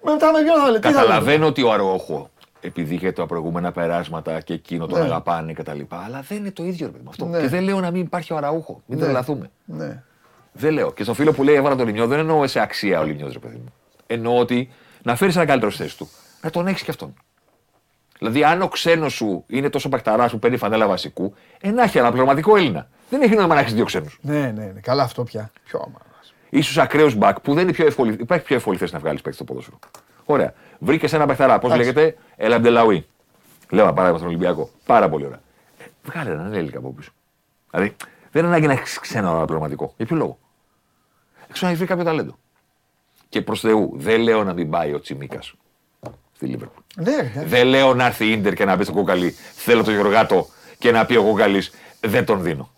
Μετά 0.04 0.32
με 0.32 0.42
ποιον 0.44 0.60
θα 0.62 0.70
λέει. 0.70 0.80
τι 0.80 0.88
θα 0.88 0.94
λέει. 0.94 1.02
Καταλαβαίνω 1.02 1.46
ότι 1.46 1.64
ο 1.64 1.72
Αρόχο 1.72 2.30
επειδή 2.62 2.96
είχε 2.96 3.12
τα 3.12 3.26
προηγούμενα 3.26 3.72
περάσματα 3.72 4.42
και 4.42 4.54
εκείνο 4.54 4.86
τον 4.88 5.00
Ναι. 5.00 5.06
αγαπάνε 5.06 5.54
κτλ. 5.54 5.80
Αλλά 5.90 6.22
δεν 6.28 6.38
είναι 6.38 6.52
το 6.52 6.64
ίδιο 6.64 6.86
ρε 6.86 6.92
παιδί 6.92 7.04
μου 7.04 7.10
αυτό. 7.10 7.26
Ναι. 7.26 7.40
Και 7.40 7.48
δεν 7.48 7.64
λέω 7.64 7.80
να 7.80 7.92
μην 7.92 8.02
υπάρχει 8.02 8.34
ο 8.34 8.38
Αραούχο. 8.38 8.82
Μην 8.86 8.98
Ναι. 8.98 9.04
τρελαθούμε. 9.04 9.52
Ναι. 9.66 10.04
Δεν 10.52 10.74
λέω. 10.74 10.92
Και 10.94 11.04
στο 11.04 11.14
φίλο 11.14 11.32
που 11.34 11.44
λέει 11.44 11.56
έβαλα 11.56 11.76
τον 11.76 11.86
Λιμιό 11.86 12.08
δεν 12.08 12.20
εννοώ 12.20 12.48
σε 12.48 12.60
αξία 12.60 13.00
ο 13.00 13.04
Λιμιός, 13.04 13.34
ρε 13.34 13.40
παιδί 13.40 13.56
μου. 13.56 13.74
Εννοώ 14.08 14.38
ότι 14.40 14.72
να 15.04 15.16
φέρεις 15.16 15.36
ένα 15.36 15.46
καλύτερο 15.46 15.72
στη 15.72 15.84
θέση 15.84 15.98
του. 15.98 16.10
Να 16.42 16.50
τον 16.50 16.68
έχεις 16.68 16.82
και 16.82 16.92
αυτόν. 16.92 17.14
Δηλαδή, 18.22 18.44
αν 18.44 18.62
ο 18.62 18.68
ξένος 18.68 19.14
σου 19.14 19.44
είναι 19.48 19.70
τόσο 19.70 19.90
παχταρά 19.90 20.30
που 20.30 20.40
παίρνει 20.40 20.58
φανέλα 20.58 20.88
βασικού, 20.88 21.34
ε, 21.62 21.72
να 21.72 21.84
έχει 21.84 21.98
ένα 21.98 22.10
πληρωματικό 22.12 22.56
Έλληνα. 22.56 22.88
Δεν 23.10 23.22
έχει 23.22 23.36
νόημα 23.36 23.54
να 23.54 23.60
έχεις 23.60 23.74
δύο 23.74 23.86
ξένους. 23.86 24.20
Ναι, 24.22 24.40
ναι, 24.40 24.66
ναι. 24.74 24.80
Καλά 24.80 25.04
αυτό 25.04 25.24
πια. 25.24 25.52
Ποιο 25.64 25.86
άμα. 25.86 26.62
σω 26.62 26.82
ακραίος 26.82 27.16
μπακ 27.16 27.40
που 27.40 27.54
δεν 27.54 27.64
είναι 27.64 27.72
πιο 27.72 27.86
εύκολη. 27.86 28.18
Υπάρχει 28.20 28.46
πιο 28.46 28.56
εύκολη 28.56 28.78
θέση 28.78 28.94
να 28.94 29.00
βγάλεις 29.00 29.22
παίκτης 29.22 29.36
στο 29.36 29.44
ποδόσφαιρο. 29.44 29.80
Ωραία. 30.26 30.54
Βρήκες 30.80 31.14
ένα 31.14 31.26
παχταρά. 31.26 31.60
Πώς 31.60 31.72
Εντάξει. 31.72 31.94
λέγεται, 31.94 32.18
Ελαντελαουί. 32.36 33.06
Λέω 33.70 33.84
ένα 33.84 33.94
παράδειγμα 33.94 34.18
στον 34.18 34.28
Ολυμπιακό. 34.28 34.70
Πάρα 34.86 35.10
πολύ 35.10 35.26
ωραία. 35.26 35.42
Βγάλε 36.04 36.30
έναν 36.30 36.54
Έλληνα 36.54 36.78
από 36.78 36.94
πίσω. 36.94 37.12
Δηλαδή 37.72 37.96
δεν 38.32 38.44
είναι 38.44 38.52
ανάγκη 38.52 38.68
να 38.68 38.74
έχεις 38.74 39.00
ξένα 39.00 39.46
πραγματικό. 39.46 39.94
Για 39.98 40.06
ποιο 40.06 40.16
λόγο; 40.16 40.40
Έξω 41.50 41.66
να 41.66 41.72
έχεις 41.72 41.78
βρει 41.78 41.88
κάποιο 41.88 42.04
ταλέντο. 42.04 42.38
Και 43.30 43.42
προς 43.42 43.60
Θεού, 43.60 43.92
δεν 43.96 44.22
λέω 44.22 44.44
να 44.44 44.54
μην 44.54 44.70
πάει 44.70 44.94
ο 44.94 45.00
Τσιμίκας 45.00 45.54
στη 46.36 46.46
Λίβερπουλ. 46.46 46.81
Ναι, 46.96 47.32
ναι. 47.36 47.44
Δεν 47.46 47.68
λέω 47.68 47.94
να 47.94 48.06
έρθει 48.06 48.32
η 48.32 48.38
ντερ 48.38 48.54
και 48.54 48.66
να 48.66 48.78
πει 48.78 48.84
στο 48.84 48.94
κόκαλι 48.94 49.32
θέλω 49.56 49.84
το 49.84 49.92
Γεωργάτο 49.92 50.48
και 50.78 50.92
να 50.92 51.06
πει 51.06 51.16
ο 51.16 51.24
κόκαλη 51.24 51.64
δεν 52.00 52.26
τον 52.26 52.42
δίνω. 52.42 52.70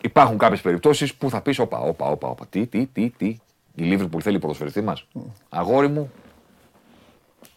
Υπάρχουν 0.00 0.38
κάποιες 0.38 0.60
περιπτώσεις 0.60 1.14
που 1.14 1.30
θα 1.30 1.40
πεις: 1.40 1.58
Όπα, 1.58 1.78
όπα, 1.78 2.06
όπα, 2.06 2.28
όπα. 2.28 2.46
Τι, 2.50 2.66
τι, 2.66 2.86
τι, 2.86 3.10
τι. 3.10 3.26
Η 3.74 3.82
Λίβερπουλ 3.82 4.20
θέλει 4.22 4.38
ποδοσφαιριστή 4.38 4.80
μας. 4.80 5.06
Αγόρι 5.48 5.88
μου, 5.88 6.12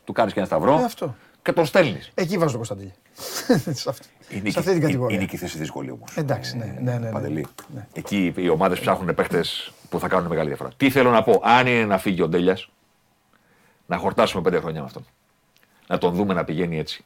του 0.04 0.14
κάνεις 0.14 0.34
και 0.34 0.40
ένα 0.40 0.48
σταυρό 0.48 0.78
Ε, 0.80 0.84
αυτό. 0.84 1.16
και 1.42 1.52
τον 1.52 1.66
στέλνεις. 1.66 2.12
Εκεί 2.14 2.38
βάζω 2.38 2.58
τον 2.58 2.66
Κωνσταντίνη. 2.66 2.94
Σε 3.82 3.90
αυτή, 3.90 4.08
Είναι, 4.30 4.50
σε 4.50 4.60
αυτή 4.60 4.72
την 4.72 4.82
κατηγορία. 4.82 5.16
είναι 5.16 5.26
και 5.26 5.36
η 5.36 5.40
θέση 5.40 5.58
δύσκολη 5.58 5.92
όμως. 5.92 6.12
Εντάξει, 6.16 6.58
ναι, 6.58 6.66
ναι, 6.82 6.92
ναι, 6.92 6.98
ναι. 6.98 7.10
Παντελή. 7.12 7.46
Ναι. 7.76 7.88
Εκεί 7.94 8.34
οι 8.38 8.50
ομάδες 8.50 8.80
ψάχνουν 8.80 9.16
παίχτε 9.16 9.44
που 9.90 10.00
θα 10.00 10.08
κάνουν 10.08 10.28
μεγάλη 10.28 10.48
διαφορά. 10.48 10.70
Τι 10.78 10.90
θέλω 10.90 11.12
να 11.12 11.24
πω, 11.24 11.42
αν 11.44 11.68
είναι 11.68 11.86
να 11.86 11.98
φύγει 11.98 12.22
ο 12.22 12.28
Ντέλιας, 12.28 12.70
να 13.86 13.98
χορτάσουμε 13.98 14.42
πέντε 14.42 14.60
χρόνια 14.60 14.80
με 14.80 14.86
αυτόν. 14.86 15.06
Να 15.88 15.98
τον 15.98 16.14
δούμε 16.14 16.34
να 16.34 16.44
πηγαίνει 16.44 16.80
έτσι. 16.80 17.06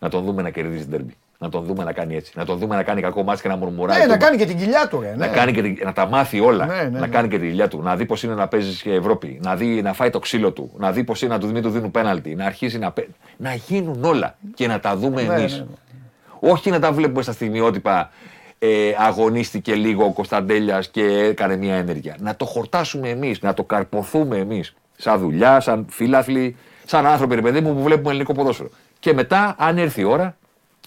Να 0.00 0.08
τον 0.08 0.24
δούμε 0.24 0.42
να 0.42 0.50
κερδίζει 0.50 0.82
την 0.82 0.90
τέρμπι. 0.90 1.16
Να 1.38 1.48
τον 1.48 1.64
δούμε 1.64 1.84
να 1.84 1.92
κάνει 1.92 2.14
έτσι. 2.16 2.32
Να 2.36 2.44
τον 2.44 2.58
δούμε 2.58 2.76
να 2.76 2.82
κάνει 2.82 3.00
κακό 3.00 3.22
μάτι 3.22 3.42
και 3.42 3.48
να 3.48 3.56
μουρμουράει. 3.56 3.98
Ναι, 3.98 4.04
να 4.06 4.12
τούμπα. 4.12 4.24
κάνει 4.24 4.36
και 4.36 4.44
την 4.46 4.58
κοιλιά 4.58 4.88
του, 4.88 5.00
ρε. 5.00 5.10
Να, 5.16 5.26
ναι. 5.26 5.32
κάνει 5.32 5.52
και, 5.52 5.62
τη- 5.62 5.84
να 5.84 5.92
τα 5.92 6.06
μάθει 6.08 6.40
όλα. 6.40 6.66
Ναι, 6.66 6.74
ναι, 6.74 6.88
να 6.88 6.98
ναι. 7.00 7.06
κάνει 7.06 7.28
και 7.28 7.38
τη 7.38 7.46
δουλειά 7.48 7.68
του. 7.68 7.82
Να 7.82 7.96
δει 7.96 8.04
πώς 8.06 8.22
είναι 8.22 8.34
να 8.34 8.48
παίζει 8.48 8.82
και 8.82 8.92
Ευρώπη. 8.92 9.38
Να, 9.42 9.56
δει, 9.56 9.82
να 9.82 9.92
φάει 9.92 10.10
το 10.10 10.18
ξύλο 10.18 10.52
του. 10.52 10.70
Να 10.76 10.92
δει 10.92 11.04
πώς 11.04 11.22
είναι 11.22 11.32
να 11.34 11.40
του 11.40 11.50
μην 11.50 11.62
του 11.62 11.70
δίνουν 11.70 11.90
πέναλτι. 11.90 12.34
Να 12.34 12.44
αρχίσει 12.44 12.78
να. 12.78 12.90
παί- 12.92 13.08
Να 13.36 13.54
γίνουν 13.54 14.04
όλα 14.04 14.36
και 14.54 14.66
να 14.66 14.80
τα 14.80 14.96
δούμε 14.96 15.22
Ναι, 15.22 15.34
εμείς. 15.34 15.52
ναι, 15.52 15.58
ναι. 15.58 16.50
Όχι 16.52 16.70
να 16.70 16.78
τα 16.80 16.92
βλέπουμε 16.92 17.22
στα 17.22 17.32
στιγμιότυπα. 17.32 18.10
Ε, 18.58 18.90
αγωνίστηκε 18.98 19.74
λίγο 19.74 20.04
ο 20.04 20.12
Κωνσταντέλιας 20.12 20.88
και 20.88 21.02
έκανε 21.04 21.56
μια 21.56 21.74
ενέργεια. 21.74 22.16
Να 22.20 22.36
το 22.36 22.44
χορτάσουμε 22.44 23.08
εμείς, 23.08 23.40
να 23.42 23.54
το 23.54 23.64
καρποθούμε 23.64 24.36
εμείς. 24.36 24.74
Σαν 24.96 25.18
δουλειά, 25.20 25.60
σαν 25.60 25.86
φίλαθλοι, 25.88 26.56
σαν 26.88 27.06
άνθρωποι, 27.06 27.34
ρε 27.34 27.40
παιδί 27.42 27.60
μου, 27.60 27.74
που 27.74 27.82
βλέπουμε 27.82 28.08
ελληνικό 28.10 28.32
ποδόσφαιρο. 28.34 28.68
Και 28.98 29.12
μετά, 29.12 29.54
αν 29.58 29.78
έρθει 29.78 30.00
η 30.00 30.04
ώρα, 30.04 30.36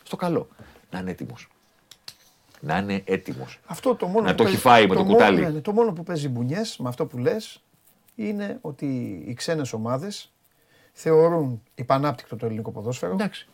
στο 0.04 0.16
καλό. 0.16 0.48
Να 0.92 1.00
είναι 1.00 1.12
έτοιμος. 1.12 1.48
Να 2.60 2.78
είναι 2.78 3.02
έτοιμος. 3.06 3.60
Αυτό 3.66 3.96
το 3.96 4.08
μόνο 4.08 4.26
Να 4.26 4.32
που 4.32 4.38
το 4.38 4.44
παίζει- 4.44 4.58
έχει 4.58 4.68
φάει 4.68 4.88
με 4.88 4.96
το 4.96 5.02
μόνο- 5.04 5.14
κουτάλι. 5.14 5.42
ναι, 5.42 5.50
ναι, 5.50 5.60
το 5.62 5.72
μόνο 5.72 5.92
που 5.94 6.04
παίζει 6.04 6.28
μπουνιές 6.30 6.78
με 6.78 6.90
αυτό 6.90 7.06
που 7.06 7.18
λες 7.18 7.62
είναι 8.16 8.58
ότι 8.62 8.86
οι 9.28 9.34
ξένες 9.34 9.74
ομάδες 9.74 10.32
θεωρούν 10.94 11.62
υπανάπτυκτο 11.76 12.36
το 12.36 12.46
ελληνικό 12.46 12.72
ποδόσφαιρο 12.72 13.12
Εντάξει. 13.14 13.48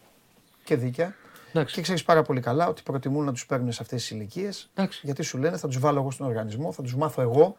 και 0.63 0.75
δίκαια. 0.75 1.15
Εντάξει. 1.49 1.75
Και 1.75 1.81
ξέρεις 1.81 2.03
πάρα 2.03 2.21
πολύ 2.21 2.39
καλά 2.41 2.67
ότι 2.67 2.81
προτιμούν 2.81 3.25
να 3.25 3.31
τους 3.31 3.45
παίρνουν 3.45 3.71
σε 3.71 3.79
αυτές 3.81 4.01
τις 4.01 4.11
ηλικίες. 4.11 4.69
Εντάξει. 4.73 4.99
Γιατί 5.03 5.23
σου 5.23 5.37
λένε 5.37 5.57
θα 5.57 5.67
τους 5.67 5.79
βάλω 5.79 5.99
εγώ 5.99 6.11
στον 6.11 6.27
οργανισμό, 6.27 6.71
θα 6.71 6.81
τους 6.81 6.95
μάθω 6.95 7.21
εγώ. 7.21 7.57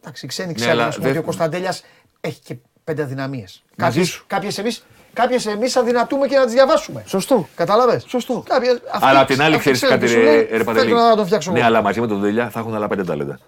Εντάξει, 0.00 0.24
οι 0.24 0.28
ξένοι 0.28 0.48
Ναι, 0.48 0.54
ξέρουν 0.54 0.72
αλλά 0.72 0.86
ας 0.86 0.94
πούμε, 0.94 1.06
δεν- 1.06 1.16
ότι 1.16 1.22
ο 1.24 1.26
Κωνσταντέλιας 1.26 1.82
έχει 2.20 2.40
και 2.40 2.56
πέντε 2.88 3.02
αδυναμίες. 3.02 3.62
Μαζί 3.76 4.02
σου. 4.02 4.24
Κάποιες 4.26 4.58
εμεί 4.58 4.70
κάποιες 5.12 5.46
εμείς 5.46 5.76
αδυνατούμε 5.76 6.26
και 6.26 6.36
να 6.36 6.44
τις 6.44 6.52
διαβάσουμε. 6.54 7.02
Σωστό. 7.06 7.48
Κατάλαβες; 7.54 8.04
Σωστό. 8.08 8.42
Κάποιες, 8.48 8.80
αυτοί- 8.92 9.06
Αλλά 9.08 9.20
απ' 9.20 9.26
την 9.26 9.42
άλλη, 9.42 9.54
αυτοί 9.54 9.58
ξέρεις 9.58 9.78
ξέρουν 9.80 9.98
κάτι, 9.98 10.06
τι 10.06 10.18
σου 10.18 10.24
λέει, 10.24 10.46
ρε, 10.50 10.56
ρε 10.56 10.64
Παντελή; 10.64 10.86
θέλω 10.88 11.00
να 11.00 11.16
τον 11.16 11.26
φτιάξω 11.26 11.50
Ναι, 11.52 11.58
εγώ. 11.58 11.66
αλλά 11.66 11.82
μαζί 11.82 12.00
με 12.00 12.06
τον 12.06 12.20
Τελιά 12.20 12.50
θα 12.50 12.60
έχουν 12.60 12.74
άλλα 12.74 12.88
πέντε 12.88 13.04
ταλέντα. 13.04 13.38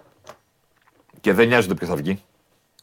Και 1.21 1.33
δεν 1.33 1.49
νοιάζονται 1.49 1.75
ποιος 1.75 1.89
θα 1.89 1.97
βγει. 1.97 2.23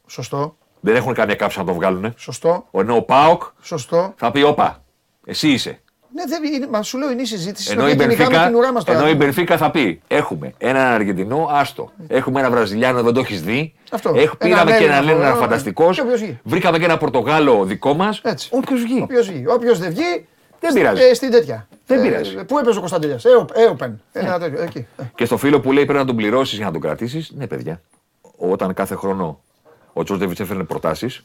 Σωστό. 0.08 0.58
Δεν 0.80 0.95
έχουν 0.95 1.14
καμία 1.14 1.36
κάψα 1.36 1.60
να 1.60 1.66
τον 1.66 1.76
βγάλουν. 1.76 2.14
Σωστό. 2.18 2.68
Ενώ 2.72 2.95
ο 2.95 3.01
Πάοκ 3.01 3.43
Σωστό. 3.62 4.14
θα 4.18 4.32
πει: 4.32 4.41
Όπα, 4.41 4.84
εσύ 5.26 5.47
είσαι. 5.51 5.82
Ναι, 6.18 6.24
δεν 6.28 6.53
είναι, 6.53 6.68
μα 6.72 6.82
σου 6.84 6.97
λέω 6.97 7.11
είναι 7.11 7.22
η 7.22 7.26
συζήτηση. 7.26 7.72
Ενώ 7.72 7.82
στην 7.82 7.91
η, 7.91 7.93
οποία 7.93 8.05
κυνηγάμε 8.07 8.30
Μπενφίκα, 8.30 8.47
την 8.49 8.57
ουρά 8.59 8.72
μας 8.74 8.84
τώρα. 8.84 8.99
ενώ 8.99 9.09
η 9.09 9.13
Μπενφίκα 9.15 9.57
θα 9.57 9.72
πει: 9.72 10.01
Έχουμε 10.07 10.53
έναν 10.57 10.93
Αργεντινό, 10.93 11.47
άστο. 11.51 11.91
Έχουμε 12.07 12.39
ένα 12.39 12.49
Βραζιλιάνο, 12.49 13.01
δεν 13.03 13.13
το 13.13 13.20
έχεις 13.20 13.41
δει. 13.41 13.74
Αυτό. 13.91 14.09
Έχ, 14.09 14.15
Έναν 14.18 14.38
πήραμε 14.38 14.72
και 14.72 14.78
Έλληνα 14.78 14.93
έναν 14.95 15.09
Έλληνα 15.09 15.28
φορό, 15.30 15.39
φανταστικός. 15.41 15.95
και 15.95 16.01
όποιος 16.01 16.22
βγει. 16.22 16.39
Βρήκαμε 16.43 16.78
και 16.80 16.84
ένα 16.86 16.97
Πορτογάλο 16.97 17.63
δικό 17.63 17.93
μας. 17.93 18.22
Έτσι. 18.24 18.49
Όποιος 18.51 18.82
βγει. 18.82 19.01
Όποιος 19.01 19.28
βγει. 19.32 19.43
Όποιος 19.47 19.80
δεν 19.80 19.89
βγει, 19.89 20.26
Δεν 20.59 20.70
στη- 20.72 20.80
πειράζει. 20.80 21.01
ε, 21.01 21.13
στην 21.13 21.32
τέτοια. 21.32 21.68
Δεν 21.86 21.99
Ε, 21.99 22.01
πειράζει. 22.01 22.36
Πού 22.45 22.57
έπαιζε 22.57 22.78
ο 22.78 22.80
Κωνσταντέλιας. 22.80 23.26
Ε, 23.26 23.30
Έοπεν. 23.53 24.01
Ένα 24.11 24.39
τέτοιο. 24.39 24.61
Εκεί. 24.61 24.78
Ε, 24.97 25.03
Και 25.15 25.26
στο 25.26 25.38
φίλο 25.38 25.59
που 25.59 25.72
λέει 25.72 25.84
πρέπει 25.86 25.99
να 25.99 26.05
τον 26.05 26.15
πληρώσεις 26.15 26.57
για 26.57 26.65
να 26.65 26.72
τον 26.72 26.82
κρατήσεις. 26.82 27.32
Ναι, 27.36 27.47
παιδιά. 27.47 27.82
Όταν 28.38 28.74
κάθε 28.74 28.95
χρόνο 28.95 29.39
ο 29.93 30.03
Τζόρτζεβιτς 30.03 30.39
έφερνε 30.39 30.63
προτάσεις. 30.63 31.24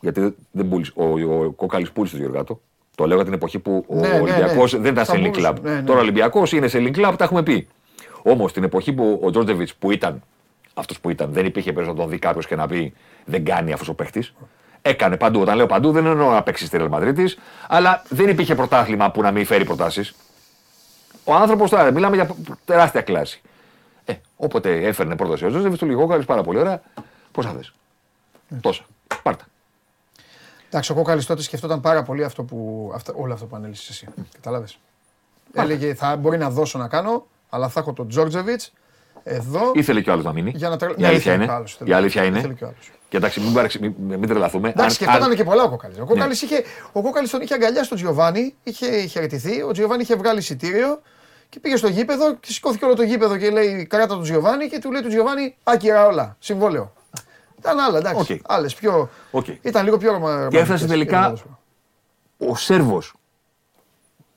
Γιατί 0.00 0.36
δεν 0.50 0.68
πούλησε. 0.68 0.92
Ο, 0.94 1.04
ο, 1.04 1.44
ο 1.44 1.50
Κόκαλης 1.50 1.90
πούλησε 1.90 2.14
τον 2.14 2.24
Γιωργάτο. 2.24 2.60
Το 2.94 3.06
λέω 3.06 3.16
για 3.16 3.24
την 3.24 3.34
εποχή 3.34 3.58
που 3.58 3.84
ο 3.88 3.94
Ναι, 3.94 4.08
ναι, 4.08 4.20
Ολυμπιακός 4.20 4.72
ναι. 4.72 4.78
δεν 4.78 4.92
ήταν 4.92 5.04
Θα 5.04 5.12
σε 5.14 5.18
Link 5.18 5.22
μπορούσε. 5.22 5.48
Club. 5.48 5.60
Ναι, 5.62 5.74
ναι. 5.74 5.82
Τώρα 5.82 5.98
ο 5.98 6.02
Ολυμπιακός 6.02 6.52
είναι 6.52 6.68
σε 6.68 6.78
Link 6.78 6.96
Club, 6.96 7.14
τα 7.18 7.24
έχουμε 7.24 7.42
πει. 7.42 7.68
Όμως 8.22 8.52
την 8.52 8.62
εποχή 8.64 8.92
που 8.92 9.20
ο 9.22 9.30
Τζόρτζεβιτς 9.30 9.74
που 9.74 9.90
ήταν 9.90 10.22
αυτός 10.74 11.00
που 11.00 11.10
ήταν, 11.10 11.32
δεν 11.32 11.46
υπήρχε 11.46 11.72
περίπτωση 11.72 11.96
να 11.98 12.02
τον 12.02 12.12
δει 12.12 12.18
κάποιος 12.18 12.46
και 12.46 12.56
να 12.56 12.66
πει 12.66 12.92
δεν 13.24 13.44
κάνει 13.44 13.72
αυτός 13.72 13.88
ο 13.88 13.94
παίχτης. 13.94 14.34
Έκανε 14.82 15.16
παντού. 15.16 15.40
Όταν 15.40 15.56
λέω 15.56 15.66
παντού 15.66 15.92
δεν 15.92 16.06
εννοώ 16.06 16.30
να 16.30 16.42
παίξει 16.42 16.66
στη 16.66 16.78
Real 16.80 16.90
Madrid, 16.90 17.14
αλλά 17.68 18.02
δεν 18.08 18.28
υπήρχε 18.28 18.54
πρωτάθλημα 18.54 19.10
που 19.10 19.22
να 19.22 19.30
μην 19.30 19.46
φέρει 19.46 19.64
προτάσεις. 19.64 20.14
Ο 21.24 21.34
άνθρωπος 21.34 21.70
τώρα, 21.70 21.90
μιλάμε 21.90 22.16
για 22.16 22.28
τεράστια 22.64 23.00
κλάση. 23.00 23.40
Ε, 24.04 24.12
όποτε 24.36 24.86
έφερνε 24.86 25.16
πρόταση 25.16 25.44
ο 25.44 25.48
Ζώζεφ, 25.48 25.78
του 25.78 25.86
λίγο 25.86 26.22
πάρα 26.26 26.42
πολύ 26.42 26.58
ωραία. 26.58 26.82
Πόσα 27.32 27.50
θες; 27.50 27.72
Τόσα. 28.60 28.84
Πάρτα. 29.22 29.44
Εντάξει, 30.68 30.92
ο 30.92 30.94
Κόκαλης 30.94 31.26
τότε 31.26 31.42
σκεφτόταν 31.42 31.80
πάρα 31.80 32.02
πολύ 32.02 32.24
αυτό 32.24 32.42
που, 32.42 32.90
αυτό, 32.94 33.12
όλο 33.16 33.32
αυτό 33.32 33.46
που 33.46 33.56
ανέλησες 33.56 33.88
εσύ. 33.88 34.06
Κατάλαβε. 34.34 34.66
Έλεγε 35.52 35.94
θα 35.94 36.16
μπορεί 36.16 36.38
να 36.38 36.50
δώσω 36.50 36.78
να 36.78 36.88
κάνω, 36.88 37.26
αλλά 37.48 37.68
θα 37.68 37.80
έχω 37.80 37.92
τον 37.92 38.08
Τζόρτζεβιτς 38.08 38.72
εδώ. 39.22 39.70
Ήθελε 39.74 40.00
κι 40.00 40.08
ο 40.10 40.12
άλλος 40.12 40.24
να 40.24 40.32
μείνει. 40.32 40.52
Για 40.54 40.68
να 40.68 40.76
τρελα- 40.76 40.96
Η 40.98 41.00
Ναι, 41.00 41.06
αλήθεια 41.06 41.32
ήθελε 41.32 41.34
είναι. 41.36 41.44
κι 41.44 41.50
ο 41.52 41.54
άλλος, 41.56 41.72
ήθελε. 41.74 41.90
Η 41.90 41.92
αλήθεια 41.92 42.24
είναι. 42.24 42.38
Ήθελε 42.38 42.54
κι 42.54 42.64
ο 42.64 42.66
άλλος. 42.66 42.90
Και 43.08 43.16
εντάξει, 43.16 43.40
μην, 43.40 43.52
παρεξε- 43.52 43.80
μην, 43.80 43.94
μην 43.98 44.26
τρελαθούμε. 44.28 44.68
Εντάξει, 44.68 44.84
Αν- 44.84 44.90
σκεφτόταν 44.90 45.22
αν- 45.22 45.28
Ναι. 45.28 45.34
και 45.34 45.44
πολλά 45.44 45.62
ο 45.62 45.68
Κόκαλης. 45.68 45.98
Ο 45.98 46.04
Κόκαλης 46.04 46.42
είχε, 46.42 46.62
ο 46.92 47.02
Κόκαλης 47.02 47.30
τον 47.30 47.40
είχε 47.40 47.54
αγκαλιάσει 47.54 47.88
τον 47.88 47.98
Τζιοβάνι, 47.98 48.54
είχε 48.62 49.06
χαιρετηθεί. 49.06 49.62
Ο 49.62 49.72
Τζιοβάνι 49.72 50.02
είχε 50.02 50.16
βγάλει 50.16 50.38
εισιτήριο 50.38 51.00
και 51.48 51.60
πήγε 51.60 51.76
στο 51.76 51.88
γήπεδο 51.88 52.34
και 52.34 52.52
σηκώθηκε 52.52 52.84
όλο 52.84 52.94
το 52.94 53.02
γήπεδο 53.02 53.36
και 53.36 53.50
λέει 53.50 53.86
κράτα 53.86 54.06
τον 54.14 54.22
Τζιοβάνι 54.22 54.68
και 54.68 54.78
του 54.78 54.90
λέει 54.92 55.02
του 55.02 55.08
Τζιοβάνι 55.08 55.56
άκυρα 55.64 56.06
όλα. 56.06 56.36
Συμβόλαιο. 56.38 56.92
Ήταν 57.58 57.78
άλλα, 57.80 57.98
εντάξει. 57.98 58.32
Οκ. 58.32 58.40
Άλλες 58.46 58.74
πιο. 58.74 59.08
Οκ. 59.30 59.46
Ήταν 59.62 59.84
λίγο 59.84 59.96
πιο 59.98 60.12
ρωμα- 60.12 60.48
Και 60.50 60.58
έφτασε 60.58 60.84
ρομαντικές 60.84 60.88
τελικά- 60.88 61.18
για 61.18 61.28
το 61.28 61.28
ποδόσφαιρο. 61.28 61.58
ο 62.52 62.56
Σέρβος 62.56 63.14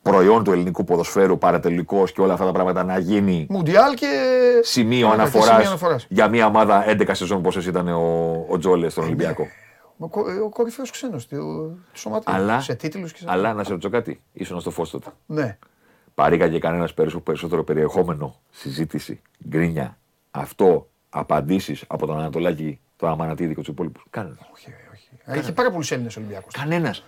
προϊόν 0.01 0.43
του 0.43 0.51
ελληνικού 0.51 0.83
ποδοσφαίρου, 0.83 1.37
παρατελικός 1.37 2.11
και 2.11 2.21
όλα 2.21 2.33
αυτά 2.33 2.45
τα 2.45 2.51
πράγματα 2.51 2.83
να 2.83 2.97
γίνει 2.97 3.45
Μουντιάλ 3.49 3.93
και. 3.93 4.07
σημείο 4.61 5.07
και 5.07 5.13
αναφοράς 5.13 5.47
σημείο 5.47 5.67
αναφοράς. 5.67 6.05
για 6.09 6.27
μια 6.27 6.45
ομάδα 6.45 6.83
11 6.89 7.13
σεζόν 7.13 7.41
πόσο 7.41 7.59
ήταν 7.59 7.87
ο, 7.87 8.45
ο 8.49 8.57
Τζόλε 8.57 8.89
στον 8.89 9.03
Ολυμπιακό. 9.03 9.47
Ο, 9.97 10.07
κο- 10.07 10.25
ο 10.45 10.49
κορυφαίος 10.49 10.91
ξένος 10.91 11.27
του, 11.27 11.35
του 11.37 11.79
σωματείου. 11.93 12.33
Αλλά, 12.35 12.59
σε 12.61 12.75
τίτλους 12.75 13.11
και 13.11 13.19
σε. 13.19 13.25
αλλά 13.29 13.53
να 13.53 13.63
σε 13.63 13.69
ρωτήσω 13.71 13.89
κάτι, 13.89 14.21
ήσουν 14.33 14.59
στο 14.59 14.71
φως 14.71 14.89
τότε. 14.89 15.09
Ναι. 15.25 15.57
Παρήγαγε 16.13 16.59
κανένας 16.59 16.93
περισσότερο 17.23 17.63
περιεχόμενο, 17.63 18.35
συζήτηση, 18.51 19.21
γκρίνια, 19.47 19.97
αυτό, 20.31 20.89
απαντήσεις 21.09 21.83
από 21.87 22.05
τον 22.05 22.19
Ανατολάκη, 22.19 22.79
τον 22.99 23.09
Αμανατίδη 23.09 23.55
και 23.55 23.61
του 23.61 23.71
υπόλοιπου. 23.71 23.99
Κανένας. 24.09 24.37
Όχι, 24.53 24.73
όχι. 24.93 25.39
Είχε 25.39 25.51
πάρα 25.51 25.71
πολλούς 25.71 25.91
Έλληνες 25.91 26.17
Ολυμπιακούς. 26.17 26.53
Κανένας. 26.53 27.03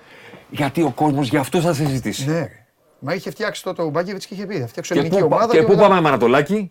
Γιατί 0.49 0.81
ο 0.81 0.91
κόσμος 0.95 1.27
γι' 1.29 1.37
αυτό 1.37 1.61
θα 1.61 1.73
συζητήσει. 1.73 2.25
Ναι. 2.29 2.39
ρε. 2.39 2.49
Μα 2.99 3.13
είχε 3.13 3.29
φτιάξει 3.31 3.63
τότε 3.63 3.81
ο 3.81 3.89
Μπάκεβιτ 3.89 4.21
και 4.27 4.33
είχε 4.33 4.45
πει: 4.45 4.59
Θα 4.59 4.67
φτιάξω 4.67 4.93
Και 4.93 4.99
ελληνική 4.99 5.21
πού, 5.21 5.27
πα- 5.29 5.35
ομάδα. 5.35 5.53
και 5.53 5.61
πού 5.61 5.71
μετά- 5.71 5.87
πάμε 5.87 6.01
με 6.01 6.07
Ανατολάκη 6.07 6.69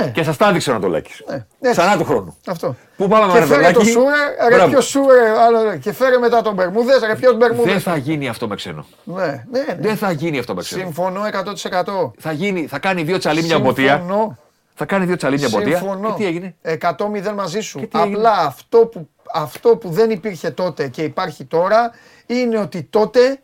Ναι. 0.00 0.10
και 0.10 0.22
σας 0.22 0.36
τα 0.36 0.48
έδειξε 0.48 0.70
ο 0.70 0.72
Ανατολάκης. 0.72 1.22
Ναι. 1.28 1.34
Έτσι. 1.60 1.80
Ξανά 1.80 1.96
του 1.96 2.04
χρόνου. 2.04 2.36
Αυτό. 2.46 2.76
Πού 2.96 3.08
πάμε 3.08 3.26
με 3.32 3.32
και 3.32 3.38
φέρε 3.46 3.48
το 3.48 3.54
Ανατολάκη. 3.66 3.90
Σούρε, 3.90 4.48
ρε 4.48 4.54
Μπράβο. 4.54 4.70
ποιος 4.70 4.86
Σούρε, 4.88 5.28
άλλο, 5.46 5.62
ρε. 5.62 5.76
και 5.76 5.92
φέρε 5.92 6.18
μετά 6.18 6.42
τον 6.42 6.54
Μπερμούδες, 6.54 7.00
ρε 7.06 7.14
ποιος 7.16 7.36
Μπερμούδες. 7.36 7.72
Δεν 7.72 7.80
θα 7.80 7.96
γίνει 7.96 8.28
αυτό 8.28 8.48
με 8.48 8.54
ξένο. 8.54 8.86
Ναι, 9.04 9.24
ναι, 9.24 9.60
ναι. 9.66 9.76
Δεν 9.80 9.96
θα 9.96 10.10
γίνει 10.10 10.38
αυτό 10.38 10.54
με 10.54 10.62
ξένο. 10.62 10.82
Συμφωνώ 10.82 11.20
100%. 11.26 12.12
Θα, 12.18 12.32
γίνει, 12.32 12.66
θα 12.66 12.78
κάνει 12.78 13.02
δύο 13.02 13.18
τσαλίμια 13.18 13.58
μποτία. 13.58 13.96
Συμφωνώ. 13.96 14.38
Θα 14.82 14.86
κάνει 14.88 15.04
δύο 15.04 15.16
τσαλίμια 15.16 15.48
μποτία. 15.48 15.76
Συμφωνώ. 15.78 16.08
Και 16.08 16.14
τι 16.16 16.26
έγινε; 16.26 16.56
100-0 16.62 17.32
μαζί 17.34 17.60
σου. 17.60 17.78
Και 17.78 17.86
τι 17.86 17.98
έγινε; 17.98 18.16
Απλά 18.16 18.32
αυτό 18.32 18.78
που, 18.78 19.08
αυτό 19.34 19.76
που 19.76 19.90
δεν 19.90 20.10
υπήρχε 20.10 20.50
τότε 20.50 20.88
και 20.88 21.02
υπάρχει 21.02 21.44
τώρα 21.44 21.90
είναι 22.26 22.58
ότι 22.58 22.82
τότε 22.82 23.40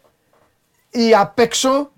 οι 0.90 1.14
απ' 1.14 1.38
έξω 1.38 1.90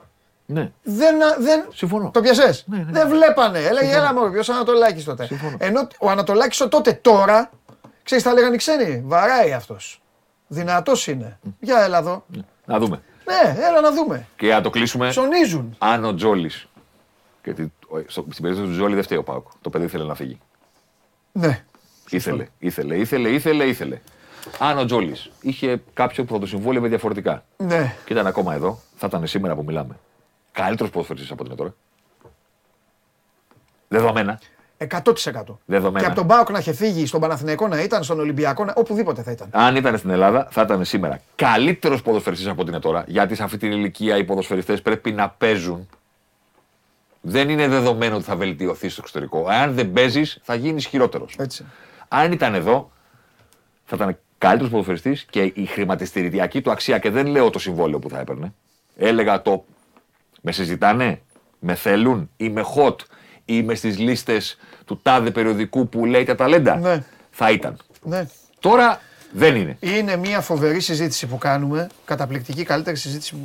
Ναι. 0.47 0.71
δεν. 0.83 1.17
δεν 1.39 1.65
Συμφωνώ. 1.75 2.11
Το 2.11 2.21
πιασέ. 2.21 2.63
Ναι, 2.67 2.77
ναι. 2.77 2.85
Δεν 2.93 3.09
βλέπανε. 3.09 3.59
Έλεγε 3.59 3.93
έλα 3.95 4.15
μου, 4.15 4.31
ποιος 4.31 4.49
Ανατολάκης 4.49 5.05
τότε. 5.05 5.27
Συμφωνώ. 5.27 5.57
Ενώ 5.59 5.89
ο 6.01 6.11
Ανατολάκης 6.11 6.61
ο 6.61 6.69
τότε 6.69 6.93
τώρα, 6.93 7.51
ξέρεις, 8.03 8.25
τα 8.25 8.33
λέγανε 8.33 8.55
οι 8.55 8.59
ξένοι. 8.59 9.03
Βαράει 9.07 9.53
αυτός. 9.53 10.03
Δυνατός 10.47 11.07
είναι. 11.07 11.39
Για 11.61 11.81
έλα 11.83 11.99
εδώ. 11.99 12.25
Να 12.65 12.79
δούμε. 12.79 13.03
Ναι, 13.25 13.57
έλα 13.67 13.81
να 13.81 13.93
δούμε. 13.93 14.27
Και 14.37 14.49
να 14.53 14.61
το 14.61 14.71
κλείσουμε. 14.71 15.09
Ψωνίζουν. 15.09 15.75
Αν 15.79 16.05
ο 16.05 16.15
Τζόλης. 16.15 16.69
Γιατί 17.45 17.63
ο- 17.63 17.71
στο- 17.71 17.78
στην 18.07 18.43
περίπτωση 18.43 18.69
του 18.71 18.75
Τζόλη 18.77 18.95
δεν 18.95 19.03
φταίει 19.03 19.19
ο 19.19 19.23
Πάουκ. 19.23 19.47
Το 19.61 19.71
παιδί 19.71 19.85
ήθελε 19.85 20.05
να 20.05 20.15
φύγει. 20.15 20.39
Ναι. 21.33 21.65
Ήθελε, 22.11 22.47
ήθελε, 22.59 22.97
ήθελε, 22.97 23.29
ήθελε, 23.29 23.65
ήθελε. 23.65 24.01
Αν 24.59 24.79
ο 24.79 24.85
Τζόλης 24.85 25.31
είχε 25.41 25.83
κάποιον 25.95 26.27
που 26.27 26.33
θα 26.33 26.39
το 26.39 26.47
συμβόλευε 26.47 26.89
διαφορετικά 26.89 27.45
Ναι. 27.57 27.95
και 28.05 28.13
ήταν 28.13 28.27
ακόμα 28.27 28.55
εδώ, 28.55 28.79
θα 28.97 29.07
ήταν 29.07 29.27
σήμερα 29.27 29.55
που 29.55 29.65
μιλάμε. 29.65 29.99
Καλύτερος 30.53 30.91
ποδοσφαιριστής 30.91 31.31
από 31.31 31.45
την 31.45 31.57
τώρα. 31.57 31.75
Δεδομένα. 33.89 34.41
100%. 34.79 35.59
Δεδομένα. 35.65 36.01
Και 36.01 36.07
από 36.07 36.15
τον 36.15 36.25
Μπάουκ 36.25 36.51
να 36.51 36.59
είχε 36.59 36.73
φύγει 36.73 37.07
στον 37.07 37.21
Παναθηναϊκό 37.21 37.69
να 37.69 37.83
ήταν, 37.83 38.03
στον 38.03 38.21
Ολυμπιακό 38.21 38.65
να. 38.65 38.73
Οπουδήποτε 38.77 39.23
θα 39.23 39.31
ήταν. 39.31 39.49
Αν 39.53 39.77
ήταν 39.77 39.99
στην 39.99 40.11
Ελλάδα, 40.11 40.49
θα 40.51 40.63
ήταν 40.63 40.85
σήμερα 40.85 41.21
καλύτερος 41.35 42.03
ποδοσφαιριστής 42.03 42.49
από 42.49 42.61
ό,τι 42.61 42.71
είναι 42.71 42.81
τώρα. 42.81 43.05
Γιατί 43.07 43.35
σε 43.35 43.43
αυτή 43.43 43.57
την 43.57 43.71
ηλικία 43.73 44.17
οι 44.17 44.25
ποδοσφαιριστές 44.25 44.83
πρέπει 44.83 45.13
να 45.13 45.29
παίζουν. 45.29 45.89
Δεν 47.21 47.49
είναι 47.49 47.69
δεδομένο 47.69 48.15
ότι 48.15 48.25
θα 48.25 48.37
βελτιωθεί 48.37 48.89
στο 48.89 49.01
εξωτερικό. 49.05 49.47
Αν 49.49 49.75
δεν 49.75 49.93
παίζεις, 49.93 50.39
θα 50.43 50.55
γίνεις 50.55 50.87
χειρότερος. 50.87 51.37
Έτσι. 51.39 51.65
Αν 52.09 52.33
ήταν 52.33 52.55
εδώ, 52.55 52.91
θα 53.85 53.97
ήταν 53.97 54.19
καλύτερος 54.39 54.71
ποδοσφαιριστής 54.71 55.27
και 55.31 55.43
η 55.43 55.67
χρηματιστηριακή 55.67 56.61
του 56.61 56.71
αξία, 56.71 56.99
και 56.99 57.11
δεν 57.11 57.27
λέω 57.27 57.51
το 57.51 57.59
συμβόλαιο 57.59 57.99
που 57.99 58.09
θα 58.09 58.19
έπαιρνε. 58.19 58.55
Έλεγα 58.97 59.43
το. 59.43 59.65
Με 60.41 60.53
συζητάνε, 60.53 61.21
με 61.59 61.75
θέλουν, 61.75 62.31
είμαι 62.37 62.65
hot, 62.77 62.97
είμαι 63.45 63.75
στις 63.75 63.99
λίστες 63.99 64.59
του 64.85 65.01
τάδε 65.03 65.31
περιοδικού 65.31 65.89
που 65.89 66.05
λέει 66.05 66.25
τα 66.25 66.35
ταλέντα. 66.35 66.77
Ναι. 66.77 67.05
Θα 67.31 67.51
ήταν. 67.51 67.77
Ναι. 68.03 68.27
Τώρα 68.61 69.01
δεν 69.33 69.57
είναι. 69.57 69.77
Είναι 69.81 70.17
μια 70.17 70.41
φοβερή 70.41 70.81
συζήτηση 70.81 71.27
που 71.27 71.39
κάνουμε, 71.39 71.89
καταπληκτική, 72.05 72.65
καλύτερη 72.65 72.97
συζήτηση 72.97 73.37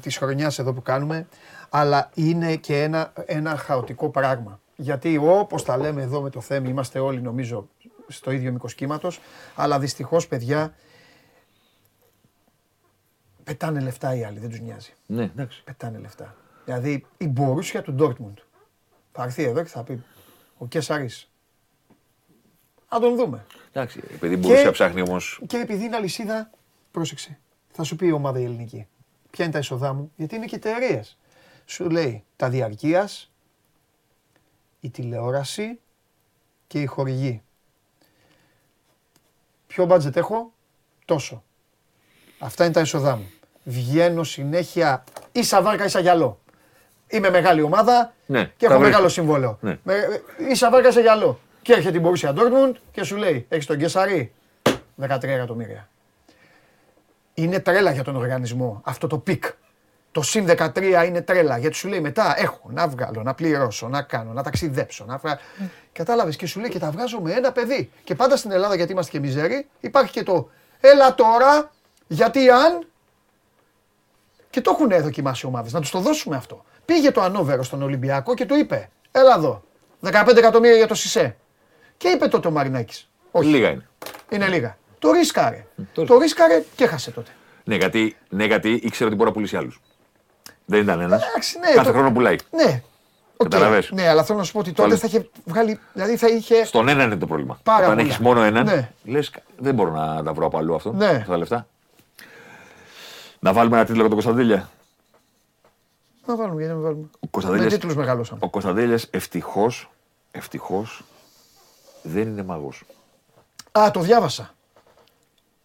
της 0.00 0.16
χρονιάς 0.16 0.58
εδώ 0.58 0.72
που 0.72 0.82
κάνουμε, 0.82 1.26
αλλά 1.68 2.10
είναι 2.14 2.56
και 2.56 2.82
ένα, 2.82 3.12
ένα 3.26 3.56
χαοτικό 3.56 4.08
πράγμα. 4.08 4.60
Γιατί 4.76 5.16
όπως 5.22 5.64
τα 5.64 5.76
λέμε 5.76 6.02
εδώ 6.02 6.20
με 6.20 6.30
το 6.30 6.40
θέμα, 6.40 6.68
είμαστε 6.68 6.98
όλοι 6.98 7.20
νομίζω 7.22 7.68
στο 8.08 8.30
ίδιο 8.30 8.52
μήκος 8.52 8.74
κύματος, 8.74 9.20
αλλά 9.54 9.78
δυστυχώς 9.78 10.28
παιδιά 10.28 10.74
πετάνε 13.44 13.80
λεφτά 13.80 14.14
οι 14.14 14.24
άλλοι, 14.24 14.38
δεν 14.38 14.48
τους 14.50 14.60
νοιάζει. 14.60 14.92
Ναι, 15.06 15.22
εντάξει. 15.22 15.62
Πετάνε 15.64 15.98
λεφτά. 15.98 16.34
Δηλαδή 16.64 17.06
η 17.16 17.26
Μπορούσια 17.28 17.82
του 17.82 17.92
Ντόρτμουντ 17.92 18.38
θα 19.12 19.22
έρθει 19.22 19.42
εδώ 19.42 19.62
και 19.62 19.68
θα 19.68 19.82
πει 19.82 20.02
ο 20.58 20.66
Κέσσαρης. 20.66 21.30
Να 22.92 23.00
τον 23.00 23.16
δούμε. 23.16 23.46
Εντάξει, 23.72 24.02
επειδή 24.14 24.36
μπορούσε 24.36 24.60
Και- 24.60 24.66
να 24.66 24.72
ψάχνει 24.72 25.00
όμω. 25.02 25.16
Και 25.46 25.56
επειδή 25.56 25.84
είναι 25.84 25.96
αλυσίδα, 25.96 26.50
πρόσεξε. 26.90 27.38
Θα 27.70 27.82
σου 27.82 27.96
πει 27.96 28.06
η 28.06 28.12
ομάδα 28.12 28.38
η 28.40 28.44
ελληνική. 28.44 28.86
Ποια 29.30 29.44
είναι 29.44 29.52
τα 29.52 29.58
έσοδά 29.58 29.92
μου, 29.92 30.12
γιατί 30.16 30.34
είναι 30.36 30.46
και 30.46 30.56
εταιρείες. 30.56 31.18
Σου 31.70 31.90
λέει 31.90 32.24
τα 32.36 32.48
διαρκείας, 32.48 33.30
η 34.80 34.90
τηλεόραση 34.90 35.80
και 36.66 36.80
η 36.80 36.86
χορηγοί. 36.86 37.42
Ποιο 39.66 39.84
budget 39.84 40.16
έχω, 40.16 40.52
τόσο. 41.04 41.42
Αυτά 42.38 42.64
είναι 42.64 42.72
τα 42.72 42.80
έσοδά 42.80 43.16
μου. 43.16 43.30
Βγαίνω 43.64 44.24
συνέχεια 44.24 45.04
ίσα 45.32 45.62
βάρκα 45.62 45.84
ίσα 45.84 46.00
γιαλό. 46.00 46.40
Είμαι 47.06 47.30
μεγάλη 47.30 47.62
ομάδα 47.62 48.14
Ναι, 48.26 48.44
και 48.44 48.66
τα 48.66 48.72
έχω 48.72 48.74
βρίσκω. 48.74 48.82
μεγάλο 48.90 49.08
συμβόλαιο. 49.08 49.58
Ναι. 49.60 49.78
Με, 49.82 50.22
ίσα 50.50 50.70
βάρκα 50.70 50.88
ίσα 50.88 51.00
γιαλό. 51.00 51.40
Και 51.62 51.72
έρχεται 51.72 51.98
την 52.00 52.08
Borussia 52.08 52.34
Dortmund 52.34 52.72
και 52.92 53.02
σου 53.04 53.16
λέει: 53.16 53.46
Έχεις 53.48 53.66
τον 53.66 53.78
Κεσαρή 53.78 54.32
13 55.00 55.22
εκατομμύρια. 55.22 55.88
Είναι 57.34 57.60
τρέλα 57.60 57.92
για 57.92 58.04
τον 58.04 58.16
οργανισμό 58.16 58.80
αυτό 58.84 59.06
το 59.06 59.18
πικ. 59.18 59.44
Το 60.18 60.24
συν 60.24 60.46
13 60.48 61.04
είναι 61.06 61.22
τρέλα 61.22 61.58
γιατί 61.58 61.76
σου 61.76 61.88
λέει 61.88 62.00
μετά 62.00 62.34
έχω 62.38 62.70
να 62.72 62.88
βγάλω, 62.88 63.22
να 63.22 63.34
πληρώσω, 63.34 63.88
να 63.88 64.02
κάνω, 64.02 64.32
να 64.32 64.42
ταξιδέψω. 64.42 65.04
Να 65.04 65.16
βγα... 65.16 65.38
Κατάλαβες 65.92 66.36
και 66.36 66.46
σου 66.46 66.60
λέει 66.60 66.70
και 66.70 66.78
τα 66.78 66.90
βγάζω 66.90 67.20
με 67.20 67.32
ένα 67.32 67.52
παιδί. 67.52 67.90
Και 68.04 68.14
πάντα 68.14 68.36
στην 68.36 68.50
Ελλάδα 68.50 68.74
γιατί 68.74 68.92
είμαστε 68.92 69.10
και 69.10 69.20
μιζέροι 69.20 69.66
υπάρχει 69.80 70.12
και 70.12 70.22
το 70.22 70.50
έλα 70.80 71.14
τώρα 71.14 71.70
γιατί 72.06 72.50
αν. 72.50 72.86
Και 74.50 74.60
το 74.60 74.70
έχουν 74.74 75.02
δοκιμάσει 75.02 75.46
οι 75.46 75.48
ομάδες. 75.48 75.72
Να 75.72 75.80
τους 75.80 75.90
το 75.90 75.98
δώσουμε 75.98 76.36
αυτό. 76.36 76.64
Πήγε 76.84 77.10
το 77.10 77.20
Ανόβερο 77.20 77.62
στον 77.62 77.82
Ολυμπιακό 77.82 78.34
και 78.34 78.46
του 78.46 78.54
είπε: 78.54 78.90
Έλα 79.10 79.34
εδώ. 79.34 79.62
15 80.04 80.36
εκατομμύρια 80.36 80.76
για 80.76 80.86
το 80.86 80.94
Σισε. 80.94 81.36
Και 81.96 82.08
είπε 82.08 82.28
τότε 82.28 82.48
ο 82.48 82.50
Μαρινάκης. 82.50 83.10
Όχι. 83.30 83.48
Λίγα 83.48 83.68
είναι. 83.68 83.88
Είναι 84.28 84.48
λίγα. 84.48 84.78
Το 84.98 85.10
ρίσκαρε. 85.10 85.66
το 85.92 86.04
Το 86.04 86.18
ρίσκαρε 86.18 86.64
και 86.76 86.86
χάσε 86.86 87.10
τότε. 87.10 87.30
Ναι, 87.64 87.76
γιατί, 87.76 88.16
ναι, 88.28 88.44
γιατί 88.44 88.80
ήξερε 88.82 89.04
ότι 89.04 89.14
μπορεί 89.14 89.28
να 89.28 89.34
πουλήσει 89.34 89.56
άλλους. 89.56 89.80
Δεν 90.70 90.80
ήταν 90.82 91.00
ένας. 91.00 91.22
Εντάξει, 91.28 91.58
ναι, 91.58 91.66
Κάθε 91.72 91.86
το- 91.90 91.92
χρόνο 91.92 92.12
πουλάει. 92.12 92.36
Ναι. 92.50 92.82
Οκ. 93.36 93.48
Καταλαβες. 93.48 93.90
Ναι, 93.90 94.08
αλλά 94.08 94.24
θέλω 94.24 94.38
να 94.38 94.44
σου 94.44 94.52
πω 94.52 94.58
ότι 94.58 94.72
τότε 94.72 94.88
Πάλι. 94.88 95.00
θα 95.00 95.06
είχε 95.06 95.28
βγάλει. 95.44 95.78
Δηλαδή 95.92 96.16
θα 96.16 96.28
είχε. 96.28 96.64
Στον 96.64 96.88
ένα 96.88 97.02
είναι 97.04 97.16
το 97.16 97.26
πρόβλημα. 97.26 97.58
Πάρα 97.62 97.78
Όταν 97.84 97.90
πολλά. 97.96 98.06
έχεις 98.08 98.18
μόνο 98.18 98.42
έναν, 98.42 98.64
Ναι. 98.64 98.90
λες, 99.04 99.30
δεν 99.58 99.74
μπορώ 99.74 99.90
να 99.90 100.22
τα 100.22 100.32
βρω 100.32 100.46
από 100.46 100.58
αλλού 100.58 100.74
αυτό. 100.74 100.92
Ναι. 100.92 101.06
Αυτά 101.06 101.24
τα 101.30 101.36
λεφτά. 101.36 101.66
Να 103.40 103.52
βάλουμε 103.52 103.76
ένα 103.76 103.84
τίτλο 103.86 104.00
για 104.00 104.10
τον 104.10 104.20
Κωνσταντέλια. 104.22 104.68
Να 106.26 106.36
βάλουμε, 106.36 106.54
γιατί 106.62 106.68
να 106.72 106.74
μην 106.78 106.82
βάλουμε. 106.84 107.06
Ο 107.14 107.18
Με 107.20 107.28
Κωνσταντέλιας, 107.30 107.72
τίτλους 107.72 107.94
μεγαλώσαμε. 107.94 108.40
ο 108.42 108.48
Κωνσταντέλιας 108.50 109.06
ευτυχώς, 109.10 109.90
ευτυχώς 110.30 111.02
δεν 112.02 112.22
είναι 112.22 112.42
μάγος. 112.42 112.84
Α, 113.78 113.90
το 113.90 114.00
διάβασα. 114.00 114.54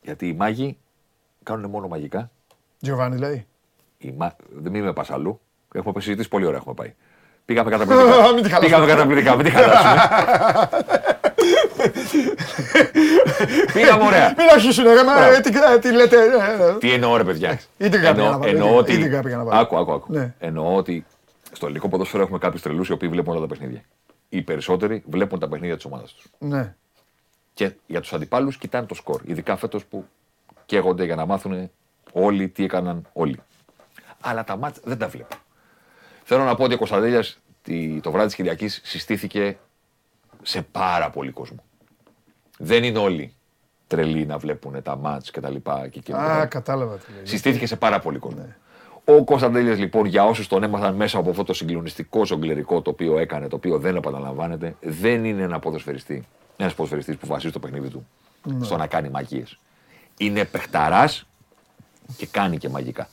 Γιατί 0.02 0.28
οι 0.28 0.34
μάγοι 0.34 0.78
κάνουν 1.44 1.70
μόνο 1.70 1.88
μαγικά. 1.88 2.32
Τζιοβάνι 2.82 3.16
δηλαδή. 3.16 3.48
Οι 4.04 4.14
μα... 4.18 4.36
Δεν 4.50 4.72
μην 4.72 4.84
με 4.84 4.94
πας 4.94 5.10
αλλού. 5.12 5.40
Έχουμε 5.74 6.02
συζητήσει 6.02 6.30
πολύ 6.30 6.46
ωραία 6.46 6.58
έχουμε 6.58 6.74
πάει. 6.74 6.94
Πήγαμε 7.46 7.70
καταπληκτικά. 7.70 8.32
Μην 8.34 8.44
τη 8.44 8.50
χαλάσουμε. 8.50 8.60
Πήγαμε 8.60 8.86
καταπληκτικά, 8.86 9.36
μην 9.36 9.46
τη 9.46 9.52
χαλάσουμε. 9.52 10.02
Πήγαμε 13.74 14.04
ωραία. 14.04 14.34
Μην 14.38 14.48
αρχίσουν, 14.54 14.84
ρε, 14.84 15.04
μα, 15.04 15.14
Μπράβο. 15.14 15.34
ε, 15.34 15.40
τι, 15.40 15.52
ε, 15.74 15.80
τι 15.80 15.92
λέτε. 15.94 16.18
ε, 16.18 16.70
ε. 16.70 16.74
Τι 16.78 16.92
εννοώ 16.92 17.18
ρε 17.18 17.24
παιδιά. 17.24 17.60
Ίντρικα 17.78 17.98
πήγα 17.98 18.14
να 18.14 18.22
εννοώ, 18.24 18.40
βάλω, 18.40 18.52
εννοώ 18.52 18.68
ίντρικα- 18.68 18.80
ότι... 18.80 18.94
ίντρικα 18.94 19.22
πήγα 19.22 19.38
να 19.38 19.44
βάλω. 19.44 19.60
Άκου, 19.60 19.78
άκου, 19.78 19.92
άκου. 19.94 20.14
Ναι. 20.14 20.34
Εννοώ 20.40 20.76
ότι 20.76 21.06
στο 21.52 21.66
ελληνικό 21.66 21.90
ποδόσφαιρο 21.90 22.24
έχουμε 22.24 22.38
κάποιους 22.38 22.62
τρελούς 22.62 22.90
οι 22.90 22.92
οποίοι 22.92 23.10
βλέπουν 23.10 23.32
όλα 23.32 23.42
τα 23.42 23.48
παιχνίδια. 23.48 23.82
Οι 24.30 24.42
περισσότεροι 24.42 25.04
βλέπουν 25.10 25.40
τα 25.40 25.48
παιχνίδια 25.48 25.76
της 25.76 25.86
ομάδας 25.86 26.14
τους. 26.14 26.26
Ναι. 26.38 26.76
Και 27.54 27.72
για 27.88 28.02
τους 28.02 28.14
αντιπάλους 28.14 28.58
κοιτάνε 28.58 28.86
το 28.86 28.94
σκορ. 28.96 29.22
Ειδικά 29.26 29.56
φέτος 29.56 29.86
που 29.86 30.06
καίγονται 30.66 31.04
για 31.06 31.16
να 31.16 31.26
μάθουν 31.26 31.70
όλοι 32.12 32.48
τι 32.50 32.64
έκαναν 32.64 33.08
όλοι. 33.14 33.40
Αλλά 34.24 34.44
τα 34.44 34.58
μάτς 34.58 34.80
δεν 34.84 34.98
τα 34.98 35.08
βλέπω. 35.08 35.36
Θέλω 36.24 36.44
να 36.44 36.56
πω 36.56 36.64
ότι 36.64 36.74
ο 36.74 36.78
Κωνσταντέλιας 36.78 37.38
το 38.02 38.12
βράδυ 38.12 38.26
της 38.26 38.36
Κυριακής 38.36 38.82
συστήθηκε 38.84 39.58
σε 40.42 40.62
πάρα 40.62 41.10
πολύ 41.10 41.32
κόσμο. 41.32 41.64
Δεν 42.58 42.84
είναι 42.84 42.98
όλοι 42.98 43.34
τρελοί 43.88 44.26
να 44.26 44.38
βλέπουν 44.38 44.82
τα 44.82 44.96
μάτς 44.96 45.32
και 45.32 45.40
τα 45.40 45.50
λοιπά. 45.50 45.88
Και 45.88 46.00
εκείνο 46.00 46.18
το 46.18 46.24
Α, 46.24 46.28
πράγμα. 46.28 46.46
κατάλαβα 46.46 46.96
τι 46.98 47.12
λέει. 47.16 47.26
Συστήθηκε 47.26 47.66
σε 47.66 47.76
πάρα 47.76 48.00
πολύ 48.00 48.18
κόσμο. 48.20 48.56
Ο 49.06 49.24
Κωνσταντέλιας 49.24 49.78
λοιπόν, 49.78 50.06
για 50.06 50.26
όσους 50.26 50.48
τον 50.48 50.64
έμαθαν 50.64 50.96
μέσα 50.96 51.18
από 51.18 51.30
αυτό 51.30 51.44
το 51.44 51.54
συγκλονιστικό 51.54 52.26
ζογκλερικό 52.26 52.82
το 52.82 52.90
οποίο 52.90 53.18
έκανε, 53.18 53.48
το 53.48 53.56
οποίο 53.56 53.78
δεν 53.80 53.96
επαναλαμβάνεται, 53.96 54.76
δεν 54.82 55.26
είναι 55.26 55.42
ένα 55.44 55.60
ποδοσφαιριστή. 55.60 56.28
Ένας 56.58 56.74
ποδοσφαιριστής 56.74 57.16
που 57.18 57.28
βασίζει 57.28 57.54
το 57.54 57.60
παιχνίδι 57.60 57.90
του 57.90 58.08
στο 58.62 58.78
να 58.78 58.88
κάνει 58.88 59.10
μαγείες. 59.10 59.60
Είναι 60.18 60.46
παιχταράς 60.46 61.28
και 62.18 62.26
κάνει 62.26 62.58
και 62.58 62.70
μαγικά. 62.70 63.08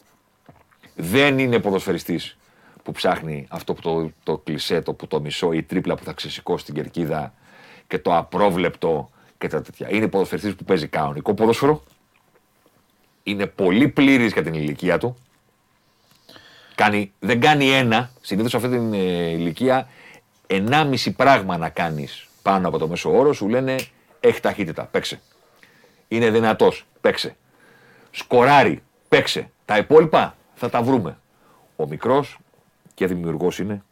Δεν 1.01 1.39
είναι 1.39 1.59
ποδοσφαιριστής 1.59 2.37
που 2.83 2.93
ψάχνει 2.93 3.47
αυτό 3.51 3.75
που 3.75 3.81
το, 3.81 4.13
το 4.23 4.39
κλισέ, 4.39 4.81
το, 4.81 4.93
που 4.93 5.07
το 5.07 5.21
μισό 5.21 5.53
ή 5.53 5.63
τρίπλα 5.63 5.95
που 5.95 6.05
θα 6.05 6.13
ξεσηκώσει 6.13 6.65
την 6.65 6.75
κερκίδα 6.75 7.35
και 7.87 7.99
το 7.99 8.17
απρόβλεπτο 8.17 9.11
και 9.39 9.49
τα 9.49 9.63
τέτοια. 9.63 9.91
Είναι 9.91 10.09
ποδοσφαιριστής 10.09 10.55
που 10.55 10.65
παίζει 10.65 10.87
κανονικό 10.87 11.35
ποδόσφαιρο, 11.35 11.83
είναι 13.23 13.47
πολύ 13.47 13.89
πλήρης 13.89 14.33
για 14.33 14.43
την 14.43 14.55
ηλικία 14.55 14.99
του. 14.99 15.17
Κάνει, 16.75 17.13
δεν 17.19 17.41
κάνει 17.41 17.71
ένα, 17.71 18.11
συνήθως 18.21 18.51
σε 18.51 18.57
αυτή 18.57 18.69
την 18.69 18.93
ε, 18.93 19.31
ηλικία, 19.31 19.89
ενάμιση 20.47 21.13
πράγμα 21.13 21.57
να 21.57 21.69
κάνεις 21.69 22.29
πάνω 22.43 22.69
από 22.69 22.79
το 22.79 22.89
μέσο 22.89 23.19
όρο, 23.19 23.33
σου 23.33 23.49
λένε 23.49 23.77
έχει 24.21 24.41
ταχύτητα, 24.41 24.85
παίξε. 24.85 25.21
Είναι 26.09 26.31
δυνατός, 26.31 26.87
παίξε. 27.01 27.37
Σκοράρει, 28.11 28.83
παίξε. 29.09 29.51
Τα 29.65 29.77
υπόλοιπα 29.77 30.37
θα 30.61 30.69
τα 30.71 30.83
βρούμε. 30.83 31.19
Ο 31.77 31.87
μικρός 31.87 32.39
και 32.95 33.07
δημιουργός 33.07 33.59
είναι 33.59 33.83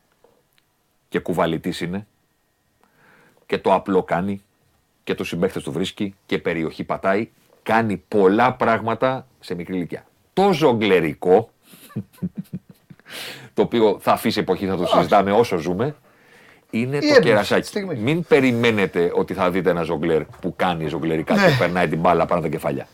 και 1.09 1.19
κουβαλητής 1.19 1.81
είναι 1.81 2.07
και 3.47 3.59
το 3.59 3.75
απλό 3.75 4.03
κάνει 4.03 4.43
και 5.05 5.15
το 5.15 5.25
συμπαίχτες 5.25 5.63
του 5.63 5.73
βρίσκει 5.73 6.15
και 6.27 6.39
περιοχή 6.39 6.85
πατάει. 6.85 7.29
Κάνει 7.63 7.97
πολλά 8.09 8.53
πράγματα 8.55 9.27
σε 9.41 9.55
μικρή 9.55 9.77
ηλικία. 9.77 10.07
Το 10.33 10.53
ζογκλερικό, 10.53 11.51
το 13.55 13.63
οποίο 13.63 13.99
θα 14.01 14.13
αφήσει 14.13 14.41
εποχή, 14.41 14.67
θα 14.67 14.77
το 14.77 14.87
συζητάμε 14.87 15.33
όσο 15.33 15.57
ζούμε, 15.57 15.95
είναι 16.71 16.97
Η 16.97 17.01
το 17.01 17.07
έμπνευση 17.07 17.23
κερασάκι. 17.23 17.61
της 17.61 17.69
στιγμής. 17.71 17.99
Μην 17.99 18.25
περιμένετε 18.25 19.13
ότι 19.15 19.35
θα 19.35 19.51
δείτε 19.51 19.71
ένα 19.71 19.83
ζογκλέρ 19.83 20.25
που 20.25 20.53
κάνει 20.57 20.87
ζογκλερικά 20.89 21.35
Ναι. 21.35 21.47
και 21.51 21.57
περνάει 21.59 21.89
την 21.89 21.99
μπάλα 22.01 22.27
πάνω 22.27 22.41
τα 22.43 22.49
κεφάλια. 22.49 22.87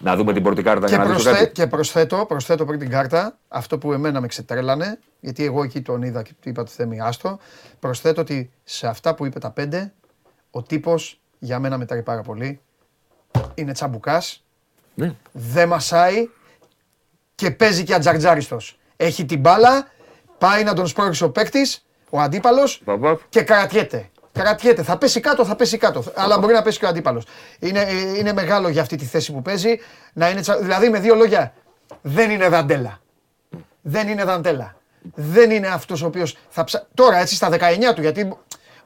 Να 0.00 0.16
δούμε 0.16 0.32
την 0.32 0.42
πρώτη 0.42 0.62
κάρτα 0.62 0.86
Και, 0.86 0.94
για 0.94 0.98
να 1.04 1.04
δείξω 1.10 1.22
προσθέ, 1.22 1.40
κάτι. 1.44 1.52
και 1.52 1.66
προσθέτω, 1.66 2.24
προσθέτω 2.28 2.64
πριν 2.64 2.78
την 2.78 2.90
κάρτα 2.90 3.38
αυτό 3.48 3.78
που 3.78 3.92
εμένα 3.92 4.20
με 4.20 4.26
ξετρέλανε, 4.26 4.98
γιατί 5.20 5.44
εγώ 5.44 5.62
εκεί 5.62 5.80
τον 5.80 6.02
είδα 6.02 6.22
και 6.22 6.32
του 6.40 6.48
είπα 6.48 6.62
το 6.62 6.70
θέμη 6.70 7.00
άστο. 7.00 7.38
Προσθέτω 7.80 8.20
ότι 8.20 8.50
σε 8.64 8.86
αυτά 8.86 9.14
που 9.14 9.26
είπε 9.26 9.38
τα 9.38 9.50
πέντε, 9.50 9.92
ο 10.50 10.62
τύπος 10.62 11.20
για 11.38 11.58
μένα 11.58 11.78
μετράει 11.78 12.02
πάρα 12.02 12.22
πολύ. 12.22 12.60
είναι 13.54 13.72
τσαμπουκάς. 13.72 14.44
Ναι. 14.94 15.14
Δεν 15.32 15.68
μασάει 15.68 16.28
και 17.34 17.50
παίζει 17.50 17.84
και 17.84 17.94
ατζαρτζάριστος. 17.94 18.78
Έχει 18.96 19.24
την 19.24 19.40
μπάλα, 19.40 19.88
πάει 20.38 20.64
να 20.64 20.74
τον 20.74 20.86
σπρώξει 20.86 21.24
ο 21.24 21.30
παίκτης, 21.30 21.86
ο 22.10 22.20
αντίπαλος 22.20 22.82
και 23.28 23.42
κρατιέται. 23.42 24.10
Κρατιέται. 24.32 24.82
Θα 24.82 24.98
πέσει 24.98 25.20
κάτω, 25.20 25.44
θα 25.44 25.56
πέσει 25.56 25.76
κάτω. 25.76 26.04
Αλλά 26.14 26.38
μπορεί 26.38 26.52
να 26.52 26.62
πέσει 26.62 26.78
και 26.78 26.84
ο 26.84 26.88
αντίπαλος. 26.88 27.26
Είναι, 27.58 27.86
είναι 28.16 28.32
μεγάλο 28.32 28.68
για 28.68 28.82
αυτή 28.82 28.96
τη 28.96 29.04
θέση 29.04 29.32
που 29.32 29.42
παίζει. 29.42 29.78
Να 30.12 30.30
είναι, 30.30 30.40
δηλαδή 30.60 30.88
με 30.88 30.98
δύο 30.98 31.14
λόγια, 31.14 31.52
δεν 32.02 32.30
είναι 32.30 32.48
δαντέλα. 32.48 33.00
Δεν 33.82 34.08
είναι 34.08 34.24
δαντέλα. 34.24 34.76
Δεν 35.14 35.50
είναι 35.50 35.68
αυτός 35.68 36.02
ο 36.02 36.06
οποίος 36.06 36.36
θα 36.48 36.64
ψάξει. 36.64 36.86
Τώρα 36.94 37.16
έτσι 37.18 37.34
στα 37.34 37.48
19 37.48 37.94
του, 37.94 38.00
γιατί 38.00 38.36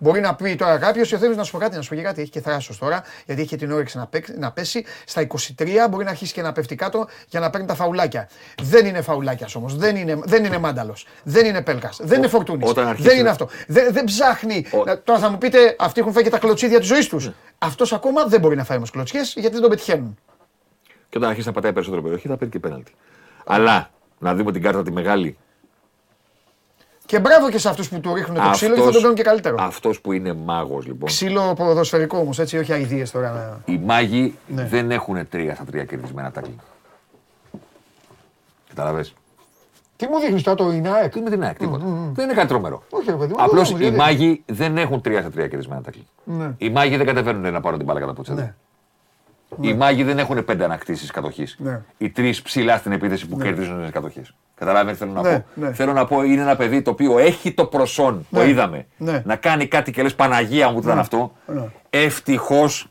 Μπορεί 0.02 0.20
να 0.20 0.34
πει 0.34 0.54
τώρα 0.54 0.78
κάποιος, 0.78 1.08
θέλεις 1.08 1.36
να 1.36 1.44
σου 1.44 1.52
πω 1.52 1.58
κάτι, 1.58 1.76
να 1.76 1.82
σου 1.82 1.94
πω 1.94 2.02
κάτι, 2.02 2.20
έχει 2.20 2.30
και 2.30 2.40
θράσος 2.40 2.78
τώρα, 2.78 3.02
γιατί 3.26 3.40
έχει 3.40 3.56
την 3.56 3.72
όρεξη 3.72 3.96
να, 3.96 4.08
να 4.38 4.52
πέσει. 4.52 4.84
Στα 5.04 5.26
23 5.26 5.86
μπορεί 5.90 6.04
να 6.04 6.10
αρχίσει 6.10 6.32
και 6.32 6.42
να 6.42 6.52
πέφτει 6.52 6.74
κάτω 6.74 7.08
για 7.28 7.40
να 7.40 7.50
παίρνει 7.50 7.66
τα 7.66 7.74
φαουλάκια. 7.74 8.28
Δεν 8.62 8.86
είναι 8.86 9.00
φαουλάκιας 9.00 9.54
όμως, 9.54 9.76
δεν 9.76 9.96
είναι, 9.96 10.18
δεν 10.24 10.44
είναι 10.44 10.58
μάνταλος, 10.58 11.06
δεν 11.22 11.46
είναι 11.46 11.62
πέλκας, 11.62 12.00
δεν 12.02 12.18
είναι 12.18 12.28
φορτούνης. 12.28 12.72
Δεν 12.96 13.18
είναι 13.18 13.28
αυτό. 13.28 13.48
Δεν, 13.66 13.92
δεν 13.92 14.04
ψάχνει. 14.04 14.66
Τώρα 15.04 15.18
θα 15.18 15.30
μου 15.30 15.38
πείτε, 15.38 15.76
αυτοί 15.78 16.00
έχουν 16.00 16.12
φάει 16.12 16.22
και 16.22 16.30
τα 16.30 16.38
κλωτσίδια 16.38 16.78
της 16.78 16.88
ζωής 16.88 17.08
τους. 17.08 17.26
Ναι. 17.26 17.32
Αυτός 17.58 17.92
ακόμα 17.92 18.24
δεν 18.24 18.40
μπορεί 18.40 18.56
να 18.56 18.64
φάει 18.64 18.76
όμως 18.76 18.90
κλωτσιές 18.90 19.32
γιατί 19.32 19.52
δεν 19.52 19.60
τον 19.60 19.70
πετυχαίνουν. 19.70 20.18
Και 21.08 21.18
όταν 21.18 21.28
αρχίσει 21.28 21.46
να 21.46 21.52
πατάει 21.52 21.72
περισσότερο 21.72 22.02
περιοχή 22.02 22.28
θα 22.28 22.36
παίρνει 22.36 22.52
και 22.52 22.58
πέναλτι. 22.58 22.94
Αλλά 23.46 23.90
να 24.18 24.34
δούμε 24.34 24.52
την 24.52 24.62
κάρτα 24.62 24.82
τη 24.82 24.92
μεγάλη 24.92 25.38
και 27.06 27.20
μπράβο 27.20 27.50
και 27.50 27.58
σε 27.58 27.68
αυτούς 27.68 27.88
που 27.88 28.00
του 28.00 28.14
ρίχνουν 28.14 28.42
το 28.42 28.50
ξύλο 28.50 28.74
και 28.74 28.80
θα 28.80 28.90
τον 28.90 29.00
κάνουν 29.00 29.16
και 29.16 29.22
καλύτερο. 29.22 29.56
Αυτός 29.58 30.00
που 30.00 30.12
είναι 30.12 30.32
μάγος 30.32 30.86
λοιπόν. 30.86 31.08
Ξύλο 31.08 31.54
ποδοσφαιρικό 31.54 32.18
όμως, 32.18 32.38
έτσι, 32.38 32.58
όχι 32.58 32.72
αειδίε 32.72 33.06
τώρα. 33.12 33.60
Οι 33.64 33.78
μάγοι 33.84 34.38
ναι. 34.46 34.66
δεν 34.66 34.90
έχουν 34.90 35.28
τρία 35.28 35.54
στα 35.54 35.64
τρία 35.64 35.84
κερδισμένα 35.84 36.30
τάκλι. 36.30 36.56
Καταλαβέ. 38.68 39.06
Τι 39.96 40.08
μου 40.08 40.18
δείχνεις 40.18 40.42
τώρα 40.42 40.56
το 40.56 40.70
ΙΝΑΕΚ. 40.70 41.12
Τι 41.12 41.20
με 41.20 41.30
την 41.30 41.44
ΑΕΚ, 41.44 41.58
τίποτα. 41.58 41.84
Δεν 42.12 42.24
είναι 42.24 42.34
κάτι 42.34 42.48
τρομερό. 42.48 42.82
Απλώς 43.36 43.70
οι 43.70 43.90
μάγοι 43.90 44.42
δεν 44.46 44.78
έχουν 44.78 45.00
τρία 45.00 45.20
στα 45.20 45.30
τρία 45.30 45.48
κερδισμένα 45.48 45.82
τάκλι. 45.82 46.06
Ναι. 46.24 46.54
Οι 46.58 46.70
μάγοι 46.70 46.96
δεν 46.96 47.06
κατεβαίνουν 47.06 47.52
να 47.52 47.60
πάρουν 47.60 47.78
την 47.78 47.86
μπάλα 47.86 48.00
κατά 48.00 48.10
από 48.10 48.34
ναι. 48.34 48.54
Οι 49.60 49.68
ναι. 49.68 49.74
μάγοι 49.74 50.02
δεν 50.02 50.18
έχουν 50.18 50.44
πέντε 50.44 50.64
ανακτήσεις 50.64 51.10
κατοχής. 51.10 51.56
Ναι. 51.58 51.80
Οι 51.98 52.10
τρεις 52.10 52.42
ψηλά 52.42 52.76
στην 52.76 52.92
επίθεση 52.92 53.28
που 53.28 53.36
ναι. 53.36 53.44
κερδίζουν 53.44 53.86
τι 53.86 53.92
κατοχέ. 53.92 54.22
Καταλάβετε 54.54 54.96
θέλω 54.96 55.12
να 55.12 55.22
πω; 55.22 55.44
Θέλω 55.72 55.92
να 55.92 56.04
πω 56.04 56.22
είναι 56.22 56.42
ένα 56.42 56.56
παιδί 56.56 56.82
το 56.82 56.90
οποίο 56.90 57.18
έχει 57.18 57.52
το 57.52 57.64
προσόν, 57.64 58.26
το 58.30 58.44
είδαμε, 58.44 58.86
να 59.24 59.36
κάνει 59.36 59.66
κάτι 59.66 59.90
και 59.92 60.02
λες 60.02 60.14
Παναγία 60.14 60.70
μου 60.70 60.78
ήταν 60.78 60.98
αυτό. 60.98 61.32
Ευτυχώς 61.90 62.88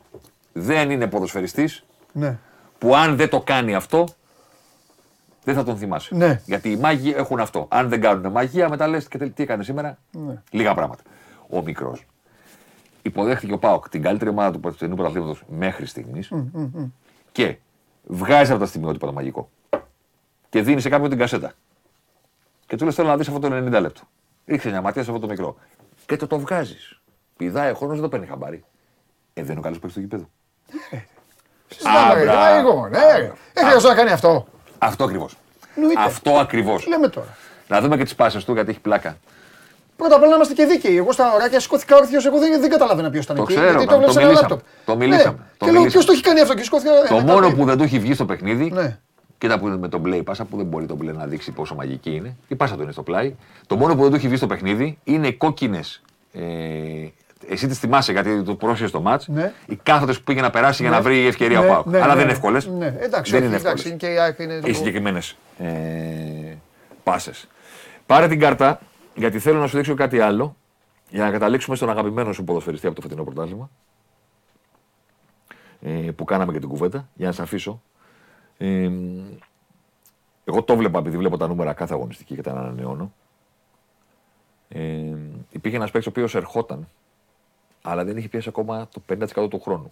δεν 0.54 0.92
είναι 0.92 1.08
ποδοσφαιριστής 1.08 1.86
που 2.78 2.96
αν 2.96 3.16
δεν 3.16 3.30
το 3.30 3.42
κάνει 3.42 3.76
αυτό 3.76 4.08
δεν 5.44 5.56
θα 5.56 5.64
τον 5.64 5.78
θυμάσαι. 5.78 6.42
Γιατί 6.46 6.70
οι 6.72 6.76
μάγοι 6.76 7.14
έχουν 7.18 7.40
αυτό. 7.40 7.68
Αν 7.70 7.90
δεν 7.90 8.02
κάνουν 8.02 8.32
μαγεία, 8.32 8.70
μετά 8.70 8.88
λες 8.88 9.08
και 9.08 9.18
τι 9.18 9.44
έκανε 9.44 9.64
σήμερα; 9.64 9.98
Λίγα 10.52 10.74
πράγματα. 10.74 11.04
Ο 11.50 11.62
μικρός 11.62 12.06
υποδέχτηκε 13.02 13.54
ο 13.54 13.58
Πάοκ 13.58 13.90
την 13.90 14.02
καλύτερη 14.02 14.30
ομάδα 14.30 14.52
του 14.52 14.60
Πρωτοβουλίου 14.60 14.96
Πρωταθλήματος 14.96 15.44
μέχρι 15.50 15.86
στιγμής 15.86 16.32
και 17.32 17.58
βγάζει 18.04 18.52
από 18.52 18.60
τα 18.60 18.66
στιγμιότυπα 18.66 19.06
το 19.08 19.14
μαγικό. 19.14 19.50
Και 20.50 20.62
δίνει 20.62 20.82
σε 20.82 20.90
κάποιον 20.90 21.10
την 21.10 21.18
κασέτα. 21.18 21.54
Και 22.66 22.76
του 22.76 22.86
λες: 22.86 22.96
Θέλω 22.96 23.08
να 23.08 23.18
δεις 23.18 23.28
αυτό 23.28 23.40
το 23.40 23.56
90 23.56 23.82
λεπτό. 23.82 24.02
Ρίξε 24.46 24.70
μια 24.70 24.82
ματιά 24.82 25.04
σε 25.04 25.10
αυτό 25.10 25.22
το 25.22 25.28
μικρό. 25.28 25.56
Και 26.06 26.16
το 26.16 26.28
το 26.28 26.40
βγάζεις. 26.40 27.02
Πηδάει 27.38 27.72
ο 27.72 27.74
χρόνος, 27.74 27.94
δεν 27.94 28.04
το 28.04 28.10
παίρνει 28.10 28.26
χαμπάρι. 28.26 28.64
Ε, 29.34 29.42
δεν 29.42 29.52
είναι 29.52 29.60
ο 29.60 29.62
καλό 29.62 29.76
παίκτης 29.76 29.94
του 29.94 30.00
γηπέδου. 30.00 30.30
Άμπρα. 31.84 32.48
Εγώ, 32.48 32.88
ναι. 32.88 33.32
Δεν 33.54 33.66
χρειάζεται 33.66 33.88
να 33.88 33.96
κάνει 33.96 34.12
αυτό. 34.12 34.48
Αυτό 34.78 35.04
ακριβώς. 35.04 35.38
Αυτό 35.98 36.32
ακριβώς. 36.38 36.88
Λέμε 36.88 37.08
τώρα. 37.08 37.38
Να 37.68 37.82
δούμε 37.82 37.98
και 37.98 38.04
τις 38.04 38.16
πάσες 38.16 38.46
του 38.46 38.54
γιατί 38.54 38.70
έχει 38.70 38.80
πλάκα. 38.80 39.18
Πρώτα 39.96 40.16
απ' 40.16 40.22
όλα 40.22 40.30
να 40.30 40.36
είμαστε 40.36 40.54
και 40.54 40.66
δίκαιοι. 40.66 40.98
Εγώ 40.98 41.12
στα 41.12 41.34
ωράκια 41.34 41.60
σηκώθηκα 41.60 41.98
όρθιος, 41.98 42.26
εγώ 42.26 42.40
δεν, 42.40 42.62
δεν 42.62 42.70
καταλάβαινα 42.70 43.10
ποιος 43.10 43.24
ήταν 43.24 43.36
το 43.36 43.42
εκεί. 43.42 43.54
Ξέρω, 43.54 43.70
γιατί 43.70 43.86
το, 43.86 44.00
το, 44.00 44.22
μιλήσαμε. 44.22 44.62
το 44.86 44.96
μιλήσαμε. 44.96 45.38
Ναι. 45.38 45.44
Το 45.58 45.66
και 45.66 45.72
λέω 45.72 45.86
ποιος 45.86 46.06
το 46.06 46.12
έχει 46.12 46.22
κάνει 46.22 46.40
αυτό 46.40 46.54
και 46.54 46.64
σηκώθηκα. 46.64 46.92
Το 47.10 47.16
ε, 47.16 47.22
μόνο 47.22 47.54
που 47.54 47.66
δεν 47.66 47.78
το 47.78 47.84
έχει 47.84 48.00
βγει 48.00 48.14
στο 48.14 48.26
παιχνίδι. 48.26 48.72
Ναι. 48.72 48.98
Κοίτα 49.38 49.60
που 49.60 49.68
είναι 49.68 49.78
με 49.78 49.88
τον 49.88 50.04
play 50.06 50.22
πάσα 50.24 50.46
που 50.46 50.58
δεν 50.58 50.66
μπορεί 50.66 50.86
το 50.86 50.98
play 51.02 51.14
να 51.14 51.26
δείξει 51.26 51.52
πόσο 51.52 51.76
μαγική 51.76 52.16
είναι. 52.16 52.36
Η 52.48 52.56
πάσα 52.56 52.76
του 52.76 52.82
είναι 52.82 52.92
στο 52.92 53.04
πλάι. 53.04 53.36
Το 53.68 53.76
μόνο 53.76 53.96
που 53.96 54.02
δεν 54.02 54.10
το 54.10 54.16
έχει 54.16 54.28
βγει 54.28 54.36
στο 54.36 54.48
παιχνίδι 54.48 54.98
είναι 55.04 55.28
οι 55.28 55.34
κόκκινες. 55.34 56.02
Ε, 56.34 56.42
εσύ 57.48 57.68
τις 57.68 57.80
θυμάσαι 57.80 58.12
γιατί 58.12 58.44
το 58.44 58.56
πρόσχεσαι 58.56 58.88
στο 58.88 59.02
μάτ. 59.02 59.22
Ναι. 59.26 59.54
Οι 59.66 59.80
κάθετες 59.84 60.18
που 60.18 60.24
πήγε 60.24 60.42
να 60.42 60.50
περάσει 60.50 60.82
για 60.82 60.92
να 60.92 60.98
ναι. 60.98 61.04
βρει 61.04 61.22
η 61.22 61.28
ευκαιρία 61.28 61.60
ναι, 61.60 61.68
ο 61.68 61.84
Ναι, 61.86 62.02
Αλλά 62.02 62.14
δεν 62.14 62.24
είναι 62.24 62.32
εύκολες. 62.32 62.68
Ναι, 62.68 62.96
εντάξει, 63.00 63.32
δεν 63.32 63.44
είναι 63.44 63.56
εύκολες. 63.56 63.96
Οι 64.64 64.74
συγκεκριμένες 64.74 65.36
ε, 65.58 65.68
πάσες. 67.04 67.48
Πάρε 68.06 68.28
την 68.28 68.40
κάρτα 68.40 68.80
γιατί 69.16 69.40
θέλω 69.40 69.60
να 69.60 69.68
σου 69.68 69.76
δείξω 69.78 69.94
κάτι 69.94 70.20
άλλο 70.20 70.56
για 71.10 71.24
να 71.24 71.32
καταλήξουμε 71.32 71.76
στον 71.76 71.90
αγαπημένο 71.90 72.34
σου 72.34 72.44
ποδοσφαιριστή 72.44 72.88
από 72.88 72.96
το 72.96 73.02
φετινό 73.02 73.24
πρωτάθλημα. 73.24 73.70
Ε, 75.82 76.12
που 76.16 76.24
κάναμε 76.24 76.52
και 76.52 76.60
την 76.60 76.70
κουβέντα, 76.70 77.10
για 77.14 77.28
να 77.28 77.34
σε 77.34 77.42
αφήσω. 77.42 77.82
Ε, 78.58 78.92
εγώ 80.44 80.64
το 80.64 80.76
βλέπα 80.76 81.00
επειδή 81.00 81.18
βλέπω 81.18 81.38
τα 81.38 81.48
νούμερα 81.48 81.74
κάθε 81.74 81.94
αγωνιστική 81.94 82.36
και 82.36 82.42
τα 82.42 82.52
ανανεώνω. 82.52 83.14
Ε, 84.70 85.16
υπήρχε 85.50 85.78
ένας 85.78 85.92
παίκτης 85.92 86.08
ο 86.08 86.10
οποίος 86.10 86.36
ερχόταν, 86.36 86.88
αλλά 87.82 88.04
δεν 88.04 88.18
είχε 88.18 88.28
πιάσει 88.28 88.50
ακόμα 88.50 88.88
το 88.88 89.02
50% 89.10 89.50
του 89.50 89.60
χρόνου. 89.60 89.92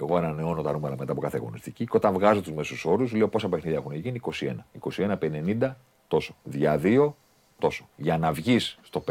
Εγώ 0.00 0.16
ανανεώνω 0.16 0.62
τα 0.62 0.72
νούμερα 0.72 0.96
μετά 0.98 1.12
από 1.12 1.20
κάθε 1.20 1.36
αγωνιστική 1.36 1.84
και 1.84 1.96
όταν 1.96 2.12
βγάζω 2.12 2.40
τους 2.42 2.52
μέσους 2.52 2.84
όρους, 2.84 3.12
λέω 3.12 3.28
πόσα 3.28 3.48
παιχνίδια 3.48 3.78
έχουν 3.78 3.94
γίνει. 3.94 4.20
21. 4.40 4.54
21, 4.96 5.16
50, 5.18 5.74
τόσο. 6.08 6.34
Δια 6.44 6.80
2, 6.82 7.12
τόσο. 7.58 7.88
Για 7.96 8.18
να 8.18 8.32
βγεις 8.32 8.78
στο, 8.82 9.04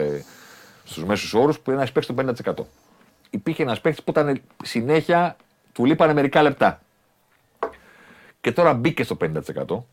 στους 0.83 1.03
μέσους 1.05 1.33
όρους 1.33 1.59
που 1.59 1.71
ένας 1.71 1.91
παίκτης 1.91 2.15
το 2.15 2.43
50%. 2.45 2.65
Υπήρχε 3.29 3.63
ένας 3.63 3.81
παίκτης 3.81 4.03
που 4.03 4.11
ήταν 4.11 4.41
συνέχεια, 4.63 5.37
του 5.71 5.85
λείπανε 5.85 6.13
μερικά 6.13 6.41
λεπτά. 6.41 6.81
Και 8.41 8.51
τώρα 8.51 8.73
μπήκε 8.73 9.03
στο 9.03 9.17
50% 9.19 9.83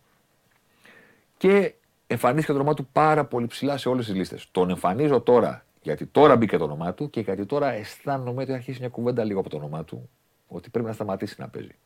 και 1.37 1.75
εμφανίστηκε 2.07 2.53
το 2.53 2.59
όνομά 2.59 2.75
του 2.75 2.87
πάρα 2.93 3.25
πολύ 3.25 3.47
ψηλά 3.47 3.77
σε 3.77 3.89
όλες 3.89 4.07
τις 4.07 4.15
λίστες. 4.15 4.49
Τον 4.51 4.71
εμφανίζω 4.71 5.21
τώρα 5.21 5.65
γιατί 5.83 6.07
τώρα 6.07 6.37
μπήκε 6.37 6.57
το 6.57 6.65
όνομά 6.65 6.95
του 6.95 7.11
και 7.11 7.21
γιατί 7.21 7.47
τώρα 7.47 7.71
αισθάνομαι 7.73 8.43
ότι 8.43 8.53
αρχίσει 8.53 8.81
μια 8.81 8.89
κουβέντα 8.89 9.25
λίγο 9.25 9.41
από 9.41 9.49
το 9.49 9.57
όνομά 9.57 9.85
του 9.85 10.11
ότι 10.49 10.71
πρέπει 10.71 10.87
να 10.87 10.93
σταματήσει 10.93 11.35
να 11.39 11.49
παίζει. 11.49 11.77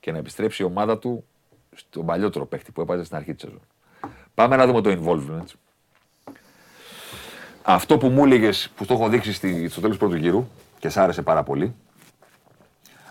Και 0.00 0.12
να 0.12 0.18
επιστρέψει 0.18 0.62
η 0.62 0.64
ομάδα 0.64 0.98
του 0.98 1.24
στον 1.74 2.06
παλιότερο 2.06 2.46
παίκτη 2.46 2.72
που 2.72 2.80
έπαιζε 2.80 3.04
στην 3.04 3.16
αρχή 3.16 3.34
της 3.34 3.42
σεζόν. 3.42 3.60
Πάμε 4.34 4.56
να 4.56 4.66
δούμε 4.66 4.80
το 4.80 4.90
involvement. 4.90 5.46
Αυτό 7.62 7.98
που 7.98 8.08
μου 8.08 8.24
έλεγες, 8.24 8.70
που 8.76 8.84
το 8.84 8.94
έχω 8.94 9.08
δείξει 9.08 9.32
στο 9.68 9.80
τέλος 9.80 9.96
του 9.96 9.98
πρώτου 9.98 10.16
γύρου 10.16 10.48
και 10.78 10.88
σ' 10.88 10.96
άρεσε 10.96 11.22
πάρα 11.22 11.42
πολύ. 11.42 11.74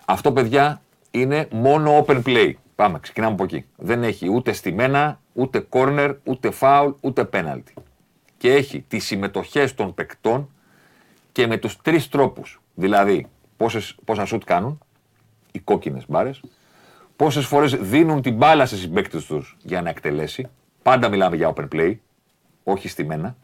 Αυτό, 0.05 0.31
παιδιά, 0.31 0.81
είναι 1.11 1.47
μόνο 1.51 2.05
open 2.05 2.21
play. 2.25 2.53
Πάμε, 2.75 2.99
ξεκινάμε 2.99 3.33
από 3.33 3.43
εκεί. 3.43 3.65
Δεν 3.75 4.03
έχει 4.03 4.29
ούτε 4.29 4.51
στημένα, 4.51 5.19
ούτε 5.33 5.67
corner, 5.69 6.15
ούτε 6.23 6.51
foul, 6.59 6.93
ούτε 6.99 7.29
penalty. 7.33 7.81
Και 8.37 8.53
έχει 8.53 8.81
τις 8.87 9.05
συμμετοχές 9.05 9.73
των 9.73 9.93
παικτών 9.93 10.49
και 11.31 11.47
με 11.47 11.57
τους 11.57 11.81
τρεις 11.81 12.09
τρόπους. 12.09 12.61
Δηλαδή, 12.73 13.27
πόσες, 13.57 13.95
πόσα 14.05 14.25
σουτ 14.25 14.43
κάνουν, 14.43 14.79
οι 15.51 15.59
κόκκινες 15.59 16.03
μπάρες, 16.07 16.41
πόσες 17.15 17.45
φορές 17.45 17.75
δίνουν 17.75 18.21
την 18.21 18.35
μπάλα 18.35 18.65
σε 18.65 18.77
συμπαίκτες 18.77 19.25
τους 19.25 19.57
για 19.63 19.81
να 19.81 19.89
εκτελέσει, 19.89 20.47
Πάντα 20.83 21.09
μιλάμε 21.09 21.35
για 21.35 21.53
open 21.55 21.67
play, 21.71 21.95
όχι 22.63 22.87
στη 22.87 23.03
μένα. 23.03 23.35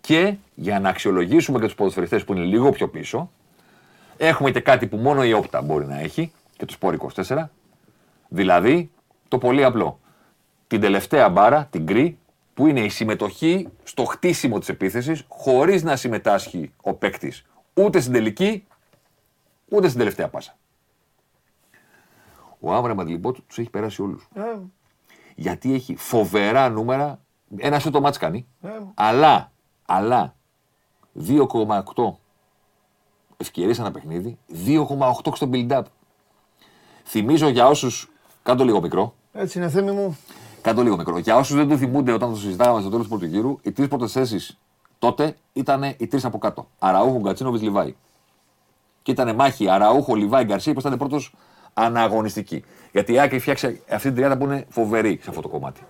Και 0.00 0.34
για 0.54 0.80
να 0.80 0.88
αξιολογήσουμε 0.88 1.58
και 1.58 1.64
τους 1.64 1.74
ποδοσφαιριστές 1.74 2.24
που 2.24 2.32
είναι 2.34 2.44
λίγο 2.44 2.70
πιο 2.70 2.88
πίσω, 2.88 3.30
έχουμε 4.16 4.50
και 4.50 4.60
κάτι 4.60 4.86
που 4.86 4.96
μόνο 4.96 5.24
η 5.24 5.32
όπτα 5.32 5.62
μπορεί 5.62 5.86
να 5.86 5.98
έχει 5.98 6.32
και 6.56 6.64
το 6.64 6.72
σπόρ 6.72 6.96
24. 7.26 7.44
Δηλαδή, 8.28 8.90
το 9.28 9.38
πολύ 9.38 9.64
απλό. 9.64 10.00
Την 10.66 10.80
τελευταία 10.80 11.28
μπάρα, 11.28 11.68
την 11.70 11.82
γκρι, 11.82 12.18
που 12.54 12.66
είναι 12.66 12.80
η 12.80 12.88
συμμετοχή 12.88 13.68
στο 13.84 14.04
χτίσιμο 14.04 14.58
της 14.58 14.68
επίθεσης, 14.68 15.24
χωρίς 15.28 15.82
να 15.82 15.96
συμμετάσχει 15.96 16.72
ο 16.82 16.94
παίκτης 16.94 17.44
ούτε 17.74 18.00
στην 18.00 18.12
τελική, 18.12 18.66
ούτε 19.68 19.86
στην 19.86 19.98
τελευταία 19.98 20.28
πάσα. 20.28 20.56
Ο 22.60 22.72
Άβραμαντ 22.72 23.08
λοιπόν 23.08 23.34
τους 23.46 23.58
έχει 23.58 23.70
περάσει 23.70 24.02
όλους. 24.02 24.28
Ε, 25.38 25.42
γιατί 25.42 25.74
έχει 25.74 25.96
φοβερά 25.96 26.68
νούμερα. 26.68 27.20
Ένα 27.56 27.78
σου 27.78 27.90
το 27.90 28.00
μάτς 28.00 28.18
κάνει. 28.18 28.46
Ε. 28.62 28.68
Αλλά, 28.94 29.52
αλλά 29.86 30.34
2,8 31.26 32.18
ευκαιρίες 33.36 33.78
ένα 33.78 33.90
παιχνίδι, 33.90 34.38
2,8 34.66 35.34
στο 35.34 35.48
build-up. 35.52 35.82
Θυμίζω 37.04 37.48
για 37.48 37.66
όσους. 37.66 38.10
Κάτω 38.42 38.64
λίγο 38.64 38.80
μικρό. 38.80 39.14
Έτσι 39.32 39.58
είναι 39.58 39.68
θέμη 39.68 39.90
μου. 39.90 40.18
Κάτω 40.60 40.82
λίγο 40.82 40.96
μικρό. 40.96 41.18
Για 41.18 41.36
όσους 41.36 41.56
δεν 41.56 41.68
το 41.68 41.76
θυμούνται 41.76 42.12
όταν 42.12 42.30
το 42.30 42.36
συζητάγαμε 42.36 42.80
στο 42.80 42.90
τέλος 42.90 43.04
του 43.04 43.10
πρώτου 43.10 43.24
γύρου, 43.24 43.58
οι 43.62 43.72
τρεις 43.72 43.88
πρώτες 43.88 44.12
θέσεις 44.12 44.58
τότε 44.98 45.36
ήταν 45.52 45.82
οι 45.82 46.06
τρεις 46.06 46.24
από 46.24 46.38
κάτω. 46.38 46.68
Αραούχο, 46.78 47.18
Γκατσίνοβιτς, 47.18 47.62
Λιβάη. 47.62 47.94
Και 49.02 49.10
ήταν 49.10 49.34
μάχη 49.34 49.68
Αραούχο, 49.68 50.14
Λιβάη, 50.14 50.44
Γκαρσία 50.44 50.72
που 50.72 50.80
ήταν 50.80 50.98
πρώτος 50.98 51.34
αναγωνιστική. 51.74 52.64
Γιατί 52.92 53.12
η 53.12 53.20
Άκη 53.20 53.38
φτιάξε 53.38 53.80
αυτή 53.90 54.06
την 54.06 54.14
τριάδα 54.14 54.36
που 54.36 54.44
είναι 54.44 54.64
φοβερή 54.68 55.18
σε 55.22 55.28
αυτό 55.30 55.40
το 55.40 55.48
κομμάτι. 55.48 55.80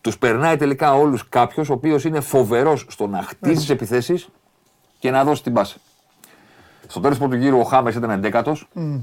Τους 0.00 0.18
περνάει 0.18 0.56
τελικά 0.56 0.94
όλους 0.94 1.28
κάποιος 1.28 1.68
ο 1.68 1.72
οποίος 1.72 2.04
είναι 2.04 2.20
φοβερός 2.20 2.86
στο 2.88 3.06
να 3.06 3.22
χτίσει 3.22 3.72
επιθέσεις 3.72 4.28
και 4.98 5.10
να 5.10 5.24
δώσει 5.24 5.42
την 5.42 5.52
πάση. 5.52 5.80
Στο 6.86 7.00
τέλος 7.00 7.18
του 7.18 7.28
πρώτου 7.28 7.42
γύρου 7.42 7.58
ο 7.58 7.62
Χάμε 7.62 7.90
ήταν 7.90 8.20
11ο. 8.24 8.54
Mm. 8.74 9.00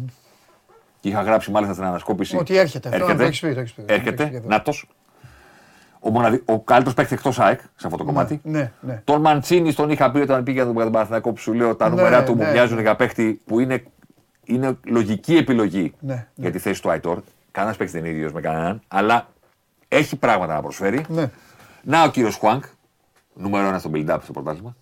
Και 0.99 1.09
είχα 1.09 1.21
γράψει 1.21 1.51
μάλιστα 1.51 1.73
στην 1.73 1.85
ανασκόπηση. 1.85 2.37
Ότι 2.37 2.57
έρχεται. 2.57 2.89
Έρχεται. 2.93 3.53
έρχεται. 3.85 4.43
Νάτος. 4.45 4.87
Ο, 5.99 6.09
μοναδι... 6.09 6.41
ο 6.45 6.59
καλύτερος 6.59 6.93
παίκτης 6.93 7.17
εκτός 7.17 7.39
ΑΕΚ 7.39 7.59
σε 7.59 7.87
αυτό 7.87 7.97
το 7.97 8.03
ναι, 8.03 8.11
κομμάτι. 8.11 8.39
Ναι, 8.43 8.71
ναι. 8.79 9.01
Τον 9.03 9.21
Μαντσίνη 9.21 9.73
τον 9.73 9.89
είχα 9.89 10.11
πει 10.11 10.19
όταν 10.19 10.43
πήγε 10.43 10.63
για 10.63 10.73
τον 10.73 10.91
Παναθηναϊκό 10.91 11.31
που 11.31 11.39
σου 11.39 11.53
λέω 11.53 11.75
τα 11.75 11.89
νούμερα 11.89 12.19
ναι, 12.19 12.25
του 12.25 12.35
μου 12.35 12.43
ναι, 12.43 12.51
μοιάζουν 12.51 12.79
για 12.79 12.95
παίκτη 12.95 13.41
που 13.45 13.59
είναι, 13.59 13.83
είναι 14.45 14.77
λογική 14.83 15.35
επιλογή 15.35 15.93
για 16.35 16.51
τη 16.51 16.59
θέση 16.59 16.81
του 16.81 16.89
Αϊτόρ. 16.89 17.21
Κανένας 17.51 17.77
παίκτης 17.77 17.95
δεν 17.95 18.05
είναι 18.05 18.15
ίδιος 18.15 18.33
με 18.33 18.41
κανέναν, 18.41 18.81
αλλά 18.87 19.29
έχει 19.87 20.15
πράγματα 20.15 20.53
να 20.53 20.61
προσφέρει. 20.61 21.05
Να 21.83 22.03
ο 22.03 22.09
κύριος 22.09 22.35
Χουάνκ, 22.35 22.63
νούμερο 23.33 23.67
ένα 23.67 23.79
στο 23.79 23.89
build-up 23.93 24.17
στο 24.23 24.31
πρωτάθλημα. 24.31 24.75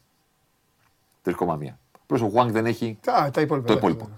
3,1. 1.23 1.33
Απλώς 2.01 2.21
ο 2.21 2.27
Χουάνκ 2.29 2.51
δεν 2.51 2.65
έχει 2.65 2.97
τα, 3.01 3.29
τα 3.33 3.41
υπόλοιπα, 3.41 3.67
το, 3.67 3.73
υπόλοιπο. 3.73 4.09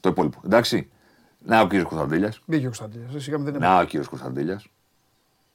το 0.00 0.08
υπόλοιπο. 0.08 0.40
Εντάξει. 0.44 0.90
Να 1.38 1.60
ο 1.60 1.66
κύριος 1.66 1.88
Κωνσταντέλιας. 1.88 2.40
Μπήκε 2.46 2.66
ο 2.66 2.72
Κωνσταντέλιας. 2.76 3.60
Να 3.60 3.80
ο 3.80 3.84
κύριος 3.84 4.08
Κωνσταντέλιας. 4.08 4.66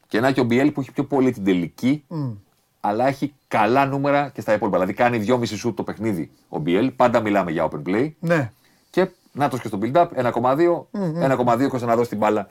Και 0.07 0.20
να 0.20 0.32
και 0.32 0.40
ο 0.40 0.44
Μπιέλ 0.44 0.72
που 0.72 0.82
έχει 0.82 0.91
πιο 0.91 1.06
πολύ 1.06 1.32
την 1.32 1.44
τελική, 1.44 2.06
mm. 2.10 2.38
αλλά 2.80 3.07
έχει 3.07 3.34
καλά 3.48 3.86
νούμερα 3.86 4.30
και 4.30 4.41
στα 4.41 4.53
υπόλοιπα. 4.53 4.78
Δηλαδή 4.78 4.94
κάνει 4.98 5.26
2,5 5.28 5.48
σουτ 5.57 5.76
το 5.76 5.84
παιχνίδι 5.84 6.32
ο 6.49 6.60
Μπιέλ. 6.60 6.91
Πάντα 6.91 7.20
μιλάμε 7.20 7.52
για 7.52 7.70
open 7.70 7.82
play. 7.88 8.11
Ναι. 8.20 8.52
Και 8.90 9.10
να 9.34 9.49
το 9.49 9.57
και 9.57 9.68
στο 9.68 9.80
build-up 9.81 10.07
1,2. 10.15 10.31
Mm-hmm. 10.31 11.38
1,2 11.38 11.72
ώστε 11.72 11.85
να 11.85 11.95
δώσει 11.95 12.10
την 12.10 12.18
μπάλα 12.18 12.47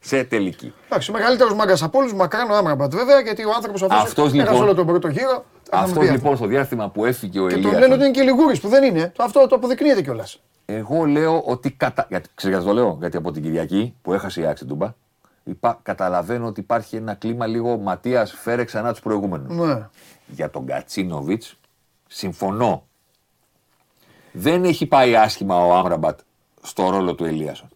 σε 0.00 0.24
τελική. 0.24 0.74
Εντάξει, 0.86 1.10
ο 1.10 1.12
μεγαλύτερος 1.12 1.54
μάγκας 1.54 1.82
από 1.82 1.98
όλους, 1.98 2.14
μακράν 2.14 2.50
ο 2.50 2.56
Άμραμπατ 2.56 2.94
βέβαια, 2.94 3.20
γιατί 3.20 3.44
ο 3.44 3.52
άνθρωπος 3.54 3.82
αυτός 3.82 4.32
λοιπόν, 4.32 4.54
όλο 4.54 4.74
τον 4.74 4.86
πρώτο 4.86 5.08
γύρο. 5.08 5.44
Αυτός 5.70 6.10
λοιπόν 6.10 6.36
στο 6.36 6.46
διάστημα 6.46 6.88
που 6.90 7.04
έφυγε 7.04 7.40
ο 7.40 7.46
Ελία. 7.46 7.56
Και 7.56 7.62
τον 7.62 7.78
λένε 7.78 7.94
ότι 7.94 8.02
είναι 8.02 8.12
και 8.12 8.22
λιγούρης 8.22 8.60
που 8.60 8.68
δεν 8.68 8.84
είναι. 8.84 9.12
Αυτό 9.18 9.46
το 9.46 9.54
αποδεικνύεται 9.54 10.02
κιόλας. 10.02 10.40
Εγώ 10.64 11.04
λέω 11.04 11.42
ότι. 11.46 11.70
Κατα... 11.70 12.06
Γιατί, 12.08 12.28
ξέρετε, 12.34 12.62
το 12.62 12.72
λέω, 12.72 12.96
γιατί 13.00 13.16
από 13.16 13.30
την 13.30 13.42
Κυριακή 13.42 13.94
που 14.02 14.12
έχασε 14.12 14.40
η 14.40 14.46
Άξι 14.46 14.64
Ντούμπα, 14.64 14.94
είπα, 15.44 15.78
καταλαβαίνω 15.82 16.46
ότι 16.46 16.60
υπάρχει 16.60 16.96
ένα 16.96 17.14
κλίμα 17.14 17.46
λίγο 17.46 17.76
Ματίας 17.76 18.32
φέρε 18.32 18.64
ξανά 18.64 18.90
τους 18.90 19.00
προηγούμενους. 19.00 19.56
Ναι. 19.56 19.88
Για 20.26 20.50
τον 20.50 20.66
Κατσίνοβιτς 20.66 21.56
συμφωνώ. 22.06 22.86
Δεν 24.32 24.64
έχει 24.64 24.86
πάει 24.86 25.16
άσχημα 25.16 25.64
ο 25.66 25.74
Άμραμπατ 25.74 26.18
στο 26.66 26.90
ρόλο 26.90 27.14
του 27.14 27.24
Ελίασον. 27.24 27.68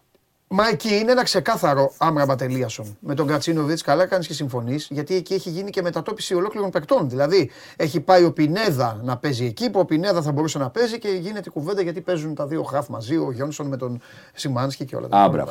Μα 0.53 0.67
εκεί 0.67 0.95
είναι 0.95 1.11
ένα 1.11 1.23
ξεκάθαρο 1.23 1.93
άμρα 1.97 2.35
Τελίασον. 2.35 2.97
Με 2.99 3.15
τον 3.15 3.27
Κατσίνοβιτ, 3.27 3.79
καλά 3.83 4.05
κάνεις 4.05 4.27
και 4.27 4.33
συμφωνείς, 4.33 4.87
γιατί 4.89 5.15
εκεί 5.15 5.33
έχει 5.33 5.49
γίνει 5.49 5.69
και 5.69 5.81
μετατόπιση 5.81 6.33
ολόκληρων 6.35 6.69
παικτών. 6.69 7.09
Δηλαδή, 7.09 7.49
έχει 7.75 7.99
πάει 7.99 8.23
ο 8.23 8.31
Πινέδα 8.31 8.99
να 9.03 9.17
παίζει 9.17 9.45
εκεί, 9.45 9.69
που 9.69 9.79
ο 9.79 9.85
Πινέδα 9.85 10.21
θα 10.21 10.31
μπορούσε 10.31 10.57
να 10.57 10.69
παίζει 10.69 10.99
και 10.99 11.07
γίνεται 11.07 11.49
κουβέντα 11.49 11.81
γιατί 11.81 12.01
παίζουν 12.01 12.35
τα 12.35 12.47
δύο 12.47 12.63
χαφ 12.63 12.87
μαζί, 12.87 13.17
ο 13.17 13.31
Γιόνσον 13.31 13.67
με 13.67 13.77
τον 13.77 14.01
Σιμάνσκι 14.33 14.85
και 14.85 14.95
όλα 14.95 15.07
τα 15.07 15.17
άλλα. 15.17 15.47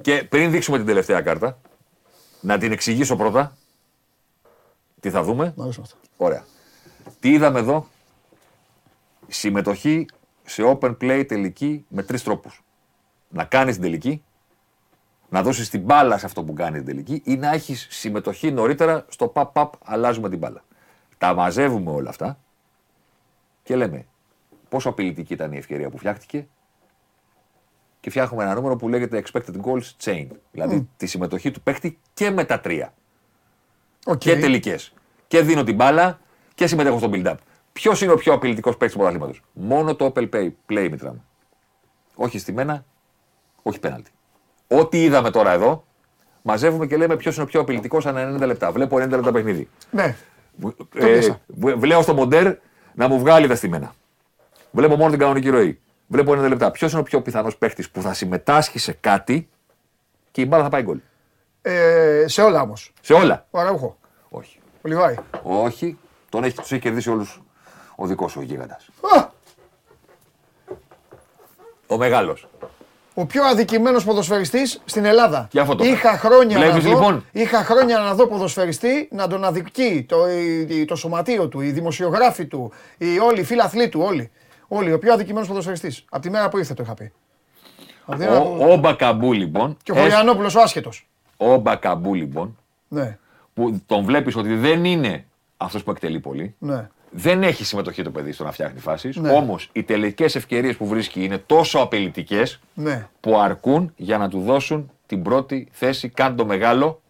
Και 0.00 0.26
πριν 0.28 0.50
δείξουμε 0.50 0.76
την 0.76 0.86
τελευταία 0.86 1.20
κάρτα, 1.20 1.58
να 2.40 2.58
την 2.58 2.72
εξηγήσω 2.72 3.16
πρώτα. 3.16 3.56
Τι 5.00 5.10
θα 5.10 5.22
δούμε; 5.22 5.52
Μ' 5.56 5.62
αυτά. 5.62 5.96
Ωραία. 6.16 6.44
Τι 7.20 7.32
είδαμε 7.32 7.58
εδώ; 7.58 7.86
Συμμετοχή 9.28 10.06
σε 10.44 10.62
open 10.66 10.96
play 11.00 11.24
τελική 11.28 11.84
με 11.88 12.02
τρεις 12.02 12.22
τρόπους. 12.22 12.62
Να 13.32 13.44
κάνεις 13.44 13.74
την 13.74 13.82
τελική, 13.82 14.24
να 15.28 15.42
δώσεις 15.42 15.70
την 15.70 15.80
μπάλα 15.80 16.18
σε 16.18 16.26
αυτό 16.26 16.44
που 16.44 16.52
κάνει 16.52 16.76
την 16.76 16.86
τελική 16.86 17.22
ή 17.24 17.36
να 17.36 17.52
έχεις 17.52 17.86
συμμετοχή 17.90 18.50
νωρίτερα 18.50 19.04
στο 19.08 19.28
παπ 19.28 19.52
παπ 19.52 19.72
αλλάζουμε 19.84 20.28
την 20.28 20.38
μπάλα. 20.38 20.64
Τα 21.18 21.34
μαζεύουμε 21.34 21.90
όλα 21.90 22.08
αυτά 22.08 22.38
και 23.62 23.76
λέμε 23.76 24.06
πόσο 24.68 24.88
απειλητική 24.88 25.32
ήταν 25.32 25.52
η 25.52 25.56
ευκαιρία 25.56 25.90
που 25.90 25.98
φτιάχτηκε 25.98 26.46
και 28.00 28.10
φτιάχνουμε 28.10 28.42
ένα 28.44 28.54
νούμερο 28.54 28.76
που 28.76 28.88
λέγεται 28.88 29.22
expected 29.24 29.60
goals 29.62 29.90
chain. 30.04 30.26
Δηλαδή 30.52 30.88
τη 30.96 31.06
συμμετοχή 31.06 31.50
του 31.50 31.60
παίχτη 31.60 31.98
και 32.14 32.30
με 32.30 32.44
τα 32.44 32.60
τρία. 32.60 32.94
Okay. 34.04 34.18
Και 34.18 34.38
τελικές. 34.38 34.94
Και 35.26 35.42
δίνω 35.42 35.64
την 35.64 35.74
μπάλα 35.74 36.20
και 36.54 36.66
συμμετέχω 36.66 36.98
στο 36.98 37.10
build-up. 37.12 37.34
Ποιος 37.72 38.00
είναι 38.02 38.12
ο 38.12 38.16
πιο 38.16 38.32
απειλητικός 38.32 38.76
παίκτης 38.76 38.92
του 38.92 38.98
πρωταθλήματος; 38.98 39.42
Μόνο 39.52 39.94
το 39.94 40.12
Opel 40.14 40.28
Play, 40.30 40.50
play 40.68 40.88
μήτρα 40.90 41.12
μου. 41.12 41.24
Όχι 42.14 42.38
στημένα, 42.38 42.84
όχι 43.62 43.78
πέναλτι. 43.78 44.10
Ό,τι 44.68 45.02
είδαμε 45.02 45.30
τώρα 45.30 45.52
εδώ, 45.52 45.84
μαζεύουμε 46.42 46.86
και 46.86 46.96
λέμε 46.96 47.16
ποιος 47.16 47.34
είναι 47.34 47.44
ο 47.44 47.46
πιο 47.46 47.60
απειλητικός 47.60 48.06
ανά 48.06 48.36
90 48.36 48.46
λεπτά. 48.46 48.72
Βλέπω 48.72 48.96
90 48.96 49.08
λεπτά 49.08 49.32
παιχνίδι. 49.32 49.68
Ναι. 49.90 50.16
Ε, 50.94 51.28
βλέπω 51.56 52.02
στο 52.02 52.14
μοντέρ 52.14 52.54
να 52.94 53.08
μου 53.08 53.18
βγάλει 53.18 53.46
τα 53.46 53.54
στημένα. 53.54 53.94
Βλέπω 54.70 54.96
μόνο 54.96 55.10
την 55.10 55.18
κανονική 55.18 55.48
ροή. 55.48 55.80
Βλέπω 56.06 56.32
90 56.32 56.48
λεπτά. 56.48 56.70
Ποιος 56.70 56.90
είναι 56.92 57.00
ο 57.00 57.04
πιο 57.04 57.22
πιθανός 57.22 57.56
παίχτη 57.56 57.84
που 57.92 58.02
θα 58.02 58.14
συμμετάσχει 58.14 58.78
σε 58.78 58.92
κάτι 58.92 59.48
και 60.30 60.40
η 60.40 60.46
μπάλα 60.48 60.62
θα 60.62 60.68
πάει 60.68 60.82
γκολ; 60.82 60.98
Ε, 61.62 62.24
σε 62.26 62.42
όλα 62.42 62.60
όμως. 62.60 62.92
Σε 63.00 63.12
όλα. 63.12 63.46
Ο 63.50 63.58
Αραούχο. 63.58 63.98
Όχι. 64.28 64.58
Ο 64.82 64.88
Λιβάη. 64.88 65.14
Όχι. 65.42 65.98
Τον 66.28 66.44
έχει, 66.44 66.56
τους 66.56 66.72
έχει 66.72 66.80
κερδίσει 66.80 67.10
όλους 67.10 67.42
ο 67.96 68.06
δικός 68.06 68.32
σου 68.32 68.40
ο 68.40 68.42
γίγαντας. 68.42 68.88
Ο 71.86 71.96
μεγάλος 71.96 72.48
ο 73.14 73.26
πιο 73.26 73.44
αδικημένος 73.44 74.04
ποδοσφαιριστής 74.04 74.80
στην 74.84 75.04
Ελλάδα. 75.04 75.48
Για 75.52 75.62
αυτό 75.62 75.84
είχα, 75.84 76.18
χρόνια 76.18 76.58
να 76.58 76.70
δω, 76.70 76.88
λοιπόν; 76.88 77.24
είχα 77.32 77.64
χρόνια 77.64 77.98
να 77.98 78.14
δω 78.14 78.26
ποδοσφαιριστή 78.26 79.08
να 79.10 79.26
τον 79.28 79.44
αδικεί 79.44 80.06
το, 80.08 80.16
το 80.86 80.96
σωματείο 80.96 81.48
του, 81.48 81.60
οι 81.60 81.70
δημοσιογράφοι 81.70 82.46
του, 82.46 82.72
οι 82.98 83.18
όλοι, 83.18 83.40
οι 83.40 83.44
φίλοι 83.44 83.88
του, 83.88 84.00
όλοι. 84.00 84.30
Όλοι, 84.68 84.92
ο 84.92 84.98
πιο 84.98 85.12
αδικημένος 85.12 85.48
ποδοσφαιριστής. 85.48 86.04
Από 86.10 86.22
τη 86.22 86.30
μέρα 86.30 86.48
που 86.48 86.58
ήρθε 86.58 86.74
το 86.74 86.82
είχα 86.82 86.94
πει. 86.94 87.12
Ο, 88.04 88.14
που... 88.14 88.66
ο 88.70 88.76
Μπακαμπού 88.76 89.32
λοιπόν. 89.32 89.76
Και 89.82 89.92
ο 89.92 89.94
Χωριανόπουλος 89.94 90.54
ο 90.54 90.60
άσχετος. 90.60 91.08
Ο 91.36 91.56
Μπακαμπού 91.56 92.14
λοιπόν. 92.14 92.58
Ναι. 92.88 93.18
Που 93.54 93.82
τον 93.86 94.04
βλέπεις 94.04 94.36
ότι 94.36 94.54
δεν 94.54 94.84
είναι 94.84 95.24
αυτός 95.56 95.82
που 95.82 95.90
εκτελεί 95.90 96.20
πολύ. 96.20 96.54
Ναι. 96.58 96.88
Δεν 97.14 97.42
έχει 97.42 97.64
συμμετοχή 97.64 98.02
το 98.02 98.10
παιδί 98.10 98.32
στο 98.32 98.44
να 98.44 98.52
φτιάχνει 98.52 98.80
φάσεις. 98.80 99.16
Ναι. 99.16 99.30
Όμως 99.30 99.68
οι 99.72 99.82
τελικές 99.82 100.34
ευκαιρίες 100.34 100.76
που 100.76 100.86
βρίσκει 100.86 101.24
είναι 101.24 101.38
τόσο 101.38 101.78
απειλητικές 101.78 102.60
ναι. 102.74 103.08
που 103.20 103.38
αρκούν 103.38 103.92
για 103.96 104.18
να 104.18 104.28
του 104.28 104.40
δώσουν 104.40 104.90
την 105.06 105.22
πρώτη 105.22 105.68
θέση. 105.72 106.08
Κάνε 106.08 106.36
το 106.36 106.46
μεγάλο. 106.46 107.00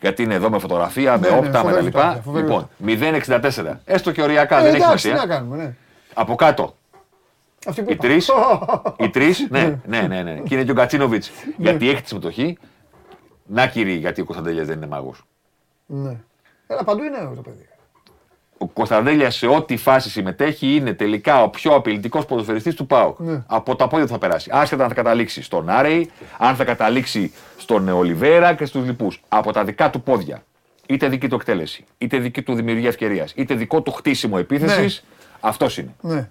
Γιατί 0.00 0.22
είναι 0.22 0.34
εδώ 0.34 0.50
με 0.50 0.58
φωτογραφία, 0.58 1.18
με 1.18 1.28
ναι, 1.28 1.36
όπτα, 1.36 1.64
με 1.64 1.72
τα 1.72 1.80
λοιπά. 1.80 2.22
Λοιπόν, 2.34 2.68
0,64. 2.86 3.76
Έστω 3.84 4.12
και 4.12 4.22
οριακά 4.22 4.58
ε, 4.58 4.62
δεν 4.62 4.74
έχει 4.74 4.82
σημασία. 4.82 5.26
κάνουμε, 5.26 5.56
ναι. 5.56 5.74
Από 6.14 6.34
κάτω. 6.34 6.76
οι 7.88 7.96
τρεις. 7.96 8.30
οι 8.98 9.10
τρεις, 9.10 9.46
ναι, 9.50 9.78
ναι, 9.86 10.00
ναι, 10.00 10.22
ναι. 10.22 10.34
και 10.34 10.54
είναι 10.54 10.64
και 10.64 10.70
ο 10.70 10.74
Κατσίνοβιτς 10.74 11.30
γιατί 11.56 11.90
έχει 11.90 12.02
τη 12.02 12.08
συμμετοχή. 12.08 12.58
Να 13.46 13.66
κύριε, 13.66 13.94
γιατί 13.94 14.20
ο 14.20 14.24
Κωνσταντέλιας 14.24 14.66
δεν 14.66 14.76
είναι 14.76 14.86
μάγος. 14.86 15.24
Ναι. 15.86 16.16
Έλα, 16.66 16.84
παντού 16.84 17.02
είναι 17.02 17.32
το 17.34 17.42
παιδί 17.42 17.69
ο 18.62 18.66
Κωνσταντέλια 18.66 19.30
σε 19.30 19.46
ό,τι 19.46 19.76
φάση 19.76 20.10
συμμετέχει 20.10 20.74
είναι 20.74 20.92
τελικά 20.94 21.42
ο 21.42 21.48
πιο 21.48 21.74
απειλητικός 21.74 22.26
ποδοσφαιριστής 22.26 22.74
του 22.74 22.86
ΠΑΟΚ. 22.86 23.18
Ναι. 23.18 23.42
Από 23.46 23.76
τα 23.76 23.88
πόδια 23.88 24.06
θα 24.06 24.18
περάσει. 24.18 24.50
Άσχετα 24.52 24.82
αν 24.82 24.88
θα 24.88 24.94
καταλήξει 24.94 25.42
στον 25.42 25.68
Άρεϊ, 25.68 26.10
αν 26.38 26.56
θα 26.56 26.64
καταλήξει 26.64 27.32
στον 27.56 27.88
Ολιβέρα 27.88 28.54
και 28.54 28.64
στους 28.64 28.84
λοιπούς. 28.84 29.22
Από 29.28 29.52
τα 29.52 29.64
δικά 29.64 29.90
του 29.90 30.02
πόδια. 30.02 30.42
Είτε 30.86 31.08
δική 31.08 31.28
του 31.28 31.34
εκτέλεση, 31.34 31.84
είτε 31.98 32.18
δική 32.18 32.42
του 32.42 32.54
δημιουργία 32.54 32.88
ευκαιρίας, 32.88 33.32
είτε 33.36 33.54
δικό 33.54 33.82
του 33.82 33.92
χτίσιμο 33.92 34.36
επίθεσης. 34.38 35.02
Ναι. 35.02 35.26
Αυτός 35.40 35.78
είναι. 35.78 35.94
Ναι. 36.00 36.28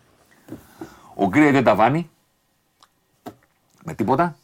Ο 1.16 1.28
Γκρέι 1.28 1.52
δεν 1.52 1.64
τα 1.64 1.76
βάνει. 1.76 2.10
Με 3.84 3.94
τίποτα. 3.94 4.36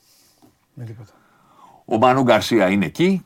Με 0.73 0.83
τίποτα. 0.83 1.11
Ο 1.85 1.97
Μανού 1.97 2.21
Γκαρσία 2.21 2.69
είναι 2.69 2.85
εκεί. 2.85 3.23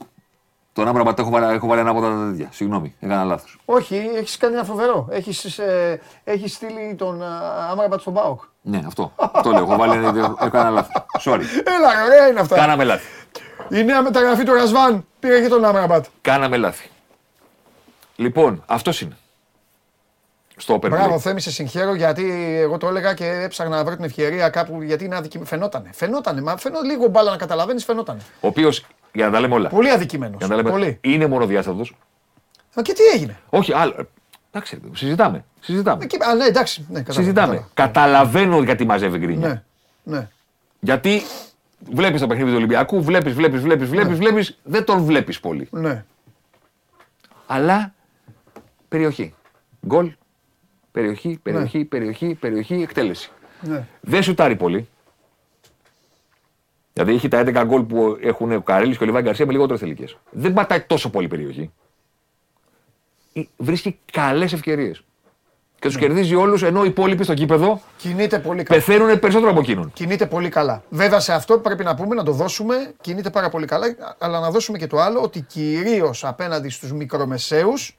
Τον 0.80 0.88
Άμραμπατ 0.88 1.20
έχω, 1.20 1.30
βάλει, 1.30 1.56
έχω 1.56 1.68
βάλει 1.68 1.80
ένα 1.80 1.90
από 1.90 2.02
τα 2.02 2.28
τέτοια. 2.30 2.50
Συγγνώμη, 2.52 2.96
έκανα 3.00 3.24
λάθος. 3.24 3.60
Όχι, 3.66 4.10
έχεις 4.16 4.38
κάνει 4.38 4.54
ένα 4.54 4.64
φοβερό. 4.64 5.08
Έχεις 5.12 5.58
ε, 5.58 6.02
έχεις 6.24 6.54
στείλει 6.54 6.96
τον 6.98 7.24
Άμραμπατ 7.70 8.00
στον 8.00 8.14
Μπάουκ. 8.14 8.42
Ναι, 8.62 8.82
αυτό. 8.88 9.12
αυτό 9.16 9.52
λέω. 9.52 9.64
Έχω 9.64 9.76
βάλει, 9.76 10.08
έκανα 10.42 10.70
λάθος. 10.70 11.04
Sorry. 11.26 11.42
Έλα, 11.64 12.06
ωραία 12.06 12.28
είναι 12.28 12.40
αυτά. 12.40 12.56
Κάναμε 12.56 12.84
λάθη. 12.84 13.08
Η 13.70 13.84
νέα 13.84 14.02
μεταγραφή 14.02 14.44
του 14.44 14.54
Ρασβάν 14.54 15.06
πήρε 15.20 15.42
και 15.42 15.48
τον 15.48 15.66
Άμραμπατ. 15.66 16.06
Κάναμε 16.22 16.58
λάθη. 16.58 16.90
Λοιπόν, 18.16 18.64
αυτός 18.66 19.02
είναι. 19.02 19.18
Στο 20.56 20.76
Open 20.76 20.90
Μπράβο, 20.90 21.20
Θέμη, 21.20 21.42
σε 21.42 21.52
συγχαίρω 21.52 21.94
γιατί 21.94 22.56
εγώ 22.60 22.78
το 22.78 22.88
έλεγα 22.88 23.14
και 23.14 23.26
έψαχνα 23.26 23.76
να 23.76 23.84
βρω 23.84 23.96
την 23.96 24.06
ευκαιρία 24.06 24.50
κάπου 24.50 24.82
γιατί 24.82 25.06
είναι 25.06 25.16
αδικημένο. 25.16 25.50
Φαινότανε. 25.50 25.90
Φαινότανε. 25.94 26.42
Μα 26.42 26.58
φαινό, 26.58 26.80
λίγο 26.82 27.08
μπάλα 27.08 27.32
να 27.32 27.38
καταλαβαίνεις, 27.38 27.84
φαινότανε. 27.84 28.20
Ο 28.42 28.48
οποίος 28.48 28.86
για 29.14 29.26
να 29.26 29.32
τα 29.32 29.40
λέμε 29.40 29.54
όλα. 29.54 29.70
Πολύ 29.70 29.90
αδικημένος. 29.90 30.48
Πολύ. 30.64 30.98
Είναι 31.02 31.28
μονοδιάστατος. 31.28 31.96
Μα 32.76 32.82
και 32.82 32.94
τι 32.94 33.04
έγινε; 33.04 33.40
Όχι, 33.50 33.74
άλλο. 33.74 34.08
Εντάξει, 34.52 34.82
συζητάμε. 34.94 35.46
συζητάμε. 35.60 36.04
Εκεί, 36.04 36.18
α, 36.24 36.36
ναι, 36.36 36.46
εντάξει. 36.46 36.86
Ναι, 36.90 37.00
κατάλαβα, 37.02 37.22
συζητάμε. 37.22 37.48
κατάλαβα. 37.54 37.70
Καταλαβαίνω 37.74 38.62
γιατί 38.64 38.86
μαζεύει 38.86 39.18
γκρίνια. 39.18 39.64
Ναι, 40.04 40.18
ναι. 40.18 40.28
Γιατί 40.80 41.22
βλέπεις 41.92 42.22
το 42.22 42.28
παιχνίδι 42.28 42.50
του 42.50 42.56
Ολυμπιακού, 42.58 43.04
βλέπεις, 43.04 43.34
βλέπεις, 43.34 43.62
βλέπεις, 43.62 43.90
βλέπεις, 43.90 44.18
βλέπεις, 44.18 44.58
δεν 44.64 44.84
τον 44.84 45.04
βλέπεις 45.04 45.40
πολύ. 45.40 45.68
ναι. 45.72 46.06
Αλλά 47.46 47.94
περιοχή. 48.88 49.34
Γκολ, 49.88 50.12
περιοχή, 50.92 51.40
περιοχή, 51.44 51.86
περιοχή, 51.86 52.34
περιοχή, 52.40 52.74
εκτέλεση. 52.82 53.32
ναι. 53.62 53.88
Δεν 54.02 54.24
σουτάρει 54.24 54.56
πολύ. 54.56 54.88
Δηλαδή 56.94 57.14
έχει 57.14 57.28
τα 57.28 57.40
11 57.46 57.64
γκολ 57.66 57.82
που 57.82 58.18
έχουν 58.22 58.52
ο 58.52 58.62
Καρέλης 58.62 58.98
και 58.98 59.04
ο 59.04 59.06
Λιβάη 59.06 59.22
Γκαρσία 59.22 59.46
με 59.46 59.52
λιγότερες 59.52 59.80
τελικέ. 59.82 60.06
Δεν 60.32 60.54
πατάει 60.54 60.82
τόσο 60.82 61.10
πολύ 61.10 61.28
περιοχή. 61.28 61.72
Ε, 63.34 63.42
Βρίσκει 63.58 64.00
καλές 64.12 64.54
ευκαιρίες. 64.54 65.04
Και 65.80 65.88
τους 65.88 65.98
κερδίζει 65.98 66.36
όλους 66.36 66.64
ενώ 66.64 66.84
οι 66.84 66.88
υπόλοιποι 66.88 67.24
στο 67.24 67.34
κήπεδο 67.34 67.82
Κινείται 67.98 68.40
πολύ 68.40 68.64
καλά. 68.64 68.80
πεθαίνουν 68.80 69.20
περισσότερο 69.20 69.52
από 69.52 69.60
εκείνον. 69.60 69.92
Κινείται 69.94 70.26
πολύ 70.26 70.50
καλά. 70.50 70.84
Βέβαια 70.90 71.20
σε 71.20 71.34
αυτό 71.34 71.60
πρέπει 71.60 71.84
να 71.84 71.96
πούμε, 71.96 72.16
να 72.16 72.24
το 72.24 72.32
δώσουμε, 72.32 72.94
κινείται 73.02 73.30
πάρα 73.30 73.50
πολύ 73.50 73.66
καλά, 73.66 73.86
αλλά 74.20 74.40
να 74.40 74.52
δώσουμε 74.52 74.78
και 74.78 74.88
το 74.88 75.00
άλλο, 75.00 75.22
ότι 75.22 75.42
κυρίως 75.42 76.26
απέναντι 76.26 76.70
στους 76.70 76.92
μικρομεσαίους, 76.94 77.98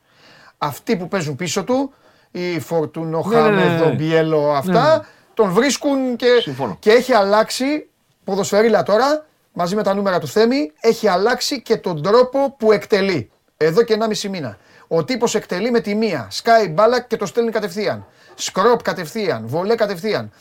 αυτοί 0.58 0.96
που 0.96 1.08
παίζουν 1.08 1.36
πίσω 1.36 1.64
του, 1.64 1.92
η 2.30 2.60
Φορτούνο, 2.60 3.24
Ναι, 3.28 3.40
ναι, 3.40 3.50
ναι, 3.50 3.56
ναι. 3.56 3.62
Χάμεδο, 3.62 3.94
Μπιέλο, 3.94 4.50
αυτά, 4.52 5.06
τον 5.34 5.50
βρίσκουν 5.50 6.16
και, 6.16 6.38
Συμφωνώ. 6.40 6.76
και 6.80 6.90
έχει 6.90 7.12
αλλάξει, 7.12 7.88
ποδοσφαιρίλα 8.30 8.82
τώρα, 8.82 9.26
μαζί 9.52 9.74
με 9.74 9.82
τα 9.82 9.94
νούμερα 9.94 10.18
του 10.18 10.28
Θέμη, 10.28 10.72
έχει 10.80 11.08
αλλάξει 11.08 11.62
και 11.62 11.76
τον 11.76 12.02
τρόπο 12.02 12.54
που 12.58 12.72
εκτελεί. 12.72 13.30
Εδώ 13.56 13.82
και 13.82 13.96
1,5 14.00 14.28
μήνα. 14.28 14.58
Ο 14.88 15.04
τύπος 15.04 15.34
εκτελεί 15.34 15.70
με 15.70 15.80
τη 15.80 15.94
μία. 15.94 16.28
Σκάει 16.30 16.68
μπάλα 16.68 17.00
και 17.00 17.16
το 17.16 17.26
στέλνει 17.26 17.50
κατευθείαν. 17.50 18.06
Σκρόπ 18.34 18.82
κατευθείαν. 18.82 19.46
Βολέ 19.46 19.74
κατευθείαν. 19.74 20.32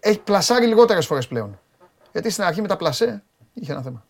Έχει 0.00 0.18
πλασάρει 0.18 0.66
λιγότερες 0.66 1.06
φορές 1.06 1.26
πλέον. 1.26 1.60
Γιατί 2.12 2.30
στην 2.30 2.44
αρχή 2.44 2.60
με 2.60 2.68
τα 2.68 2.76
πλασέ 2.76 3.22
είχε 3.54 3.72
ένα 3.72 3.82
θέμα. 3.82 4.04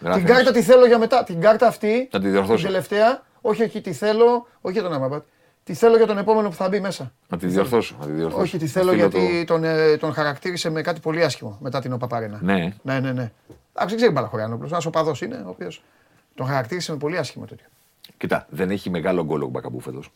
Γράφεις 0.00 0.24
Την 0.24 0.34
κάρτα 0.34 0.52
τη 0.52 0.62
θέλω 0.62 0.86
για 0.86 0.98
μετά. 0.98 1.24
Την 1.24 1.40
κάρτα 1.40 1.66
αυτή. 1.66 2.08
Να 2.12 2.20
τη 2.20 2.28
διορθώσω. 2.28 2.56
Την 2.56 2.66
τελευταία. 2.66 3.22
Όχι, 3.40 3.62
όχι, 3.62 3.80
τη 3.80 3.92
θέλω. 3.92 4.46
Όχι 4.60 4.72
για 4.72 4.82
τον 4.82 4.92
Αμαμπάτ. 4.92 5.24
Τη 5.66 5.74
θέλω 5.74 5.96
για 5.96 6.06
τον 6.06 6.18
επόμενο 6.18 6.48
που 6.48 6.54
θα 6.54 6.68
μπει 6.68 6.80
μέσα. 6.80 7.12
Να 7.28 7.38
τη 7.38 7.46
διορθώσω. 7.46 7.96
Να 8.00 8.06
τη 8.06 8.12
διορθώσω. 8.12 8.42
Όχι, 8.42 8.58
τη 8.58 8.64
Να 8.64 8.70
θέλω 8.70 8.88
στείλω 8.90 9.08
γιατί 9.08 9.44
το- 9.44 9.52
τον, 9.54 9.64
ε, 9.64 9.96
τον 9.96 10.12
χαρακτήρισε 10.12 10.70
με 10.70 10.82
κάτι 10.82 11.00
πολύ 11.00 11.24
άσχημο 11.24 11.58
μετά 11.60 11.80
την 11.80 11.92
Οπαπαρένα. 11.92 12.38
Ναι. 12.42 12.54
Ναι, 12.82 13.00
ναι, 13.00 13.12
ναι. 13.12 13.30
Εντάξει, 13.72 13.88
δεν 13.88 13.96
ξέρει 13.96 14.12
Παλαχωριάνοπλο. 14.12 14.66
Ένας 14.70 14.86
οπαδός 14.86 15.20
είναι, 15.22 15.42
ο 15.46 15.48
οποίος 15.48 15.82
τον 16.34 16.46
χαρακτήρισε 16.46 16.92
με 16.92 16.98
πολύ 16.98 17.16
άσχημο 17.18 17.44
τέτοιο. 17.44 17.66
Κοίτα, 18.16 18.46
δεν 18.50 18.70
έχει 18.70 18.90
μεγάλο 18.90 19.24
γκολ 19.24 19.42
ο 19.42 19.46
Μπακαμπού 19.46 19.80
φέτος. 19.80 20.10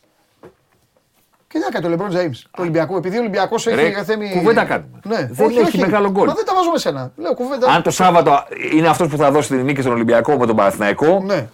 Και 1.48 1.58
τι 1.58 1.64
να 1.64 1.68
κάνει 1.70 1.84
το 1.84 1.90
Λεμπρόν 1.90 2.08
Τζέιμ 2.08 2.30
του 2.30 2.50
Ολυμπιακού. 2.58 2.96
Επειδή 2.96 3.16
ο 3.16 3.20
Ολυμπιακός 3.20 3.66
έχει 3.66 3.76
Ρε, 3.92 4.04
θέμη. 4.04 4.30
κουβέντα 4.30 4.64
κάνουμε. 4.64 5.00
Ναι, 5.04 5.28
Δεν 5.30 5.46
όχι, 5.46 5.56
έχει 5.58 5.66
όχι. 5.66 5.78
μεγάλο 5.78 6.10
γκολ. 6.10 6.26
Μα 6.26 6.34
δεν 6.34 6.44
τα 6.44 6.54
βάζουμε 6.54 6.78
σένα. 6.78 7.12
Λέω 7.16 7.34
κουβέντα. 7.34 7.68
Αν 7.72 7.82
το 7.82 7.90
Σάββατο 7.90 8.44
είναι 8.74 8.88
αυτός 8.88 9.08
που 9.08 9.16
θα 9.16 9.30
δώσει 9.30 9.48
την 9.48 9.64
νίκη 9.64 9.80
στον 9.80 9.92
Ολυμπιακό 9.92 10.36
με 10.38 10.46
τον 10.46 10.56
Παναθηναϊκό, 10.56 11.20
Ναι, 11.24 11.48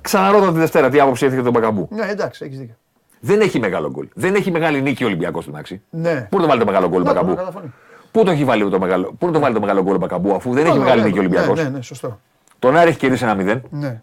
ξαναρώτα 0.00 0.52
τη 0.52 0.58
Δευτέρα 0.58 0.90
τι 0.90 1.00
άποψη 1.00 1.24
έχει 1.26 1.34
για 1.34 1.42
τον 1.44 1.52
Μπακαμπού. 1.52 1.88
ναι, 1.90 2.06
εντάξει, 2.06 2.44
έχεις 2.44 2.58
δίκιο. 2.58 2.74
Δεν 3.24 3.40
έχει 3.40 3.58
μεγάλο 3.58 3.90
γκολ. 3.90 4.08
Δεν 4.14 4.34
έχει 4.34 4.50
μεγάλη 4.50 4.82
νίκη 4.82 5.02
ο 5.04 5.06
Ολυμπιακός 5.06 5.42
στην 5.42 5.54
τάξη. 5.54 5.82
Ναι. 5.90 6.26
Πού 6.30 6.36
να 6.36 6.42
το 6.42 6.48
βάλει 6.48 6.60
το 6.60 6.66
μεγάλο 6.66 6.88
γκολ 6.88 7.00
ο 7.00 7.04
Να, 7.04 7.12
Μπακαμπού; 7.12 7.34
καταφωνεί. 7.34 7.72
Πού 8.10 8.24
το 8.24 8.30
έχει 8.30 8.44
βάλει 8.44 8.70
το 8.70 8.78
μεγάλο, 8.78 9.12
πού 9.18 9.26
να 9.26 9.32
το 9.32 9.38
βάλει 9.38 9.54
το 9.54 9.60
μεγάλο 9.60 9.82
γκολ 9.82 9.94
ο 9.94 9.98
Μπακαμπού 9.98 10.34
αφού 10.34 10.52
δεν 10.52 10.66
έχει 10.66 10.78
Ναι, 10.78 10.82
μεγάλη 10.84 11.00
ναι, 11.00 11.06
νίκη 11.06 11.18
ο 11.18 11.20
Ολυμπιακός; 11.20 11.56
Ναι, 11.58 11.62
ναι, 11.62 11.68
ναι, 11.68 11.82
σωστό. 11.82 12.20
Τον 12.58 12.76
Άρη 12.76 12.88
έχει 12.88 12.98
κερδίσει 12.98 13.24
ένα 13.24 13.36
0. 13.38 13.60
Ναι. 13.70 14.02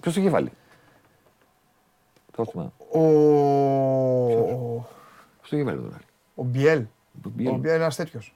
Ποιος 0.00 0.14
το 0.14 0.20
έχει 0.20 0.28
βάλει; 0.28 0.50
Ποιος 2.32 2.50
το 2.50 2.72
Ο, 2.98 3.00
έχει 5.50 5.64
βάλει 5.64 5.76
τον 5.76 5.92
Άρη; 5.94 6.04
ο 6.34 6.42
Μπιέλ. 6.42 6.84
Ο 7.24 7.28
Μπιέλ. 7.34 7.52
Ο 7.52 7.56
Μπιέλ 7.56 7.74
είναι 7.74 7.84
ένας 7.84 7.96
τέτοιος. 7.96 8.34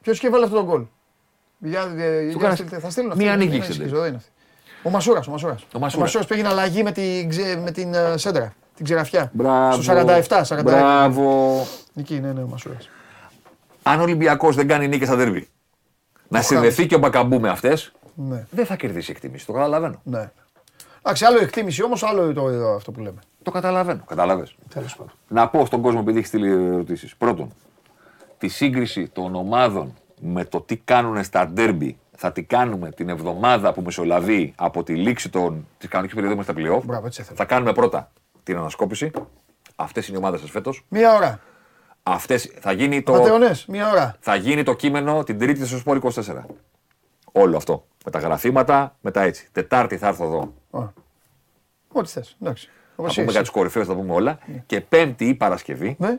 Ποιος 0.00 0.16
είχε 0.18 0.30
βάλει 0.30 0.44
αυτό 0.44 0.56
τον 0.56 0.64
γκολ; 0.64 0.82
Για, 1.58 1.92
για, 1.96 2.22
για, 2.22 2.36
κάνας 2.38 2.58
στείλτε- 2.58 2.80
θα 2.80 2.90
στείλουν 2.90 3.12
μία 3.16 3.32
αυτή, 3.34 3.46
νίκη 3.46 3.60
Ο 4.86 4.90
Μασούρας, 4.90 5.26
ο 5.26 5.30
Μασούρας. 5.30 5.66
Ο 5.74 5.78
Μασούρας. 5.78 6.26
που 6.26 6.32
έγινε 6.32 6.48
αλλαγή 6.48 6.82
με 6.82 6.92
την, 6.92 7.28
ξε- 7.28 7.58
με 7.62 7.70
την 7.70 7.94
ε, 7.94 8.16
σέντρα, 8.16 8.54
την 8.74 8.84
ξεραφιά. 8.84 9.30
Μπράβο. 9.32 9.82
Στο 9.82 9.94
47, 10.28 10.42
46. 10.44 10.62
Μπράβο. 10.64 11.66
Εκεί, 11.96 12.20
ναι, 12.20 12.32
ναι, 12.32 12.42
ο 12.42 12.46
Μασούρας. 12.46 12.88
Αν 13.82 13.98
ο 14.00 14.02
Ολυμπιακός 14.02 14.54
δεν 14.56 14.68
κάνει 14.68 14.88
νίκη 14.88 15.04
στα 15.04 15.16
δέρβη, 15.16 15.48
να 16.28 16.42
συνδεθεί 16.42 16.86
και 16.86 16.94
ο 16.94 16.98
Μπακαμπού 16.98 17.40
με 17.40 17.48
αυτές, 17.48 17.92
Ναι, 18.14 18.46
δεν 18.50 18.66
θα 18.66 18.76
κερδίσει 18.76 19.10
εκτίμηση. 19.10 19.46
Το 19.46 19.52
καταλαβαίνω. 19.52 20.00
ναι. 20.02 20.30
Εντάξει, 21.02 21.24
άλλο 21.24 21.38
η 21.38 21.42
εκτίμηση 21.42 21.82
όμως, 21.82 22.02
άλλο 22.02 22.32
το, 22.32 22.50
το, 22.58 22.68
αυτό 22.74 22.92
που 22.92 23.00
λέμε. 23.00 23.20
Το 23.42 23.50
καταλαβαίνω. 23.50 24.02
Κατάλαβε. 24.06 24.46
Τέλος 24.74 24.96
πάντων. 24.96 25.12
Να 25.28 25.48
πω 25.48 25.66
στον 25.66 25.80
κόσμο, 25.80 25.98
επειδή 26.02 26.18
έχει 26.18 26.26
στείλει 26.26 26.50
ερωτήσεις. 26.52 27.16
Πρώτον, 27.16 27.50
τη 28.38 28.48
σύγκριση 28.48 29.08
των 29.08 29.34
ομάδων 29.34 29.94
με 30.20 30.44
το 30.44 30.60
τι 30.60 30.76
κάνουν 30.76 31.24
στα 31.24 31.46
ντέρμπι 31.48 31.96
θα 32.16 32.32
τη 32.32 32.42
κάνουμε 32.42 32.90
την 32.90 33.08
εβδομάδα 33.08 33.72
που 33.72 33.82
μεσολαβεί 33.82 34.52
από 34.56 34.82
τη 34.82 34.94
λήξη 34.94 35.28
των, 35.30 35.66
της 35.78 35.88
κανονικής 35.88 36.14
περίοδου 36.16 36.36
μας 36.36 36.44
στα 36.44 36.54
πλοιό. 36.54 36.82
Μπράβο, 36.84 37.06
έτσι 37.06 37.22
θέλω. 37.22 37.36
Θα 37.36 37.44
κάνουμε 37.44 37.72
πρώτα 37.72 38.10
την 38.42 38.56
ανασκόπηση. 38.56 39.10
Αυτές 39.76 40.08
είναι 40.08 40.16
οι 40.16 40.20
ομάδες 40.20 40.40
σας 40.40 40.50
φέτος. 40.50 40.84
Μία 40.88 41.14
ώρα. 41.14 41.40
Αυτές, 42.02 42.52
θα, 42.60 42.72
γίνει 42.72 43.02
το, 43.02 43.12
Πατεωνές, 43.12 43.66
μία 43.66 43.90
ώρα. 43.90 44.16
θα 44.20 44.34
γίνει 44.34 44.62
το 44.62 44.74
κείμενο 44.74 45.22
την 45.22 45.38
Τρίτη 45.38 45.66
στο 45.66 45.76
Σπόρ 45.78 45.98
24. 46.14 46.44
Όλο 47.32 47.56
αυτό. 47.56 47.86
Με 48.04 48.10
τα 48.10 48.18
γραφήματα, 48.18 48.96
με 49.00 49.10
τα 49.10 49.22
έτσι. 49.22 49.48
Τετάρτη 49.52 49.96
θα 49.96 50.06
έρθω 50.08 50.24
εδώ. 50.24 50.52
Α. 50.70 50.88
Ό,τι 51.92 52.08
θες. 52.08 52.36
Εντάξει. 52.42 52.66
Θα 52.66 53.02
Όπως 53.02 53.14
πούμε 53.14 53.26
είσαι. 53.26 53.36
για 53.38 53.44
του 53.46 53.52
κορυφαίους, 53.52 53.86
θα 53.86 53.94
πούμε 53.94 54.12
όλα. 54.12 54.38
Και 54.66 54.80
Πέμπτη 54.80 55.24
ή 55.28 55.34
Παρασκευή, 55.34 55.96
Ναι. 55.98 56.18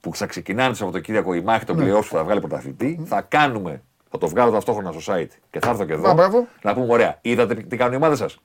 που 0.00 0.14
θα 0.14 0.26
ξεκινάνε 0.26 0.68
το 0.68 0.74
Σαββατοκύριακο 0.74 1.34
η 1.34 1.40
μάχη 1.40 1.64
των 1.64 1.76
playoffs 1.80 2.04
που 2.08 2.16
θα 2.16 2.24
βγάλει 2.24 2.40
πρωταθλητή, 2.40 3.02
θα 3.06 3.20
κάνουμε, 3.20 3.82
θα 4.18 4.26
το 4.26 4.28
βγάλω 4.28 4.50
ταυτόχρονα 4.50 4.92
στο 4.92 5.12
site 5.14 5.28
και 5.50 5.58
θα 5.60 5.70
έρθω 5.70 5.84
και 5.84 5.92
εδώ. 5.92 6.08
Α, 6.10 6.14
μπράβο. 6.14 6.46
Να 6.62 6.74
πούμε, 6.74 6.86
ωραία, 6.92 7.18
είδατε 7.20 7.54
τι 7.54 7.76
κάνουν 7.76 7.92
οι 7.92 7.96
ομάδες 7.96 8.18
σας; 8.18 8.38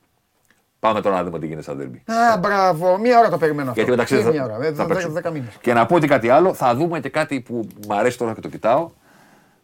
Πάμε 0.80 1.02
τώρα 1.02 1.16
να 1.16 1.24
δούμε 1.24 1.40
τι 1.40 1.46
γίνεται 1.46 1.62
στα 1.64 1.76
derby. 1.80 2.14
Α, 2.14 2.38
μπράβο. 2.38 2.98
Μία 2.98 3.20
ώρα 3.20 3.30
το 3.30 3.38
περιμένω 3.38 3.70
αυτό. 3.70 3.80
Γιατί 3.82 3.92
μεταξύ 3.98 4.16
Τι 4.18 4.22
θα, 4.24 4.30
μία 4.32 4.44
ώρα. 4.44 4.56
ε, 4.56 4.58
θα 4.58 4.72
δέκα- 4.72 4.88
παίξουν. 4.88 5.12
Δέκα 5.14 5.30
μήνες. 5.32 5.58
Και 5.62 5.74
να 5.74 5.86
πω 5.86 5.96
ότι 5.96 6.08
κάτι 6.08 6.30
άλλο, 6.30 6.54
θα 6.54 6.76
δούμε 6.76 7.00
και 7.00 7.10
κάτι 7.10 7.42
που 7.42 7.68
μου 7.88 7.96
αρέσει 7.96 8.18
τώρα 8.18 8.34
και 8.34 8.42
το 8.42 8.48
κοιτάω. 8.50 8.90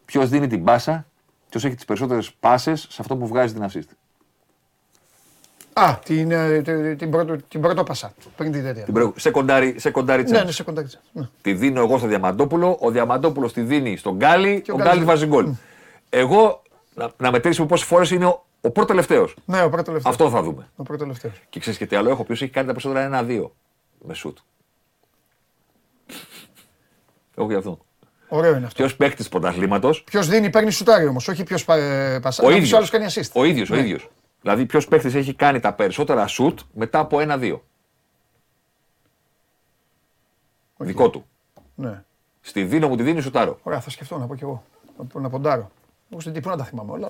Ποιος 0.05 0.29
δίνει 0.29 0.47
την 0.47 0.63
πάσα, 0.63 1.05
ποιος 1.49 1.65
έχει 1.65 1.75
τις 1.75 1.85
περισσότερες 1.85 2.31
πάσες 2.39 2.87
σε 2.89 2.97
αυτό 2.99 3.15
που 3.15 3.27
βγάζει 3.27 3.53
την 3.53 3.63
assist. 3.71 3.89
Α, 5.73 5.97
την, 6.05 6.31
ε, 6.31 6.61
την, 6.61 6.97
την, 6.97 7.09
πρώτο, 7.11 7.35
την 7.47 7.61
πρώτο 7.61 7.83
πασά. 7.83 8.13
Πριν 8.37 8.51
την 8.51 8.63
τέτοια. 8.63 8.83
Την 8.83 8.93
προ... 8.93 9.13
σε 9.17 9.31
κοντάρι, 9.31 9.75
σε 9.79 9.89
κοντάρι 9.91 10.23
Ναι, 10.23 10.39
chance. 10.41 10.45
ναι, 10.45 10.51
σε 10.51 10.63
κοντάκι. 10.63 10.97
Ναι. 11.11 11.27
Τη 11.41 11.53
δίνω 11.53 11.79
εγώ 11.81 11.97
στο 11.97 12.07
Διαμαντόπουλο, 12.07 12.77
ο 12.81 12.91
Διαμαντόπουλος 12.91 13.53
τη 13.53 13.61
δίνει 13.61 13.97
στον 13.97 14.15
Γκάλι, 14.15 14.61
Και 14.61 14.71
ο 14.71 14.73
ο 14.73 14.77
Γκάλης 14.77 14.93
Γκάλι 14.93 15.05
βάζει 15.05 15.25
γκολ. 15.25 15.49
Εγώ 16.09 16.61
να, 16.93 17.11
να 17.17 17.31
μετρήσουμε 17.31 17.67
πόσες 17.67 17.87
φορές 17.87 18.11
είναι 18.11 18.25
ο, 18.25 18.45
ο 18.61 18.71
πρώτο 18.71 18.87
τελευταίο. 18.87 19.29
Ναι, 19.45 19.61
ο 19.63 19.69
πρώτο 19.69 19.83
τελευταίο. 19.83 20.11
Αυτό 20.11 20.29
θα 20.29 20.41
δούμε. 20.41 20.69
Ο 20.75 20.83
πρώτο 20.83 21.01
τελευταίο. 21.03 21.31
Και 21.49 21.59
ξέρεις 21.59 21.79
και 21.79 21.85
τι 21.85 21.95
άλλο 21.95 22.09
έχω, 22.09 22.23
ποιο 22.23 22.33
έχει 22.33 22.49
κάνει 22.49 22.67
τα 22.67 22.73
περισσότερα 22.73 23.03
ένα-δύο 23.05 23.55
με 24.05 24.13
σουτ. 24.13 24.37
Έχω 27.35 27.47
γι' 27.49 27.55
αυτό. 27.55 27.79
Ωραίο 28.27 28.55
είναι 28.55 28.65
αυτό. 28.65 28.75
Ποιος 28.83 28.95
παίκτης 28.95 29.29
πρωταθλήματος, 29.29 30.03
Ποιος 30.03 30.27
δίνει, 30.27 30.49
παίρνει 30.49 30.71
σουτάρι 30.71 31.07
όμως, 31.07 31.27
όχι 31.27 31.43
ποιος 31.43 31.65
πασά. 31.65 32.43
ο 32.43 32.47
Ποιο 32.47 32.55
ίδιος. 32.55 32.73
άλλος 32.73 32.89
κάνει 32.89 33.05
assist. 33.09 33.29
Ο 33.33 33.43
ίδιος, 33.43 33.69
ο 33.69 33.75
Ναι. 33.75 33.81
ίδιος. 33.81 34.09
Δηλαδή, 34.41 34.65
ποιος 34.65 34.87
παίκτης 34.87 35.13
έχει 35.15 35.33
κάνει 35.33 35.59
τα 35.59 35.73
περισσότερα 35.73 36.27
σουτ 36.27 36.59
μετά 36.73 36.99
από 36.99 37.19
ένα-δύο. 37.19 37.63
Δικό 40.77 41.09
του. 41.09 41.25
Ναι. 41.75 42.03
Στη 42.41 42.63
δίνω 42.63 42.87
μου 42.87 42.95
τη 42.95 43.03
δίνει 43.03 43.21
σουτάρο. 43.21 43.59
Ωραία, 43.63 43.79
θα 43.81 43.89
σκεφτώ 43.89 44.17
να 44.17 44.25
πω 44.27 44.35
κι 44.35 44.43
εγώ. 44.43 44.63
Να, 45.13 45.21
να 45.21 45.29
ποντάρω. 45.29 45.71
Εγώ 46.11 46.19
στην 46.21 46.33
τύπου 46.33 46.49
να 46.49 46.57
τα 46.57 46.63
θυμάμαι 46.63 46.91
όλα. 46.91 47.09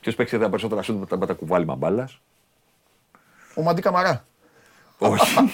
Ποιος 0.00 0.14
παίξει 0.14 0.38
τα 0.38 0.48
περισσότερα 0.48 0.82
σουτ 0.82 0.98
μετά, 0.98 1.16
μετά 1.16 1.34
κουβάλιμα 1.34 1.74
μπάλας; 1.74 2.20
Ο 3.54 3.62
Μαντί 3.62 3.80
Καμαρά. 3.82 4.24
Όχι. 4.98 5.34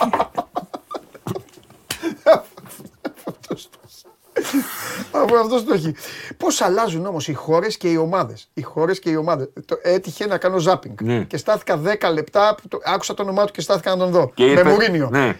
Αυτό 5.12 5.36
αυτός 5.36 5.64
το 5.64 5.74
έχει. 5.74 5.94
Πώς 6.36 6.60
αλλάζουν 6.60 7.06
όμως 7.06 7.28
οι 7.28 7.32
χώρες 7.32 7.76
και 7.76 7.90
οι 7.90 7.96
ομάδες; 7.96 8.48
Οι 8.54 8.62
χώρες 8.62 8.98
και 8.98 9.10
οι 9.10 9.16
ομάδες. 9.16 9.48
Έτυχε 9.82 10.26
να 10.26 10.38
κάνω 10.38 10.58
ζάπινγκ. 10.58 11.00
Ναι. 11.00 11.24
Και 11.24 11.36
στάθηκα 11.36 11.80
10 11.84 12.12
λεπτά, 12.12 12.54
που 12.54 12.68
το, 12.68 12.78
άκουσα 12.84 13.14
το 13.14 13.22
όνομά 13.22 13.44
του 13.44 13.52
και 13.52 13.60
στάθηκα 13.60 13.90
να 13.90 13.96
τον 13.96 14.10
δω. 14.10 14.30
Και 14.34 14.44
Με 14.44 14.50
είπε- 14.50 14.64
Μουρίνιο. 14.64 15.08
Ναι. 15.10 15.36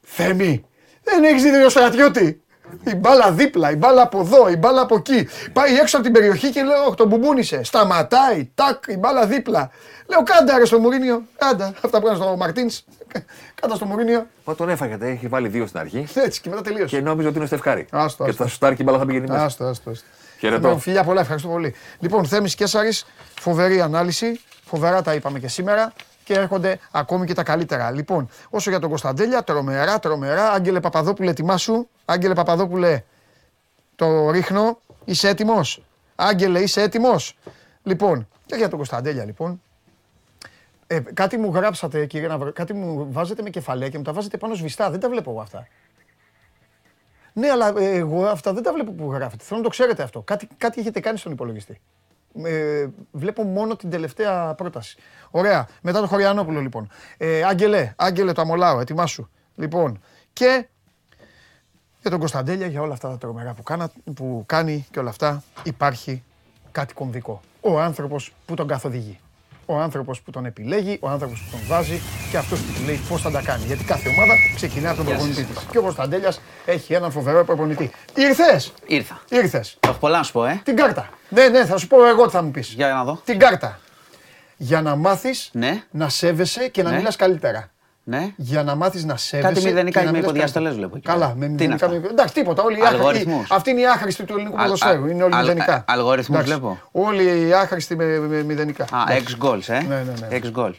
Θέμη, 0.00 0.64
δεν 1.02 1.24
έχεις 1.24 1.42
δει 1.42 1.62
το 1.62 1.68
στρατιώτη; 1.70 2.42
Η 2.84 2.94
μπάλα 2.94 3.32
δίπλα, 3.32 3.70
η 3.70 3.76
μπάλα 3.76 4.02
από 4.02 4.20
εδώ, 4.20 4.48
η 4.48 4.56
μπάλα 4.56 4.80
από 4.80 4.94
εκεί. 4.96 5.28
Πάει 5.52 5.74
έξω 5.74 5.96
από 5.96 6.04
την 6.04 6.14
περιοχή 6.14 6.50
και 6.50 6.62
λέω: 6.62 6.84
«Ωχ, 6.86 6.94
Τον 6.94 7.08
μπουμπούνισε. 7.08 7.62
Σταματάει, 7.64 8.50
τάκ, 8.54 8.84
η 8.86 8.96
μπάλα 8.96 9.26
δίπλα. 9.26 9.70
Λέω: 10.06 10.22
Κάντα 10.22 10.58
ρε 10.58 10.64
στο 10.64 10.78
Μουρίνιο. 10.78 11.22
Κάντα. 11.38 11.66
Αυτά 11.84 12.00
που 12.00 12.06
έκανε 12.06 12.16
στο 12.24 12.36
Μαρτίνς. 12.36 12.82
Κάντα 13.60 13.74
στο 13.74 13.84
Μουρίνιο. 13.84 14.26
Μα 14.44 14.54
τον 14.54 14.68
έφαγε, 14.68 14.96
έχει 15.00 15.26
βάλει 15.28 15.48
δύο 15.48 15.66
στην 15.66 15.80
αρχή 15.80 16.06
Έτσι 16.14 16.40
και 16.40 16.48
μετά 16.48 16.62
τελείωσε. 16.62 16.96
και 16.96 17.02
νόμιζε 17.02 17.28
ότι 17.28 17.36
είναι 17.36 17.46
Στεφ 17.46 17.66
Κάρι. 17.66 17.86
Άστο, 17.90 18.24
Και 18.24 18.30
άστο. 18.30 18.42
θα 18.44 18.48
σουτάρει 18.50 18.74
και 18.74 18.82
η 18.82 18.84
μπάλα 18.88 18.98
θα 18.98 19.06
πηγαίνει 19.06 19.26
μέσα. 19.26 19.44
Άστο, 19.44 19.64
άστο. 19.64 19.90
άστο. 19.90 20.06
Χαιρετώ. 20.38 20.60
Λοιπόν, 20.66 20.80
φιλιά 20.80 21.04
πολλά, 21.04 21.20
ευχαριστώ 21.20 21.48
πολύ. 21.48 21.74
Λοιπόν, 21.98 22.24
Θέμης 22.26 22.54
Κέσσαρης, 22.54 23.06
φοβερή 23.40 23.80
ανάλυση. 23.80 24.40
Φοβερά 24.64 25.02
τα 25.02 25.14
είπαμε 25.14 25.38
και 25.38 25.48
σήμερα. 25.48 25.92
Και 26.24 26.34
έρχονται 26.34 26.78
ακόμη 26.90 27.26
και 27.26 27.34
τα 27.34 27.42
καλύτερα. 27.42 27.90
Λοιπόν, 27.90 28.28
όσο 28.50 28.70
για 28.70 28.78
τον 28.78 28.88
Κωνσταντέλια, 28.88 29.42
τρομερά, 29.42 29.98
τρομερά. 29.98 30.50
Άγγελε 30.50 30.80
Παπαδόπουλε, 30.80 31.30
ετοιμάσου. 31.30 31.88
Άγγελε 32.04 32.34
Παπαδόπουλε, 32.34 33.02
το 33.96 34.30
ρίχνω. 34.30 34.78
Είσαι 35.04 35.28
έτοιμος; 35.28 35.84
Άγγελε, 36.14 36.60
είσαι 36.60 36.82
έτοιμος; 36.82 37.38
Λοιπόν, 37.82 38.28
και 38.46 38.54
για 38.54 38.68
τον 38.68 38.76
Κωνσταντέλια, 38.76 39.24
λοιπόν. 39.24 39.62
Ε, 40.86 41.00
κάτι 41.00 41.36
μου 41.36 41.50
γράψατε, 41.54 42.06
κύριε 42.06 42.28
Ναυρο, 42.28 42.52
κάτι 42.52 42.72
μου 42.72 43.06
βάζετε 43.10 43.42
με 43.42 43.50
κεφαλαία 43.50 43.88
και 43.88 43.96
μου 43.96 44.04
τα 44.04 44.12
βάζετε 44.12 44.36
πάνω 44.36 44.54
σβηστά. 44.54 44.90
Δεν 44.90 45.00
τα 45.00 45.08
βλέπω 45.08 45.30
εγώ 45.30 45.40
αυτά. 45.40 45.66
Ναι, 47.32 47.50
αλλά 47.50 47.74
ε, 47.78 47.96
εγώ 47.96 48.26
αυτά 48.26 48.52
δεν 48.52 48.62
τα 48.62 48.72
βλέπω 48.72 48.92
που 48.92 49.12
γράφετε. 49.12 49.44
Θέλω 49.44 49.58
να 49.58 49.64
το 49.64 49.70
ξέρετε 49.70 50.02
αυτό. 50.02 50.20
Κάτι, 50.20 50.48
κάτι 50.58 50.80
έχετε 50.80 51.00
κάνει 51.00 51.18
στον 51.18 51.32
υπολογιστή. 51.32 51.80
Ε, 52.42 52.86
βλέπω 53.12 53.42
μόνο 53.42 53.76
την 53.76 53.90
τελευταία 53.90 54.54
πρόταση. 54.54 54.96
Ωραία. 55.30 55.68
Μετά 55.82 56.00
το 56.00 56.06
Χωριανόπουλο 56.06 56.60
λοιπόν. 56.60 56.88
Ε, 57.16 57.42
Άγγελε, 57.42 57.92
Άγγελε 57.96 58.32
το 58.32 58.40
αμολάω, 58.40 58.80
ετοιμάσου. 58.80 59.28
Λοιπόν, 59.54 60.00
και 60.32 60.66
για 62.00 62.10
τον 62.10 62.18
Κωνσταντέλια, 62.18 62.66
για 62.66 62.80
όλα 62.80 62.92
αυτά 62.92 63.08
τα 63.08 63.18
τρομερά 63.18 63.54
που, 63.54 63.62
κάνα, 63.62 63.90
που 64.14 64.42
κάνει 64.46 64.86
και 64.90 64.98
όλα 64.98 65.10
αυτά, 65.10 65.42
υπάρχει 65.62 66.22
κάτι 66.72 66.94
κομβικό. 66.94 67.40
Ο 67.60 67.80
άνθρωπος 67.80 68.32
που 68.46 68.54
τον 68.54 68.66
καθοδηγεί 68.66 69.18
ο 69.66 69.78
άνθρωπος 69.78 70.20
που 70.20 70.30
τον 70.30 70.46
επιλέγει, 70.46 70.98
ο 71.00 71.08
άνθρωπος 71.08 71.40
που 71.40 71.56
τον 71.56 71.60
βάζει 71.66 72.00
και 72.30 72.36
αυτός 72.36 72.60
που 72.60 72.72
του 72.72 72.84
λέει 72.86 73.00
πώς 73.08 73.22
θα 73.22 73.30
τα 73.30 73.42
κάνει. 73.42 73.64
Γιατί 73.64 73.84
κάθε 73.84 74.08
ομάδα 74.08 74.34
ξεκινά 74.54 74.88
από 74.88 74.96
τον 74.96 75.06
προπονητή 75.06 75.42
της. 75.42 75.66
Και 75.70 75.78
ο 75.78 75.82
Κωνσταντέλιας 75.82 76.40
έχει 76.64 76.94
έναν 76.94 77.10
φοβερό 77.10 77.44
προπονητή. 77.44 77.90
Ήρθες! 78.14 78.72
Ήρθα. 78.86 79.20
Ήρθες. 79.28 79.76
Έχω 79.80 79.98
πολλά 79.98 80.16
να 80.16 80.22
σου 80.22 80.32
πω, 80.32 80.44
ε. 80.44 80.60
Την 80.64 80.76
κάρτα. 80.76 81.08
Ναι, 81.28 81.48
ναι, 81.48 81.64
θα 81.64 81.78
σου 81.78 81.86
πω 81.86 82.06
εγώ 82.06 82.24
τι 82.24 82.30
θα 82.30 82.42
μου 82.42 82.50
πεις. 82.50 82.68
Για 82.68 82.88
να 82.88 83.04
δω. 83.04 83.20
Την 83.24 83.38
κάρτα. 83.38 83.78
Για 84.56 84.82
να 84.82 84.96
μάθεις 84.96 85.50
ναι. 85.52 85.82
να 85.90 86.08
σέβεσαι 86.08 86.68
και 86.68 86.82
να 86.82 86.90
ναι. 86.90 86.96
μιλάς 86.96 87.16
καλύτερα. 87.16 87.70
Ναι. 88.06 88.32
Για 88.36 88.62
να 88.62 88.74
μάθεις 88.74 89.04
να 89.04 89.16
σέβεσαι. 89.16 89.52
Κάτι 89.52 89.66
μηδενικά 89.66 90.10
με 90.10 90.18
υποδιαστολέ 90.18 90.70
βλέπω. 90.70 90.96
Εκεί. 90.96 91.06
Καλά, 91.06 91.34
με 91.36 91.48
μηδενικά. 91.48 91.90
Εντάξει, 92.10 92.34
τίποτα. 92.34 92.62
Όλοι 92.62 92.78
οι 92.78 92.82
άχρηστοι. 92.82 93.46
Αυτή 93.50 93.70
είναι 93.70 93.80
η 93.80 93.86
άχρηστη 93.86 94.24
του 94.24 94.32
ελληνικού 94.32 94.56
ποδοσφαίρου. 94.56 95.06
Είναι 95.06 95.22
όλοι 95.22 95.34
μηδενικά. 95.36 95.84
Αλγοριθμούς 95.86 96.42
βλέπω. 96.42 96.78
Όλοι 96.90 97.46
οι 97.46 97.52
άχρηστοι 97.52 97.96
με 97.96 98.18
μηδενικά. 98.46 98.84
Α, 98.84 99.04
ex 99.08 99.44
goals, 99.44 99.68
ε. 99.68 99.72
Ναι, 99.72 99.94
ναι, 99.94 100.02
ναι. 100.28 100.38
Ex 100.38 100.60
goal. 100.60 100.70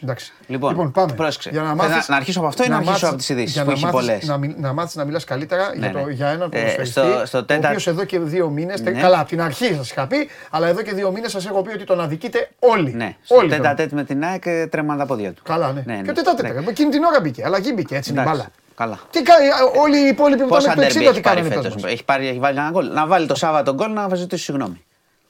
Λοιπόν, 0.47 0.69
λοιπόν 0.69 0.91
πάμε. 0.91 1.14
Πρόσεξε. 1.14 1.49
Για 1.49 1.61
να, 1.61 1.76
μάθεις, 1.76 2.07
να 2.07 2.15
αρχίσω 2.15 2.39
από 2.39 2.47
αυτό 2.47 2.64
ή 2.64 2.68
να 2.68 2.77
αρχίσω 2.77 3.07
από 3.07 3.15
τις 3.15 3.30
ειδήσεις 3.30 3.64
που 3.64 3.72
έχει 3.72 3.89
πολλές; 3.89 4.31
Να 4.57 4.73
μάθεις 4.73 4.95
να 4.95 5.06
μιλάς 5.06 5.23
καλύτερα 5.23 5.72
ναι, 5.77 5.91
για 6.10 6.27
έναν 6.27 6.49
ε, 6.52 6.60
ποδοσφαιριστή. 6.60 6.99
Ο 6.99 7.45
οποίος 7.68 7.88
εδώ 7.88 8.03
και 8.03 8.19
δύο 8.19 8.49
μήνε. 8.49 8.73
Καλά, 9.02 9.19
από 9.19 9.30
την 9.30 9.41
αρχή 9.41 9.73
σας 9.76 9.91
είχα 9.91 10.07
πει, 10.07 10.30
αλλά 10.49 10.68
εδώ 10.68 10.81
και 10.81 10.93
δύο 10.93 11.11
μήνες 11.11 11.31
σας 11.31 11.45
έχω 11.45 11.61
πει 11.61 11.73
ότι 11.73 11.84
τον 11.84 12.02
αδικείτε 12.02 12.49
όλοι. 12.60 12.93
Ναι, 12.93 13.15
στο 13.23 13.47
τέτα 13.47 13.88
με 13.91 14.03
την 14.03 14.23
ΑΕΚ 14.23 14.43
τρέμαν 14.69 14.97
τα 14.97 15.06
πόδια 15.06 15.34
του. 15.34 15.41
Καλά, 15.43 15.73
ναι. 15.85 16.02
Και 16.03 16.10
ο 16.10 16.14
τέτα 16.14 16.35
εκείνη 16.69 16.89
την 16.89 17.03
ώρα 17.03 17.14
μπήκε, 17.21 17.45
αλλά 17.45 17.57
εκεί 17.57 17.73
μπήκε 17.73 17.95
έτσι 17.95 18.11
είναι 18.11 18.23
μπάλα. 18.23 18.47
Καλά. 18.75 18.99
Τι 19.09 19.21
κάνει, 19.21 19.47
όλοι 19.81 20.05
οι 20.05 20.07
υπόλοιποι 20.07 20.43
που 20.43 20.57
ήταν 20.57 20.75
το 20.75 20.81
60 20.81 21.13
τι 21.13 21.21
κάνανε 21.21 21.49
φέτος; 21.49 21.83
Έχει, 21.83 22.03
πάρει, 22.03 22.27
έχει 22.27 22.39
βάλει 22.39 22.57
ένα 22.57 22.69
γκολ. 22.69 22.91
Να 22.91 23.07
βάλει 23.07 23.27
το 23.27 23.35
Σάββατο 23.35 23.73
γκολ 23.73 23.91
να 23.91 24.15
ζητήσει 24.15 24.43
συγγνώμη. 24.43 24.83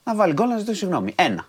Να 0.03 0.15
βάλει 0.15 0.33
γκολ 0.33 0.47
να 0.47 0.57
ζητήσει 0.57 0.77
συγγνώμη. 0.77 1.13
Ένα. 1.15 1.45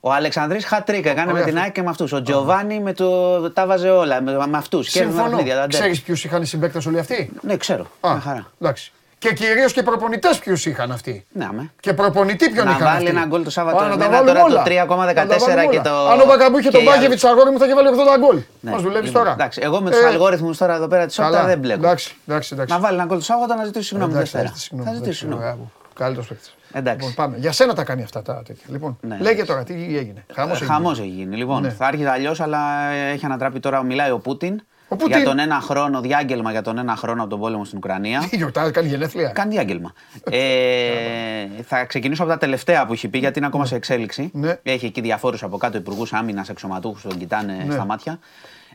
Ο 0.00 0.12
Αλεξανδρής 0.12 0.64
Χατρίκα 0.64 1.10
έκανε 1.10 1.32
με 1.32 1.42
την 1.42 1.58
ΑΕΚ 1.58 1.72
και 1.72 1.82
με 1.82 1.88
αυτούς. 1.88 2.12
Ο 2.12 2.22
Τζοβάνι 2.22 2.80
με 2.80 2.92
το. 2.92 3.50
Τα 3.50 3.66
βάζε 3.66 3.90
όλα 3.90 4.20
με, 4.20 4.46
με 4.46 4.56
αυτούς. 4.56 4.90
Συμφωνώ. 4.90 5.42
Ξέρεις 5.68 6.00
ποιους 6.02 6.24
είχαν 6.24 6.46
συμπαίκτες 6.46 6.86
όλοι 6.86 6.98
αυτοί; 6.98 7.30
Ναι, 7.40 7.56
ξέρω. 7.56 7.86
Α, 8.00 8.18
χαρά. 8.20 8.50
Εντάξει. 8.60 8.92
Και 9.22 9.32
κυρίως 9.32 9.72
και 9.72 9.82
προπονητές 9.82 10.38
ποιους 10.38 10.66
είχαν 10.66 10.92
αυτοί; 10.92 11.26
Ναι, 11.32 11.48
με. 11.52 11.72
Και 11.80 11.92
προπονητή 11.92 12.50
ποιον 12.50 12.64
να 12.64 12.70
είχαν. 12.70 12.84
Να 12.84 12.92
βάλει 12.92 13.08
ένα 13.08 13.24
γκολ 13.26 13.44
το 13.44 13.50
Σάββατο. 13.50 13.84
Να 13.84 13.96
τα 13.96 14.24
τώρα 14.24 14.44
το 14.44 14.62
3,14 14.64 15.70
και 15.70 15.80
το. 15.80 16.08
Αν 16.08 16.20
ο 16.20 16.24
Μπακαμπού 16.24 16.58
είχε 16.58 16.70
τον 16.70 16.82
Μπάκεβιτ 16.82 17.24
αγόρι 17.24 17.50
μου 17.50 17.58
θα 17.58 17.64
είχε 17.64 17.74
βάλει 17.74 17.88
80 17.88 18.18
γκολ. 18.20 18.42
Ναι. 18.60 18.70
Μας 18.70 18.82
δουλεύεις 18.82 19.06
λοιπόν, 19.06 19.22
τώρα. 19.22 19.34
Εντάξει, 19.34 19.60
εγώ 19.62 19.80
με 19.80 19.90
τους 19.90 20.00
ε, 20.00 20.06
αλγόριθμους 20.06 20.58
τώρα 20.58 20.74
εδώ 20.74 20.88
πέρα 20.88 21.06
τη 21.06 21.22
ώρα 21.22 21.44
δεν 21.44 21.58
μπλέκω. 21.58 21.80
Εντάξει, 21.80 22.16
εντάξει, 22.28 22.54
Να 22.68 22.78
βάλει 22.78 22.94
ένα 22.94 23.04
γκολ 23.04 23.18
το 23.18 23.24
Σάββατο 23.24 23.54
να 23.54 23.64
ζητήσει 23.64 23.86
συγγνώμη. 23.86 24.12
Θα 24.12 24.92
ζητήσει 24.94 25.18
συγγνώμη. 25.18 25.70
Καλύτερο 25.94 26.26
παίκτη. 26.28 26.48
Εντάξει. 26.72 27.08
Λοιπόν, 27.08 27.14
πάμε. 27.14 27.36
Για 27.38 27.52
σένα 27.52 27.74
τα 27.74 27.84
κάνει 27.84 28.02
αυτά 28.02 28.22
τα 28.22 28.42
τέτοια. 28.46 28.64
Λοιπόν, 28.68 28.98
ναι. 29.00 29.18
λέγε 29.20 29.44
τώρα 29.44 29.64
τι 29.64 29.74
έγινε. 29.74 30.24
Χαμός 30.66 30.98
έχει 30.98 31.08
γίνει. 31.08 31.36
Λοιπόν, 31.36 31.62
ναι. 31.62 31.70
θα 31.70 31.86
άρχισε 31.86 32.10
αλλιώς, 32.10 32.40
αλλά 32.40 32.90
έχει 32.90 33.24
ανατράπει 33.24 33.60
τώρα. 33.60 33.82
Μιλάει 33.82 34.10
ο 34.10 34.18
Πούτιν. 34.18 34.62
Για 35.06 35.24
τον 35.24 35.38
ένα 35.38 35.60
χρόνο, 35.60 36.00
διάγγελμα 36.00 36.50
για 36.50 36.62
τον 36.62 36.78
ένα 36.78 36.96
χρόνο 36.96 37.20
από 37.20 37.30
τον 37.30 37.40
πόλεμο 37.40 37.64
στην 37.64 37.78
Ουκρανία. 37.78 38.28
Γιορτάζει, 38.30 38.70
κάνει 38.70 38.88
γενέθλια. 38.88 39.28
Κάνει 39.28 39.54
διάγγελμα. 39.54 39.92
ε, 40.30 41.46
θα 41.62 41.84
ξεκινήσω 41.84 42.22
από 42.22 42.32
τα 42.32 42.38
τελευταία 42.38 42.86
που 42.86 42.92
έχει 42.92 43.08
πει, 43.08 43.18
γιατί 43.18 43.38
είναι 43.38 43.46
ακόμα 43.46 43.66
σε 43.66 43.74
εξέλιξη. 43.74 44.30
Ναι. 44.32 44.58
Έχει 44.62 44.86
εκεί 44.86 45.00
διαφόρους 45.00 45.42
από 45.42 45.56
κάτω 45.56 45.76
υπουργούς 45.76 46.12
άμυνας, 46.12 46.48
εξωματούχους 46.48 47.02
που 47.02 47.08
τον 47.08 47.18
κοιτάνε 47.18 47.64
ναι. 47.66 47.72
στα 47.72 47.84
μάτια. 47.84 48.18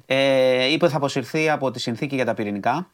Ε, 0.06 0.72
είπε 0.72 0.84
ότι 0.84 0.94
θα 0.94 0.98
αποσυρθεί 1.00 1.50
από 1.50 1.72
τη 1.72 1.80
συνθήκη 1.80 2.16
για 2.16 2.26
τα 2.26 2.34
πυρηνικά 2.34 2.88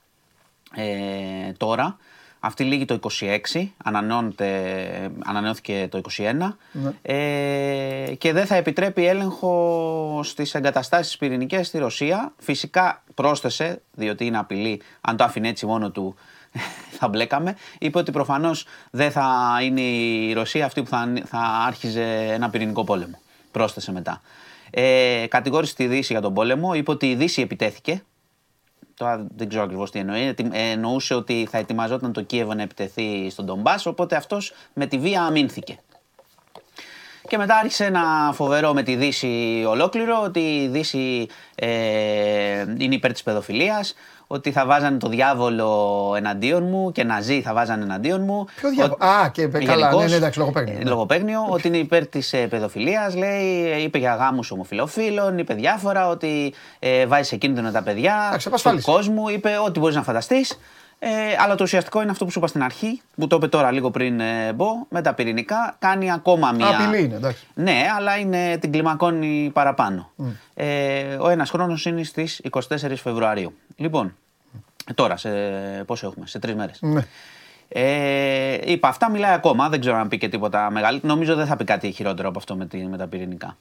ε, 0.76 1.52
τώρα. 1.58 1.98
Αυτή 2.46 2.64
λύγει 2.64 2.86
το 2.86 3.00
26, 3.54 3.68
ανανεώθηκε 5.24 5.88
το 5.92 6.02
21 6.18 6.34
ναι. 6.72 6.92
ε, 7.02 8.16
και 8.16 8.34
δεν 8.34 8.46
θα 8.46 8.56
επιτρέπει 8.56 9.08
έλεγχο 9.08 10.22
στις 10.24 10.54
εγκαταστάσεις 10.56 11.18
πυρηνικές 11.18 11.68
στη 11.68 11.78
Ρωσία. 11.78 12.34
Φυσικά 12.38 13.04
πρόσθεσε, 13.14 13.82
διότι 13.92 14.26
είναι 14.26 14.38
απειλή, 14.38 14.82
αν 15.02 15.18
το 15.18 15.24
άφηνε 15.24 15.48
έτσι 15.48 15.66
μόνο 15.66 15.92
του 15.92 16.16
θα 17.00 17.08
μπλέκαμε. 17.08 17.56
Είπε 17.80 17.98
ότι 17.98 18.12
προφανώς 18.12 18.66
δεν 18.92 19.12
θα 19.12 19.58
είναι 19.62 19.82
η 19.82 20.34
Ρωσία 20.34 20.66
αυτή 20.66 20.82
που 20.84 20.90
θα, 20.90 21.14
θα 21.26 21.40
άρχιζε 21.68 22.28
ένα 22.32 22.50
πυρηνικό 22.50 22.84
πόλεμο. 22.84 23.20
Πρόσθεσε 23.52 23.92
μετά. 23.92 24.22
Ε, 24.70 25.26
κατηγόρησε 25.30 25.76
τη 25.76 25.88
Δύση 25.88 26.14
για 26.14 26.22
τον 26.22 26.34
πόλεμο, 26.34 26.74
είπε 26.74 26.92
ότι 26.92 27.10
η 27.10 27.16
Δύση 27.16 27.42
επιτέθηκε 27.42 28.04
Τώρα 28.98 29.28
δεν 29.36 29.48
ξέρω 29.48 29.64
ακριβώς 29.64 29.92
τι 29.92 30.00
εννοεί. 30.00 30.36
Εννοούσε 30.52 31.14
ότι 31.14 31.48
θα 31.52 31.58
ετοιμαζόταν 31.58 32.14
το 32.14 32.22
Κίεβο 32.22 32.54
να 32.54 32.62
επιτεθεί 32.62 33.30
στον 33.30 33.46
Ντομπάς, 33.46 33.86
οπότε 33.86 34.16
αυτός 34.16 34.54
με 34.74 34.86
τη 34.86 34.98
βία 34.98 35.24
αμήνθηκε. 35.24 35.80
Και 37.28 37.38
μετά 37.38 37.56
άρχισε 37.56 37.86
ένα 37.86 38.32
φοβερό 38.34 38.74
με 38.74 38.84
τη 38.84 38.96
Δύση 38.96 39.64
ολόκληρο, 39.68 40.22
ότι 40.24 40.40
η 40.40 40.68
Δύση 40.68 41.28
ε, 41.56 42.66
είναι 42.78 42.96
υπέρ 42.96 43.12
της 43.12 43.24
παιδοφιλίας, 43.24 43.96
ότι 44.34 44.52
θα 44.52 44.66
βάζανε 44.66 44.98
το 44.98 45.10
διάβολο 45.10 46.14
εναντίον 46.18 46.64
μου 46.64 46.92
και 46.92 47.04
ναζί 47.04 47.42
θα 47.42 47.54
βάζανε 47.54 47.84
εναντίον 47.84 48.22
μου. 48.22 48.46
Ποιο 48.56 48.70
διάβολο. 48.70 48.98
Α, 49.04 49.30
και 49.30 49.48
καλά, 49.48 49.96
ναι, 49.96 50.06
ναι, 50.06 50.16
εντάξει, 50.16 50.40
λογοπαίγνιο. 50.40 50.78
Ναι. 50.78 50.90
Λογοπαίγνιο, 50.90 51.46
ότι 51.50 51.68
είναι 51.68 51.78
υπέρ 51.78 52.08
της 52.08 52.34
ε, 52.34 52.48
παιδοφιλίας, 52.48 53.16
λέει, 53.16 53.44
είπε 53.84 53.98
για 53.98 54.16
γάμους 54.16 54.52
ομοφυλοφίλων, 54.52 55.38
είπε 55.38 55.54
διάφορα, 55.54 56.08
ότι 56.08 56.54
ε, 56.80 57.06
βάζει 57.06 57.28
σε 57.28 57.36
κίνδυνο 57.36 57.72
τα 57.72 57.84
παιδιά 57.84 58.40
του 58.64 58.82
κόσμου, 58.82 59.30
είπε 59.30 59.50
ό,τι 59.66 59.80
μπορείς 59.80 59.96
να 59.96 60.04
φανταστείς. 60.04 60.60
Ε, 61.00 61.10
αλλά 61.40 61.56
το 61.56 61.64
ουσιαστικό 61.64 62.02
είναι 62.02 62.12
αυτό 62.12 62.26
που 62.26 62.32
σου 62.32 62.40
είπα 62.40 62.48
στην 62.48 62.64
αρχή, 62.64 63.02
που 63.16 63.28
το 63.28 63.36
είπε 63.36 63.48
τώρα 63.48 63.72
λίγο 63.72 63.92
πριν 63.92 64.20
ε, 64.20 64.54
μπω, 64.54 64.68
με 64.90 65.02
τα 65.02 65.14
πυρηνικά. 65.14 65.76
Κάνει 65.80 66.12
ακόμα 66.12 66.52
μία. 66.52 66.68
Απειλή 66.68 67.04
είναι, 67.04 67.16
εντάξει. 67.16 67.48
Ναι, 67.54 67.86
αλλά 67.98 68.18
είναι, 68.18 68.58
την 68.58 68.72
κλιμακώνει 68.72 69.50
παραπάνω. 69.54 70.12
Mm. 70.18 70.24
Ε, 70.54 71.16
ο 71.20 71.30
ένας 71.30 71.50
χρόνος 71.50 71.86
είναι 71.86 72.04
στις 72.04 72.42
24 72.50 72.60
Φεβρουαρίου. 72.96 73.54
Λοιπόν, 73.76 74.16
Τώρα, 74.96 75.18
σε 75.18 75.30
πόσο 75.86 76.08
έχουμε, 76.08 76.28
σε 76.28 76.40
τρεις 76.40 76.56
μέρες. 76.56 76.78
Ναι. 76.82 77.02
Ε, 77.68 78.72
είπα, 78.72 78.88
αυτά 78.88 79.10
μιλάει 79.10 79.34
ακόμα. 79.34 79.70
Δεν 79.70 79.80
ξέρω 79.80 79.98
αν 79.98 80.08
πει 80.08 80.18
και 80.18 80.30
τίποτα 80.30 80.72
μεγάλο. 80.72 81.00
Νομίζω 81.02 81.36
δεν 81.36 81.46
θα 81.46 81.56
πει 81.56 81.64
κάτι 81.64 81.92
χειρότερο 81.92 82.28
από 82.28 82.38
αυτό 82.38 82.56
με, 82.56 82.66
τη, 82.66 82.78
με 82.78 82.98
τα 82.98 83.08
πυρηνικά. 83.08 83.58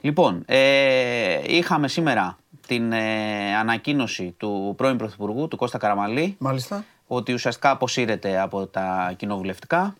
Λοιπόν, 0.00 0.42
ε, 0.46 1.40
είχαμε 1.46 1.88
σήμερα 1.88 2.38
την 2.66 2.92
ε, 2.92 3.56
ανακοίνωση 3.56 4.34
του 4.36 4.74
πρώην 4.76 4.96
Πρωθυπουργού, 4.96 5.48
του 5.48 5.56
Κώστα 5.56 5.78
Καραμαλή. 5.78 6.36
Μάλιστα. 6.38 6.84
Ότι 7.06 7.32
ουσιαστικά 7.32 7.70
αποσύρεται 7.70 8.40
από 8.40 8.66
τα 8.66 9.14
κοινοβουλευτικά. 9.16 9.96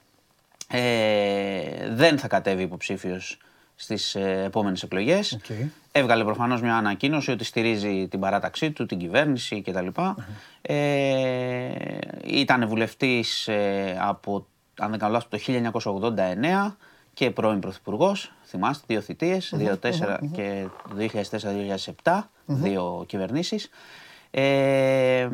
Ε, 0.68 1.90
δεν 1.90 2.18
θα 2.18 2.28
κατέβει 2.28 2.62
υποψήφιος 2.62 3.38
στις 3.76 4.14
ε, 4.14 4.42
επόμενες 4.46 4.82
εκλογές. 4.82 5.38
Okay. 5.42 5.68
Έβγαλε 5.92 6.24
προφανώς 6.24 6.60
μια 6.60 6.76
ανακοίνωση 6.76 7.30
ότι 7.30 7.44
στηρίζει 7.44 8.08
την 8.08 8.20
παράταξή 8.20 8.70
του, 8.70 8.86
την 8.86 8.98
κυβέρνηση 8.98 9.62
κτλ. 9.62 9.86
Uh-huh. 9.94 10.14
Ε, 10.62 11.68
ήταν 12.24 12.68
βουλευτής 12.68 13.48
ε, 13.48 13.96
από, 14.00 14.46
αν 14.78 14.90
δεν 14.90 14.98
κάνω 14.98 15.22
το 15.28 15.38
1989 16.68 16.74
και 17.16 17.30
πρώην 17.30 17.60
πρωθυπουργός. 17.60 18.32
Θυμάστε, 18.44 18.84
δύο 18.86 19.00
θητείες, 19.00 19.54
uh-huh, 19.56 19.58
2004 19.58 20.18
uh-huh, 20.18 20.18
και 20.32 20.66
2004-2007, 22.02 22.30
δύο 22.46 23.04
κυβερνήσεις. 23.06 23.70
Ε, 24.30 25.28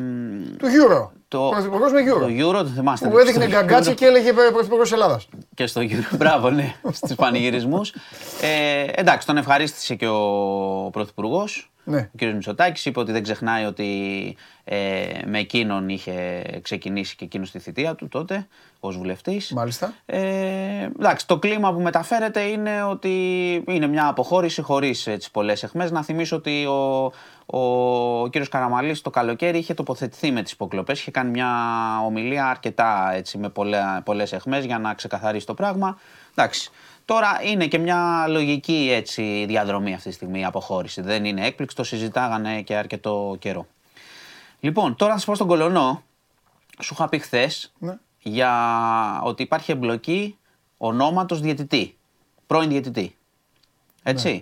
το 0.57 0.67
Euro. 0.67 1.09
Το 1.27 1.49
Πρωθυπουργός 1.51 1.91
με 1.91 1.99
Euro. 2.01 2.19
Το 2.19 2.27
Euro, 2.27 2.63
το 2.63 2.65
θυμάστε. 2.65 3.09
Που 3.09 3.17
έδειχνε 3.17 3.47
γκαγκάτσι 3.47 3.93
και 3.93 4.05
έλεγε 4.05 4.33
Πρωθυπουργός 4.33 4.91
Ελλάδας. 4.91 5.27
Και 5.55 5.67
στο 5.67 5.81
Euro, 5.81 6.15
μπράβο, 6.17 6.49
ναι, 6.49 6.75
στους 6.91 7.15
πανηγυρισμούς. 7.15 7.93
Ε, 8.41 8.85
εντάξει, 8.95 9.27
τον 9.27 9.37
ευχαρίστησε 9.37 9.95
και 9.95 10.07
ο 10.07 10.89
Πρωθυπουργός. 10.91 11.72
Ναι. 11.83 12.09
Ο 12.13 12.17
κ. 12.17 12.21
Μητσοτάκης 12.21 12.85
είπε 12.85 12.99
ότι 12.99 13.11
δεν 13.11 13.23
ξεχνάει 13.23 13.65
ότι 13.65 13.87
ε, 14.63 15.03
με 15.25 15.39
εκείνον 15.39 15.89
είχε 15.89 16.43
ξεκινήσει 16.61 17.15
και 17.15 17.25
εκείνος 17.25 17.47
στη 17.47 17.59
θητεία 17.59 17.95
του 17.95 18.07
τότε 18.07 18.47
ως 18.79 18.97
βουλευτής. 18.97 19.51
Μάλιστα. 19.51 19.93
Ε, 20.05 20.89
εντάξει, 20.99 21.27
το 21.27 21.39
κλίμα 21.39 21.73
που 21.73 21.81
μεταφέρεται 21.81 22.41
είναι 22.41 22.83
ότι 22.83 23.09
είναι 23.67 23.87
μια 23.87 24.07
αποχώρηση 24.07 24.61
χωρίς 24.61 25.09
πολλές 25.31 25.63
εχμέ. 25.63 25.89
Να 25.89 26.03
θυμίσω 26.03 26.35
ότι 26.35 26.65
ο, 26.65 27.11
ο, 27.45 27.59
ο 28.21 28.27
κύριος 28.27 28.49
Καραμαλής 28.49 29.01
το 29.01 29.09
καλοκαίρι 29.09 29.57
είχε 29.57 29.73
τοποθετηθεί 29.73 30.31
με 30.31 30.41
τις 30.41 30.51
υποκλοπές, 30.51 30.99
είχε 30.99 31.11
κάνει 31.11 31.29
μια 31.29 31.49
ομιλία 32.05 32.45
αρκετά 32.45 33.11
έτσι, 33.13 33.37
με 33.37 33.51
πολλές 34.03 34.33
εχμές 34.33 34.65
για 34.65 34.79
να 34.79 34.93
ξεκαθαρίσει 34.93 35.45
το 35.45 35.53
πράγμα. 35.53 35.97
Εντάξει, 36.35 36.71
Τώρα 37.05 37.39
είναι 37.43 37.67
και 37.67 37.77
μια 37.77 38.25
λογική 38.27 38.89
έτσι, 38.93 39.45
διαδρομή 39.47 39.93
αυτή 39.93 40.09
τη 40.09 40.15
στιγμή 40.15 40.39
η 40.39 40.45
αποχώρηση. 40.45 41.01
Δεν 41.01 41.25
είναι 41.25 41.45
έκπληξη, 41.45 41.75
το 41.75 41.83
συζητάγανε 41.83 42.61
και 42.61 42.75
αρκετό 42.75 43.35
καιρό. 43.39 43.67
Λοιπόν, 44.59 44.95
τώρα 44.95 45.11
να 45.11 45.17
σας 45.17 45.27
πω 45.27 45.35
στον 45.35 45.47
Κολονό, 45.47 46.03
σου 46.79 46.93
είχα 46.93 47.09
πει 47.09 47.19
χθες 47.19 47.73
ναι. 47.79 47.97
για 48.19 48.51
ότι 49.23 49.43
υπάρχει 49.43 49.71
εμπλοκή 49.71 50.37
ονόματος 50.77 51.39
διαιτητή. 51.41 51.97
Πρώην 52.47 52.69
διαιτητή. 52.69 53.15
Έτσι. 54.03 54.31
Ναι. 54.31 54.41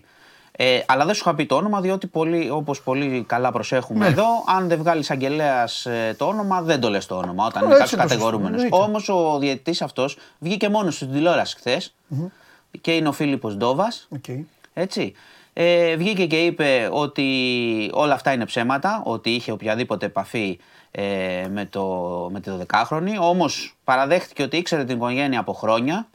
Ε, 0.51 0.83
αλλά 0.87 1.05
δεν 1.05 1.15
σου 1.15 1.21
είχα 1.25 1.35
πει 1.35 1.45
το 1.45 1.55
όνομα, 1.55 1.81
διότι 1.81 2.07
πολύ, 2.07 2.49
όπως 2.49 2.81
πολύ 2.81 3.23
καλά 3.27 3.51
προσέχουμε 3.51 3.99
ναι. 4.05 4.11
εδώ, 4.11 4.25
αν 4.47 4.67
δεν 4.67 4.77
βγάλεις 4.77 5.11
αγγελέας 5.11 5.85
ε, 5.85 6.15
το 6.17 6.25
όνομα, 6.27 6.61
δεν 6.61 6.79
το 6.79 6.89
λες 6.89 7.05
το 7.05 7.17
όνομα, 7.17 7.45
όταν 7.45 7.65
είναι 7.65 7.75
κάποιο 7.75 7.97
κατηγορούμενος. 7.97 8.61
Όμως 8.69 9.09
ο 9.09 9.37
διαιτητής 9.39 9.81
αυτός 9.81 10.17
βγήκε 10.39 10.69
μόνος 10.69 10.95
στην 10.95 11.11
τηλεόραση 11.11 11.55
χθες 11.55 11.93
και 12.81 12.95
είναι 12.95 13.07
ο 13.07 13.11
Φίλιππος 13.11 13.55
Ντόβας. 13.55 14.07
Okay. 14.15 14.43
Έτσι. 14.73 15.13
Ε, 15.53 15.95
βγήκε 15.95 16.25
και 16.25 16.45
είπε 16.45 16.89
ότι 16.91 17.89
όλα 17.93 18.13
αυτά 18.13 18.33
είναι 18.33 18.45
ψέματα, 18.45 19.01
ότι 19.05 19.29
είχε 19.29 19.51
οποιαδήποτε 19.51 20.05
επαφή 20.05 20.59
ε, 20.91 21.47
με, 21.49 21.65
το, 21.65 21.83
με 22.31 22.39
τη 22.39 22.51
12χρονη. 22.67 23.15
Όμως 23.19 23.75
παραδέχτηκε 23.83 24.43
ότι 24.43 24.57
ήξερε 24.57 24.83
την 24.83 24.95
οικογένεια 24.95 25.39
από 25.39 25.53
χρόνια, 25.53 26.07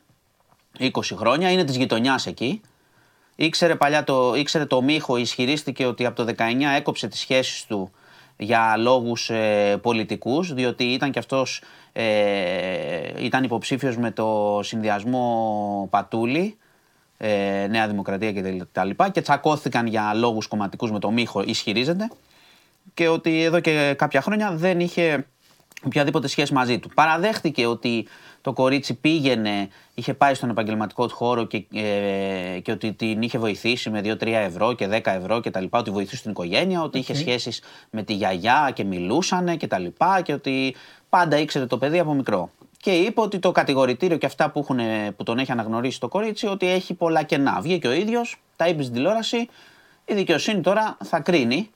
20 0.78 0.88
χρόνια, 1.14 1.50
είναι 1.50 1.64
της 1.64 1.76
γειτονιάς 1.76 2.26
εκεί. 2.26 2.60
Ήξερε 3.36 3.74
παλιά 3.74 4.04
το, 4.04 4.34
ήξερε 4.34 4.64
το 4.64 4.82
Μίχο, 4.82 5.16
ισχυρίστηκε 5.16 5.86
ότι 5.86 6.06
από 6.06 6.24
το 6.24 6.34
19 6.38 6.42
έκοψε 6.76 7.08
τις 7.08 7.20
σχέσεις 7.20 7.64
του 7.66 7.90
για 8.36 8.76
λόγους 8.76 9.30
ε, 9.30 9.78
πολιτικούς, 9.82 10.54
διότι 10.54 10.84
ήταν 10.84 11.10
και 11.10 11.18
αυτός 11.18 11.62
ε, 11.98 13.24
ήταν 13.24 13.44
υποψήφιος 13.44 13.96
με 13.96 14.10
το 14.10 14.60
συνδυασμό 14.62 15.86
Πατούλη, 15.90 16.56
ε, 17.16 17.66
Νέα 17.70 17.88
Δημοκρατία 17.88 18.32
και 18.32 18.64
τα 18.72 18.84
λοιπά 18.84 19.10
και 19.10 19.20
τσακώθηκαν 19.20 19.86
για 19.86 20.14
λόγους 20.14 20.46
κομματικούς 20.46 20.90
με 20.90 20.98
το 20.98 21.10
Μίχο, 21.10 21.42
ισχυρίζεται 21.42 22.08
και 22.94 23.08
ότι 23.08 23.42
εδώ 23.42 23.60
και 23.60 23.94
κάποια 23.98 24.20
χρόνια 24.20 24.52
δεν 24.52 24.80
είχε 24.80 25.26
οποιαδήποτε 25.84 26.28
σχέση 26.28 26.52
μαζί 26.52 26.78
του. 26.78 26.90
Παραδέχτηκε 26.94 27.66
ότι 27.66 28.08
το 28.46 28.52
κορίτσι 28.52 28.94
πήγαινε, 28.94 29.68
είχε 29.94 30.14
πάει 30.14 30.34
στον 30.34 30.50
επαγγελματικό 30.50 31.06
του 31.06 31.14
χώρο 31.14 31.44
και, 31.44 31.64
ε, 31.74 32.60
και 32.60 32.72
ότι 32.72 32.92
την 32.92 33.22
είχε 33.22 33.38
βοηθήσει 33.38 33.90
με 33.90 34.00
2-3 34.04 34.26
ευρώ 34.26 34.72
και 34.72 34.88
10 34.88 35.00
ευρώ 35.04 35.40
και 35.40 35.50
τα 35.50 35.60
λοιπά, 35.60 35.78
ότι 35.78 35.90
βοηθούσε 35.90 36.22
την 36.22 36.30
οικογένεια, 36.30 36.82
ότι 36.82 36.98
είχε 36.98 37.14
σχέσεις 37.14 37.62
με 37.90 38.02
τη 38.02 38.12
γιαγιά 38.12 38.70
και 38.74 38.84
μιλούσανε 38.84 39.56
και 39.56 39.66
τα 39.66 39.78
λοιπά 39.78 40.20
και 40.20 40.32
ότι 40.32 40.74
πάντα 41.08 41.38
ήξερε 41.38 41.66
το 41.66 41.78
παιδί 41.78 41.98
από 41.98 42.12
μικρό. 42.12 42.50
Και 42.76 42.90
είπε 42.90 43.20
ότι 43.20 43.38
το 43.38 43.52
κατηγορητήριο 43.52 44.16
και 44.16 44.26
αυτά 44.26 44.50
που, 44.50 44.58
έχουν, 44.58 44.78
που 45.16 45.22
τον 45.22 45.38
έχει 45.38 45.52
αναγνωρίσει 45.52 46.00
το 46.00 46.08
κορίτσι, 46.08 46.46
ότι 46.46 46.68
έχει 46.68 46.94
πολλά 46.94 47.22
κενά. 47.22 47.60
Βγήκε 47.60 47.88
ο 47.88 47.92
ίδιος, 47.92 48.36
τα 48.56 48.68
είπε 48.68 48.82
στην 48.82 48.94
τηλεόραση. 48.94 49.48
Η 50.04 50.14
δικαιοσύνη 50.14 50.60
τώρα 50.60 50.96
θα 51.04 51.20
κρίνει. 51.20 51.70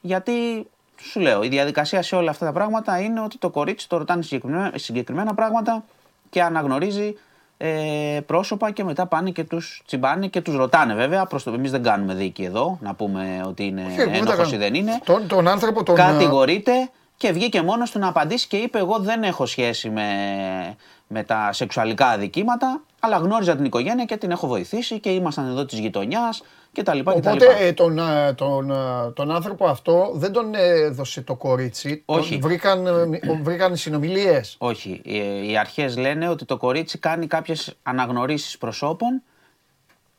Γιατί 0.00 0.32
σου 1.02 1.20
λέω, 1.20 1.42
η 1.42 1.48
διαδικασία 1.48 2.02
σε 2.02 2.16
όλα 2.16 2.30
αυτά 2.30 2.46
τα 2.46 2.52
πράγματα 2.52 3.00
είναι 3.00 3.20
ότι 3.20 3.38
το 3.38 3.50
κορίτσι 3.50 3.88
το 3.88 3.96
ρωτάνε 3.96 4.22
συγκεκριμένα, 4.22 4.72
συγκεκριμένα 4.74 5.34
πράγματα 5.34 5.84
και 6.30 6.42
αναγνωρίζει 6.42 7.16
ε, 7.60 8.20
πρόσωπα 8.26 8.70
και 8.70 8.84
μετά 8.84 9.06
πάνε 9.06 9.30
και 9.30 9.44
τους 9.44 9.82
τσιμπάνε 9.86 10.26
και 10.26 10.40
τους 10.40 10.54
ρωτάνε 10.54 10.94
βέβαια. 10.94 11.26
Προς 11.26 11.42
το, 11.42 11.52
εμείς 11.52 11.70
δεν 11.70 11.82
κάνουμε 11.82 12.14
δίκη 12.14 12.42
εδώ, 12.42 12.78
να 12.82 12.94
πούμε 12.94 13.42
ότι 13.46 13.64
είναι 13.64 13.84
ένοχος 14.12 14.52
ή 14.52 14.56
δεν 14.56 14.74
είναι. 14.74 15.00
Τον, 15.04 15.26
τον 15.26 15.48
άνθρωπο 15.48 15.82
τον... 15.82 15.94
Κατηγορείται 15.94 16.72
και 17.16 17.32
βγήκε 17.32 17.62
μόνος 17.62 17.90
του 17.90 17.98
να 17.98 18.08
απαντήσει 18.08 18.46
και 18.46 18.56
είπε: 18.56 18.78
Εγώ 18.78 18.98
δεν 18.98 19.22
έχω 19.22 19.46
σχέση 19.46 19.90
με, 19.90 20.08
με 21.06 21.22
τα 21.22 21.52
σεξουαλικά 21.52 22.06
αδικήματα, 22.06 22.80
αλλά 23.00 23.16
γνώριζα 23.16 23.56
την 23.56 23.64
οικογένεια 23.64 24.04
και 24.04 24.16
την 24.16 24.30
έχω 24.30 24.46
βοηθήσει 24.46 25.00
και 25.00 25.10
ήμασταν 25.10 25.46
εδώ 25.46 25.64
της 25.64 25.78
γειτονιάς 25.78 26.42
κτλ. 26.72 26.98
Οπότε 27.04 27.46
ε, 27.58 27.72
τον, 27.72 27.98
ε, 27.98 28.32
τον, 28.32 28.70
ε, 28.70 29.10
τον 29.14 29.30
άνθρωπο 29.30 29.66
αυτό 29.66 30.10
δεν 30.14 30.32
τον 30.32 30.54
έδωσε 30.54 31.22
το 31.22 31.34
κορίτσι. 31.34 32.02
Όχι. 32.04 32.30
Τον 32.38 32.40
βρήκαν, 32.48 32.86
βρήκαν 33.42 33.76
συνομιλίες. 33.76 34.56
Όχι. 34.58 35.00
Οι, 35.04 35.50
οι 35.50 35.56
αρχές 35.58 35.96
λένε 35.96 36.28
ότι 36.28 36.44
το 36.44 36.56
κορίτσι 36.56 36.98
κάνει 36.98 37.26
κάποιες 37.26 37.74
αναγνωρίσεις 37.82 38.58
προσώπων. 38.58 39.22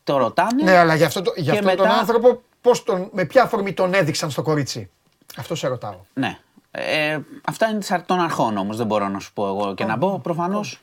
Το 0.04 0.18
ρωτάνε. 0.18 0.64
Ναι, 0.64 0.78
αλλά 0.78 0.96
για 0.96 1.06
αυτό, 1.06 1.22
το, 1.22 1.34
για 1.36 1.54
αυτό 1.54 1.76
τον 1.76 1.88
άνθρωπο, 1.88 2.42
πώς 2.62 2.84
τον, 2.84 3.10
με 3.12 3.26
ποια 3.26 3.44
αφορμή 3.44 3.74
τον 3.74 3.94
έδειξαν 3.94 4.30
στο 4.30 4.42
κορίτσι. 4.42 4.90
Αυτό 5.38 5.56
σε 5.56 5.68
ρωτάω. 5.68 6.00
Ναι. 6.14 6.38
Ε, 6.72 7.18
αυτά 7.46 7.70
είναι 7.70 8.04
των 8.06 8.20
αρχών 8.20 8.58
όμως, 8.58 8.78
δεν 8.78 8.86
μπορώ 8.86 9.08
να 9.08 9.20
σου 9.20 9.34
πω 9.34 9.48
εγώ 9.48 9.74
και 9.74 9.86
να 9.86 9.98
πω 9.98 10.20
προφανώς. 10.24 10.82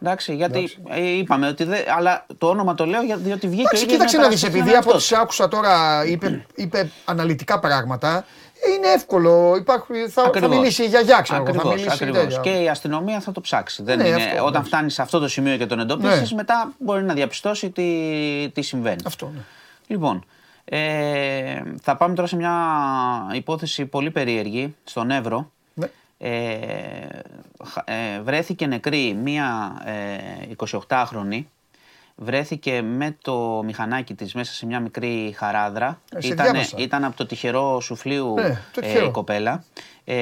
Εντάξει, 0.00 0.34
γιατί 0.34 0.70
ε, 0.88 1.00
είπαμε 1.00 1.48
ότι. 1.48 1.64
δεν. 1.64 1.84
αλλά 1.96 2.26
το 2.38 2.48
όνομα 2.48 2.74
το 2.74 2.86
λέω 2.86 3.00
διότι 3.16 3.48
βγήκε. 3.48 3.62
Εντάξει, 3.62 3.86
κοίταξε 3.86 4.16
να 4.16 4.28
δεις, 4.28 4.42
επειδή 4.42 4.74
από 4.74 4.90
ό,τι 4.94 5.16
άκουσα 5.20 5.48
τώρα 5.48 6.04
είπε, 6.06 6.46
είπε 6.54 6.90
αναλυτικά 7.04 7.58
πράγματα. 7.58 8.24
Είναι 8.76 8.88
εύκολο. 8.88 9.56
Υπάρχει, 9.56 9.92
θα, 10.08 10.30
θα 10.34 10.48
μιλήσει 10.48 10.82
η 10.82 10.86
γιαγιά, 10.86 11.20
ξέρω 11.20 11.44
θα 11.54 11.68
μιλήσει 11.68 12.40
Και 12.40 12.50
η 12.50 12.68
αστυνομία 12.68 13.20
θα 13.20 13.32
το 13.32 13.40
ψάξει. 13.40 13.82
Δεν 13.82 13.98
ναι, 13.98 14.08
είναι, 14.08 14.16
αυτό, 14.16 14.44
όταν 14.44 14.64
φτάνει 14.64 14.90
σε 14.90 15.02
αυτό 15.02 15.18
το 15.18 15.28
σημείο 15.28 15.56
και 15.56 15.66
τον 15.66 15.80
εντοπίσεις, 15.80 16.30
ναι. 16.30 16.36
μετά 16.36 16.72
μπορεί 16.78 17.02
να 17.02 17.14
διαπιστώσει 17.14 17.70
τι, 17.70 18.50
τι 18.52 18.62
συμβαίνει. 18.62 19.02
Αυτό, 19.06 19.30
ναι. 19.34 19.40
Λοιπόν, 19.86 20.24
ε, 20.64 21.62
θα 21.82 21.96
πάμε 21.96 22.14
τώρα 22.14 22.28
σε 22.28 22.36
μια 22.36 22.54
υπόθεση 23.34 23.86
πολύ 23.86 24.10
περίεργη 24.10 24.74
στον 24.84 25.10
Εύρο. 25.10 25.50
Ναι. 25.74 25.86
Ε, 26.18 26.58
ε, 27.84 28.20
βρέθηκε 28.22 28.66
νεκρή 28.66 29.14
μία 29.22 29.76
ε, 29.84 30.54
28χρονη 30.88 31.42
βρέθηκε 32.16 32.82
με 32.82 33.16
το 33.22 33.62
μηχανάκι 33.64 34.14
της 34.14 34.34
μέσα 34.34 34.52
σε 34.52 34.66
μια 34.66 34.80
μικρή 34.80 35.34
χαράδρα. 35.36 36.00
Ήταν, 36.20 36.56
ήταν 36.76 37.04
από 37.04 37.16
το 37.16 37.26
τυχερό 37.26 37.80
σουφλίου 37.80 38.34
ναι, 38.34 38.60
ε, 38.80 39.04
η 39.04 39.10
κοπέλα. 39.10 39.64
Ε, 40.04 40.14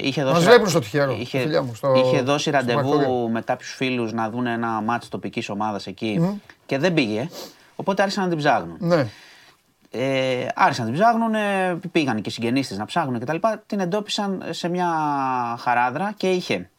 είχε 0.00 0.22
δώσει, 0.22 0.34
Μας 0.34 0.44
βλέπουν 0.44 0.68
στο 0.68 0.78
τυχερό. 0.78 1.16
Είχε, 1.20 1.60
μου, 1.60 1.74
στο, 1.74 1.94
είχε 1.94 2.22
δώσει 2.22 2.50
ραντεβού 2.50 3.30
με 3.30 3.40
κάποιους 3.40 3.74
φίλους 3.74 4.12
να 4.12 4.30
δουν 4.30 4.46
ένα 4.46 4.68
μάτς 4.68 5.08
τοπικής 5.08 5.48
ομάδας 5.48 5.86
εκεί 5.86 6.40
και 6.66 6.78
δεν 6.78 6.94
πήγε. 6.94 7.28
Οπότε 7.76 8.02
άρχισαν 8.02 8.22
να 8.22 8.28
την 8.28 8.38
ψάχνουν. 8.38 8.76
Ναι 8.78 9.06
ε, 9.96 10.46
άρχισαν 10.54 10.84
να 10.84 10.92
την 10.92 11.00
ψάχνουν, 11.00 11.34
πήγαν 11.92 12.20
και 12.20 12.30
συγγενείς 12.30 12.68
της 12.68 12.78
να 12.78 12.84
ψάχνουν 12.84 13.20
κτλ. 13.20 13.36
Την 13.66 13.80
εντόπισαν 13.80 14.44
σε 14.50 14.68
μια 14.68 14.88
χαράδρα 15.58 16.14
και 16.16 16.30
είχε 16.30 16.70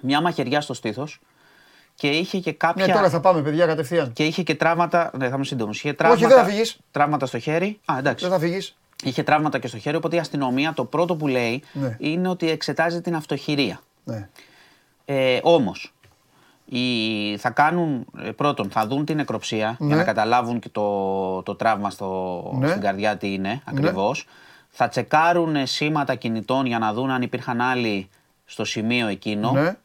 μια 0.00 0.20
μαχαιριά 0.20 0.60
στο 0.60 0.74
στήθος 0.74 1.20
και 1.94 2.08
είχε 2.08 2.38
και 2.38 2.52
κάποια. 2.52 2.86
Ναι, 2.86 2.92
τώρα 2.92 3.10
θα 3.10 3.20
πάμε, 3.20 3.42
παιδιά, 3.42 3.66
κατευθείαν. 3.66 4.12
Και 4.12 4.24
είχε 4.24 4.42
και 4.42 4.54
τραύματα. 4.54 5.10
Ναι, 5.16 5.28
θα 5.28 5.34
είμαι 5.34 5.44
σύντομος. 5.44 5.78
Είχε 5.78 5.92
τραύματα, 5.92 6.24
Όχι, 6.24 6.34
δεν 6.34 6.44
θα 6.44 6.50
φύγεις. 6.50 6.78
Τραύματα 6.90 7.26
στο 7.26 7.38
χέρι. 7.38 7.80
Α, 7.84 7.94
εντάξει. 7.98 8.24
Δεν 8.24 8.34
θα 8.34 8.40
φύγεις. 8.40 8.76
Είχε 9.04 9.22
τραύματα 9.22 9.58
και 9.58 9.66
στο 9.66 9.78
χέρι, 9.78 9.96
οπότε 9.96 10.16
η 10.16 10.18
αστυνομία 10.18 10.72
το 10.72 10.84
πρώτο 10.84 11.16
που 11.16 11.26
λέει 11.26 11.62
ναι. 11.72 11.96
είναι 11.98 12.28
ότι 12.28 12.50
εξετάζει 12.50 13.00
την 13.00 13.14
αυτοχειρία. 13.14 13.80
Ναι. 14.04 14.28
Ε, 15.04 15.40
Όμως, 15.42 15.94
οι, 16.68 17.36
θα 17.36 17.50
κάνουν, 17.50 18.06
ε, 18.22 18.30
πρώτον, 18.30 18.70
θα 18.70 18.86
δουν 18.86 19.04
την 19.04 19.16
νεκροψία 19.16 19.76
για 19.78 19.88
να 19.88 19.96
ναι. 19.96 20.02
καταλάβουν 20.02 20.58
και 20.58 20.68
το, 20.68 21.42
το 21.42 21.54
τραύμα 21.54 21.90
στο, 21.90 22.42
ναι. 22.58 22.68
στην 22.68 22.80
καρδιά 22.80 23.16
τι 23.16 23.32
είναι 23.32 23.60
ακριβώς. 23.64 24.24
Ναι. 24.26 24.32
Θα 24.68 24.88
τσεκάρουν 24.88 25.66
σήματα 25.66 26.14
κινητών 26.14 26.66
για 26.66 26.78
να 26.78 26.92
δουν 26.92 27.10
αν 27.10 27.22
υπήρχαν 27.22 27.60
άλλοι 27.60 28.08
στο 28.44 28.64
σημείο 28.64 29.06
εκείνο. 29.06 29.50
Ναι. 29.50 29.76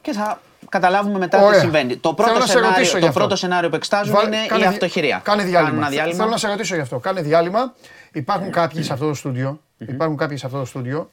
Και 0.00 0.12
θα 0.12 0.40
καταλάβουμε 0.68 1.18
μετά 1.18 1.50
τι 1.50 1.58
συμβαίνει. 1.58 1.96
Το 1.96 2.14
πρώτο, 2.14 2.46
σενάριο, 2.46 2.98
το 3.00 3.10
πρώτο 3.12 3.36
σενάριο 3.36 3.68
που 3.68 3.76
εξτάζουν 3.76 4.16
είναι 4.26 4.62
η 4.62 4.64
αυτοχειρία. 4.64 5.20
Κάνε 5.24 5.42
διάλειμμα. 5.42 5.88
διάλειμμα. 5.88 6.16
Θέλω 6.16 6.30
να 6.30 6.36
σε 6.36 6.48
ρωτήσω 6.48 6.74
γι' 6.74 6.80
αυτό. 6.80 6.98
Κάνε 6.98 7.22
διάλειμμα. 7.22 7.74
Υπάρχουν 8.12 8.50
κάποιοι 8.50 8.82
σε 8.82 8.92
αυτό 8.92 9.06
το 9.06 9.14
στούντιο. 9.14 9.60
Υπάρχουν 9.78 10.16
κάποιοι 10.16 10.36
σε 10.36 10.46
αυτό 10.46 10.58
το 10.58 10.64
στούντιο 10.64 11.10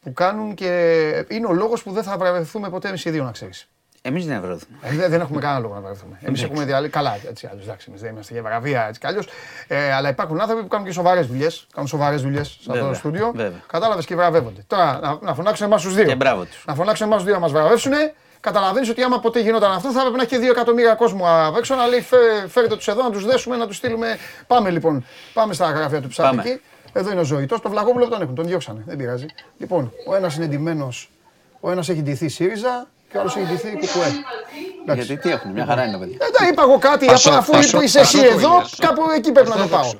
που 0.00 0.12
κάνουν 0.12 0.54
και 0.54 1.24
είναι 1.28 1.46
ο 1.46 1.52
λόγος 1.52 1.82
που 1.82 1.92
δεν 1.92 2.02
θα 2.02 2.16
βρεθούμε 2.18 2.70
ποτέ 2.70 2.88
εμείς 2.88 3.04
οι 3.04 3.10
δύο, 3.10 3.24
να 3.24 3.30
ξέρεις. 3.30 3.68
Εμείς 4.02 4.26
δεν 4.26 4.40
βρεθούμε. 4.40 4.78
Ε, 4.82 5.08
δεν 5.08 5.20
έχουμε 5.20 5.40
κανένα 5.40 5.60
λόγο 5.60 5.74
να 5.74 5.80
βρεθούμε. 5.80 6.18
Εμείς 6.22 6.42
έχουμε 6.42 6.64
διαλύσει. 6.64 6.92
Καλά, 6.92 7.18
έτσι 7.28 7.48
άλλως. 7.52 7.64
Εντάξει, 7.64 7.92
δεν 7.94 8.10
είμαστε 8.10 8.32
για 8.32 8.42
βραβεία 8.42 8.86
έτσι 8.86 9.00
κι 9.00 9.06
αλλιώ. 9.06 9.22
Ε, 9.66 9.92
αλλά 9.92 10.08
υπάρχουν 10.08 10.40
άνθρωποι 10.40 10.62
που 10.62 10.68
κάνουν 10.68 10.86
και 10.86 10.92
σοβαρές 10.92 11.26
δουλειές. 11.26 11.66
Κάνουν 11.74 11.88
σοβαρές 11.88 12.22
δουλειές 12.22 12.58
σε 12.62 12.72
αυτό 12.72 12.88
το 12.88 12.94
στούντιο. 12.94 13.34
Κατάλαβες 13.66 14.06
και 14.06 14.14
βραβεύονται. 14.14 14.60
Τώρα 14.66 14.98
να, 15.02 15.18
να 15.20 15.34
φωνάξουν 15.34 15.66
εμάς 15.66 15.82
τους 15.82 15.94
δύο. 15.94 16.04
Και 16.04 16.14
μπράβο 16.14 16.44
τους. 16.44 16.64
Να 16.66 16.74
φωνάξουν 16.74 17.06
εμάς 17.06 17.16
τους 17.18 17.26
δύο 17.26 17.34
να 17.34 17.40
μας 17.40 17.52
βραβεύσουν 17.52 17.92
Καταλαβαίνεις 18.40 18.88
ότι 18.88 19.02
άμα 19.02 19.20
ποτέ 19.20 19.40
γινόταν 19.40 19.72
αυτό, 19.72 19.90
θα 19.90 19.98
έπρεπε 19.98 20.16
να 20.16 20.22
έχει 20.22 20.38
δύο 20.38 20.50
εκατομμύρια 20.50 20.94
κόσμο 20.94 21.24
απ' 21.26 21.56
έξω 21.56 21.74
να 21.74 21.86
λέει 21.86 22.00
φέρετε 22.48 22.76
τους 22.76 22.88
εδώ, 22.88 23.02
να 23.02 23.10
τους 23.10 23.24
δέσουμε, 23.24 23.56
να 23.56 23.66
τους 23.66 23.76
στείλουμε. 23.76 24.16
Πάμε 24.46 24.70
λοιπόν, 24.70 25.04
πάμε 25.32 25.54
στα 25.54 25.70
γραφεία 25.70 26.00
του 26.00 26.08
ψάρτη. 26.08 26.62
Εδώ 26.92 27.10
είναι 27.10 27.20
ο 27.20 27.24
Ζωητός. 27.24 27.60
Το 27.60 27.70
Βλαγόπουλο 27.70 28.08
τον 28.08 28.22
έχουν, 28.22 28.34
τον 28.34 28.46
διώξανε. 28.46 28.82
Δεν 28.86 28.96
πειράζει. 28.96 29.26
Λοιπόν, 29.58 29.92
ο 30.06 30.14
ένας 30.14 30.36
είναι 30.36 30.44
εντυμένος, 30.44 31.10
ο 31.60 31.70
ένας 31.70 31.88
έχει 31.88 32.02
ντυθεί 32.02 32.28
ΣΥΡΙΖΑ 32.28 32.88
και 33.10 33.16
ο 33.16 33.20
άλλος 33.20 33.36
έχει 33.36 33.46
ντυθεί 33.46 33.68
Κουκουέ. 33.68 34.08
Γιατί 34.94 35.16
τι 35.16 35.30
έχουν, 35.30 35.50
μια 35.50 35.66
χαρά 35.66 35.84
είναι 35.84 35.98
παιδί. 35.98 36.18
Δεν 36.38 36.48
είπα 36.48 36.62
εγώ 36.62 36.78
κάτι, 36.78 37.06
αφού 37.30 37.80
είσαι 37.82 38.00
εσύ 38.00 38.18
εδώ, 38.18 38.62
κάπου 38.78 39.02
εκεί 39.16 39.32
πρέπει 39.32 39.48
να 39.48 39.56
το 39.56 39.66
πάω. 39.66 39.92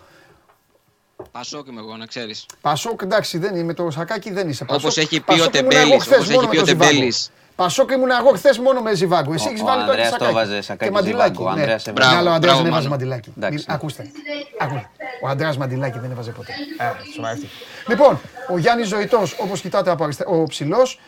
Πασόκ 1.32 1.66
είμαι 1.68 1.80
εγώ, 1.80 1.96
να 1.96 2.06
ξέρεις. 2.06 2.46
Πασόκ, 2.60 3.02
εντάξει, 3.02 3.38
δεν 3.38 3.54
είμαι 3.54 3.74
το 3.74 3.90
σακάκι, 3.90 4.30
δεν 4.30 4.48
είσαι. 4.48 4.64
Όπως 4.68 4.96
έχει 4.98 5.20
πει 5.20 5.40
ο 5.40 5.50
Τεμπέλης. 5.50 6.06
Όπως 6.06 6.28
έχει 6.28 6.48
πει 6.48 6.58
ο 6.58 6.62
Τεμπέλης. 6.62 7.30
Πασόκ 7.56 7.90
ήμουν 7.90 8.10
εγώ 8.10 8.30
χθες 8.30 8.58
μόνο 8.58 8.80
με 8.80 8.94
Ζιβάγκο. 8.94 9.32
Εσύ 9.32 9.48
έχεις 9.48 9.62
βάλει 9.62 9.84
το 9.84 9.92
σακάκι. 10.10 10.32
βάζε 10.32 10.60
σακάκι. 10.60 10.84
Και 10.84 10.96
μαντιλάκι. 10.96 11.42
Ο 11.42 11.48
Ανδρέας 11.48 11.86
ναι, 11.86 12.28
ο 12.28 12.32
Ανδρέας 12.32 12.56
δεν 12.56 12.66
έβαζε 12.66 12.88
μαντιλάκι. 12.88 13.34
Ακούστε. 13.66 14.10
Ο 15.22 15.28
Ανδρέας 15.28 15.56
μαντιλάκι 15.56 15.98
δεν 15.98 16.10
έβαζε 16.10 16.30
ποτέ. 16.30 16.52
Λοιπόν, 17.88 18.20
ο 18.48 18.58
Γιάννης 18.58 18.88
Ζωητός, 18.88 19.36
όπως 19.40 19.60
κοιτάτε 19.60 19.90
από 19.90 20.08
ο 20.26 20.44
ψηλός, 20.44 21.00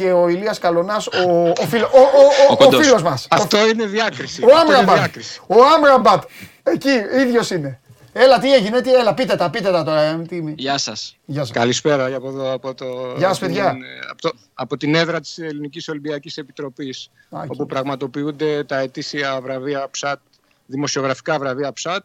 και 0.00 0.12
ο 0.12 0.28
Ηλίας 0.28 0.58
Καλονάς, 0.58 1.06
ο, 1.06 1.48
ο, 1.48 1.66
φίλος, 1.66 1.90
ο, 1.92 1.98
ο, 1.98 2.64
ο, 2.64 2.76
ο 2.76 2.82
φίλος 2.82 3.02
μας. 3.02 3.26
Αυτό 3.30 3.68
είναι 3.68 3.86
διάκριση. 3.86 4.42
Ο 4.42 4.48
Άμραμπατ. 4.56 5.14
Ο 5.46 5.64
Άμραμπατ. 5.74 6.22
Εκεί, 6.62 6.90
ίδιος 7.20 7.50
είναι. 7.50 7.80
Έλα, 8.12 8.38
τι 8.38 8.54
έγινε, 8.54 8.80
τι, 8.80 8.94
έλα, 8.94 9.14
πείτε 9.14 9.36
τα, 9.36 9.50
πείτε 9.50 9.70
τα 9.70 9.84
τώρα. 9.84 10.00
Ε, 10.00 10.22
τι... 10.28 10.54
Γεια 10.56 10.78
σας. 10.78 11.16
Γεια 11.24 11.40
σας. 11.40 11.50
Καλησπέρα 11.50 12.14
από, 12.16 12.28
εδώ, 12.28 12.52
από, 12.52 12.74
το, 12.74 13.14
Γεια 13.16 13.28
σας, 13.28 13.38
παιδιά. 13.38 13.76
από, 14.10 14.20
το, 14.22 14.32
από 14.54 14.76
την 14.76 14.94
έδρα 14.94 15.20
της 15.20 15.38
Ελληνικής 15.38 15.88
Ολυμπιακής 15.88 16.36
Επιτροπής, 16.36 17.10
Α, 17.30 17.42
όπου 17.46 17.66
πραγματοποιούνται 17.66 18.64
τα 18.64 18.78
ετήσια 18.78 19.40
βραβεία 19.40 19.90
ΨΑΤ, 20.00 20.20
δημοσιογραφικά 20.66 21.38
βραβεία 21.38 21.72
ΨΑΤ, 21.82 22.04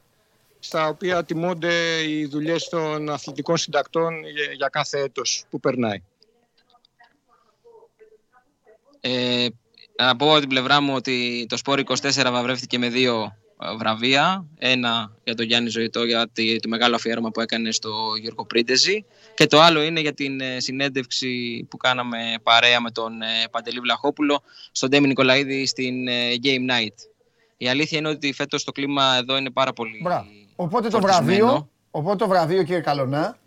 στα 0.60 0.88
οποία 0.88 1.24
τιμώνται 1.24 1.74
οι 2.08 2.26
δουλειές 2.26 2.70
των 2.70 3.10
αθλητικών 3.10 3.58
συντακτών 3.58 4.20
για, 4.20 4.52
για 4.56 4.68
κάθε 4.72 5.00
έτος 5.00 5.44
που 5.50 5.60
περνάει. 5.60 6.02
Ε, 9.07 9.48
να 9.98 10.15
πω 10.15 10.32
από 10.32 10.40
την 10.40 10.49
πλευρά 10.49 10.82
μου 10.82 10.94
ότι 10.95 11.45
το 11.49 11.57
Σπόρ 11.57 11.82
24 11.86 12.30
βαβρεύτηκε 12.32 12.77
με 12.77 12.90
δύο 12.90 13.36
ε, 13.61 13.76
βραβεία. 13.76 14.45
Ένα 14.57 15.11
για 15.23 15.36
τον 15.36 15.45
Γιάννη 15.45 15.69
Ζωητό 15.69 16.03
για 16.03 16.30
το 16.61 16.69
μεγάλο 16.69 16.95
αφιέρωμα 16.95 17.30
που 17.30 17.41
έκανε 17.41 17.72
στο 17.72 17.91
Γιώργο 18.22 18.45
Πρίντεζη 18.45 19.06
και 19.34 19.48
το 19.48 19.61
άλλο 19.61 19.82
είναι 19.82 19.99
για 19.99 20.14
την 20.14 20.41
ε, 20.41 20.60
συνέντευξη 20.60 21.65
που 21.69 21.77
κάναμε 21.77 22.18
παρέα 22.44 22.82
με 22.82 22.91
τον 22.91 23.22
ε, 23.22 23.26
Παντελή 23.52 23.80
Βλαχόπουλο 23.80 24.41
στον 24.72 24.90
Ντέμι 24.90 25.07
Νικολαίδη 25.07 25.65
στην 25.65 26.07
Game 26.44 26.72
Night. 26.72 26.95
Η 27.57 27.68
αλήθεια 27.68 27.98
είναι 27.98 28.10
ότι 28.10 28.34
φέτος 28.34 28.64
το 28.64 28.72
κλίμα 28.72 29.15
εδώ 29.19 29.38
είναι 29.38 29.49
πάρα 29.49 29.73
πολύ 29.73 29.99
Μπρά. 30.03 30.26
Οπότε 30.56 30.90
το 30.90 30.99
βραβείο, 30.99 31.69
οπότε 31.91 32.18
το 32.18 32.27
βραβείο 32.27 32.64
κύριε 32.64 32.82
Καλονά, 32.82 33.38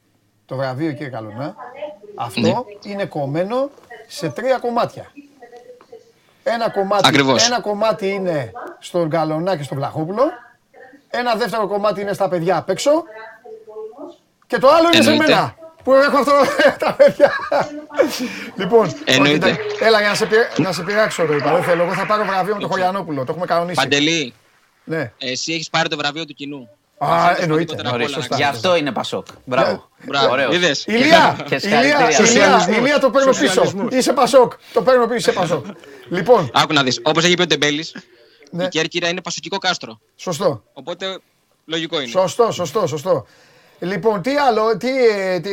το 0.47 0.57
βραβείο 0.57 0.93
κύριε 0.93 1.09
Καλονά, 1.09 1.57
αυτό 2.15 2.41
ναι. 2.41 2.91
είναι 2.91 3.05
κομμένο 3.07 3.71
σε 4.07 4.29
τρία 4.29 4.59
κομμάτια. 4.59 5.13
Ένα 6.53 6.71
κομμάτι, 6.71 7.19
ένα 7.47 7.61
κομμάτι 7.61 8.09
είναι 8.09 8.53
στον 8.79 9.11
Καλονά 9.11 9.57
και 9.57 9.63
στον 9.63 9.77
Βλαχόπουλο. 9.77 10.23
Ένα 11.11 11.35
δεύτερο 11.35 11.67
κομμάτι 11.69 12.01
είναι 12.01 12.13
στα 12.13 12.29
παιδιά 12.29 12.57
απ' 12.57 12.69
έξω. 12.71 12.91
Και 14.47 14.59
το 14.59 14.69
άλλο 14.69 14.89
είναι 14.95 15.03
σε 15.03 15.15
μένα. 15.17 15.57
Που 15.85 15.95
έχω 15.95 16.17
αυτό 16.19 16.33
τα 16.85 16.95
παιδιά. 16.95 17.33
λοιπόν, 18.55 18.93
Εννοείται. 19.05 19.57
έλα 19.81 20.01
για 20.01 20.09
να 20.09 20.15
σε, 20.15 20.29
να 20.57 20.73
σε 20.73 20.83
πειράξω 20.83 21.27
το 21.27 21.33
είπα. 21.35 21.53
Δεν 21.53 21.63
θέλω. 21.63 21.83
Εγώ 21.83 21.93
θα 21.93 22.07
πάρω 22.07 22.25
βραβείο 22.25 22.55
με 22.55 22.61
τον 22.61 22.71
Χωριανόπουλο. 22.71 23.25
Το 23.25 23.33
έχουμε 23.33 23.47
κανονίσει. 23.47 23.81
Παντελή, 23.81 24.35
ναι. 24.85 25.13
εσύ 25.19 25.53
έχεις 25.53 25.71
πάρει 25.71 25.89
το 25.89 25.97
βραβείο 25.97 26.25
του 26.25 26.35
κοινού. 26.35 26.69
Α, 26.99 27.37
εννοείται. 27.39 27.77
Γι' 28.37 28.43
αυτό 28.43 28.77
είναι 28.77 28.93
Πασόκ. 28.93 29.27
Μπράβο. 29.45 29.89
Μπράβο. 30.05 30.35
Ηλία, 30.87 31.37
Ηλία, 32.79 32.99
το 33.01 33.11
παίρνω 33.11 33.31
πίσω. 33.31 33.63
Είσαι 33.91 34.13
Πασόκ. 34.13 34.53
Το 34.73 34.83
παίρνω 34.83 35.07
πίσω, 35.07 35.17
είσαι 35.17 35.33
Πασόκ. 35.33 35.67
Λοιπόν. 36.11 36.51
Άκου 36.55 36.73
να 36.73 36.83
δεις. 36.83 37.01
Όπως 37.03 37.25
έχει 37.25 37.35
πει 37.35 37.43
ο 37.43 37.47
Τεμπέλη, 37.47 37.85
ναι. 38.51 38.65
η 38.65 38.69
Κέρκυρα 38.69 39.09
είναι 39.09 39.21
πασοκικό 39.21 39.59
κάστρο. 39.59 40.01
Σωστό. 40.17 40.63
Οπότε 40.73 41.19
λογικό 41.65 42.01
είναι. 42.01 42.11
Σωστό, 42.11 42.51
σωστό, 42.53 42.87
σωστό. 42.87 43.27
Λοιπόν, 43.79 44.23
τι 44.23 44.37
άλλο, 44.37 44.77
τι, 44.77 44.89
τι, 45.41 45.51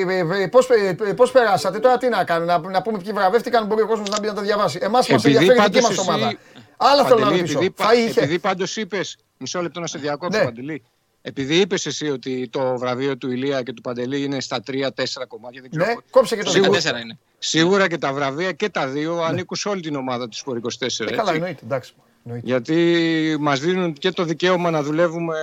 πώς, 0.51 0.67
πώς 1.15 1.31
περάσατε, 1.31 1.79
τώρα 1.79 1.97
τι 1.97 2.09
να 2.09 2.23
κάνουμε, 2.23 2.51
να, 2.51 2.69
να 2.69 2.81
πούμε 2.81 2.97
ποιοι 2.97 3.11
βραβεύτηκαν, 3.13 3.65
μπορεί 3.65 3.81
ο 3.81 3.87
κόσμος 3.87 4.09
να 4.09 4.19
μπει 4.19 4.27
να 4.27 4.33
τα 4.33 4.41
διαβάσει. 4.41 4.79
Εμάς 4.81 5.07
μας 5.07 5.25
ενδιαφέρει 5.25 5.59
η 5.59 5.63
δική 5.63 5.81
μας 5.81 5.97
ομάδα. 5.97 6.37
Άλλα 6.77 7.05
θέλω 7.05 7.19
να 7.19 7.29
ρωτήσω. 7.29 7.59
Επειδή, 7.59 8.03
επειδή 8.15 8.39
πάντως 8.39 8.75
είπες, 8.75 9.17
μισό 9.37 9.61
λεπτό 9.61 9.79
να 9.79 9.87
σε 9.87 9.97
διακόψω, 9.97 10.39
ναι. 10.39 10.45
Παντελή, 10.45 10.83
επειδή 11.27 11.55
είπες 11.55 11.85
εσύ 11.85 12.09
ότι 12.09 12.49
το 12.49 12.77
βραβείο 12.77 13.17
του 13.17 13.31
Ηλία 13.31 13.61
και 13.61 13.73
του 13.73 13.81
Παντελή 13.81 14.23
είναι 14.23 14.41
στα 14.41 14.63
3-4 14.67 14.89
κομμάτια. 15.27 15.61
Δεν 15.61 15.69
ξέρω 15.69 15.85
ναι, 15.85 15.93
κόψε 16.09 16.35
και 16.35 16.43
το 16.43 16.49
σίγουρα, 16.49 16.99
είναι. 16.99 17.17
Σίγουρα 17.37 17.87
και 17.87 17.97
τα 17.97 18.13
βραβεία 18.13 18.51
και 18.51 18.69
τα 18.69 18.87
δύο 18.87 19.15
ναι. 19.15 19.23
ανήκουν 19.23 19.57
σε 19.57 19.69
όλη 19.69 19.81
την 19.81 19.95
ομάδα 19.95 20.27
του 20.27 20.35
Σπορ 20.37 20.59
24. 20.79 21.07
Ε, 21.07 21.15
καλά, 21.15 21.33
εννοείται, 21.33 21.59
εντάξει. 21.63 21.93
Γιατί 22.23 23.37
μας 23.39 23.59
δίνουν 23.59 23.93
και 23.93 24.11
το 24.11 24.23
δικαίωμα 24.23 24.69
να 24.69 24.83
δουλεύουμε 24.83 25.37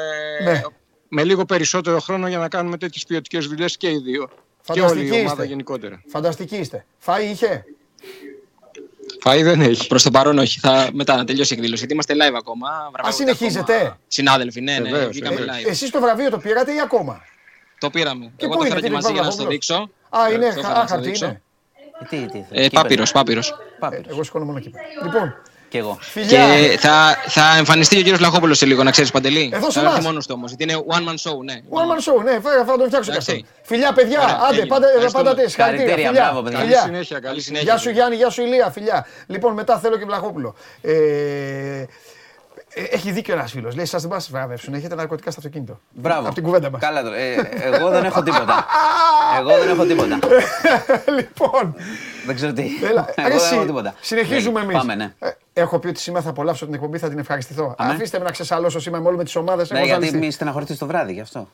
ναι. 0.44 0.60
με 1.08 1.24
λίγο 1.24 1.44
περισσότερο 1.44 2.00
χρόνο 2.00 2.28
για 2.28 2.38
να 2.38 2.48
κάνουμε 2.48 2.76
τέτοιες 2.76 3.04
ποιοτικές 3.04 3.46
δουλειές 3.46 3.76
και 3.76 3.90
οι 3.90 3.98
δύο. 3.98 4.28
Και 4.72 4.80
όλη 4.80 5.06
η 5.06 5.20
ομάδα 5.20 5.44
γενικότερα. 5.44 6.02
Φανταστική 6.06 6.56
είστε. 6.56 6.86
Φάει 6.98 7.26
είχε; 7.26 7.64
Φάει 9.20 9.42
δεν 9.42 9.60
έχει; 9.60 9.86
Προς 9.86 10.02
το 10.02 10.10
παρόν 10.10 10.38
όχι. 10.38 10.60
Θα, 10.60 10.88
μετά 10.92 11.16
να 11.16 11.24
τελειώσει 11.24 11.52
η 11.52 11.56
εκδήλωση. 11.56 11.78
Γιατί 11.86 11.92
είμαστε 11.92 12.14
live 12.14 12.36
ακόμα. 12.36 12.68
Α, 13.06 13.12
συνεχίζετε. 13.12 13.76
Ακόμα. 13.76 13.98
Συνάδελφοι, 14.06 14.60
ναι, 14.60 14.78
ναι. 14.78 14.88
Ε, 14.88 15.08
live. 15.08 15.68
Εσείς 15.68 15.90
το 15.90 16.00
βραβείο 16.00 16.30
το 16.30 16.38
πήρατε 16.38 16.74
ή 16.74 16.80
ακόμα; 16.80 17.22
Το 17.78 17.90
πήραμε. 17.90 18.32
Και 18.36 18.44
Εγώ 18.44 18.56
το 18.56 18.64
φέρω 18.64 18.80
και 18.80 18.90
μαζί 18.90 19.12
για 19.12 19.22
να 19.22 19.36
το 19.36 19.46
δείξω. 19.46 19.90
Α, 20.08 20.30
είναι 20.32 20.52
χαρτί, 20.88 21.12
είναι. 21.16 21.42
Τι, 22.08 22.26
τι, 22.26 22.44
ε, 22.50 22.68
πάπυρος, 22.68 23.12
πάπυρος. 23.12 23.54
Ε, 23.90 24.00
εγώ 24.08 24.22
σηκώνω 24.22 24.44
μόνο 24.44 24.58
κύπρο. 24.58 24.80
Λοιπόν, 25.04 25.34
και 25.72 25.78
εγώ. 25.78 25.98
Και 26.28 26.76
θα, 26.78 27.16
θα 27.26 27.56
εμφανιστεί 27.58 27.96
ο 27.96 28.00
κύριος 28.00 28.20
Λαχόπουλος 28.20 28.58
σε 28.58 28.66
λίγο, 28.66 28.82
να 28.82 28.90
ξέρεις 28.90 29.10
παντελή. 29.10 29.50
Εδώ 29.54 29.70
σε 29.70 29.80
εμάς. 29.80 29.98
μόνο 30.04 30.18
του 30.18 30.26
όμως. 30.28 30.48
Γιατί 30.52 30.62
είναι 30.62 30.84
one 30.88 31.08
man 31.08 31.30
show, 31.30 31.44
ναι. 31.44 31.60
One 31.70 31.90
man 31.90 32.20
show, 32.20 32.24
ναι, 32.24 32.40
θα 32.66 32.76
τον 32.78 32.86
φτιάξω 32.86 33.12
και 33.12 33.44
Φιλιά, 33.62 33.92
παιδιά, 33.92 34.40
άντε, 34.50 34.66
πάντα, 34.66 34.86
πάντα 35.12 35.34
τε. 35.34 35.48
Συγχαρητήρια. 35.48 36.12
Καλή 36.50 36.74
συνέχεια, 36.74 37.20
καλή 37.20 37.40
συνέχεια. 37.40 37.70
Γεια 37.70 37.78
σου 37.78 37.90
Γιάννη, 37.90 38.16
γεια 38.16 38.30
σου 38.30 38.42
Ηλία, 38.42 38.70
φιλιά. 38.70 39.06
Λοιπόν, 39.26 39.52
μετά 39.52 39.78
θέλω 39.78 39.98
και 39.98 40.04
Βλαχόπουλο. 40.04 40.54
Ε, 40.80 40.92
έχει 42.74 43.10
δίκιο 43.10 43.34
ένας 43.34 43.50
φίλος. 43.50 43.74
Λέει: 43.74 43.84
Σας 43.84 44.02
δεν 44.02 44.10
πας 44.10 44.30
βραβεύσουν. 44.30 44.74
Έχετε 44.74 44.94
ναρκωτικά 44.94 45.30
στο 45.30 45.40
αυτοκίνητο. 45.40 45.80
Μπράβο. 45.90 46.26
Από 46.26 46.34
την 46.34 46.42
κουβέντα 46.42 46.70
μας. 46.70 46.80
Καλά 46.80 47.16
ε, 47.16 47.34
εγώ 47.60 47.88
δεν 47.88 48.04
έχω 48.04 48.22
τίποτα. 48.22 48.66
εγώ 49.38 49.58
δεν 49.58 49.68
έχω 49.68 49.84
τίποτα. 49.84 50.18
λοιπόν. 51.18 51.74
Δεν 52.26 52.34
ξέρω 52.34 52.52
τι. 52.52 52.66
Έλα, 52.84 53.14
εγώ 53.16 53.38
δεν 53.38 53.52
έχω 53.52 53.64
τίποτα. 53.66 53.94
Συνεχίζουμε 54.00 54.60
εμείς. 54.60 54.76
Πάμε, 54.76 54.94
ναι. 54.94 55.14
Ε, 55.18 55.30
έχω 55.52 55.78
πει 55.78 55.88
ότι 55.88 56.00
σήμερα 56.00 56.24
θα 56.24 56.30
απολαύσω 56.30 56.64
την 56.64 56.74
εκπομπή, 56.74 56.98
θα 56.98 57.08
την 57.08 57.18
ευχαριστηθώ. 57.18 57.74
Αμέ. 57.78 57.92
Αφήστε 57.92 58.18
με 58.18 58.24
να 58.24 58.30
ξεσαλώσω 58.30 58.80
σήμερα 58.80 59.02
με 59.02 59.08
όλε 59.08 59.22
τις 59.22 59.36
ομάδες. 59.36 59.70
Ναι, 59.70 59.82
γιατί 59.82 60.16
μη 60.16 60.30
στεναχωρηθείς 60.30 60.78
το 60.78 60.86
βράδυ 60.86 61.12
γι' 61.12 61.20
αυτό. 61.20 61.48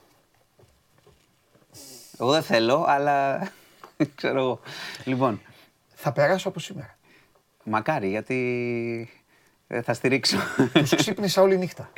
Εγώ 2.20 2.30
δεν 2.30 2.42
θέλω, 2.42 2.84
αλλά. 2.88 3.48
ξέρω 4.14 4.38
εγώ. 4.38 4.60
Λοιπόν. 5.04 5.40
Θα 5.94 6.12
περάσω 6.12 6.48
από 6.48 6.60
σήμερα. 6.60 6.96
Μακάρι, 7.64 8.08
γιατί 8.08 8.34
ε, 9.10 9.17
θα 9.82 9.94
στηρίξω. 9.94 10.36
Τους 10.72 10.94
ξύπνησα 10.94 11.42
όλη 11.42 11.56
νύχτα. 11.56 11.90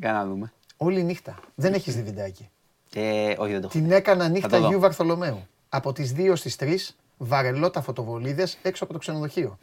Για 0.00 0.12
να 0.12 0.26
δούμε. 0.26 0.52
Όλη 0.76 1.02
νύχτα. 1.02 1.38
Δεν 1.54 1.74
έχεις 1.74 1.94
δει 1.94 2.02
βιντεάκι. 2.02 2.50
Ε, 2.94 3.34
όχι, 3.38 3.52
δεν 3.52 3.60
το 3.60 3.68
Την 3.68 3.90
έκανα 3.90 4.28
νύχτα 4.28 4.58
Γιου 4.58 4.80
Βαρθολομέου. 4.80 5.46
Από 5.68 5.92
τις 5.92 6.14
2 6.16 6.32
στις 6.34 6.56
3 6.60 6.76
βαρελότα 7.16 7.80
φωτοβολίδες 7.82 8.58
έξω 8.62 8.84
από 8.84 8.92
το 8.92 8.98
ξενοδοχείο. 8.98 9.58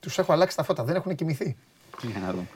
Τους 0.00 0.18
έχω 0.18 0.32
αλλάξει 0.32 0.56
τα 0.56 0.62
φώτα, 0.62 0.84
δεν 0.84 0.96
έχουν 0.96 1.14
κοιμηθεί. 1.14 1.56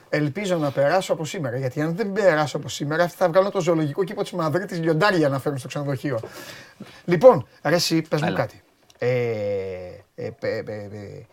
Ελπίζω 0.09 0.57
να 0.57 0.71
περάσω 0.71 1.13
από 1.13 1.25
σήμερα. 1.25 1.57
Γιατί 1.57 1.81
αν 1.81 1.95
δεν 1.95 2.11
περάσω 2.11 2.57
από 2.57 2.69
σήμερα, 2.69 3.07
θα 3.07 3.27
βγάλω 3.27 3.49
το 3.49 3.61
ζωολογικό 3.61 4.03
κήπο 4.03 4.21
της 4.21 4.31
Μαδρίτης 4.31 4.79
λιοντάρια 4.79 5.29
να 5.29 5.39
φέρουν 5.39 5.57
στο 5.57 5.67
ξενοδοχείο. 5.67 6.19
λοιπόν, 7.05 7.47
αρέσει, 7.61 8.01
πες 8.01 8.21
μου 8.21 8.33
κάτι. 8.33 8.61
Ε, 8.97 9.07
ε, 10.15 10.31
ε, 10.45 11.25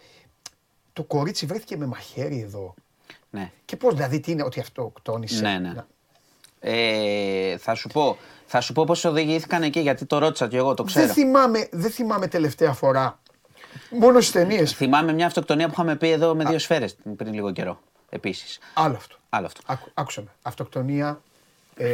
το 0.96 1.02
κορίτσι 1.02 1.46
βρέθηκε 1.46 1.76
με 1.76 1.86
μαχαίρι 1.86 2.40
εδώ. 2.40 2.74
Ναι. 3.30 3.50
Και 3.64 3.76
πώς, 3.76 3.94
δηλαδή 3.94 4.20
τι 4.20 4.30
είναι 4.30 4.42
ότι 4.42 4.60
αυτό 4.60 4.92
κτόνισε. 4.94 5.40
Ναι, 5.40 5.58
ναι. 5.58 5.74
Ε, 6.60 7.58
θα 7.58 7.74
σου 7.74 7.88
πω, 7.88 8.16
θα 8.46 8.60
σου 8.60 8.72
πω 8.72 8.84
πώς 8.84 9.04
οδηγήθηκαν 9.04 9.62
εκεί, 9.62 9.80
γιατί 9.80 10.04
το 10.04 10.18
ρώτησα 10.18 10.48
και 10.48 10.56
εγώ, 10.56 10.74
το 10.74 10.82
ξέρω. 10.82 11.06
Δεν 11.06 11.14
θυμάμαι, 11.14 11.68
δεν 11.72 11.90
θυμάμαι 11.90 12.26
τελευταία 12.26 12.72
φορά. 12.72 13.20
Μόνο 13.90 14.20
στις 14.20 14.32
ταινίες. 14.32 14.72
Θυμάμαι 14.72 15.12
μια 15.12 15.26
αυτοκτονία 15.26 15.66
που 15.66 15.72
είχαμε 15.72 15.96
πει 15.96 16.10
εδώ 16.10 16.34
με 16.34 16.44
δύο 16.44 16.58
σφαίρες 16.58 16.96
πριν 17.16 17.32
λίγο 17.34 17.52
καιρό. 17.52 17.80
Επίσης. 18.08 18.58
Άλλο 18.74 18.96
αυτό. 18.96 19.16
Άλλο 19.28 19.46
αυτό. 19.46 19.60
Άκου, 19.66 19.90
άκουσα 19.94 20.20
με. 20.20 20.28
Αυτοκτονία. 20.42 21.20
Ε, 21.76 21.88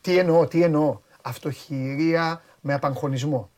τι 0.00 0.18
εννοώ, 0.18 0.46
τι 0.46 0.62
εννοώ. 0.62 1.00
Αυτοχειρία 1.22 2.42
με 2.60 2.74
απαγχωνισμό. 2.74 3.50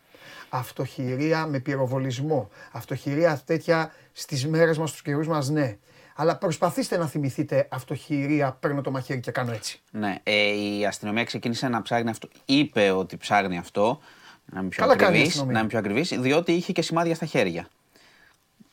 Αυτοχειρία 0.56 1.46
με 1.46 1.58
πυροβολισμό. 1.58 2.50
Αυτοχειρία 2.72 3.40
τέτοια 3.46 3.92
στις 4.12 4.46
μέρες 4.46 4.78
μας, 4.78 4.88
στους 4.88 5.02
καιρούς 5.02 5.26
μας, 5.26 5.48
ναι. 5.48 5.76
Αλλά 6.16 6.36
προσπαθήστε 6.36 6.96
να 6.96 7.06
θυμηθείτε 7.06 7.68
αυτοχειρία, 7.70 8.56
παίρνω 8.60 8.80
το 8.80 8.90
μαχαίρι 8.90 9.20
και 9.20 9.30
κάνω 9.30 9.52
έτσι. 9.52 9.80
Ναι, 9.90 10.14
ε, 10.22 10.32
η 10.32 10.86
αστυνομία 10.86 11.24
ξεκίνησε 11.24 11.68
να 11.68 11.82
ψάχνει 11.82 12.10
αυτό. 12.10 12.28
Είπε 12.44 12.90
ότι 12.90 13.16
ψάχνει 13.16 13.58
αυτό. 13.58 14.00
Να 14.44 14.60
είμαι 14.60 14.68
πιο 14.68 14.84
ακριβής, 14.90 15.44
ακριβής, 15.74 16.08
διότι 16.18 16.52
είχε 16.52 16.72
και 16.72 16.82
σημάδια 16.82 17.14
στα 17.14 17.26
χέρια. 17.26 17.68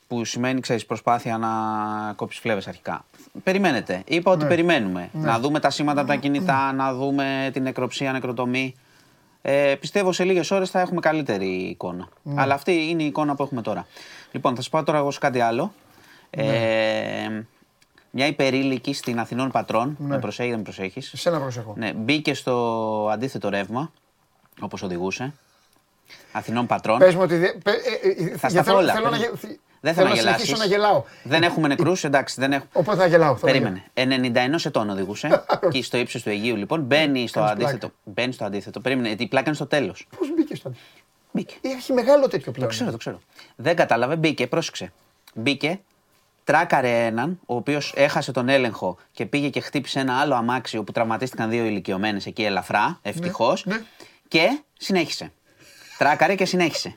Που 0.06 0.24
σημαίνει, 0.24 0.60
ξέρεις, 0.60 0.86
προσπάθεια 0.86 1.38
να 1.38 1.48
κόψεις 2.16 2.40
φλέβες 2.40 2.66
αρχικά. 2.68 3.04
Περιμένετε. 3.42 4.02
Είπα 4.06 4.30
ότι 4.30 4.42
ναι. 4.42 4.48
περιμένουμε. 4.48 5.10
Ναι. 5.12 5.26
Να 5.26 5.38
δούμε 5.38 5.60
τα 5.60 5.70
σήματα 5.70 6.00
από 6.00 6.08
τα 6.08 6.16
κινητά, 6.16 6.72
να 6.72 6.94
δούμε 6.94 7.50
την 7.52 7.62
νεκροψία, 7.62 8.12
νεκροτομή. 8.12 8.74
Ε, 9.42 9.74
πιστεύω 9.80 10.12
σε 10.12 10.24
λίγες 10.24 10.50
ώρες 10.50 10.70
θα 10.70 10.80
έχουμε 10.80 11.00
καλύτερη 11.00 11.46
εικόνα. 11.46 12.08
Ναι. 12.22 12.40
Αλλά 12.40 12.54
αυτή 12.54 12.72
είναι 12.88 13.02
η 13.02 13.06
εικόνα 13.06 13.34
που 13.34 13.42
έχουμε 13.42 13.62
τώρα. 13.62 13.86
Λοιπόν, 14.32 14.54
θα 14.54 14.60
σας 14.60 14.70
πω 14.70 14.82
τώρα 14.82 14.98
εγώ 14.98 15.10
σε 15.10 15.18
κάτι 15.18 15.40
άλλο. 15.40 15.72
Ε, 16.30 17.42
μια 18.10 18.26
υπερήλικη 18.26 18.92
στην 18.92 19.18
Αθηνών 19.18 19.50
Πατρών. 19.50 19.96
Ναι. 19.98 20.06
Με 20.06 20.18
προσέχεις, 20.18 20.50
δεν 20.50 20.58
με 20.58 20.64
προσέχεις. 20.64 21.12
Εσένα 21.12 21.40
προσέχω. 21.40 21.74
Ναι, 21.76 21.92
μπήκε 21.92 22.34
στο 22.34 23.08
αντίθετο 23.12 23.48
ρεύμα, 23.48 23.92
όπως 24.60 24.82
οδηγούσε. 24.82 25.32
Αθηνών 26.32 26.66
Πατρών. 26.66 26.98
Πες 26.98 27.14
μου 27.14 27.20
ότι. 27.22 27.60
Πε, 27.64 27.70
ε, 27.70 28.24
ε, 28.24 28.36
θα 28.36 28.48
σταθώ 28.48 28.76
όλα. 28.76 28.92
Θέλω, 28.92 29.10
να, 29.10 29.18
δεν 29.84 29.94
θέλω 29.94 30.08
να 30.08 30.14
γελάσεις. 30.14 30.58
να 30.58 30.64
γελάω. 30.64 31.04
Δεν 31.22 31.42
έχουμε 31.42 31.68
νεκρούς, 31.68 32.04
εντάξει. 32.04 32.40
Δεν 32.40 32.52
έχω... 32.52 32.64
Οπότε 32.72 32.96
θα 32.96 33.06
γελάω. 33.06 33.36
Θα 33.36 33.46
Περίμενε. 33.46 33.84
91 33.94 34.64
ετών 34.64 34.90
οδηγούσε. 34.90 35.44
και 35.72 35.82
στο 35.82 35.96
ύψος 35.96 36.22
του 36.22 36.28
Αιγείου 36.28 36.56
λοιπόν 36.56 36.80
μπαίνει 36.80 37.28
στο 37.28 37.40
αντίθετο. 37.40 37.90
Μπαίνει 38.04 38.32
στο 38.32 38.44
αντίθετο. 38.44 38.80
Περίμενε. 38.80 39.14
Η 39.18 39.26
πλάκα 39.26 39.46
είναι 39.46 39.54
στο 39.54 39.66
τέλος. 39.66 40.06
Πώς 40.18 40.34
μπήκε 40.34 40.54
στο 40.54 40.68
αντίθετο; 40.68 40.90
Μπήκε. 41.32 41.54
Έχει 41.60 41.92
μεγάλο 41.92 42.28
τέτοιο 42.28 42.52
πλάκα. 42.52 42.68
Το 42.68 42.74
ξέρω, 42.74 42.90
το 42.90 42.96
ξέρω. 42.96 43.20
Δεν 43.56 43.76
κατάλαβε, 43.76 44.16
μπήκε, 44.16 44.46
πρόσεξε. 44.46 44.92
Μπήκε, 45.34 45.80
τράκαρε 46.44 47.06
έναν, 47.06 47.38
ο 47.46 47.54
οποίος 47.54 47.92
έχασε 47.96 48.32
τον 48.32 48.48
έλεγχο 48.48 48.96
και 49.12 49.26
πήγε 49.26 49.48
και 49.48 49.60
χτύπησε 49.60 50.00
ένα 50.00 50.20
άλλο 50.20 50.34
αμάξιο 50.34 50.84
που 50.84 50.92
τραυματίστηκαν 50.92 51.50
δύο 51.50 51.64
ηλικιωμένες 51.64 52.26
εκεί 52.26 52.42
ελαφρά, 52.44 52.98
ευτυχώς. 53.02 53.66
Ναι, 53.66 53.74
ναι. 53.74 53.82
Και 54.28 54.60
συνέχισε. 54.78 55.32
Τράκαρε 55.98 56.34
και 56.34 56.44
συνέχισε. 56.44 56.96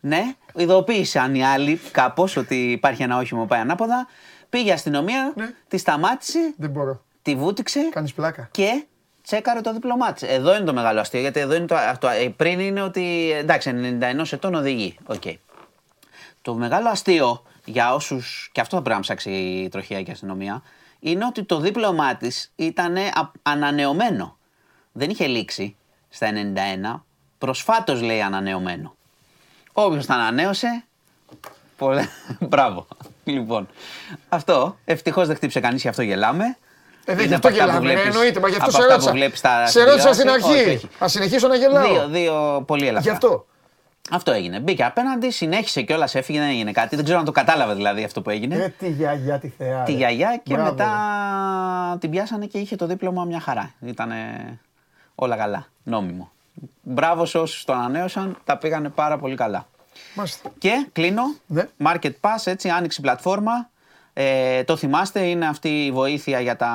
Ναι, 0.00 0.34
ειδοποίησαν 0.54 1.34
οι 1.34 1.44
άλλοι 1.44 1.80
κάπως 1.90 2.36
ότι 2.36 2.70
υπάρχει 2.70 3.02
ένα 3.02 3.16
όχημα 3.16 3.40
που 3.40 3.46
πάει 3.46 3.60
ανάποδα. 3.60 4.06
Πήγε 4.48 4.72
αστυνομία, 4.72 5.32
ναι. 5.36 5.50
τη 5.68 5.76
σταμάτησε. 5.78 6.54
Δεν 6.56 6.70
μπορώ. 6.70 7.04
Τη 7.22 7.34
βούτυξε. 7.34 7.88
Κάνεις 7.90 8.14
πλάκα. 8.14 8.48
Και 8.50 8.84
τσέκαρε 9.22 9.60
το 9.60 9.72
διπλωμά 9.72 10.16
Εδώ 10.20 10.56
είναι 10.56 10.64
το 10.64 10.72
μεγάλο 10.72 11.00
αστείο. 11.00 11.20
Γιατί 11.20 11.40
εδώ 11.40 11.54
είναι 11.54 11.66
το, 11.66 11.76
το, 11.98 12.08
ε, 12.08 12.28
πριν 12.28 12.60
είναι 12.60 12.82
ότι 12.82 13.32
εντάξει, 13.38 13.98
91 14.18 14.32
ετών 14.32 14.54
οδηγεί. 14.54 14.96
Okay. 15.06 15.34
Το 16.42 16.54
μεγάλο 16.54 16.88
αστείο 16.88 17.42
για 17.64 17.94
όσους. 17.94 18.50
και 18.52 18.60
αυτό 18.60 18.76
θα 18.76 18.82
πρέπει 18.82 18.96
να 18.96 19.02
ψάξει 19.02 19.30
η 19.30 19.68
τροχιά 19.68 20.02
και 20.02 20.10
η 20.10 20.12
αστυνομία. 20.12 20.62
Είναι 20.98 21.24
ότι 21.24 21.44
το 21.44 21.60
δίπλωμά 21.60 22.16
της 22.16 22.52
ήταν 22.56 22.96
ανανεωμένο. 23.42 24.38
Δεν 24.92 25.10
είχε 25.10 25.26
λήξει 25.26 25.76
στα 26.08 26.28
91. 26.94 27.02
Προσφάτως 27.38 28.02
λέει 28.02 28.20
ανανεωμένο. 28.20 28.95
Όποιος 29.78 30.06
τα 30.06 30.14
ανανέωσε. 30.14 30.84
Πολύ... 31.76 32.08
Μπράβο. 32.48 32.86
Λοιπόν, 33.24 33.68
αυτό. 34.28 34.76
Ευτυχώς 34.84 35.26
δεν 35.26 35.36
χτύπησε 35.36 35.60
κανείς 35.60 35.82
και 35.82 35.88
αυτό 35.88 36.02
γελάμε. 36.02 36.56
Ε, 37.04 37.14
δεν 37.14 37.26
γι' 37.26 37.34
αυτό 37.34 37.48
γελάμε. 37.48 37.78
Βλέπεις, 37.80 38.04
εννοείται, 38.04 38.40
μα 38.40 38.48
γι' 38.48 38.56
αυτό 38.56 38.70
σε 38.70 38.86
ρώτησα. 38.86 39.66
Σε 39.66 39.84
ρώτησα 39.84 40.12
στην 40.12 40.30
αρχή. 40.30 40.80
Α 40.98 41.08
συνεχίσω 41.08 41.48
να 41.48 41.56
γελάω. 41.56 41.86
Δύο, 41.86 42.08
δύο 42.08 42.64
πολύ 42.66 42.86
ελαφρά. 42.86 43.10
Γι' 43.10 43.16
αυτό. 43.16 43.46
Αυτό 44.10 44.32
έγινε. 44.32 44.60
Μπήκε 44.60 44.84
απέναντι, 44.84 45.30
συνέχισε 45.30 45.82
κιόλας, 45.82 46.14
έφυγε, 46.14 46.38
δεν 46.38 46.48
έγινε 46.48 46.72
κάτι. 46.72 46.96
Δεν 46.96 47.04
ξέρω 47.04 47.18
αν 47.18 47.24
το 47.24 47.32
κατάλαβε 47.32 47.74
δηλαδή 47.74 48.04
αυτό 48.04 48.22
που 48.22 48.30
έγινε. 48.30 48.56
Ε, 48.56 48.68
τη 48.68 48.88
γιαγιά, 48.90 49.38
τη 49.38 49.48
θεά. 49.48 49.82
Τη 49.82 49.92
γιαγιά 49.92 50.40
και 50.42 50.54
Μπράβο. 50.54 50.70
μετά 50.70 51.96
την 52.00 52.10
πιάσανε 52.10 52.46
και 52.46 52.58
είχε 52.58 52.76
το 52.76 52.86
δίπλωμα 52.86 53.24
μια 53.24 53.40
χαρά. 53.40 53.74
Ήταν 53.80 54.10
όλα 55.14 55.36
καλά. 55.36 55.66
Νόμιμο. 55.82 56.30
Μπράβο 56.82 57.24
σε 57.24 57.38
όσους 57.38 57.64
το 57.64 57.72
ανανέωσαν, 57.72 58.36
τα 58.44 58.56
πήγανε 58.56 58.88
πάρα 58.88 59.18
πολύ 59.18 59.34
καλά. 59.34 59.66
Μάλιστα. 60.14 60.50
Και 60.58 60.86
κλείνω. 60.92 61.22
Ναι. 61.46 61.68
Market 61.84 62.12
Pass, 62.20 62.42
έτσι, 62.44 62.68
άνοιξη 62.68 63.00
πλατφόρμα. 63.00 63.70
Ε, 64.18 64.64
το 64.64 64.76
θυμάστε, 64.76 65.20
είναι 65.20 65.46
αυτή 65.46 65.84
η 65.84 65.92
βοήθεια 65.92 66.40
για 66.40 66.56
τα 66.56 66.72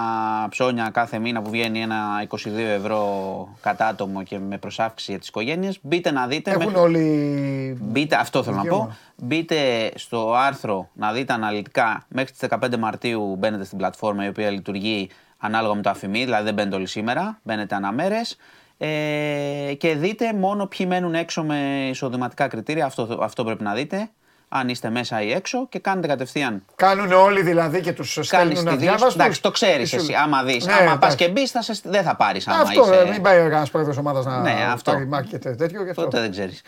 ψώνια 0.50 0.90
κάθε 0.90 1.20
μήνα 1.20 1.42
που 1.42 1.50
βγαίνει 1.50 1.82
ένα 1.82 2.28
22 2.28 2.38
ευρώ 2.58 3.58
κατά 3.62 3.88
άτομο 3.88 4.24
και 4.24 4.40
με 4.40 4.58
προσάυξη 4.58 5.12
για 5.12 5.20
τις 5.20 5.28
οικογένειες. 5.28 5.80
Μπείτε 5.82 6.12
να 6.12 6.28
δείτε. 6.28 6.52
Έχουν 6.52 6.76
όλοι... 6.76 7.78
Μπείτε, 7.82 8.16
αυτό 8.16 8.44
θέλω 8.44 8.56
να 8.56 8.66
πω. 8.66 8.96
Μπείτε 9.16 9.92
στο 9.96 10.34
άρθρο 10.34 10.90
να 10.94 11.12
δείτε 11.12 11.34
αναλυτικά. 11.34 12.06
Μέχρι 12.08 12.32
τις 12.32 12.50
15 12.50 12.78
Μαρτίου 12.78 13.36
μπαίνετε 13.36 13.64
στην 13.64 13.78
πλατφόρμα 13.78 14.26
η 14.26 14.28
οποία 14.28 14.50
λειτουργεί 14.50 15.10
ανάλογα 15.38 15.76
με 15.76 15.82
το 15.82 15.90
αφημί, 15.90 16.24
δηλαδή 16.24 16.44
δεν 16.44 16.54
μπαίνετε 16.54 16.76
όλοι 16.76 16.88
σήμερα, 16.88 17.40
μπαίνετε 17.44 17.76
αναμέρες 17.76 18.38
ε, 18.84 19.74
και 19.78 19.96
δείτε 19.96 20.34
μόνο 20.34 20.66
ποιοι 20.66 20.86
μένουν 20.90 21.16
έξω 21.16 21.44
με 21.44 21.88
εισοδηματικά 21.90 22.48
κριτήρια. 22.48 22.86
Αυτό, 22.86 23.18
αυτό 23.22 23.44
πρέπει 23.44 23.64
να 23.64 23.74
δείτε. 23.74 24.10
Αν 24.54 24.70
είστε 24.70 24.90
μέσα 24.90 25.22
ή 25.22 25.32
έξω 25.32 25.68
και 25.68 25.80
κάνετε 25.80 26.08
κατευθείαν. 26.08 26.64
Κάνουν 26.76 27.12
όλοι 27.12 27.42
δηλαδή 27.42 27.82
και 27.82 27.94
τους 27.94 28.20
στέλνουν 28.22 28.64
να 28.64 28.76
διάβασουν. 28.76 29.22
Εντάξει, 29.22 29.42
το 29.42 29.52
ξέρεις 29.52 29.94
εσύ. 29.94 30.14
Άμα 30.14 30.44
δεις, 30.44 30.66
ναι, 30.66 30.74
άμα 30.74 30.98
πας 30.98 31.16
και 31.16 31.30
μπεις, 31.30 31.52
δεν 31.84 32.04
θα 32.04 32.16
πάρεις. 32.16 32.48
Αυτό 32.48 32.82
είσαι... 32.82 33.08
μην 33.12 33.22
πάει 33.22 33.38
κανένα 33.38 33.68
πρόεδρος 33.72 33.98
ομάδας 33.98 34.26
να 34.26 34.42
ναι, 34.42 34.56
αυτό. 34.72 34.92
πάρει 34.92 35.08
μάρκετ 35.08 35.48
τέτοιο. 35.58 35.82
αυτό. 35.82 36.02
Ποτέ 36.02 36.20
δεν 36.20 36.32
ξέρεις. 36.32 36.62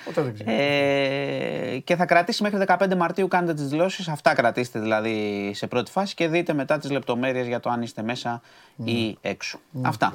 Ε, 0.46 1.78
και 1.84 1.96
θα 1.96 2.06
κρατήσει 2.06 2.44
μέχρι 2.44 2.64
15 2.68 2.96
Μαρτίου, 2.96 3.28
κάνετε 3.28 3.54
τις 3.54 3.68
δηλώσεις. 3.68 4.08
Αυτά 4.08 4.34
κρατήστε 4.34 4.80
δηλαδή 4.80 5.52
σε 5.56 5.68
πρώτη 5.68 5.92
φάση 5.92 6.16
και 6.16 6.28
δείτε 6.28 6.54
μετά 6.54 6.78
τις 6.78 6.92
λεπτομέρειες 6.92 7.48
για 7.48 7.60
το 7.60 7.70
αν 7.70 7.82
είστε 7.82 8.02
μέσα 8.04 8.42
ή 8.84 9.18
έξω. 9.22 9.60
Αυτά 9.82 10.14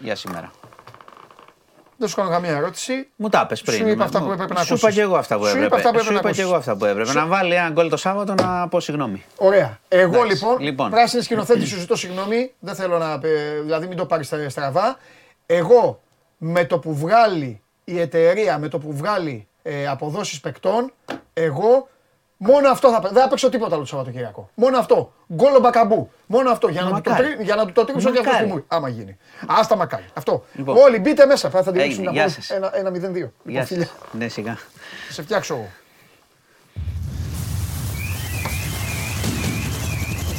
για 0.00 0.14
σήμερα. 0.14 0.50
Δεν 1.96 2.08
σου 2.08 2.16
κάνω 2.16 2.30
καμία 2.30 2.56
ερώτηση. 2.56 3.08
Μου 3.16 3.28
τα 3.28 3.46
πες 3.46 3.62
πριν. 3.62 3.78
Σου 3.78 3.88
είπα 3.88 4.04
αυτά 4.04 4.22
που 4.22 4.32
έπρεπε 4.32 4.54
να 4.54 4.60
ακούσεις. 4.60 4.78
Σου 4.80 4.86
είπα 4.86 4.94
και 4.94 5.00
εγώ 5.00 5.16
αυτά 5.16 5.38
που 5.38 5.46
έπρεπε. 5.46 5.80
Σου 6.02 6.12
είπα 6.12 6.32
και 6.32 6.42
εγώ 6.42 6.54
αυτά 6.54 6.76
που 6.76 6.84
έπρεπε. 6.84 7.12
Να 7.12 7.26
βάλει 7.26 7.54
ένα 7.54 7.68
γκολ 7.68 7.88
το 7.88 7.96
Σάββατο 7.96 8.34
να 8.34 8.68
πω 8.68 8.80
συγγνώμη. 8.80 9.24
Ωραία. 9.36 9.78
Εγώ 9.88 10.22
λοιπόν, 10.22 10.58
λοιπόν. 10.58 10.90
πράσινη 10.90 11.22
σκηνοθέτη 11.22 11.66
σου 11.66 11.78
ζητώ 11.78 11.96
συγγνώμη. 11.96 12.52
Δεν 12.58 12.74
θέλω 12.74 12.98
να. 12.98 13.18
Δηλαδή 13.62 13.86
μην 13.86 13.96
το 13.96 14.06
πάρεις 14.06 14.32
στραβά. 14.48 14.96
Εγώ 15.46 16.00
με 16.38 16.64
το 16.64 16.78
που 16.78 16.94
βγάλει 16.94 17.62
η 17.84 18.00
εταιρεία, 18.00 18.58
με 18.58 18.68
το 18.68 18.78
που 18.78 18.92
βγάλει 18.96 19.48
ε, 19.62 19.86
αποδόσεις 19.86 20.40
παικτών, 20.40 20.92
εγώ 21.32 21.88
Μόνο 22.46 22.68
αυτό 22.68 22.90
θα 22.90 23.00
Δεν 23.00 23.22
θα 23.22 23.28
παίξω 23.28 23.48
τίποτα 23.48 23.74
άλλο 23.74 23.82
το 23.82 23.88
Σαββατοκύριακο. 23.88 24.50
Μόνο 24.54 24.78
αυτό. 24.78 25.12
Γκόλο 25.32 25.60
μπακαμπού. 25.60 26.10
Μόνο 26.26 26.50
αυτό. 26.50 26.68
Για 26.68 26.82
να, 26.82 27.00
του 27.00 27.00
το, 27.00 27.42
για 27.42 27.54
να 27.54 27.66
του 27.66 27.72
το 27.72 27.84
τρίψω 27.84 28.10
και 28.10 28.18
αυτό 28.18 28.44
που 28.44 28.48
μου. 28.48 28.64
Άμα 28.68 28.88
γίνει. 28.88 29.16
Άστα 29.46 29.76
μακάρι. 29.76 30.04
Αυτό. 30.14 30.44
Λοιπόν. 30.52 30.76
Όλοι 30.76 30.98
μπείτε 30.98 31.26
μέσα. 31.26 31.50
Θα 31.50 31.58
αντιλήξουν 31.58 32.04
να 32.04 32.10
ένα, 32.48 32.76
ένα 32.76 32.90
0-2. 32.90 33.28
Γεια 33.44 33.66
σας. 33.66 33.92
Ναι, 34.12 34.28
σιγά. 34.28 34.54
Θα 35.06 35.12
σε 35.12 35.22
φτιάξω 35.22 35.54
εγώ. 35.54 35.68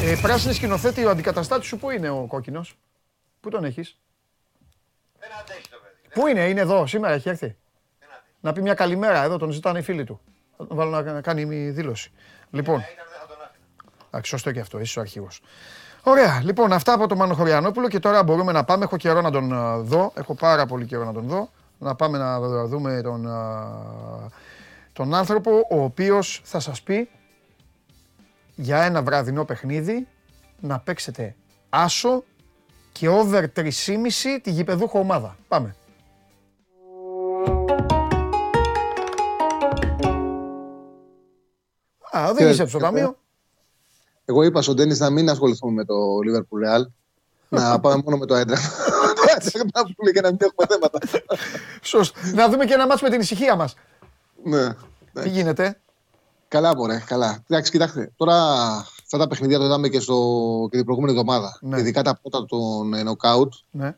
Ε, 0.04 0.16
πράσινη 0.22 0.54
σκηνοθέτη, 0.54 1.06
ο 1.06 1.10
αντικαταστάτης 1.10 1.68
σου 1.68 1.78
πού 1.78 1.90
είναι 1.90 2.10
ο 2.10 2.26
κόκκινος; 2.28 2.78
Πού 3.42 3.50
τον 3.50 3.64
έχεις; 3.64 4.00
Δεν 5.20 5.30
αντέχει 5.42 5.70
το 5.70 5.78
παιδί. 5.84 6.14
Πού 6.14 6.28
είναι, 6.28 6.50
είναι 6.50 6.62
εδώ, 6.62 6.88
σήμερα 6.88 7.14
έχει 7.14 7.30
έρθει; 7.30 7.56
Να 8.40 8.54
πει 8.54 8.62
μια 8.62 8.74
καλημέρα 8.74 9.24
εδώ, 9.24 9.38
τον 9.38 9.52
ζητάνε 9.52 9.80
οι 9.80 9.82
φίλοι 9.82 10.04
του. 10.04 10.22
Θα 10.58 10.68
τον 10.68 10.78
βάλω 10.78 11.02
να 11.02 11.22
κάνει 11.22 11.70
δήλωση. 11.70 12.12
Λοιπόν. 12.52 12.84
Εντάξει, 14.08 14.30
σωστό 14.30 14.52
και 14.52 14.60
αυτό, 14.60 14.80
είσαι 14.80 15.00
ο 15.00 15.02
αρχηγός. 15.02 15.42
Ωραία, 16.04 16.42
λοιπόν, 16.44 16.74
αυτά 16.74 16.94
από 16.94 17.08
τον 17.08 17.18
Μάνο 17.18 17.34
Χωριανόπουλο 17.34 17.88
και 17.88 18.00
τώρα 18.00 18.24
μπορούμε 18.24 18.52
να 18.52 18.64
πάμε. 18.64 18.84
Έχω 18.84 18.98
καιρό 18.98 19.22
να 19.22 19.32
τον 19.32 19.52
ε, 19.52 19.78
δω. 19.82 20.12
Έχω 20.16 20.36
πάρα 20.36 20.66
πολύ 20.66 20.86
καιρό 20.86 21.06
να 21.06 21.14
τον 21.14 21.28
δω. 21.28 21.50
Να 21.78 21.96
πάμε 21.96 22.18
να 22.18 22.66
δούμε 22.66 23.02
τον, 23.02 23.26
ε, 23.26 23.30
τον 24.94 25.14
άνθρωπο 25.14 25.52
ο 25.72 25.84
οποίος 25.84 26.42
θα 26.44 26.60
σας 26.60 26.82
πει 26.82 27.10
για 28.56 28.84
ένα 28.84 29.02
βραδινό 29.04 29.46
παιχνίδι 29.46 30.08
να 30.60 30.80
παίξετε 30.80 31.36
άσο 31.70 32.24
και 32.92 33.08
over 33.10 33.44
3,5 33.56 33.70
τη 34.42 34.52
γηπεδούχο 34.52 35.00
ομάδα. 35.00 35.36
Πάμε. 35.48 35.76
Α, 42.18 42.34
δεν 42.34 42.50
είσαι 42.50 42.68
στο 42.68 42.78
ταμείο. 42.80 43.18
Εγώ 44.26 44.44
είπα 44.44 44.62
στον 44.62 44.76
Τέννη 44.76 44.98
να 44.98 45.10
μην 45.10 45.30
ασχοληθούμε 45.30 45.72
με 45.74 45.86
το 45.86 45.96
Liverpool 45.96 46.68
Real. 46.68 46.86
να 47.50 47.80
πάμε 47.82 48.02
μόνο 48.04 48.18
με 48.18 48.26
το 48.26 48.36
έντρα. 48.36 48.58
να 49.74 49.84
πούμε 49.96 50.12
και 50.12 50.22
να 50.22 50.30
μην 50.30 50.38
έχουμε 50.42 50.66
θέματα. 50.70 51.00
Σωστό. 51.82 52.20
Να 52.34 52.50
δούμε 52.50 52.66
και 52.66 52.74
ένα 52.74 52.88
μάτσο 52.88 53.06
με 53.06 53.12
την 53.12 53.20
ησυχία 53.20 53.56
μας. 53.56 53.74
Ναι. 54.44 54.76
Τι 55.14 55.30
γίνεται; 55.30 55.80
Καλά, 56.48 56.76
μπορεί, 56.76 57.04
καλά. 57.06 57.44
Εντάξει, 57.50 57.72
κοιτάξτε, 57.72 58.12
τώρα 58.16 58.36
αυτά 59.04 59.18
τα 59.18 59.28
παιχνίδια 59.28 59.58
το 59.58 59.66
είδαμε 59.66 59.90
και, 59.90 60.00
στο, 60.00 60.16
και 60.72 60.76
την 60.76 60.86
προηγούμενη 60.86 61.18
εβδομάδα. 61.18 61.58
Ναι. 61.62 61.80
Ειδικά 61.80 62.02
τα 62.02 62.20
πρώτα 62.22 62.46
των 62.46 62.94
knockout. 62.94 63.50
Ναι. 63.72 63.96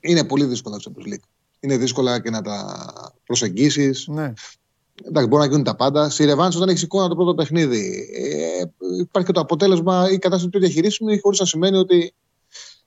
Είναι 0.00 0.24
πολύ 0.24 0.44
δύσκολα 0.44 0.78
στο 0.78 0.92
Champions 0.94 1.12
League. 1.12 1.24
Είναι 1.60 1.76
δύσκολα 1.76 2.20
και 2.20 2.30
να 2.30 2.42
τα 2.42 2.84
προσεγγίσεις. 3.26 4.06
Ναι. 4.08 4.32
Εντάξει, 5.04 5.28
μπορεί 5.28 5.42
να 5.42 5.48
γίνουν 5.48 5.64
τα 5.64 5.76
πάντα. 5.76 6.10
Στη 6.10 6.24
Ρεβάνς, 6.24 6.56
όταν 6.56 6.68
έχεις 6.68 6.82
εικόνα 6.82 7.08
το 7.08 7.14
πρώτο 7.14 7.34
παιχνίδι, 7.34 8.10
ε, 8.14 8.64
υπάρχει 9.00 9.28
και 9.28 9.34
το 9.34 9.40
αποτέλεσμα 9.40 10.10
ή 10.10 10.14
η 10.14 10.18
κατάσταση 10.18 10.50
πιο 10.50 10.60
διαχειρίσιμη, 10.60 11.18
χωρίς 11.18 11.38
να 11.38 11.46
σημαίνει 11.46 11.76
ότι 11.76 12.14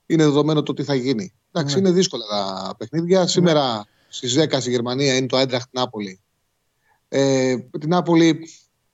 είναι 0.05 0.23
δεδομένο 0.23 0.63
το 0.63 0.73
τι 0.73 0.83
θα 0.83 0.95
γίνει. 0.95 1.33
Εντάξει, 1.51 1.75
ναι. 1.75 1.81
είναι 1.81 1.91
δύσκολα 1.91 2.25
τα 2.25 2.75
παιχνίδια. 2.77 3.19
Ναι. 3.19 3.27
Σήμερα 3.27 3.85
στις 4.07 4.37
10 4.39 4.59
στη 4.59 4.69
Γερμανία 4.69 5.15
είναι 5.15 5.27
το 5.27 5.37
Έντραχτ 5.37 5.67
Νάπολη. 5.71 6.19
Ε, 7.07 7.57
την 7.57 7.89
Νάπολη, 7.89 8.49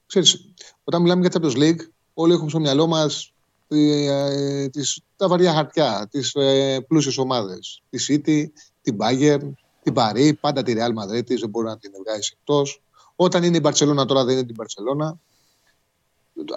ξέρεις, 0.06 0.52
όταν 0.84 1.02
μιλάμε 1.02 1.26
για 1.26 1.40
Champions 1.40 1.56
League, 1.56 1.80
όλοι 2.14 2.32
έχουμε 2.32 2.48
στο 2.48 2.60
μυαλό 2.60 2.86
μας 2.86 3.32
ε, 3.68 4.68
τα 5.16 5.28
βαριά 5.28 5.52
χαρτιά, 5.52 6.08
τις 6.10 6.34
ε, 6.34 6.80
πλούσιες 6.88 7.18
ομάδες. 7.18 7.82
Τη 7.90 8.04
City, 8.08 8.44
την 8.82 8.96
Bayern, 9.00 9.52
την 9.82 9.92
Παρή, 9.92 10.34
πάντα 10.34 10.62
τη 10.62 10.72
Real 10.76 10.88
Madrid, 11.02 11.26
δεν 11.26 11.48
μπορεί 11.48 11.66
να 11.66 11.78
την 11.78 11.92
βγάλεις 12.04 12.30
εκτός. 12.30 12.82
Όταν 13.22 13.42
είναι 13.42 13.56
η 13.56 13.60
Μπαρσελόνα, 13.62 14.04
τώρα 14.04 14.24
δεν 14.24 14.34
είναι 14.34 14.44
την 14.44 14.54
Μπαρσελόνα. 14.54 15.18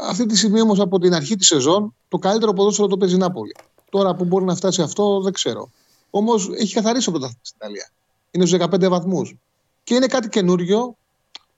Αυτή 0.09 0.25
τη 0.25 0.37
στιγμή 0.37 0.61
όμως 0.61 0.79
από 0.79 0.99
την 0.99 1.13
αρχή 1.13 1.35
της 1.35 1.47
σεζόν 1.47 1.95
το 2.07 2.17
καλύτερο 2.17 2.53
ποδόσφαιρο 2.53 2.87
το 2.87 2.97
παίζει 2.97 3.15
η 3.15 3.17
Νάπολη. 3.17 3.55
Τώρα 3.89 4.15
που 4.15 4.23
μπορεί 4.25 4.45
να 4.45 4.55
φτάσει 4.55 4.81
αυτό 4.81 5.21
δεν 5.21 5.33
ξέρω. 5.33 5.71
Όμως 6.09 6.49
έχει 6.57 6.73
καθαρίσει 6.73 7.05
το 7.05 7.11
πρωτάθλημα 7.11 7.41
στην 7.43 7.57
Ιταλία. 7.61 7.89
Είναι 8.31 8.45
στους 8.45 8.59
15 8.59 8.89
βαθμούς. 8.89 9.35
Και 9.83 9.95
είναι 9.95 10.05
κάτι 10.05 10.29
καινούριο 10.29 10.97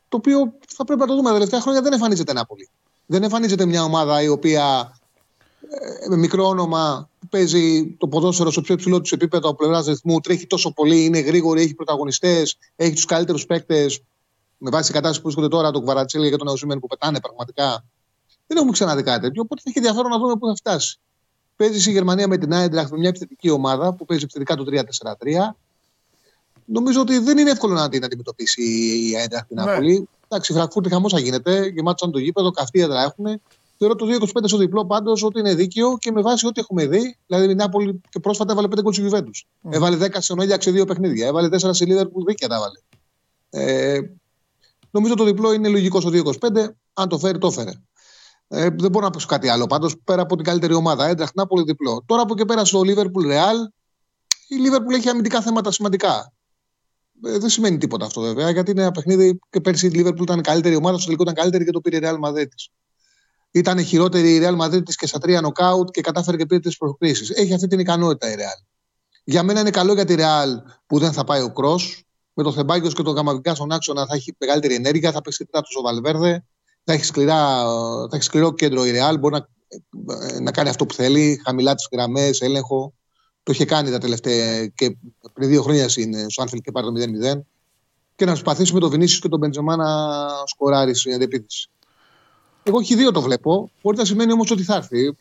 το 0.10 0.18
οποίο 0.18 0.54
θα 0.68 0.84
πρέπει 0.86 1.00
να 1.00 1.08
το 1.08 1.16
δούμε. 1.16 1.28
Τα 1.28 1.34
τελευταία 1.34 1.62
χρόνια 1.62 1.82
δεν 1.82 1.94
εμφανίζεται 1.94 2.34
Νάπολη. 2.34 2.70
Δεν 3.06 3.24
εμφανίζεται 3.24 3.66
μια 3.66 3.84
ομάδα 3.84 4.22
η 4.22 4.28
οποία 4.28 4.98
ε, 5.70 6.10
με 6.10 6.18
μικρό 6.18 6.48
όνομα 6.48 7.10
που 7.20 7.28
παίζει 7.28 7.96
το 7.98 8.08
ποδόσφαιρο 8.08 8.52
στο 8.52 8.62
πιο 8.62 8.74
υψηλό 8.74 9.02
του 9.02 9.16
επίπεδο 9.16 9.48
από 9.50 9.58
πλευράς 9.58 9.86
ρυθμού, 9.86 10.20
τρέχει 10.20 10.48
τόσο 10.48 10.74
πολύ, 10.74 11.06
είναι 11.06 11.20
γρήγορη, 11.20 11.62
έχει 11.62 11.74
πρωταγωνιστές, 11.74 12.58
έχει 12.76 12.94
τους 12.94 13.06
καλύτερους 13.06 13.46
παίκτες. 13.46 14.02
Με 14.58 14.70
βάση 14.70 14.84
την 14.84 14.94
κατάσταση 14.94 15.22
που 15.22 15.24
βρίσκονται 15.24 15.48
τώρα, 15.48 15.72
τον 15.72 15.82
Κουβαρατσέλη 15.82 16.30
και 16.30 16.36
τον 16.36 16.48
Αουσίμεν 16.48 16.80
που 16.80 16.88
πετάνε 16.88 17.20
πραγματικά. 17.20 17.86
Δεν 18.48 18.58
έχουμε 18.58 18.72
ξαναδεί 18.72 19.04
κάτι 19.04 19.22
τέτοιο, 19.22 19.42
οπότε 19.42 19.62
θα 19.64 19.70
έχει 19.70 19.78
ενδιαφέρον 19.78 20.12
να 20.12 20.18
δούμε 20.18 20.36
πού 20.36 20.48
θα 20.48 20.56
φτάσει. 20.56 21.00
Παίζει 21.56 21.90
η 21.90 21.94
Γερμανία 21.94 22.28
με 22.28 22.38
την 22.38 22.54
Άιντραχτ 22.54 22.92
με 22.92 22.98
μια 22.98 23.10
επιθετική 23.10 23.50
ομάδα 23.50 23.94
που 23.94 24.06
παίζει 24.06 24.24
επιθετικά 24.24 24.56
το 24.56 24.66
3-4-3. 24.68 25.56
Νομίζω 26.66 27.02
ότι 27.02 27.18
δεν 27.18 27.38
είναι 27.38 27.52
εύκολο 27.52 27.74
να 27.74 27.90
την 27.90 28.04
αντιμετωπίσει 28.04 28.62
η 29.10 29.16
Άιντραχτ 29.16 29.48
την 29.48 29.58
Νάπολη. 29.58 30.00
Ναι. 30.00 30.06
Εντάξει, 30.28 30.52
η 30.52 30.56
Φραγκφούρτη 30.56 30.90
χαμός 30.90 31.20
γίνεται, 31.20 31.66
γεμάτο 31.66 32.10
το 32.10 32.20
γήπεδο, 32.20 32.52
καυτή 32.52 32.80
έδρα 32.80 33.04
έχουν. 33.04 33.42
Θεωρώ 33.78 33.96
το 33.96 34.06
2-25 34.06 34.26
στο 34.44 34.58
διπλό 34.58 34.86
πάντως 34.86 35.24
ότι 35.24 35.40
είναι 35.40 35.54
δίκαιο 35.54 35.98
και 35.98 36.12
με 36.12 36.22
βάση 36.22 36.48
ό,τι 36.48 36.60
έχουμε 36.60 36.86
δει. 36.86 37.18
Δηλαδή 37.28 37.52
η 37.52 37.56
Νάπολη 37.56 38.02
και 38.10 38.20
πρόσφατα 38.20 38.52
έβαλε 38.52 38.68
5 38.68 38.82
γκολ 38.82 38.94
στη 38.94 39.02
Γιουβέντους. 39.02 39.48
Mm. 39.64 39.74
Έβαλε 39.74 39.98
10 40.06 40.10
σε 40.18 40.34
Νόγια 40.34 40.62
σε 40.62 40.72
δύο 40.72 40.86
παιχνίδια. 40.86 41.28
Έβαλε 41.28 41.48
4 41.52 41.70
σε 41.72 41.86
Λίδερ 41.86 42.08
που 42.08 42.24
δίκαια 42.26 42.48
τα 42.48 42.56
έβαλε. 42.56 42.80
Ε, 43.50 44.00
νομίζω 44.96 45.16
το 45.16 45.24
διπλό 45.24 45.54
είναι 45.54 45.68
λογικό 45.68 46.02
στο 46.02 46.10
2-25. 46.14 46.24
Αν 46.94 47.10
το 47.10 47.20
φέρει, 47.20 47.38
το 47.38 47.52
φέρε. 47.52 47.72
Ε, 48.48 48.70
δεν 48.70 48.92
μπορώ 48.92 49.06
να 49.06 49.12
πω 49.12 49.20
κάτι 49.20 49.50
άλλο. 49.50 49.66
Πάντως 49.66 49.96
πέρα 50.04 50.22
από 50.22 50.36
την 50.36 50.46
καλύτερη 50.46 50.74
ομάδα. 50.74 51.08
Έντραχτ 51.08 51.36
Νάπολη 51.36 51.64
διπλό. 51.64 52.04
Τώρα 52.06 52.22
από 52.22 52.36
και 52.36 52.46
πέρα 52.46 52.66
στο 52.66 52.82
Λίβερπουλ 52.82 53.28
Ρεάλ, 53.28 53.58
η 54.48 54.56
Λίβερπουλ 54.56 54.94
έχει 54.94 55.10
αμυντικά 55.10 55.42
θέματα 55.42 55.72
σημαντικά. 55.72 56.34
Ε, 57.24 57.38
δεν 57.38 57.50
σημαίνει 57.50 57.78
τίποτα 57.78 58.06
αυτό 58.06 58.22
βέβαια, 58.22 58.50
γιατί 58.50 58.72
είναι 58.72 58.82
ένα 58.82 58.92
παιχνίδι 58.92 59.40
και 59.50 59.62
πέρσι 59.62 59.88
η 59.88 59.90
Λίβερπουλ 59.90 60.24
ήταν 60.24 60.42
καλύτερη 60.42 60.76
ομάδα, 60.76 60.96
στο 60.96 61.06
τελικό 61.06 61.24
ήταν 61.24 61.36
καλύτερη 61.36 61.66
και 61.66 61.72
το 61.72 61.82
πήρε 61.82 61.96
η 61.96 62.00
Ρεάλ 62.00 62.18
Μαδέτη. 62.18 62.56
Ήταν 63.52 63.84
χειρότερη 63.84 64.36
η 64.36 64.42
Real 64.44 64.58
Madrid 64.62 64.84
και 64.84 65.08
στα 65.08 65.20
τρία 65.20 65.42
νοκάουτ 65.42 65.90
και 65.90 66.02
κατάφερε 66.02 66.38
και 66.38 66.46
πήρε 66.46 66.60
τις 66.60 66.78
προκρίσει. 66.78 67.34
Έχει 67.36 67.54
αυτή 67.54 67.68
την 67.68 67.80
ικανότητα 67.80 68.32
η 68.32 68.36
Real. 68.38 68.66
Για 69.24 69.44
μένα 69.44 69.60
είναι 69.60 69.70
καλό 69.70 69.94
για 69.94 70.06
τη 70.06 70.16
Real 70.18 70.50
που 70.88 71.00
δεν 71.00 71.12
θα 71.12 71.24
πάει 71.24 71.42
ο 71.42 71.54
Κρό. 71.54 71.80
Με 72.38 72.44
το 72.44 72.52
Θεμπάγκιο 72.52 72.92
και 72.92 73.02
το 73.02 73.12
Γαμαβικά 73.12 73.56
στον 73.56 73.72
άξονα 73.72 74.06
θα 74.06 74.16
έχει 74.16 74.36
μεγαλύτερη 74.40 74.74
ενέργεια, 74.74 75.12
θα 75.12 75.22
παίξει 75.22 75.46
τέταρτο 75.46 75.80
ο 75.80 75.82
Βαλβέρδε. 75.82 76.44
Θα 76.84 76.94
έχει, 76.94 77.06
σκληρά, 77.06 77.64
θα 78.10 78.16
έχει 78.16 78.24
σκληρό 78.24 78.54
κέντρο 78.54 78.86
η 78.86 78.92
Real. 78.96 79.20
Μπορεί 79.20 79.34
να, 79.34 79.48
να 80.40 80.52
κάνει 80.52 80.70
αυτό 80.70 80.86
που 80.86 80.94
θέλει, 80.94 81.42
χαμηλά 81.46 81.76
τις 81.76 81.88
γραμμές, 81.92 82.42
έλεγχο. 82.42 82.94
Το 83.44 83.52
είχε 83.52 83.66
κάνει 83.66 83.92
τα 83.92 83.98
τελευταία 83.98 84.68
και 84.68 84.98
πριν 85.34 85.50
δύο 85.50 85.62
χρόνια 85.62 85.88
είναι 85.96 86.26
στο 86.30 86.42
Άνφιλ 86.42 86.62
και 86.62 86.72
πάρει 86.72 86.86
το 86.86 86.94
0-0. 86.94 87.42
Και 88.16 88.26
να 88.26 88.32
προσπαθήσει 88.32 88.74
με 88.74 88.80
τον 88.80 88.90
Βινίσιο 88.90 89.20
και 89.20 89.28
τον 89.28 89.40
Μπεντζεμά 89.40 89.76
να 89.76 89.86
σκοράρει 90.46 90.96
στην 90.96 91.14
αντεπίθεση. 91.14 91.70
Εγώ 92.64 92.82
και 92.82 92.96
δύο 92.96 93.12
το 93.12 93.22
βλέπω. 93.22 93.72
Μπορεί 93.82 93.98
να 93.98 94.06
σημαίνει 94.06 94.32
όμως 94.32 94.52
ότι 94.52 94.64
θα 94.64 94.76
έρθει. 94.76 95.16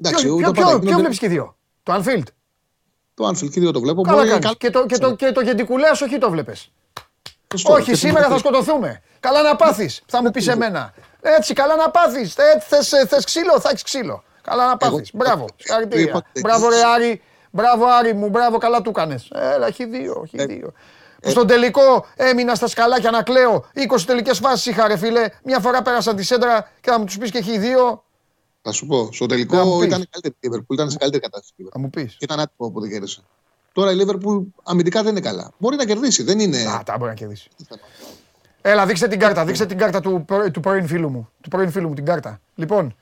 Εντάξει, 0.00 0.24
ποιο, 0.24 0.36
ποιο, 0.36 0.50
ποιο, 0.50 0.78
ποιο 0.78 0.96
βλέπεις 0.96 1.18
και 1.18 1.28
δύο; 1.28 1.56
Το 1.82 1.94
Anfield; 1.94 2.24
Το 3.16 3.28
Anfield 3.28 3.50
και 3.50 3.60
δύο 3.60 3.70
το 3.70 3.80
βλέπω. 3.80 4.02
Καλά, 4.02 4.16
μπορεί, 4.16 4.38
καλά. 4.38 4.54
Και 4.58 4.70
το, 4.70 4.86
και 4.86 4.98
το, 4.98 5.14
και 5.14 5.32
το 5.32 5.40
Γεντικουλέας 5.40 6.00
όχι 6.00 6.18
το 6.18 6.30
βλέπεις. 6.30 6.70
Όχι, 7.64 7.94
σήμερα 7.94 8.28
θα 8.28 8.38
σκοτωθούμε. 8.38 9.02
Καλά 9.20 9.42
να 9.42 9.56
πάθεις, 9.56 10.02
θα 10.06 10.22
μου 10.22 10.30
πεις 10.30 10.48
εμένα. 10.48 10.94
Έτσι, 11.20 11.54
καλά 11.54 11.76
να 11.76 11.90
πάθεις. 11.90 12.34
Θες 13.08 13.24
ξύλο, 13.24 13.60
θα 13.60 13.68
έχεις 13.68 13.82
ξύλο. 13.82 14.22
Καλά 14.42 14.66
να 14.66 14.76
πάθεις. 14.76 15.10
Μπράβο. 15.14 15.46
Συγχαρητήρια. 15.56 16.24
Μπράβο, 16.40 16.68
ρε 16.68 16.84
Άρη. 16.94 17.22
Μπράβο, 17.50 17.86
Άρη 17.86 18.14
μου. 18.14 18.28
Μπράβο, 18.28 18.58
καλά 18.58 18.80
του 18.82 18.90
έκανε. 18.90 19.18
Έλα, 19.32 19.66
έχει 19.66 19.84
δύο. 19.84 20.22
Έχει 20.24 20.36
ε, 20.36 20.46
δύο. 20.46 20.72
Ε, 21.20 21.30
στον 21.30 21.46
τελικό 21.46 22.06
έμεινα 22.16 22.54
στα 22.54 22.66
σκαλάκια 22.66 23.10
να 23.10 23.22
κλαίω. 23.22 23.64
20 23.74 24.00
τελικές 24.06 24.38
φάσεις 24.38 24.66
είχα, 24.66 24.88
ρε 24.88 24.96
φίλε. 24.96 25.28
Μια 25.42 25.58
φορά 25.60 25.82
πέρασα 25.82 26.14
τη 26.14 26.22
σέντρα 26.22 26.70
και 26.80 26.90
θα 26.90 26.98
μου 26.98 27.04
τους 27.04 27.18
πεις 27.18 27.30
και 27.30 27.38
έχει 27.38 27.58
δύο. 27.58 28.04
Θα 28.66 28.72
σου 28.72 28.86
πω. 28.86 29.08
Στο 29.12 29.26
τελικό 29.26 29.82
ήταν 29.82 30.08
καλύτερη 30.10 30.34
η 30.34 30.38
Λίβερπουλ. 30.40 30.74
Ήταν 30.74 30.90
σε 30.90 30.96
καλύτερη 30.96 31.22
κατάσταση. 31.22 31.54
Θα 31.72 31.78
μου 31.78 31.90
πεις. 31.90 32.16
Ήταν 32.20 32.40
άτυπο 32.40 32.70
που 32.70 32.80
δεν 32.80 32.90
κέρδισε. 32.90 33.20
Τώρα 33.72 33.90
η 33.90 33.94
Λίβερπουλ 33.94 34.42
αμυντικά 34.62 35.02
δεν 35.02 35.10
είναι 35.10 35.20
καλά. 35.20 35.50
Μπορεί 35.58 35.76
να 35.76 35.84
κερδίσει. 35.84 36.22
Δεν 36.22 36.38
είναι. 36.38 36.58
Α, 36.58 36.82
τα 36.84 36.96
μπορεί 36.98 37.10
να 37.10 37.16
κερδίσει. 37.16 37.48
Έλα, 38.62 38.86
δείξτε 38.86 39.08
την 39.08 39.18
κάρτα. 39.18 39.44
Δείξτε 39.44 39.66
την 39.66 39.78
κάρτα 39.78 40.00
του, 40.00 40.24
του 40.52 40.60
πρώην 40.60 40.86
φίλου 40.86 41.08
μου. 41.08 41.28
Του 41.40 41.48
πρώην 41.48 41.70
φίλου 41.70 41.88
μου 41.88 41.94
την 41.94 42.04
κάρτα. 42.04 42.40
Λοιπόν, 42.54 42.96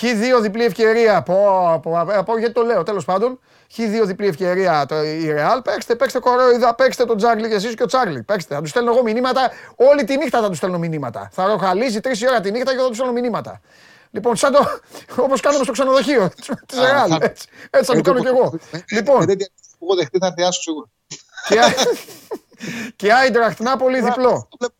Χ2 0.00 0.40
διπλή 0.40 0.64
ευκαιρία. 0.64 1.22
Πω, 1.22 1.34
πω, 1.82 1.92
πω, 2.26 2.38
γιατί 2.38 2.54
το 2.54 2.62
λέω, 2.62 2.82
τέλος 2.82 3.04
πάντων. 3.04 3.38
Χ2 3.76 4.06
διπλή 4.06 4.26
ευκαιρία 4.26 4.86
το, 4.86 5.02
η 5.02 5.32
Ρεάλ. 5.32 5.62
Παίξτε, 5.62 5.94
παίξτε 5.94 6.18
κορόιδα, 6.18 6.74
παίξτε 6.74 7.04
τον 7.04 7.16
Τζάγκλι 7.16 7.48
και 7.48 7.54
εσείς 7.54 7.74
και 7.74 7.82
ο 7.82 7.86
Τσάγκλι. 7.86 8.22
Παίξτε. 8.22 8.54
Θα 8.54 8.60
τους 8.60 8.70
στέλνω 8.70 8.90
εγώ 8.90 9.02
μηνύματα. 9.02 9.50
Όλη 9.76 10.04
τη 10.04 10.16
νύχτα 10.16 10.40
θα 10.40 10.48
τους 10.48 10.56
στέλνω 10.56 10.78
μηνύματα. 10.78 11.28
Θα 11.32 11.46
ροχαλίζει 11.46 12.00
τρεις 12.00 12.22
ώρα 12.22 12.40
τη 12.40 12.50
νύχτα 12.50 12.70
και 12.70 12.78
θα 12.78 12.86
τους 12.86 12.96
στέλνω 12.96 13.12
μηνύματα. 13.12 13.60
Λοιπόν, 14.10 14.36
σαν 14.36 14.52
το. 14.52 14.58
όπως 15.24 15.40
κάνουμε 15.40 15.64
στο 15.64 15.72
ξενοδοχείο 15.72 16.28
τη 16.66 16.76
Ρεάλ. 16.80 17.12
Έτσι, 17.20 17.48
έτσι 17.70 17.92
θα 17.92 18.00
το 18.00 18.00
κάνω 18.00 18.20
κι 18.20 18.26
εγώ. 18.26 18.52
Λοιπόν. 18.90 19.28
Εγώ 19.82 19.94
δεχτεί 19.94 20.18
θα 20.18 20.32
θεάσω 20.36 20.60
σίγουρα. 20.60 20.88
Και 22.96 23.12
Άιντραχτ 23.12 23.60
Νάπολη 23.60 24.00
διπλό. 24.00 24.48
Βλέπω 24.58 24.74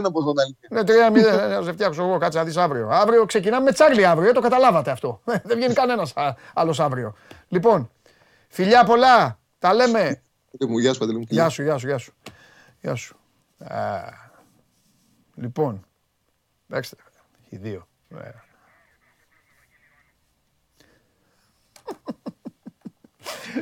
3-0 0.00 0.04
όπω 0.04 0.22
τον 0.24 0.34
Ναι, 0.70 0.80
3-0. 0.80 1.48
Να 1.50 1.62
σε 1.62 1.72
φτιάξω 1.72 2.02
εγώ, 2.02 2.18
κάτσε 2.18 2.38
να 2.38 2.44
δεις 2.44 2.56
αύριο. 2.56 2.88
Αύριο 2.90 3.24
ξεκινάμε 3.24 3.64
με 3.64 3.72
Τσάρλι 3.72 4.06
αύριο, 4.06 4.28
ε, 4.28 4.32
το 4.32 4.40
καταλάβατε 4.40 4.90
αυτό. 4.90 5.20
Δεν 5.24 5.56
βγαίνει 5.56 5.74
κανένας 5.74 6.12
άλλος 6.54 6.80
αύριο. 6.80 7.14
Λοιπόν, 7.48 7.90
φιλιά 8.48 8.84
πολλά. 8.84 9.38
Τα 9.58 9.74
λέμε. 9.74 10.22
Γεια 10.80 10.92
σου, 10.92 11.04
Γεια 11.34 11.48
σου, 11.48 11.62
γεια 11.62 11.78
σου, 11.78 11.86
γεια 11.86 11.98
σου. 11.98 12.14
Γεια 12.80 12.94
σου. 12.94 13.16
Λοιπόν, 15.34 15.86
παίξτε. 16.68 16.96
Οι 17.48 17.56
δύο. 17.56 17.88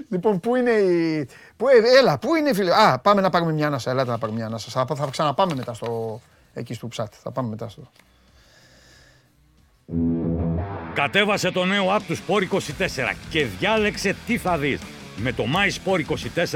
Λοιπόν, 0.08 0.40
πού 0.40 0.56
είναι 0.56 0.70
η. 0.70 1.28
Πού, 1.56 1.68
ε, 1.68 1.98
έλα, 1.98 2.18
πού 2.18 2.34
είναι 2.34 2.50
η 2.50 2.54
φίλη. 2.54 2.72
Α, 2.72 2.98
πάμε 2.98 3.20
να 3.20 3.30
πάρουμε 3.30 3.52
μια 3.52 3.66
ανάσα. 3.66 3.90
Ελάτε 3.90 4.10
να 4.10 4.18
πάρουμε 4.18 4.38
μια 4.38 4.46
ανάσα. 4.46 4.86
Θα, 4.86 4.94
θα 4.94 5.08
ξαναπάμε 5.10 5.54
μετά 5.54 5.74
στο. 5.74 6.20
εκεί 6.54 6.74
στο 6.74 6.88
ψάτ. 6.88 7.12
Θα 7.22 7.30
πάμε 7.30 7.48
μετά 7.48 7.68
στο. 7.68 7.90
Κατέβασε 10.94 11.50
το 11.50 11.64
νέο 11.64 11.96
app 11.96 12.00
του 12.06 12.16
Sport 12.16 12.54
24 12.54 13.14
και 13.30 13.44
διάλεξε 13.44 14.16
τι 14.26 14.38
θα 14.38 14.58
δεις. 14.58 14.80
Με 15.16 15.32
το 15.32 15.44
My 15.54 15.92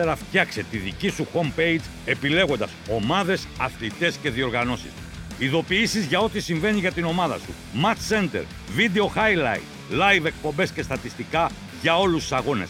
24 0.05 0.15
φτιάξε 0.17 0.65
τη 0.71 0.79
δική 0.79 1.09
σου 1.09 1.27
homepage 1.35 1.81
επιλέγοντας 2.05 2.71
ομάδες, 2.91 3.47
αθλητές 3.59 4.17
και 4.17 4.31
διοργανώσεις. 4.31 4.91
Ειδοποιήσεις 5.39 6.05
για 6.05 6.21
ό,τι 6.21 6.41
συμβαίνει 6.41 6.79
για 6.79 6.93
την 6.93 7.05
ομάδα 7.05 7.39
σου. 7.39 7.53
Match 7.85 8.15
Center, 8.15 8.43
Video 8.77 9.05
Highlight, 9.17 9.63
Live 9.93 10.25
εκπομπές 10.25 10.71
και 10.71 10.83
στατιστικά 10.83 11.51
για 11.83 11.99
όλους 11.99 12.23
τους 12.23 12.33
αγώνες 12.33 12.69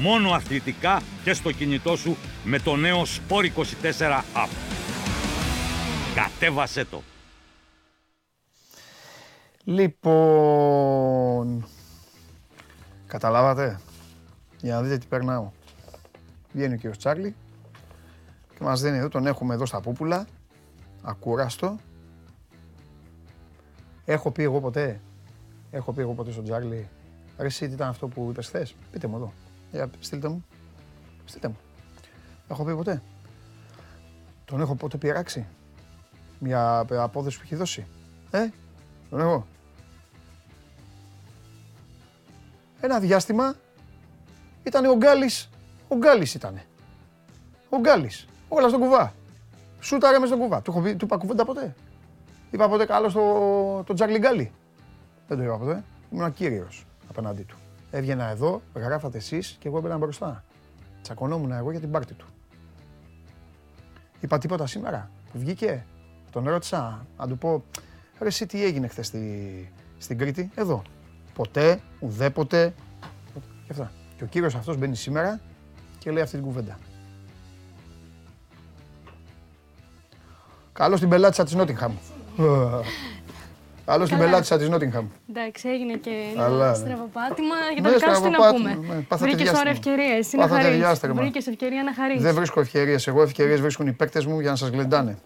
μόνο 0.00 0.30
αθλητικά 0.30 1.02
και 1.24 1.32
στο 1.32 1.52
κινητό 1.52 1.96
σου 1.96 2.16
με 2.44 2.58
το 2.58 2.76
νέο 2.76 3.02
Sport 3.02 3.50
24 3.82 4.22
App. 4.34 4.48
Κατέβασέ 6.14 6.84
το! 6.84 7.02
Λοιπόν, 9.64 11.66
καταλάβατε, 13.06 13.80
για 14.60 14.74
να 14.74 14.82
δείτε 14.82 14.98
τι 14.98 15.06
περνάω. 15.06 15.50
Βγαίνει 16.52 16.74
ο 16.74 16.76
κύριος 16.76 16.98
Τσάρλι 16.98 17.34
και 18.54 18.64
μας 18.64 18.80
δίνει 18.80 18.96
εδώ, 18.96 19.08
τον 19.08 19.26
έχουμε 19.26 19.54
εδώ 19.54 19.66
στα 19.66 19.80
πούπουλα, 19.80 20.26
ακούραστο. 21.02 21.76
Έχω 24.04 24.30
πει 24.30 24.42
εγώ 24.42 24.60
ποτέ, 24.60 25.00
έχω 25.70 25.92
πει 25.92 26.00
εγώ 26.00 26.12
ποτέ 26.12 26.30
στον 26.30 26.44
Τσάρλι, 26.44 26.88
ρε 27.38 27.46
εσύ 27.46 27.66
τι 27.66 27.72
ήταν 27.72 27.88
αυτό 27.88 28.08
που 28.08 28.28
είπες 28.30 28.46
χθες, 28.46 28.74
πείτε 28.90 29.06
μου 29.06 29.16
εδώ. 29.16 29.32
Για 29.70 29.90
στείλτε 30.00 30.28
μου. 30.28 30.44
Στείλτε 31.24 31.48
μου. 31.48 31.56
Έχω 32.48 32.64
πει 32.64 32.74
ποτέ. 32.74 33.02
Τον 34.44 34.60
έχω 34.60 34.74
ποτέ 34.74 34.96
πειράξει. 34.96 35.46
μια 36.38 36.86
απόδοση 36.90 37.36
που 37.36 37.42
έχει 37.44 37.54
δώσει. 37.54 37.86
Ε, 38.30 38.48
τον 39.10 39.20
εγώ. 39.20 39.46
Ένα 42.80 42.98
διάστημα 42.98 43.54
ήταν 44.62 44.84
ο 44.84 44.96
Γκάλης, 44.96 45.50
ο 45.88 45.96
Γκάλης 45.96 46.34
ήτανε. 46.34 46.64
Ο 47.68 47.78
Γκάλης, 47.78 48.26
όλα 48.48 48.68
στον 48.68 48.80
κουβά. 48.80 49.14
Σούταρε 49.80 50.18
μες 50.18 50.28
στον 50.28 50.40
κουβά. 50.40 50.62
Του, 50.62 50.72
του 50.72 51.04
είπα 51.04 51.16
κουβέντα 51.16 51.44
ποτέ. 51.44 51.74
Είπα 52.50 52.68
ποτέ 52.68 52.86
καλό 52.86 53.08
στο 53.08 53.82
το 53.86 53.94
Τζαρλι 53.94 54.18
Γκάλι. 54.18 54.52
Δεν 55.28 55.36
το 55.36 55.42
είπα 55.44 55.58
ποτέ. 55.58 55.84
Ήμουν 56.12 56.32
κύριος 56.32 56.86
απέναντί 57.14 57.42
του. 57.42 57.56
Έβγαινα 57.90 58.30
εδώ, 58.30 58.62
γράφατε 58.74 59.16
εσείς 59.18 59.56
και 59.58 59.68
εγώ 59.68 59.78
έμπαινα 59.78 59.98
μπροστά. 59.98 60.44
Τσακωνόμουν 61.02 61.52
εγώ 61.52 61.70
για 61.70 61.80
την 61.80 61.90
πάρτη 61.90 62.14
του. 62.14 62.26
Είπα 64.20 64.38
τίποτα 64.38 64.66
σήμερα 64.66 65.10
που 65.32 65.38
βγήκε. 65.38 65.86
Τον 66.30 66.48
ρώτησα 66.48 67.06
να 67.18 67.28
του 67.28 67.38
πω, 67.38 67.64
ρε 68.18 68.26
εσύ 68.26 68.46
τι 68.46 68.64
έγινε 68.64 68.88
χθες 68.88 69.06
στη, 69.06 69.72
στην 69.98 70.18
Κρήτη, 70.18 70.50
εδώ. 70.54 70.82
Ποτέ, 71.34 71.80
ουδέποτε. 72.00 72.74
Και 73.66 73.70
αυτά. 73.70 73.92
Και 74.16 74.24
ο 74.24 74.26
κύριος 74.26 74.54
αυτός 74.54 74.76
μπαίνει 74.76 74.96
σήμερα 74.96 75.40
και 75.98 76.10
λέει 76.10 76.22
αυτή 76.22 76.36
την 76.36 76.44
κουβέντα. 76.44 76.78
Καλώς 80.72 81.00
την 81.00 81.08
πελάτησα 81.08 81.44
της 81.44 81.54
Νότιγχαμ. 81.54 81.94
Άλλος 83.84 84.06
στην 84.06 84.18
πελάτησα 84.18 84.58
της 84.58 84.68
Νότιγχαμ. 84.68 85.06
Εντάξει, 85.30 85.68
έγινε 85.68 85.96
και 85.96 86.10
ένα 86.34 86.48
ναι. 86.48 86.74
στραβοπάτημα. 86.74 87.54
Για 87.74 87.82
το 87.82 87.92
δικά 87.92 88.14
σου 88.14 88.22
τι 88.22 88.30
να 88.30 88.52
πούμε. 88.52 88.74
Ναι, 88.74 89.16
Βρήκες 89.16 89.50
τώρα 89.50 89.70
ευκαιρίες. 89.70 90.32
Είναι 90.32 90.46
χαρή. 90.46 91.12
Βρήκες 91.12 91.46
ευκαιρία 91.46 91.82
να 91.82 91.94
χαρίσει. 91.94 92.22
Δεν 92.22 92.34
βρίσκω 92.34 92.60
ευκαιρίες. 92.60 93.06
Εγώ 93.06 93.22
ευκαιρίες 93.22 93.60
βρίσκουν 93.60 93.86
οι 93.86 93.92
παίκτες 93.92 94.26
μου 94.26 94.40
για 94.40 94.50
να 94.50 94.56
σας 94.56 94.68
γλεντάνε. 94.68 95.18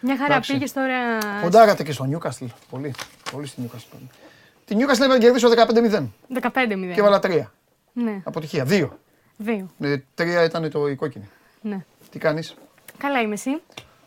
Μια 0.00 0.16
χαρά 0.16 0.40
πήγες 0.40 0.72
τώρα. 0.72 0.98
Κοντάγατε 1.42 1.82
και 1.82 1.92
στο 1.92 2.04
Νιούκαστλ. 2.04 2.44
Πολύ. 2.70 2.94
Πολύ 3.32 3.46
στη 3.46 3.60
Νιούκαστλ. 3.60 3.96
Τη 4.64 4.74
Νιούκαστλ 4.74 5.02
έπρεπε 5.02 5.20
να 5.20 5.24
κερδίσω 5.24 5.48
15-0. 5.48 6.08
15-0. 6.40 6.94
Και 6.94 7.00
έβαλα 7.00 7.18
τρία. 7.18 7.52
Ναι. 7.92 8.20
Αποτυχία. 8.24 8.64
Δύο. 8.64 8.98
Δύο. 9.36 9.70
Με 9.76 10.04
τρία 10.14 10.44
ήταν 10.44 10.70
το 10.70 10.88
η 10.88 10.94
κόκκινη. 10.94 11.28
Ναι. 11.60 11.84
Τι 12.10 12.18
κάνεις; 12.18 12.54
Καλά 12.98 13.20
είμαι 13.20 13.32
εσύ. 13.32 13.60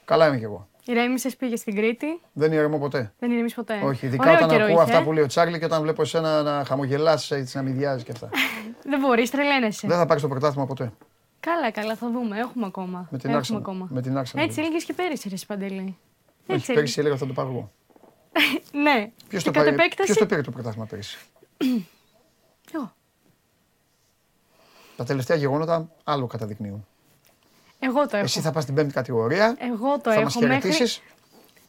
Καλά 0.05 0.27
είμαι 0.27 0.38
κι 0.38 0.43
εγώ. 0.43 0.68
Ηρέμησε, 0.85 1.30
πήγε 1.38 1.55
στην 1.55 1.76
Κρήτη. 1.76 2.22
Δεν 2.34 2.51
ηρεμώ 2.51 2.80
ποτέ. 2.80 3.14
Δεν 3.19 3.31
ηρεμείς 3.31 3.53
ποτέ. 3.53 3.81
Όχι, 3.84 4.05
ειδικά 4.05 4.31
Ωραίο 4.31 4.45
όταν 4.45 4.61
ακούω 4.61 4.68
είχε. 4.68 4.81
αυτά 4.81 5.03
που 5.03 5.11
λέει 5.11 5.23
ο 5.23 5.27
Τσάρλι 5.27 5.60
και 5.60 5.65
όταν 5.65 5.81
βλέπω 5.81 6.01
εσένα 6.01 6.41
να 6.41 6.64
χαμογελάς, 6.65 7.31
έτσι 7.31 7.57
να 7.57 7.64
μηδιάζει 7.64 8.03
και 8.03 8.11
αυτά. 8.11 8.30
δεν 8.89 8.99
μπορείς, 8.99 9.30
τρελαίνεσαι. 9.30 9.88
Δεν 9.88 9.97
θα 9.97 10.05
πάρεις 10.05 10.22
το 10.22 10.27
πρωτάθλημα 10.27 10.65
ποτέ. 10.65 10.91
Καλά, 11.39 11.72
καλά, 11.72 11.95
θα 11.95 12.11
δούμε. 12.11 12.39
Έχουμε 12.39 12.65
ακόμα. 12.65 13.07
Με 13.11 13.18
την 13.18 13.30
Έχουμε 13.30 13.57
ακόμα. 13.57 13.88
Με 13.89 14.01
την 14.01 14.18
Έτσι 14.18 14.61
έλεγε 14.61 14.77
και 14.77 14.93
πέρυσι, 14.93 15.30
Ρε 15.30 15.35
Παντελή. 15.47 15.97
Έτσι 16.47 16.73
πέρυσι 16.73 16.99
έλεγα 16.99 17.18
θα 17.18 17.26
το 17.26 17.34
πάρω 17.34 17.49
εγώ. 17.49 17.72
ναι. 18.84 19.11
Ποιος 19.27 19.43
το, 19.43 19.51
πάρει, 19.51 19.76
ποιος 20.03 20.18
το 20.18 20.26
πήρε 20.26 20.41
το 20.41 20.51
πρωτάθλημα 20.51 20.85
πέρυσι; 20.85 21.18
Εγώ. 22.73 22.93
Τα 24.95 25.03
τελευταία 25.03 25.38
γεγονότα 25.38 25.89
άλλο 26.03 26.27
καταδεικνύουν. 26.27 26.88
Εγώ 27.85 28.07
το 28.07 28.15
έχω. 28.15 28.26
Εσύ 28.26 28.39
θα 28.39 28.51
πας 28.51 28.64
στην 28.64 28.76
πέμπτη 28.76 28.93
κατηγορία. 28.93 29.57
Εγώ 29.60 29.99
το 29.99 30.11
θα 30.11 30.19
έχω. 30.19 30.30
Θα 30.30 30.47
μέχρι... 30.47 30.69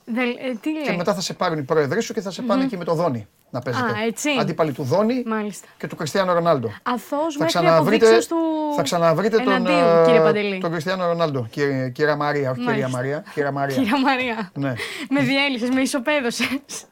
Ε, 0.06 0.54
τι 0.60 0.70
Και 0.84 0.92
μετά 0.96 1.14
θα 1.14 1.20
σε 1.20 1.34
πάρουν 1.34 1.58
οι 1.58 1.62
πρόεδροι 1.62 2.00
σου 2.00 2.14
και 2.14 2.20
θα 2.20 2.30
σε 2.30 2.42
πάνε 2.42 2.62
mm-hmm. 2.62 2.64
εκεί 2.64 2.76
με 2.76 2.84
το 2.84 2.94
Δόνι 2.94 3.26
να 3.50 3.60
παίζετε. 3.60 3.86
Α, 3.86 4.04
έτσι. 4.06 4.28
Αντίπαλοι 4.40 4.72
του 4.72 4.82
Δόνι 4.82 5.22
Μάλιστα. 5.26 5.66
και 5.78 5.86
του 5.86 5.96
Κριστιανό 5.96 6.32
Ρονάλντο. 6.32 6.72
Αθώς 6.82 7.36
θα 7.36 7.44
ξαναβρείτε, 7.44 8.18
του... 8.28 8.36
θα 8.76 8.82
ξαναβρείτε 8.82 9.36
τον, 9.36 9.66
κύριε 10.04 10.58
τον 10.58 10.70
Κριστιανό 10.70 11.06
Ρονάλντο. 11.06 11.46
Κύριε, 11.50 11.88
κυρία 11.88 12.16
Μαρία, 12.16 12.50
όχι 12.50 12.60
κυρία 12.60 12.88
Μαρία. 12.88 13.24
Κυρία 13.34 13.52
Μαρία. 13.52 13.74
Κυρία 13.74 14.00
Μαρία. 14.00 14.50
ναι. 14.54 14.72
με 15.10 15.20
διέλυσες, 15.20 15.68
με 15.68 15.80
ισοπαίδωσες. 15.80 16.84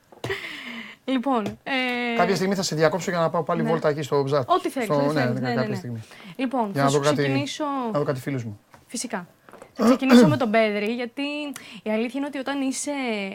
Λοιπόν, 1.05 1.47
ε... 1.63 1.73
Κάποια 2.17 2.35
στιγμή 2.35 2.55
θα 2.55 2.63
σε 2.63 2.75
διακόψω 2.75 3.11
για 3.11 3.21
να 3.21 3.31
πάω 3.31 3.43
πάλι 3.43 3.63
ναι. 3.63 3.69
βόλτα 3.69 3.89
εκεί 3.89 4.03
στο 4.03 4.23
Μπζάτ. 4.23 4.51
Ό,τι 4.51 4.71
θέλεις. 4.71 4.89
Στο... 4.89 5.13
Ναι, 5.13 5.25
ναι, 5.25 5.55
ναι, 5.55 5.67
ναι, 5.67 5.75
στιγμή. 5.75 6.03
Λοιπόν, 6.37 6.71
για 6.73 6.83
θα 6.83 6.91
να, 6.91 6.91
δω 6.91 7.01
ξεκινήσω... 7.01 7.65
να 7.93 7.99
δω 7.99 8.05
κάτι 8.05 8.21
φίλους 8.21 8.45
μου. 8.45 8.61
Φυσικά. 8.93 9.27
Θα 9.73 9.85
ξεκινήσω 9.85 10.29
με 10.29 10.37
τον 10.37 10.51
Πέδρη, 10.51 10.93
γιατί 10.93 11.23
η 11.83 11.91
αλήθεια 11.91 12.13
είναι 12.15 12.27
ότι 12.27 12.39
όταν 12.39 12.61
είσαι 12.61 12.93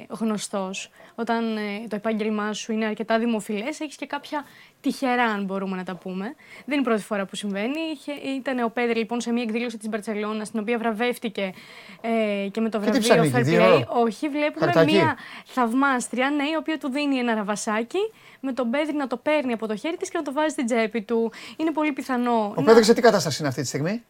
γνωστός, 0.07 0.89
όταν 1.15 1.57
ε, 1.57 1.87
το 1.87 1.95
επάγγελμά 1.95 2.53
σου 2.53 2.71
είναι 2.71 2.85
αρκετά 2.85 3.19
δημοφιλές, 3.19 3.79
έχεις 3.79 3.95
και 3.95 4.05
κάποια 4.05 4.45
τυχερά, 4.81 5.23
αν 5.23 5.45
μπορούμε 5.45 5.75
να 5.75 5.83
τα 5.83 5.95
πούμε. 5.95 6.25
Δεν 6.65 6.77
είναι 6.77 6.81
η 6.81 6.83
πρώτη 6.83 7.01
φορά 7.01 7.25
που 7.25 7.35
συμβαίνει. 7.35 7.79
Είχε, 7.93 8.11
ήταν 8.11 8.63
ο 8.63 8.69
Πέδρη 8.69 8.99
λοιπόν 8.99 9.21
σε 9.21 9.31
μια 9.31 9.43
εκδήλωση 9.43 9.77
της 9.77 9.89
Μπαρσελόνα, 9.89 10.45
στην 10.45 10.59
οποία 10.59 10.77
βραβεύτηκε 10.77 11.53
ε, 12.01 12.47
και 12.51 12.61
με 12.61 12.69
το 12.69 12.79
βραβείο 12.79 13.31
Fair 13.33 13.45
Play. 13.45 13.83
Όχι, 13.87 14.29
βλέπουμε 14.29 14.65
Χαρτάκι. 14.65 14.93
μια 14.93 15.17
θαυμάστρια, 15.45 16.29
ναι, 16.29 16.43
η 16.43 16.55
οποία 16.59 16.77
του 16.77 16.89
δίνει 16.89 17.17
ένα 17.17 17.33
ραβασάκι 17.33 18.11
με 18.39 18.51
τον 18.53 18.69
Πέδρη 18.69 18.95
να 18.95 19.07
το 19.07 19.17
παίρνει 19.17 19.53
από 19.53 19.67
το 19.67 19.75
χέρι 19.75 19.97
της 19.97 20.09
και 20.09 20.17
να 20.17 20.23
το 20.23 20.33
βάζει 20.33 20.49
στην 20.49 20.65
τσέπη 20.65 21.01
του. 21.01 21.31
Είναι 21.57 21.71
πολύ 21.71 21.91
πιθανό. 21.91 22.53
Ο 22.55 22.61
να... 22.61 22.63
Πέδρη 22.63 22.83
σε 22.83 22.93
τι 22.93 23.01
κατάσταση 23.01 23.37
είναι 23.39 23.47
αυτή 23.47 23.61
τη 23.61 23.67
στιγμή; 23.67 24.03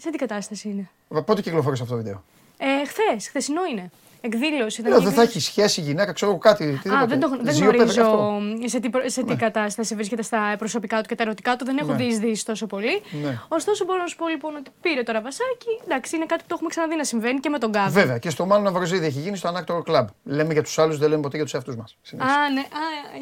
Σε 0.00 0.10
τι 0.10 0.18
κατάσταση 0.18 0.68
είναι; 0.68 0.88
Πότε 1.24 1.40
κυκλοφόρησε 1.40 1.82
αυτό 1.82 1.94
το 1.94 2.02
βίντεο; 2.02 2.24
Ε, 2.56 2.86
Χθες, 2.86 3.28
χθεσινό 3.28 3.60
είναι. 3.70 3.90
Εκδήλωση. 4.20 4.82
Λέω, 4.82 5.00
δεν 5.00 5.12
θα 5.12 5.22
έχει 5.22 5.40
σχέση 5.40 5.80
γυναίκα, 5.80 6.12
ξέρω 6.12 6.38
κάτι. 6.38 6.80
Τι 6.82 6.88
Α, 6.90 7.06
δεν, 7.06 7.20
το, 7.20 7.28
δεν 7.42 7.54
γνωρίζω 7.54 8.40
σε 8.64 8.80
τι, 8.80 8.90
σε 9.04 9.22
τι 9.22 9.28
ναι. 9.28 9.36
κατάσταση 9.36 9.94
βρίσκεται 9.94 10.22
στα 10.22 10.54
προσωπικά 10.58 11.00
του 11.00 11.08
και 11.08 11.14
τα 11.14 11.22
ερωτικά 11.22 11.56
του. 11.56 11.64
Δεν 11.64 11.78
έχω 11.78 11.90
ναι. 11.90 11.96
διεισδύσει 11.96 12.44
τόσο 12.44 12.66
πολύ. 12.66 13.02
Ναι. 13.22 13.40
Ωστόσο, 13.48 13.84
μπορώ 13.84 14.00
να 14.00 14.06
σου 14.06 14.16
πω 14.16 14.28
λοιπόν 14.28 14.56
ότι 14.56 14.70
πήρε 14.80 15.02
το 15.02 15.12
ραβασάκι. 15.12 15.80
Εντάξει, 15.84 16.16
είναι 16.16 16.26
κάτι 16.26 16.40
που 16.40 16.48
το 16.48 16.54
έχουμε 16.54 16.70
ξαναδεί 16.70 16.96
να 16.96 17.04
συμβαίνει 17.04 17.40
και 17.40 17.48
με 17.48 17.58
τον 17.58 17.70
Γκάβι. 17.70 17.90
Βέβαια, 17.90 18.18
και 18.18 18.30
στο 18.30 18.46
μάλλον 18.46 18.64
Ναυροζίδη 18.64 19.06
έχει 19.06 19.20
γίνει 19.20 19.36
στο 19.36 19.48
Ανάκτορο 19.48 19.82
Κλαμπ. 19.82 20.08
Λέμε 20.24 20.52
για 20.52 20.62
τους 20.62 20.78
άλλους, 20.78 20.98
δεν 20.98 21.08
λέμε 21.08 21.22
ποτέ 21.22 21.36
για 21.36 21.44
τους 21.44 21.54
εαυτούς 21.54 21.76
μας. 21.76 21.96
Α, 22.12 22.50
ναι, 22.52 22.60
Α, 22.60 22.64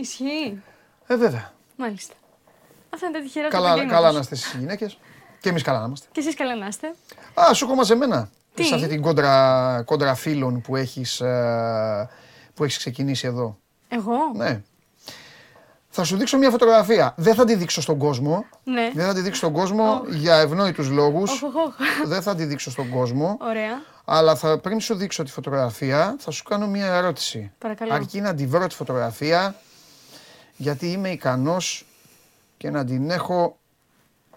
ισχύει. 0.01 0.63
Ε, 1.07 1.17
βέβαια. 1.17 1.53
Μάλιστα. 1.77 2.15
Αυτά 2.95 3.07
είναι 3.07 3.19
τα 3.19 3.25
τυχερά 3.25 3.49
Καλά, 3.49 3.87
καλά 3.87 4.13
να 4.13 4.19
είστε 4.19 4.35
στις 4.35 4.55
γυναίκες. 4.59 4.99
Και 5.47 5.53
εμείς 5.53 5.65
καλά 5.65 5.79
να 5.79 5.87
είμαστε. 5.87 6.07
Και 6.13 6.21
εσείς 6.21 6.35
καλά 6.35 6.57
να 6.57 6.67
είστε. 6.67 6.95
Α, 7.35 7.55
σου 7.55 7.65
έχω 7.65 7.75
μαζεμένα. 7.75 8.31
Τι; 8.55 8.65
Σε 8.65 8.75
αυτή 8.75 8.87
την 8.87 9.03
κόντρα, 9.03 9.83
κόντρα 9.85 10.15
φίλων 10.15 10.61
που 10.61 10.77
έχεις 10.77 11.21
ε, 11.21 12.09
που 12.55 12.65
έχεις 12.65 12.79
ξεκινήσει 12.79 13.27
εδώ. 13.27 13.59
Εγώ; 13.89 14.15
Ναι. 14.35 14.63
Θα 15.89 16.05
σου 16.05 16.17
δείξω 16.17 16.39
μια 16.39 16.51
φωτογραφία. 16.51 17.15
Δεν 17.17 17.35
θα 17.35 17.45
τη 17.45 17.55
δείξω 17.55 17.81
στον 17.81 17.99
κόσμο. 17.99 18.45
Ναι. 18.65 18.91
Δεν 18.95 19.07
θα 19.07 19.15
τη 19.15 19.21
δείξω 19.21 19.39
στον 19.39 19.53
κόσμο 19.53 20.03
για 20.09 20.37
ευνόητους 20.37 20.91
λόγους. 20.91 21.45
Δεν 22.05 22.23
θα 22.23 22.35
τη 22.35 22.45
δείξω 22.45 22.71
στον 22.71 22.91
κόσμο. 22.91 23.39
Ωραία. 23.41 23.83
Αλλά 24.05 24.37
θα, 24.37 24.59
πριν 24.59 24.81
σου 24.81 24.95
δείξω 24.95 25.23
τη 25.23 25.31
φωτογραφία, 25.31 26.17
θα 26.19 26.31
σου 26.31 26.43
κάνω 26.43 26.67
μια 26.67 26.87
ερώτηση. 26.87 27.53
Παρακαλώ. 27.59 27.95
Αρκεί 27.95 28.21
να 28.21 28.35
τη 28.35 28.47
βρω 28.47 28.67
τη 28.67 28.75
φωτογραφία, 28.75 29.55
γιατί 30.57 30.87
είμαι 30.87 31.09
ικανός 31.09 31.87
και 32.57 32.71
να 32.71 32.85
την 32.85 33.11
έχω 33.11 33.57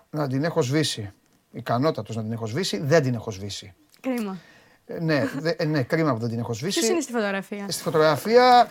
να 0.10 0.28
την 0.28 0.44
έχω 0.44 0.62
σβήσει. 0.62 1.14
Ικανότατος 1.52 2.16
να 2.16 2.22
την 2.22 2.32
έχω 2.32 2.46
σβήσει, 2.46 2.78
δεν 2.78 3.04
την 3.04 3.14
έχω 3.14 3.32
σβήσει. 3.32 3.74
Κρίμα. 4.02 4.38
Ε, 4.86 5.00
ναι, 5.00 5.30
δε, 5.40 5.54
ε, 5.58 5.66
ναι, 5.66 5.84
κρίμα 5.84 6.14
που 6.14 6.20
δεν 6.20 6.30
την 6.30 6.40
έχω 6.40 6.54
σβήσει. 6.54 6.80
Ποιος 6.80 6.92
είναι 6.92 7.02
στη 7.02 7.12
φωτογραφία; 7.12 7.66
Στη 7.70 7.84
φωτογραφία 7.84 8.68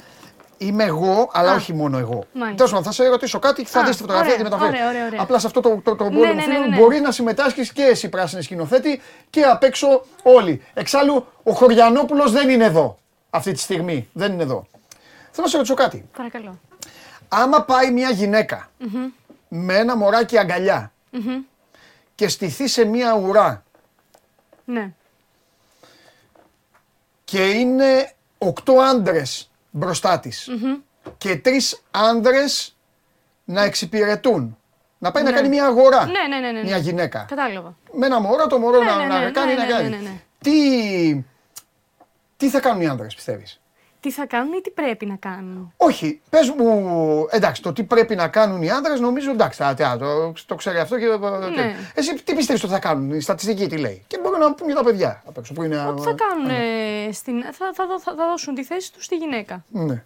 είμαι 0.58 0.84
εγώ, 0.84 1.30
αλλά 1.32 1.54
όχι 1.54 1.74
μόνο 1.74 1.98
εγώ. 1.98 2.24
Τέλος 2.32 2.70
πάντων, 2.70 2.84
θα 2.84 2.92
σε 2.92 3.08
ρωτήσω 3.08 3.38
κάτι 3.38 3.62
και 3.62 3.68
θα 3.68 3.84
δεις 3.84 3.96
τη 3.96 4.02
φωτογραφία 4.02 4.36
και 4.36 4.42
μεταφέρει. 4.42 4.68
Ωραία, 4.68 4.88
ωραία, 4.88 5.06
ωραία. 5.06 5.20
Απλά 5.22 5.38
σε 5.38 5.46
αυτό 5.46 5.60
το, 5.60 5.80
το, 5.84 5.96
το 5.96 6.10
ναι, 6.10 6.18
ναι, 6.18 6.32
ναι, 6.32 6.58
ναι, 6.68 6.76
μπορεί 6.76 7.00
να 7.00 7.10
συμμετάσχεις 7.10 7.72
και 7.72 7.82
εσύ 7.82 8.08
πράσινη 8.08 8.42
σκηνοθέτη 8.42 9.00
και 9.30 9.42
απ' 9.42 9.62
έξω 9.62 10.04
όλοι. 10.22 10.62
Εξάλλου, 10.74 11.26
ο 11.42 11.52
Χωριανόπουλος 11.52 12.32
δεν 12.32 12.48
είναι 12.48 12.64
εδώ 12.64 12.98
αυτή 13.30 13.52
τη 13.52 13.58
στιγμή. 13.58 14.08
Δεν 14.12 14.32
είναι 14.32 14.42
εδώ. 14.42 14.66
Θέλω 15.30 15.42
να 15.42 15.48
σε 15.48 15.56
ρωτήσω 15.56 15.74
κάτι. 15.74 16.08
Παρακαλώ. 16.16 16.58
Άμα 17.28 17.62
πάει 17.62 17.92
μια 17.92 18.10
γυναικα 18.10 18.70
με 19.48 19.76
ένα 19.76 19.96
μωράκι 19.96 20.38
αγκαλιά 20.38 20.92
και 22.14 22.28
στηθεί 22.28 22.68
σε 22.68 22.84
μία 22.84 23.14
ουρά. 23.16 23.64
Ναι. 24.64 24.92
Και 27.24 27.44
είναι 27.50 28.12
οκτώ 28.38 28.72
άντρες 28.72 29.50
μπροστά 29.70 30.20
της. 30.20 30.48
Και 31.18 31.36
τρεις 31.36 31.82
άντρε 31.90 32.44
να 33.44 33.62
εξυπηρετούν. 33.62 34.58
Να 34.98 35.10
πάει 35.10 35.22
να 35.22 35.30
Ναι. 35.30 35.36
κάνει 35.36 35.48
μια 35.48 35.64
αγορά. 35.66 36.06
Ναι, 36.06 36.12
ναι, 36.28 36.38
ναι, 36.38 36.52
ναι. 36.52 36.62
Μια 36.62 36.76
γυναίκα. 36.76 37.24
Κατάλαβα. 37.28 37.76
Με 37.92 38.06
ένα 38.06 38.20
μωρό, 38.20 38.46
το 38.46 38.58
μωρό 38.58 38.78
Ναι, 38.78 38.90
να, 38.90 38.96
ναι, 38.96 39.06
να 39.06 39.18
ναι, 39.20 39.30
κάνει, 39.30 39.52
ναι, 39.54 39.58
να 39.58 39.64
ναι, 39.66 39.72
κάνει. 39.72 39.88
ναι, 39.88 39.96
ναι. 39.96 40.20
Τι, 40.38 41.24
τι 42.36 42.48
θα 42.50 42.60
κάνουν 42.60 42.82
οι 42.82 42.88
άντρε, 42.88 43.06
πιστεύεις; 43.06 43.60
Τι 44.00 44.10
θα 44.10 44.26
κάνουν 44.26 44.52
ή 44.52 44.60
τι 44.60 44.70
πρέπει 44.70 45.06
να 45.06 45.16
κάνουν; 45.16 45.72
Όχι, 45.76 46.20
πες 46.30 46.50
μου. 46.50 47.26
Εντάξει, 47.30 47.62
το 47.62 47.72
τι 47.72 47.82
πρέπει 47.84 48.14
να 48.14 48.28
κάνουν 48.28 48.62
οι 48.62 48.70
άντρες 48.70 49.00
νομίζω 49.00 49.30
εντάξει, 49.30 49.62
α, 49.62 49.68
α, 49.68 49.96
το, 49.96 50.32
το 50.46 50.54
ξέρει 50.54 50.78
αυτό 50.78 50.98
και. 50.98 51.06
Ναι. 51.54 51.74
Εσύ 51.94 52.22
τι 52.22 52.34
πιστεύεις 52.34 52.62
ότι 52.62 52.72
θα 52.72 52.78
κάνουν, 52.78 53.10
η 53.12 53.20
στατιστική 53.20 53.66
τι 53.66 53.76
λέει; 53.76 54.04
Και 54.06 54.18
μπορεί 54.22 54.38
να 54.38 54.54
πούνε 54.54 54.70
και 54.72 54.76
τα 54.78 54.84
παιδιά 54.84 55.22
απ' 55.26 55.36
έξω 55.38 55.52
που 55.52 55.62
είναι. 55.62 55.86
Ότι 55.86 56.02
θα 56.02 56.14
κάνουν. 56.14 56.50
ε, 56.50 57.12
στην, 57.12 57.42
θα, 57.42 57.70
θα, 57.74 57.86
δω- 57.86 58.00
θα, 58.00 58.14
θα 58.16 58.26
δώσουν 58.28 58.54
τη 58.54 58.64
θέση 58.64 58.92
τους 58.92 59.04
στη 59.04 59.16
γυναίκα. 59.16 59.64
Ναι. 59.68 60.04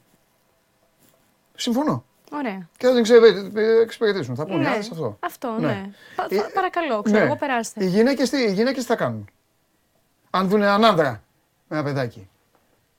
Συμφωνώ. 1.54 2.04
Ωραία. 2.32 2.68
Και 2.76 2.86
θα 2.86 2.94
την 2.94 3.02
ξε- 3.02 3.22
εξυπηρετήσουν. 3.82 4.34
Θα 4.36 4.44
πούνε 4.44 4.56
Ναι, 4.58 4.68
ναι. 4.68 4.76
αυτό. 4.76 5.16
αυτό, 5.20 5.56
Ναι. 5.58 5.66
ναι. 5.66 5.90
Πα- 6.16 6.26
Ε, 6.28 6.36
πα- 6.36 6.50
παρακαλώ, 6.54 7.02
ξέρω 7.02 7.18
Ναι. 7.18 7.24
εγώ, 7.24 7.36
περάστε. 7.36 7.84
Οι 7.84 7.88
γυναίκες 7.88 8.30
τι, 8.30 8.42
οι 8.42 8.52
γυναίκες 8.52 8.82
τι 8.82 8.88
θα 8.88 8.96
κάνουν; 8.96 9.28
Αν 10.30 10.48
δουν 10.48 10.62
έναν 10.62 10.84
άντρα 10.84 11.22
με 11.68 11.76
ένα 11.76 11.84
παιδάκι. 11.84 12.28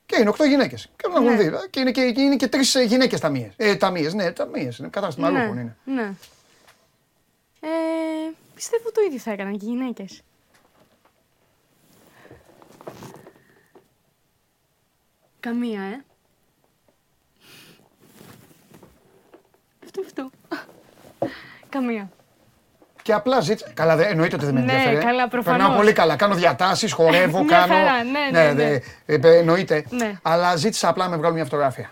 Και 0.06 0.16
είναι 0.20 0.28
οκτώ 0.28 0.44
γυναίκες. 0.44 0.90
Και 0.96 1.08
να 1.08 1.14
έχουν 1.14 1.36
δει. 1.38 1.68
Και 1.70 1.80
είναι 1.80 1.90
και, 1.90 2.00
είναι 2.00 2.36
και 2.36 2.48
τρεις 2.48 2.76
γυναίκες 2.86 3.20
ταμείε. 3.20 3.52
Ε, 3.56 3.76
ταμείε, 3.76 4.10
ναι, 4.10 4.32
ταμείε. 4.32 4.70
Είναι 4.78 4.88
κατάστημα 4.88 5.30
ναι, 5.30 5.38
αλούχων 5.38 5.58
είναι. 5.58 5.76
Ναι. 5.84 6.14
Ε, 7.60 8.30
πιστεύω 8.54 8.92
το 8.92 9.00
ίδιο 9.06 9.18
θα 9.18 9.30
έκαναν 9.30 9.58
και 9.58 9.66
οι 9.66 9.68
γυναίκες. 9.68 10.22
Καμία, 15.40 15.82
ε. 15.82 16.04
Αυτό, 19.84 20.00
αυτό. 20.00 20.30
Καμία. 21.68 22.10
Και 23.04 23.12
απλά 23.12 23.40
ζήτησα. 23.40 23.70
Καλά, 23.74 23.96
δε, 23.96 24.06
εννοείται 24.06 24.34
ότι 24.36 24.44
δεν 24.44 24.54
με 24.54 24.60
Ναι, 24.60 24.72
ενδιαφέρει. 24.72 25.04
καλά, 25.04 25.28
προφανώς. 25.28 25.58
Περνάω 25.60 25.76
πολύ 25.78 25.92
καλά. 25.92 26.16
Κάνω 26.16 26.34
διατάσεις, 26.34 26.92
χορεύω, 26.98 27.42
Μια 27.44 27.58
κάνω. 27.58 27.74
χαρά, 27.74 28.02
ναι, 28.04 28.18
ναι, 28.30 28.52
ναι. 28.52 28.80
δε, 29.18 29.28
ε, 29.28 29.38
εννοείται. 29.38 29.84
Ναι. 29.90 30.18
Αλλά 30.22 30.56
ζήτησα 30.56 30.88
απλά 30.88 31.04
να 31.04 31.10
με 31.10 31.16
βγάλουν 31.16 31.34
μια 31.34 31.44
φωτογραφία. 31.44 31.90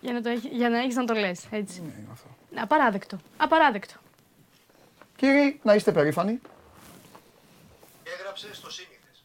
Για 0.00 0.12
να, 0.12 0.20
το 0.22 0.28
έχει, 0.28 0.48
για 0.48 0.68
να 0.68 0.78
έχεις 0.78 0.94
να 0.94 1.04
το 1.04 1.14
λες, 1.14 1.40
έτσι. 1.50 1.80
Ναι, 1.80 1.92
αυτό. 2.12 2.26
Απαράδεκτο. 2.62 3.16
Απαράδεκτο. 3.36 3.94
Κύριοι, 5.16 5.60
να 5.62 5.74
είστε 5.74 5.92
περήφανοι. 5.92 6.40
Έγραψες 8.18 8.56
στο 8.56 8.70
σύνηθες. 8.70 9.24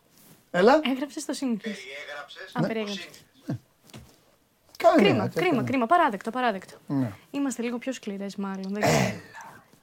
Έλα. 0.51 0.79
Έγραψες 0.93 1.21
στο 1.23 1.33
σύνηθες. 1.33 1.71
Περιέγραψες 1.77 2.51
Α, 2.53 2.61
περιέγραψες. 2.67 3.09
Κάνε 4.77 5.01
Κρίμα, 5.01 5.15
μια, 5.23 5.31
κρίμα, 5.35 5.49
κάνε. 5.55 5.63
κρίμα. 5.69 5.85
Παράδεκτο, 5.85 6.31
παράδεκτο. 6.31 6.73
Ναι. 6.87 7.11
Είμαστε 7.31 7.61
λίγο 7.61 7.77
πιο 7.77 7.91
σκληρές, 7.93 8.35
μάλλον. 8.35 8.67
Δεν 8.69 8.81
ξέρω. 8.81 8.97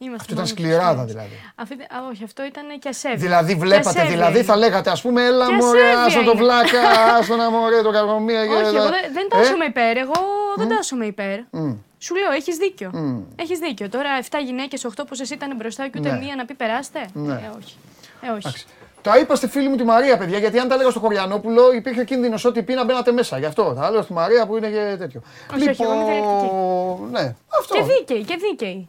Είμαστε 0.02 0.32
Αυτό 0.32 0.32
ήταν 0.32 0.42
μάλλον 0.42 0.54
πιο 0.56 0.64
σκληράδα 0.64 1.02
σκληρές. 1.02 1.12
δηλαδή. 1.12 1.36
Αυτή, 1.62 1.74
α, 1.96 1.98
όχι, 2.10 2.24
αυτό 2.24 2.44
ήταν 2.44 2.64
και 2.78 2.88
ασέβη. 2.88 3.16
Δηλαδή, 3.16 3.52
Και 3.52 3.58
βλέπατε, 3.58 3.88
ασέβεια 3.88 4.10
δηλαδή 4.10 4.36
είναι. 4.38 4.42
θα 4.50 4.56
λέγατε, 4.56 4.90
ας 4.90 5.00
πούμε, 5.02 5.24
έλα 5.24 5.46
Και 5.46 5.52
μωρέ, 5.52 5.80
ασέβεια 5.80 6.04
άσο 6.04 6.22
το 6.24 6.30
είναι. 6.30 6.40
βλάκα, 6.40 6.82
άσο 7.18 7.36
να 7.36 7.50
μωρέ, 7.50 7.82
το 7.82 7.90
καρμομία 7.90 8.46
και 8.46 8.52
Όχι, 8.52 8.62
τα- 8.62 8.68
εγώ 8.68 8.82
δεν, 8.96 9.04
δεν 9.16 9.26
Ε, 9.32 9.36
τάσομαι 9.36 9.64
υπέρ. 9.64 9.96
Εγώ 9.96 10.18
δεν 10.56 10.68
τάσομαι 10.68 11.06
υπέρ. 11.06 11.38
μμ, 11.50 11.72
Σου 11.98 12.14
λέω, 12.14 12.30
έχεις 12.32 12.56
δίκιο. 12.56 12.90
μμ. 12.92 13.20
Έχεις 13.36 13.58
δίκιο. 13.58 13.88
Τώρα 13.88 14.10
7 14.30 14.38
γυναίκες, 14.44 14.84
8 14.84 14.90
που 15.06 15.14
εσύ 15.20 15.34
ήταν 15.34 15.56
μπροστά 15.56 15.88
και 15.88 15.98
ούτε 15.98 16.10
Ναι. 16.10 16.18
μία 16.18 16.34
να 16.36 16.44
πει 16.44 16.54
περάστε. 16.54 17.00
Ναι. 17.12 17.32
Ε, 17.32 17.50
όχι. 17.58 17.74
Ε, 18.22 18.28
όχι. 18.28 18.46
Εντάξει. 18.46 18.66
Τα 19.02 19.18
είπα 19.18 19.34
στη 19.34 19.46
φίλη 19.48 19.68
μου 19.68 19.76
τη 19.76 19.84
Μαρία, 19.84 20.18
παιδιά, 20.18 20.38
γιατί 20.38 20.58
αν 20.58 20.68
τα 20.68 20.74
έλεγα 20.74 20.90
στο 20.90 21.00
Χωριανόπουλο 21.00 21.72
υπήρχε 21.72 22.04
κίνδυνος 22.04 22.44
ότι 22.44 22.62
πει 22.62 22.74
να 22.74 22.84
μπαίνατε 22.84 23.12
μέσα. 23.12 23.38
Γι' 23.38 23.44
αυτό 23.44 23.74
τα 23.74 23.90
λέω 23.90 24.02
στη 24.02 24.12
Μαρία 24.12 24.46
που 24.46 24.56
είναι 24.56 24.68
και 24.68 24.94
τέτοιο. 24.98 25.22
Όχι, 25.56 25.68
όχι, 25.68 25.82
εγώ 25.82 25.92
είμαι 25.94 26.14
λοιπόν, 26.14 27.10
ναι, 27.10 27.34
αυτό. 27.60 27.74
Και 27.74 27.82
δίκαιη, 27.82 28.24
και 28.24 28.36
δίκαιη. 28.48 28.88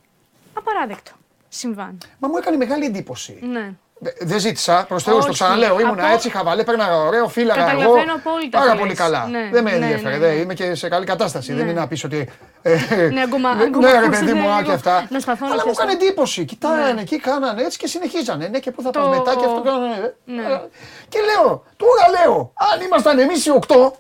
Απαράδεκτο. 0.54 1.12
Συμβάν. 1.48 1.98
Μα 2.20 2.28
μου 2.28 2.38
έκανε 2.38 2.58
μεγάλη 2.58 2.86
εντύπωση. 2.86 3.40
Ναι. 3.42 3.70
Δε- 4.04 4.12
Δεν 4.20 4.40
ζήτησα, 4.40 4.86
προς 4.88 5.04
Θεού, 5.04 5.14
το 5.14 5.20
Όχι. 5.20 5.32
ξαναλέω. 5.32 5.80
Ήμουνα 5.80 6.04
Από- 6.04 6.14
έτσι, 6.14 6.30
χαβαλέ, 6.30 6.64
παίρναγα 6.64 6.98
ωραίο, 6.98 7.28
φύλαγα 7.28 7.62
εγώ. 7.62 7.70
Καταλαβαίνω 7.80 8.14
απόλυτα 8.14 8.58
Πάρα 8.60 8.72
τι 8.72 8.78
πολύ 8.78 8.90
λες. 8.90 8.98
καλά. 8.98 9.28
Ναι, 9.28 9.50
δεν 9.52 9.64
με 9.64 9.70
ναι, 9.70 9.76
ενδιαφέρε. 9.76 10.10
ναι, 10.10 10.18
δεν- 10.18 10.34
ναι. 10.36 10.40
Είμαι 10.42 10.54
και 10.54 10.76
σε 10.76 10.90
καλή 10.90 11.06
κατάσταση. 11.06 11.54
Δεν 11.54 11.66
Ναι. 11.66 11.72
είναι 11.72 11.80
να 11.80 11.88
πεις 11.88 12.04
ότι. 12.04 12.30
ε, 12.62 12.76
Ναι, 13.14 13.22
ακόμα- 13.22 13.54
ναι, 13.56 13.64
ακόμα 13.64 13.86
ναι, 13.88 13.92
ρε 13.92 13.98
ακούσετε 13.98 14.26
παιδί 14.26 14.34
μου, 14.40 14.50
α, 14.50 14.56
λίγο 14.58 14.68
και 14.70 14.72
αυτά. 14.76 15.08
να 15.10 15.20
σταθώ 15.20 15.46
να 15.46 15.52
Αλλά 15.54 15.64
μου 15.66 15.72
πιάσω. 15.72 15.82
έκανε 15.82 16.04
εντύπωση. 16.04 16.46
Κοιτάγανε 16.46 17.02
εκεί, 17.02 17.20
κάνανε 17.20 17.62
έτσι 17.64 17.78
και 17.78 17.88
συνεχίζανε. 17.88 18.48
Ναι, 18.48 18.60
και 18.60 18.72
πού 18.72 18.82
θα 18.82 18.90
πας 18.90 19.04
Το- 19.04 19.10
μετά 19.10 19.36
και 19.36 19.46
αυτό 19.46 19.62
κάνανε. 19.62 19.96
ε. 20.28 20.32
Ναι. 20.32 20.42
Ε, 20.42 20.62
Και 21.10 21.20
λέω, 21.30 21.64
τώρα 21.78 22.06
λέω, 22.20 22.54
αν 22.74 22.82
ήμασταν 22.86 23.20
εμείς 23.20 23.46
οι 23.46 23.50
οκτώ 23.52 23.96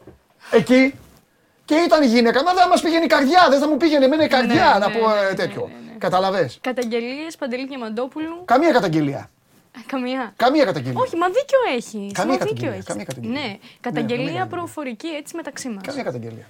εκεί 0.51 0.95
και 1.65 1.75
ήταν 1.75 2.03
η 2.03 2.05
γυναίκα, 2.05 2.43
μα 2.43 2.53
δεν 2.53 2.67
μας 2.69 2.81
πήγαινε 2.81 3.03
η 3.03 3.07
καρδιά, 3.07 3.47
δεν 3.49 3.59
θα 3.59 3.67
μου 3.67 3.77
πήγαινε 3.77 4.05
εμένα 4.05 4.23
η 4.23 4.27
καρδιά 4.27 4.69
ναι, 4.73 4.79
να 4.85 4.87
ναι, 4.87 4.93
πω 4.97 5.07
ναι, 5.07 5.19
ε, 5.19 5.23
ναι, 5.29 5.33
τέτοιο. 5.35 5.69
Ναι, 6.09 6.17
ναι. 6.17 6.21
Καταλαβέ. 6.21 6.49
Καταγγελίες 6.61 7.35
Παντελή 7.35 7.67
Διαμαντόπουλου. 7.67 8.41
Καμία 8.45 8.71
καταγγελία. 8.71 9.29
Καμία. 9.85 10.33
Καμία 10.35 10.65
καταγγελία. 10.65 10.99
Όχι, 11.01 11.15
μα 11.15 11.27
δίκιο 11.27 11.59
έχει. 11.75 12.11
Καμία 12.13 12.31
μα 12.33 12.37
καταγγελία, 12.37 12.53
δίκιο 12.53 12.71
έχεις. 12.71 12.85
καμία 12.85 13.03
καταγγελία. 13.05 13.39
Ναι, 13.39 13.45
καμία 13.47 13.59
καταγγελία 13.81 14.17
καταγγελία. 14.25 14.47
προφορική 14.47 15.07
έτσι 15.07 15.35
μεταξύ 15.35 15.69
μας. 15.69 15.83
Καμία 15.85 16.03
καταγγελία. 16.03 16.45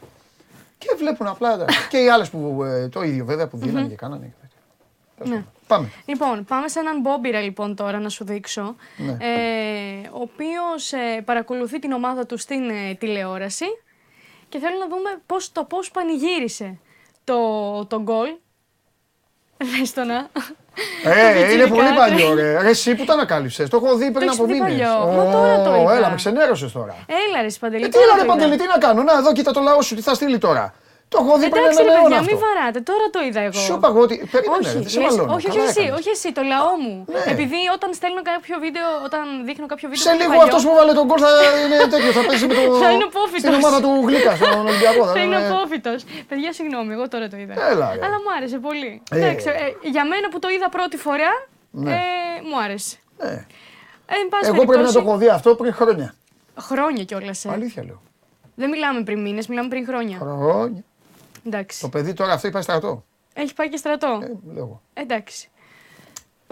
Και 0.77 0.87
βλέπουν 0.97 1.27
απλά. 1.27 1.57
τα- 1.57 1.65
και 1.89 1.97
οι 1.97 2.09
άλλες 2.09 2.29
που 2.29 2.63
ε, 2.63 2.87
το 2.89 3.01
ίδιο 3.03 3.25
βέβαια 3.25 3.47
που 3.47 3.57
δίνανε 3.57 3.87
και 3.87 3.95
κάνανε. 3.95 4.25
και 4.25 4.31
τέτοια. 4.41 4.57
Τέλος 5.17 5.29
Ναι. 5.29 5.35
πάντων. 5.35 5.51
Πάμε. 5.67 5.91
Λοιπόν, 6.05 6.45
πάμε 6.45 6.67
σε 6.67 6.79
έναν 6.79 6.99
Μπόμπιρα 7.01 7.41
λοιπόν 7.41 7.75
τώρα 7.75 7.99
να 7.99 8.09
σου 8.09 8.23
δείξω. 8.25 8.75
Ναι. 8.97 9.11
Ε, 9.19 10.07
ο 10.11 10.19
οποίος 10.21 10.91
ε, 10.93 11.21
παρακολουθεί 11.25 11.79
την 11.79 11.91
ομάδα 11.91 12.25
του 12.25 12.37
στην 12.37 12.69
ε, 12.69 12.93
τηλεόραση 12.99 13.65
και 14.49 14.59
θέλω 14.59 14.77
να 14.77 14.87
δούμε 14.87 15.09
πώς, 15.25 15.51
το 15.51 15.63
πώς 15.63 15.91
πανηγύρισε 15.91 16.77
το, 17.23 17.39
το 17.85 18.01
γκολ. 18.01 18.27
Δες 19.77 19.93
το 19.93 20.03
να. 20.03 20.27
Ε, 21.03 21.53
είναι 21.53 21.67
πολύ 21.67 21.81
πιτσιρικάτε. 21.81 21.95
παλιό, 21.95 22.33
ρε. 22.33 22.61
Ρε, 22.61 22.69
εσύ 22.69 22.95
που 22.95 23.05
τα 23.05 23.13
ανακάλυψες. 23.13 23.69
Το 23.69 23.81
έχω 23.83 23.95
δει 23.95 24.11
πριν 24.11 24.27
έχεις 24.27 24.39
από 24.39 24.47
δει 24.47 24.53
μήνες. 24.53 24.87
παλιό. 24.87 25.13
Μα 25.15 25.31
τώρα 25.31 25.61
το 25.63 25.81
είδα. 25.81 25.95
Έλα, 25.95 26.09
με 26.09 26.15
ξενέρωσες 26.15 26.71
τώρα. 26.71 26.95
Έλα 27.05 27.41
ρε 27.41 27.49
Σπαντελή. 27.49 27.83
Ε, 27.83 27.87
τι 27.87 27.93
τώρα 27.93 28.05
έλα, 28.05 28.13
το 28.13 28.19
ρε 28.21 28.25
είδα. 28.25 28.33
Παντελή, 28.33 28.57
τι 28.57 28.67
να 28.67 28.77
κάνω. 28.77 29.03
Να, 29.03 29.13
εδώ 29.13 29.33
κοίτα 29.33 29.51
το 29.51 29.59
λαό 29.61 29.81
σου, 29.81 29.95
τι 29.95 30.01
θα 30.01 30.13
στείλει 30.13 30.37
τώρα. 30.37 30.73
Το 31.13 31.17
έχω 31.23 31.33
δει 31.41 31.47
πριν 31.53 31.63
Εντάξει 31.63 31.81
ένα 31.83 31.89
ρε 31.91 31.97
αιώνα 31.97 32.07
παιδιά, 32.07 32.19
αυτό. 32.23 32.29
μην 32.31 32.37
βαράτε, 32.45 32.79
τώρα 32.91 33.05
το 33.15 33.19
είδα 33.27 33.41
εγώ. 33.47 33.59
Σου 33.67 33.73
είπα 33.77 33.87
εγώ 33.91 33.99
ότι. 34.07 34.15
Περίμενε, 34.33 34.57
Όχι, 34.67 34.73
ρε, 34.75 34.81
δεν 34.85 34.91
σε 34.95 34.99
λες- 34.99 35.09
μαλώνω. 35.15 35.31
όχι, 35.37 35.47
όχι 35.49 35.57
Καλά 35.57 35.69
εσύ, 35.71 35.81
έκανες. 35.85 35.97
όχι 35.99 36.09
εσύ, 36.15 36.29
το 36.37 36.41
λαό 36.53 36.71
μου. 36.83 36.95
Ναι. 37.13 37.21
Επειδή 37.33 37.59
όταν 37.75 37.89
στέλνω 37.99 38.21
κάποιο 38.31 38.55
βίντεο, 38.65 38.87
όταν 39.07 39.23
δείχνω 39.47 39.65
κάποιο 39.71 39.87
βίντεο. 39.91 40.03
Σε 40.05 40.09
που 40.09 40.15
είναι 40.15 40.23
λίγο 40.25 40.35
παλιό, 40.39 40.47
αυτός 40.49 40.61
που 40.67 40.73
βάλε 40.79 40.93
τον 40.99 41.05
κόλ 41.11 41.19
θα 41.25 41.31
είναι 41.63 41.77
τέτοιο. 41.93 42.11
Θα 42.17 42.23
παίζει 42.29 42.45
με 42.49 42.53
το. 42.59 42.61
Θα 42.83 42.89
είναι 42.95 43.07
απόφυτος. 43.11 43.41
Στην 43.43 43.53
ομάδα 43.61 43.77
του 43.85 43.91
Γλίκα, 44.07 44.31
στον 44.39 44.51
Ολυμπιακό. 44.71 45.03
Θα 45.17 45.21
είναι 45.25 45.37
είναι- 45.39 45.49
απόφυτο. 45.53 45.91
Παιδιά, 46.29 46.49
συγγνώμη, 46.57 46.89
εγώ 46.97 47.05
τώρα 47.13 47.25
το 47.33 47.37
είδα. 47.43 47.53
Έλα, 47.71 47.85
ρε. 47.95 47.99
Αλλά 48.05 48.17
μου 48.23 48.29
άρεσε 48.37 48.57
πολύ. 48.67 48.91
Ε. 49.11 49.15
Εντάξει, 49.17 49.45
ε, 49.63 49.65
για 49.95 50.03
μένα 50.11 50.25
που 50.31 50.37
το 50.43 50.47
είδα 50.55 50.67
πρώτη 50.77 50.97
φορά, 51.05 51.31
Ναι. 51.83 51.91
ε, 52.01 52.01
μου 52.49 52.55
άρεσε. 52.65 52.95
Ναι. 53.23 53.33
Ε, 54.13 54.15
εν 54.21 54.25
πάση 54.31 54.45
Εγώ 54.51 54.59
πρέπει 54.59 54.59
να 54.59 54.65
περιπτώσει, 54.81 54.97
το 54.97 55.01
έχω 55.07 55.13
δει 55.21 55.27
αυτό 55.37 55.49
πριν 55.61 55.71
χρόνια. 55.79 56.07
Χρόνια 56.67 57.03
κιόλας. 57.09 57.39
Ε. 57.45 57.49
Αλήθεια 57.57 57.81
λέω. 57.87 57.99
Δεν 58.61 58.69
μιλάμε 58.73 58.99
πριν 59.07 59.19
μήνες, 59.25 59.45
μιλάμε 59.51 59.67
πριν 59.73 59.83
χρόνια. 59.89 60.17
Χρόνια. 60.25 60.83
Εντάξει. 61.45 61.81
Το 61.81 61.89
παιδί 61.89 62.13
τώρα 62.13 62.33
αυτό 62.33 62.47
υπάρχει 62.47 62.67
στρατό. 62.69 63.05
Έχει 63.33 63.53
πάει 63.53 63.69
και 63.69 63.77
στρατό. 63.77 64.19
Ε, 64.23 64.53
λέω 64.53 64.63
εγώ. 64.63 64.81
Εντάξει. 64.93 65.49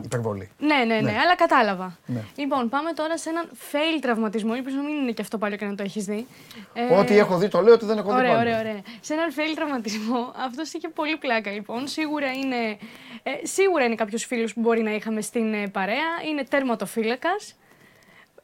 Υπερβολή. 0.04 0.50
Ναι, 0.60 0.76
ναι, 0.76 1.00
ναι, 1.00 1.12
αλλά 1.24 1.36
κατάλαβα. 1.36 1.98
Ναι. 2.06 2.24
Λοιπόν, 2.36 2.70
πάμε 2.70 2.94
τώρα 2.94 3.18
σε 3.18 3.30
έναν 3.30 3.50
fail 3.72 4.00
τραυματισμό. 4.02 4.52
Ελπίζω 4.56 4.76
να 4.76 4.82
μην 4.84 4.96
είναι 4.96 5.12
και 5.12 5.22
αυτό 5.22 5.38
πάλι 5.38 5.58
και 5.58 5.66
να 5.66 5.76
το 5.76 5.84
έχεις 5.84 6.06
δει. 6.06 6.28
Ε, 6.74 6.94
Ό,τι 6.96 7.18
έχω 7.18 7.38
δει 7.38 7.48
το 7.48 7.62
λέω, 7.62 7.74
ότι 7.74 7.86
δεν 7.86 7.98
έχω 7.98 8.10
δει 8.12 8.18
Ωραία, 8.18 8.36
πάλι. 8.36 8.50
ωραία, 8.50 8.60
ωραία. 8.60 8.82
Σε 9.02 9.14
έναν 9.14 9.30
fail 9.36 9.54
τραυματισμό, 9.56 10.34
αυτός 10.46 10.74
είχε 10.74 10.90
πολύ 10.90 11.18
πλάκα 11.18 11.52
λοιπόν. 11.52 11.88
Σίγουρα 11.88 12.32
είναι, 12.32 12.78
ε, 13.24 13.32
σίγουρα 13.44 13.84
είναι 13.86 13.96
κάποιος 13.96 14.26
φίλος 14.26 14.54
που 14.54 14.60
μπορεί 14.60 14.82
να 14.82 14.92
είχαμε 14.92 15.22
στην 15.22 15.54
ε, 15.54 15.68
παρέα. 15.68 16.10
Είναι 16.30 16.44
τερματοφύλακας. 16.44 17.56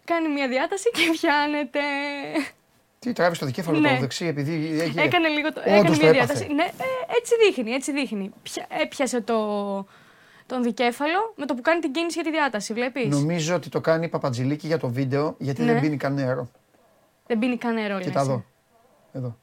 Κάνει 0.06 0.30
μια 0.30 0.48
διάταση 0.48 0.90
και 0.92 1.10
πιάνεται. 1.20 1.80
Τι 3.00 3.14
τράβει 3.14 3.38
το 3.38 3.46
δικέφαλο 3.46 3.80
Ναι. 3.80 3.94
το 3.94 4.00
δεξί, 4.00 4.26
επειδή 4.26 4.80
έχει. 4.82 5.00
Έκανε 5.00 5.28
λίγο 5.28 5.54
το, 5.54 5.60
Όντως 5.60 5.74
έκανε 5.78 5.96
το 5.96 6.02
μια 6.02 6.10
έπαθε. 6.10 6.24
διάταση. 6.34 6.54
Ναι, 6.54 6.64
ε, 6.64 7.18
έτσι 7.18 7.34
δείχνει, 7.46 7.72
έτσι 7.72 7.92
δείχνει. 7.92 8.32
Πια- 8.44 8.66
έπιασε 8.82 9.22
το, 9.22 9.38
τον 10.46 10.64
δικέφαλο 10.64 11.34
με 11.36 11.46
το 11.46 11.54
που 11.54 11.62
κάνει 11.62 11.80
την 11.80 11.92
κίνηση 11.92 12.22
για 12.22 12.32
τη 12.32 12.38
διάταση. 12.38 12.74
Βλέπεις; 12.74 13.08
Νομίζω 13.08 13.56
ότι 13.56 13.70
το 13.70 13.82
κάνει 13.82 14.06
η 14.06 14.10
Παπατζηλίκη 14.10 14.68
για 14.68 14.78
το 14.78 14.90
βίντεο, 14.90 15.36
γιατί 15.40 15.62
Ναι. 15.62 15.72
δεν 15.74 15.82
πίνει 15.82 15.98
καν 15.98 16.14
νερό. 16.14 16.50
Δεν 17.28 17.40
πίνει 17.40 17.58
καν 17.58 17.74
νερό, 17.74 18.00
Κοίτα 18.00 18.20
λες, 18.20 18.28
ε. 18.30 18.32
εδώ. 18.32 18.44
Εδώ. 19.14 19.38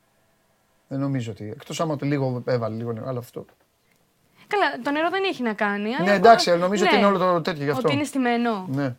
Δεν 0.89 1.01
νομίζω 1.01 1.31
ότι. 1.33 1.45
Εκτός 1.45 1.81
άμα 1.81 1.97
το 1.97 2.07
λίγο 2.07 2.43
έβαλε 2.47 2.77
λίγο 2.77 2.93
νερό, 2.93 3.09
αλλά 3.09 3.19
αυτό. 3.19 3.45
Καλά, 4.47 4.79
το 4.83 4.91
νερό 4.91 5.11
δεν 5.11 5.23
έχει 5.25 5.43
να 5.43 5.53
κάνει. 5.53 5.95
αλλά 5.95 6.05
Ναι, 6.05 6.15
εντάξει, 6.15 6.51
απλά- 6.51 6.63
νομίζω 6.63 6.85
ότι 6.85 6.93
ναι, 6.93 6.99
είναι 6.99 7.07
όλο 7.09 7.19
το 7.19 7.41
τέτοιο 7.41 7.65
γι' 7.65 7.71
αυτό. 7.71 7.83
Ότι 7.89 7.95
είναι 7.97 8.05
στημένο. 8.05 8.67
Ναι. 8.71 8.95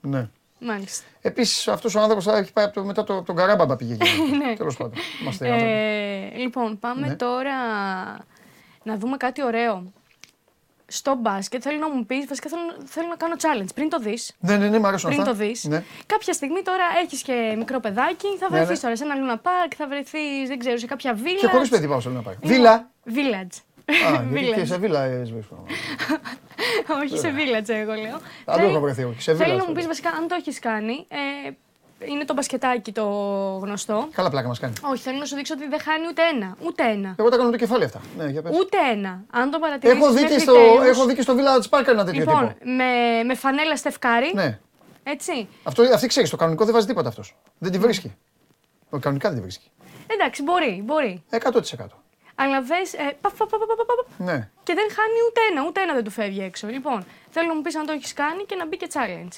ναι. 0.00 0.28
Μάλιστα. 0.60 1.04
Επίσης 1.20 1.68
αυτός 1.68 1.94
ο 1.94 2.00
άνθρωπος 2.00 2.24
θα 2.24 2.36
έχει 2.36 2.52
πάει 2.52 2.64
από 2.64 2.74
το, 2.74 2.84
μετά 2.84 3.04
το, 3.04 3.22
τον 3.22 3.36
Καράμπαμπα 3.36 3.76
πήγε. 3.76 3.96
Ναι. 4.46 4.54
Τέλος 4.56 4.76
πάντων. 4.76 4.92
Είμαστε 5.22 5.46
άνθρωποι. 5.50 5.72
Ε, 5.72 6.36
λοιπόν, 6.36 6.78
πάμε 6.78 7.06
Ναι. 7.06 7.14
τώρα 7.14 7.54
να 8.82 8.96
δούμε 8.96 9.16
κάτι 9.16 9.44
ωραίο. 9.44 9.92
Στο 10.92 11.14
μπάσκετ 11.14 11.60
θέλω 11.64 11.78
να 11.78 11.90
μου 11.90 12.06
πεις, 12.06 12.26
βασικά 12.26 12.48
θέλω, 12.48 12.62
θέλω 12.84 13.06
να 13.06 13.16
κάνω 13.16 13.34
challenge. 13.38 13.68
Πριν 13.74 13.88
το 13.88 13.98
δεις, 13.98 14.36
Ναι, 14.40 14.56
ναι, 14.56 14.68
ναι, 14.68 14.78
μ' 14.78 14.86
αρέσουν 14.86 15.08
πριν 15.10 15.20
αυτά. 15.22 15.32
το 15.32 15.38
δεις, 15.38 15.64
Ναι. 15.64 15.82
κάποια 16.06 16.32
στιγμή 16.32 16.62
τώρα 16.62 16.84
έχεις 17.04 17.22
και 17.22 17.54
μικρό 17.58 17.80
παιδάκι, 17.80 18.26
θα 18.38 18.46
Ναι, 18.50 18.56
βρεθείς 18.56 18.76
ναι. 18.76 18.82
τώρα 18.82 18.96
σε 18.96 19.04
ένα 19.04 19.14
Λούνα 19.14 19.38
Πάρκ, 19.38 19.72
θα 19.76 19.86
βρεθείς, 19.88 20.48
δεν 20.48 20.58
ξέρω, 20.58 20.76
σε 20.76 20.86
κάποια 20.86 21.14
βίλα. 21.14 21.38
Και 21.38 21.46
χωρίς 21.46 21.68
παιδί 21.68 21.88
πάω 21.88 22.00
σε 22.00 22.08
να 22.08 22.20
πάει. 22.22 22.34
Βίλα. 22.42 22.90
Village. 23.06 23.60
Α, 23.90 24.22
γιατί 24.32 24.46
και 24.54 24.60
Village. 24.62 24.66
σε 24.66 24.76
βίλα 24.78 25.02
ε, 25.04 25.24
σβήσουμε. 25.24 25.60
Όχι 27.02 27.18
σε 27.18 27.28
village, 27.36 27.68
εγώ 27.68 27.92
λέω. 27.92 28.14
Αν 28.14 28.20
το 28.44 28.52
Θέλει- 28.52 28.68
έχω 28.70 28.80
βρεθεί 28.80 29.02
εγώ. 29.02 29.12
και 29.12 29.20
Σε 29.20 29.34
Θέλω 29.34 29.44
βίλα. 29.44 29.56
να 29.56 29.58
μου 29.58 29.64
σου 29.66 29.72
πεις 29.72 29.78
λέω. 29.82 29.88
βασικά 29.88 30.10
αν 30.10 30.28
το 30.28 30.34
έχεις 30.38 30.58
κάνει. 30.58 31.06
Ε, 31.08 31.50
είναι 32.10 32.24
το 32.24 32.34
μπασκετάκι 32.34 32.92
το 32.92 33.04
γνωστό. 33.62 34.08
Καλά 34.12 34.30
πλάκα 34.30 34.48
μας 34.48 34.58
κάνει. 34.58 34.72
Όχι, 34.82 35.02
θέλω 35.02 35.18
να 35.18 35.24
σου 35.24 35.34
δείξω 35.36 35.54
ότι 35.54 35.68
δεν 35.68 35.80
χάνει 35.80 36.04
ούτε 36.08 36.22
ένα. 36.34 36.56
Ούτε 36.66 36.82
ένα. 36.90 37.14
Εγώ 37.18 37.28
τα 37.28 37.36
κάνω 37.36 37.50
το 37.50 37.56
κεφάλι 37.56 37.84
αυτά. 37.84 38.00
Ναι, 38.16 38.26
για 38.26 38.42
πες. 38.42 38.58
Ούτε 38.58 38.76
ένα. 38.92 39.24
Αν 39.30 39.50
το 39.50 39.58
παρατηρήσεις. 39.58 40.02
Έχω 40.02 40.12
δει, 40.12 40.24
και 40.24 40.38
στο, 40.38 40.54
έχω 40.86 41.04
δει 41.06 41.14
και 41.14 41.22
στο 41.22 41.34
Village 41.36 41.78
Park 41.78 41.84
ένα 41.86 42.04
τέτοιο 42.04 42.20
Λοιπόν, 42.20 42.48
τύπο. 42.48 42.70
με, 42.70 43.22
με 43.24 43.34
φανέλα 43.34 43.76
στεφκάρι. 43.76 44.30
Ναι. 44.34 44.58
Έτσι. 45.02 45.48
Αυτό, 45.62 45.82
αυτή 45.82 46.06
ξέρεις, 46.06 46.30
το 46.30 46.36
κανονικό 46.36 46.64
δεν 46.64 46.74
βάζει 46.74 46.86
τίποτα 46.86 47.08
αυτός. 47.08 47.36
Δεν 47.58 47.72
τη 47.72 47.78
βρίσκει. 47.78 48.14
Ο 48.90 48.98
κανονικά 48.98 49.28
δεν 49.28 49.36
τη 49.38 49.42
βρίσκει. 49.42 49.70
Εντάξει, 50.06 50.42
μπορεί, 50.42 50.82
μπορεί. 50.84 51.22
100%. 51.30 51.99
Αλλά 52.42 52.58
δες. 52.70 52.92
Ε, 52.92 53.04
πα, 53.20 53.28
πα, 53.38 53.44
πα, 53.50 53.56
πα, 53.58 53.74
πα, 53.78 53.84
πα, 53.88 54.04
Ναι. 54.28 54.38
και 54.66 54.74
δεν 54.78 54.88
χάνει 54.96 55.18
ούτε 55.28 55.40
ένα, 55.50 55.60
ούτε 55.68 55.80
ένα 55.84 55.92
δεν 55.94 56.04
του 56.04 56.10
φεύγει 56.10 56.42
έξω. 56.50 56.66
Λοιπόν, 56.76 56.98
θέλω 57.30 57.46
να 57.48 57.54
μου 57.54 57.62
πεις 57.62 57.76
αν 57.76 57.86
το 57.86 57.92
έχεις 57.92 58.12
κάνει 58.12 58.42
και 58.48 58.54
να 58.60 58.66
μπει 58.66 58.76
και 58.76 58.88
challenge. 58.94 59.36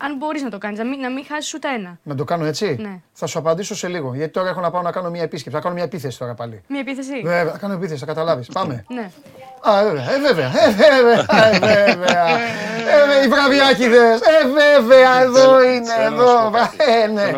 αν 0.00 0.16
μπορείς 0.16 0.42
να 0.42 0.50
το 0.50 0.58
κάνεις, 0.58 0.78
να 0.78 0.84
μην, 0.84 1.00
να 1.00 1.10
μην 1.10 1.24
χάσεις 1.30 1.54
ούτε 1.54 1.68
ένα. 1.78 1.98
Να 2.02 2.14
το 2.14 2.24
κάνω 2.24 2.44
έτσι; 2.44 2.76
Ναι. 2.80 3.00
Θα 3.12 3.26
σου 3.26 3.38
απαντήσω 3.38 3.74
σε 3.74 3.88
λίγο. 3.88 4.14
Γιατί 4.14 4.32
τώρα 4.32 4.48
έχω 4.48 4.60
να 4.60 4.70
πάω 4.70 4.82
να 4.82 4.92
κάνω 4.92 5.10
μια 5.10 5.22
επίσκεψη. 5.22 5.56
Θα 5.56 5.62
κάνω 5.62 5.74
μια 5.74 5.84
επίθεση 5.84 6.18
τώρα 6.18 6.34
πάλι. 6.34 6.62
Μια 6.68 6.80
επίθεση; 6.80 7.20
Βέβαια, 7.24 7.52
θα 7.52 7.58
κάνω 7.58 7.74
επίθεση, 7.74 8.00
θα 8.00 8.06
καταλάβεις. 8.06 8.48
Πάμε. 8.52 8.84
Ναι. 8.88 9.10
Α, 9.60 9.72
βέβαια, 9.84 10.04
ε, 10.14 10.18
βέβαια, 10.20 10.46
ε, 10.64 10.70
βέβαια, 10.70 11.26
ε, 11.46 11.86
βέβαια. 11.86 12.28
Ε, 13.20 13.24
οι 13.24 13.28
βραβιάκιδες, 13.28 14.20
ε, 14.20 14.46
βέβαια, 14.46 15.20
εδώ 15.20 15.62
είναι, 15.64 15.94
εδώ. 16.00 16.50
Ε, 17.02 17.06
ναι. 17.06 17.30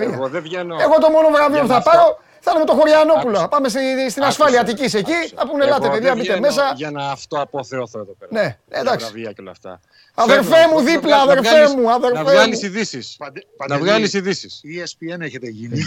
Εγώ 0.00 0.28
δεν 0.28 0.42
βγαίνω. 0.42 0.76
Εγώ 0.80 0.98
το 1.00 1.10
μόνο 1.10 1.28
βραβείο 1.28 1.60
που 1.60 1.66
θα 1.66 1.82
πάρω 1.82 2.18
θα 2.46 2.52
είναι 2.54 2.64
με 2.64 2.66
το 2.66 2.72
Χωριανόπουλο. 2.72 3.48
Πάμε 3.50 3.68
στην 4.08 4.22
ασφάλεια 4.22 4.60
Αττικής 4.60 4.94
εκεί. 4.94 5.12
Θα 5.36 5.46
πούνε 5.46 5.64
ελάτε, 5.64 5.88
παιδιά, 5.88 6.14
μπείτε 6.14 6.40
μέσα. 6.40 6.72
Για 6.76 6.90
να 6.90 7.10
αυτό 7.10 7.40
αποθεώθω 7.40 7.98
εδώ 7.98 8.12
πέρα. 8.18 8.30
Ναι, 8.32 8.58
εντάξει. 8.68 9.04
Βραβεία 9.04 9.32
και 9.32 9.40
όλα 9.40 9.50
αυτά. 9.50 9.80
Αδερφέ 10.18 10.56
μου 10.72 10.80
δίπλα, 10.80 11.16
αδερφέ 11.16 11.68
μου. 11.76 11.82
Να 12.14 12.24
βγάλεις 12.24 12.62
ειδήσεις. 12.62 13.16
Να 13.68 13.78
βγάλεις 13.78 14.12
ειδήσεις. 14.12 14.60
Η 14.62 14.82
ESPN 14.84 15.20
έχετε 15.20 15.48
γίνει. 15.48 15.78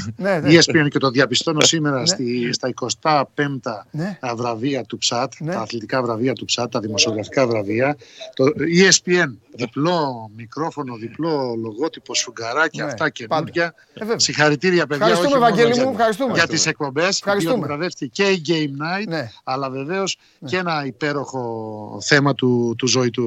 Η 0.48 0.60
ESPN 0.60 0.88
και 0.90 1.00
το 1.00 1.10
διαπιστώνω 1.10 1.62
σήμερα 1.62 2.04
στα 2.52 2.70
25 3.04 4.36
βραβεία 4.36 4.84
του 4.84 4.98
ΠΣΑΤ, 4.98 5.34
τα 5.46 5.60
αθλητικά 5.60 6.02
βραβεία 6.02 6.34
του 6.34 6.46
ΠΣΑΤ, 6.46 6.72
τα 6.72 6.80
δημοσιογραφικά 6.80 7.48
βραβεία. 7.48 7.98
Το 8.34 8.46
ESPN, 8.58 9.36
διπλό 9.56 10.30
μικρόφωνο, 10.36 10.96
διπλό 10.96 11.56
λογότυπο, 11.62 12.16
σφουγγαράκια, 12.16 12.86
αυτά 12.86 13.10
καινούργια. 13.10 13.74
Συγχαρητήρια, 14.16 14.88
παιδιά. 14.88 15.08
Ευχαριστούμε, 15.08 15.40
Βαγγέλη 15.40 15.80
μου, 15.80 15.90
ευχαριστούμε. 15.92 16.34
Για 16.34 16.48
τις 16.48 16.66
εκπομπές. 16.66 17.24
Βραβεύτηκε 17.60 18.24
και 18.24 18.24
η 18.24 18.42
Game 18.48 18.84
Night, 18.84 19.24
αλλά 19.44 19.70
βεβαίως 19.70 20.18
και 20.46 20.58
ένα 20.58 20.86
υπέροχο 20.86 22.00
θέμα 22.02 22.36
του 22.36 22.88
ζωητού. 22.88 23.26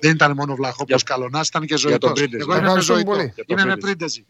Δεν 0.00 0.10
ήταν 0.10 0.27
μόνο 0.34 0.54
βλαχόπουλος 0.54 1.04
ναι. 1.08 1.14
καλονάς, 1.14 1.48
ήταν 1.48 1.66
και 1.66 1.76
ζωητός. 1.76 2.22
Εγώ 2.40 2.56
είμαι 2.56 2.72
με 2.72 2.80
ζωητός. 2.80 3.16
Είμαι 3.46 3.64
με 3.64 3.76
πρίντεζι. 3.76 4.24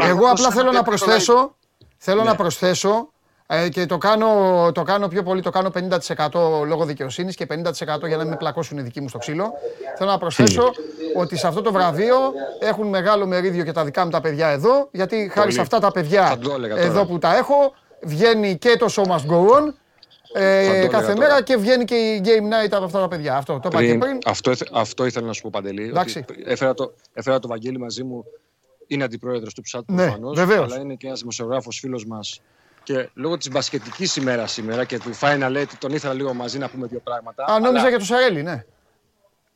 Εγώ 0.00 0.26
απλά 0.26 0.50
θέλω 0.50 0.72
να 0.72 0.82
προσθέσω. 0.82 1.56
Θέλω 1.96 2.22
να 2.22 2.30
ναι. 2.30 2.36
προσθέσω 2.36 3.12
ε, 3.50 3.68
και 3.68 3.86
το 3.86 3.98
κάνω, 3.98 4.28
το 4.74 4.82
κάνω 4.82 5.08
πιο 5.08 5.22
πολύ, 5.22 5.42
το 5.42 5.50
κάνω 5.50 5.72
50% 6.28 6.66
λόγω 6.66 6.84
δικαιοσύνης 6.84 7.34
και 7.34 7.46
50% 7.48 7.54
για 8.06 8.16
να 8.16 8.16
μην 8.16 8.28
με 8.28 8.36
πλακώσουν 8.36 8.78
οι 8.78 8.82
δικοί 8.82 9.00
μου 9.00 9.08
στο 9.08 9.18
ξύλο. 9.18 9.52
Θέλω 9.96 10.10
να 10.10 10.18
προσθέσω 10.18 10.72
ότι 11.16 11.36
σε 11.36 11.46
αυτό 11.46 11.62
το 11.62 11.72
βραβείο 11.72 12.16
έχουν 12.60 12.88
μεγάλο 12.88 13.26
μερίδιο 13.26 13.64
και 13.64 13.72
τα 13.72 13.84
δικά 13.84 14.04
μου 14.04 14.10
τα 14.10 14.20
παιδιά 14.20 14.48
εδώ, 14.48 14.88
γιατί 14.92 15.30
χάρη 15.34 15.52
σε 15.52 15.60
αυτά 15.60 15.78
τα 15.78 15.92
παιδιά 15.92 16.38
εδώ 16.76 17.06
που 17.06 17.18
τα 17.18 17.36
έχω, 17.36 17.74
βγαίνει 18.02 18.58
και 18.58 18.76
το 18.78 18.86
show 18.90 19.02
must 19.02 19.32
go 19.32 19.50
on 19.56 19.72
ε, 20.32 20.86
κάθε 20.90 21.16
μέρα 21.16 21.42
και 21.42 21.56
βγαίνει 21.56 21.84
και 21.84 21.94
η 21.94 22.22
Game 22.24 22.44
Night 22.44 22.70
από 22.70 22.84
αυτά 22.84 23.00
τα 23.00 23.08
παιδιά. 23.08 23.36
Αυτό 23.36 23.60
το 23.60 23.68
είπα 23.72 23.84
και 23.84 23.98
πριν. 23.98 24.18
Αυτό, 24.24 24.52
αυτό 24.72 25.06
ήθελα 25.06 25.26
να 25.26 25.32
σου 25.32 25.42
πω 25.42 25.48
Παντελή. 25.52 25.92
Ότι 25.98 26.24
έφερα, 26.44 26.74
το, 26.74 26.94
έφερα 27.12 27.38
το 27.38 27.48
Βαγγέλη 27.48 27.78
μαζί 27.78 28.02
μου. 28.02 28.24
Είναι 28.86 29.04
αντιπρόεδρος 29.04 29.54
του 29.54 29.62
Ψάτου 29.62 29.94
ναι, 29.94 30.16
αλλά 30.56 30.80
είναι 30.80 30.94
και 30.94 31.06
ένας 31.06 31.18
δημοσιογράφος 31.18 31.78
φίλος 31.78 32.06
μας. 32.06 32.40
Και 32.82 33.08
λόγω 33.14 33.36
της 33.36 33.50
μπασκετικής 33.50 34.16
ημέρας 34.16 34.52
σήμερα 34.52 34.84
και 34.84 34.98
του 34.98 35.18
Final 35.20 35.56
Eight 35.56 35.66
τον 35.78 35.92
ήθελα 35.92 36.14
λίγο 36.14 36.34
μαζί 36.34 36.58
να 36.58 36.68
πούμε 36.68 36.86
δύο 36.86 37.00
πράγματα. 37.04 37.44
Α, 37.44 37.58
νόμιζα 37.58 37.80
αλλά... 37.80 37.88
για 37.88 37.98
το 37.98 38.04
Σαρέλι, 38.04 38.42
ναι. 38.42 38.64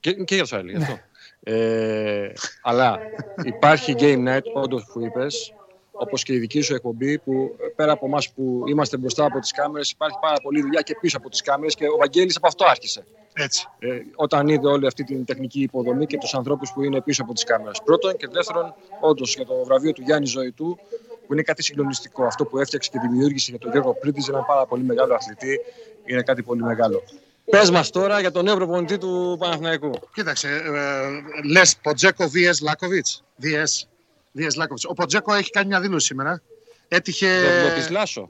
Και, 0.01 0.13
και 0.13 0.35
για 0.35 0.43
το 0.43 0.49
Σαρέλι, 0.49 0.73
ναι. 0.73 0.83
αυτό. 0.83 0.99
Ε, 1.43 2.33
αλλά 2.63 2.99
υπάρχει 3.45 3.95
Game 3.99 4.29
Night, 4.29 4.43
όντως 4.55 4.91
που 4.93 5.05
είπες, 5.05 5.55
όπως 6.03 6.23
και 6.23 6.33
η 6.33 6.39
δική 6.39 6.61
σου 6.61 6.75
εκπομπή, 6.75 7.19
που 7.19 7.57
πέρα 7.77 7.93
από 7.93 8.07
εμάς 8.07 8.33
που 8.33 8.63
είμαστε 8.67 8.97
μπροστά 8.97 9.25
από 9.25 9.39
τις 9.39 9.53
κάμερες, 9.53 9.91
υπάρχει 9.91 10.19
πάρα 10.21 10.37
πολλή 10.43 10.61
δουλειά 10.61 10.81
και 10.81 10.97
πίσω 11.01 11.17
από 11.17 11.29
τις 11.29 11.41
κάμερες 11.41 11.75
και 11.75 11.85
ο 11.85 11.97
Βαγγέλης 11.97 12.37
από 12.37 12.47
αυτό 12.47 12.65
άρχισε. 12.65 13.05
Έτσι. 13.35 13.67
Ε, 13.79 13.89
όταν 14.15 14.49
είδε 14.49 14.69
όλη 14.69 14.87
αυτή 14.87 15.05
την 15.05 15.25
τεχνική 15.25 15.61
υποδομή 15.61 16.07
και 16.07 16.19
τους 16.19 16.35
ανθρώπους 16.35 16.73
που 16.73 16.83
είναι 16.83 17.01
πίσω 17.01 17.23
από 17.23 17.33
τις 17.33 17.45
κάμερες. 17.45 17.81
Πρώτον 17.85 18.17
και 18.17 18.29
δεύτερον, 18.31 18.75
όντως 19.01 19.35
για 19.35 19.47
το 19.47 19.55
βραβείο 19.65 19.93
του 19.93 20.03
Γιάννη 20.03 20.27
Ζωητού, 20.27 20.79
που 21.27 21.33
είναι 21.33 21.43
κάτι 21.43 21.63
συγκλονιστικό. 21.63 22.25
Αυτό 22.25 22.45
που 22.45 22.59
έφτιαξε 22.59 22.91
και 22.91 22.99
δημιούργησε 22.99 23.51
για 23.51 23.59
τον 23.59 23.71
Γιώργο 23.71 23.95
Πρίτης, 23.95 24.29
ένα 24.29 24.43
πάρα 24.43 24.67
πολύ 24.67 24.83
μεγάλο 24.83 25.15
αθλητή, 25.15 25.61
είναι 26.05 26.23
κάτι 26.23 26.43
πολύ 26.43 26.63
μεγάλο. 26.63 27.03
Πες 27.51 27.71
μας 27.71 27.91
τώρα 27.91 28.21
για 28.21 28.31
τον 28.31 28.45
νέο 28.45 28.57
προπονητή 28.57 28.99
του 28.99 29.37
Παναθηναϊκού. 29.39 29.91
Κοίταξε, 30.15 30.49
ε, 30.49 31.49
λες 31.51 31.77
Ποτζέκο 31.77 32.29
Βίες 32.29 32.61
Λάκοβιτς. 32.61 33.25
Βίες 33.37 33.89
Δίας 34.33 34.55
Λάκοβιτς. 34.57 34.85
Ο 34.85 34.93
Ποτζέκο 34.93 35.35
έχει 35.35 35.51
κάνει 35.51 35.67
μια 35.67 35.81
δήλωση 35.81 36.07
σήμερα. 36.07 36.43
Έτυχε. 36.89 37.41
Δεν 37.79 37.93
Λάσο. 37.93 38.29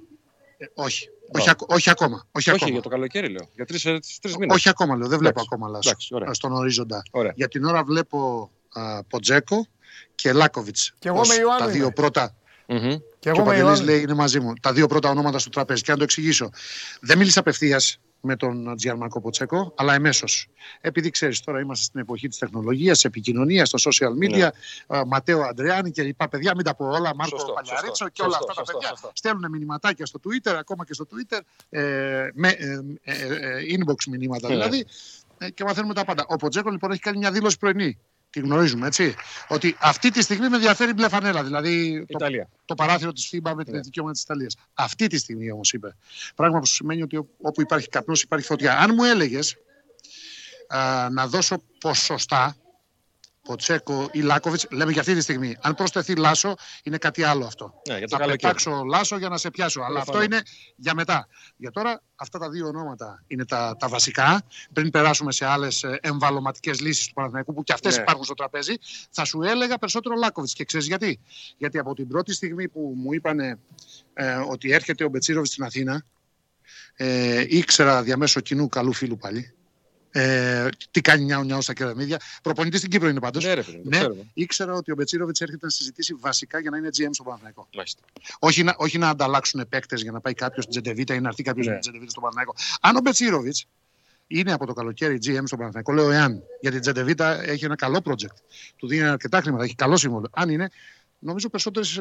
Ε, 0.56 0.66
όχι. 0.74 1.08
Όχι, 1.34 1.50
όχι, 1.66 1.90
ακόμα. 1.90 2.26
Όχι, 2.32 2.50
όχι 2.50 2.70
για 2.70 2.80
το 2.80 2.88
καλοκαίρι 2.88 3.28
λέω. 3.28 3.48
Για 3.54 3.66
τρεις 3.66 3.82
τρεις 4.20 4.36
μήνες. 4.36 4.56
Όχι 4.56 4.68
ακόμα 4.68 4.96
λέω. 4.96 5.08
Δεν 5.08 5.18
βλέπω 5.18 5.40
ακόμα 5.40 5.68
Λάσο 5.68 5.90
εντάξει, 5.90 6.14
στον 6.32 6.52
ορίζοντα. 6.52 7.02
Ωραία. 7.10 7.32
Για 7.34 7.48
την 7.48 7.64
ώρα 7.64 7.84
βλέπω 7.84 8.50
α, 8.72 9.04
Ποτζέκο 9.04 9.66
και 10.14 10.32
Λάκοβιτς. 10.32 10.94
Και 10.98 11.08
εγώ 11.08 11.20
με 11.26 11.34
Ιωάννη. 11.34 11.66
Τα 11.66 11.68
δύο 11.68 11.92
πρώτα. 11.92 12.36
Mm-hmm. 12.66 12.96
Και 13.18 13.28
εγώ 13.28 13.44
με 13.44 13.56
Ιωάννη. 13.56 13.84
λέει 13.84 14.00
είναι 14.00 14.14
μαζί 14.14 14.40
μου. 14.40 14.52
Τα 14.60 14.72
δύο 14.72 14.86
πρώτα 14.86 15.10
ονόματα 15.10 15.38
στο 15.38 15.50
τραπέζι. 15.50 15.82
Και 15.82 15.90
να 15.90 15.96
το 15.96 16.02
εξηγήσω. 16.02 16.50
Δεν 17.00 17.18
μίλησα 17.18 17.40
απευθείας 17.40 18.00
με 18.22 18.36
τον 18.36 18.76
Τζιαρμακό 18.76 19.20
Ποτσέκο, 19.20 19.74
αλλά 19.76 19.94
εμέσως. 19.94 20.48
Επειδή 20.80 21.10
ξέρεις, 21.10 21.40
τώρα 21.40 21.60
είμαστε 21.60 21.84
στην 21.84 22.00
εποχή 22.00 22.28
της 22.28 22.38
τεχνολογίας, 22.38 22.94
της 22.94 23.04
επικοινωνίας, 23.04 23.68
στο 23.68 23.90
social 23.90 24.24
media, 24.24 24.48
ναι. 24.86 25.00
Ματέο 25.06 25.42
Αντρεάνη 25.42 25.90
και 25.90 26.02
λοιπά 26.02 26.28
παιδιά, 26.28 26.52
μην 26.54 26.64
τα 26.64 26.74
πω 26.74 26.86
όλα, 26.86 27.14
Μάρκο 27.14 27.38
σωστό, 27.38 27.52
Παλιαρίτσο 27.52 28.08
και 28.08 28.22
όλα 28.22 28.36
αυτά 28.36 28.54
τα 28.54 28.62
παιδιά 28.62 28.88
σωστό. 28.88 29.10
στέλνουν 29.12 29.50
μηνυματάκια 29.50 30.06
στο 30.06 30.20
Twitter, 30.24 30.54
ακόμα 30.58 30.84
και 30.84 30.94
στο 30.94 31.06
Twitter, 31.10 31.40
ε, 31.68 32.28
με 32.34 32.48
ε, 32.48 32.80
ε, 33.02 33.14
ε 33.34 33.62
inbox 33.76 34.04
μηνύματα 34.10 34.48
ναι. 34.48 34.54
δηλαδή, 34.54 34.86
ε, 35.38 35.50
και 35.50 35.64
μαθαίνουμε 35.64 35.94
τα 35.94 36.04
πάντα. 36.04 36.24
Ο 36.28 36.36
Ποτσέκο 36.36 36.70
λοιπόν 36.70 36.90
έχει 36.90 37.00
κάνει 37.00 37.18
μια 37.18 37.30
δήλωση 37.30 37.58
πρωινή 37.58 37.98
τη 38.32 38.40
γνωρίζουμε, 38.40 38.86
έτσι. 38.86 39.14
Ότι 39.48 39.76
αυτή 39.78 40.10
τη 40.10 40.22
στιγμή 40.22 40.48
με 40.48 40.56
ενδιαφέρει 40.56 40.92
μπλε 40.92 41.08
φανέλα. 41.08 41.44
Δηλαδή 41.44 42.04
το, 42.08 42.18
το, 42.64 42.74
παράθυρο 42.74 43.12
της 43.12 43.30
FIBA 43.32 43.52
με 43.54 43.64
την 43.64 43.74
εθνική 43.74 44.00
ομάδα 44.00 44.14
της 44.14 44.22
Ιταλίας. 44.22 44.56
Αυτή 44.74 45.06
τη 45.06 45.18
στιγμή 45.18 45.52
όμως 45.52 45.72
είπε. 45.72 45.96
Πράγμα 46.34 46.58
που 46.58 46.66
σημαίνει 46.66 47.02
ότι 47.02 47.16
όπου 47.40 47.60
υπάρχει 47.60 47.88
καπνός 47.88 48.22
υπάρχει 48.22 48.46
φωτιά. 48.46 48.78
Αν 48.78 48.94
μου 48.94 49.04
έλεγες 49.04 49.56
να 51.10 51.26
δώσω 51.26 51.62
ποσοστά 51.80 52.56
Ποτσέκο 53.42 54.08
ή 54.12 54.20
Λάκοβιτς, 54.20 54.66
λέμε 54.70 54.92
για 54.92 55.00
αυτή 55.00 55.14
τη 55.14 55.20
στιγμή. 55.20 55.56
Αν 55.60 55.74
προσθεθεί 55.74 56.14
Λάσο, 56.14 56.54
είναι 56.82 56.98
κάτι 56.98 57.22
άλλο 57.22 57.44
αυτό. 57.44 57.82
Ναι, 57.88 57.98
για 57.98 58.08
το 58.08 58.16
θα 58.16 58.24
πετάξω 58.24 58.84
Λάσο 58.84 59.18
για 59.18 59.28
να 59.28 59.36
σε 59.36 59.50
πιάσω. 59.50 59.80
Αλλά 59.80 60.00
αυτό 60.00 60.22
είναι 60.22 60.42
για 60.76 60.94
μετά. 60.94 61.28
Για 61.56 61.70
τώρα, 61.70 62.02
αυτά 62.14 62.38
τα 62.38 62.50
δύο 62.50 62.66
ονόματα 62.66 63.24
είναι 63.26 63.44
τα, 63.44 63.76
τα 63.78 63.88
βασικά. 63.88 64.42
Πριν 64.72 64.90
περάσουμε 64.90 65.32
σε 65.32 65.46
άλλες 65.46 65.84
εμβαλωματικές 66.00 66.80
λύσεις 66.80 67.06
του 67.06 67.12
Παναθηναϊκού 67.12 67.54
που 67.54 67.62
και 67.62 67.72
αυτές 67.72 67.96
ναι. 67.96 68.02
υπάρχουν 68.02 68.24
στο 68.24 68.34
τραπέζι, 68.34 68.74
θα 69.10 69.24
σου 69.24 69.42
έλεγα 69.42 69.78
περισσότερο 69.78 70.14
Λάκοβιτς. 70.14 70.52
Και 70.52 70.64
ξέρεις 70.64 70.86
γιατί; 70.86 71.20
Γιατί 71.56 71.78
από 71.78 71.94
την 71.94 72.08
πρώτη 72.08 72.32
στιγμή 72.32 72.68
που 72.68 72.94
μου 72.96 73.12
είπαν 73.12 73.40
ε, 73.40 73.58
ότι 74.48 74.72
έρχεται 74.72 75.04
ο 75.04 75.08
Μπετσίροβιτς 75.08 75.52
στην 75.52 75.64
Αθήνα, 75.64 76.04
ε, 76.94 77.44
ήξερα 77.48 78.02
διαμέσου 78.02 78.40
κοινού 78.40 78.68
καλού 78.68 78.92
φίλου 78.92 79.16
πάλι 79.16 79.54
ε, 80.14 80.68
τι 80.90 81.00
κάνει 81.00 81.24
νιάου 81.24 81.44
νιάου 81.44 81.62
στα 81.62 81.72
κεραμίδια. 81.72 82.20
Προπονητής 82.42 82.78
στην 82.78 82.90
Κύπρο 82.90 83.08
είναι 83.08 83.20
πάντως. 83.20 83.44
Ναι, 83.44 83.54
ρε, 83.54 83.62
ναι, 83.82 84.00
ήξερα 84.34 84.72
ότι 84.72 84.92
ο 84.92 84.94
Μπετσίροβιτς 84.94 85.40
έρχεται 85.40 85.64
να 85.64 85.70
συζητήσει 85.70 86.14
βασικά 86.14 86.60
για 86.60 86.70
να 86.70 86.76
είναι 86.76 86.88
GM 86.88 87.08
στο 87.10 87.22
Παναθηναϊκό. 87.22 87.68
Όχι, 88.38 88.62
να, 88.62 88.74
όχι 88.78 88.98
να 88.98 89.08
ανταλλάξουν 89.08 89.68
παίκτες 89.68 90.02
για 90.02 90.12
να 90.12 90.20
πάει 90.20 90.34
κάποιος 90.34 90.64
στην 90.64 90.82
Τζεντεβίτα 90.82 91.14
ή 91.14 91.20
να 91.20 91.28
έρθει 91.28 91.42
κάποιος 91.42 91.66
ναι. 91.66 91.72
στην 91.72 91.80
Τζεντεβίτα 91.80 92.10
στο 92.10 92.20
Παναθηναϊκό. 92.20 92.54
Αν 92.80 92.96
ο 92.96 93.00
Μπετσίροβιτς 93.00 93.66
είναι 94.26 94.52
από 94.52 94.66
το 94.66 94.72
καλοκαίρι 94.72 95.18
GM 95.24 95.42
στο 95.44 95.56
Παναθηναϊκό, 95.56 95.92
λέω 95.92 96.10
εάν, 96.10 96.42
γιατί 96.60 96.76
η 96.76 96.80
Τζεντεβίτα 96.80 97.42
έχει 97.42 97.64
ένα 97.64 97.76
καλό 97.76 98.00
project. 98.04 98.36
Του 98.76 98.86
δίνει 98.86 99.02
αρκετά 99.02 99.40
χρήματα, 99.40 99.64
έχει 99.64 99.74
καλό 99.74 99.96
σύμβολο. 99.96 100.28
Αν 100.32 100.48
είναι, 100.48 100.70
νομίζω 101.22 101.48
περισσότερες 101.48 102.00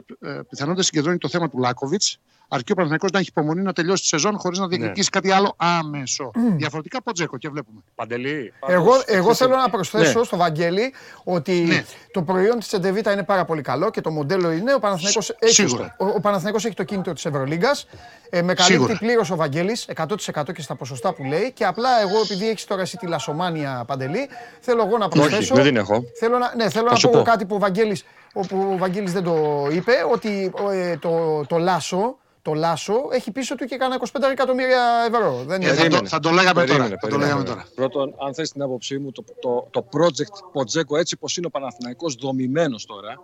πιθανότητες 0.49 0.85
συγκεντρώνει 0.85 1.17
το 1.17 1.29
θέμα 1.29 1.49
του 1.49 1.57
Λάκοβιτς 1.57 2.19
αρκεί 2.53 2.71
ο 2.71 2.75
Παναθυναϊκό 2.75 3.07
να 3.13 3.19
έχει 3.19 3.27
υπομονή 3.29 3.61
να 3.61 3.73
τελειώσει 3.73 4.01
τη 4.01 4.07
σεζόν 4.07 4.37
χωρίς 4.37 4.59
να 4.59 4.67
διεκδικήσει 4.67 5.09
ναι. 5.13 5.19
κάτι 5.19 5.31
άλλο 5.37 5.53
άμεσο. 5.57 6.31
Mm. 6.35 6.55
Διαφορετικά 6.57 7.01
Ποτζέκο 7.01 7.37
και 7.37 7.49
βλέπουμε. 7.49 7.81
Παντελή. 7.95 8.53
Εγώ, 8.67 8.91
εγώ 9.05 9.33
θέλω 9.33 9.55
να 9.55 9.69
προσθέσω 9.69 10.19
ναι. 10.19 10.25
στο 10.25 10.37
Βαγγέλη 10.37 10.93
ότι 11.23 11.51
ναι. 11.51 11.83
το 12.11 12.21
προϊόν 12.21 12.57
της 12.59 12.67
Τσεντεβίτα 12.67 13.11
είναι 13.11 13.23
πάρα 13.23 13.45
πολύ 13.45 13.61
καλό 13.61 13.89
και 13.89 14.01
το 14.01 14.11
μοντέλο 14.11 14.51
είναι. 14.51 14.73
Ο 14.73 14.79
Παναθηναϊκός 14.79 15.35
έχει, 15.39 15.63
ο, 15.97 16.05
ο 16.05 16.19
Παναθηναϊκός 16.19 16.65
έχει 16.65 16.75
το 16.75 16.83
κίνητο 16.83 17.13
της 17.13 17.25
Ευρωλίγκας. 17.25 17.87
Ε, 18.29 18.41
με 18.41 18.53
καλύπτει 18.53 18.95
πλήρως 18.99 19.31
ο 19.31 19.35
Βαγγέλης 19.35 19.87
100% 19.95 20.53
και 20.53 20.61
στα 20.61 20.75
ποσοστά 20.75 21.13
που 21.13 21.23
λέει. 21.23 21.51
Και 21.51 21.65
απλά 21.65 22.01
εγώ, 22.01 22.19
επειδή 22.23 22.49
έχεις 22.49 22.65
τώρα 22.65 22.81
εσύ 22.81 22.97
τη 22.97 23.07
λασομάνια 23.07 23.83
παντελή, 23.87 24.29
θέλω 24.59 24.83
εγώ 24.85 24.97
να 24.97 25.07
προσθέσω. 25.07 25.53
Όχι, 25.53 25.63
δεν 25.63 25.75
έχω. 25.75 26.03
Θέλω 26.19 26.37
να, 26.37 26.55
ναι, 26.55 26.69
θέλω 26.69 26.89
να 26.91 26.99
πω, 26.99 27.09
πω 27.09 27.21
κάτι 27.21 27.45
που 27.45 27.55
ο 27.55 27.59
Βαγγέλης, 27.59 28.03
ο 28.33 28.77
Βαγγέλης 28.77 29.13
δεν 29.13 29.23
το 29.23 29.67
είπε, 29.71 29.91
ότι 30.11 30.51
ε, 30.71 30.97
το, 30.97 31.45
το 31.45 31.57
Λάσο 31.57 32.15
το 32.41 32.53
Λάσο 32.53 32.93
έχει 33.11 33.31
πίσω 33.31 33.55
του 33.55 33.65
και 33.65 33.75
κανένα 33.75 34.01
25 34.13 34.21
εκατομμύρια 34.31 34.83
ευρώ. 35.13 35.43
Δεν 35.45 35.61
είναι. 35.61 35.73
Θα, 35.73 35.87
το, 35.87 36.05
θα 36.05 36.19
το 36.19 36.29
λέγαμε 36.29 36.65
τώρα. 36.65 36.87
Θα 37.01 37.07
το 37.07 37.17
λέγαμε 37.17 37.43
τώρα. 37.43 37.65
Πρώτον, 37.75 38.15
αν 38.25 38.33
θες 38.33 38.51
την 38.51 38.61
άποψή 38.61 38.97
μου, 38.97 39.11
το, 39.11 39.23
το, 39.41 39.67
το 39.71 39.87
project 39.91 40.51
Ποτζέκο 40.51 40.97
έτσι 40.97 41.17
πως 41.17 41.37
είναι 41.37 41.45
ο 41.45 41.49
Παναθηναϊκός 41.49 42.15
δομημένος 42.15 42.85
τώρα 42.85 43.19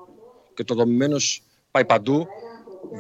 και 0.54 0.64
το 0.64 0.76
δομημένος 0.76 1.44
πάει 1.72 1.86
παντού, 1.86 2.28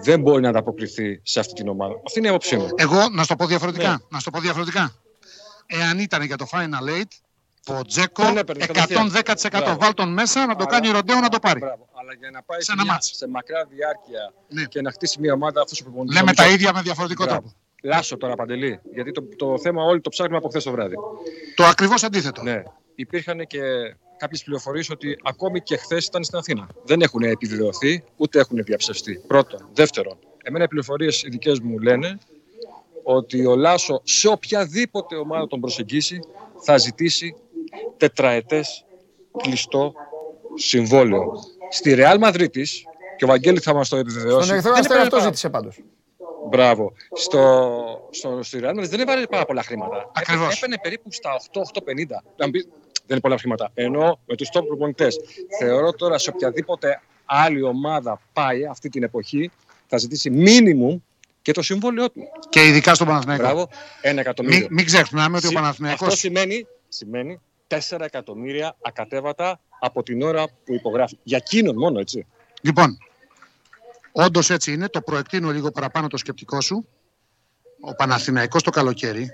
δεν 0.03 0.21
μπορεί 0.21 0.41
να 0.41 0.49
ανταποκριθεί 0.49 1.19
σε 1.23 1.39
αυτή 1.39 1.53
την 1.53 1.67
ομάδα. 1.67 1.93
Αυτή 2.05 2.19
είναι 2.19 2.27
η 2.27 2.29
άποψή 2.29 2.57
μου. 2.57 2.69
Εγώ 2.75 3.09
να 3.11 3.21
σου 3.21 3.27
το 3.27 3.35
πω 3.35 3.45
διαφορετικά. 3.45 3.89
Ναι. 3.89 3.97
Να 4.09 4.19
σου 4.19 4.25
το 4.25 4.31
πω 4.31 4.39
διαφορετικά. 4.39 4.93
Εάν 5.65 5.99
ήταν 5.99 6.21
για 6.21 6.37
το 6.37 6.47
Final 6.51 6.99
Eight, 6.99 7.11
από 7.67 7.85
Τζέκο 7.85 8.23
110%. 8.23 9.77
Βάλ 9.79 9.93
τον 9.93 10.13
μέσα 10.13 10.45
να 10.45 10.55
το 10.55 10.65
κάνει 10.65 10.89
ροντέο 10.89 11.19
να 11.19 11.29
το 11.29 11.39
πάρει. 11.39 11.61
Αλλά 11.61 12.13
για 12.19 12.29
να 12.31 12.43
πάει 12.43 12.61
σε, 12.61 12.73
μια, 12.83 12.97
σε 12.99 13.27
μακρά 13.27 13.65
διάρκεια 13.65 14.33
ναι. 14.47 14.63
και 14.63 14.81
να 14.81 14.91
χτίσει 14.91 15.19
μια 15.19 15.33
ομάδα 15.33 15.61
αυτός 15.61 15.83
που 15.83 16.03
Λέμε 16.13 16.33
τα 16.33 16.47
ίδια 16.47 16.73
με 16.73 16.81
διαφορετικό 16.81 17.25
τρόπο. 17.25 17.53
Λάσο 17.83 18.17
τώρα 18.17 18.35
παντελή. 18.35 18.79
Γιατί 18.93 19.11
το, 19.11 19.23
το 19.35 19.59
θέμα 19.59 19.83
όλοι 19.83 20.01
το 20.01 20.09
ψάχνουμε 20.09 20.37
από 20.37 20.47
χθες 20.47 20.63
το 20.63 20.71
βράδυ. 20.71 20.95
Το 21.55 21.63
ακριβώς 21.63 22.03
αντίθετο. 22.03 22.43
Ναι. 22.43 22.63
Υπήρχαν 22.95 23.47
και 23.47 23.59
κάποιες 24.17 24.43
πληροφορίες 24.43 24.89
ότι 24.89 25.17
ακόμη 25.23 25.61
και 25.61 25.77
χθες 25.77 26.05
ήταν 26.05 26.23
στην 26.23 26.37
Αθήνα. 26.37 26.67
Δεν 26.83 27.01
έχουν 27.01 27.21
επιβεβαιωθεί 27.21 28.03
ούτε 28.15 28.39
έχουν 28.39 28.63
διαψευστεί. 28.63 29.23
Πρώτον. 29.27 29.69
Δεύτερον, 29.73 30.17
εμένα 30.43 30.63
οι 30.63 30.67
πληροφορίες 30.67 31.23
οι 31.23 31.29
δικές 31.29 31.59
μου 31.59 31.79
λένε 31.79 32.17
ότι 33.03 33.45
ο 33.45 33.55
Λάσο 33.55 34.01
σε 34.03 34.27
οποιαδήποτε 34.27 35.15
ομάδα 35.15 35.47
τον 35.47 35.59
προσεγγίσει 35.59 36.19
θα 36.63 36.77
ζητήσει 36.77 37.35
τετραετές 37.97 38.85
κλειστό 39.37 39.93
συμβόλαιο. 40.55 41.31
Στη 41.69 41.93
Ρεάλ 41.93 42.17
Μαδρίτης, 42.17 42.83
και 43.17 43.23
ο 43.23 43.27
Βαγγέλη 43.27 43.59
θα 43.59 43.73
μας 43.73 43.89
το 43.89 43.97
επιβεβαιώσει. 43.97 44.43
Στον 44.45 44.57
εχθρό 44.57 44.73
αστέρα 44.73 45.01
αυτό 45.01 45.19
ζήτησε 45.19 45.49
πάντως. 45.49 45.79
Μπράβο. 46.49 46.93
Στο, 47.13 48.09
στο, 48.09 48.39
στη 48.43 48.59
Ρεάλ 48.59 48.87
δεν 48.87 48.99
έβαλε 48.99 49.25
πάρα 49.25 49.45
πολλά 49.45 49.63
χρήματα. 49.63 50.11
Ακριβώς. 50.13 50.55
Έπαιρνε 50.55 50.77
περίπου 50.81 51.11
στα 51.11 51.29
8-8,50. 51.51 51.61
Δεν 52.35 52.51
είναι 53.07 53.19
πολλά 53.19 53.37
χρήματα. 53.37 53.71
Ενώ 53.73 54.19
με 54.25 54.35
τους 54.35 54.49
top 54.53 54.65
προπονητές 54.67 55.19
θεωρώ 55.59 55.93
τώρα 55.93 56.17
σε 56.17 56.29
οποιαδήποτε 56.29 57.01
άλλη 57.25 57.63
ομάδα 57.63 58.21
πάει 58.33 58.65
αυτή 58.65 58.89
την 58.89 59.03
εποχή 59.03 59.51
θα 59.87 59.97
ζητήσει 59.97 60.43
minimum 60.45 61.01
και 61.41 61.51
το 61.51 61.61
συμβόλαιό 61.61 62.09
του. 62.09 62.21
Και 62.49 62.65
ειδικά 62.65 62.93
στον 62.93 63.07
Παναθηναϊκό. 63.07 63.43
Μπράβο, 63.43 63.69
ένα 64.01 64.19
εκατομμύριο. 64.19 64.59
Μην, 64.59 64.67
μην 64.71 64.85
ξεχνάμε 64.85 65.37
ότι 65.37 65.47
ο 65.47 65.51
Παναθηναϊκός... 65.51 66.07
Αυτό 66.07 66.17
σημαίνει, 66.19 66.67
σημαίνει 66.87 67.41
4 67.67 67.99
εκατομμύρια 67.99 68.75
ακατέβατα 68.81 69.59
από 69.79 70.03
την 70.03 70.21
ώρα 70.21 70.47
που 70.47 70.73
υπογράφει. 70.73 71.17
Για 71.23 71.37
εκείνον 71.37 71.75
μόνο, 71.77 71.99
έτσι. 71.99 72.25
Λοιπόν, 72.61 72.97
όντως 74.11 74.49
έτσι 74.49 74.73
είναι. 74.73 74.87
Το 74.89 75.01
προεκτείνω 75.01 75.51
λίγο 75.51 75.71
παραπάνω 75.71 76.07
το 76.07 76.17
σκεπτικό 76.17 76.61
σου. 76.61 76.87
Ο 77.79 77.95
Παναθηναϊκός 77.95 78.63
το 78.63 78.69
καλοκαίρι 78.69 79.29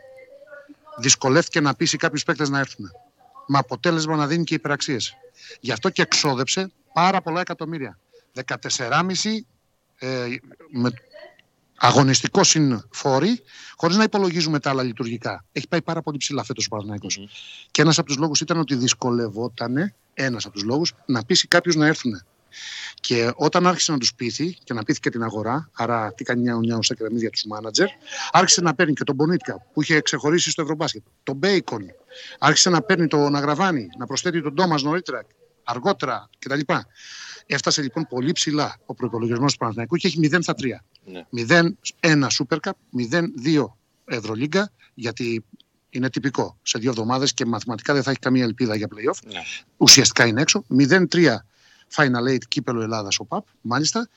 δυσκολεύτηκε 0.97 1.59
να 1.59 1.75
πείσει 1.75 1.97
κάποιους 1.97 2.23
παίκτες 2.23 2.49
να 2.49 2.59
έρθουν. 2.59 2.91
Με 3.47 3.57
αποτέλεσμα 3.57 4.15
να 4.15 4.27
δίνει 4.27 4.43
και 4.43 4.53
υπεραξίες. 4.53 5.17
Γι' 5.59 5.71
αυτό 5.71 5.89
και 5.89 6.01
εξόδεψε 6.01 6.71
πάρα 6.93 7.21
πολλά 7.21 7.41
εκατομμύρια. 7.41 7.99
14,5 8.45 9.45
ε, 9.99 10.25
με 10.69 10.91
αγωνιστικό 11.85 12.43
συμφόρη, 12.43 13.41
χωρίς 13.75 13.97
να 13.97 14.03
υπολογίζουμε 14.03 14.59
τα 14.59 14.69
άλλα 14.69 14.83
λειτουργικά. 14.83 15.45
Έχει 15.51 15.67
πάει 15.67 15.81
πάρα 15.81 16.01
πολύ 16.01 16.17
ψηλά 16.17 16.43
φέτος 16.43 16.65
ο 16.65 16.69
παναθηναικο 16.69 17.07
Και 17.71 17.81
ένας 17.81 17.97
από 17.97 18.07
τους 18.07 18.17
λόγους 18.17 18.41
ήταν 18.41 18.57
ότι 18.57 18.75
δυσκολευόταν, 18.75 19.93
ένας 20.13 20.45
από 20.45 20.53
τους 20.53 20.63
λόγους, 20.63 20.93
να 21.05 21.23
πείσει 21.23 21.47
κάποιου 21.47 21.79
να 21.79 21.87
έρθουν. 21.87 22.21
Και 22.99 23.31
όταν 23.35 23.67
άρχισε 23.67 23.91
να 23.91 23.97
τους 23.97 24.13
πείθει 24.15 24.57
και 24.63 24.73
να 24.73 24.83
πείθηκε 24.83 25.09
την 25.09 25.23
αγορά, 25.23 25.69
άρα 25.73 26.13
τι 26.13 26.23
κάνει 26.23 26.41
μια 26.41 26.55
ουνιά 26.55 26.81
στα 26.81 26.95
κρεμμύδια 26.95 27.29
τους 27.29 27.43
μάνατζερ, 27.45 27.87
άρχισε 28.31 28.61
να 28.61 28.75
παίρνει 28.75 28.93
και 28.93 29.03
τον 29.03 29.15
Μπονίτκα 29.15 29.65
που 29.73 29.81
είχε 29.81 30.01
ξεχωρίσει 30.01 30.49
στο 30.49 30.61
Ευρωμπάσκετ, 30.61 31.01
τον 31.23 31.35
Μπέικον, 31.35 31.85
άρχισε 32.39 32.69
να 32.69 32.81
παίρνει 32.81 33.07
τον 33.07 33.35
Αγραβάνη, 33.35 33.87
να 33.97 34.05
προσθέτει 34.05 34.41
τον 34.41 34.55
Τόμας 34.55 34.83
νωρίτερα, 34.83 35.25
αργότερα 35.63 36.29
κτλ. 36.39 36.59
Έφτασε 37.45 37.81
λοιπόν 37.81 38.07
πολύ 38.09 38.31
ψηλά 38.31 38.75
ο 38.85 38.93
προπολογισμός 38.93 39.51
του 39.51 39.57
Παναθηναϊκού 39.57 39.95
και 39.95 40.07
έχει 40.07 40.19
0 40.31 40.37
στα 40.41 40.53
3. 40.61 40.65
Ναι. 41.05 41.25
0-1 42.01 42.27
Super 42.27 42.57
Cup, 42.61 42.71
0-2 43.11 43.65
Ευρωλίγκα, 44.05 44.71
γιατί 44.93 45.45
είναι 45.89 46.09
τυπικό 46.09 46.57
σε 46.61 46.79
δύο 46.79 46.89
εβδομάδες 46.89 47.33
και 47.33 47.45
μαθηματικά 47.45 47.93
δεν 47.93 48.03
θα 48.03 48.09
έχει 48.09 48.19
καμία 48.19 48.43
ελπίδα 48.43 48.75
για 48.75 48.87
playoff. 48.87 49.27
Ναι. 49.33 49.41
Ουσιαστικά 49.77 50.25
είναι 50.25 50.41
έξω. 50.41 50.65
0-3 50.79 51.05
Final 51.95 52.29
Eight 52.29 52.43
κύπελο 52.47 52.81
Ελλάδας 52.81 53.19
ο 53.19 53.25
ΠΑΠ, 53.25 53.45
μάλιστα, 53.61 54.09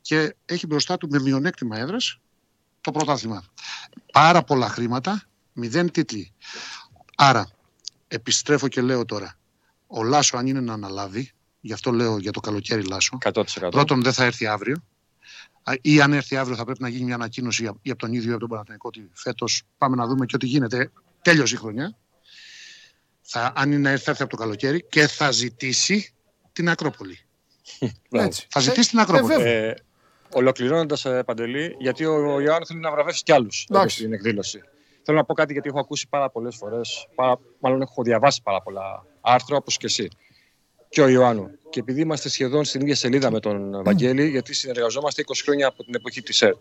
και 0.00 0.34
έχει 0.44 0.66
μπροστά 0.66 0.96
του 0.96 1.08
με 1.10 1.20
μειονέκτημα 1.20 1.78
έδρας 1.78 2.20
το 2.80 2.90
πρωτάθλημα. 2.90 3.44
Πάρα 4.12 4.42
πολλά 4.42 4.68
χρήματα, 4.68 5.22
0 5.60 5.86
τίτλοι. 5.92 6.32
Άρα, 7.16 7.50
επιστρέφω 8.08 8.68
και 8.68 8.80
λέω 8.80 9.04
τώρα, 9.04 9.38
ο 9.86 10.02
Λάσο 10.02 10.36
αν 10.36 10.46
είναι 10.46 10.60
να 10.60 10.72
αναλάβει, 10.72 11.34
Γι' 11.64 11.72
αυτό 11.72 11.90
λέω 11.90 12.18
για 12.18 12.32
το 12.32 12.40
καλοκαίρι 12.40 12.82
Λάσο. 12.82 13.18
100%. 13.32 13.42
Πρώτον, 13.70 14.02
δεν 14.02 14.12
θα 14.12 14.24
έρθει 14.24 14.46
αύριο. 14.46 14.76
Ή 15.80 16.00
αν 16.00 16.12
έρθει 16.12 16.36
αύριο, 16.36 16.56
θα 16.56 16.64
πρέπει 16.64 16.82
να 16.82 16.88
γίνει 16.88 17.04
μια 17.04 17.14
ανακοίνωση 17.14 17.64
ή 17.82 17.90
από 17.90 17.98
τον 17.98 18.12
ίδιο 18.12 18.28
ή 18.28 18.30
από 18.30 18.40
τον 18.40 18.48
Παναθηναϊκό 18.48 18.88
ότι 18.88 19.10
φέτος 19.12 19.62
πάμε 19.78 19.96
να 19.96 20.06
δούμε 20.06 20.26
και 20.26 20.36
ό,τι 20.36 20.46
γίνεται. 20.46 20.90
Τέλειωσε 21.22 21.54
η 21.54 21.58
χρονιά. 21.58 21.96
Θα, 23.20 23.52
αν 23.56 23.72
είναι 23.72 23.80
να 23.80 23.90
έρθει, 23.90 24.04
θα 24.04 24.10
έρθει 24.10 24.22
από 24.22 24.36
το 24.36 24.42
καλοκαίρι 24.42 24.86
και 24.88 25.06
θα 25.06 25.30
ζητήσει 25.30 26.14
την 26.52 26.68
Ακρόπολη. 26.68 27.18
Έτσι. 28.10 28.46
Θα 28.50 28.60
ζητήσει 28.60 28.88
την 28.88 28.98
Ακρόπολη. 28.98 29.42
Ε, 29.42 29.66
ε, 29.68 29.74
Ολοκληρώνοντας, 30.32 31.04
ε, 31.04 31.22
Παντελή, 31.22 31.76
γιατί 31.78 32.04
ο, 32.04 32.34
ο 32.34 32.40
Ιωάννης 32.40 32.68
θέλει 32.68 32.80
να 32.80 32.90
βραβεύσει 32.90 33.22
κι 33.22 33.32
άλλους 33.32 33.66
στην 33.86 34.12
εκδήλωση. 34.12 34.60
Θέλω 35.02 35.18
να 35.18 35.24
πω 35.24 35.34
κάτι 35.34 35.52
γιατί 35.52 35.68
έχω 35.68 35.78
ακούσει 35.78 36.08
πάρα 36.08 36.30
πολλές 36.30 36.56
φορές, 36.56 37.08
μάλλον 37.58 37.82
έχω 37.82 38.02
διαβάσει 38.02 38.42
πάρα 38.42 38.62
πολλά 38.62 39.06
άρθρα 39.20 39.56
όπως 39.56 39.76
και 39.76 39.86
εσύ 39.86 40.08
και 40.94 41.00
ο 41.00 41.08
Ιωάννου. 41.08 41.50
Και 41.70 41.80
επειδή 41.80 42.00
είμαστε 42.00 42.28
σχεδόν 42.28 42.64
στην 42.64 42.80
ίδια 42.80 42.94
σελίδα 42.94 43.30
με 43.30 43.40
τον 43.40 43.82
Βαγγέλη, 43.84 44.28
γιατί 44.28 44.54
συνεργαζόμαστε 44.54 45.22
20 45.26 45.32
χρόνια 45.42 45.66
από 45.66 45.84
την 45.84 45.94
εποχή 45.94 46.22
της 46.22 46.42
ΕΡΤ, 46.42 46.56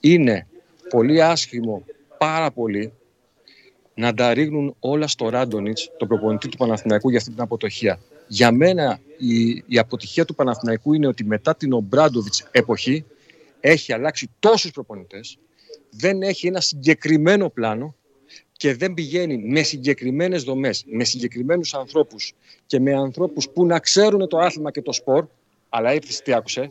είναι 0.00 0.46
πολύ 0.88 1.22
άσχημο, 1.22 1.84
πάρα 2.18 2.50
πολύ, 2.50 2.92
να 3.94 4.14
τα 4.14 4.34
ρίχνουν 4.34 4.76
όλα 4.78 5.06
στο 5.06 5.28
Ράντονιτς, 5.28 5.90
τον 5.96 6.08
προπονητή 6.08 6.48
του 6.48 6.56
Παναθηναϊκού 6.56 7.08
για 7.08 7.18
αυτή 7.18 7.30
την 7.30 7.40
αποτυχία. 7.40 8.00
Για 8.26 8.52
μένα 8.52 9.00
η, 9.18 9.48
η 9.66 9.78
αποτυχία 9.78 10.24
του 10.24 10.34
Παναθηναϊκού 10.34 10.94
είναι 10.94 11.06
ότι 11.06 11.24
μετά 11.24 11.56
την 11.56 11.72
Ομπράντοβιτς 11.72 12.48
εποχή 12.50 13.04
έχει 13.60 13.92
αλλάξει 13.92 14.30
τόσους 14.38 14.70
προπονητές, 14.70 15.38
δεν 15.90 16.22
έχει 16.22 16.46
ένα 16.46 16.60
συγκεκριμένο 16.60 17.48
πλάνο 17.48 17.94
και 18.56 18.74
δεν 18.74 18.94
πηγαίνει 18.94 19.38
με 19.38 19.62
συγκεκριμένες 19.62 20.42
δομές, 20.42 20.84
με 20.86 21.04
συγκεκριμένους 21.04 21.74
ανθρώπους 21.74 22.32
και 22.66 22.80
με 22.80 22.94
ανθρώπους 22.94 23.48
που 23.48 23.66
να 23.66 23.78
ξέρουν 23.78 24.28
το 24.28 24.38
άθλημα 24.38 24.70
και 24.70 24.82
το 24.82 24.92
σπορ, 24.92 25.26
αλλά 25.68 25.90
έτσι 25.90 26.22
τι 26.22 26.32
άκουσε, 26.32 26.66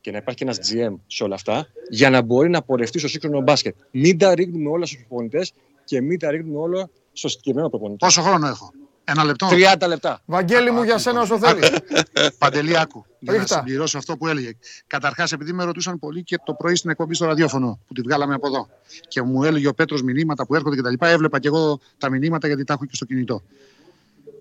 και 0.00 0.10
να 0.10 0.16
υπάρχει 0.16 0.42
ένας 0.42 0.58
GM 0.58 0.94
σε 1.06 1.24
όλα 1.24 1.34
αυτά, 1.34 1.66
για 1.90 2.10
να 2.10 2.22
μπορεί 2.22 2.48
να 2.48 2.62
πορευτεί 2.62 2.98
στο 2.98 3.08
σύγχρονο 3.08 3.40
μπάσκετ. 3.40 3.74
Μην 3.90 4.18
τα 4.18 4.34
ρίχνουμε 4.34 4.70
όλα 4.70 4.86
στους 4.86 4.98
προπονητές 4.98 5.52
και 5.84 6.00
μην 6.00 6.18
τα 6.18 6.30
ρίχνουμε 6.30 6.58
όλα 6.58 6.90
στο 7.12 7.28
συγκεκριμένο 7.28 7.68
προπονητή. 7.68 7.98
Πόσο 7.98 8.22
χρόνο 8.22 8.46
έχω; 8.46 8.72
Ένα 9.10 9.24
λεπτό. 9.24 9.48
30 9.50 9.88
λεπτά. 9.88 10.20
Βαγγέλη 10.24 10.70
μου 10.70 10.82
για 10.82 10.98
σένα 10.98 11.20
όσο 11.20 11.38
θέλεις. 11.38 11.70
Παντελή, 12.38 12.78
άκου. 12.78 13.04
Για 13.18 13.32
να 13.32 13.46
συμπληρώσω 13.46 13.98
αυτό 13.98 14.16
που 14.16 14.26
έλεγε. 14.26 14.52
Καταρχάς, 14.86 15.32
επειδή 15.32 15.52
με 15.52 15.64
ρωτούσαν 15.64 15.98
πολύ 15.98 16.22
και 16.22 16.38
το 16.44 16.54
πρωί 16.54 16.74
στην 16.74 16.90
εκπομπή 16.90 17.14
στο 17.14 17.26
ραδιόφωνο 17.26 17.78
που 17.86 17.94
τη 17.94 18.00
βγάλαμε 18.00 18.34
από 18.34 18.46
εδώ 18.46 18.68
και 19.08 19.22
μου 19.22 19.44
έλεγε 19.44 19.68
ο 19.68 19.74
Πέτρος 19.74 20.02
μηνύματα 20.02 20.46
που 20.46 20.54
έρχονται 20.54 20.76
κτλ. 20.76 21.06
Έβλεπα 21.06 21.40
και 21.40 21.48
εγώ 21.48 21.80
τα 21.98 22.10
μηνύματα 22.10 22.46
γιατί 22.46 22.64
τα 22.64 22.72
έχω 22.72 22.84
και 22.84 22.94
στο 22.94 23.04
κινητό. 23.04 23.42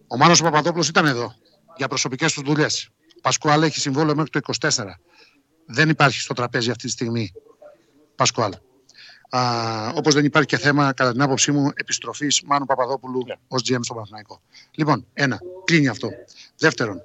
Ο 0.08 0.18
Μάνος 0.18 0.42
Παπαδόπουλος 0.42 0.88
ήταν 0.88 1.06
εδώ 1.06 1.34
για 1.78 1.88
προσωπικές 1.88 2.34
του 2.34 2.44
δουλειές. 2.44 2.90
Πασκουάλ 3.22 3.64
έχει 3.64 3.80
συμβόλαιο 3.80 4.16
μέχρι 4.16 4.30
το 4.30 4.40
24. 4.60 4.68
Δεν 5.66 5.90
υπάρχει 5.90 6.20
στο 6.20 6.34
τραπέζι 6.34 6.70
αυτή 6.70 6.84
τη 6.84 6.92
στιγμή 6.92 7.34
Πασκουάλ. 8.16 8.54
Όπως 9.94 10.14
δεν 10.14 10.26
υπάρχει 10.26 10.48
και 10.48 10.58
θέμα, 10.58 10.94
κατά 10.94 11.12
την 11.12 11.22
άποψή 11.22 11.52
μου, 11.52 11.72
επιστροφής 11.76 12.42
Μάνου 12.46 12.66
Παπαδόπουλου 12.66 13.26
yeah. 13.28 13.36
ως 13.48 13.62
GM 13.62 13.78
στο 13.82 13.94
Παναθηναϊκό. 13.94 14.42
Λοιπόν, 14.72 15.06
ένα, 15.14 15.40
κλείνει 15.64 15.88
αυτό. 15.88 16.10
Δεύτερον, 16.58 17.02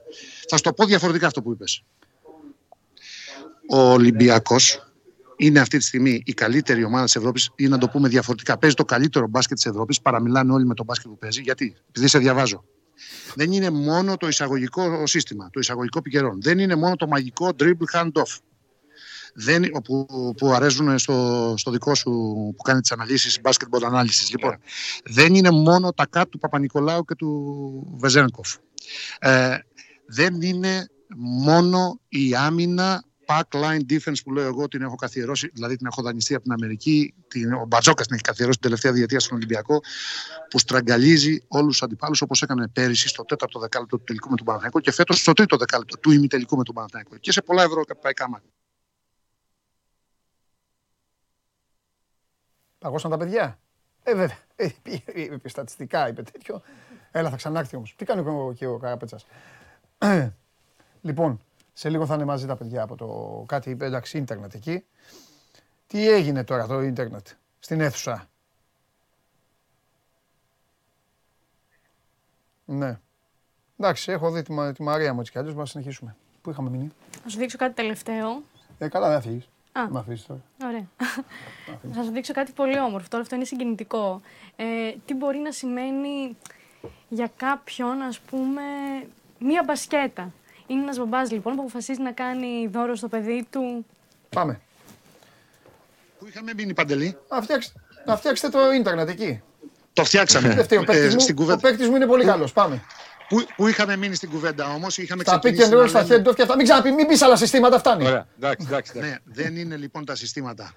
θα 0.49 0.57
σου 0.57 0.63
το 0.63 0.73
πω 0.73 0.85
διαφορετικά 0.85 1.27
αυτό 1.27 1.43
που 1.43 1.53
είπες. 1.53 1.85
Ο 3.69 3.79
Ολυμπιακός 3.79 4.93
είναι 5.37 5.61
αυτή 5.61 5.79
τη 5.79 5.85
στιγμή 5.85 6.23
η 6.25 6.33
καλύτερη 6.33 6.85
ομάδα 6.85 7.05
της 7.05 7.17
Ευρώπης, 7.17 7.51
ή 7.57 7.69
να 7.69 7.79
το 7.79 7.89
πούμε 7.89 8.09
διαφορετικά, 8.09 8.59
παίζει 8.59 8.77
το 8.77 8.85
καλύτερο 8.85 9.27
μπάσκετ 9.27 9.57
της 9.57 9.67
Ευρώπης. 9.67 10.01
Παραμιλάνε 10.01 10.53
όλοι 10.53 10.67
με 10.67 10.75
το 10.75 10.85
μπάσκετ 10.85 11.11
που 11.11 11.19
παίζει. 11.19 11.41
Γιατί, 11.41 11.77
επειδή 11.89 12.09
σε 12.09 12.19
διαβάζω. 12.19 12.65
Δεν 13.35 13.53
είναι 13.53 13.71
μόνο 13.71 14.17
το 14.17 14.29
εισαγωγικό 14.29 15.07
σύστημα, 15.07 15.51
το 15.53 15.61
εισαγωγικό 15.61 16.03
πικερών. 16.03 16.43
Δεν 16.43 16.59
είναι 16.59 16.75
μόνο 16.75 16.97
το 16.97 17.07
μαγικό 17.07 17.51
dribble 17.59 18.01
hand-off 18.01 18.39
δεν, 19.35 19.71
που, 19.85 20.07
που 20.37 20.53
αρέσουν 20.53 20.99
στο, 20.99 21.55
στο 21.57 21.71
δικό 21.71 21.95
σου 21.95 22.11
που 22.57 22.63
κάνει 22.65 22.81
τις 22.81 22.93
αναλύσεις, 22.93 23.39
basketball 23.43 23.83
ανάλυση. 23.85 24.31
Λοιπόν, 24.31 24.57
yeah. 24.57 25.01
δεν 25.05 25.35
είναι 25.35 25.51
μόνο 25.51 25.93
τα 25.93 26.07
κάτω 26.07 26.29
του 26.29 26.39
Παπα-Νικολάου 26.39 27.05
και 27.05 27.15
του 27.15 27.97
Βεζένκοφ. 27.99 28.55
Ε, 29.19 29.59
δεν 30.07 30.43
είναι 30.43 30.89
μόνο 31.17 32.01
η 32.09 32.35
άμυνα 32.35 33.05
pack 33.27 33.43
line 33.51 33.93
defense 33.93 34.23
που 34.25 34.33
λέω 34.33 34.47
εγώ 34.47 34.69
την 34.69 34.83
έχω 34.83 34.95
καθιερώσει, 34.95 35.51
δηλαδή 35.53 35.77
την 35.77 35.87
έχω 35.87 36.03
δανειστεί 36.03 36.35
από 36.35 36.43
την 36.43 36.53
Αμερική. 36.53 37.15
Την, 37.29 37.53
ο 37.53 37.65
Μπατζόκας 37.69 38.07
την 38.07 38.15
έχει 38.15 38.25
καθιερώσει 38.25 38.59
την 38.59 38.69
τελευταία 38.69 38.93
διετία 38.93 39.21
στον 39.21 39.37
Ολυμπιακό, 39.37 39.81
που 40.51 40.59
στραγγαλίζει 40.59 41.45
όλους 41.49 41.71
τους 41.71 41.83
αντιπάλους 41.83 42.21
όπως 42.21 42.43
έκανε 42.43 42.69
πέρυσι 42.69 43.09
στο 43.09 43.25
τέταρτο 43.25 43.61
δεκάλεπτο 43.61 43.97
του 43.97 44.05
τελικού 44.05 44.31
με 44.31 44.37
τον 44.37 44.45
Παναθηναϊκό 44.45 44.81
και 44.81 44.93
φέτος 44.93 45.19
στο 45.19 45.33
τρίτο 45.33 45.57
δεκάλεπτο 45.57 45.99
του 45.99 46.11
ημιτελικού 46.11 46.57
με 46.57 46.63
τον 46.63 46.75
Παναθηναϊκό 46.75 47.17
και 47.17 47.33
σε 47.33 47.43
πολλά 47.43 47.63
ευρωπαϊκά 47.63 48.29
μάτια. 48.29 48.51
Παγώσαν 52.85 53.11
τα 53.11 53.17
παιδιά. 53.17 53.59
Ε, 54.03 54.15
βέβαια. 54.15 54.37
Ε, 54.57 54.69
είπε 55.15 55.49
στατιστικά, 55.49 56.09
είπε 56.09 56.23
τέτοιο. 56.23 56.63
Έλα, 57.11 57.31
θα 57.31 57.37
ξανάρθει 57.37 57.77
όμως. 57.77 57.95
Τι 57.97 58.05
κάνει 58.05 58.21
ο, 58.21 58.53
και 58.57 58.67
ο 58.67 58.79
Καραπέτσα. 58.79 59.19
λοιπόν, 61.01 61.41
σε 61.73 61.89
λίγο 61.89 62.07
θα 62.07 62.15
είναι 62.15 62.25
μαζί 62.25 62.47
τα 62.47 62.57
παιδιά 62.57 62.83
από 62.83 62.97
το 62.97 63.45
κάτι 63.49 63.71
εντάξει 63.81 64.19
ίντερνετ 64.19 64.55
εκεί. 64.55 64.85
Τι 65.87 66.09
έγινε 66.09 66.45
τώρα 66.45 66.67
το 66.67 66.81
ίντερνετ 66.81 67.27
στην 67.59 67.81
αίθουσα; 67.81 68.29
Ναι. 72.65 73.01
Εντάξει, 73.79 74.13
έχω 74.13 74.31
δει 74.31 74.43
τη, 74.43 74.73
τη 74.73 74.83
Μαρία 74.83 75.15
μου 75.15 75.21
έτσι 75.21 75.33
κι 75.33 75.39
αλλιώς, 75.39 75.55
να 75.55 75.67
συνεχίσουμε. 75.67 76.17
Πού 76.43 76.51
είχαμε 76.51 76.71
μείνει; 76.71 76.93
Θα 77.23 77.29
σου 77.29 77.39
δείξω 77.39 77.57
κάτι 77.57 77.75
τελευταίο. 77.75 78.43
Ε, 78.79 78.89
καλά, 78.89 79.09
δεν 79.09 79.21
φύγεις. 79.21 79.49
Α. 79.77 79.89
Μ' 79.91 79.97
αφήσεις 79.97 80.27
τώρα. 80.27 80.41
Ωραία. 80.65 80.87
Θα 81.95 82.03
σου 82.03 82.11
δείξω 82.11 82.33
κάτι 82.33 82.53
πολύ 82.53 82.79
όμορφο. 82.81 83.07
Τώρα 83.11 83.23
αυτό 83.23 83.35
είναι 83.35 83.45
συγκινητικό. 83.45 84.21
Ε, 84.57 84.65
τι 85.07 85.15
μπορεί 85.15 85.39
να 85.39 85.53
σημαίνει 85.53 86.37
για 87.09 87.31
κάποιον, 87.37 88.03
ας 88.03 88.19
πούμε, 88.19 88.63
μία 89.39 89.63
μπασκέτα. 89.67 90.33
Είναι 90.67 90.83
ένας 90.83 90.97
μπαμπάς 90.99 91.31
λοιπόν 91.31 91.55
που 91.55 91.61
αποφασίζει 91.61 92.03
να 92.03 92.13
κάνει 92.13 92.69
δώρο 92.73 92.95
στο 92.95 93.09
παιδί 93.09 93.47
του. 93.51 93.87
Πάμε. 94.29 94.61
Πού 96.19 96.27
είχαμε 96.27 96.53
μείνει 96.55 96.75
παντελή; 96.75 97.17
Να, 97.29 97.43
φτιάξετε, 97.43 97.81
να 98.07 98.17
φτιάξετε 98.17 98.59
το 98.59 98.73
ίντερνετ 98.73 99.09
εκεί. 99.09 99.43
Το 99.93 100.05
φτιάξαμε. 100.05 100.49
Δεν 100.55 100.65
φταίει, 100.65 100.79
ο 100.79 100.85
παίκτης 100.85 101.11
Ε, 101.11 101.15
μου, 101.15 101.21
στην 101.21 101.35
ο 101.35 101.39
κουβέντα. 101.39 101.61
παίκτης 101.61 101.89
μου 101.89 101.97
είναι 101.97 102.07
πολύ 102.07 102.25
καλός. 102.25 102.53
Πάμε. 102.53 102.83
Πού, 103.29 103.45
πού 103.57 103.67
είχαμε 103.67 103.97
μείνει 103.97 104.15
στην 104.15 104.31
κουβέντα 104.31 104.75
όμως, 104.75 104.99
είχαμε 104.99 105.23
Στα 105.23 105.37
pick 105.37 105.41
ξεκινήσει 105.41 105.71
and 105.73 105.75
roll, 105.77 105.81
να 105.81 105.87
στα 105.89 106.03
λέμε- 106.03 106.27
head 106.27 106.31
off 106.31 106.35
και 106.35 106.43
αυτά. 106.43 106.57
Μην 106.57 106.65
ξαναπεί, 106.65 106.91
μην 106.91 107.07
πεις 107.07 107.23
άλλα 107.23 107.37
συστήματα, 107.37 107.79
φτάνει. 107.79 108.07
Ωραία, 108.07 108.29
εντάξει, 108.37 108.67
εντάξει. 108.67 108.93
εντάξει. 108.97 109.11
Ναι, 109.11 109.35
δεν 109.35 109.57
είναι 109.57 109.77
λοιπόν 109.77 110.05
τα 110.05 110.15
συστήματα. 110.15 110.75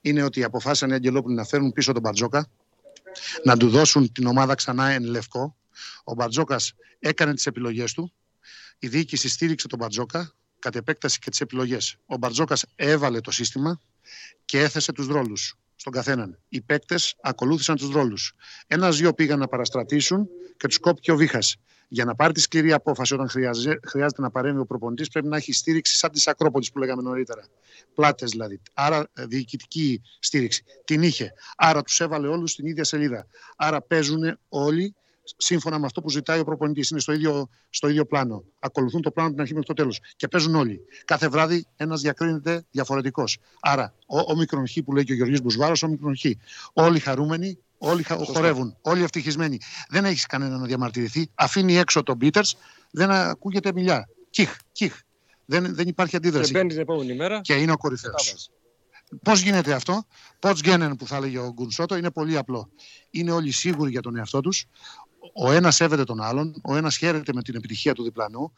Είναι 0.00 0.22
ότι 0.22 0.44
αποφάσισαν 0.44 0.90
οι 0.90 0.94
Αγγελόπουλοι 0.94 1.34
να 1.34 1.44
φέρουν 1.44 1.72
πίσω 1.72 1.92
τον 1.92 2.02
Μπαρτζόκα, 2.02 2.46
να 3.44 3.56
του 3.56 3.68
δώσουν 3.68 4.12
την 4.12 4.26
ομάδα 4.26 4.54
ξανά 4.54 4.88
εν 4.88 5.02
λευκό. 5.04 5.56
Ο 6.04 6.14
Μπαρτζόκας 6.14 6.72
έκανε 6.98 7.34
τις 7.34 7.46
επιλογές 7.46 7.92
του. 7.92 8.12
Η 8.78 8.88
διοίκηση 8.88 9.28
στήριξε 9.28 9.68
τον 9.68 9.78
Μπαρτζόκα, 9.78 10.32
κατ' 10.58 10.76
επέκταση 10.76 11.18
και 11.18 11.30
τις 11.30 11.40
επιλογές. 11.40 11.96
Ο 12.06 12.16
Μπαρτζόκας 12.16 12.64
έβαλε 12.76 13.20
το 13.20 13.30
σύστημα 13.30 13.80
και 14.44 14.60
έθεσε 14.60 14.92
τους 14.92 15.06
ρόλους 15.06 15.54
στον 15.80 15.92
καθέναν. 15.92 16.38
Οι 16.48 16.60
παίκτες 16.60 17.14
ακολούθησαν 17.20 17.76
τους 17.76 17.90
ρόλους. 17.90 18.32
Ένα-δυο 18.66 19.12
πήγαν 19.14 19.38
να 19.38 19.48
παραστρατήσουν 19.48 20.28
και 20.56 20.66
τους 20.66 20.78
κόπηκε 20.78 21.12
ο 21.12 21.16
Βίχας. 21.16 21.56
Για 21.90 22.04
να 22.04 22.14
πάρει 22.14 22.32
τη 22.32 22.40
σκληρή 22.40 22.72
απόφαση 22.72 23.14
όταν 23.14 23.28
χρειάζε- 23.28 23.78
χρειάζεται 23.86 24.22
να 24.22 24.30
παρέμβει 24.30 24.60
ο 24.60 24.66
προπονητής, 24.66 25.08
πρέπει 25.08 25.28
να 25.28 25.36
έχει 25.36 25.52
στήριξη 25.52 25.96
σαν 25.96 26.10
της 26.10 26.26
Ακρόπολης 26.28 26.72
που 26.72 26.78
λέγαμε 26.78 27.02
νωρίτερα. 27.02 27.44
Πλάτες 27.94 28.30
δηλαδή. 28.30 28.60
Άρα 28.74 29.08
ε, 29.14 29.24
διοικητική 29.26 30.02
στήριξη. 30.18 30.64
Την 30.84 31.02
είχε. 31.02 31.32
Άρα 31.56 31.82
τους 31.82 32.00
έβαλε 32.00 32.28
όλους 32.28 32.50
στην 32.50 32.66
ίδια 32.66 32.84
σελίδα. 32.84 33.26
Άρα 33.56 33.82
παίζουν 33.82 34.38
όλοι 34.48 34.94
σύμφωνα 35.36 35.78
με 35.78 35.86
αυτό 35.86 36.00
που 36.00 36.10
ζητάει 36.10 36.38
ο 36.40 36.44
προπονητής. 36.44 36.90
Είναι 36.90 37.00
στο 37.00 37.12
ίδιο, 37.12 37.48
στο 37.70 37.88
ίδιο 37.88 38.06
πλάνο. 38.06 38.44
Ακολουθούν 38.58 39.02
το 39.02 39.10
πλάνο 39.10 39.28
από 39.28 39.36
την 39.36 39.40
αρχή 39.40 39.54
μέχρι 39.54 39.74
το 39.74 39.82
τέλος. 39.82 40.00
Και 40.16 40.28
παίζουν 40.28 40.54
όλοι. 40.54 40.80
Κάθε 41.04 41.28
βράδυ 41.28 41.66
ένας 41.76 42.00
διακρίνεται 42.00 42.66
διαφορετικός. 42.70 43.38
Άρα, 43.60 43.94
ο, 44.06 44.18
ο 44.18 44.36
μικρον 44.36 44.68
χ 44.68 44.78
που 44.84 44.92
λέει 44.92 45.04
και 45.04 45.12
ο 45.12 45.14
Γεωργής 45.14 45.42
Μπουσβάρο, 45.42 45.74
ο 45.84 45.86
μικρον 45.86 46.16
χ. 46.16 46.24
Όλοι 46.72 46.98
χαρούμενοι, 46.98 47.58
όλοι 47.78 48.02
χα, 48.02 48.16
χορεύουν, 48.16 48.76
όλοι 48.80 49.02
ευτυχισμένοι. 49.02 49.58
Δεν 49.88 50.04
έχεις 50.04 50.26
κανένα 50.26 50.56
να 50.58 50.66
διαμαρτυρηθεί. 50.66 51.30
Αφήνει 51.34 51.76
έξω 51.76 52.02
τον 52.02 52.18
Πίτερς, 52.18 52.56
δεν 52.90 53.10
ακούγεται 53.10 53.72
μιλιά. 53.72 54.08
Κιχ, 54.30 54.56
κιχ. 54.72 55.00
Δεν, 55.44 55.74
δεν 55.74 55.88
υπάρχει 55.88 56.10
Και 56.10 56.16
αντίδραση. 56.16 56.52
μπαίνεις 56.52 56.72
την 56.72 56.82
επόμενη 56.82 57.14
μέρα. 57.14 57.40
Και 57.40 57.54
είναι 57.54 57.72
ο 57.72 57.76
κορυφαίος. 57.76 58.24
τα 58.24 58.32
βάζει. 58.32 58.46
Πώς 59.22 59.40
γίνεται 59.40 59.72
αυτό, 59.72 60.04
Πώς 60.38 60.60
γκένεν 60.60 60.96
που 60.96 61.06
θα 61.06 61.16
έλεγε 61.16 61.38
ο 61.38 61.52
Γκουνσότο, 61.52 61.96
είναι 61.96 62.10
πολύ 62.10 62.36
απλό. 62.36 62.70
Είναι 63.10 63.32
όλοι 63.32 63.50
σίγουροι 63.50 63.90
για 63.90 64.00
τον 64.00 64.16
εαυτό 64.16 64.40
τους. 64.40 64.64
Ο 65.34 65.50
ένας 65.50 65.74
σέβεται 65.74 66.04
τον 66.04 66.20
άλλον, 66.22 66.60
ο 66.62 66.76
ένας 66.76 66.96
χαίρεται 66.96 67.32
με 67.32 67.42
την 67.42 67.54
επιτυχία 67.54 67.94
του 67.94 68.02
διπλανού. 68.02 68.52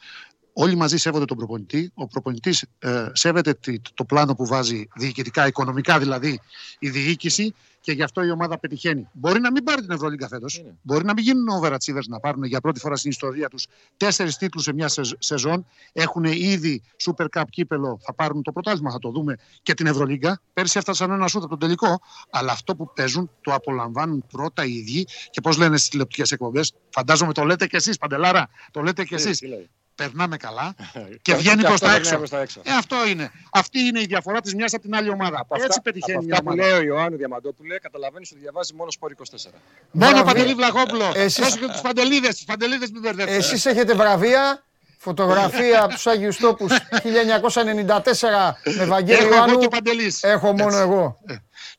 Όλοι 0.52 0.76
μαζί 0.76 0.96
σέβονται 0.96 1.24
τον 1.24 1.36
προπονητή. 1.36 1.90
Ο 1.94 2.06
προπονητής 2.06 2.64
ε, 2.78 3.06
σέβεται 3.12 3.54
τη- 3.54 3.80
το 3.94 4.04
πλάνο 4.04 4.34
που 4.34 4.46
βάζει 4.46 4.88
διοικητικά, 4.96 5.46
οικονομικά 5.46 5.98
δηλαδή 5.98 6.40
η 6.78 6.88
διοίκηση 6.90 7.54
και 7.82 7.92
γι' 7.92 8.02
αυτό 8.02 8.22
η 8.24 8.30
ομάδα 8.30 8.58
πετυχαίνει. 8.58 9.08
Μπορεί 9.12 9.40
να 9.40 9.50
μην 9.50 9.64
πάρει 9.64 9.80
την 9.80 9.90
Ευρωλίγκα 9.90 10.28
φέτος. 10.28 10.58
Είναι. 10.58 10.74
Μπορεί 10.82 11.04
να 11.04 11.12
μην 11.12 11.24
γίνουν 11.24 11.46
overachievers 11.62 12.06
να 12.08 12.20
πάρουν 12.20 12.44
για 12.44 12.60
πρώτη 12.60 12.80
φορά 12.80 12.96
στην 12.96 13.10
ιστορία 13.10 13.48
τους 13.48 13.66
τέσσερις 13.96 14.36
τίτλους 14.36 14.64
σε 14.64 14.72
μια 14.72 14.88
σεζ- 14.88 15.12
σεζόν. 15.18 15.66
Έχουν 15.92 16.24
ήδη 16.24 16.82
Super 17.06 17.26
Cup 17.36 17.42
κύπελο, 17.50 17.98
θα 18.02 18.14
πάρουν 18.14 18.42
το 18.42 18.52
πρωτάθλημα, 18.52 18.90
θα 18.90 18.98
το 18.98 19.10
δούμε 19.10 19.36
και 19.62 19.74
την 19.74 19.86
Ευρωλίγκα. 19.86 20.40
Πέρσι 20.52 20.78
έφτασαν 20.78 21.10
ένα 21.10 21.26
σούτ 21.28 21.40
από 21.42 21.50
τον 21.50 21.58
τελικό. 21.58 22.00
Αλλά 22.30 22.52
αυτό 22.52 22.76
που 22.76 22.92
παίζουν 22.94 23.30
το 23.40 23.54
απολαμβάνουν 23.54 24.24
πρώτα 24.32 24.64
οι 24.64 24.72
ίδιοι 24.74 25.06
και 25.30 25.40
πώς 25.40 25.56
λένε 25.58 25.76
στις 25.76 25.88
τηλεοπτικές 25.88 26.32
εκπομπές. 26.32 26.72
Φαντάζομαι 26.90 27.32
το 27.32 27.44
λέτε 27.44 27.66
κι 27.66 27.76
εσείς, 27.76 27.98
Παντελάρα. 27.98 28.48
Το 28.70 28.82
λέτε 28.82 29.04
κι 29.04 29.14
Τι- 29.14 29.28
εσεί. 29.28 29.68
Τι 30.04 30.14
λέει. 30.14 30.14
Περνάμε 30.14 30.36
καλά 30.36 30.74
και 30.94 31.18
Και 31.22 31.34
βγαίνει 31.34 31.54
αυτό 31.56 31.66
προς 31.68 31.80
τα 31.80 31.86
περνάει 31.86 32.00
έξω. 32.00 32.16
προς 32.16 32.30
τα 32.30 32.40
έξω. 32.40 32.60
Ε, 32.64 32.72
αυτό 32.72 32.96
είναι. 33.08 33.30
Αυτή 33.50 33.78
είναι 33.78 34.00
η 34.00 34.04
διαφορά 34.06 34.40
της 34.40 34.54
μιας 34.54 34.72
από 34.74 34.82
την 34.82 34.94
άλλη 34.94 35.10
ομάδα. 35.10 35.38
Από 35.40 35.54
Έτσι 35.54 35.66
αυτά, 35.68 35.82
πετυχαίνει 35.82 36.16
από 36.16 36.24
μια 36.26 36.34
αυτά 36.34 36.44
που 36.46 36.52
ομάδα. 36.58 36.70
λέει 36.70 36.80
ο 36.80 36.82
Ιωάννου 36.82 37.16
Διαμαντόπουλε, 37.16 37.78
καταλαβαίνεις 37.78 38.30
ότι 38.30 38.40
διαβάζει 38.40 38.74
μόνο 38.74 38.90
σπορ 38.90 39.10
24. 39.10 39.50
Μόνο 39.90 40.10
Βραβεία. 40.12 40.24
Παντελή 40.32 40.54
Βλαχόπουλο. 40.54 41.12
Εσείς- 41.14 41.38
Πρόσεχε 41.38 41.66
τους 41.66 41.80
παντελίδες. 41.80 42.34
Τους 42.36 42.44
παντελίδες 42.44 42.90
μην 42.90 43.00
μπερδεύετε. 43.00 43.36
Εσείς 43.36 43.66
έχετε 43.66 43.94
βραβεία, 43.94 44.64
φωτογραφία 44.98 45.82
από 45.84 45.94
τους 45.94 46.06
Άγιους 46.06 46.36
Τόπους 46.36 46.72
1994 47.04 48.56
με 48.76 48.84
Βαγγέλη 48.84 49.18
Έχω 49.18 49.26
εγώ 49.26 49.34
Ιωάννου. 49.36 49.58
και 49.58 49.68
Παντελής. 49.68 50.22
Έχω 50.22 50.46
μόνο 50.52 50.64
Έτσι. 50.66 50.78
εγώ. 50.80 51.18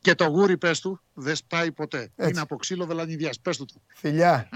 Και 0.02 0.16
το 0.16 0.26
γούρι, 0.26 0.58
πες 0.58 0.80
του, 0.80 1.02
δεν 1.14 1.36
σπάει 1.36 1.72
ποτέ. 1.72 1.98
Έτσι. 2.16 2.32
Είναι 2.32 2.40
από 2.42 2.56
ξύλο 2.56 2.86
βελανιδιάς. 2.86 3.40
Πες 3.40 3.58
του. 3.58 3.66
το. 3.66 3.74
Φιλιά. 3.96 4.50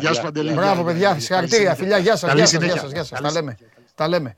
Γεια 0.00 0.12
σου, 0.12 0.22
Παντελή. 0.22 0.52
Μπράβο, 0.52 0.84
παιδιά. 0.84 1.14
Συγχαρητήρια. 1.14 1.74
Φιλιά, 1.74 1.98
γεια 1.98 2.16
σας. 2.16 2.28
Καλή 2.28 2.34
Γεια 2.40 2.46
σας, 2.46 2.50
συνέχεια. 2.50 2.72
γεια 2.74 2.82
σας, 2.82 2.92
γεια 2.92 3.04
σας. 3.04 3.20
Καλή 3.20 3.32
Τα 3.34 3.40
λέμε. 3.40 3.56
Τα 3.94 4.08
λέμε. 4.08 4.36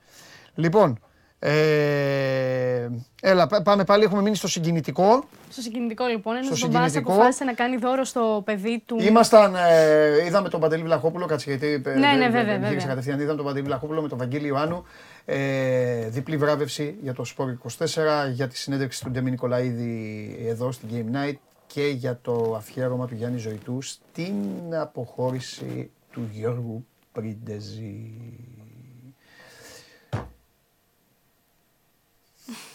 Λοιπόν, 0.55 0.99
ε, 1.39 2.89
έλα, 3.23 3.47
πά- 3.47 3.63
πάμε 3.63 3.85
πάλι. 3.85 4.05
Έχουμε 4.05 4.23
μείνει 4.23 4.37
στο 4.37 4.49
συγκινητικό. 4.49 5.29
Στο 5.51 5.61
συγκινητικό 5.61 6.05
λοιπόν, 6.07 6.37
ένα 6.37 6.45
Στο 6.57 6.67
μπαμπά 6.67 6.85
συγκινητικό. 6.85 7.13
αποφάσισε 7.13 7.45
να 7.45 7.53
κάνει 7.53 7.77
δώρο 7.77 8.05
στο 8.05 8.43
παιδί 8.45 8.83
του. 8.87 8.97
Ήμασταν, 9.01 9.55
ε, 9.55 10.25
είδαμε 10.27 10.49
τον 10.49 10.61
Παντελή 10.61 10.83
Βλαχόπουλο, 10.83 11.27
κάτσε 11.27 11.51
γιατί 11.51 11.67
ε, 11.67 11.91
Ναι, 11.91 11.95
ναι, 11.95 12.17
δεν- 12.19 12.19
βέβαια, 12.19 12.45
δεν 12.45 12.53
βέβαια. 12.53 12.69
γύρισα 12.69 12.87
κατευθείαν. 12.89 13.21
Είδαμε 13.21 13.37
τον 13.37 13.45
Παντελή 13.47 13.65
Βλαχόπουλο 13.65 14.03
με 14.03 14.09
τον 14.09 14.19
Βαγγέλη 14.19 14.47
Ιωάννου. 14.47 14.85
Ε, 15.33 16.09
διπλή 16.09 16.37
βράβευση 16.37 16.97
για 17.03 17.15
το 17.15 17.25
Sport 17.37 17.55
24, 17.87 18.31
για 18.33 18.49
τη 18.49 18.57
συνέντευξη 18.57 19.05
του 19.05 19.11
Ντέμι 19.11 19.31
Νικολαίδη 19.31 20.37
εδώ 20.41 20.73
στην 20.73 20.89
Game 20.93 21.17
Night 21.17 21.35
και 21.67 21.87
για 21.87 22.19
το 22.23 22.55
αφιέρωμα 22.57 23.07
του 23.07 23.15
Γιάννη 23.15 23.39
Ζωητού 23.39 23.83
στην 23.83 24.35
αποχώρηση 24.75 25.91
του 26.13 26.29
Γιώργου 26.33 26.87
Πριντεζή. 27.13 28.13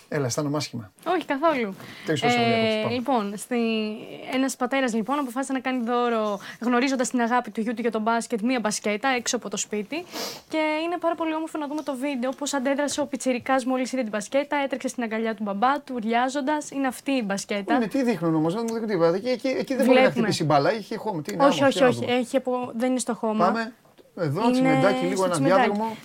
Έλα, 0.07 0.25
αισθάνομαι 0.25 0.57
άσχημα. 0.57 0.91
Όχι, 1.15 1.25
καθόλου. 1.25 1.75
Τρεις 2.05 2.21
ώρες 2.23 2.35
έχω 2.35 2.45
διακόψει, 2.45 2.81
πάμε. 2.81 2.93
λοιπόν, 2.95 3.33
στη... 3.37 3.57
ένας 4.33 4.55
πατέρας 4.55 4.93
λοιπόν 4.93 5.19
αποφάσισε 5.19 5.53
να 5.53 5.59
κάνει 5.59 5.83
δώρο 5.83 6.39
γνωρίζοντας 6.59 7.09
την 7.09 7.21
αγάπη 7.21 7.51
του 7.51 7.61
γιού 7.61 7.73
του 7.73 7.81
για 7.81 7.91
τον 7.91 8.01
μπάσκετ, 8.01 8.41
μία 8.41 8.59
μπασκέτα 8.59 9.07
έξω 9.09 9.35
από 9.35 9.49
το 9.49 9.57
σπίτι. 9.57 10.03
Και 10.49 10.61
είναι 10.83 10.97
πάρα 10.99 11.15
πολύ 11.15 11.33
όμορφο 11.35 11.57
να 11.57 11.67
δούμε 11.67 11.81
το 11.81 11.95
βίντεο 11.95 12.31
πώς 12.31 12.53
αντέδρασε 12.53 13.01
ο 13.01 13.05
Πιτσυρικά 13.05 13.55
μόλις 13.65 13.91
είδε 13.91 14.01
την 14.01 14.11
μπασκέτα, 14.11 14.55
έτρεξε 14.63 14.87
στην 14.87 15.03
αγκαλιά 15.03 15.35
του 15.35 15.43
μπαμπά 15.43 15.79
του, 15.79 15.93
ουρλιάζοντας. 15.95 16.69
Είναι 16.71 16.87
αυτή 16.87 17.11
η 17.11 17.23
μπασκέτα. 17.25 17.75
Είναι, 17.75 17.87
τι 17.87 18.03
δείχνουν 18.03 18.35
όμως, 18.35 18.53
δεν 18.53 18.63
μου 18.67 18.73
δείχνουν 18.73 18.89
τίποτα. 18.89 19.15
Εκεί, 19.15 19.27
εκεί, 19.29 19.47
εκεί 19.47 19.75
δεν 19.75 19.85
μπορεί 19.85 19.97
να 19.97 20.03
Βλέπουμε. 20.03 20.09
χτυπήσει 20.11 20.43
μπάλα, 20.43 20.69
έχει 20.71 20.95
χώμα. 20.97 21.21
Τι 21.21 21.33
είναι, 21.33 21.45
όχι, 21.45 21.59
άμμο, 21.59 21.67
όχι, 21.67 21.77
τι 21.77 21.83
να 21.83 21.89
όχι. 21.89 21.99
δούμε. 21.99 22.13
Έχει 22.13 22.37
από... 22.37 22.71
Δεν 22.75 22.89
είναι 22.89 22.99
στο 22.99 23.13
χώμα. 23.13 23.45
Πάμε 23.45 23.73
εδώ, 24.15 24.41
Είναι 24.43 24.51
τσιμεντάκι, 24.51 25.05
λίγο 25.05 25.15
στο 25.15 25.25
ένα 25.25 25.33
τσιμεντάκι. 25.33 25.61
διάδρομο. 25.61 25.95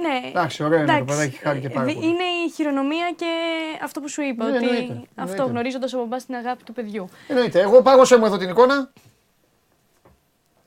Ναι. 0.00 0.28
Εντάξει, 0.28 0.62
ωραίο 0.62 0.78
είναι 0.78 0.86
το 0.86 0.92
εντάξει. 0.92 1.14
παιδάκι, 1.16 1.36
χάρηκε 1.36 1.68
πάρα 1.68 1.84
Δι- 1.86 1.94
πολύ. 1.94 2.06
Είναι 2.06 2.22
η 2.46 2.50
χειρονομία 2.54 3.12
και 3.16 3.26
αυτό 3.84 4.00
που 4.00 4.08
σου 4.08 4.22
είπα. 4.22 4.44
Ναι, 4.44 4.56
ότι 4.56 4.64
εννοείται, 4.66 4.92
αυτό 4.92 5.02
εννοείται. 5.32 5.42
γνωρίζοντας 5.52 5.92
ο 5.94 5.98
μπαμπά 5.98 6.16
την 6.16 6.34
αγάπη 6.34 6.64
του 6.64 6.72
παιδιού. 6.72 7.08
Εννοείται. 7.28 7.60
Εγώ 7.60 7.82
πάγωσε 7.82 8.16
μου 8.18 8.24
εδώ 8.26 8.36
την 8.36 8.48
εικόνα. 8.48 8.90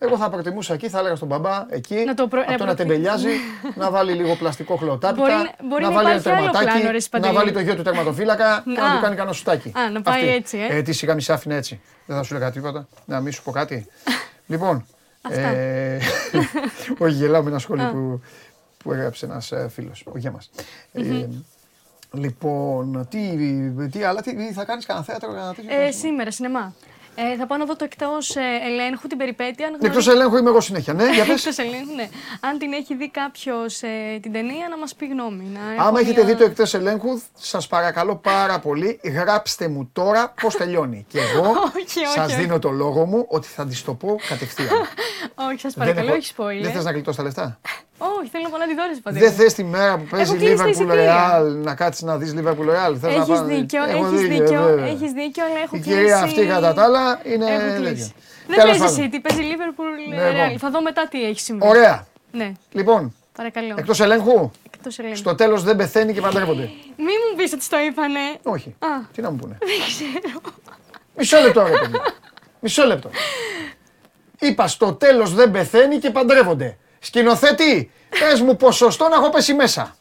Εγώ 0.04 0.18
θα 0.18 0.30
προτιμούσα 0.30 0.74
εκεί, 0.74 0.90
θα 0.90 1.00
έλεγα 1.00 1.16
στον 1.16 1.28
μπαμπά 1.28 1.66
εκεί, 1.70 1.96
Να 2.06 2.14
το 2.14 2.28
προ- 2.28 2.42
αυτό 2.42 2.52
να 2.52 2.58
να 2.58 2.66
προτιμ- 2.66 2.88
τεμπελιάζει, 2.90 3.30
να 3.76 3.90
βάλει 3.90 4.12
λίγο 4.14 4.36
πλαστικό 4.36 4.76
χλωτάπιτα, 4.76 5.22
Μπορεί 5.22 5.32
να- 5.34 5.68
μπορεί 5.68 5.84
να 5.84 5.90
να 5.90 5.96
βάλει 5.96 6.08
ένα 6.10 6.16
υπάρχει 6.20 6.30
άλλο 6.42 6.52
τερματάκι, 6.52 6.66
πλάνο, 6.66 6.86
ρε 6.88 6.94
να 6.94 7.00
Σπαντελή. 7.00 7.34
βάλει 7.34 7.52
το 7.52 7.60
γιο 7.60 7.76
του 7.76 7.82
τερματοφύλακα 7.82 8.62
και 8.66 8.72
να 8.80 8.86
Α. 8.86 8.96
του 8.96 9.02
κάνει 9.02 9.16
κανένα 9.16 9.34
σουτάκι. 9.36 9.72
Α, 9.78 9.90
να 9.90 10.02
πάει 10.02 10.16
Αυτή. 10.16 10.28
έτσι, 10.34 10.58
ε. 10.58 10.78
ε. 10.78 10.82
Τι 10.82 10.94
σιγά 10.94 11.14
μη 11.14 11.22
σ' 11.22 11.30
άφηνε 11.30 11.56
έτσι. 11.56 11.82
Δεν 12.06 12.18
θα 12.18 12.24
σου 12.24 12.36
έλεγα 12.36 12.52
τίποτα. 12.52 12.88
Να 13.06 13.20
μην 13.20 13.34
σου 13.34 13.44
πω 13.44 13.52
κάτι. 13.52 13.88
λοιπόν, 14.52 14.86
Αυτά. 15.22 15.40
ε, 15.48 16.00
όχι 17.04 17.14
γελάω 17.14 17.44
με 17.44 17.50
ένα 17.50 17.60
σχόλιο 17.60 17.90
που, 17.92 18.22
που 18.84 18.94
έγραψε 18.94 19.26
ένας 19.26 19.52
ε, 19.52 19.70
φίλος, 19.70 20.04
ο 20.14 20.18
Γέμας. 20.18 20.50
Ε, 20.94 21.28
Λοιπόν, 22.14 23.08
τι, 23.10 23.20
τι 23.92 24.04
άλλα, 24.04 24.22
τι, 24.22 24.54
θα 24.54 24.66
κάνεις 24.66 24.86
κανένα 24.86 25.06
θέατρο, 25.06 25.28
κανένα 25.28 25.54
τέτοιο. 25.54 25.82
Ε, 25.82 25.92
σήμερα, 25.92 26.32
σινεμά. 26.32 26.74
Ε, 27.16 27.36
θα 27.36 27.46
πάω 27.46 27.58
να 27.58 27.66
δω 27.66 27.76
το 27.76 27.84
εκτός 27.84 28.36
ε, 28.36 28.42
ελέγχου, 28.64 29.08
την 29.08 29.18
περιπέτεια. 29.18 29.78
Εκτός 29.82 30.08
ελέγχου 30.08 30.38
είμαι 30.38 30.50
εγώ 30.50 30.62
συνέχεια, 30.62 30.94
ναι. 30.94 31.14
Για 31.14 31.26
πες. 31.44 31.58
ελέγχου, 31.58 31.96
ναι. 31.96 32.10
Αν 32.40 32.58
την 32.58 32.74
έχει 32.74 32.96
δει 32.96 33.10
κάποιος 33.10 33.82
ε, 33.82 34.20
την 34.22 34.32
ταινία, 34.32 34.68
να 34.70 34.78
μας 34.78 34.96
πει 34.96 35.06
γνώμη. 35.06 35.44
Να 35.44 35.84
Άμα 35.84 36.00
έχετε 36.00 36.24
δει 36.24 36.36
το 36.36 36.44
εκτός 36.44 36.74
ελέγχου, 36.74 37.22
σας 37.38 37.68
παρακαλώ 37.68 38.16
πάρα 38.16 38.60
πολύ, 38.60 39.00
γράψτε 39.04 39.68
μου 39.68 39.90
τώρα 39.94 40.34
πώς 40.42 40.56
τελειώνει. 40.56 41.06
Και 41.10 41.20
εγώ 41.20 41.54
σας 42.16 42.36
δίνω 42.36 42.60
το 42.60 42.70
λόγο 42.70 43.06
μου 43.06 43.26
ότι 43.28 43.48
θα 43.48 43.66
της 43.66 43.84
το 43.84 43.94
πω 43.94 44.16
κατευθείαν. 44.28 44.70
όχι, 45.50 45.60
σας 45.60 45.74
παρακαλώ, 45.74 46.14
όχι 46.14 46.34
spoiler. 46.38 46.62
Δεν 46.62 46.72
θες 46.72 46.84
να 46.84 46.92
γλιτώσεις 46.92 47.18
τα 47.18 47.24
λεφτά; 47.24 47.60
Όχι, 48.20 48.30
θέλω 48.30 48.44
να 48.44 48.50
πάω 48.50 48.60
να 48.60 48.68
τη 48.68 48.76
δώσει 48.76 49.02
πατέρα. 49.02 49.26
Δεν 49.26 49.34
θες 49.34 49.54
τη 49.54 49.64
μέρα 49.64 49.98
που 49.98 50.04
παίζεις 50.10 50.36
Liverpool 50.40 50.92
Real 50.92 51.44
να 51.64 51.76
κάτσεις 51.76 52.04
να 52.04 52.18
δεις 52.18 52.34
Liverpool 52.38 52.68
Real. 52.74 52.94
Έχεις 53.04 53.42
δίκιο, 53.42 53.84
έχεις 53.84 54.22
δίκιο, 54.22 54.68
έχεις 54.68 55.12
δίκιο, 55.12 55.46
αλλά 55.46 55.60
έχω 55.64 55.76
Η 55.76 55.80
κυρία 55.80 56.18
αυτή 56.18 56.46
κατά 56.46 56.74
τα 56.74 56.84
άλλα 56.84 57.20
είναι. 57.24 57.46
Δεν 58.48 58.66
παίζεις 58.66 58.98
City, 58.98 59.20
παίζει 59.22 59.44
Liverpool 59.52 60.16
Real. 60.16 60.32
Λοιπόν. 60.32 60.60
Θα 60.60 60.70
δω 60.70 60.82
μετά 60.82 61.08
τι 61.08 61.24
έχει 61.24 61.40
συμβεί. 61.40 61.68
Ωραία. 61.68 62.08
Ναι. 62.32 62.52
Λοιπόν, 62.72 63.14
Παρακαλώ. 63.36 63.76
Εκτός 63.78 64.00
ελέγχου. 64.00 64.52
Στο 65.14 65.36
τέλος 65.36 65.64
δεν 65.64 65.76
πεθαίνει 65.76 66.14
και 66.14 66.22
παντρεύονται. 66.22 66.62
Μην 66.98 67.16
μου 67.30 67.36
πεις 67.38 67.54
ότι 67.54 67.68
το 67.70 67.78
είπανε. 67.80 68.20
Όχι. 68.44 68.76
Τι 69.12 69.22
να 69.22 69.32
μου 69.32 69.36
πούνε. 69.36 69.58
Δεν 69.60 69.70
ξέρω. 69.88 70.42
Μισό 71.18 71.40
λεπτό, 71.40 71.64
ρε 71.64 71.78
παιδί. 71.80 71.98
Μισό 72.60 72.86
λεπτό. 72.86 73.10
Είπα 74.40 74.68
στο 74.68 74.94
τέλος 74.94 75.34
δεν 75.34 75.52
πεθαίνει 75.52 75.98
και 75.98 76.10
παντρεύονται. 76.10 76.78
Σκηνοθέτη, 77.04 77.92
πες 78.20 78.42
μου 78.42 78.56
ποσοστό 78.56 79.08
να 79.08 79.16
έχω 79.16 79.30
πέσει 79.30 79.54
μέσα. 79.54 79.96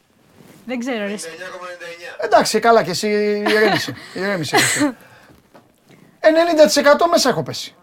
Δεν 0.65 0.79
ξέρω, 0.79 1.05
ρε. 1.05 1.15
Εντάξει, 2.17 2.59
καλά 2.59 2.83
και 2.83 2.89
εσύ 2.89 3.07
ηρέμησε. 3.47 3.95
ηρέμησε 4.13 4.57
90% 6.21 7.07
μέσα 7.09 7.29
έχω 7.29 7.43
πέσει. 7.43 7.75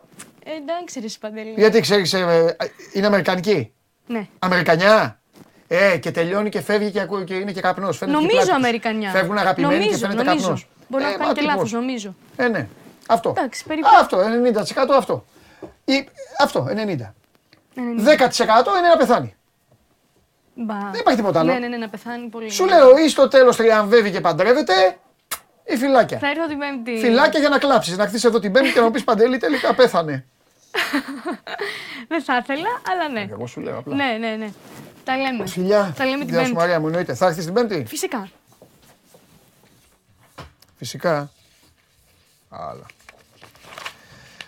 Ε, 0.45 0.53
εντάξει, 0.53 1.01
ρε 1.01 1.07
Παντελή. 1.21 1.55
Γιατί 1.57 1.81
ξέρεις, 1.81 2.13
ε, 2.13 2.57
είναι 2.93 3.07
Αμερικανική; 3.07 3.73
Ναι. 4.07 4.27
Αμερικανιά; 4.39 5.21
Ε, 5.69 5.97
και 5.97 6.11
τελειώνει 6.11 6.49
και 6.49 6.61
φεύγει 6.61 6.91
και, 6.91 7.07
και 7.25 7.35
είναι 7.35 7.53
και 7.53 7.61
καπνός. 7.61 8.01
Νομίζω 8.01 8.53
Αμερικανιά. 8.55 9.11
Φεύγουν 9.11 9.39
αγαπημένοι 9.39 9.75
νομίζω, 9.75 9.91
και 9.91 9.97
φαίνεται 9.97 10.25
καπνός. 10.25 10.69
Μπορεί 10.89 11.05
ε, 11.05 11.07
να 11.07 11.13
κάνει 11.17 11.33
και 11.33 11.41
λάθος, 11.41 11.73
νομίζω. 11.73 12.15
Ε, 12.37 12.49
ναι. 12.49 12.69
Αυτό. 13.09 13.35
Εντάξει, 13.37 13.65
περίπου. 13.65 13.89
Αυτό, 14.01 14.19
90% 14.19 14.97
αυτό. 14.97 15.25
Ή, 15.85 16.09
αυτό, 16.39 16.67
90. 16.71 17.15
90. 17.79 17.81
10% 17.81 18.79
είναι 18.79 18.89
να 18.89 18.97
πεθάνει. 18.97 19.37
Μπα. 20.55 20.75
Δεν 20.75 21.01
υπάρχει 21.01 21.19
τίποτα 21.19 21.41
άλλο. 21.41 21.53
Ναι, 21.53 21.59
ναι, 21.59 21.69
ναι, 21.69 21.77
να 21.77 21.89
πεθάνει 21.89 22.29
πολύ. 22.29 22.51
Σου 22.51 22.65
λέω, 22.67 22.99
ή 22.99 23.09
στο 23.09 23.29
τέλος 23.29 23.57
τριαμβεύει 23.57 24.11
και 24.11 24.21
παντρεύεται, 24.21 24.99
ή 25.65 25.77
φυλάκια. 25.77 26.19
Θα 26.19 26.29
έρθω 26.29 26.47
την 26.47 26.59
Πέμπτη. 26.59 26.99
Φυλάκια 26.99 27.41
για 27.41 27.49
να 27.49 27.59
κλάψεις. 27.59 27.97
Να 27.97 28.07
χτίσεις 28.07 28.25
εδώ 28.25 28.39
την 28.39 28.53
Πέμπτη 28.53 28.73
και 28.73 28.79
να 28.79 28.85
μου 28.85 28.91
πεις 28.91 29.05
Παντελή, 29.05 29.37
τελικά 29.39 29.75
πέθανε. 29.75 30.27
Δεν 32.09 32.23
θα 32.23 32.37
ήθελα, 32.37 32.69
αλλά 32.91 33.09
ναι. 33.09 33.27
Εγώ 33.31 33.47
σου 33.47 33.61
λέω 33.61 33.79
απλά. 33.79 33.95
Ναι, 33.95 34.17
ναι, 34.19 34.37
ναι. 34.37 34.51
Τα 35.05 35.17
λέμε. 35.17 35.47
Φιλιά. 35.47 35.95
Τα 35.97 36.05
λέμε 36.05 36.25
την 36.25 36.35
Πέμπτη. 36.35 36.53
Μαρία 36.53 36.81
μου, 36.81 36.87
εννοείται. 36.87 37.15
Θα 37.15 37.27
έρθεις 37.27 37.45
την 37.45 37.55
Πέμπτη; 37.55 37.85
Φυσικά. 37.89 38.29
Φυσικά. 40.77 41.31
Αλλά. 42.49 42.87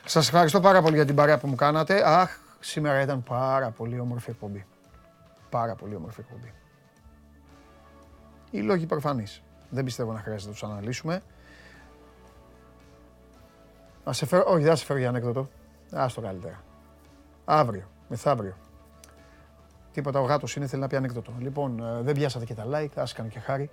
Σας 0.04 0.26
ευχαριστώ 0.26 0.60
πάρα 0.60 0.82
πολύ 0.82 0.94
για 0.94 1.04
την 1.04 1.14
παρέα 1.14 1.38
που 1.38 1.46
μου 1.46 1.54
κάνατε. 1.54 2.02
Αχ, 2.08 2.30
σήμερα 2.60 3.00
ήταν 3.00 3.22
πάρα 3.22 3.70
πολύ 3.70 4.00
όμορφη 4.00 4.30
εκπομπή. 4.30 4.66
Πάρα 5.50 5.74
πολύ 5.74 5.94
όμορφη 5.94 6.20
εκπομπή. 6.20 6.52
Οι 8.50 8.60
λόγοι 8.60 8.86
προφανείς. 8.86 9.42
Δεν 9.70 9.84
πιστεύω 9.84 10.12
να 10.12 10.18
χρειάζεται 10.18 10.46
να 10.46 10.52
τους 10.52 10.64
αναλύσουμε. 10.64 11.22
Ας 14.04 14.16
σε 14.16 14.26
φέρω, 14.26 14.44
όχι 14.46 14.62
δεν 14.62 14.70
θα 14.70 14.76
σε 14.76 14.84
φέρω 14.84 14.98
για 14.98 15.08
ανέκδοτο. 15.08 15.48
Ας 15.92 16.14
το 16.14 16.20
καλύτερα. 16.20 16.62
Αύριο, 17.44 17.88
μεθαύριο. 18.08 18.56
Τίποτα 19.92 20.20
ο 20.20 20.24
γάτος 20.24 20.56
είναι, 20.56 20.66
θέλει 20.66 20.82
να 20.82 20.88
πει 20.88 20.96
ανέκδοτο. 20.96 21.32
Λοιπόν, 21.38 21.80
ε, 21.80 22.02
δεν 22.02 22.14
πιάσατε 22.14 22.44
και 22.44 22.54
τα 22.54 22.64
like, 22.74 22.90
ας 22.94 23.12
κάνω 23.12 23.28
και 23.28 23.38
χάρη. 23.38 23.70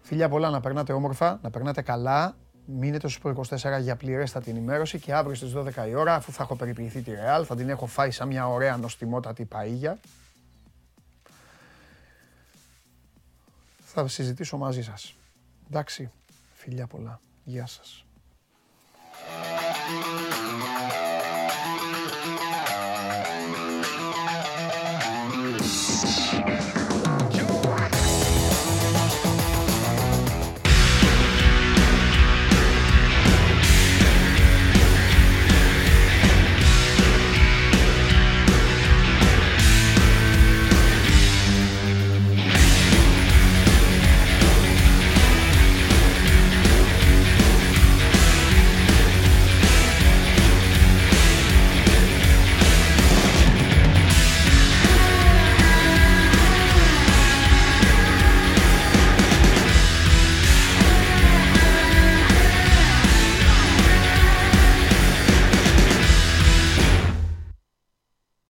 Φιλιά 0.00 0.28
πολλά, 0.28 0.50
να 0.50 0.60
περνάτε 0.60 0.92
όμορφα, 0.92 1.38
να 1.42 1.50
περνάτε 1.50 1.82
καλά. 1.82 2.34
Μείνετε 2.64 3.08
στο 3.08 3.44
24 3.48 3.80
για 3.80 3.96
πληρέστα 3.96 4.40
την 4.40 4.56
ενημέρωση 4.56 4.98
και 4.98 5.14
αύριο 5.14 5.34
στις 5.34 5.52
12 5.54 5.88
η 5.88 5.94
ώρα, 5.94 6.14
αφού 6.14 6.32
θα 6.32 6.42
έχω 6.42 6.56
περιποιηθεί 6.56 7.00
τη 7.00 7.10
Real, 7.14 7.44
θα 7.44 7.56
την 7.56 7.68
έχω 7.68 7.86
φάει 7.86 8.10
σαν 8.10 8.28
μια 8.28 8.48
ωραία 8.48 8.76
νοστιμότατη 8.76 9.48
παΐγια. 9.52 9.94
Θα 13.84 14.08
συζητήσω 14.08 14.56
μαζί 14.56 14.82
σας. 14.82 15.14
Εντάξει, 15.70 16.10
φιλιά 16.54 16.86
πολλά. 16.86 17.20
Γεια 17.44 17.66
σας. 17.66 18.04